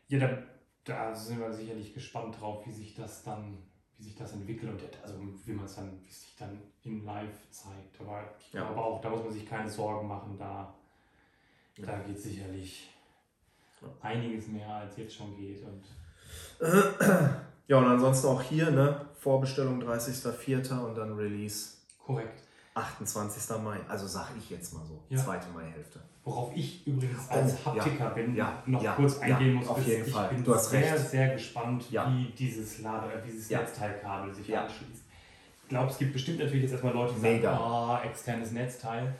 ja, 0.07 0.19
da, 0.19 0.37
da 0.83 1.15
sind 1.15 1.39
wir 1.39 1.51
sicherlich 1.53 1.93
gespannt 1.93 2.39
drauf, 2.39 2.65
wie 2.67 2.71
sich 2.73 2.93
das 2.93 3.23
dann, 3.23 3.57
wie 3.97 4.03
sich 4.03 4.15
das 4.15 4.33
entwickelt 4.33 4.71
und 4.83 5.03
also 5.03 5.15
wie 5.45 5.53
man 5.53 5.65
es 5.65 5.75
dann, 5.75 5.97
wie 6.03 6.09
es 6.09 6.21
sich 6.23 6.35
dann 6.35 6.61
in 6.83 7.03
Live 7.05 7.49
zeigt. 7.49 7.99
Aber 8.01 8.23
ich 8.39 8.53
Ja. 8.53 8.65
glaube 8.65 8.81
auch, 8.81 9.01
da 9.01 9.09
muss 9.09 9.23
man 9.23 9.31
sich 9.31 9.45
keine 9.47 9.69
Sorgen 9.69 10.07
machen, 10.07 10.37
da, 10.37 10.75
Ja. 11.77 11.85
da 11.85 11.99
geht 11.99 12.19
sicherlich. 12.19 12.91
Einiges 14.01 14.47
mehr 14.47 14.67
als 14.67 14.97
jetzt 14.97 15.15
schon 15.15 15.35
geht. 15.37 15.63
Und 15.63 15.83
Ja, 17.67 17.77
und 17.77 17.85
ansonsten 17.85 18.27
auch 18.27 18.41
hier, 18.43 18.69
ne? 18.69 19.07
Vorbestellung 19.19 19.81
30.04. 19.81 20.79
und 20.79 20.95
dann 20.95 21.13
Release 21.13 21.77
korrekt. 21.97 22.43
28. 22.75 23.57
Mai. 23.63 23.79
Also 23.87 24.05
sag 24.05 24.27
ich 24.37 24.49
jetzt 24.51 24.73
mal 24.73 24.85
so. 24.85 25.01
Ja. 25.09 25.17
Zweite 25.23 25.47
Maihälfte. 25.49 25.99
Worauf 26.23 26.55
ich 26.55 26.85
übrigens 26.85 27.27
als 27.29 27.53
Oh, 27.65 27.69
ja, 27.69 27.75
Haptiker 27.83 28.09
bin, 28.11 28.35
ja, 28.35 28.61
noch 28.65 28.83
ja, 28.83 28.93
kurz 28.93 29.17
eingehen 29.19 29.53
ja, 29.53 29.59
muss, 29.59 29.67
auf 29.69 29.85
jeden 29.87 30.05
ich 30.05 30.11
Fall. 30.13 30.29
bin 30.29 30.43
Du 30.43 30.53
hast 30.53 30.69
sehr, 30.69 30.93
recht. 30.95 31.09
sehr 31.09 31.29
gespannt, 31.33 31.89
Ja. 31.89 32.11
wie 32.11 32.25
dieses 32.37 32.81
Lade, 32.81 33.11
äh, 33.13 33.21
dieses 33.25 33.49
Ja. 33.49 33.59
Netzteilkabel 33.61 34.33
sich 34.33 34.47
Ja. 34.47 34.63
anschließt. 34.65 35.03
Ich 35.63 35.69
glaube, 35.69 35.89
es 35.91 35.97
gibt 35.97 36.13
bestimmt 36.13 36.39
natürlich 36.39 36.63
jetzt 36.63 36.71
erstmal 36.73 36.93
Leute, 36.93 37.13
die 37.15 37.21
sagen, 37.21 37.33
Mega. 37.35 37.57
ah, 37.57 38.01
externes 38.03 38.51
Netzteil. 38.51 39.15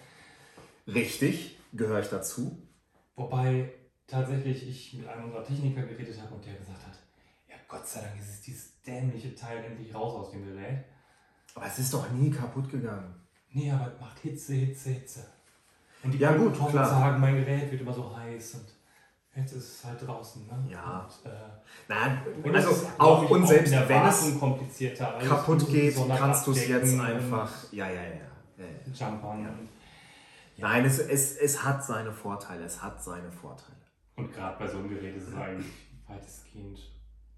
Richtig, 0.88 1.58
gehöre 1.74 2.02
ich 2.02 2.10
dazu. 2.10 2.58
Wobei 3.16 3.72
tatsächlich 4.08 4.68
ich 4.68 4.94
mit 4.94 5.08
einem 5.08 5.26
unserer 5.26 5.44
Techniker 5.44 5.84
geredet 5.84 6.22
habe 6.22 6.36
und 6.36 6.46
der 6.46 6.54
gesagt 6.54 6.86
hat, 6.86 6.98
ja 7.50 7.56
Gott 7.68 7.88
sei 7.88 8.02
Dank 8.02 8.20
ist 8.20 8.30
es 8.30 8.42
dieses 8.42 8.82
dämliche 8.82 9.36
Teil 9.36 9.64
endlich 9.64 9.94
raus 9.94 10.14
aus 10.14 10.32
dem 10.32 10.46
Gerät. 10.46 10.84
Aber 11.56 11.66
es 11.66 11.80
ist 11.80 11.94
doch 11.94 12.10
nie 12.12 12.30
kaputt 12.30 12.70
gegangen. 12.70 13.16
Nee, 13.52 13.72
aber 13.72 13.88
es 13.94 14.00
macht 14.00 14.20
Hitze, 14.20 14.54
Hitze, 14.54 14.90
Hitze. 14.90 15.26
Und 16.04 16.12
die 16.12 16.18
Ja, 16.18 16.34
gut, 16.34 16.54
klar. 16.54 16.86
sagen, 16.86 17.22
mein 17.22 17.36
Gerät 17.36 17.72
wird 17.72 17.82
immer 17.82 17.94
so 17.94 18.16
heiß 18.16 18.56
und 18.56 18.66
jetzt 19.36 19.54
ist 19.54 19.78
es 19.78 19.86
halt 19.86 20.06
draußen. 20.06 20.46
Ne? 20.46 20.72
Ja. 20.72 21.08
Und, 21.24 21.32
äh, 21.32 21.36
Nein, 21.88 22.22
Und 22.44 22.56
also 22.56 22.70
es 22.70 22.82
ist, 22.82 23.00
auch 23.00 23.30
und 23.30 23.48
selbst 23.48 23.74
wenn 23.74 24.06
es 24.06 24.40
komplizierter 24.40 25.16
alles 25.16 25.30
kaputt 25.30 25.68
geht, 25.70 25.96
Sonne 25.96 26.16
kannst 26.18 26.46
du 26.46 26.52
es 26.52 26.68
jetzt 26.68 27.00
einfach. 27.00 27.52
Ja, 27.72 27.88
ja, 27.88 27.94
ja. 27.94 28.10
ja, 28.58 28.66
ja. 28.66 29.08
Jumpern 29.08 29.44
Ja. 30.58 30.70
Nein, 30.70 30.86
es, 30.86 31.00
es, 31.00 31.38
es 31.38 31.64
hat 31.64 31.84
seine 31.84 32.12
Vorteile. 32.12 32.66
Es 32.66 32.82
hat 32.82 33.04
seine 33.04 33.32
Vorteile. 33.32 33.75
Und 34.16 34.34
gerade 34.34 34.58
bei 34.60 34.68
so 34.68 34.78
einem 34.80 34.90
Gerät 34.90 35.16
ist 35.16 35.28
es 35.30 35.36
eigentlich 35.36 35.72
weitestgehend 36.08 36.80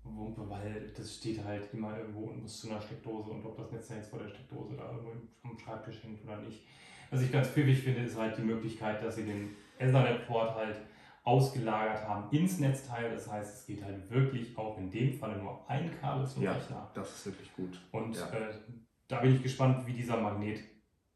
Wumpe, 0.04 0.50
weil 0.50 0.92
das 0.96 1.16
steht 1.16 1.44
halt 1.44 1.74
immer 1.74 1.98
irgendwo 1.98 2.28
und 2.28 2.42
muss 2.42 2.62
zu 2.62 2.70
einer 2.70 2.82
Steckdose 2.82 3.30
und 3.30 3.46
ob 3.46 3.58
das 3.58 3.72
Netz 3.72 3.90
jetzt 3.90 4.10
vor 4.10 4.20
der 4.20 4.30
Steckdose 4.30 4.76
da 4.76 4.92
irgendwo 4.92 5.12
am 5.44 5.58
Schreibtisch 5.60 6.02
hängt 6.04 6.24
oder 6.24 6.38
nicht. 6.42 6.64
Was 7.10 7.22
ich 7.22 7.32
ganz 7.32 7.48
pfiffig 7.50 7.80
finde, 7.84 8.02
ist 8.02 8.18
halt 8.18 8.38
die 8.38 8.42
Möglichkeit, 8.42 9.04
dass 9.04 9.16
sie 9.16 9.26
den 9.26 9.56
Ethernet-Port 9.80 10.56
halt 10.56 10.78
ausgelagert 11.24 12.08
haben 12.08 12.30
ins 12.36 12.60
Netzteil. 12.60 13.12
Das 13.12 13.30
heißt, 13.30 13.54
es 13.60 13.66
geht 13.66 13.84
halt 13.84 14.10
wirklich 14.10 14.58
auch 14.58 14.78
in 14.78 14.90
dem 14.90 15.14
Falle 15.14 15.38
nur 15.38 15.70
ein 15.70 15.92
Kabel 16.00 16.26
zum 16.26 16.44
Ja. 16.44 16.54
Rechner. 16.54 16.90
Das 16.94 17.10
ist 17.14 17.26
wirklich 17.26 17.54
gut. 17.54 17.82
Und 17.92 18.16
Ja. 18.16 18.30
äh, 18.32 18.54
da 19.10 19.20
bin 19.20 19.36
ich 19.36 19.44
gespannt, 19.44 19.86
wie 19.86 19.94
dieser 19.94 20.18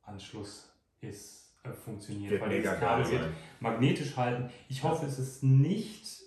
Magnetanschluss 0.05 0.69
ist, 1.01 1.40
äh, 1.63 1.71
funktioniert. 1.71 2.31
Wird 2.31 2.41
weil 2.41 2.49
dieses 2.49 2.79
Kabel 2.79 3.11
wird 3.11 3.29
magnetisch 3.59 4.15
halten. 4.17 4.49
Ich 4.67 4.83
hoffe, 4.83 5.05
es 5.05 5.19
ist 5.19 5.43
nicht 5.43 6.21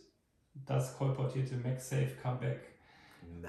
das 0.66 0.96
kolportierte 0.96 1.56
MagSafe 1.56 2.16
Comeback, 2.22 2.60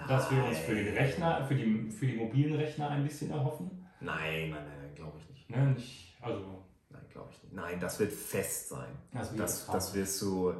das 0.07 0.31
wir 0.31 0.43
uns 0.43 0.57
für 0.59 0.75
den 0.75 0.93
Rechner, 0.93 1.45
für 1.45 1.55
die, 1.55 1.89
für 1.91 2.07
die 2.07 2.15
mobilen 2.15 2.55
Rechner 2.55 2.89
ein 2.89 3.03
bisschen 3.03 3.31
erhoffen. 3.31 3.87
Nein, 3.99 4.49
nein, 4.49 4.65
nein, 4.65 4.95
glaube 4.95 5.17
ich 5.19 5.29
nicht. 5.29 5.49
Ne? 5.49 5.73
Nicht, 5.73 6.17
also, 6.21 6.65
Nein, 6.89 7.01
glaube 7.11 7.29
ich 7.31 7.43
nicht. 7.43 7.53
Nein, 7.53 7.79
das 7.79 7.99
wird 7.99 8.11
fest 8.11 8.69
sein. 8.69 8.89
das 9.11 9.31
wird 9.31 9.41
Das, 9.41 9.65
das 9.67 9.93
wirst 9.93 10.21
du. 10.21 10.53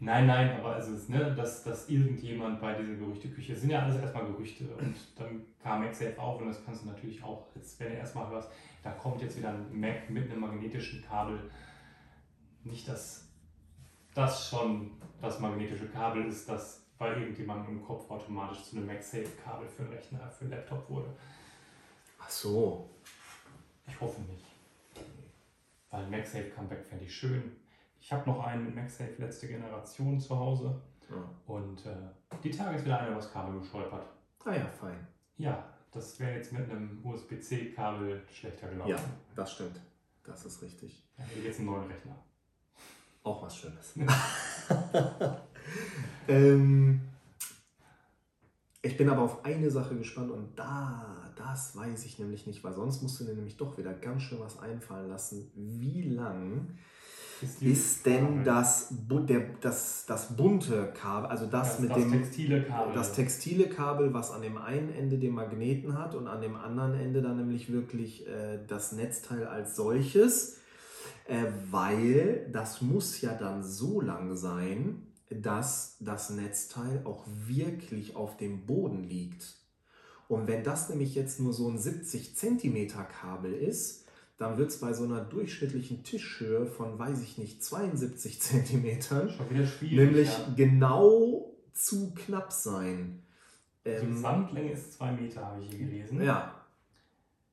Nein, 0.00 0.26
nein, 0.26 0.58
aber 0.58 0.78
es 0.78 0.88
ist, 0.88 1.10
ne, 1.10 1.34
dass, 1.34 1.62
dass 1.64 1.88
irgendjemand 1.88 2.60
bei 2.60 2.74
dieser 2.74 2.94
Gerüchteküche, 2.94 3.52
es 3.52 3.60
sind 3.60 3.70
ja 3.70 3.82
alles 3.82 4.00
erstmal 4.00 4.26
Gerüchte 4.26 4.64
und 4.76 4.96
dann 5.16 5.44
kam 5.62 5.82
MagSafe 5.82 6.18
auf 6.18 6.40
und 6.40 6.48
das 6.48 6.64
kannst 6.64 6.84
du 6.84 6.88
natürlich 6.88 7.22
auch, 7.22 7.46
als 7.54 7.78
wenn 7.78 7.88
du 7.88 7.94
erstmal 7.96 8.28
hörst, 8.30 8.50
da 8.82 8.92
kommt 8.92 9.20
jetzt 9.20 9.36
wieder 9.36 9.50
ein 9.50 9.78
Mac 9.78 10.08
mit 10.08 10.30
einem 10.30 10.40
magnetischen 10.40 11.02
Kabel. 11.02 11.50
Nicht, 12.64 12.88
dass 12.88 13.28
das 14.14 14.48
schon 14.48 14.92
das 15.20 15.40
magnetische 15.40 15.88
Kabel 15.88 16.24
ist, 16.24 16.48
das 16.48 16.86
bei 16.98 17.10
irgendjemandem 17.10 17.76
im 17.76 17.84
Kopf 17.84 18.10
automatisch 18.10 18.64
zu 18.64 18.76
einem 18.76 18.86
MagSafe-Kabel 18.86 19.68
für 19.68 19.82
einen 19.82 19.92
Rechner, 19.92 20.30
für 20.30 20.44
einen 20.44 20.52
Laptop 20.52 20.88
wurde. 20.88 21.14
Ach 22.18 22.30
so. 22.30 22.88
Ich 23.86 24.00
hoffe 24.00 24.22
nicht. 24.22 24.44
Weil 25.90 26.04
ein 26.04 26.10
MagSafe 26.10 26.50
Comeback 26.50 26.84
fände 26.84 27.04
ich 27.04 27.14
schön. 27.14 27.56
Ich 28.00 28.12
habe 28.12 28.28
noch 28.28 28.44
einen 28.44 28.66
mit 28.66 28.74
MagSafe 28.74 29.14
letzte 29.18 29.48
Generation 29.48 30.20
zu 30.20 30.38
Hause. 30.38 30.80
Ja. 31.10 31.28
Und 31.46 31.86
äh, 31.86 31.96
die 32.42 32.50
Tage 32.50 32.76
ist 32.76 32.84
wieder 32.84 33.00
einer 33.00 33.12
übers 33.12 33.32
Kabel 33.32 33.58
gestolpert. 33.60 34.06
Ah 34.44 34.54
ja, 34.54 34.66
fein. 34.66 35.06
Ja, 35.36 35.64
das 35.90 36.18
wäre 36.20 36.36
jetzt 36.36 36.52
mit 36.52 36.70
einem 36.70 37.00
USB-C-Kabel 37.04 38.22
schlechter 38.32 38.68
gelaufen. 38.68 38.90
Ja, 38.90 38.98
das 39.34 39.52
stimmt. 39.52 39.80
Das 40.24 40.44
ist 40.44 40.62
richtig. 40.62 41.02
Ja, 41.18 41.24
jetzt 41.42 41.58
einen 41.58 41.66
neuen 41.66 41.90
Rechner. 41.90 42.16
Auch 43.22 43.42
was 43.42 43.56
Schönes. 43.56 43.94
ähm, 46.28 47.00
ich 48.82 48.96
bin 48.96 49.08
aber 49.08 49.22
auf 49.22 49.44
eine 49.44 49.70
Sache 49.70 49.96
gespannt 49.96 50.30
und 50.30 50.56
da, 50.56 51.32
das 51.34 51.76
weiß 51.76 52.04
ich 52.04 52.20
nämlich 52.20 52.46
nicht, 52.46 52.62
weil 52.62 52.72
sonst 52.72 53.02
musst 53.02 53.18
du 53.18 53.24
dir 53.24 53.34
nämlich 53.34 53.56
doch 53.56 53.76
wieder 53.78 53.92
ganz 53.94 54.22
schön 54.22 54.38
was 54.38 54.60
einfallen 54.60 55.08
lassen. 55.08 55.50
Wie 55.54 56.02
lang 56.02 56.78
ist 57.60 58.06
denn 58.06 58.44
das, 58.44 58.88
bu- 59.08 59.20
der, 59.20 59.46
das, 59.60 60.04
das 60.06 60.36
bunte 60.36 60.92
Kabel, 60.94 61.28
also 61.30 61.46
das, 61.46 61.72
das, 61.72 61.80
mit 61.80 61.90
das 61.90 61.98
dem 61.98 62.12
textile 62.12 62.62
Kabel? 62.64 62.94
das 62.94 63.12
textile 63.12 63.68
Kabel, 63.68 64.14
was 64.14 64.30
an 64.30 64.42
dem 64.42 64.56
einen 64.58 64.90
Ende 64.92 65.18
den 65.18 65.34
Magneten 65.34 65.98
hat 65.98 66.14
und 66.14 66.26
an 66.28 66.40
dem 66.40 66.56
anderen 66.56 66.94
Ende 66.94 67.22
dann 67.22 67.36
nämlich 67.36 67.70
wirklich 67.72 68.26
äh, 68.26 68.58
das 68.66 68.92
Netzteil 68.92 69.46
als 69.46 69.76
solches, 69.76 70.58
äh, 71.28 71.44
weil 71.70 72.48
das 72.52 72.80
muss 72.82 73.20
ja 73.20 73.34
dann 73.34 73.62
so 73.62 74.00
lang 74.00 74.34
sein, 74.36 75.02
dass 75.28 75.96
das 76.00 76.30
Netzteil 76.30 77.02
auch 77.04 77.24
wirklich 77.26 78.14
auf 78.16 78.36
dem 78.36 78.64
Boden 78.64 79.02
liegt. 79.04 79.56
Und 80.28 80.46
wenn 80.48 80.64
das 80.64 80.88
nämlich 80.88 81.14
jetzt 81.14 81.38
nur 81.40 81.52
so 81.52 81.68
ein 81.68 81.78
70 81.78 82.36
Zentimeter 82.36 83.04
Kabel 83.04 83.52
ist, 83.52 84.05
dann 84.38 84.58
wird 84.58 84.70
es 84.70 84.80
bei 84.80 84.92
so 84.92 85.04
einer 85.04 85.20
durchschnittlichen 85.22 86.02
Tischhöhe 86.02 86.66
von, 86.66 86.98
weiß 86.98 87.22
ich 87.22 87.38
nicht, 87.38 87.64
72 87.64 88.40
Zentimetern 88.42 89.30
nämlich 89.80 90.28
ja. 90.28 90.52
genau 90.54 91.54
zu 91.72 92.12
knapp 92.14 92.52
sein. 92.52 93.22
Die 93.84 93.90
Ähm, 93.90 94.14
Gesamtlänge 94.14 94.72
ist 94.72 94.94
zwei 94.94 95.12
Meter, 95.12 95.46
habe 95.46 95.62
ich 95.62 95.70
hier 95.70 95.78
gelesen. 95.78 96.22
ja. 96.22 96.52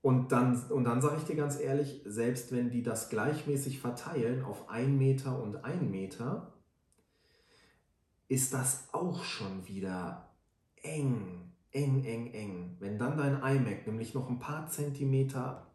Und 0.01 0.33
dann, 0.33 0.61
und 0.69 0.83
dann 0.83 1.01
sage 1.01 1.15
ich 1.19 1.23
dir 1.23 1.37
ganz 1.37 1.57
ehrlich, 1.57 2.01
selbst 2.03 2.51
wenn 2.51 2.69
die 2.69 2.83
das 2.83 3.07
gleichmäßig 3.07 3.79
verteilen 3.79 4.43
auf 4.43 4.69
1 4.69 4.89
Meter 4.99 5.41
und 5.41 5.63
1 5.63 5.81
Meter, 5.81 6.51
ist 8.27 8.53
das 8.53 8.89
auch 8.91 9.23
schon 9.23 9.65
wieder 9.65 10.29
eng, 10.81 11.53
eng, 11.71 12.03
eng, 12.03 12.33
eng. 12.33 12.75
Wenn 12.79 12.97
dann 12.97 13.17
dein 13.17 13.35
iMac 13.41 13.87
nämlich 13.87 14.13
noch 14.13 14.29
ein 14.29 14.39
paar 14.39 14.67
Zentimeter 14.67 15.67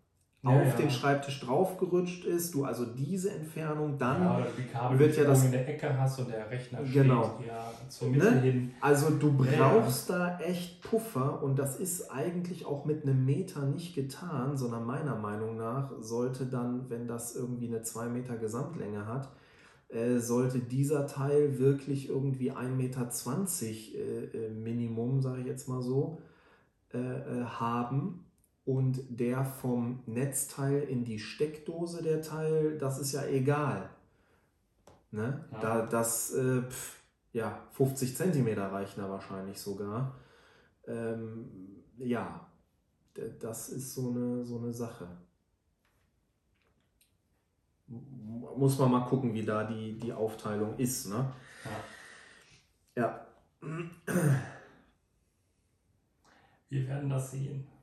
Ja, 0.43 0.51
auf 0.51 0.67
ja. 0.69 0.77
den 0.77 0.91
Schreibtisch 0.91 1.41
draufgerutscht 1.41 2.25
ist, 2.25 2.55
du 2.55 2.65
also 2.65 2.87
diese 2.87 3.33
Entfernung 3.33 3.99
dann 3.99 4.23
ja, 4.23 4.47
die 4.57 4.63
Kabel 4.73 4.99
wird 5.01 5.17
ja 5.17 5.25
das- 5.25 5.45
in 5.45 5.51
der 5.51 5.69
Ecke 5.69 5.99
hast 5.99 6.21
und 6.21 6.31
der 6.31 6.49
Rechner 6.49 6.79
Genau. 6.85 7.35
steht 7.39 7.49
ja 7.49 7.73
zur 7.89 8.09
Mitte 8.11 8.31
Ne? 8.33 8.41
hin. 8.43 8.71
Also 8.81 9.11
du 9.11 9.33
brauchst 9.37 10.09
da 10.11 10.39
echt 10.39 10.81
Puffer 10.81 11.43
und 11.43 11.59
das 11.59 11.81
ist 11.81 12.13
eigentlich 12.13 12.67
auch 12.67 12.85
mit 12.85 13.03
einem 13.03 13.25
Meter 13.25 13.63
nicht 13.67 13.97
getan, 13.97 14.57
sondern 14.57 14.87
meiner 14.87 15.17
Meinung 15.17 15.57
nach 15.57 15.91
sollte 15.99 16.47
dann, 16.47 16.89
wenn 16.89 17.09
das 17.09 17.35
irgendwie 17.35 17.67
eine 17.67 17.83
2 17.83 18.07
Meter 18.09 18.37
Gesamtlänge 18.37 19.07
hat, 19.07 19.29
äh, 19.89 20.19
sollte 20.19 20.61
dieser 20.61 21.09
Teil 21.09 21.59
wirklich 21.59 22.09
irgendwie 22.11 22.53
1,20 22.53 22.77
Meter 22.77 24.35
äh, 24.35 24.47
äh, 24.47 24.51
Minimum, 24.51 25.21
sage 25.21 25.41
ich 25.41 25.47
jetzt 25.47 25.69
mal 25.69 25.83
so, 25.83 26.19
äh, 26.95 26.99
äh, 26.99 27.45
haben. 27.45 28.25
Und 28.69 29.01
der 29.09 29.47
vom 29.47 30.03
Netzteil 30.05 30.83
in 30.83 31.03
die 31.03 31.19
Steckdose, 31.19 32.03
der 32.03 32.21
Teil, 32.21 32.77
das 32.77 32.99
ist 32.99 33.13
ja 33.13 33.25
egal. 33.25 33.89
Ne? 35.11 35.43
Ja. 35.53 35.59
Da 35.59 35.87
das, 35.87 36.35
äh, 36.35 36.61
pf, 36.61 37.01
ja, 37.33 37.67
50 37.73 38.15
Zentimeter 38.15 38.71
reichen 38.71 39.01
da 39.01 39.09
wahrscheinlich 39.09 39.59
sogar. 39.59 40.17
Ähm, 40.87 41.49
ja, 41.97 42.47
das 43.41 43.71
ist 43.71 43.95
so 43.95 44.11
eine, 44.11 44.45
so 44.45 44.59
eine 44.59 44.75
Sache. 44.75 45.09
Muss 47.87 48.79
man 48.79 48.91
mal 48.91 49.07
gucken, 49.07 49.33
wie 49.33 49.47
da 49.47 49.65
die, 49.65 49.99
die 49.99 50.13
Aufteilung 50.13 50.77
ist. 50.77 51.07
Ne? 51.07 51.33
Ja. 51.65 51.71
Ja, 53.03 53.27
Wir 56.69 56.87
werden 56.87 57.09
das 57.09 57.31
sehen. 57.31 57.78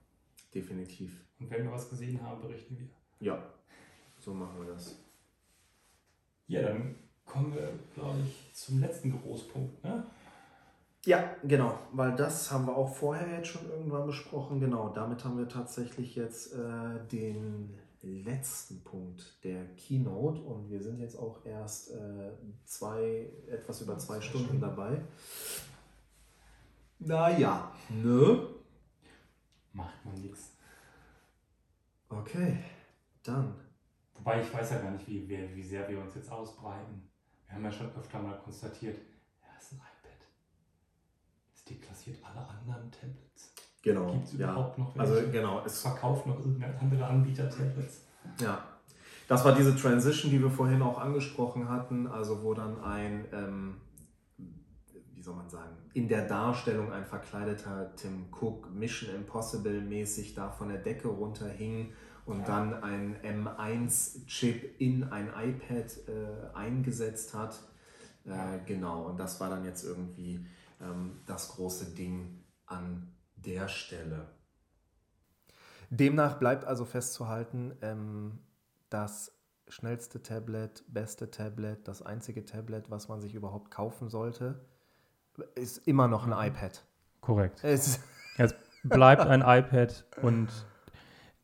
Definitiv. 0.56 1.26
Und 1.40 1.49
wenn 1.52 1.65
wir 1.65 1.72
was 1.72 1.90
gesehen 1.90 2.22
haben, 2.22 2.41
berichten 2.41 2.77
wir. 2.80 2.88
Ja, 3.19 3.44
so 4.18 4.34
machen 4.34 4.65
wir 4.65 4.73
das. 4.73 4.95
Ja, 6.48 6.61
dann 6.61 6.95
kommen 7.26 7.53
wir, 7.53 7.69
glaube 7.94 8.19
ich, 8.26 8.53
zum 8.53 8.80
letzten 8.80 9.11
Großpunkt. 9.11 9.84
Ne? 9.84 10.06
Ja, 11.06 11.36
genau, 11.44 11.77
weil 11.91 12.15
das 12.15 12.52
haben 12.52 12.65
wir 12.65 12.76
auch 12.76 12.95
vorher 12.95 13.38
jetzt 13.38 13.49
schon 13.49 13.69
irgendwann 13.69 14.07
besprochen. 14.07 14.60
Genau, 14.60 14.90
damit 14.90 15.23
haben 15.23 15.38
wir 15.38 15.48
tatsächlich 15.48 16.15
jetzt 16.15 16.53
äh, 16.53 17.07
den 17.11 17.77
letzten 18.02 18.84
Punkt 18.84 19.44
der 19.44 19.65
Keynote 19.76 20.41
und 20.41 20.69
wir 20.69 20.82
sind 20.82 20.99
jetzt 20.99 21.18
auch 21.18 21.45
erst 21.45 21.91
äh, 21.91 22.32
zwei, 22.64 23.30
etwas 23.49 23.82
über 23.82 23.98
zwei 23.98 24.22
Stunden. 24.22 24.60
dabei. 24.60 25.02
Naja, 26.99 27.72
ne? 27.90 28.48
Macht 29.76 30.06
man 30.06 30.15
nichts. 30.15 30.53
Okay, 32.07 32.57
dann. 33.23 33.53
Wobei 34.14 34.41
ich 34.41 34.53
weiß 34.53 34.72
ja 34.72 34.77
gar 34.80 34.91
nicht, 34.91 35.07
wie, 35.07 35.27
wie, 35.27 35.56
wie 35.56 35.64
sehr 35.64 35.88
wir 35.89 35.99
uns 35.99 36.15
jetzt 36.15 36.31
ausbreiten. 36.31 37.10
Wir 37.45 37.56
haben 37.56 37.65
ja 37.65 37.72
schon 37.72 37.93
öfter 37.95 38.19
mal 38.19 38.38
konstatiert, 38.38 38.97
ja, 39.41 39.47
es 39.57 39.65
ist 39.65 39.73
ein 39.73 39.80
iPad. 39.80 40.27
Es 41.53 41.64
deklassiert 41.65 42.18
alle 42.23 42.47
anderen 42.47 42.89
Tablets. 42.89 43.53
Genau, 43.81 44.14
Gibt 44.14 44.26
es 44.27 44.34
ja. 44.34 44.52
überhaupt 44.52 44.77
noch 44.77 44.97
Also 44.97 45.15
welche? 45.15 45.31
genau, 45.31 45.61
es 45.65 45.81
Verkauft 45.81 46.26
noch 46.26 46.39
irgendein 46.39 46.76
anderer 46.80 47.10
Anbieter 47.10 47.49
Tablets? 47.49 48.06
Ja, 48.39 48.64
das 49.27 49.43
war 49.43 49.53
diese 49.53 49.76
Transition, 49.76 50.31
die 50.31 50.41
wir 50.41 50.49
vorhin 50.49 50.81
auch 50.81 50.97
angesprochen 50.99 51.68
hatten, 51.69 52.07
also 52.07 52.41
wo 52.41 52.53
dann 52.53 52.81
ein, 52.81 53.26
ähm, 53.34 53.76
soll 55.26 55.35
man 55.35 55.49
sagen, 55.49 55.76
in 55.93 56.07
der 56.07 56.27
Darstellung 56.27 56.91
ein 56.93 57.03
verkleideter 57.06 57.93
Tim 57.95 58.27
Cook 58.31 58.72
Mission 58.73 59.14
Impossible 59.14 59.81
mäßig 59.81 60.34
da 60.35 60.49
von 60.49 60.69
der 60.69 60.77
Decke 60.77 61.07
runterhing 61.10 61.91
und 62.26 62.39
Ja. 62.39 62.45
dann 62.45 62.84
ein 62.84 63.15
M1-Chip 63.23 64.80
in 64.80 65.03
ein 65.11 65.27
iPad 65.27 65.91
äh, 66.07 66.56
eingesetzt 66.56 67.34
hat. 67.34 67.60
Ja. 68.23 68.56
Äh, 68.56 68.60
genau, 68.65 69.03
und 69.03 69.19
das 69.19 69.39
war 69.39 69.49
dann 69.49 69.65
jetzt 69.65 69.84
irgendwie 69.84 70.45
ähm, 70.81 71.19
das 71.26 71.49
große 71.49 71.93
Ding 71.95 72.43
an 72.65 73.14
der 73.35 73.68
Stelle. 73.68 74.27
Demnach 75.89 76.39
bleibt 76.39 76.65
also 76.65 76.85
festzuhalten, 76.85 77.73
ähm, 77.81 78.39
das 78.89 79.31
schnellste 79.68 80.22
Tablet, 80.22 80.84
beste 80.88 81.30
Tablet, 81.31 81.88
das 81.88 82.02
einzige 82.02 82.45
Tablet, 82.45 82.89
was 82.89 83.07
man 83.07 83.22
sich 83.22 83.34
überhaupt 83.35 83.72
kaufen 83.72 84.10
sollte, 84.10 84.65
ist 85.56 85.88
immer 85.88 86.07
noch 86.07 86.26
ein 86.28 86.48
iPad. 86.52 86.84
Korrekt. 87.22 87.64
Es, 87.64 87.99
Es 88.38 88.53
bleibt 88.84 89.22
ein 89.22 89.41
iPad 89.41 90.06
und 90.22 90.49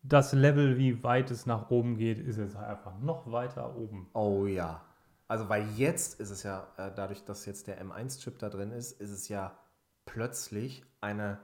das 0.03 0.33
Level, 0.33 0.77
wie 0.77 1.01
weit 1.03 1.31
es 1.31 1.45
nach 1.45 1.69
oben 1.69 1.95
geht, 1.97 2.19
ist 2.19 2.37
jetzt 2.37 2.55
einfach 2.57 2.99
noch 2.99 3.31
weiter 3.31 3.75
oben. 3.75 4.09
oh 4.13 4.45
ja. 4.45 4.81
Also 5.27 5.47
weil 5.47 5.65
jetzt 5.77 6.19
ist 6.19 6.29
es 6.29 6.43
ja, 6.43 6.67
äh, 6.75 6.91
dadurch, 6.93 7.23
dass 7.23 7.45
jetzt 7.45 7.67
der 7.67 7.81
M1-Chip 7.81 8.37
da 8.39 8.49
drin 8.49 8.71
ist, 8.71 8.99
ist 8.99 9.11
es 9.11 9.29
ja 9.29 9.57
plötzlich 10.05 10.83
eine 10.99 11.39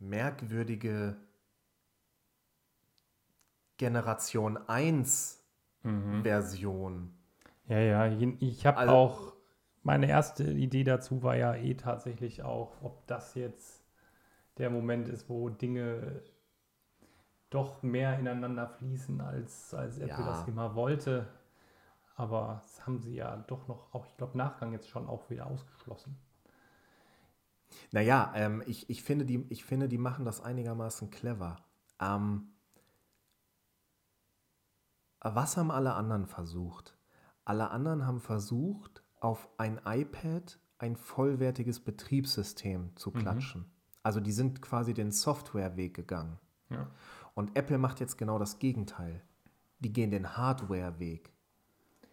merkwürdige 0.00 1.16
Generation 3.76 4.56
1 4.66 5.36
Mhm. 5.84 6.24
Version. 6.24 7.14
Ja, 7.68 7.78
ja, 7.78 8.06
ich 8.40 8.66
habe 8.66 8.78
Also- 8.78 8.92
auch, 8.94 9.32
meine 9.88 10.06
erste 10.06 10.44
Idee 10.44 10.84
dazu 10.84 11.22
war 11.22 11.34
ja 11.34 11.54
eh 11.54 11.72
tatsächlich 11.72 12.42
auch, 12.42 12.76
ob 12.82 13.06
das 13.06 13.34
jetzt 13.34 13.82
der 14.58 14.68
Moment 14.68 15.08
ist, 15.08 15.30
wo 15.30 15.48
Dinge 15.48 16.20
doch 17.48 17.82
mehr 17.82 18.18
ineinander 18.18 18.68
fließen, 18.68 19.18
als, 19.22 19.72
als 19.72 19.96
Apple 19.96 20.10
Ja. 20.10 20.26
das 20.26 20.46
immer 20.46 20.74
wollte. 20.74 21.26
Aber 22.16 22.60
das 22.64 22.84
haben 22.84 22.98
sie 22.98 23.14
ja 23.14 23.34
doch 23.46 23.66
noch, 23.66 23.94
auch 23.94 24.04
ich 24.04 24.14
glaube, 24.18 24.36
Nachgang 24.36 24.74
jetzt 24.74 24.90
schon 24.90 25.08
auch 25.08 25.30
wieder 25.30 25.46
ausgeschlossen. 25.46 26.18
Naja, 27.90 28.30
ähm, 28.34 28.62
ich, 28.66 28.90
ich, 28.90 29.02
finde, 29.02 29.24
die, 29.24 29.46
ich 29.48 29.64
finde, 29.64 29.88
die 29.88 29.96
machen 29.96 30.26
das 30.26 30.42
einigermaßen 30.42 31.08
clever. 31.08 31.64
Ähm, 31.98 32.52
was 35.22 35.56
haben 35.56 35.70
alle 35.70 35.94
anderen 35.94 36.26
versucht? 36.26 36.94
Alle 37.46 37.70
anderen 37.70 38.06
haben 38.06 38.20
versucht, 38.20 39.02
auf 39.20 39.48
ein 39.56 39.80
iPad 39.84 40.58
ein 40.78 40.96
vollwertiges 40.96 41.80
Betriebssystem 41.80 42.96
zu 42.96 43.10
klatschen. 43.10 43.64
Also 44.02 44.20
die 44.20 44.32
sind 44.32 44.62
quasi 44.62 44.94
den 44.94 45.10
Softwareweg 45.10 45.92
gegangen. 45.94 46.38
Ja. 46.70 46.88
Und 47.34 47.56
Apple 47.56 47.78
macht 47.78 48.00
jetzt 48.00 48.16
genau 48.16 48.38
das 48.38 48.58
Gegenteil. 48.58 49.22
Die 49.80 49.92
gehen 49.92 50.10
den 50.10 50.36
Hardwareweg. 50.36 51.32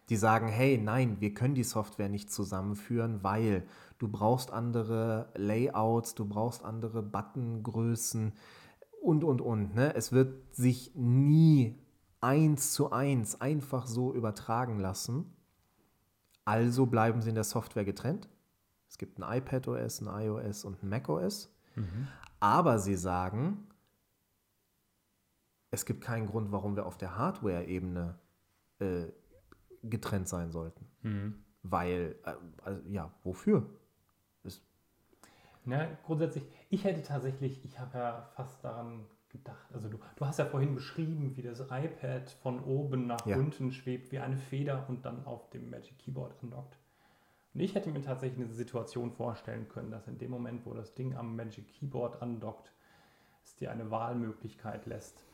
Die 0.08 0.16
sagen, 0.16 0.46
hey, 0.46 0.78
nein, 0.78 1.20
wir 1.20 1.34
können 1.34 1.54
die 1.54 1.64
Software 1.64 2.08
nicht 2.08 2.30
zusammenführen, 2.30 3.24
weil 3.24 3.66
du 3.98 4.08
brauchst 4.08 4.52
andere 4.52 5.30
Layouts, 5.34 6.14
du 6.14 6.26
brauchst 6.26 6.64
andere 6.64 7.02
Buttongrößen 7.02 8.32
und, 9.02 9.24
und, 9.24 9.40
und. 9.40 9.74
Ne? 9.74 9.94
Es 9.94 10.12
wird 10.12 10.54
sich 10.54 10.94
nie 10.94 11.76
eins 12.20 12.72
zu 12.72 12.92
eins 12.92 13.40
einfach 13.40 13.86
so 13.86 14.12
übertragen 14.12 14.78
lassen. 14.78 15.35
Also 16.46 16.86
bleiben 16.86 17.20
sie 17.20 17.28
in 17.28 17.34
der 17.34 17.44
Software 17.44 17.84
getrennt. 17.84 18.28
Es 18.88 18.96
gibt 18.96 19.18
ein 19.18 19.38
iPadOS, 19.38 20.00
ein 20.00 20.22
iOS 20.22 20.64
und 20.64 20.82
ein 20.82 20.88
macOS. 20.88 21.52
Aber 22.40 22.78
sie 22.78 22.94
sagen, 22.94 23.66
es 25.70 25.84
gibt 25.84 26.00
keinen 26.02 26.26
Grund, 26.26 26.52
warum 26.52 26.76
wir 26.76 26.86
auf 26.86 26.96
der 26.96 27.18
Hardware-Ebene 27.18 28.18
äh, 28.78 29.06
getrennt 29.82 30.28
sein 30.28 30.50
sollten. 30.50 30.86
Mhm. 31.02 31.44
Weil, 31.62 32.16
äh, 32.24 32.34
also, 32.62 32.80
ja, 32.88 33.12
wofür? 33.24 33.68
Ist, 34.44 34.62
Na, 35.64 35.86
grundsätzlich, 36.04 36.44
ich 36.70 36.84
hätte 36.84 37.02
tatsächlich, 37.02 37.64
ich 37.64 37.78
habe 37.78 37.98
ja 37.98 38.22
fast 38.36 38.64
daran 38.64 39.04
gedacht, 39.36 39.66
also 39.72 39.88
du, 39.88 39.98
du 40.16 40.26
hast 40.26 40.38
ja 40.38 40.44
vorhin 40.46 40.74
beschrieben, 40.74 41.36
wie 41.36 41.42
das 41.42 41.60
iPad 41.60 42.30
von 42.42 42.62
oben 42.64 43.06
nach 43.06 43.24
Ja. 43.26 43.36
unten 43.36 43.72
schwebt, 43.72 44.12
wie 44.12 44.18
eine 44.18 44.36
Feder 44.36 44.84
und 44.88 45.04
dann 45.04 45.24
auf 45.26 45.48
dem 45.50 45.70
Magic 45.70 45.98
Keyboard 45.98 46.34
andockt. 46.42 46.78
Und 47.54 47.60
ich 47.60 47.74
hätte 47.74 47.90
mir 47.90 48.02
tatsächlich 48.02 48.44
eine 48.44 48.54
Situation 48.54 49.12
vorstellen 49.12 49.68
können, 49.68 49.90
dass 49.90 50.06
in 50.08 50.18
dem 50.18 50.30
Moment, 50.30 50.66
wo 50.66 50.74
das 50.74 50.94
Ding 50.94 51.16
am 51.16 51.36
Magic 51.36 51.66
Keyboard 51.68 52.20
andockt, 52.20 52.72
es 53.44 53.56
dir 53.56 53.70
eine 53.70 53.90
Wahlmöglichkeit 53.90 54.86
lässt. 54.86 55.24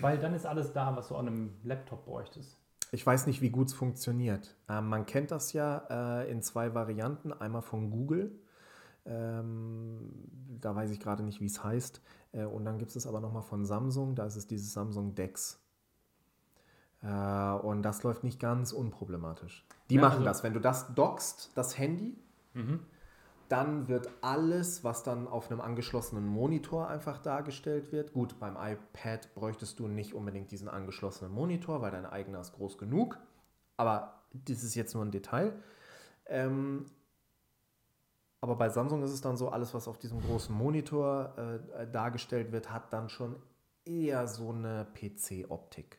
Weil 0.00 0.18
dann 0.18 0.34
ist 0.34 0.46
alles 0.46 0.72
da, 0.72 0.96
was 0.96 1.08
du 1.08 1.16
an 1.16 1.26
einem 1.28 1.54
Laptop 1.64 2.04
bräuchtest. 2.06 2.58
ich 2.92 3.06
weiß 3.06 3.26
nicht, 3.26 3.40
wie 3.40 3.50
gut 3.50 3.68
es 3.68 3.74
funktioniert. 3.74 4.56
Ähm, 4.68 4.88
man 4.88 5.06
kennt 5.06 5.30
das 5.30 5.52
ja 5.52 6.22
äh, 6.22 6.30
in 6.30 6.42
zwei 6.42 6.74
Varianten. 6.74 7.32
Einmal 7.32 7.62
von 7.62 7.90
Google. 7.90 8.32
Ähm, 9.06 10.10
da 10.60 10.74
weiß 10.74 10.90
ich 10.90 11.00
gerade 11.00 11.22
nicht, 11.22 11.40
wie 11.40 11.46
es 11.46 11.62
heißt. 11.62 12.02
Äh, 12.32 12.44
und 12.44 12.64
dann 12.64 12.78
gibt 12.78 12.94
es 12.94 13.06
aber 13.06 13.20
nochmal 13.20 13.42
von 13.42 13.64
Samsung. 13.64 14.14
Da 14.14 14.26
ist 14.26 14.36
es 14.36 14.46
dieses 14.46 14.72
Samsung 14.72 15.14
Dex. 15.14 15.60
Äh, 17.02 17.06
und 17.08 17.82
das 17.82 18.02
läuft 18.02 18.24
nicht 18.24 18.38
ganz 18.40 18.72
unproblematisch. 18.72 19.66
Die 19.88 19.94
Ja, 19.96 20.02
machen 20.02 20.18
also- 20.18 20.24
das. 20.24 20.42
Wenn 20.42 20.52
du 20.54 20.60
das 20.60 20.94
dockst, 20.94 21.50
das 21.54 21.78
Handy, 21.78 22.16
Mhm. 22.52 22.80
Dann 23.48 23.88
wird 23.88 24.08
alles, 24.20 24.84
was 24.84 25.02
dann 25.02 25.26
auf 25.26 25.50
einem 25.50 25.60
angeschlossenen 25.60 26.24
Monitor 26.24 26.86
einfach 26.88 27.18
dargestellt 27.18 27.90
wird. 27.90 28.12
Gut, 28.12 28.38
beim 28.38 28.56
iPad 28.56 29.34
bräuchtest 29.34 29.80
du 29.80 29.88
nicht 29.88 30.14
unbedingt 30.14 30.52
diesen 30.52 30.68
angeschlossenen 30.68 31.32
Monitor, 31.32 31.82
weil 31.82 31.90
dein 31.90 32.06
eigener 32.06 32.40
ist 32.40 32.52
groß 32.52 32.78
genug. 32.78 33.18
Aber 33.76 34.22
das 34.32 34.62
ist 34.62 34.76
jetzt 34.76 34.94
nur 34.94 35.04
ein 35.04 35.10
Detail. 35.10 35.52
Ähm, 36.26 36.86
aber 38.40 38.56
bei 38.56 38.68
Samsung 38.70 39.02
ist 39.02 39.10
es 39.10 39.20
dann 39.20 39.36
so, 39.36 39.50
alles, 39.50 39.74
was 39.74 39.86
auf 39.88 39.98
diesem 39.98 40.20
großen 40.22 40.54
Monitor 40.54 41.34
äh, 41.76 41.86
dargestellt 41.90 42.52
wird, 42.52 42.70
hat 42.72 42.92
dann 42.92 43.08
schon 43.08 43.36
eher 43.84 44.26
so 44.28 44.50
eine 44.50 44.86
PC-Optik. 44.94 45.98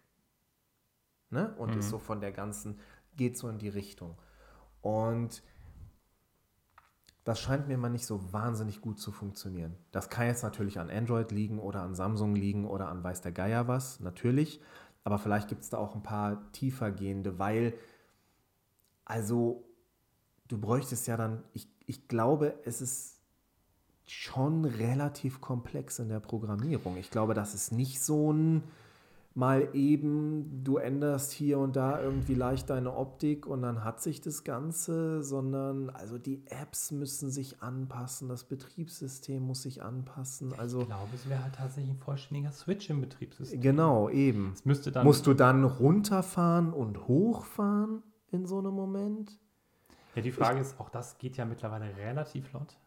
Ne? 1.29 1.53
Und 1.57 1.71
Mhm. 1.71 1.79
ist 1.79 1.89
so 1.89 1.99
von 1.99 2.19
der 2.19 2.31
ganzen, 2.31 2.79
geht 3.15 3.37
so 3.37 3.47
in 3.47 3.59
die 3.59 3.69
Richtung. 3.69 4.17
Und 4.81 5.43
das 7.23 7.39
scheint 7.39 7.67
mir 7.67 7.77
mal 7.77 7.89
nicht 7.89 8.05
so 8.07 8.33
wahnsinnig 8.33 8.81
gut 8.81 8.99
zu 8.99 9.11
funktionieren. 9.11 9.77
Das 9.91 10.09
kann 10.09 10.25
jetzt 10.25 10.41
natürlich 10.41 10.79
an 10.79 10.89
Android 10.89 11.31
liegen 11.31 11.59
oder 11.59 11.81
an 11.83 11.93
Samsung 11.93 12.35
liegen 12.35 12.65
oder 12.65 12.87
an 12.89 13.03
weiß 13.03 13.21
der 13.21 13.31
Geier 13.31 13.67
was, 13.67 13.99
natürlich. 13.99 14.59
Aber 15.03 15.19
vielleicht 15.19 15.47
gibt 15.47 15.61
es 15.61 15.69
da 15.69 15.77
auch 15.77 15.95
ein 15.95 16.03
paar 16.03 16.51
tiefergehende, 16.51 17.37
weil, 17.37 17.75
also, 19.05 19.63
du 20.51 20.57
bräuchtest 20.57 21.07
ja 21.07 21.17
dann, 21.17 21.43
ich, 21.53 21.67
ich 21.85 22.07
glaube, 22.07 22.55
es 22.65 22.81
ist 22.81 23.19
schon 24.05 24.65
relativ 24.65 25.41
komplex 25.41 25.99
in 25.99 26.09
der 26.09 26.19
Programmierung. 26.19 26.97
Ich 26.97 27.09
glaube, 27.09 27.33
das 27.33 27.53
ist 27.53 27.71
nicht 27.71 28.01
so 28.01 28.33
ein 28.33 28.63
mal 29.33 29.69
eben, 29.73 30.63
du 30.63 30.77
änderst 30.77 31.31
hier 31.31 31.59
und 31.59 31.75
da 31.75 32.01
irgendwie 32.01 32.33
leicht 32.33 32.69
deine 32.69 32.95
Optik 32.95 33.45
und 33.47 33.61
dann 33.61 33.83
hat 33.83 34.01
sich 34.01 34.19
das 34.19 34.43
Ganze, 34.43 35.23
sondern 35.23 35.89
also 35.89 36.17
die 36.17 36.43
Apps 36.47 36.91
müssen 36.91 37.31
sich 37.31 37.61
anpassen, 37.61 38.27
das 38.27 38.43
Betriebssystem 38.43 39.41
muss 39.41 39.61
sich 39.61 39.81
anpassen. 39.81 40.53
Also 40.57 40.81
Ich 40.81 40.87
glaube, 40.87 41.09
es 41.15 41.29
wäre 41.29 41.43
halt 41.43 41.55
tatsächlich 41.55 41.93
ein 41.93 41.99
vollständiger 41.99 42.51
Switch 42.51 42.89
im 42.89 42.99
Betriebssystem. 42.99 43.61
genau, 43.61 44.09
eben. 44.09 44.51
Es 44.53 44.65
müsste 44.65 44.91
dann. 44.91 45.05
Musst 45.05 45.25
du 45.27 45.33
dann 45.33 45.63
runterfahren 45.63 46.73
und 46.73 47.07
hochfahren 47.07 48.03
in 48.31 48.45
so 48.45 48.59
einem 48.59 48.73
Moment? 48.73 49.39
Ja, 50.15 50.21
die 50.21 50.31
Frage 50.31 50.59
ist, 50.59 50.79
auch 50.79 50.89
das 50.89 51.17
geht 51.17 51.37
ja 51.37 51.45
mittlerweile 51.45 51.95
relativ 51.97 52.47
flott. 52.49 52.77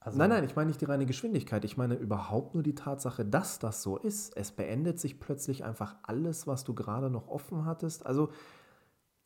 Also, 0.00 0.18
Nein, 0.18 0.28
nein, 0.30 0.44
ich 0.44 0.54
meine 0.54 0.68
nicht 0.68 0.80
die 0.82 0.84
reine 0.84 1.06
Geschwindigkeit. 1.06 1.64
Ich 1.64 1.78
meine 1.78 1.94
überhaupt 1.94 2.52
nur 2.54 2.62
die 2.62 2.74
Tatsache, 2.74 3.24
dass 3.24 3.58
das 3.58 3.82
so 3.82 3.96
ist. 3.96 4.36
Es 4.36 4.50
beendet 4.52 5.00
sich 5.00 5.18
plötzlich 5.18 5.64
einfach 5.64 5.96
alles, 6.02 6.46
was 6.46 6.64
du 6.64 6.74
gerade 6.74 7.08
noch 7.08 7.28
offen 7.28 7.64
hattest. 7.64 8.04
Also 8.04 8.30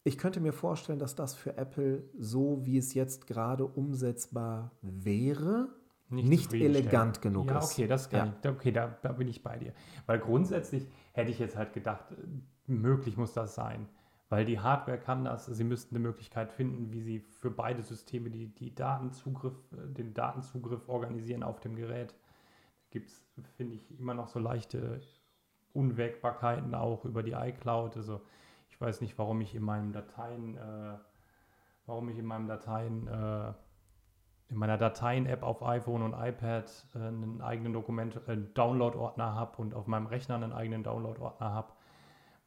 ich 0.04 0.18
könnte 0.18 0.38
mir 0.40 0.52
vorstellen, 0.52 1.00
dass 1.00 1.16
das 1.16 1.34
für 1.34 1.56
Apple 1.56 2.04
so, 2.16 2.60
wie 2.64 2.78
es 2.78 2.94
jetzt 2.94 3.26
gerade 3.26 3.64
umsetzbar 3.66 4.70
wäre, 4.80 5.68
nicht, 6.10 6.44
zufriedenstellend. 6.44 6.76
elegant 6.76 7.22
genug 7.22 7.50
ja, 7.50 7.58
ist. 7.58 7.72
okay, 7.72 7.86
das 7.88 8.08
kann 8.08 8.28
Ja. 8.28 8.34
ich. 8.42 8.48
Okay, 8.56 8.72
da, 8.72 8.96
da 9.02 9.12
bin 9.12 9.26
ich 9.28 9.42
bei 9.42 9.58
dir. 9.58 9.74
Weil 10.06 10.20
grundsätzlich 10.20 10.86
hätte 11.12 11.30
ich 11.32 11.38
jetzt 11.40 11.56
halt 11.56 11.72
gedacht, 11.72 12.04
möglich 12.66 13.16
muss 13.16 13.32
das 13.32 13.54
sein. 13.56 13.88
Weil 14.30 14.44
die 14.44 14.60
Hardware 14.60 14.98
kann 14.98 15.24
das. 15.24 15.46
Sie 15.46 15.64
müssten 15.64 15.94
eine 15.94 16.06
Möglichkeit 16.06 16.52
finden, 16.52 16.92
wie 16.92 17.00
sie 17.00 17.20
für 17.20 17.50
beide 17.50 17.82
Systeme 17.82 18.30
die, 18.30 18.48
die 18.54 18.74
Datenzugriff, 18.74 19.56
äh, 19.72 19.92
den 19.92 20.12
Datenzugriff 20.12 20.88
organisieren 20.88 21.42
auf 21.42 21.60
dem 21.60 21.76
Gerät. 21.76 22.10
Da 22.10 22.90
gibt 22.90 23.08
es, 23.08 23.26
finde 23.56 23.76
ich, 23.76 23.98
immer 23.98 24.14
noch 24.14 24.28
so 24.28 24.38
leichte 24.38 25.00
Unwägbarkeiten 25.72 26.74
auch 26.74 27.04
über 27.04 27.22
die 27.22 27.32
iCloud. 27.32 27.96
Also 27.96 28.20
ich 28.68 28.80
weiß 28.80 29.00
nicht, 29.00 29.18
warum 29.18 29.40
ich 29.40 29.54
in 29.54 29.62
meinen 29.62 29.92
Dateien, 29.92 30.56
äh, 30.56 30.98
warum 31.86 32.08
ich 32.10 32.18
in 32.18 32.26
meinen 32.26 32.48
Dateien, 32.48 33.06
äh, 33.06 33.52
in 34.50 34.56
meiner 34.56 34.78
Dateien-App 34.78 35.42
auf 35.42 35.62
iPhone 35.62 36.02
und 36.02 36.12
iPad 36.12 36.70
äh, 36.94 36.98
einen 36.98 37.40
eigenen 37.40 37.72
Dokument, 37.72 38.20
äh, 38.28 38.36
Download-Ordner 38.54 39.34
habe 39.34 39.56
und 39.62 39.74
auf 39.74 39.86
meinem 39.86 40.06
Rechner 40.06 40.36
einen 40.36 40.52
eigenen 40.52 40.82
Download-Ordner 40.82 41.52
habe. 41.52 41.72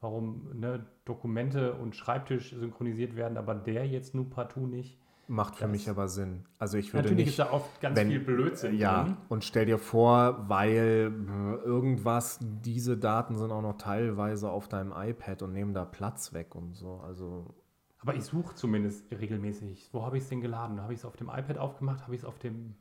Warum 0.02 0.50
ne, 0.60 0.86
Dokumente 1.06 1.74
und 1.76 1.96
Schreibtisch 1.96 2.50
synchronisiert 2.56 3.16
werden, 3.16 3.38
aber 3.38 3.54
der 3.56 3.88
jetzt 3.88 4.16
nur 4.16 4.30
partout 4.30 4.66
nicht. 4.68 4.98
Macht 5.28 5.56
für 5.56 5.62
Das- 5.66 5.72
mich 5.72 5.90
aber 5.90 6.08
Sinn. 6.10 6.44
Also 6.58 6.78
ich 6.78 6.92
würde 6.92 7.04
Natürlich 7.10 7.26
nicht... 7.28 7.40
ist 7.40 7.40
da 7.40 7.52
oft 7.54 7.80
ganz 7.80 7.96
wenn- 7.98 8.10
viel 8.10 8.20
Blödsinn 8.20 8.76
Ja, 8.78 9.04
drin. 9.04 9.18
und 9.30 9.44
stell 9.46 9.66
dir 9.68 9.78
vor, 9.78 10.50
weil 10.50 11.14
äh, 11.14 11.66
irgendwas, 11.66 12.40
diese 12.42 12.98
Daten 12.98 13.38
sind 13.38 13.52
auch 13.52 13.62
noch 13.62 13.78
teilweise 13.78 14.50
auf 14.50 14.68
deinem 14.68 14.92
iPad 14.94 15.44
und 15.44 15.54
nehmen 15.54 15.74
da 15.74 15.86
Platz 15.86 16.34
weg 16.34 16.56
und 16.56 16.74
so. 16.76 16.96
Also 17.06 17.54
Aber 18.00 18.16
ich 18.16 18.24
suche 18.24 18.56
zumindest 18.56 19.10
regelmäßig. 19.12 19.90
Wo 19.94 20.04
habe 20.04 20.18
ich 20.18 20.24
es 20.24 20.30
denn 20.30 20.42
geladen? 20.42 20.82
Habe 20.82 20.94
ich 20.94 21.00
es 21.00 21.06
auf 21.06 21.16
dem 21.16 21.30
iPad 21.30 21.60
aufgemacht? 21.60 22.02
Habe 22.02 22.16
ich 22.16 22.22
es 22.22 22.26
auf 22.26 22.40
dem 22.40 22.76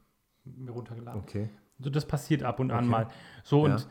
mir 0.44 0.70
runtergeladen? 0.72 1.20
okay. 1.20 1.50
So, 1.78 1.88
das 1.90 2.04
passiert 2.06 2.42
ab 2.42 2.58
und 2.60 2.70
an 2.72 2.84
Okay. 2.84 2.90
mal. 2.90 3.06
So, 3.44 3.66
Ja. 3.66 3.74
und 3.74 3.88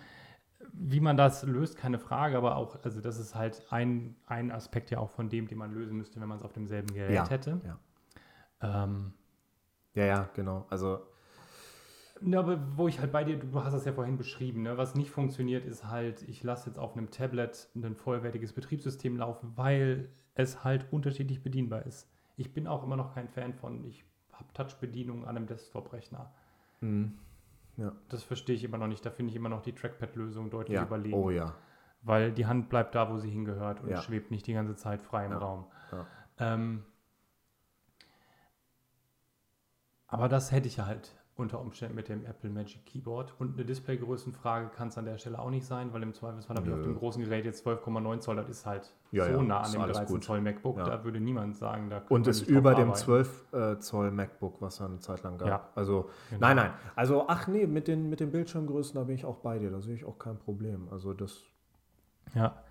wie 0.81 0.99
man 1.01 1.17
das 1.17 1.43
löst, 1.43 1.77
keine 1.77 1.99
Frage, 1.99 2.37
aber 2.37 2.55
auch, 2.55 2.83
also 2.83 3.01
das 3.01 3.19
ist 3.19 3.35
halt 3.35 3.63
ein, 3.71 4.15
ein 4.27 4.51
Aspekt 4.51 4.91
ja 4.91 4.99
auch 4.99 5.09
von 5.11 5.29
dem, 5.29 5.47
den 5.47 5.57
man 5.57 5.73
lösen 5.73 5.97
müsste, 5.97 6.19
wenn 6.21 6.27
man 6.29 6.37
es 6.37 6.43
auf 6.43 6.53
demselben 6.53 6.93
Gerät 6.93 7.15
Ja, 7.15 7.29
hätte. 7.29 7.61
ja. 7.63 7.79
Ähm, 8.61 9.13
Ja, 9.93 10.05
ja, 10.05 10.29
genau. 10.33 10.65
Also 10.69 10.99
Ja, 12.21 12.39
aber 12.39 12.77
wo 12.77 12.87
ich 12.87 12.99
halt 12.99 13.11
bei 13.11 13.23
dir, 13.23 13.37
du 13.39 13.63
hast 13.63 13.73
das 13.73 13.85
ja 13.85 13.93
vorhin 13.93 14.17
beschrieben, 14.17 14.63
ne? 14.63 14.77
was 14.77 14.93
nicht 14.95 15.09
funktioniert, 15.11 15.65
ist 15.65 15.85
halt, 15.85 16.21
ich 16.27 16.43
lasse 16.43 16.69
jetzt 16.69 16.77
auf 16.79 16.95
einem 16.97 17.11
Tablet 17.11 17.69
ein 17.75 17.95
vollwertiges 17.95 18.53
Betriebssystem 18.53 19.15
laufen, 19.17 19.53
weil 19.55 20.09
es 20.35 20.63
halt 20.63 20.85
unterschiedlich 20.91 21.41
bedienbar 21.43 21.85
ist. 21.85 22.09
Ich 22.35 22.53
bin 22.53 22.67
auch 22.67 22.83
immer 22.83 22.97
noch 22.97 23.13
kein 23.13 23.29
Fan 23.29 23.53
von, 23.53 23.85
ich 23.85 24.03
habe 24.33 24.51
Touch-Bedienung 24.53 25.25
an 25.25 25.37
einem 25.37 25.47
Desktop-Rechner. 25.47 26.31
mh, 26.81 27.11
ja. 27.79 27.91
Das 28.09 28.23
verstehe 28.23 28.55
ich 28.55 28.63
immer 28.63 28.77
noch 28.77 28.87
nicht. 28.87 29.05
Da 29.05 29.09
finde 29.09 29.31
ich 29.31 29.35
immer 29.35 29.49
noch 29.49 29.61
die 29.61 29.73
Trackpad-Lösung 29.73 30.49
deutlich 30.49 30.75
ja. 30.75 30.83
überlegen. 30.83 31.15
Oh 31.15 31.29
ja. 31.29 31.55
Weil 32.01 32.31
die 32.31 32.45
Hand 32.45 32.69
bleibt 32.69 32.95
da, 32.95 33.09
wo 33.09 33.17
sie 33.17 33.29
hingehört 33.29 33.81
und 33.81 33.89
Ja. 33.89 34.01
schwebt 34.01 34.31
nicht 34.31 34.47
die 34.47 34.53
ganze 34.53 34.75
Zeit 34.75 35.01
frei 35.01 35.25
im. 35.25 35.33
Raum. 35.33 35.65
Ähm, 36.37 36.85
aber 40.07 40.29
das 40.29 40.51
hätte 40.51 40.67
ich 40.67 40.79
halt 40.79 41.18
unter 41.39 41.59
Umständen 41.59 41.95
mit 41.95 42.09
dem 42.09 42.25
Apple 42.25 42.49
Magic 42.49 42.85
Keyboard. 42.85 43.33
Und 43.39 43.55
eine 43.55 43.65
Displaygrößenfrage 43.65 44.69
kann 44.69 44.89
es 44.89 44.97
an 44.97 45.05
der 45.05 45.17
Stelle 45.17 45.39
auch 45.39 45.49
nicht 45.49 45.65
sein, 45.65 45.93
weil 45.93 46.03
im 46.03 46.13
Zweifelsfall 46.13 46.57
habe 46.57 46.67
ich 46.67 46.73
auf 46.73 46.81
dem 46.81 46.95
großen 46.97 47.23
Gerät 47.23 47.45
jetzt 47.45 47.65
12,9 47.65 48.19
Zoll. 48.19 48.35
Das 48.35 48.49
ist 48.49 48.65
halt 48.65 48.93
Ja, 49.11 49.25
so 49.25 49.31
ja, 49.31 49.41
nah 49.43 49.61
an 49.61 49.71
dem 49.71 49.81
alles 49.81 49.97
13 49.97 50.15
gut. 50.15 50.23
Zoll 50.23 50.41
MacBook. 50.41 50.77
Ja. 50.77 50.83
Da 50.85 51.03
würde 51.03 51.19
niemand 51.19 51.55
sagen, 51.55 51.89
da 51.89 52.01
Und 52.09 52.27
ist 52.27 52.41
drauf 52.41 52.49
über 52.49 52.75
dem 52.75 52.89
arbeiten. 52.89 52.95
12 53.05 53.53
äh, 53.53 53.79
Zoll 53.79 54.11
MacBook, 54.11 54.61
was 54.61 54.79
er 54.79 54.87
eine 54.87 54.99
Zeit 54.99 55.23
lang 55.23 55.37
gab. 55.37 55.71
Also, 55.75 56.09
Genau. 56.29 56.41
nein, 56.41 56.55
nein. 56.57 56.71
Also, 56.95 57.25
ach 57.27 57.47
nee, 57.47 57.65
mit 57.65 57.87
den, 57.87 58.09
mit 58.09 58.19
den 58.19 58.31
Bildschirmgrößen, 58.31 58.95
da 58.95 59.03
bin 59.05 59.15
ich 59.15 59.25
auch 59.25 59.37
bei 59.37 59.57
dir. 59.59 59.71
Da 59.71 59.81
sehe 59.81 59.95
ich 59.95 60.05
auch 60.05 60.19
kein 60.19 60.37
Problem. 60.37 60.87
Also, 60.91 61.13
das. 61.13 61.41
Ja. 62.35 62.63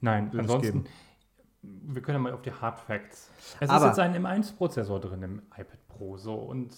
Nein, 0.00 0.30
es 0.32 0.38
ansonsten, 0.40 0.84
geben. 0.84 1.92
wir 1.94 2.02
können 2.02 2.16
ja 2.16 2.22
mal 2.22 2.32
auf 2.32 2.42
die 2.42 2.52
Hard 2.52 2.78
Facts. 2.80 3.30
Es 3.60 3.70
Aber- 3.70 3.90
ist 3.90 3.96
jetzt 3.96 3.98
ein 4.00 4.14
M1-Prozessor 4.14 5.00
drin 5.00 5.22
im 5.22 5.38
iPad 5.56 5.78
Pro. 5.88 6.16
So, 6.16 6.34
und 6.34 6.74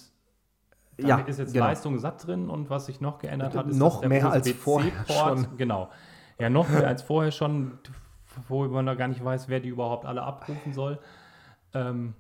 damit 0.99 1.27
Ja, 1.27 1.31
ist 1.31 1.39
jetzt 1.39 1.53
genau. 1.53 1.67
Leistung 1.67 1.99
satt 1.99 2.27
drin 2.27 2.51
und 2.51 2.71
was 2.71 2.87
sich 2.87 3.01
noch 3.01 3.19
geändert 3.19 3.55
hat, 3.55 3.69
ist 3.69 3.77
Noch 3.79 4.03
mehr 4.05 4.31
als 4.31 4.51
vorher 4.53 4.93
schon. 5.07 5.57
Genau. 5.57 5.91
Ja, 6.39 6.51
noch 6.51 6.69
mehr 6.69 6.87
als 6.87 7.03
vorher 7.03 7.31
schon, 7.33 7.79
wo 8.49 8.65
man 8.67 8.87
da 8.87 8.95
gar 8.95 9.09
nicht 9.09 9.25
weiß, 9.25 9.49
wer 9.49 9.61
die 9.61 9.69
überhaupt 9.69 10.05
alle 10.07 10.23
abrufen 10.23 10.73
soll. 10.73 10.99
Ähm, 11.75 12.15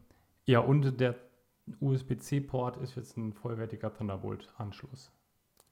ja, 0.44 0.60
und 0.60 1.00
der 1.00 1.14
USB-C-Port 1.80 2.76
ist 2.78 2.94
jetzt 2.96 3.16
ein 3.16 3.32
vollwertiger 3.32 3.92
Thunderbolt-Anschluss. 3.92 5.12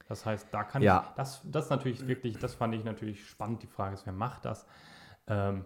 Das 0.07 0.25
heißt, 0.25 0.47
da 0.51 0.63
kann 0.63 0.81
Ja. 0.81 1.05
ich, 1.09 1.15
das, 1.15 1.41
das 1.45 1.69
natürlich 1.69 2.07
wirklich, 2.07 2.37
das 2.37 2.53
fand 2.53 2.73
ich 2.75 2.83
natürlich 2.83 3.27
spannend. 3.27 3.63
Die 3.63 3.67
Frage 3.67 3.95
ist, 3.95 4.05
wer 4.05 4.13
macht 4.13 4.45
das? 4.45 4.65
Ähm, 5.27 5.65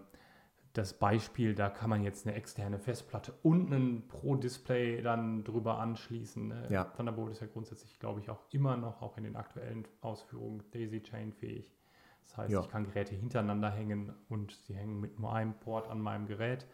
das 0.72 0.94
Beispiel, 0.98 1.54
da 1.54 1.68
kann 1.68 1.90
man 1.90 2.02
jetzt 2.02 2.26
eine 2.26 2.34
externe 2.34 2.78
Festplatte 2.78 3.34
und 3.42 3.70
ein 3.72 4.08
Pro-Display 4.08 5.02
dann 5.02 5.44
drüber 5.44 5.78
anschließen. 5.78 6.48
ne? 6.48 6.66
Ja. 6.70 6.84
Thunderbolt 6.84 7.32
ist 7.32 7.40
ja 7.40 7.46
grundsätzlich, 7.46 7.98
glaube 7.98 8.20
ich, 8.20 8.30
auch 8.30 8.40
immer 8.50 8.76
noch, 8.76 9.02
auch 9.02 9.16
in 9.18 9.24
den 9.24 9.36
aktuellen 9.36 9.86
Ausführungen, 10.00 10.62
Daisy-Chain 10.72 11.32
fähig. 11.32 11.70
Das 12.22 12.36
heißt, 12.36 12.52
Ja. 12.52 12.60
ich 12.60 12.68
kann 12.68 12.84
Geräte 12.84 13.14
hintereinander 13.14 13.70
hängen 13.70 14.14
und 14.28 14.52
sie 14.66 14.74
hängen 14.74 14.98
mit 15.00 15.18
nur 15.18 15.32
einem 15.34 15.54
Port 15.54 15.88
an 15.88 16.00
meinem 16.00 16.26
Gerät. 16.26 16.66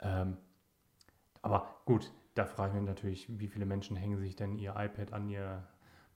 Ähm, 0.00 0.38
aber 1.42 1.82
gut, 1.84 2.10
da 2.34 2.46
frage 2.46 2.74
ich 2.74 2.80
mich 2.80 2.88
natürlich, 2.88 3.38
wie 3.38 3.48
viele 3.48 3.66
Menschen 3.66 3.96
hängen 3.96 4.18
sich 4.18 4.36
denn 4.36 4.56
ihr 4.56 4.74
iPad 4.76 5.12
an 5.12 5.28
ihr 5.28 5.66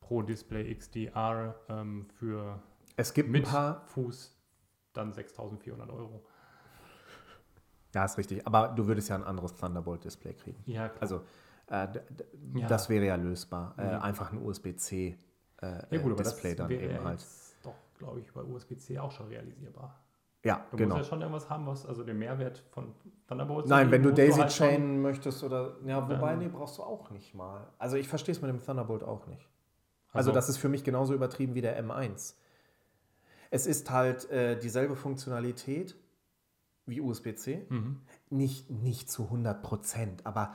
Pro 0.01 0.23
Display 0.23 0.75
XDR 0.75 1.55
ähm, 1.69 2.07
für 2.19 2.63
Es 2.97 3.13
gibt 3.13 3.29
mit 3.29 3.45
ein 3.47 3.51
paar. 3.51 3.87
Fuß 3.89 4.39
dann 4.93 5.13
6400 5.13 5.91
Euro. 5.91 6.25
Ja, 7.95 8.05
ist 8.05 8.19
richtig. 8.19 8.47
Aber 8.47 8.69
du 8.69 8.87
würdest 8.87 9.09
ja 9.09 9.15
ein 9.15 9.25
anderes 9.25 9.55
Thunderbolt-Display 9.55 10.35
kriegen. 10.35 10.63
Ja, 10.67 10.89
klar. 10.89 11.01
Also, 11.03 11.21
äh, 11.69 11.89
Ja. 12.57 12.67
das 12.67 12.89
wäre 12.89 13.07
ja 13.07 13.15
lösbar. 13.17 13.75
Äh, 13.79 13.97
Mhm. 13.97 14.03
einfach 14.03 14.33
ein 14.33 14.43
USB-C 14.45 15.17
äh, 15.63 15.67
ja 15.97 16.03
gut, 16.03 16.19
Display 16.19 16.55
dann 16.55 16.69
wäre 16.69 16.83
eben 16.83 16.95
ja 16.97 17.05
halt. 17.05 17.21
jetzt 17.21 17.57
doch, 17.63 17.73
glaube 17.99 18.21
ich, 18.21 18.31
bei 18.33 18.43
USB-C 18.43 18.99
auch 18.99 19.11
schon 19.13 19.29
realisierbar. 19.29 19.99
Ja, 20.45 20.67
Du 20.71 20.77
genau. 20.77 20.97
musst 20.97 21.07
ja 21.07 21.11
schon 21.15 21.21
irgendwas 21.23 21.49
haben, 21.49 21.67
was, 21.67 21.87
also 21.87 22.05
den 22.05 22.19
Mehrwert 22.19 22.59
von 22.71 22.95
Thunderbolt. 23.27 23.67
Nein, 23.67 23.91
wenn 23.91 24.03
du 24.03 24.13
Daisy 24.13 24.41
halt 24.41 24.51
Chain 24.51 25.01
möchtest 25.01 25.43
oder. 25.43 25.77
Ja, 25.87 26.07
wobei, 26.07 26.37
nee, 26.37 26.49
brauchst 26.49 26.77
du 26.77 26.83
auch 26.83 27.09
nicht 27.11 27.35
mal. 27.35 27.67
Also 27.79 27.97
ich 27.97 28.09
verstehe 28.09 28.35
es 28.35 28.43
mit 28.43 28.51
dem 28.51 28.63
Thunderbolt 28.63 29.03
auch 29.05 29.27
nicht. 29.27 29.49
Also, 30.13 30.31
Also- 30.31 30.33
das 30.33 30.51
ist 30.51 30.59
für 30.59 30.69
mich 30.69 30.85
genauso 30.85 31.15
übertrieben 31.15 31.55
wie 31.55 31.63
der 31.63 31.79
M1. 31.83 32.37
Es 33.51 33.67
ist 33.67 33.91
halt 33.91 34.29
äh, 34.31 34.59
dieselbe 34.59 34.97
Funktionalität 34.97 35.97
wie 36.87 37.01
USB-C. 37.01 37.67
Mhm. 37.69 38.01
Nicht, 38.31 38.71
nicht 38.71 39.11
zu 39.11 39.25
100 39.25 39.63
Prozent, 39.63 40.27
aber 40.27 40.55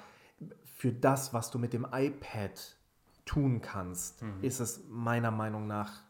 für 0.64 0.91
das, 0.93 1.33
was 1.33 1.51
du 1.51 1.59
mit 1.59 1.74
dem 1.74 1.88
iPad 1.91 2.77
tun 3.25 3.61
kannst, 3.61 4.22
Mhm. 4.22 4.43
ist 4.43 4.59
es 4.59 4.83
meiner 4.88 5.32
Meinung 5.32 5.67
nach 5.67 6.03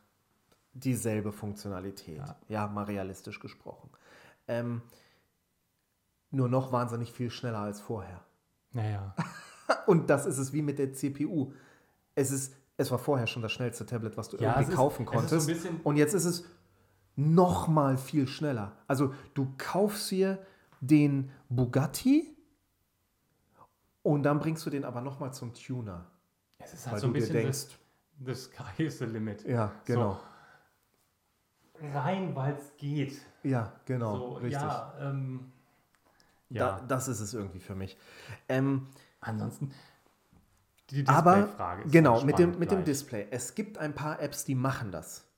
dieselbe 0.73 1.31
Funktionalität. 1.31 2.17
Ja. 2.17 2.35
Ja, 2.47 2.67
mal 2.67 2.83
realistisch 2.85 3.39
gesprochen. 3.39 3.89
Ähm, 4.47 4.81
nur 6.31 6.47
noch 6.47 6.71
wahnsinnig 6.71 7.11
viel 7.11 7.29
schneller 7.31 7.59
als 7.59 7.81
vorher. 7.81 8.23
Naja. 8.71 9.15
Und 9.87 10.09
das 10.09 10.25
ist 10.25 10.37
es 10.37 10.53
wie 10.53 10.61
mit 10.61 10.79
der 10.79 10.93
CPU. 10.93 11.53
Es, 12.15 12.31
ist, 12.31 12.55
es 12.77 12.91
war 12.91 12.99
vorher 12.99 13.27
schon 13.27 13.41
das 13.41 13.51
schnellste 13.51 13.85
Tablet, 13.85 14.15
was 14.17 14.29
du 14.29 14.37
Ja, 14.37 14.55
irgendwie 14.59 14.75
kaufen 14.75 15.05
ist 15.05 15.09
konntest. 15.11 15.49
Und 15.83 15.95
jetzt 15.97 16.13
ist 16.13 16.25
es 16.25 16.45
noch 17.19 17.67
mal 17.67 17.97
viel 17.97 18.27
schneller. 18.27 18.77
Also 18.87 19.13
du 19.33 19.53
kaufst 19.57 20.09
dir 20.11 20.39
den 20.79 21.31
Bugatti 21.49 22.35
und 24.03 24.23
dann 24.23 24.39
bringst 24.39 24.65
du 24.65 24.69
den 24.69 24.85
aber 24.85 25.01
noch 25.01 25.19
mal 25.19 25.31
zum 25.33 25.53
Tuner. 25.53 26.05
Es 26.59 26.73
ist 26.73 26.85
halt 26.85 26.93
Weil 26.93 27.01
so 27.01 27.07
ein 27.07 27.13
bisschen 27.13 27.33
denkst, 27.33 27.67
das, 27.67 27.79
the 28.25 28.35
sky 28.35 28.83
is 28.83 28.99
the 28.99 29.05
limit. 29.05 29.43
ja, 29.45 29.71
genau. 29.85 30.19
Rein, 31.81 32.35
weil 32.35 32.55
es 32.55 32.75
geht. 32.77 33.21
Ja, 33.43 33.73
genau, 33.85 34.17
so, 34.17 34.33
richtig. 34.33 34.53
Ja, 34.61 34.93
ähm, 34.99 35.51
Da, 36.49 36.55
ja. 36.79 36.81
das 36.87 37.07
ist 37.07 37.19
es 37.21 37.33
irgendwie 37.33 37.59
für 37.59 37.75
mich. 37.75 37.97
Ähm, 38.49 38.87
ansonsten, 39.21 39.73
die 40.89 41.07
aber 41.07 41.35
Display-Frage 41.35 41.83
ist 41.83 41.91
genau, 41.91 42.17
sehr 42.17 42.25
mit 42.25 42.39
dem, 42.39 42.59
mit 42.59 42.71
dem. 42.71 42.83
Display. 42.83 43.27
Es 43.31 43.55
gibt 43.55 43.77
ein 43.77 43.93
paar 43.93 44.21
Apps, 44.21 44.43
die 44.45 44.55
machen 44.55 44.91
das. 44.91 45.28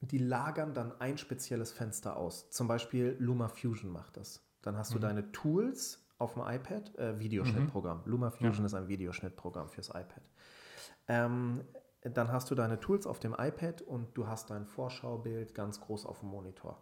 Die 0.00 0.18
lagern 0.18 0.74
dann 0.74 0.98
ein 1.00 1.18
spezielles 1.18 1.72
Fenster 1.72 2.16
aus. 2.16 2.50
Zum 2.50 2.68
Beispiel 2.68 3.16
Luma 3.18 3.48
Fusion 3.48 3.90
macht 3.90 4.16
das. 4.16 4.44
Dann 4.62 4.76
hast 4.76 4.90
Mhm. 4.90 4.94
du 4.94 5.00
deine 5.00 5.32
Tools 5.32 6.04
auf 6.18 6.34
dem 6.34 6.42
iPad, 6.42 6.96
äh, 6.98 7.18
Videoschnittprogramm. 7.18 8.02
Luma 8.04 8.30
Fusion 8.30 8.64
ist 8.64 8.74
ein 8.74 8.88
Videoschnittprogramm 8.88 9.68
fürs 9.68 9.88
iPad. 9.88 10.22
Ähm, 11.08 11.64
dann 12.02 12.30
hast 12.30 12.50
du 12.50 12.54
deine 12.54 12.78
Tools 12.78 13.06
auf 13.06 13.18
dem 13.18 13.34
iPad 13.36 13.82
und 13.82 14.16
du 14.16 14.26
hast 14.28 14.50
dein 14.50 14.66
Vorschaubild 14.66 15.54
ganz 15.54 15.80
groß 15.80 16.06
auf 16.06 16.20
dem 16.20 16.28
Monitor. 16.28 16.80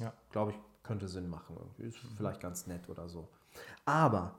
Ja. 0.00 0.12
Glaube 0.30 0.52
ich, 0.52 0.58
könnte 0.82 1.08
Sinn 1.08 1.28
machen. 1.28 1.56
Ist 1.78 1.98
vielleicht 2.16 2.40
ganz 2.40 2.66
nett 2.66 2.88
oder 2.88 3.08
so. 3.08 3.28
Aber, 3.84 4.38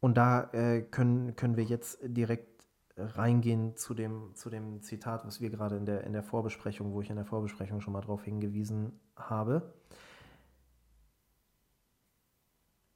und 0.00 0.16
da 0.16 0.50
äh, 0.52 0.82
können, 0.82 1.36
können 1.36 1.56
wir 1.56 1.64
jetzt 1.64 1.98
direkt 2.02 2.57
reingehen 2.98 3.76
zu 3.76 3.94
dem, 3.94 4.34
zu 4.34 4.50
dem 4.50 4.82
Zitat, 4.82 5.26
was 5.26 5.40
wir 5.40 5.50
gerade 5.50 5.76
in 5.76 5.86
der, 5.86 6.04
in 6.04 6.12
der 6.12 6.22
Vorbesprechung, 6.22 6.92
wo 6.92 7.00
ich 7.00 7.10
in 7.10 7.16
der 7.16 7.24
Vorbesprechung 7.24 7.80
schon 7.80 7.92
mal 7.92 8.00
darauf 8.00 8.24
hingewiesen 8.24 8.98
habe. 9.16 9.74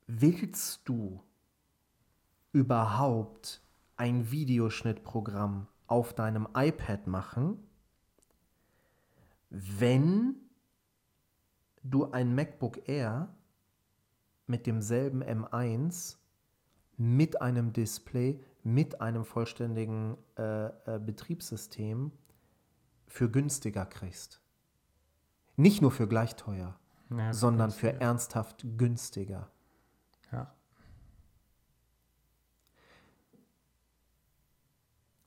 Willst 0.06 0.88
du 0.88 1.22
überhaupt 2.52 3.62
ein 3.96 4.30
Videoschnittprogramm 4.30 5.68
auf 5.86 6.14
deinem 6.14 6.48
iPad 6.54 7.06
machen, 7.06 7.58
wenn 9.50 10.36
du 11.82 12.10
ein 12.10 12.34
MacBook 12.34 12.88
Air 12.88 13.34
mit 14.46 14.66
demselben 14.66 15.22
M1 15.22 16.16
mit 16.96 17.40
einem 17.40 17.72
Display, 17.72 18.40
mit 18.62 19.00
einem 19.00 19.24
vollständigen 19.24 20.16
äh, 20.38 20.66
äh, 20.66 20.98
Betriebssystem 20.98 22.12
für 23.06 23.30
günstiger 23.30 23.86
kriegst. 23.86 24.40
Nicht 25.56 25.82
nur 25.82 25.90
für 25.90 26.08
gleich 26.08 26.36
teuer, 26.36 26.78
Ja, 27.10 27.32
sondern 27.32 27.70
für 27.70 27.88
günstiger. 27.88 28.06
ernsthaft 28.06 28.64
günstiger. 28.78 29.50
Ja. 30.30 30.54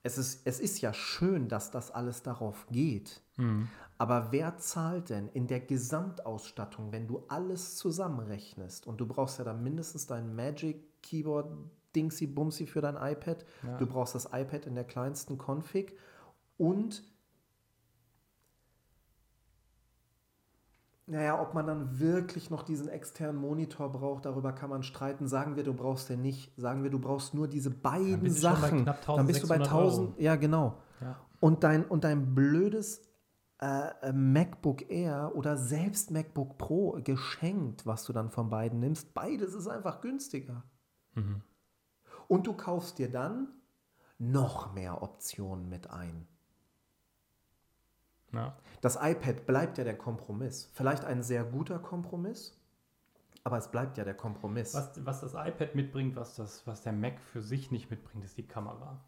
Es 0.03 0.17
ist, 0.17 0.45
es 0.45 0.59
ist 0.59 0.81
ja 0.81 0.93
schön, 0.93 1.47
dass 1.47 1.72
das 1.72 1.91
alles 1.91 2.22
darauf 2.23 2.67
geht. 2.69 3.22
Mhm. 3.38 3.67
Aber 3.97 4.31
wer 4.31 4.57
zahlt 4.57 5.09
denn 5.09 5.30
in 5.30 5.47
der 5.47 5.61
Gesamtausstattung, 5.61 6.91
wenn 6.91 7.07
du 7.07 7.23
alles 7.27 7.75
zusammenrechnest? 7.77 8.88
Und 8.88 8.97
du 8.99 9.07
brauchst 9.07 9.39
ja 9.39 9.45
dann 9.45 9.64
mindestens 9.64 10.05
dein 10.05 10.35
Magic 10.35 11.01
Keyboard 11.01 11.49
Dingsy 11.95 12.27
Bumsy 12.27 12.67
für 12.67 12.82
dein 12.82 12.95
iPad. 12.95 13.45
Ja. 13.64 13.77
Du 13.77 13.85
brauchst 13.85 14.15
das 14.15 14.25
iPad 14.25 14.65
in 14.65 14.75
der 14.75 14.83
kleinsten 14.83 15.38
Config. 15.38 15.98
Und 16.57 17.03
naja, 21.07 21.40
ob 21.40 21.53
man 21.53 21.67
dann 21.67 21.99
wirklich 21.99 22.49
noch 22.49 22.64
diesen 22.64 22.88
externen 22.88 23.40
Monitor 23.40 23.91
braucht, 23.91 24.25
darüber 24.25 24.53
kann 24.53 24.72
man 24.72 24.82
streiten. 24.82 25.27
Sagen 25.27 25.56
wir, 25.56 25.64
du 25.64 25.74
brauchst 25.74 26.09
den 26.09 26.22
nicht. 26.22 26.51
Sagen 26.59 26.83
wir, 26.83 26.90
du 26.90 26.99
brauchst 26.99 27.33
nur 27.33 27.48
diese 27.48 27.69
beiden 27.69 28.30
Sachen. 28.32 28.85
dann 28.85 29.27
bist 29.27 29.43
du 29.43 29.48
bei 29.48 29.56
1600 29.56 29.72
Euro. 29.72 29.88
1000. 29.88 30.19
Ja, 30.19 30.35
genau. 30.35 30.77
Ja. 31.01 31.19
Und 31.40 31.64
dein, 31.64 31.85
und 31.85 32.03
dein 32.03 32.33
blödes 32.33 33.01
äh, 33.61 33.90
äh, 34.01 34.11
MacBook 34.14 34.90
Air 34.90 35.32
oder 35.35 35.57
selbst 35.57 36.11
MacBook 36.11 36.57
Pro 36.57 36.99
geschenkt, 37.03 37.85
was 37.85 38.03
du 38.03 38.11
dann 38.11 38.30
von 38.30 38.49
beiden 38.49 38.80
nimmst, 38.80 39.14
beides 39.14 39.53
ist 39.53 39.67
einfach 39.67 40.01
günstiger. 40.01 40.64
Mhm. 41.14 41.41
Und 42.27 42.47
du 42.47 42.53
kaufst 42.53 42.97
dir 42.97 43.09
dann 43.09 43.47
noch 44.17 44.73
mehr 44.73 45.01
Optionen 45.01 45.69
mit 45.69 45.89
ein. 45.89 46.27
Ja. 48.33 48.55
Das 48.81 48.97
iPad 49.01 49.45
bleibt 49.45 49.77
ja 49.77 49.83
der 49.83 49.97
Kompromiss. 49.97 50.69
Vielleicht 50.73 51.05
ein 51.05 51.23
sehr 51.23 51.43
guter 51.43 51.79
Kompromiss, 51.79 52.57
aber 53.43 53.57
es 53.57 53.69
bleibt 53.69 53.97
ja 53.97 54.03
der 54.03 54.13
Kompromiss. 54.13 54.73
Was, 54.73 55.05
was 55.05 55.21
das 55.21 55.33
iPad 55.33 55.75
mitbringt, 55.75 56.15
was, 56.15 56.35
das, 56.35 56.65
was 56.67 56.81
der 56.81 56.93
Mac 56.93 57.19
für 57.19 57.41
sich 57.41 57.71
nicht 57.71 57.89
mitbringt, 57.89 58.25
ist 58.25 58.37
die 58.37 58.47
Kamera. 58.47 58.99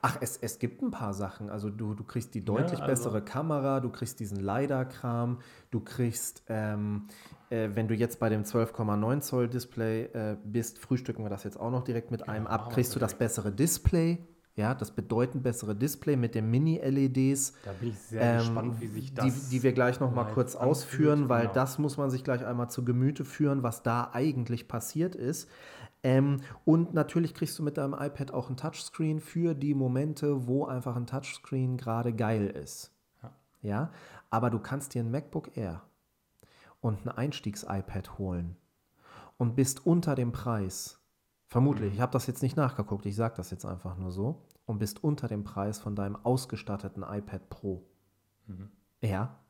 Ach, 0.00 0.16
es, 0.20 0.36
es 0.36 0.58
gibt 0.58 0.80
ein 0.82 0.90
paar 0.90 1.12
Sachen. 1.14 1.50
Also 1.50 1.68
du, 1.70 1.94
du 1.94 2.04
kriegst 2.04 2.34
die 2.34 2.44
deutlich 2.44 2.80
also- 2.80 2.86
bessere 2.86 3.22
Kamera, 3.22 3.80
du 3.80 3.90
kriegst 3.90 4.20
diesen 4.20 4.38
LiDAR-Kram, 4.38 5.38
du 5.70 5.80
kriegst, 5.80 6.42
ähm, 6.48 7.08
äh, 7.50 7.68
wenn 7.74 7.88
du 7.88 7.94
jetzt 7.94 8.20
bei 8.20 8.28
dem 8.28 8.44
12,9 8.44 9.20
Zoll 9.20 9.48
Display 9.48 10.04
äh, 10.12 10.36
bist, 10.44 10.78
frühstücken 10.78 11.24
wir 11.24 11.30
das 11.30 11.44
jetzt 11.44 11.58
auch 11.58 11.70
noch 11.70 11.82
direkt 11.84 12.10
mit 12.10 12.28
einem 12.28 12.46
ab, 12.46 12.70
kriegst 12.72 12.94
du 12.94 12.98
das 13.00 13.14
bessere 13.14 13.50
Display, 13.52 14.18
ja, 14.54 14.74
das 14.74 14.90
bedeutend 14.90 15.42
bessere 15.42 15.74
Display 15.74 16.14
mit 16.14 16.34
den 16.34 16.50
Mini-LEDs. 16.50 17.54
Da 17.64 17.72
bin 17.72 17.88
ich 17.88 17.98
sehr 17.98 18.20
Ähm, 18.20 18.38
gespannt, 18.38 18.80
wie 18.80 18.86
sich 18.86 19.14
das. 19.14 19.24
die, 19.24 19.56
die 19.56 19.62
wir 19.62 19.72
gleich 19.72 19.98
noch 19.98 20.14
mal 20.14 20.24
kurz 20.24 20.54
anfühlt. 20.54 20.70
ausführen, 20.70 21.28
weil 21.30 21.42
Genau. 21.42 21.54
das 21.54 21.78
muss 21.78 21.96
man 21.96 22.10
sich 22.10 22.22
gleich 22.22 22.44
einmal 22.44 22.68
zu 22.68 22.84
Gemüte 22.84 23.24
führen, 23.24 23.62
was 23.62 23.82
da 23.82 24.10
eigentlich 24.12 24.68
passiert 24.68 25.14
ist. 25.14 25.48
Ähm, 26.02 26.40
und 26.64 26.94
natürlich 26.94 27.34
kriegst 27.34 27.58
du 27.58 27.62
mit 27.62 27.76
deinem 27.76 27.94
iPad 27.94 28.32
auch 28.32 28.50
ein 28.50 28.56
Touchscreen 28.56 29.20
für 29.20 29.54
die 29.54 29.74
Momente, 29.74 30.46
wo 30.46 30.66
einfach 30.66 30.96
ein 30.96 31.06
Touchscreen 31.06 31.76
gerade 31.76 32.12
geil 32.12 32.46
ist. 32.48 32.92
Ja. 33.22 33.32
ja, 33.62 33.90
aber 34.30 34.50
du 34.50 34.58
kannst 34.58 34.94
dir 34.94 35.02
ein 35.02 35.10
MacBook 35.10 35.56
Air 35.56 35.82
und 36.80 37.06
ein 37.06 37.08
Einstiegs-iPad 37.08 38.18
holen 38.18 38.56
und 39.38 39.54
bist 39.54 39.86
unter 39.86 40.14
dem 40.14 40.32
Preis. 40.32 40.98
Vermutlich, 41.46 41.94
ich 41.94 42.00
habe 42.00 42.12
das 42.12 42.26
jetzt 42.26 42.42
nicht 42.42 42.56
nachgeguckt, 42.56 43.06
ich 43.06 43.14
sage 43.14 43.34
das 43.36 43.50
jetzt 43.50 43.66
einfach 43.66 43.96
nur 43.96 44.10
so. 44.10 44.46
Und 44.64 44.78
bist 44.78 45.02
unter 45.02 45.28
dem 45.28 45.44
Preis 45.44 45.78
von 45.78 45.96
deinem 45.96 46.16
ausgestatteten 46.16 47.02
iPad 47.02 47.50
Pro. 47.50 47.84
Ja. 49.00 49.41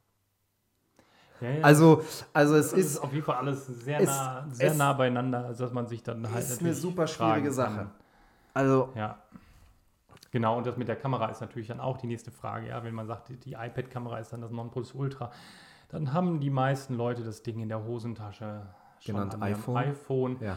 Ja, 1.43 1.51
ja, 1.51 1.63
Also, 1.65 2.03
also 2.33 2.55
es 2.57 2.71
das 2.71 2.79
ist 2.79 2.87
ist, 2.93 2.99
auf 2.99 3.13
jeden 3.13 3.25
Fall 3.25 3.37
alles 3.37 3.67
sehr, 3.67 4.01
es- 4.01 4.07
nah, 4.09 4.47
sehr 4.51 4.71
es- 4.71 4.77
nah 4.79 4.93
beieinander, 4.93 5.45
also 5.47 5.65
dass 5.65 5.73
man 5.73 5.87
sich 5.89 6.03
dann 6.03 6.31
halt 6.31 6.45
ist 6.45 6.61
eine 6.61 6.73
super 6.75 7.07
schwierige 7.07 7.51
Sache. 7.53 7.77
kann. 7.77 7.91
Also, 8.55 8.91
Ja. 8.95 9.19
Genau, 10.31 10.57
und 10.57 10.67
das 10.67 10.79
mit 10.79 10.89
der 10.89 10.97
Kamera 10.97 11.27
ist 11.29 11.43
natürlich 11.43 11.69
dann 11.69 11.79
auch 11.81 11.99
die 11.99 12.07
nächste 12.07 12.31
Frage. 12.31 12.69
Ja, 12.69 12.83
wenn 12.85 12.95
man 12.95 13.07
sagt, 13.07 13.29
die, 13.29 13.37
die 13.37 13.53
iPad-Kamera 13.53 14.19
ist 14.19 14.33
dann 14.33 14.41
das 14.41 14.51
Nonplusultra, 14.51 15.31
dann 15.91 16.15
haben 16.15 16.41
die 16.41 16.49
meisten 16.49 16.95
Leute 16.95 17.23
das 17.23 17.43
Ding 17.43 17.61
in 17.61 17.69
der 17.69 17.85
Hosentasche 17.85 18.63
schon 19.01 19.15
Genannt 19.15 19.35
an 19.35 19.43
iPhone. 19.43 19.77
iPhone, 19.77 20.37
ja. 20.41 20.57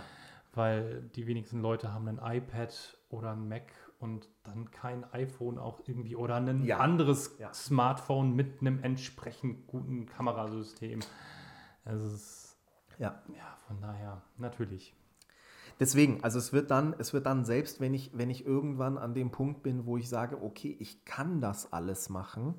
weil 0.53 1.01
die 1.15 1.27
wenigsten 1.27 1.59
Leute 1.61 1.93
haben 1.93 2.07
ein 2.07 2.21
iPad 2.37 2.97
oder 3.09 3.31
ein 3.31 3.49
Mac 3.49 3.63
und 4.05 4.29
dann 4.43 4.69
kein 4.71 5.03
iPhone 5.13 5.57
auch 5.57 5.81
irgendwie 5.85 6.15
oder 6.15 6.35
ein 6.35 6.63
Ja. 6.63 6.77
anderes 6.77 7.35
Ja. 7.39 7.51
Smartphone 7.53 8.35
mit 8.35 8.61
einem 8.61 8.79
entsprechend 8.83 9.65
guten 9.67 10.05
Kamerasystem. 10.05 10.99
Es 11.83 12.01
ist, 12.01 12.57
ja. 12.99 13.21
ja, 13.35 13.57
von 13.67 13.81
daher, 13.81 14.21
natürlich. 14.37 14.95
Deswegen, 15.79 16.23
also 16.23 16.37
es 16.39 16.53
wird 16.53 16.71
dann, 16.71 16.95
es 16.99 17.13
wird 17.13 17.25
dann 17.25 17.43
selbst, 17.43 17.81
wenn 17.81 17.93
ich, 17.93 18.11
wenn 18.17 18.29
ich 18.29 18.45
irgendwann 18.45 18.97
an 18.97 19.13
dem 19.13 19.31
Punkt 19.31 19.63
bin, 19.63 19.85
wo 19.85 19.97
ich 19.97 20.07
sage, 20.07 20.41
okay, 20.41 20.75
ich 20.79 21.03
kann 21.03 21.41
das 21.41 21.73
alles 21.73 22.09
machen, 22.09 22.53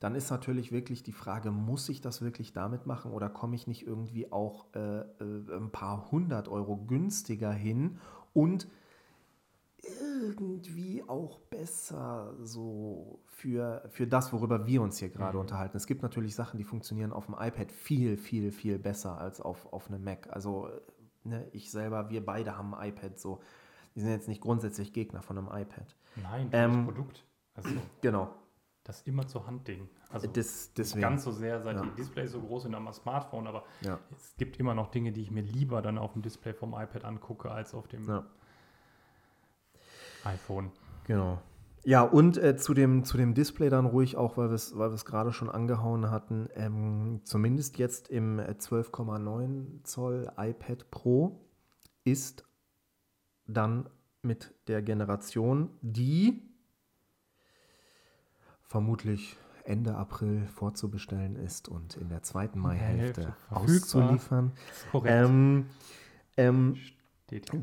dann 0.00 0.14
ist 0.14 0.30
natürlich 0.30 0.72
wirklich 0.72 1.02
die 1.02 1.12
Frage, 1.12 1.50
muss 1.50 1.88
ich 1.88 2.00
das 2.00 2.22
wirklich 2.22 2.52
damit 2.52 2.86
machen 2.86 3.12
oder 3.12 3.28
komme 3.28 3.54
ich 3.56 3.66
nicht 3.66 3.86
irgendwie 3.86 4.30
auch 4.32 4.66
äh, 4.74 5.00
äh, 5.00 5.04
ein 5.56 5.70
paar 5.72 6.10
hundert 6.10 6.48
Euro 6.48 6.76
günstiger 6.76 7.52
hin 7.52 7.98
und 8.32 8.68
irgendwie 10.00 11.02
auch 11.06 11.38
besser 11.50 12.34
so 12.42 13.20
für, 13.26 13.82
für 13.88 14.06
das, 14.06 14.32
worüber 14.32 14.66
wir 14.66 14.82
uns 14.82 14.98
hier 14.98 15.08
gerade 15.10 15.36
Mhm. 15.36 15.42
unterhalten. 15.42 15.76
Es 15.76 15.86
gibt 15.86 16.02
natürlich 16.02 16.34
Sachen, 16.34 16.58
die 16.58 16.64
funktionieren 16.64 17.12
auf 17.12 17.26
dem 17.26 17.34
iPad 17.38 17.70
viel, 17.72 18.16
viel, 18.16 18.52
viel 18.52 18.78
besser 18.78 19.18
als 19.18 19.40
auf, 19.40 19.72
auf 19.72 19.88
einem 19.88 20.02
Mac. 20.04 20.28
Also 20.30 20.68
ne, 21.24 21.46
ich 21.52 21.70
selber, 21.70 22.10
wir 22.10 22.24
beide 22.24 22.56
haben 22.56 22.74
ein 22.74 22.88
iPad 22.90 23.18
so. 23.18 23.40
Wir 23.94 24.02
sind 24.02 24.12
jetzt 24.12 24.28
nicht 24.28 24.40
grundsätzlich 24.40 24.92
Gegner 24.92 25.22
von 25.22 25.38
einem 25.38 25.46
iPad. 25.48 25.96
Nein, 26.16 26.48
Ähm, 26.52 26.72
das 26.72 26.84
Produkt. 26.94 27.24
Also 27.54 27.70
Genau. 28.00 28.30
das 28.82 29.02
immer 29.02 29.26
zur 29.28 29.46
Hand 29.46 29.68
Ding. 29.68 29.88
Also 30.10 30.26
Das, 30.26 30.72
nicht 30.76 30.96
ganz 31.00 31.24
so 31.24 31.30
sehr, 31.32 31.60
seit 31.62 31.76
Ja. 31.76 31.82
die 31.82 31.94
Displays 31.96 32.32
so 32.32 32.40
groß 32.40 32.64
sind 32.64 32.74
am 32.74 32.92
Smartphone, 32.92 33.46
aber 33.46 33.64
ja. 33.82 33.98
es 34.16 34.34
gibt 34.36 34.58
immer 34.58 34.74
noch 34.74 34.90
Dinge, 34.90 35.12
die 35.12 35.22
ich 35.22 35.30
mir 35.30 35.42
lieber 35.42 35.80
dann 35.82 35.96
auf 35.98 36.12
dem 36.12 36.22
Display 36.22 36.52
vom 36.54 36.74
iPad 36.74 37.04
angucke, 37.04 37.50
als 37.50 37.72
auf 37.74 37.86
dem 37.88 38.04
Ja. 38.08 38.26
iPhone. 40.24 40.70
Genau. 41.06 41.40
Ja, 41.84 42.02
und 42.02 42.38
äh, 42.38 42.56
zu, 42.56 42.72
dem, 42.72 43.04
zu 43.04 43.18
dem 43.18 43.34
Display 43.34 43.68
dann 43.68 43.84
ruhig 43.84 44.16
auch, 44.16 44.38
weil 44.38 44.48
wir 44.48 44.54
es 44.54 44.76
weil 44.76 44.90
wir's 44.90 45.04
gerade 45.04 45.32
schon 45.32 45.50
angehauen 45.50 46.10
hatten, 46.10 46.48
ähm, 46.54 47.20
zumindest 47.24 47.76
jetzt 47.76 48.08
im 48.08 48.38
äh, 48.38 48.54
12,9 48.58 49.84
Zoll 49.84 50.30
iPad 50.36 50.90
Pro 50.90 51.44
ist 52.04 52.44
dann 53.46 53.90
mit 54.22 54.54
der 54.66 54.80
Generation, 54.80 55.68
die 55.82 56.42
vermutlich 58.62 59.36
Ende 59.64 59.94
April 59.94 60.46
vorzubestellen 60.46 61.36
ist 61.36 61.68
und 61.68 61.96
in 61.96 62.08
der 62.08 62.22
zweiten 62.22 62.58
Maihälfte 62.58 63.34
auszuliefern. 63.50 64.52
Ähm, 65.04 65.66
ähm. 66.36 66.76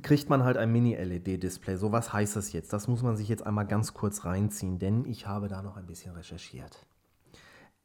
Kriegt 0.02 0.30
man 0.30 0.44
halt 0.44 0.58
ein 0.58 0.72
Mini-LED-Display. 0.72 1.76
So, 1.78 1.92
was 1.92 2.12
heißt 2.14 2.36
das 2.36 2.52
jetzt? 2.54 2.74
Das 2.74 2.88
muss 2.88 3.04
man 3.04 3.16
sich 3.16 3.28
jetzt 3.30 3.46
einmal 3.46 3.66
ganz 3.68 3.94
kurz 3.94 4.26
reinziehen, 4.26 4.80
denn 4.80 5.06
ich 5.06 5.28
habe 5.28 5.48
da 5.48 5.62
noch 5.62 5.78
ein 5.78 5.86
bisschen 5.86 6.14
recherchiert. 6.14 6.86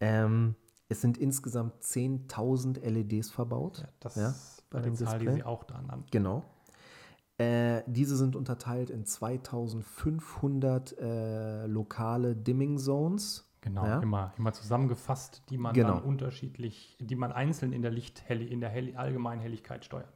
Ähm, 0.01 0.55
es 0.89 1.01
sind 1.01 1.19
insgesamt 1.19 1.83
10.000 1.83 2.81
LEDs 2.89 3.31
verbaut. 3.31 3.79
Ja, 3.79 3.89
das 4.01 4.15
ja, 4.17 4.35
bei 4.71 4.81
dem 4.81 4.95
Zahl, 4.95 5.19
die 5.19 5.25
Display. 5.25 5.35
sie 5.41 5.45
auch 5.45 5.65
da 5.65 5.81
nannten. 5.83 6.07
Genau. 6.11 6.45
Äh, 7.39 7.83
diese 7.87 8.17
sind 8.17 8.35
unterteilt 8.37 8.89
in 8.91 9.05
2500 9.05 10.99
äh, 10.99 11.67
lokale 11.67 12.35
Dimming 12.37 12.79
Zones. 12.79 13.43
Genau, 13.61 13.85
Ja. 13.85 14.01
immer, 14.01 14.33
immer 14.39 14.53
zusammengefasst, 14.53 15.43
die 15.51 15.59
man 15.59 15.75
Genau. 15.75 15.95
dann 15.95 16.03
unterschiedlich, 16.05 16.97
die 17.01 17.17
man 17.17 17.33
einzeln 17.33 17.73
in 17.73 17.83
der 17.83 17.91
Lichthelle, 17.91 18.45
in 18.45 18.61
der 18.61 18.71
Hell 18.71 18.95
allgemeinen 18.97 19.41
Helligkeit 19.41 19.85
steuern 19.85 20.05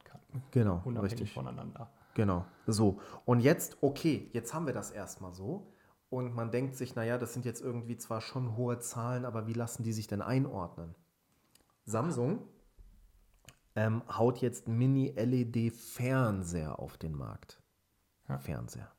Genau, 0.51 0.81
Unabhängig 0.85 1.13
richtig. 1.13 1.33
voneinander. 1.33 1.89
Genau, 2.13 2.45
so. 2.67 2.99
Und 3.25 3.39
jetzt, 3.39 3.77
okay, 3.81 4.29
jetzt 4.33 4.53
haben 4.53 4.65
wir 4.65 4.73
das 4.73 4.91
erstmal 4.91 5.33
so. 5.33 5.73
Und 6.09 6.35
man 6.35 6.51
denkt 6.51 6.75
sich, 6.75 6.95
naja, 6.95 7.17
das 7.17 7.33
sind 7.33 7.45
jetzt 7.45 7.61
irgendwie 7.61 7.97
zwar 7.97 8.19
schon 8.19 8.57
hohe 8.57 8.79
Zahlen, 8.79 9.23
aber 9.23 9.47
wie 9.47 9.53
lassen 9.53 9.83
die 9.83 9.93
sich 9.93 10.07
denn 10.07 10.21
einordnen? 10.21 10.93
Samsung 11.85 12.39
ähm, 13.75 14.03
haut 14.09 14.41
jetzt 14.41 14.67
Mini-LED-Fernseher 14.67 16.79
auf 16.79 16.97
den 16.97 17.15
Markt. 17.15 17.61
Ja. 18.27 18.39
Fernseher. 18.39 18.91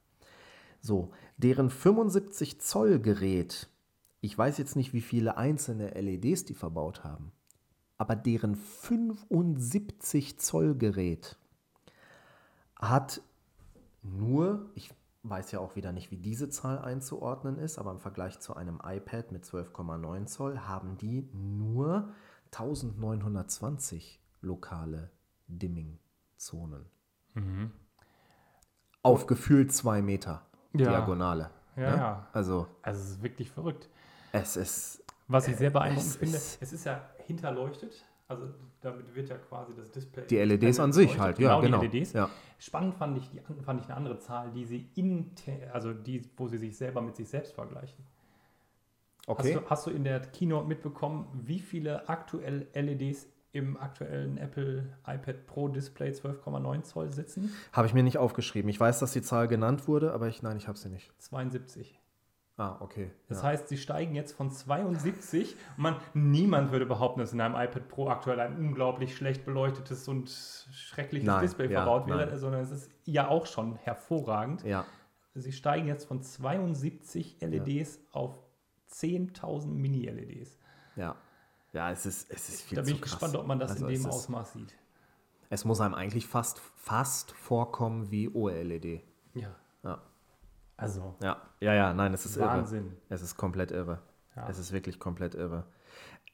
So, 0.81 1.13
deren 1.37 1.69
75 1.71 2.61
Zoll 2.61 2.99
Gerät, 2.99 3.69
ich 4.21 4.37
weiß 4.37 4.59
jetzt 4.59 4.75
nicht, 4.75 4.93
wie 4.93 5.01
viele 5.01 5.37
einzelne 5.37 5.91
LEDs 5.91 6.45
die 6.45 6.55
verbaut 6.55 7.05
haben, 7.05 7.31
aber 7.99 8.17
deren 8.17 8.57
75 8.57 10.39
Zoll 10.39 10.75
Gerät 10.75 11.37
hat 12.77 13.23
nur, 14.03 14.71
ich 14.75 14.91
weiß 15.23 15.53
ja 15.53 15.61
auch 15.61 15.77
wieder 15.77 15.93
nicht, 15.93 16.11
wie 16.11 16.17
diese 16.17 16.51
Zahl 16.51 16.79
einzuordnen 16.79 17.59
ist, 17.59 17.79
aber 17.79 17.93
im 17.93 18.01
Vergleich 18.01 18.41
zu 18.41 18.57
einem 18.57 18.81
iPad 18.85 19.31
mit 19.31 19.45
12,9 19.45 20.27
Zoll 20.27 20.59
haben 20.61 20.97
die 20.99 21.29
nur 21.33 22.13
1920 22.51 24.21
lokale 24.41 25.11
Dimming-Zonen. 25.47 26.87
Auf 29.03 29.27
gefühlt 29.27 29.73
zwei 29.73 30.03
Meter 30.03 30.45
Ja. 30.73 30.91
Diagonale. 30.91 31.51
Ja, 31.77 31.91
ne? 31.91 31.97
ja. 31.97 32.29
Also 32.33 32.67
Also 32.83 33.01
es 33.01 33.11
ist 33.11 33.23
wirklich 33.23 33.51
verrückt. 33.51 33.89
es 34.33 34.57
ist, 34.57 35.02
Was 35.29 35.49
ich 35.49 35.57
sehr 35.57 35.71
beeindruckend 35.71 36.11
es 36.11 36.17
finde, 36.17 36.37
ist- 36.37 36.63
es 36.63 36.73
ist 36.73 36.85
ja 36.85 37.09
hinterleuchtet. 37.27 38.05
Also 38.29 38.49
damit 38.81 39.15
wird 39.15 39.29
ja 39.29 39.37
quasi 39.37 39.75
das 39.75 39.91
Display. 39.91 40.27
die 40.27 40.37
LEDs 40.39 40.61
Display 40.61 40.85
an 40.85 40.93
sich 40.93 41.19
halt, 41.19 41.39
ja, 41.39 41.61
genau. 41.61 41.81
Die 41.81 41.87
LEDs. 41.99 42.13
Ja. 42.15 42.31
Spannend 42.59 42.95
fand 42.95 43.19
ich, 43.19 43.29
die, 43.31 43.41
an- 43.45 43.61
fand 43.63 43.81
ich 43.81 43.87
eine 43.89 43.97
andere 43.97 44.19
Zahl, 44.19 44.51
die 44.53 44.65
sie 44.65 44.89
inter, 44.95 45.53
also 45.73 45.93
die, 45.93 46.23
wo 46.37 46.49
sie 46.49 46.57
sich 46.59 46.77
selber 46.77 47.03
mit 47.03 47.17
sich 47.17 47.29
selbst 47.29 47.53
vergleichen. 47.55 48.05
Okay. 49.27 49.55
Hast, 49.55 49.65
du, 49.65 49.71
hast 49.71 49.87
du 49.87 49.91
in 49.91 50.05
der 50.05 50.21
Keynote 50.21 50.67
mitbekommen, 50.67 51.29
wie 51.45 51.61
viele 51.61 52.09
aktuell 52.09 52.67
LEDs 52.75 53.29
im 53.53 53.77
aktuellen 53.77 54.39
Apple 54.39 54.97
iPad 55.07 55.47
Pro 55.47 55.69
Display 55.69 56.11
12,9 56.11 56.83
Zoll 56.85 57.13
sitzen? 57.13 57.53
Habe 57.73 57.87
ich 57.87 57.93
mir 57.95 58.03
nicht 58.03 58.17
aufgeschrieben. 58.19 58.69
Ich 58.71 58.81
weiß, 58.81 58.99
dass 59.01 59.13
die 59.13 59.23
Zahl 59.23 59.47
genannt 59.47 59.87
wurde, 59.89 60.13
aber 60.13 60.27
ich, 60.29 60.43
nein, 60.43 60.57
ich 60.57 60.69
habe 60.69 60.79
sie 60.79 60.89
nicht. 60.89 61.13
72. 61.19 61.99
Ah, 62.59 62.77
okay. 62.81 63.11
Das 63.29 63.39
ja. 63.39 63.49
heißt, 63.49 63.69
sie 63.69 63.79
steigen 63.79 64.15
jetzt 64.15 64.33
von 64.33 64.51
72. 64.51 65.57
Man, 65.77 65.97
niemand 66.15 66.71
würde 66.71 66.85
behaupten, 66.87 67.21
dass 67.21 67.33
in 67.33 67.41
einem 67.41 67.55
iPad 67.55 67.89
Pro 67.89 68.09
aktuell 68.09 68.41
ein 68.41 68.57
unglaublich 68.59 69.17
schlecht 69.17 69.45
beleuchtetes 69.45 70.07
und 70.07 70.29
schreckliches 70.29 71.27
Nein, 71.27 71.41
Display 71.41 71.71
ja, 71.71 71.83
verbaut 71.83 72.07
wäre, 72.09 72.27
nein. 72.27 72.39
sondern 72.39 72.61
es 72.61 72.71
ist 72.71 72.91
ja 73.05 73.29
auch 73.29 73.47
schon 73.47 73.77
hervorragend. 73.77 74.65
ja, 74.65 74.85
Sie 75.35 75.53
steigen 75.53 75.89
jetzt 75.89 76.05
von 76.05 76.21
72 76.23 77.39
LEDs 77.41 78.01
auf 78.13 78.39
10.000 78.91 79.67
Mini-LEDs. 79.67 80.59
ja. 80.97 81.17
Ja, 81.73 81.91
es 81.91 82.05
ist, 82.05 82.31
es 82.31 82.51
ist 82.51 82.63
viel 82.63 82.77
Da 82.77 82.83
bin 82.83 82.97
ich 82.97 83.01
krass. 83.01 83.13
gespannt, 83.13 83.35
ob 83.35 83.47
man 83.47 83.59
das 83.59 83.71
Also 83.71 83.87
in 83.87 83.95
dem 83.95 84.05
Ausmaß 84.05 84.53
sieht. 84.53 84.75
Es 85.49 85.65
muss 85.65 85.81
einem 85.81 85.95
eigentlich 85.95 86.27
fast, 86.27 86.59
fast 86.59 87.33
vorkommen 87.33 88.11
wie 88.11 88.29
OLED. 88.29 89.03
Ja. 89.33 89.55
Ja. 90.83 90.89
Also, 90.89 91.15
Ja, 91.23 91.37
ja, 91.61 91.75
ja, 91.75 91.95
nein, 91.95 92.13
es 92.13 92.27
ist 92.27 92.37
irre. 92.37 92.47
Wahnsinn. 92.47 92.93
Es 93.09 93.23
ist 93.23 93.37
komplett 93.37 93.71
irre. 93.71 94.01
Ja. 94.37 94.49
Es 94.49 94.59
ist 94.59 94.73
wirklich 94.73 94.99
komplett 94.99 95.35
irre. 95.35 95.65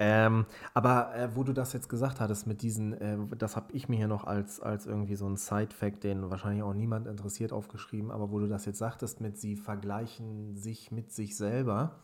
Ähm, 0.00 0.46
aber 0.74 1.14
äh, 1.16 1.34
wo 1.34 1.42
du 1.42 1.52
das 1.52 1.72
jetzt 1.72 1.88
gesagt 1.88 2.20
hattest 2.20 2.46
mit 2.46 2.62
diesen, 2.62 2.92
äh, 2.92 3.18
das 3.36 3.56
habe 3.56 3.72
ich 3.72 3.88
mir 3.88 3.96
hier 3.96 4.06
noch 4.06 4.24
als, 4.24 4.60
als 4.60 4.86
irgendwie 4.86 5.16
so 5.16 5.28
ein 5.28 5.36
Side-Fact, 5.36 6.04
den 6.04 6.30
wahrscheinlich 6.30 6.62
auch 6.62 6.72
niemand 6.72 7.08
interessiert, 7.08 7.52
aufgeschrieben, 7.52 8.12
aber 8.12 8.30
wo 8.30 8.38
du 8.38 8.46
das 8.46 8.64
jetzt 8.64 8.78
sagtest 8.78 9.20
mit, 9.20 9.38
sie 9.38 9.56
vergleichen 9.56 10.54
sich 10.54 10.92
mit 10.92 11.10
sich 11.10 11.36
selber, 11.36 11.98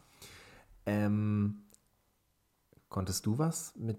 ähm, 0.86 1.62
konntest 2.88 3.26
du 3.26 3.38
was 3.38 3.76
mit, 3.76 3.98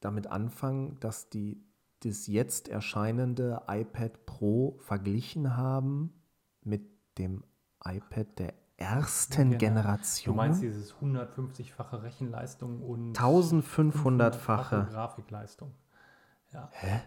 damit 0.00 0.28
anfangen, 0.28 0.98
dass 1.00 1.28
die 1.28 1.64
das 2.04 2.28
jetzt 2.28 2.68
erscheinende 2.68 3.62
iPad 3.66 4.24
Pro 4.24 4.78
verglichen 4.78 5.56
haben 5.56 6.12
dem 7.18 7.44
iPad 7.84 8.38
der 8.38 8.54
ersten 8.76 9.50
Genau. 9.50 9.58
Generation? 9.58 10.34
Du 10.34 10.36
meinst 10.36 10.62
dieses 10.62 10.94
150-fache 10.94 12.02
Rechenleistung 12.02 12.82
und 12.82 13.16
1500-fache. 13.18 14.88
Grafikleistung. 14.90 15.72
Ja. 16.52 16.68
Hä? 16.72 17.02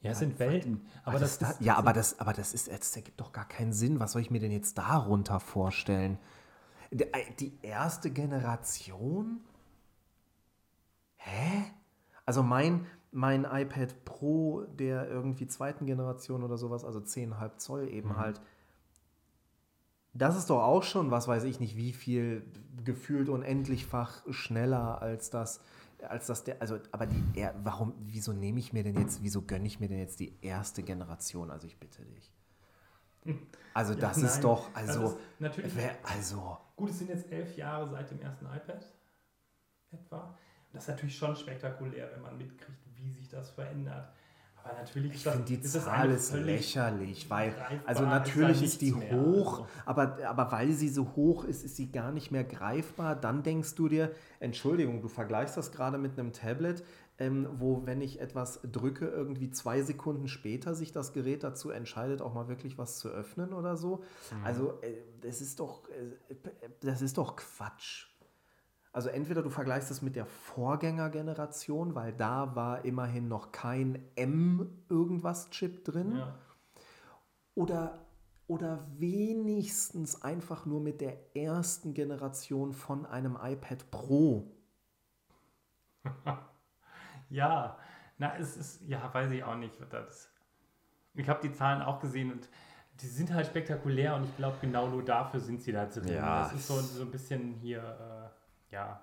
Ja, 0.00 0.10
es 0.10 0.18
sind 0.18 0.38
Welten. 0.38 0.86
Aber 1.02 1.14
Was 1.20 1.38
das 1.38 1.52
ist 1.52 1.60
ja, 1.62 1.76
aber 1.76 1.94
das, 1.94 2.18
aber 2.20 2.34
das 2.34 2.52
ist, 2.52 2.70
das 2.70 2.94
ergibt 2.94 3.20
doch 3.20 3.32
gar 3.32 3.48
keinen 3.48 3.72
Sinn. 3.72 4.00
Was 4.00 4.12
soll 4.12 4.20
ich 4.20 4.30
mir 4.30 4.38
denn 4.38 4.52
jetzt 4.52 4.76
darunter 4.76 5.40
vorstellen? 5.40 6.18
Die, 6.90 7.06
die 7.40 7.58
erste 7.62 8.10
Generation? 8.10 9.40
Hä? 11.16 11.64
Also 12.26 12.42
mein, 12.42 12.86
mein 13.14 13.44
iPad 13.44 14.04
Pro 14.04 14.62
der 14.62 15.08
irgendwie 15.08 15.46
zweiten 15.46 15.86
Generation 15.86 16.42
oder 16.42 16.58
sowas, 16.58 16.84
also 16.84 16.98
10,5 17.00 17.56
Zoll 17.58 17.88
eben 17.88 18.10
Mhm. 18.10 18.16
halt. 18.16 18.40
Das 20.12 20.36
ist 20.36 20.50
doch 20.50 20.62
auch 20.62 20.82
schon, 20.82 21.10
was 21.10 21.26
weiß 21.26 21.44
ich 21.44 21.58
nicht, 21.60 21.76
wie 21.76 21.92
viel 21.92 22.44
gefühlt 22.84 23.28
unendlichfach 23.28 24.22
schneller 24.30 25.00
als 25.00 25.30
das, 25.30 25.60
als 26.08 26.26
das 26.26 26.44
der, 26.44 26.60
also, 26.60 26.78
aber 26.92 27.06
die, 27.06 27.22
er, 27.34 27.54
warum, 27.64 27.94
wieso 28.00 28.32
nehme 28.32 28.58
ich 28.60 28.72
mir 28.72 28.82
denn 28.84 28.96
jetzt, 28.98 29.22
wieso 29.22 29.42
gönne 29.42 29.66
ich 29.66 29.80
mir 29.80 29.88
denn 29.88 29.98
jetzt 29.98 30.20
die 30.20 30.36
erste 30.42 30.82
Generation? 30.82 31.50
Also 31.50 31.66
ich 31.66 31.78
bitte 31.78 32.04
dich. 32.04 32.32
Also 33.72 33.94
das 33.94 34.18
nein. 34.18 34.26
ist 34.26 34.44
doch, 34.44 34.68
also, 34.74 35.04
ist 35.06 35.16
natürlich- 35.40 35.74
wer, 35.76 35.96
also, 36.02 36.58
Gut, 36.76 36.90
es 36.90 36.98
sind 36.98 37.08
jetzt 37.10 37.30
elf 37.32 37.56
Jahre 37.56 37.88
seit 37.88 38.10
dem 38.10 38.20
ersten 38.20 38.44
iPad 38.46 38.86
etwa. 39.92 40.36
Das 40.72 40.82
ist 40.84 40.88
natürlich 40.88 41.16
schon 41.16 41.34
spektakulär, 41.36 42.10
wenn 42.12 42.22
man 42.22 42.36
mitkriegt, 42.36 42.83
wie 43.04 43.12
sich 43.12 43.28
das 43.28 43.50
verändert. 43.50 44.08
Aber 44.66 44.78
natürlich 44.78 45.10
Ich 45.10 45.16
ist 45.18 45.26
das- 45.26 45.34
finde 45.34 45.46
die 45.58 45.62
ist 45.62 45.82
Zahl 45.84 46.10
ist 46.10 46.32
lächerlich, 46.32 47.28
weil, 47.28 47.54
also 47.84 48.02
ist 48.04 48.08
natürlich 48.08 48.62
ist 48.62 48.80
die 48.80 48.92
nichts 48.92 49.10
mehr. 49.10 49.20
hoch, 49.20 49.58
Also. 49.60 49.66
aber, 49.84 50.18
aber 50.26 50.52
weil 50.52 50.72
sie 50.72 50.88
so 50.88 51.14
hoch 51.16 51.44
ist, 51.44 51.64
ist 51.66 51.76
sie 51.76 51.92
gar 51.92 52.12
nicht 52.12 52.30
mehr 52.30 52.44
greifbar. 52.44 53.14
Dann 53.14 53.42
denkst 53.42 53.74
du 53.74 53.88
dir, 53.90 54.10
Entschuldigung, 54.40 55.02
du 55.02 55.08
vergleichst 55.08 55.58
das 55.58 55.70
gerade 55.70 55.98
mit 55.98 56.18
einem 56.18 56.32
Tablet, 56.32 56.82
ähm, 57.18 57.46
wo, 57.58 57.84
wenn 57.84 58.00
ich 58.00 58.20
etwas 58.22 58.60
drücke, 58.62 59.04
irgendwie 59.06 59.50
zwei 59.50 59.82
Sekunden 59.82 60.28
später 60.28 60.74
sich 60.74 60.92
das 60.92 61.12
Gerät 61.12 61.44
dazu 61.44 61.68
entscheidet, 61.70 62.22
auch 62.22 62.32
mal 62.32 62.48
wirklich 62.48 62.78
was 62.78 62.98
zu 62.98 63.08
öffnen 63.08 63.52
oder 63.52 63.76
so. 63.76 63.98
Mhm. 64.30 64.44
Also, 64.46 64.78
äh, 64.80 64.94
das 65.20 65.42
ist 65.42 65.60
doch, 65.60 65.82
äh, 65.90 66.34
das 66.80 67.02
ist 67.02 67.18
doch 67.18 67.36
Quatsch. 67.36 68.06
Also 68.94 69.08
entweder 69.08 69.42
du 69.42 69.50
vergleichst 69.50 69.90
es 69.90 70.02
mit 70.02 70.14
der 70.14 70.24
Vorgängergeneration, 70.24 71.96
weil 71.96 72.12
da 72.12 72.54
war 72.54 72.84
immerhin 72.84 73.26
noch 73.26 73.50
kein 73.50 73.98
M 74.14 74.70
irgendwas 74.88 75.50
Chip 75.50 75.84
drin, 75.84 76.16
Ja. 76.16 76.32
oder, 77.56 77.98
oder 78.46 78.86
wenigstens 78.96 80.22
einfach 80.22 80.64
nur 80.64 80.80
mit 80.80 81.00
der 81.00 81.36
ersten 81.36 81.92
Generation 81.92 82.72
von 82.72 83.04
einem 83.04 83.36
iPad 83.42 83.90
Pro. 83.90 84.50
Ja, 87.30 87.78
na, 88.18 88.36
es 88.36 88.56
ist, 88.56 88.82
ja, 88.82 89.12
weiß 89.12 89.32
ich 89.32 89.42
auch 89.42 89.56
nicht. 89.56 89.80
was 89.80 89.88
Das, 89.88 90.30
ich 91.14 91.28
habe 91.28 91.40
die 91.42 91.52
Zahlen 91.52 91.82
auch 91.82 91.98
gesehen 91.98 92.30
und 92.30 92.48
die 93.00 93.06
sind 93.08 93.32
halt 93.32 93.46
spektakulär 93.46 94.14
und 94.14 94.24
ich 94.24 94.36
glaube, 94.36 94.56
genau 94.60 94.86
nur 94.86 95.02
dafür 95.04 95.40
sind 95.40 95.60
sie 95.62 95.72
da 95.72 95.86
drin. 95.86 96.12
Ja. 96.14 96.42
Das 96.44 96.52
ist 96.52 96.68
so, 96.68 96.78
so 96.78 97.02
ein 97.02 97.10
bisschen 97.10 97.54
hier, 97.54 97.80
äh, 97.80 98.23
ja, 98.70 99.00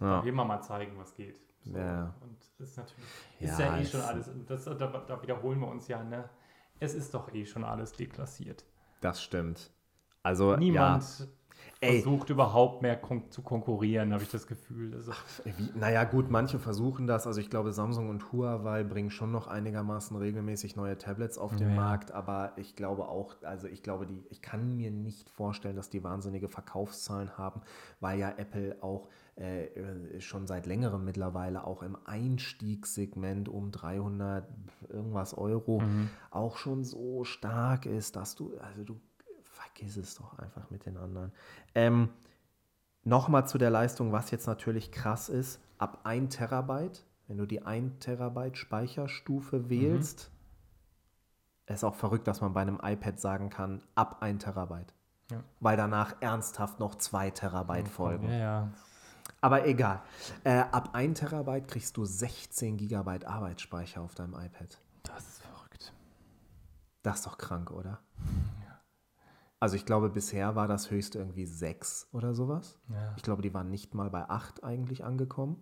Ja. 0.00 0.24
will 0.24 0.32
man 0.32 0.46
mal 0.46 0.60
zeigen, 0.62 0.98
was 0.98 1.14
geht. 1.14 1.40
So. 1.62 1.76
Ja. 1.78 2.14
Und 2.20 2.36
das 2.58 2.68
ist 2.70 2.76
natürlich, 2.76 3.04
Ja, 3.40 3.48
ist 3.52 3.58
ja 3.58 3.76
eh 3.76 3.80
es- 3.82 3.90
schon 3.90 4.00
alles, 4.02 4.30
das, 4.46 4.64
da, 4.64 4.72
da 4.74 5.22
wiederholen 5.22 5.60
wir 5.60 5.68
uns 5.68 5.88
ja, 5.88 6.02
ne? 6.02 6.28
Es 6.78 6.94
ist 6.94 7.14
doch 7.14 7.32
eh 7.32 7.46
schon 7.46 7.64
alles 7.64 7.92
deklassiert. 7.92 8.64
Das 9.00 9.22
stimmt. 9.22 9.70
Also 10.22 10.56
Niemand 10.56 11.28
Ey. 11.86 12.02
versucht 12.02 12.30
überhaupt 12.30 12.82
mehr 12.82 12.96
kon 12.96 13.30
zu 13.30 13.42
konkurrieren, 13.42 14.12
habe 14.12 14.22
ich 14.22 14.30
das 14.30 14.46
Gefühl. 14.46 14.94
Also, 14.94 15.12
ja, 15.44 15.52
wie, 15.56 15.70
naja 15.78 16.04
gut, 16.04 16.30
manche 16.30 16.58
versuchen 16.58 17.06
das. 17.06 17.26
Also 17.26 17.40
ich 17.40 17.50
glaube, 17.50 17.72
Samsung 17.72 18.08
und 18.08 18.32
Huawei 18.32 18.84
bringen 18.84 19.10
schon 19.10 19.32
noch 19.32 19.46
einigermaßen 19.46 20.16
regelmäßig 20.16 20.76
neue 20.76 20.98
Tablets 20.98 21.38
auf 21.38 21.56
den 21.56 21.70
Ja. 21.70 21.74
Markt, 21.74 22.12
aber 22.12 22.52
ich 22.56 22.76
glaube 22.76 23.08
auch, 23.08 23.36
also 23.42 23.66
ich 23.68 23.82
glaube, 23.82 24.06
die, 24.06 24.24
ich 24.30 24.42
kann 24.42 24.76
mir 24.76 24.90
nicht 24.90 25.30
vorstellen, 25.30 25.76
dass 25.76 25.90
die 25.90 26.04
wahnsinnige 26.04 26.48
Verkaufszahlen 26.48 27.38
haben, 27.38 27.60
weil 28.00 28.18
ja 28.18 28.32
Apple 28.36 28.76
auch 28.80 29.08
äh, 29.36 30.20
schon 30.20 30.46
seit 30.46 30.66
längerem 30.66 31.04
mittlerweile 31.04 31.66
auch 31.66 31.82
im 31.82 31.96
Einstiegssegment 32.06 33.48
um 33.48 33.70
300 33.70 34.48
irgendwas 34.88 35.36
Euro 35.36 35.82
auch 36.30 36.56
schon 36.56 36.84
so 36.84 37.24
stark 37.24 37.84
ist, 37.86 38.16
dass 38.16 38.34
du, 38.34 38.56
also 38.58 38.84
du 38.84 38.98
vergiss 39.76 39.96
es 39.96 40.14
doch 40.14 40.38
einfach 40.38 40.70
mit 40.70 40.86
den 40.86 40.96
anderen. 40.96 41.32
Ähm, 41.74 42.10
Nochmal 43.04 43.46
zu 43.46 43.56
der 43.56 43.70
Leistung, 43.70 44.10
was 44.10 44.32
jetzt 44.32 44.48
natürlich 44.48 44.90
krass 44.90 45.28
ist, 45.28 45.60
ab 45.78 46.00
1 46.02 46.34
Terabyte, 46.34 47.04
wenn 47.28 47.38
du 47.38 47.46
die 47.46 47.62
1 47.64 48.00
Terabyte 48.00 48.56
Speicherstufe 48.58 49.70
wählst, 49.70 50.32
ist 51.66 51.84
auch 51.84 51.94
verrückt, 51.94 52.26
dass 52.26 52.40
man 52.40 52.52
bei 52.52 52.62
einem 52.62 52.80
iPad 52.82 53.20
sagen 53.20 53.48
kann, 53.48 53.80
ab 53.94 54.22
1 54.22 54.42
Terabyte. 54.42 54.92
Ja. 55.30 55.44
Weil 55.60 55.76
danach 55.76 56.16
ernsthaft 56.18 56.80
noch 56.80 56.96
2 56.96 57.30
Terabyte 57.30 57.86
folgen. 57.86 58.28
Ja, 58.28 58.38
ja. 58.38 58.72
Aber 59.40 59.64
egal. 59.68 60.02
Äh, 60.42 60.64
ab 60.72 60.90
1 60.94 61.20
Terabyte 61.20 61.68
kriegst 61.68 61.96
du 61.96 62.04
16 62.04 62.76
Gigabyte 62.76 63.24
Arbeitsspeicher 63.24 64.00
auf 64.00 64.16
deinem 64.16 64.34
iPad. 64.34 64.80
Das 65.04 65.28
ist 65.28 65.42
verrückt. 65.42 65.92
Das 67.04 67.18
ist 67.18 67.26
doch 67.26 67.38
krank, 67.38 67.70
oder? 67.70 68.00
Also 69.60 69.76
ich 69.76 69.86
glaube, 69.86 70.10
bisher 70.10 70.54
war 70.54 70.68
das 70.68 70.90
höchste 70.90 71.18
irgendwie 71.18 71.46
6 71.46 72.08
oder 72.12 72.34
sowas. 72.34 72.78
Ja. 72.90 73.14
Ich 73.16 73.22
glaube, 73.22 73.42
die 73.42 73.54
waren 73.54 73.70
nicht 73.70 73.94
mal 73.94 74.10
bei 74.10 74.28
8 74.28 74.62
eigentlich 74.64 75.04
angekommen. 75.04 75.56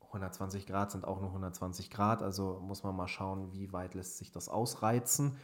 120 0.00 0.66
Grad 0.66 0.90
sind 0.90 1.04
auch 1.04 1.20
nur 1.20 1.28
120 1.28 1.90
Grad, 1.90 2.22
also 2.22 2.60
muss 2.60 2.82
man 2.82 2.96
mal 2.96 3.08
schauen, 3.08 3.52
wie 3.52 3.72
weit 3.72 3.94
lässt 3.94 4.18
sich 4.18 4.32
das 4.32 4.48
ausreizen. 4.48 5.36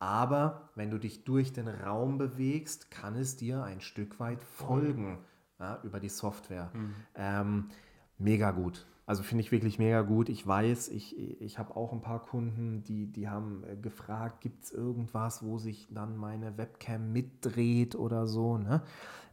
Aber 0.00 0.70
wenn 0.74 0.90
du 0.90 0.98
dich 0.98 1.24
durch 1.24 1.52
den 1.52 1.68
Raum 1.68 2.18
bewegst, 2.18 2.90
kann 2.90 3.16
es 3.16 3.36
dir 3.36 3.62
ein 3.62 3.80
Stück 3.80 4.20
weit 4.20 4.42
folgen 4.42 5.18
ja, 5.58 5.80
über 5.82 6.00
die 6.00 6.08
Software. 6.08 6.70
Ähm, 7.14 7.70
mega 8.18 8.50
gut. 8.50 8.86
Also 9.06 9.22
finde 9.22 9.42
ich 9.42 9.52
wirklich 9.52 9.78
mega 9.78 10.02
gut. 10.02 10.28
Ich 10.28 10.46
weiß, 10.46 10.88
ich, 10.88 11.16
ich 11.40 11.58
habe 11.58 11.74
auch 11.76 11.92
ein 11.92 12.02
paar 12.02 12.20
Kunden, 12.20 12.82
die, 12.82 13.06
die 13.06 13.28
haben 13.28 13.64
äh, 13.64 13.76
gefragt, 13.76 14.42
gibt 14.42 14.64
es 14.64 14.70
irgendwas, 14.72 15.42
wo 15.42 15.56
sich 15.56 15.88
dann 15.90 16.16
meine 16.18 16.58
Webcam 16.58 17.10
mitdreht 17.12 17.94
oder 17.94 18.26
so. 18.26 18.58
Ne? 18.58 18.82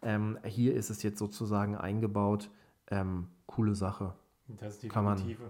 Ähm, 0.01 0.39
hier 0.45 0.75
ist 0.75 0.89
es 0.89 1.03
jetzt 1.03 1.19
sozusagen 1.19 1.75
eingebaut. 1.75 2.49
Ähm, 2.89 3.27
coole 3.47 3.75
Sache. 3.75 4.13
Das 4.47 4.81
ist 4.81 4.89
Kann 4.89 5.03
man- 5.03 5.17
definitiv. 5.17 5.41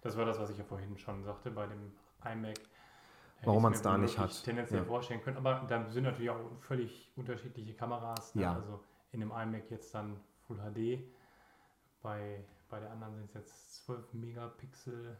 Das 0.00 0.16
war 0.16 0.24
das, 0.24 0.38
was 0.38 0.48
ich 0.50 0.58
ja 0.58 0.64
vorhin 0.64 0.96
schon 0.96 1.22
sagte 1.24 1.50
bei 1.50 1.66
dem 1.66 1.92
iMac. 2.24 2.58
Warum 3.42 3.62
man's 3.64 3.78
mir 3.78 3.84
da 3.84 3.98
nicht 3.98 4.18
hat. 4.18 4.44
Tendenziell 4.44 4.80
Ja. 4.80 4.86
vorstellen 4.86 5.20
können. 5.20 5.36
Aber 5.36 5.66
da 5.68 5.86
sind 5.90 6.04
natürlich 6.04 6.30
auch 6.30 6.40
völlig 6.60 7.12
unterschiedliche 7.16 7.74
Kameras. 7.74 8.34
Ne? 8.34 8.42
Ja. 8.42 8.54
Also 8.54 8.80
in 9.12 9.20
dem 9.20 9.30
iMac 9.30 9.70
jetzt 9.70 9.94
dann 9.94 10.16
Full 10.46 10.56
HD. 10.58 11.00
Bei, 12.02 12.42
bei 12.74 12.80
der 12.80 12.90
anderen 12.90 13.14
sind 13.14 13.26
es 13.26 13.34
jetzt 13.34 13.84
12 13.86 14.14
Megapixel. 14.14 15.16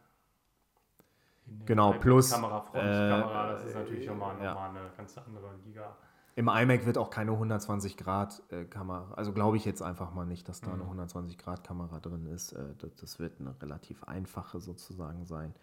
Genau, 1.66 1.92
plus, 1.92 2.32
Kamera, 2.32 2.62
Frontkamera, 2.62 3.48
äh, 3.48 3.52
das 3.52 3.64
ist 3.66 3.74
natürlich 3.76 4.08
nochmal 4.08 4.36
ja. 4.42 4.54
noch 4.54 4.60
mal 4.60 4.70
eine 4.70 4.90
ganz 4.96 5.16
andere 5.18 5.54
Liga. 5.64 5.96
Im 6.36 6.48
iMac 6.48 6.84
wird 6.84 6.98
auch 6.98 7.10
keine 7.10 7.30
120 7.30 7.96
Grad 7.96 8.42
äh, 8.50 8.64
Kamera, 8.64 9.12
also 9.14 9.32
glaube 9.32 9.56
ich 9.56 9.64
jetzt 9.64 9.82
einfach 9.82 10.12
mal 10.12 10.26
nicht, 10.26 10.48
dass 10.48 10.60
da 10.60 10.72
eine 10.72 10.82
Mhm. 10.82 10.88
120 10.90 11.38
Grad 11.38 11.62
Kamera 11.62 12.00
drin 12.00 12.26
ist. 12.26 12.52
Äh, 12.52 12.74
das, 12.78 12.94
das 12.96 13.18
wird 13.20 13.38
eine 13.40 13.54
relativ 13.62 14.02
einfache 14.04 14.58
sozusagen 14.58 15.24
sein. 15.26 15.54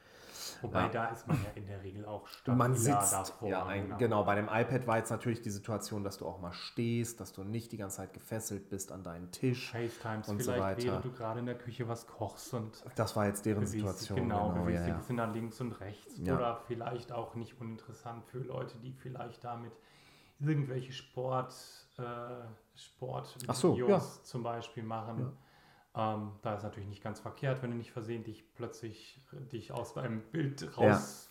Wobei 0.62 0.84
Ja. 0.84 0.90
da 0.90 1.06
ist 1.08 1.28
man 1.28 1.38
ja 1.44 1.50
in 1.56 1.68
der 1.68 1.84
Regel 1.84 2.06
auch 2.06 2.26
stabiler 2.28 2.56
Man 2.58 2.76
sitzt, 2.76 3.12
davor. 3.14 3.50
ja, 3.50 3.66
ein, 3.66 3.98
genau, 3.98 4.24
bei 4.24 4.36
dem 4.36 4.46
iPad 4.46 4.88
war 4.88 4.98
jetzt 4.98 5.10
natürlich 5.12 5.42
die 5.42 5.50
Situation, 5.50 6.04
dass 6.06 6.18
du 6.18 6.26
auch 6.26 6.40
mal 6.40 6.54
stehst, 6.54 7.20
dass 7.20 7.34
du 7.34 7.44
nicht 7.44 7.72
die 7.74 7.78
ganze 7.78 7.98
Zeit 7.98 8.14
gefesselt 8.14 8.70
bist 8.70 8.92
an 8.94 9.04
deinen 9.04 9.30
Tisch. 9.32 9.72
FaceTimes 9.72 10.30
und 10.30 10.42
so 10.42 10.52
weiter. 10.54 10.82
während 10.84 11.06
du 11.06 11.12
gerade 11.12 11.40
in 11.42 11.46
der 11.48 11.58
Küche 11.58 11.88
was 11.90 12.08
kochst 12.08 12.54
und 12.54 12.82
Das 12.96 13.16
war 13.18 13.26
jetzt 13.28 13.46
deren 13.46 13.62
dich, 13.62 13.72
Situation. 13.72 14.18
genau, 14.20 14.50
genau 14.52 14.62
bewegst 14.64 14.80
ja, 14.80 14.86
dich 14.86 14.92
ja. 14.94 14.98
bisschen 15.00 15.16
nach 15.18 15.34
links 15.34 15.60
und 15.60 15.74
rechts. 15.82 16.18
Oder 16.22 16.62
vielleicht 16.66 17.12
auch 17.12 17.36
nicht 17.36 17.60
uninteressant 17.60 18.24
für 18.26 18.40
Leute, 18.40 18.78
die 18.80 18.94
vielleicht 18.94 19.44
damit 19.44 19.74
irgendwelche 20.42 20.94
Sport, 20.94 21.54
äh, 21.98 22.04
Sport 22.76 23.38
so, 23.54 23.76
ja. 23.76 24.00
zum 24.00 24.44
Beispiel 24.44 24.84
machen. 24.84 25.32
Ähm, 25.94 26.32
da 26.42 26.56
ist 26.56 26.64
natürlich 26.64 26.88
nicht 26.88 27.04
ganz 27.04 27.20
verkehrt, 27.20 27.62
wenn 27.62 27.72
du 27.72 27.78
nicht 27.78 27.92
versehentlich 27.92 28.46
plötzlich 28.56 29.20
dich 29.52 29.72
aus 29.74 29.94
deinem 29.94 30.22
Bild 30.32 30.78
raus, 30.78 31.30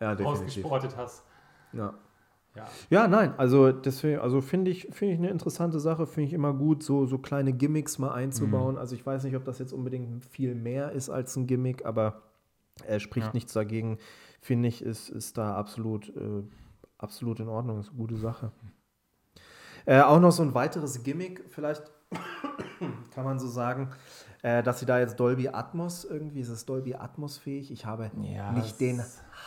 Ja, 0.00 0.12
rausgesportet 0.12 0.96
hast. 0.96 1.24
Ja. 1.72 1.94
Ja. 2.54 2.68
Ja, 2.90 3.08
nein, 3.08 3.32
also 3.38 3.72
deswegen, 3.72 4.20
also 4.20 4.42
finde 4.42 4.70
ich, 4.70 4.86
finde 4.90 5.14
ich 5.14 5.18
eine 5.18 5.30
interessante 5.30 5.80
Sache, 5.80 6.06
finde 6.06 6.28
ich 6.28 6.34
immer 6.34 6.52
gut, 6.52 6.82
so, 6.82 7.06
so 7.06 7.16
kleine 7.16 7.54
Gimmicks 7.54 7.98
mal 7.98 8.12
einzubauen. 8.12 8.76
Also 8.76 8.94
ich 8.94 9.06
weiß 9.06 9.24
nicht, 9.24 9.36
ob 9.36 9.44
das 9.44 9.58
jetzt 9.58 9.72
unbedingt 9.72 10.24
viel 10.26 10.54
mehr 10.54 10.92
ist 10.92 11.08
als 11.08 11.34
ein 11.36 11.46
Gimmick, 11.46 11.86
aber 11.86 12.22
er 12.86 13.00
spricht 13.00 13.28
Ja. 13.28 13.32
nichts 13.32 13.54
dagegen, 13.54 13.98
finde 14.40 14.68
ich, 14.68 14.82
ist, 14.82 15.08
ist 15.08 15.38
da 15.38 15.54
absolut, 15.54 16.10
äh, 16.10 16.42
absolut 17.02 17.40
in 17.40 17.48
Ordnung, 17.48 17.80
ist 17.80 17.88
eine 17.88 17.96
gute 17.98 18.16
Sache. 18.16 18.52
Äh, 19.84 20.00
auch 20.00 20.20
noch 20.20 20.30
so 20.32 20.42
ein 20.42 20.54
weiteres 20.54 21.02
Gimmick, 21.02 21.44
vielleicht 21.48 21.82
kann 23.14 23.24
man 23.24 23.38
so 23.40 23.48
sagen, 23.48 23.90
äh, 24.42 24.62
dass 24.62 24.80
sie 24.80 24.86
da 24.86 24.98
jetzt 25.00 25.18
Dolby 25.18 25.48
Atmos 25.48 26.04
irgendwie, 26.04 26.40
ist 26.40 26.48
es 26.50 26.64
Dolby 26.64 26.94
Atmos 26.94 27.38
fähig? 27.38 27.70
Ich 27.72 27.84
habe 27.86 28.10
Ja, 28.22 28.52
nicht 28.52 28.80
den 28.80 29.02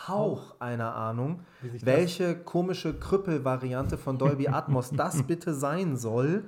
Hauch 0.08 0.56
einer 0.60 0.94
Ahnung, 0.94 1.40
sich 1.62 1.72
das- 1.82 1.86
welche 1.86 2.36
komische 2.36 2.98
Krüppelvariante 2.98 3.96
von 3.98 4.18
Dolby 4.18 4.48
Atmos 4.48 4.90
das 4.90 5.22
bitte 5.26 5.54
sein 5.54 5.96
soll. 5.96 6.44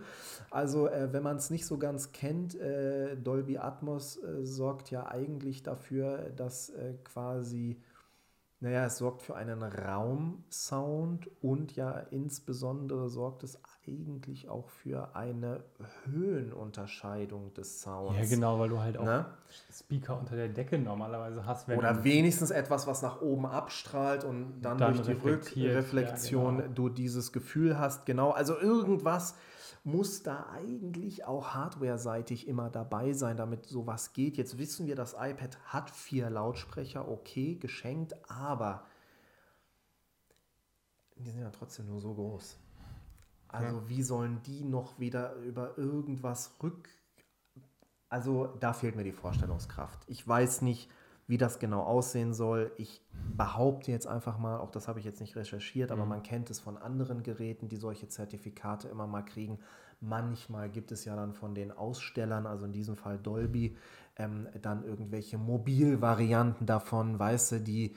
Also, 0.50 0.88
äh, 0.88 1.12
wenn 1.12 1.22
man 1.22 1.36
es 1.36 1.50
nicht 1.50 1.66
so 1.66 1.76
ganz 1.78 2.12
kennt, 2.12 2.54
äh, 2.58 3.16
Dolby 3.16 3.58
Atmos 3.58 4.16
äh, 4.22 4.44
sorgt 4.44 4.90
ja 4.90 5.06
eigentlich 5.06 5.62
dafür, 5.62 6.30
dass 6.36 6.70
äh, 6.70 6.94
quasi, 7.04 7.78
naja, 8.60 8.86
es 8.86 8.98
sorgt 8.98 9.22
für 9.22 9.36
einen 9.36 9.62
Raumsound 9.62 11.30
und 11.40 11.76
ja 11.76 11.92
insbesondere 12.10 13.08
sorgt 13.08 13.44
es 13.44 13.60
eigentlich 13.86 14.48
auch 14.48 14.68
für 14.68 15.14
eine 15.14 15.62
Höhenunterscheidung 16.04 17.54
des 17.54 17.80
Sounds. 17.80 18.18
Ja, 18.18 18.24
genau, 18.28 18.58
weil 18.58 18.68
du 18.68 18.80
halt 18.80 18.98
auch 18.98 19.04
Ne? 19.04 19.26
Speaker 19.72 20.18
unter 20.18 20.34
der 20.34 20.48
Decke 20.48 20.76
normalerweise 20.76 21.46
hast. 21.46 21.68
Wenn 21.68 21.78
Oder 21.78 22.02
wenigstens 22.02 22.50
etwas, 22.50 22.86
was 22.86 23.00
nach 23.00 23.20
oben 23.20 23.46
abstrahlt 23.46 24.24
und 24.24 24.60
dann, 24.60 24.76
Dann 24.76 24.94
durch 24.94 25.06
die 25.06 25.12
Rückreflexion 25.12 26.56
ja, 26.56 26.62
genau. 26.62 26.74
du 26.74 26.88
dieses 26.88 27.32
Gefühl 27.32 27.78
hast. 27.78 28.06
Genau, 28.06 28.30
also 28.30 28.58
irgendwas 28.58 29.36
muss 29.90 30.22
da 30.22 30.50
eigentlich 30.50 31.24
auch 31.24 31.54
hardware-seitig 31.54 32.46
immer 32.46 32.70
dabei 32.70 33.12
sein, 33.14 33.36
damit 33.36 33.66
sowas 33.66 34.12
geht. 34.12 34.36
Jetzt 34.36 34.58
wissen 34.58 34.86
wir, 34.86 34.94
das 34.94 35.14
iPad 35.18 35.58
hat 35.64 35.90
vier 35.90 36.30
Lautsprecher, 36.30 37.08
okay, 37.08 37.56
geschenkt, 37.56 38.14
aber 38.30 38.84
die 41.16 41.30
sind 41.30 41.40
ja 41.40 41.50
trotzdem 41.50 41.86
nur 41.86 42.00
so 42.00 42.14
groß. 42.14 42.56
Also 43.48 43.88
wie 43.88 44.02
sollen 44.02 44.42
die 44.42 44.62
noch 44.62 44.98
wieder 44.98 45.34
über 45.36 45.78
irgendwas 45.78 46.54
rück... 46.62 46.88
Also 48.10 48.46
da 48.60 48.72
fehlt 48.72 48.96
mir 48.96 49.04
die 49.04 49.12
Vorstellungskraft. 49.12 49.98
Ich 50.06 50.26
weiß 50.26 50.62
nicht, 50.62 50.90
wie 51.28 51.36
das 51.38 51.58
genau 51.60 51.82
aussehen 51.82 52.32
soll. 52.34 52.72
Ich 52.78 53.00
behaupte 53.36 53.92
jetzt 53.92 54.06
einfach 54.08 54.38
mal, 54.38 54.58
auch 54.58 54.70
das 54.70 54.88
habe 54.88 54.98
ich 54.98 55.04
jetzt 55.04 55.20
nicht 55.20 55.36
recherchiert, 55.36 55.92
aber 55.92 56.06
man 56.06 56.22
kennt 56.22 56.50
es 56.50 56.58
von 56.58 56.76
anderen 56.78 57.22
Geräten, 57.22 57.68
die 57.68 57.76
solche 57.76 58.08
Zertifikate 58.08 58.88
immer 58.88 59.06
mal 59.06 59.22
kriegen. 59.22 59.58
Manchmal 60.00 60.70
gibt 60.70 60.90
es 60.90 61.04
ja 61.04 61.14
dann 61.14 61.34
von 61.34 61.54
den 61.54 61.70
Ausstellern, 61.70 62.46
also 62.46 62.64
in 62.64 62.72
diesem 62.72 62.96
Fall 62.96 63.18
Dolby, 63.18 63.76
ähm, 64.16 64.48
dann 64.62 64.82
irgendwelche 64.84 65.36
Mobilvarianten 65.38 66.66
davon, 66.66 67.18
weißt 67.18 67.52
du, 67.52 67.60
die, 67.60 67.94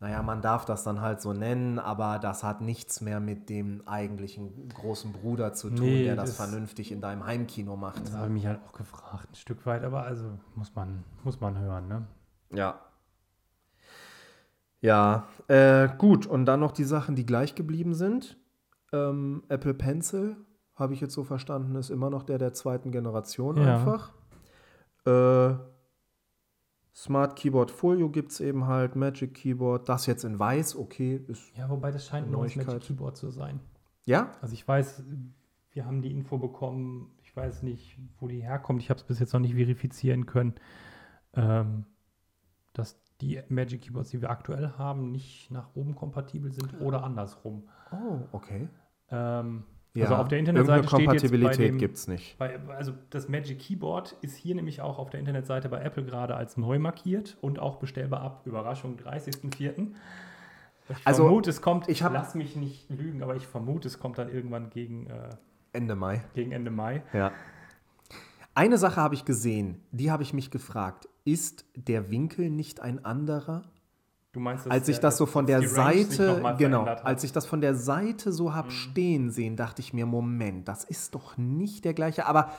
naja, 0.00 0.22
man 0.22 0.40
darf 0.42 0.64
das 0.64 0.84
dann 0.84 1.00
halt 1.00 1.20
so 1.20 1.32
nennen, 1.32 1.78
aber 1.78 2.18
das 2.18 2.42
hat 2.44 2.60
nichts 2.60 3.00
mehr 3.00 3.20
mit 3.20 3.48
dem 3.50 3.86
eigentlichen 3.86 4.68
großen 4.70 5.12
Bruder 5.12 5.52
zu 5.52 5.68
tun, 5.70 5.80
Nee, 5.86 6.04
der 6.04 6.16
das, 6.16 6.30
das- 6.30 6.36
vernünftig 6.48 6.92
in 6.92 7.00
deinem 7.00 7.26
Heimkino 7.26 7.76
macht. 7.76 8.06
Das 8.06 8.14
habe 8.14 8.26
ich 8.28 8.32
mich 8.32 8.46
halt 8.46 8.60
auch 8.66 8.72
gefragt, 8.72 9.28
ein 9.30 9.34
Stück 9.34 9.66
weit, 9.66 9.84
aber 9.84 10.02
also 10.04 10.38
muss 10.54 10.74
man, 10.74 11.04
muss 11.24 11.40
man 11.40 11.58
hören, 11.58 11.88
ne? 11.88 12.06
Ja. 12.56 12.80
Ja, 14.80 15.26
äh, 15.48 15.88
gut. 15.96 16.26
Und 16.26 16.44
dann 16.46 16.60
noch 16.60 16.72
die 16.72 16.84
Sachen, 16.84 17.14
die 17.16 17.24
gleich 17.24 17.54
geblieben 17.54 17.94
sind. 17.94 18.36
Ähm, 18.92 19.42
Apple 19.48 19.74
Pencil, 19.74 20.36
habe 20.74 20.92
ich 20.92 21.00
jetzt 21.00 21.14
so 21.14 21.24
verstanden, 21.24 21.74
ist 21.76 21.90
immer 21.90 22.10
noch 22.10 22.22
der 22.22 22.38
der 22.38 22.52
zweiten 22.52 22.90
Generation 22.90 23.56
Ja. 23.56 23.76
einfach. 23.76 24.12
Äh, 25.06 25.54
Smart 26.94 27.34
Keyboard 27.36 27.70
Folio 27.72 28.08
gibt 28.08 28.30
es 28.30 28.40
eben 28.40 28.66
halt, 28.66 28.94
Magic 28.94 29.34
Keyboard, 29.34 29.88
das 29.88 30.06
jetzt 30.06 30.22
in 30.24 30.38
weiß, 30.38 30.76
okay, 30.76 31.20
ist. 31.26 31.56
Ja, 31.56 31.68
wobei 31.68 31.90
das 31.90 32.06
scheint 32.06 32.28
ein 32.28 32.30
neues. 32.30 32.54
Magic 32.54 32.82
Keyboard 32.82 33.16
zu 33.16 33.30
sein. 33.30 33.58
Ja? 34.04 34.30
Also 34.40 34.54
ich 34.54 34.66
weiß, 34.66 35.02
wir 35.72 35.86
haben 35.86 36.02
die 36.02 36.12
Info 36.12 36.38
bekommen, 36.38 37.10
ich 37.22 37.34
weiß 37.34 37.62
nicht, 37.64 37.98
wo 38.20 38.28
die 38.28 38.40
herkommt, 38.42 38.80
ich 38.80 38.90
habe 38.90 39.00
es 39.00 39.04
bis 39.04 39.18
jetzt 39.18 39.32
noch 39.32 39.40
nicht 39.40 39.54
verifizieren 39.54 40.26
können, 40.26 40.54
ähm, 41.34 41.84
dass 42.74 43.00
die 43.20 43.40
Magic 43.48 43.82
Keyboards, 43.82 44.10
die 44.10 44.20
wir 44.20 44.28
aktuell 44.30 44.72
haben, 44.76 45.10
nicht 45.10 45.50
nach 45.50 45.68
oben 45.74 45.94
kompatibel 45.94 46.52
sind 46.52 46.80
oder 46.80 47.02
andersrum. 47.04 47.68
Oh, 47.92 48.18
okay. 48.32 48.68
Ähm, 49.10 49.64
Ja, 49.94 50.04
also 50.04 50.16
auf 50.16 50.28
der 50.28 50.40
Internetseite 50.40 50.88
steht 50.88 50.90
Kompatibilität 51.06 51.78
gibt 51.78 51.96
es 51.96 52.08
nicht. 52.08 52.36
bei, 52.36 52.58
also 52.68 52.92
das 53.10 53.28
Magic 53.28 53.60
Keyboard 53.60 54.16
ist 54.22 54.36
hier 54.36 54.56
nämlich 54.56 54.80
auch 54.80 54.98
auf 54.98 55.08
der 55.10 55.20
Internetseite 55.20 55.68
bei 55.68 55.80
Apple 55.82 56.04
gerade 56.04 56.34
als 56.34 56.56
neu 56.56 56.78
markiert 56.80 57.36
und 57.40 57.60
auch 57.60 57.76
bestellbar 57.76 58.20
ab. 58.22 58.42
Überraschung, 58.44 58.96
30.04. 58.96 59.92
Ich 60.88 60.96
Also, 61.06 61.22
vermute, 61.22 61.48
es 61.50 61.62
kommt, 61.62 61.88
ich 61.88 61.98
ich 61.98 62.02
hab- 62.02 62.12
lass 62.12 62.34
mich 62.34 62.56
nicht 62.56 62.90
lügen, 62.90 63.22
aber 63.22 63.36
ich 63.36 63.46
vermute, 63.46 63.86
es 63.88 63.98
kommt 64.00 64.18
dann 64.18 64.28
irgendwann 64.28 64.68
gegen, 64.70 65.06
äh, 65.06 65.30
Ende 65.72 65.94
Mai. 65.94 66.22
gegen 66.34 66.50
Ende 66.52 66.70
Mai. 66.72 67.02
Ja. 67.12 67.30
Eine 68.54 68.78
Sache 68.78 69.00
habe 69.00 69.14
ich 69.14 69.24
gesehen, 69.24 69.80
die 69.92 70.10
habe 70.10 70.22
ich 70.24 70.32
mich 70.34 70.50
gefragt. 70.50 71.08
Ist 71.24 71.64
der 71.74 72.10
Winkel 72.10 72.50
nicht 72.50 72.80
ein 72.80 73.04
anderer? 73.04 73.64
Du 74.32 74.40
meinst, 74.40 74.68
als 74.70 74.88
ich 74.88 74.96
der- 74.96 75.02
das 75.02 75.16
so 75.16 75.26
von 75.26 75.46
der 75.46 75.62
Seite, 75.66 76.42
genau, 76.58 76.84
als 76.84 77.22
ich 77.24 77.32
das 77.32 77.46
von 77.46 77.60
der 77.60 77.74
Seite 77.76 78.32
so 78.32 78.48
Mhm. 78.50 78.54
hab 78.54 78.72
stehen 78.72 79.30
sehen, 79.30 79.56
dachte 79.56 79.80
ich 79.80 79.92
mir, 79.94 80.06
Moment, 80.06 80.66
das 80.68 80.84
ist 80.84 81.14
doch 81.14 81.36
nicht 81.38 81.84
der 81.84 81.94
gleiche. 81.94 82.26
Aber 82.26 82.50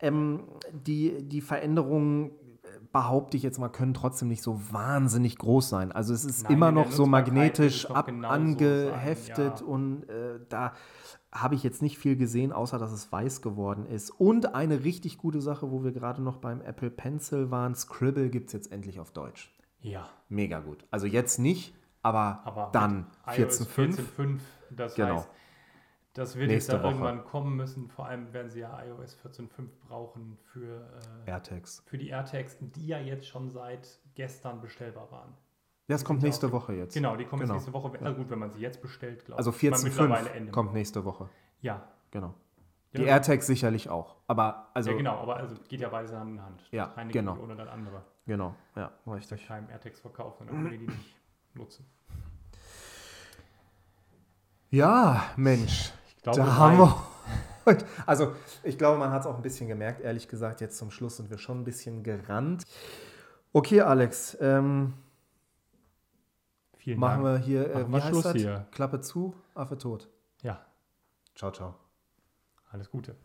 ähm, 0.00 0.44
die, 0.72 1.22
die 1.22 1.40
Veränderungen, 1.40 2.30
äh, 2.30 2.30
behaupte 2.92 3.36
ich 3.36 3.42
jetzt 3.42 3.58
mal, 3.58 3.68
können 3.68 3.94
trotzdem 3.94 4.28
nicht 4.28 4.42
so 4.44 4.60
wahnsinnig 4.70 5.36
groß 5.36 5.68
sein. 5.68 5.90
Also 5.92 6.14
es 6.14 6.24
ist 6.24 6.44
Nein, 6.44 6.52
immer 6.52 6.70
noch 6.72 6.92
so 6.92 7.04
magnetisch 7.06 7.90
ab, 7.90 8.06
genauso 8.06 8.32
angeheftet 8.32 9.58
sein, 9.58 9.66
ja. 9.66 9.72
und 9.72 10.08
äh, 10.08 10.38
da 10.48 10.72
habe 11.34 11.56
ich 11.56 11.62
jetzt 11.64 11.82
nicht 11.82 11.98
viel 11.98 12.16
gesehen, 12.16 12.52
außer 12.52 12.78
dass 12.78 12.92
es 12.92 13.10
weiß 13.10 13.42
geworden 13.42 13.86
ist. 13.86 14.10
Und 14.10 14.54
eine 14.54 14.84
richtig 14.84 15.18
gute 15.18 15.40
Sache, 15.40 15.70
wo 15.72 15.82
wir 15.82 15.90
gerade 15.92 16.22
noch 16.22 16.36
beim 16.36 16.60
Apple 16.60 16.90
Pencil 16.90 17.50
waren, 17.50 17.74
Scribble 17.74 18.30
gibt 18.30 18.46
es 18.46 18.52
jetzt 18.52 18.70
endlich 18.72 19.00
auf 19.00 19.10
Deutsch. 19.10 19.52
Ja, 19.80 20.08
Mega 20.28 20.60
gut. 20.60 20.86
Also 20.90 21.06
jetzt 21.06 21.38
nicht, 21.38 21.74
aber, 22.02 22.40
aber 22.44 22.70
dann 22.72 23.06
mit 23.26 23.36
14.5. 23.50 23.96
14.5, 24.16 24.38
das 24.70 24.94
Genau. 24.94 25.16
heißt, 25.16 25.28
das 26.14 26.36
wird 26.36 26.48
Nächste 26.48 26.72
jetzt 26.72 26.84
dann 26.84 26.94
Woche. 26.94 27.04
irgendwann 27.04 27.24
kommen 27.24 27.56
müssen. 27.56 27.88
Vor 27.88 28.06
allem 28.06 28.32
werden 28.32 28.48
sie 28.50 28.60
ja 28.60 28.80
iOS 28.84 29.16
14.5 29.24 29.66
brauchen 29.88 30.38
für, 30.52 30.88
äh, 31.26 31.30
AirTags. 31.30 31.82
für 31.86 31.98
die 31.98 32.08
AirTags, 32.10 32.56
die 32.60 32.86
ja 32.86 33.00
jetzt 33.00 33.26
schon 33.26 33.50
seit 33.50 33.98
gestern 34.14 34.60
bestellbar 34.60 35.10
waren. 35.10 35.34
Ja, 35.86 35.96
es 35.96 36.04
kommt 36.04 36.22
ja 36.22 36.26
nächste 36.28 36.50
Woche 36.50 36.72
jetzt. 36.74 36.94
Genau, 36.94 37.14
die 37.16 37.24
kommen 37.26 37.42
Genau. 37.42 37.54
nächste 37.54 37.72
Woche. 37.72 37.90
Also 38.00 38.16
gut, 38.16 38.30
wenn 38.30 38.38
man 38.38 38.50
sie 38.50 38.60
jetzt 38.60 38.80
bestellt, 38.80 39.24
glaube 39.26 39.38
Also 39.38 39.50
ich. 39.50 39.56
14.5 39.56 40.26
Ende 40.32 40.50
kommt 40.52 40.72
Mai. 40.72 40.78
nächste 40.78 41.04
Woche. 41.04 41.28
Ja. 41.60 41.86
Genau. 42.10 42.34
Ja, 42.92 43.00
Die 43.00 43.06
AirTags 43.06 43.46
sicherlich 43.46 43.88
auch. 43.90 44.16
Aber 44.28 44.68
also, 44.72 44.90
ja, 44.92 44.96
genau, 44.96 45.18
aber 45.18 45.36
also 45.36 45.56
geht 45.68 45.80
ja 45.80 45.88
beides 45.88 46.12
Hand 46.12 46.30
in 46.30 46.42
Hand. 46.42 46.62
Ja, 46.70 46.86
Das 46.86 46.96
eine 46.96 47.12
genau. 47.12 47.36
ohne 47.38 47.56
das 47.56 47.68
andere. 47.68 48.02
genau. 48.24 48.54
Ja, 48.76 48.92
ja 49.06 49.12
richtig. 49.12 49.46
keinem 49.46 49.68
AirTags 49.68 50.00
verkauft, 50.00 50.38
sondern 50.38 50.70
die, 50.70 50.78
die 50.78 50.86
nicht 50.86 51.16
nutzen. 51.54 51.84
Ja, 54.70 55.24
Mensch. 55.36 55.92
Ich 56.08 56.22
glaube, 56.22 56.38
Da 56.38 56.56
haben 56.56 56.78
wir 56.78 56.96
heute. 57.66 57.84
Also, 58.06 58.32
ich 58.62 58.78
glaube, 58.78 58.98
man 58.98 59.10
hat 59.10 59.20
es 59.22 59.26
auch 59.26 59.36
ein 59.36 59.42
bisschen 59.42 59.68
gemerkt. 59.68 60.00
Ehrlich 60.00 60.28
gesagt, 60.28 60.60
jetzt 60.60 60.78
zum 60.78 60.90
Schluss 60.90 61.16
sind 61.18 61.30
wir 61.30 61.38
schon 61.38 61.60
ein 61.60 61.64
bisschen 61.64 62.02
gerannt. 62.02 62.64
Okay, 63.52 63.82
Alex, 63.82 64.36
ähm, 64.40 64.94
Vielen 66.84 67.00
machen 67.00 67.24
Dank. 67.24 67.38
wir 67.40 67.44
hier, 67.46 67.70
äh, 67.70 67.78
Machen 67.78 67.92
wie 67.92 67.96
heißt 67.96 68.08
Schluss 68.08 68.22
das? 68.24 68.32
hier. 68.34 68.66
Klappe 68.70 69.00
zu, 69.00 69.34
Affe 69.54 69.78
tot. 69.78 70.10
Ja, 70.42 70.66
Ciao, 71.34 71.50
ciao. 71.50 71.74
alles 72.70 72.90
Gute. 72.90 73.16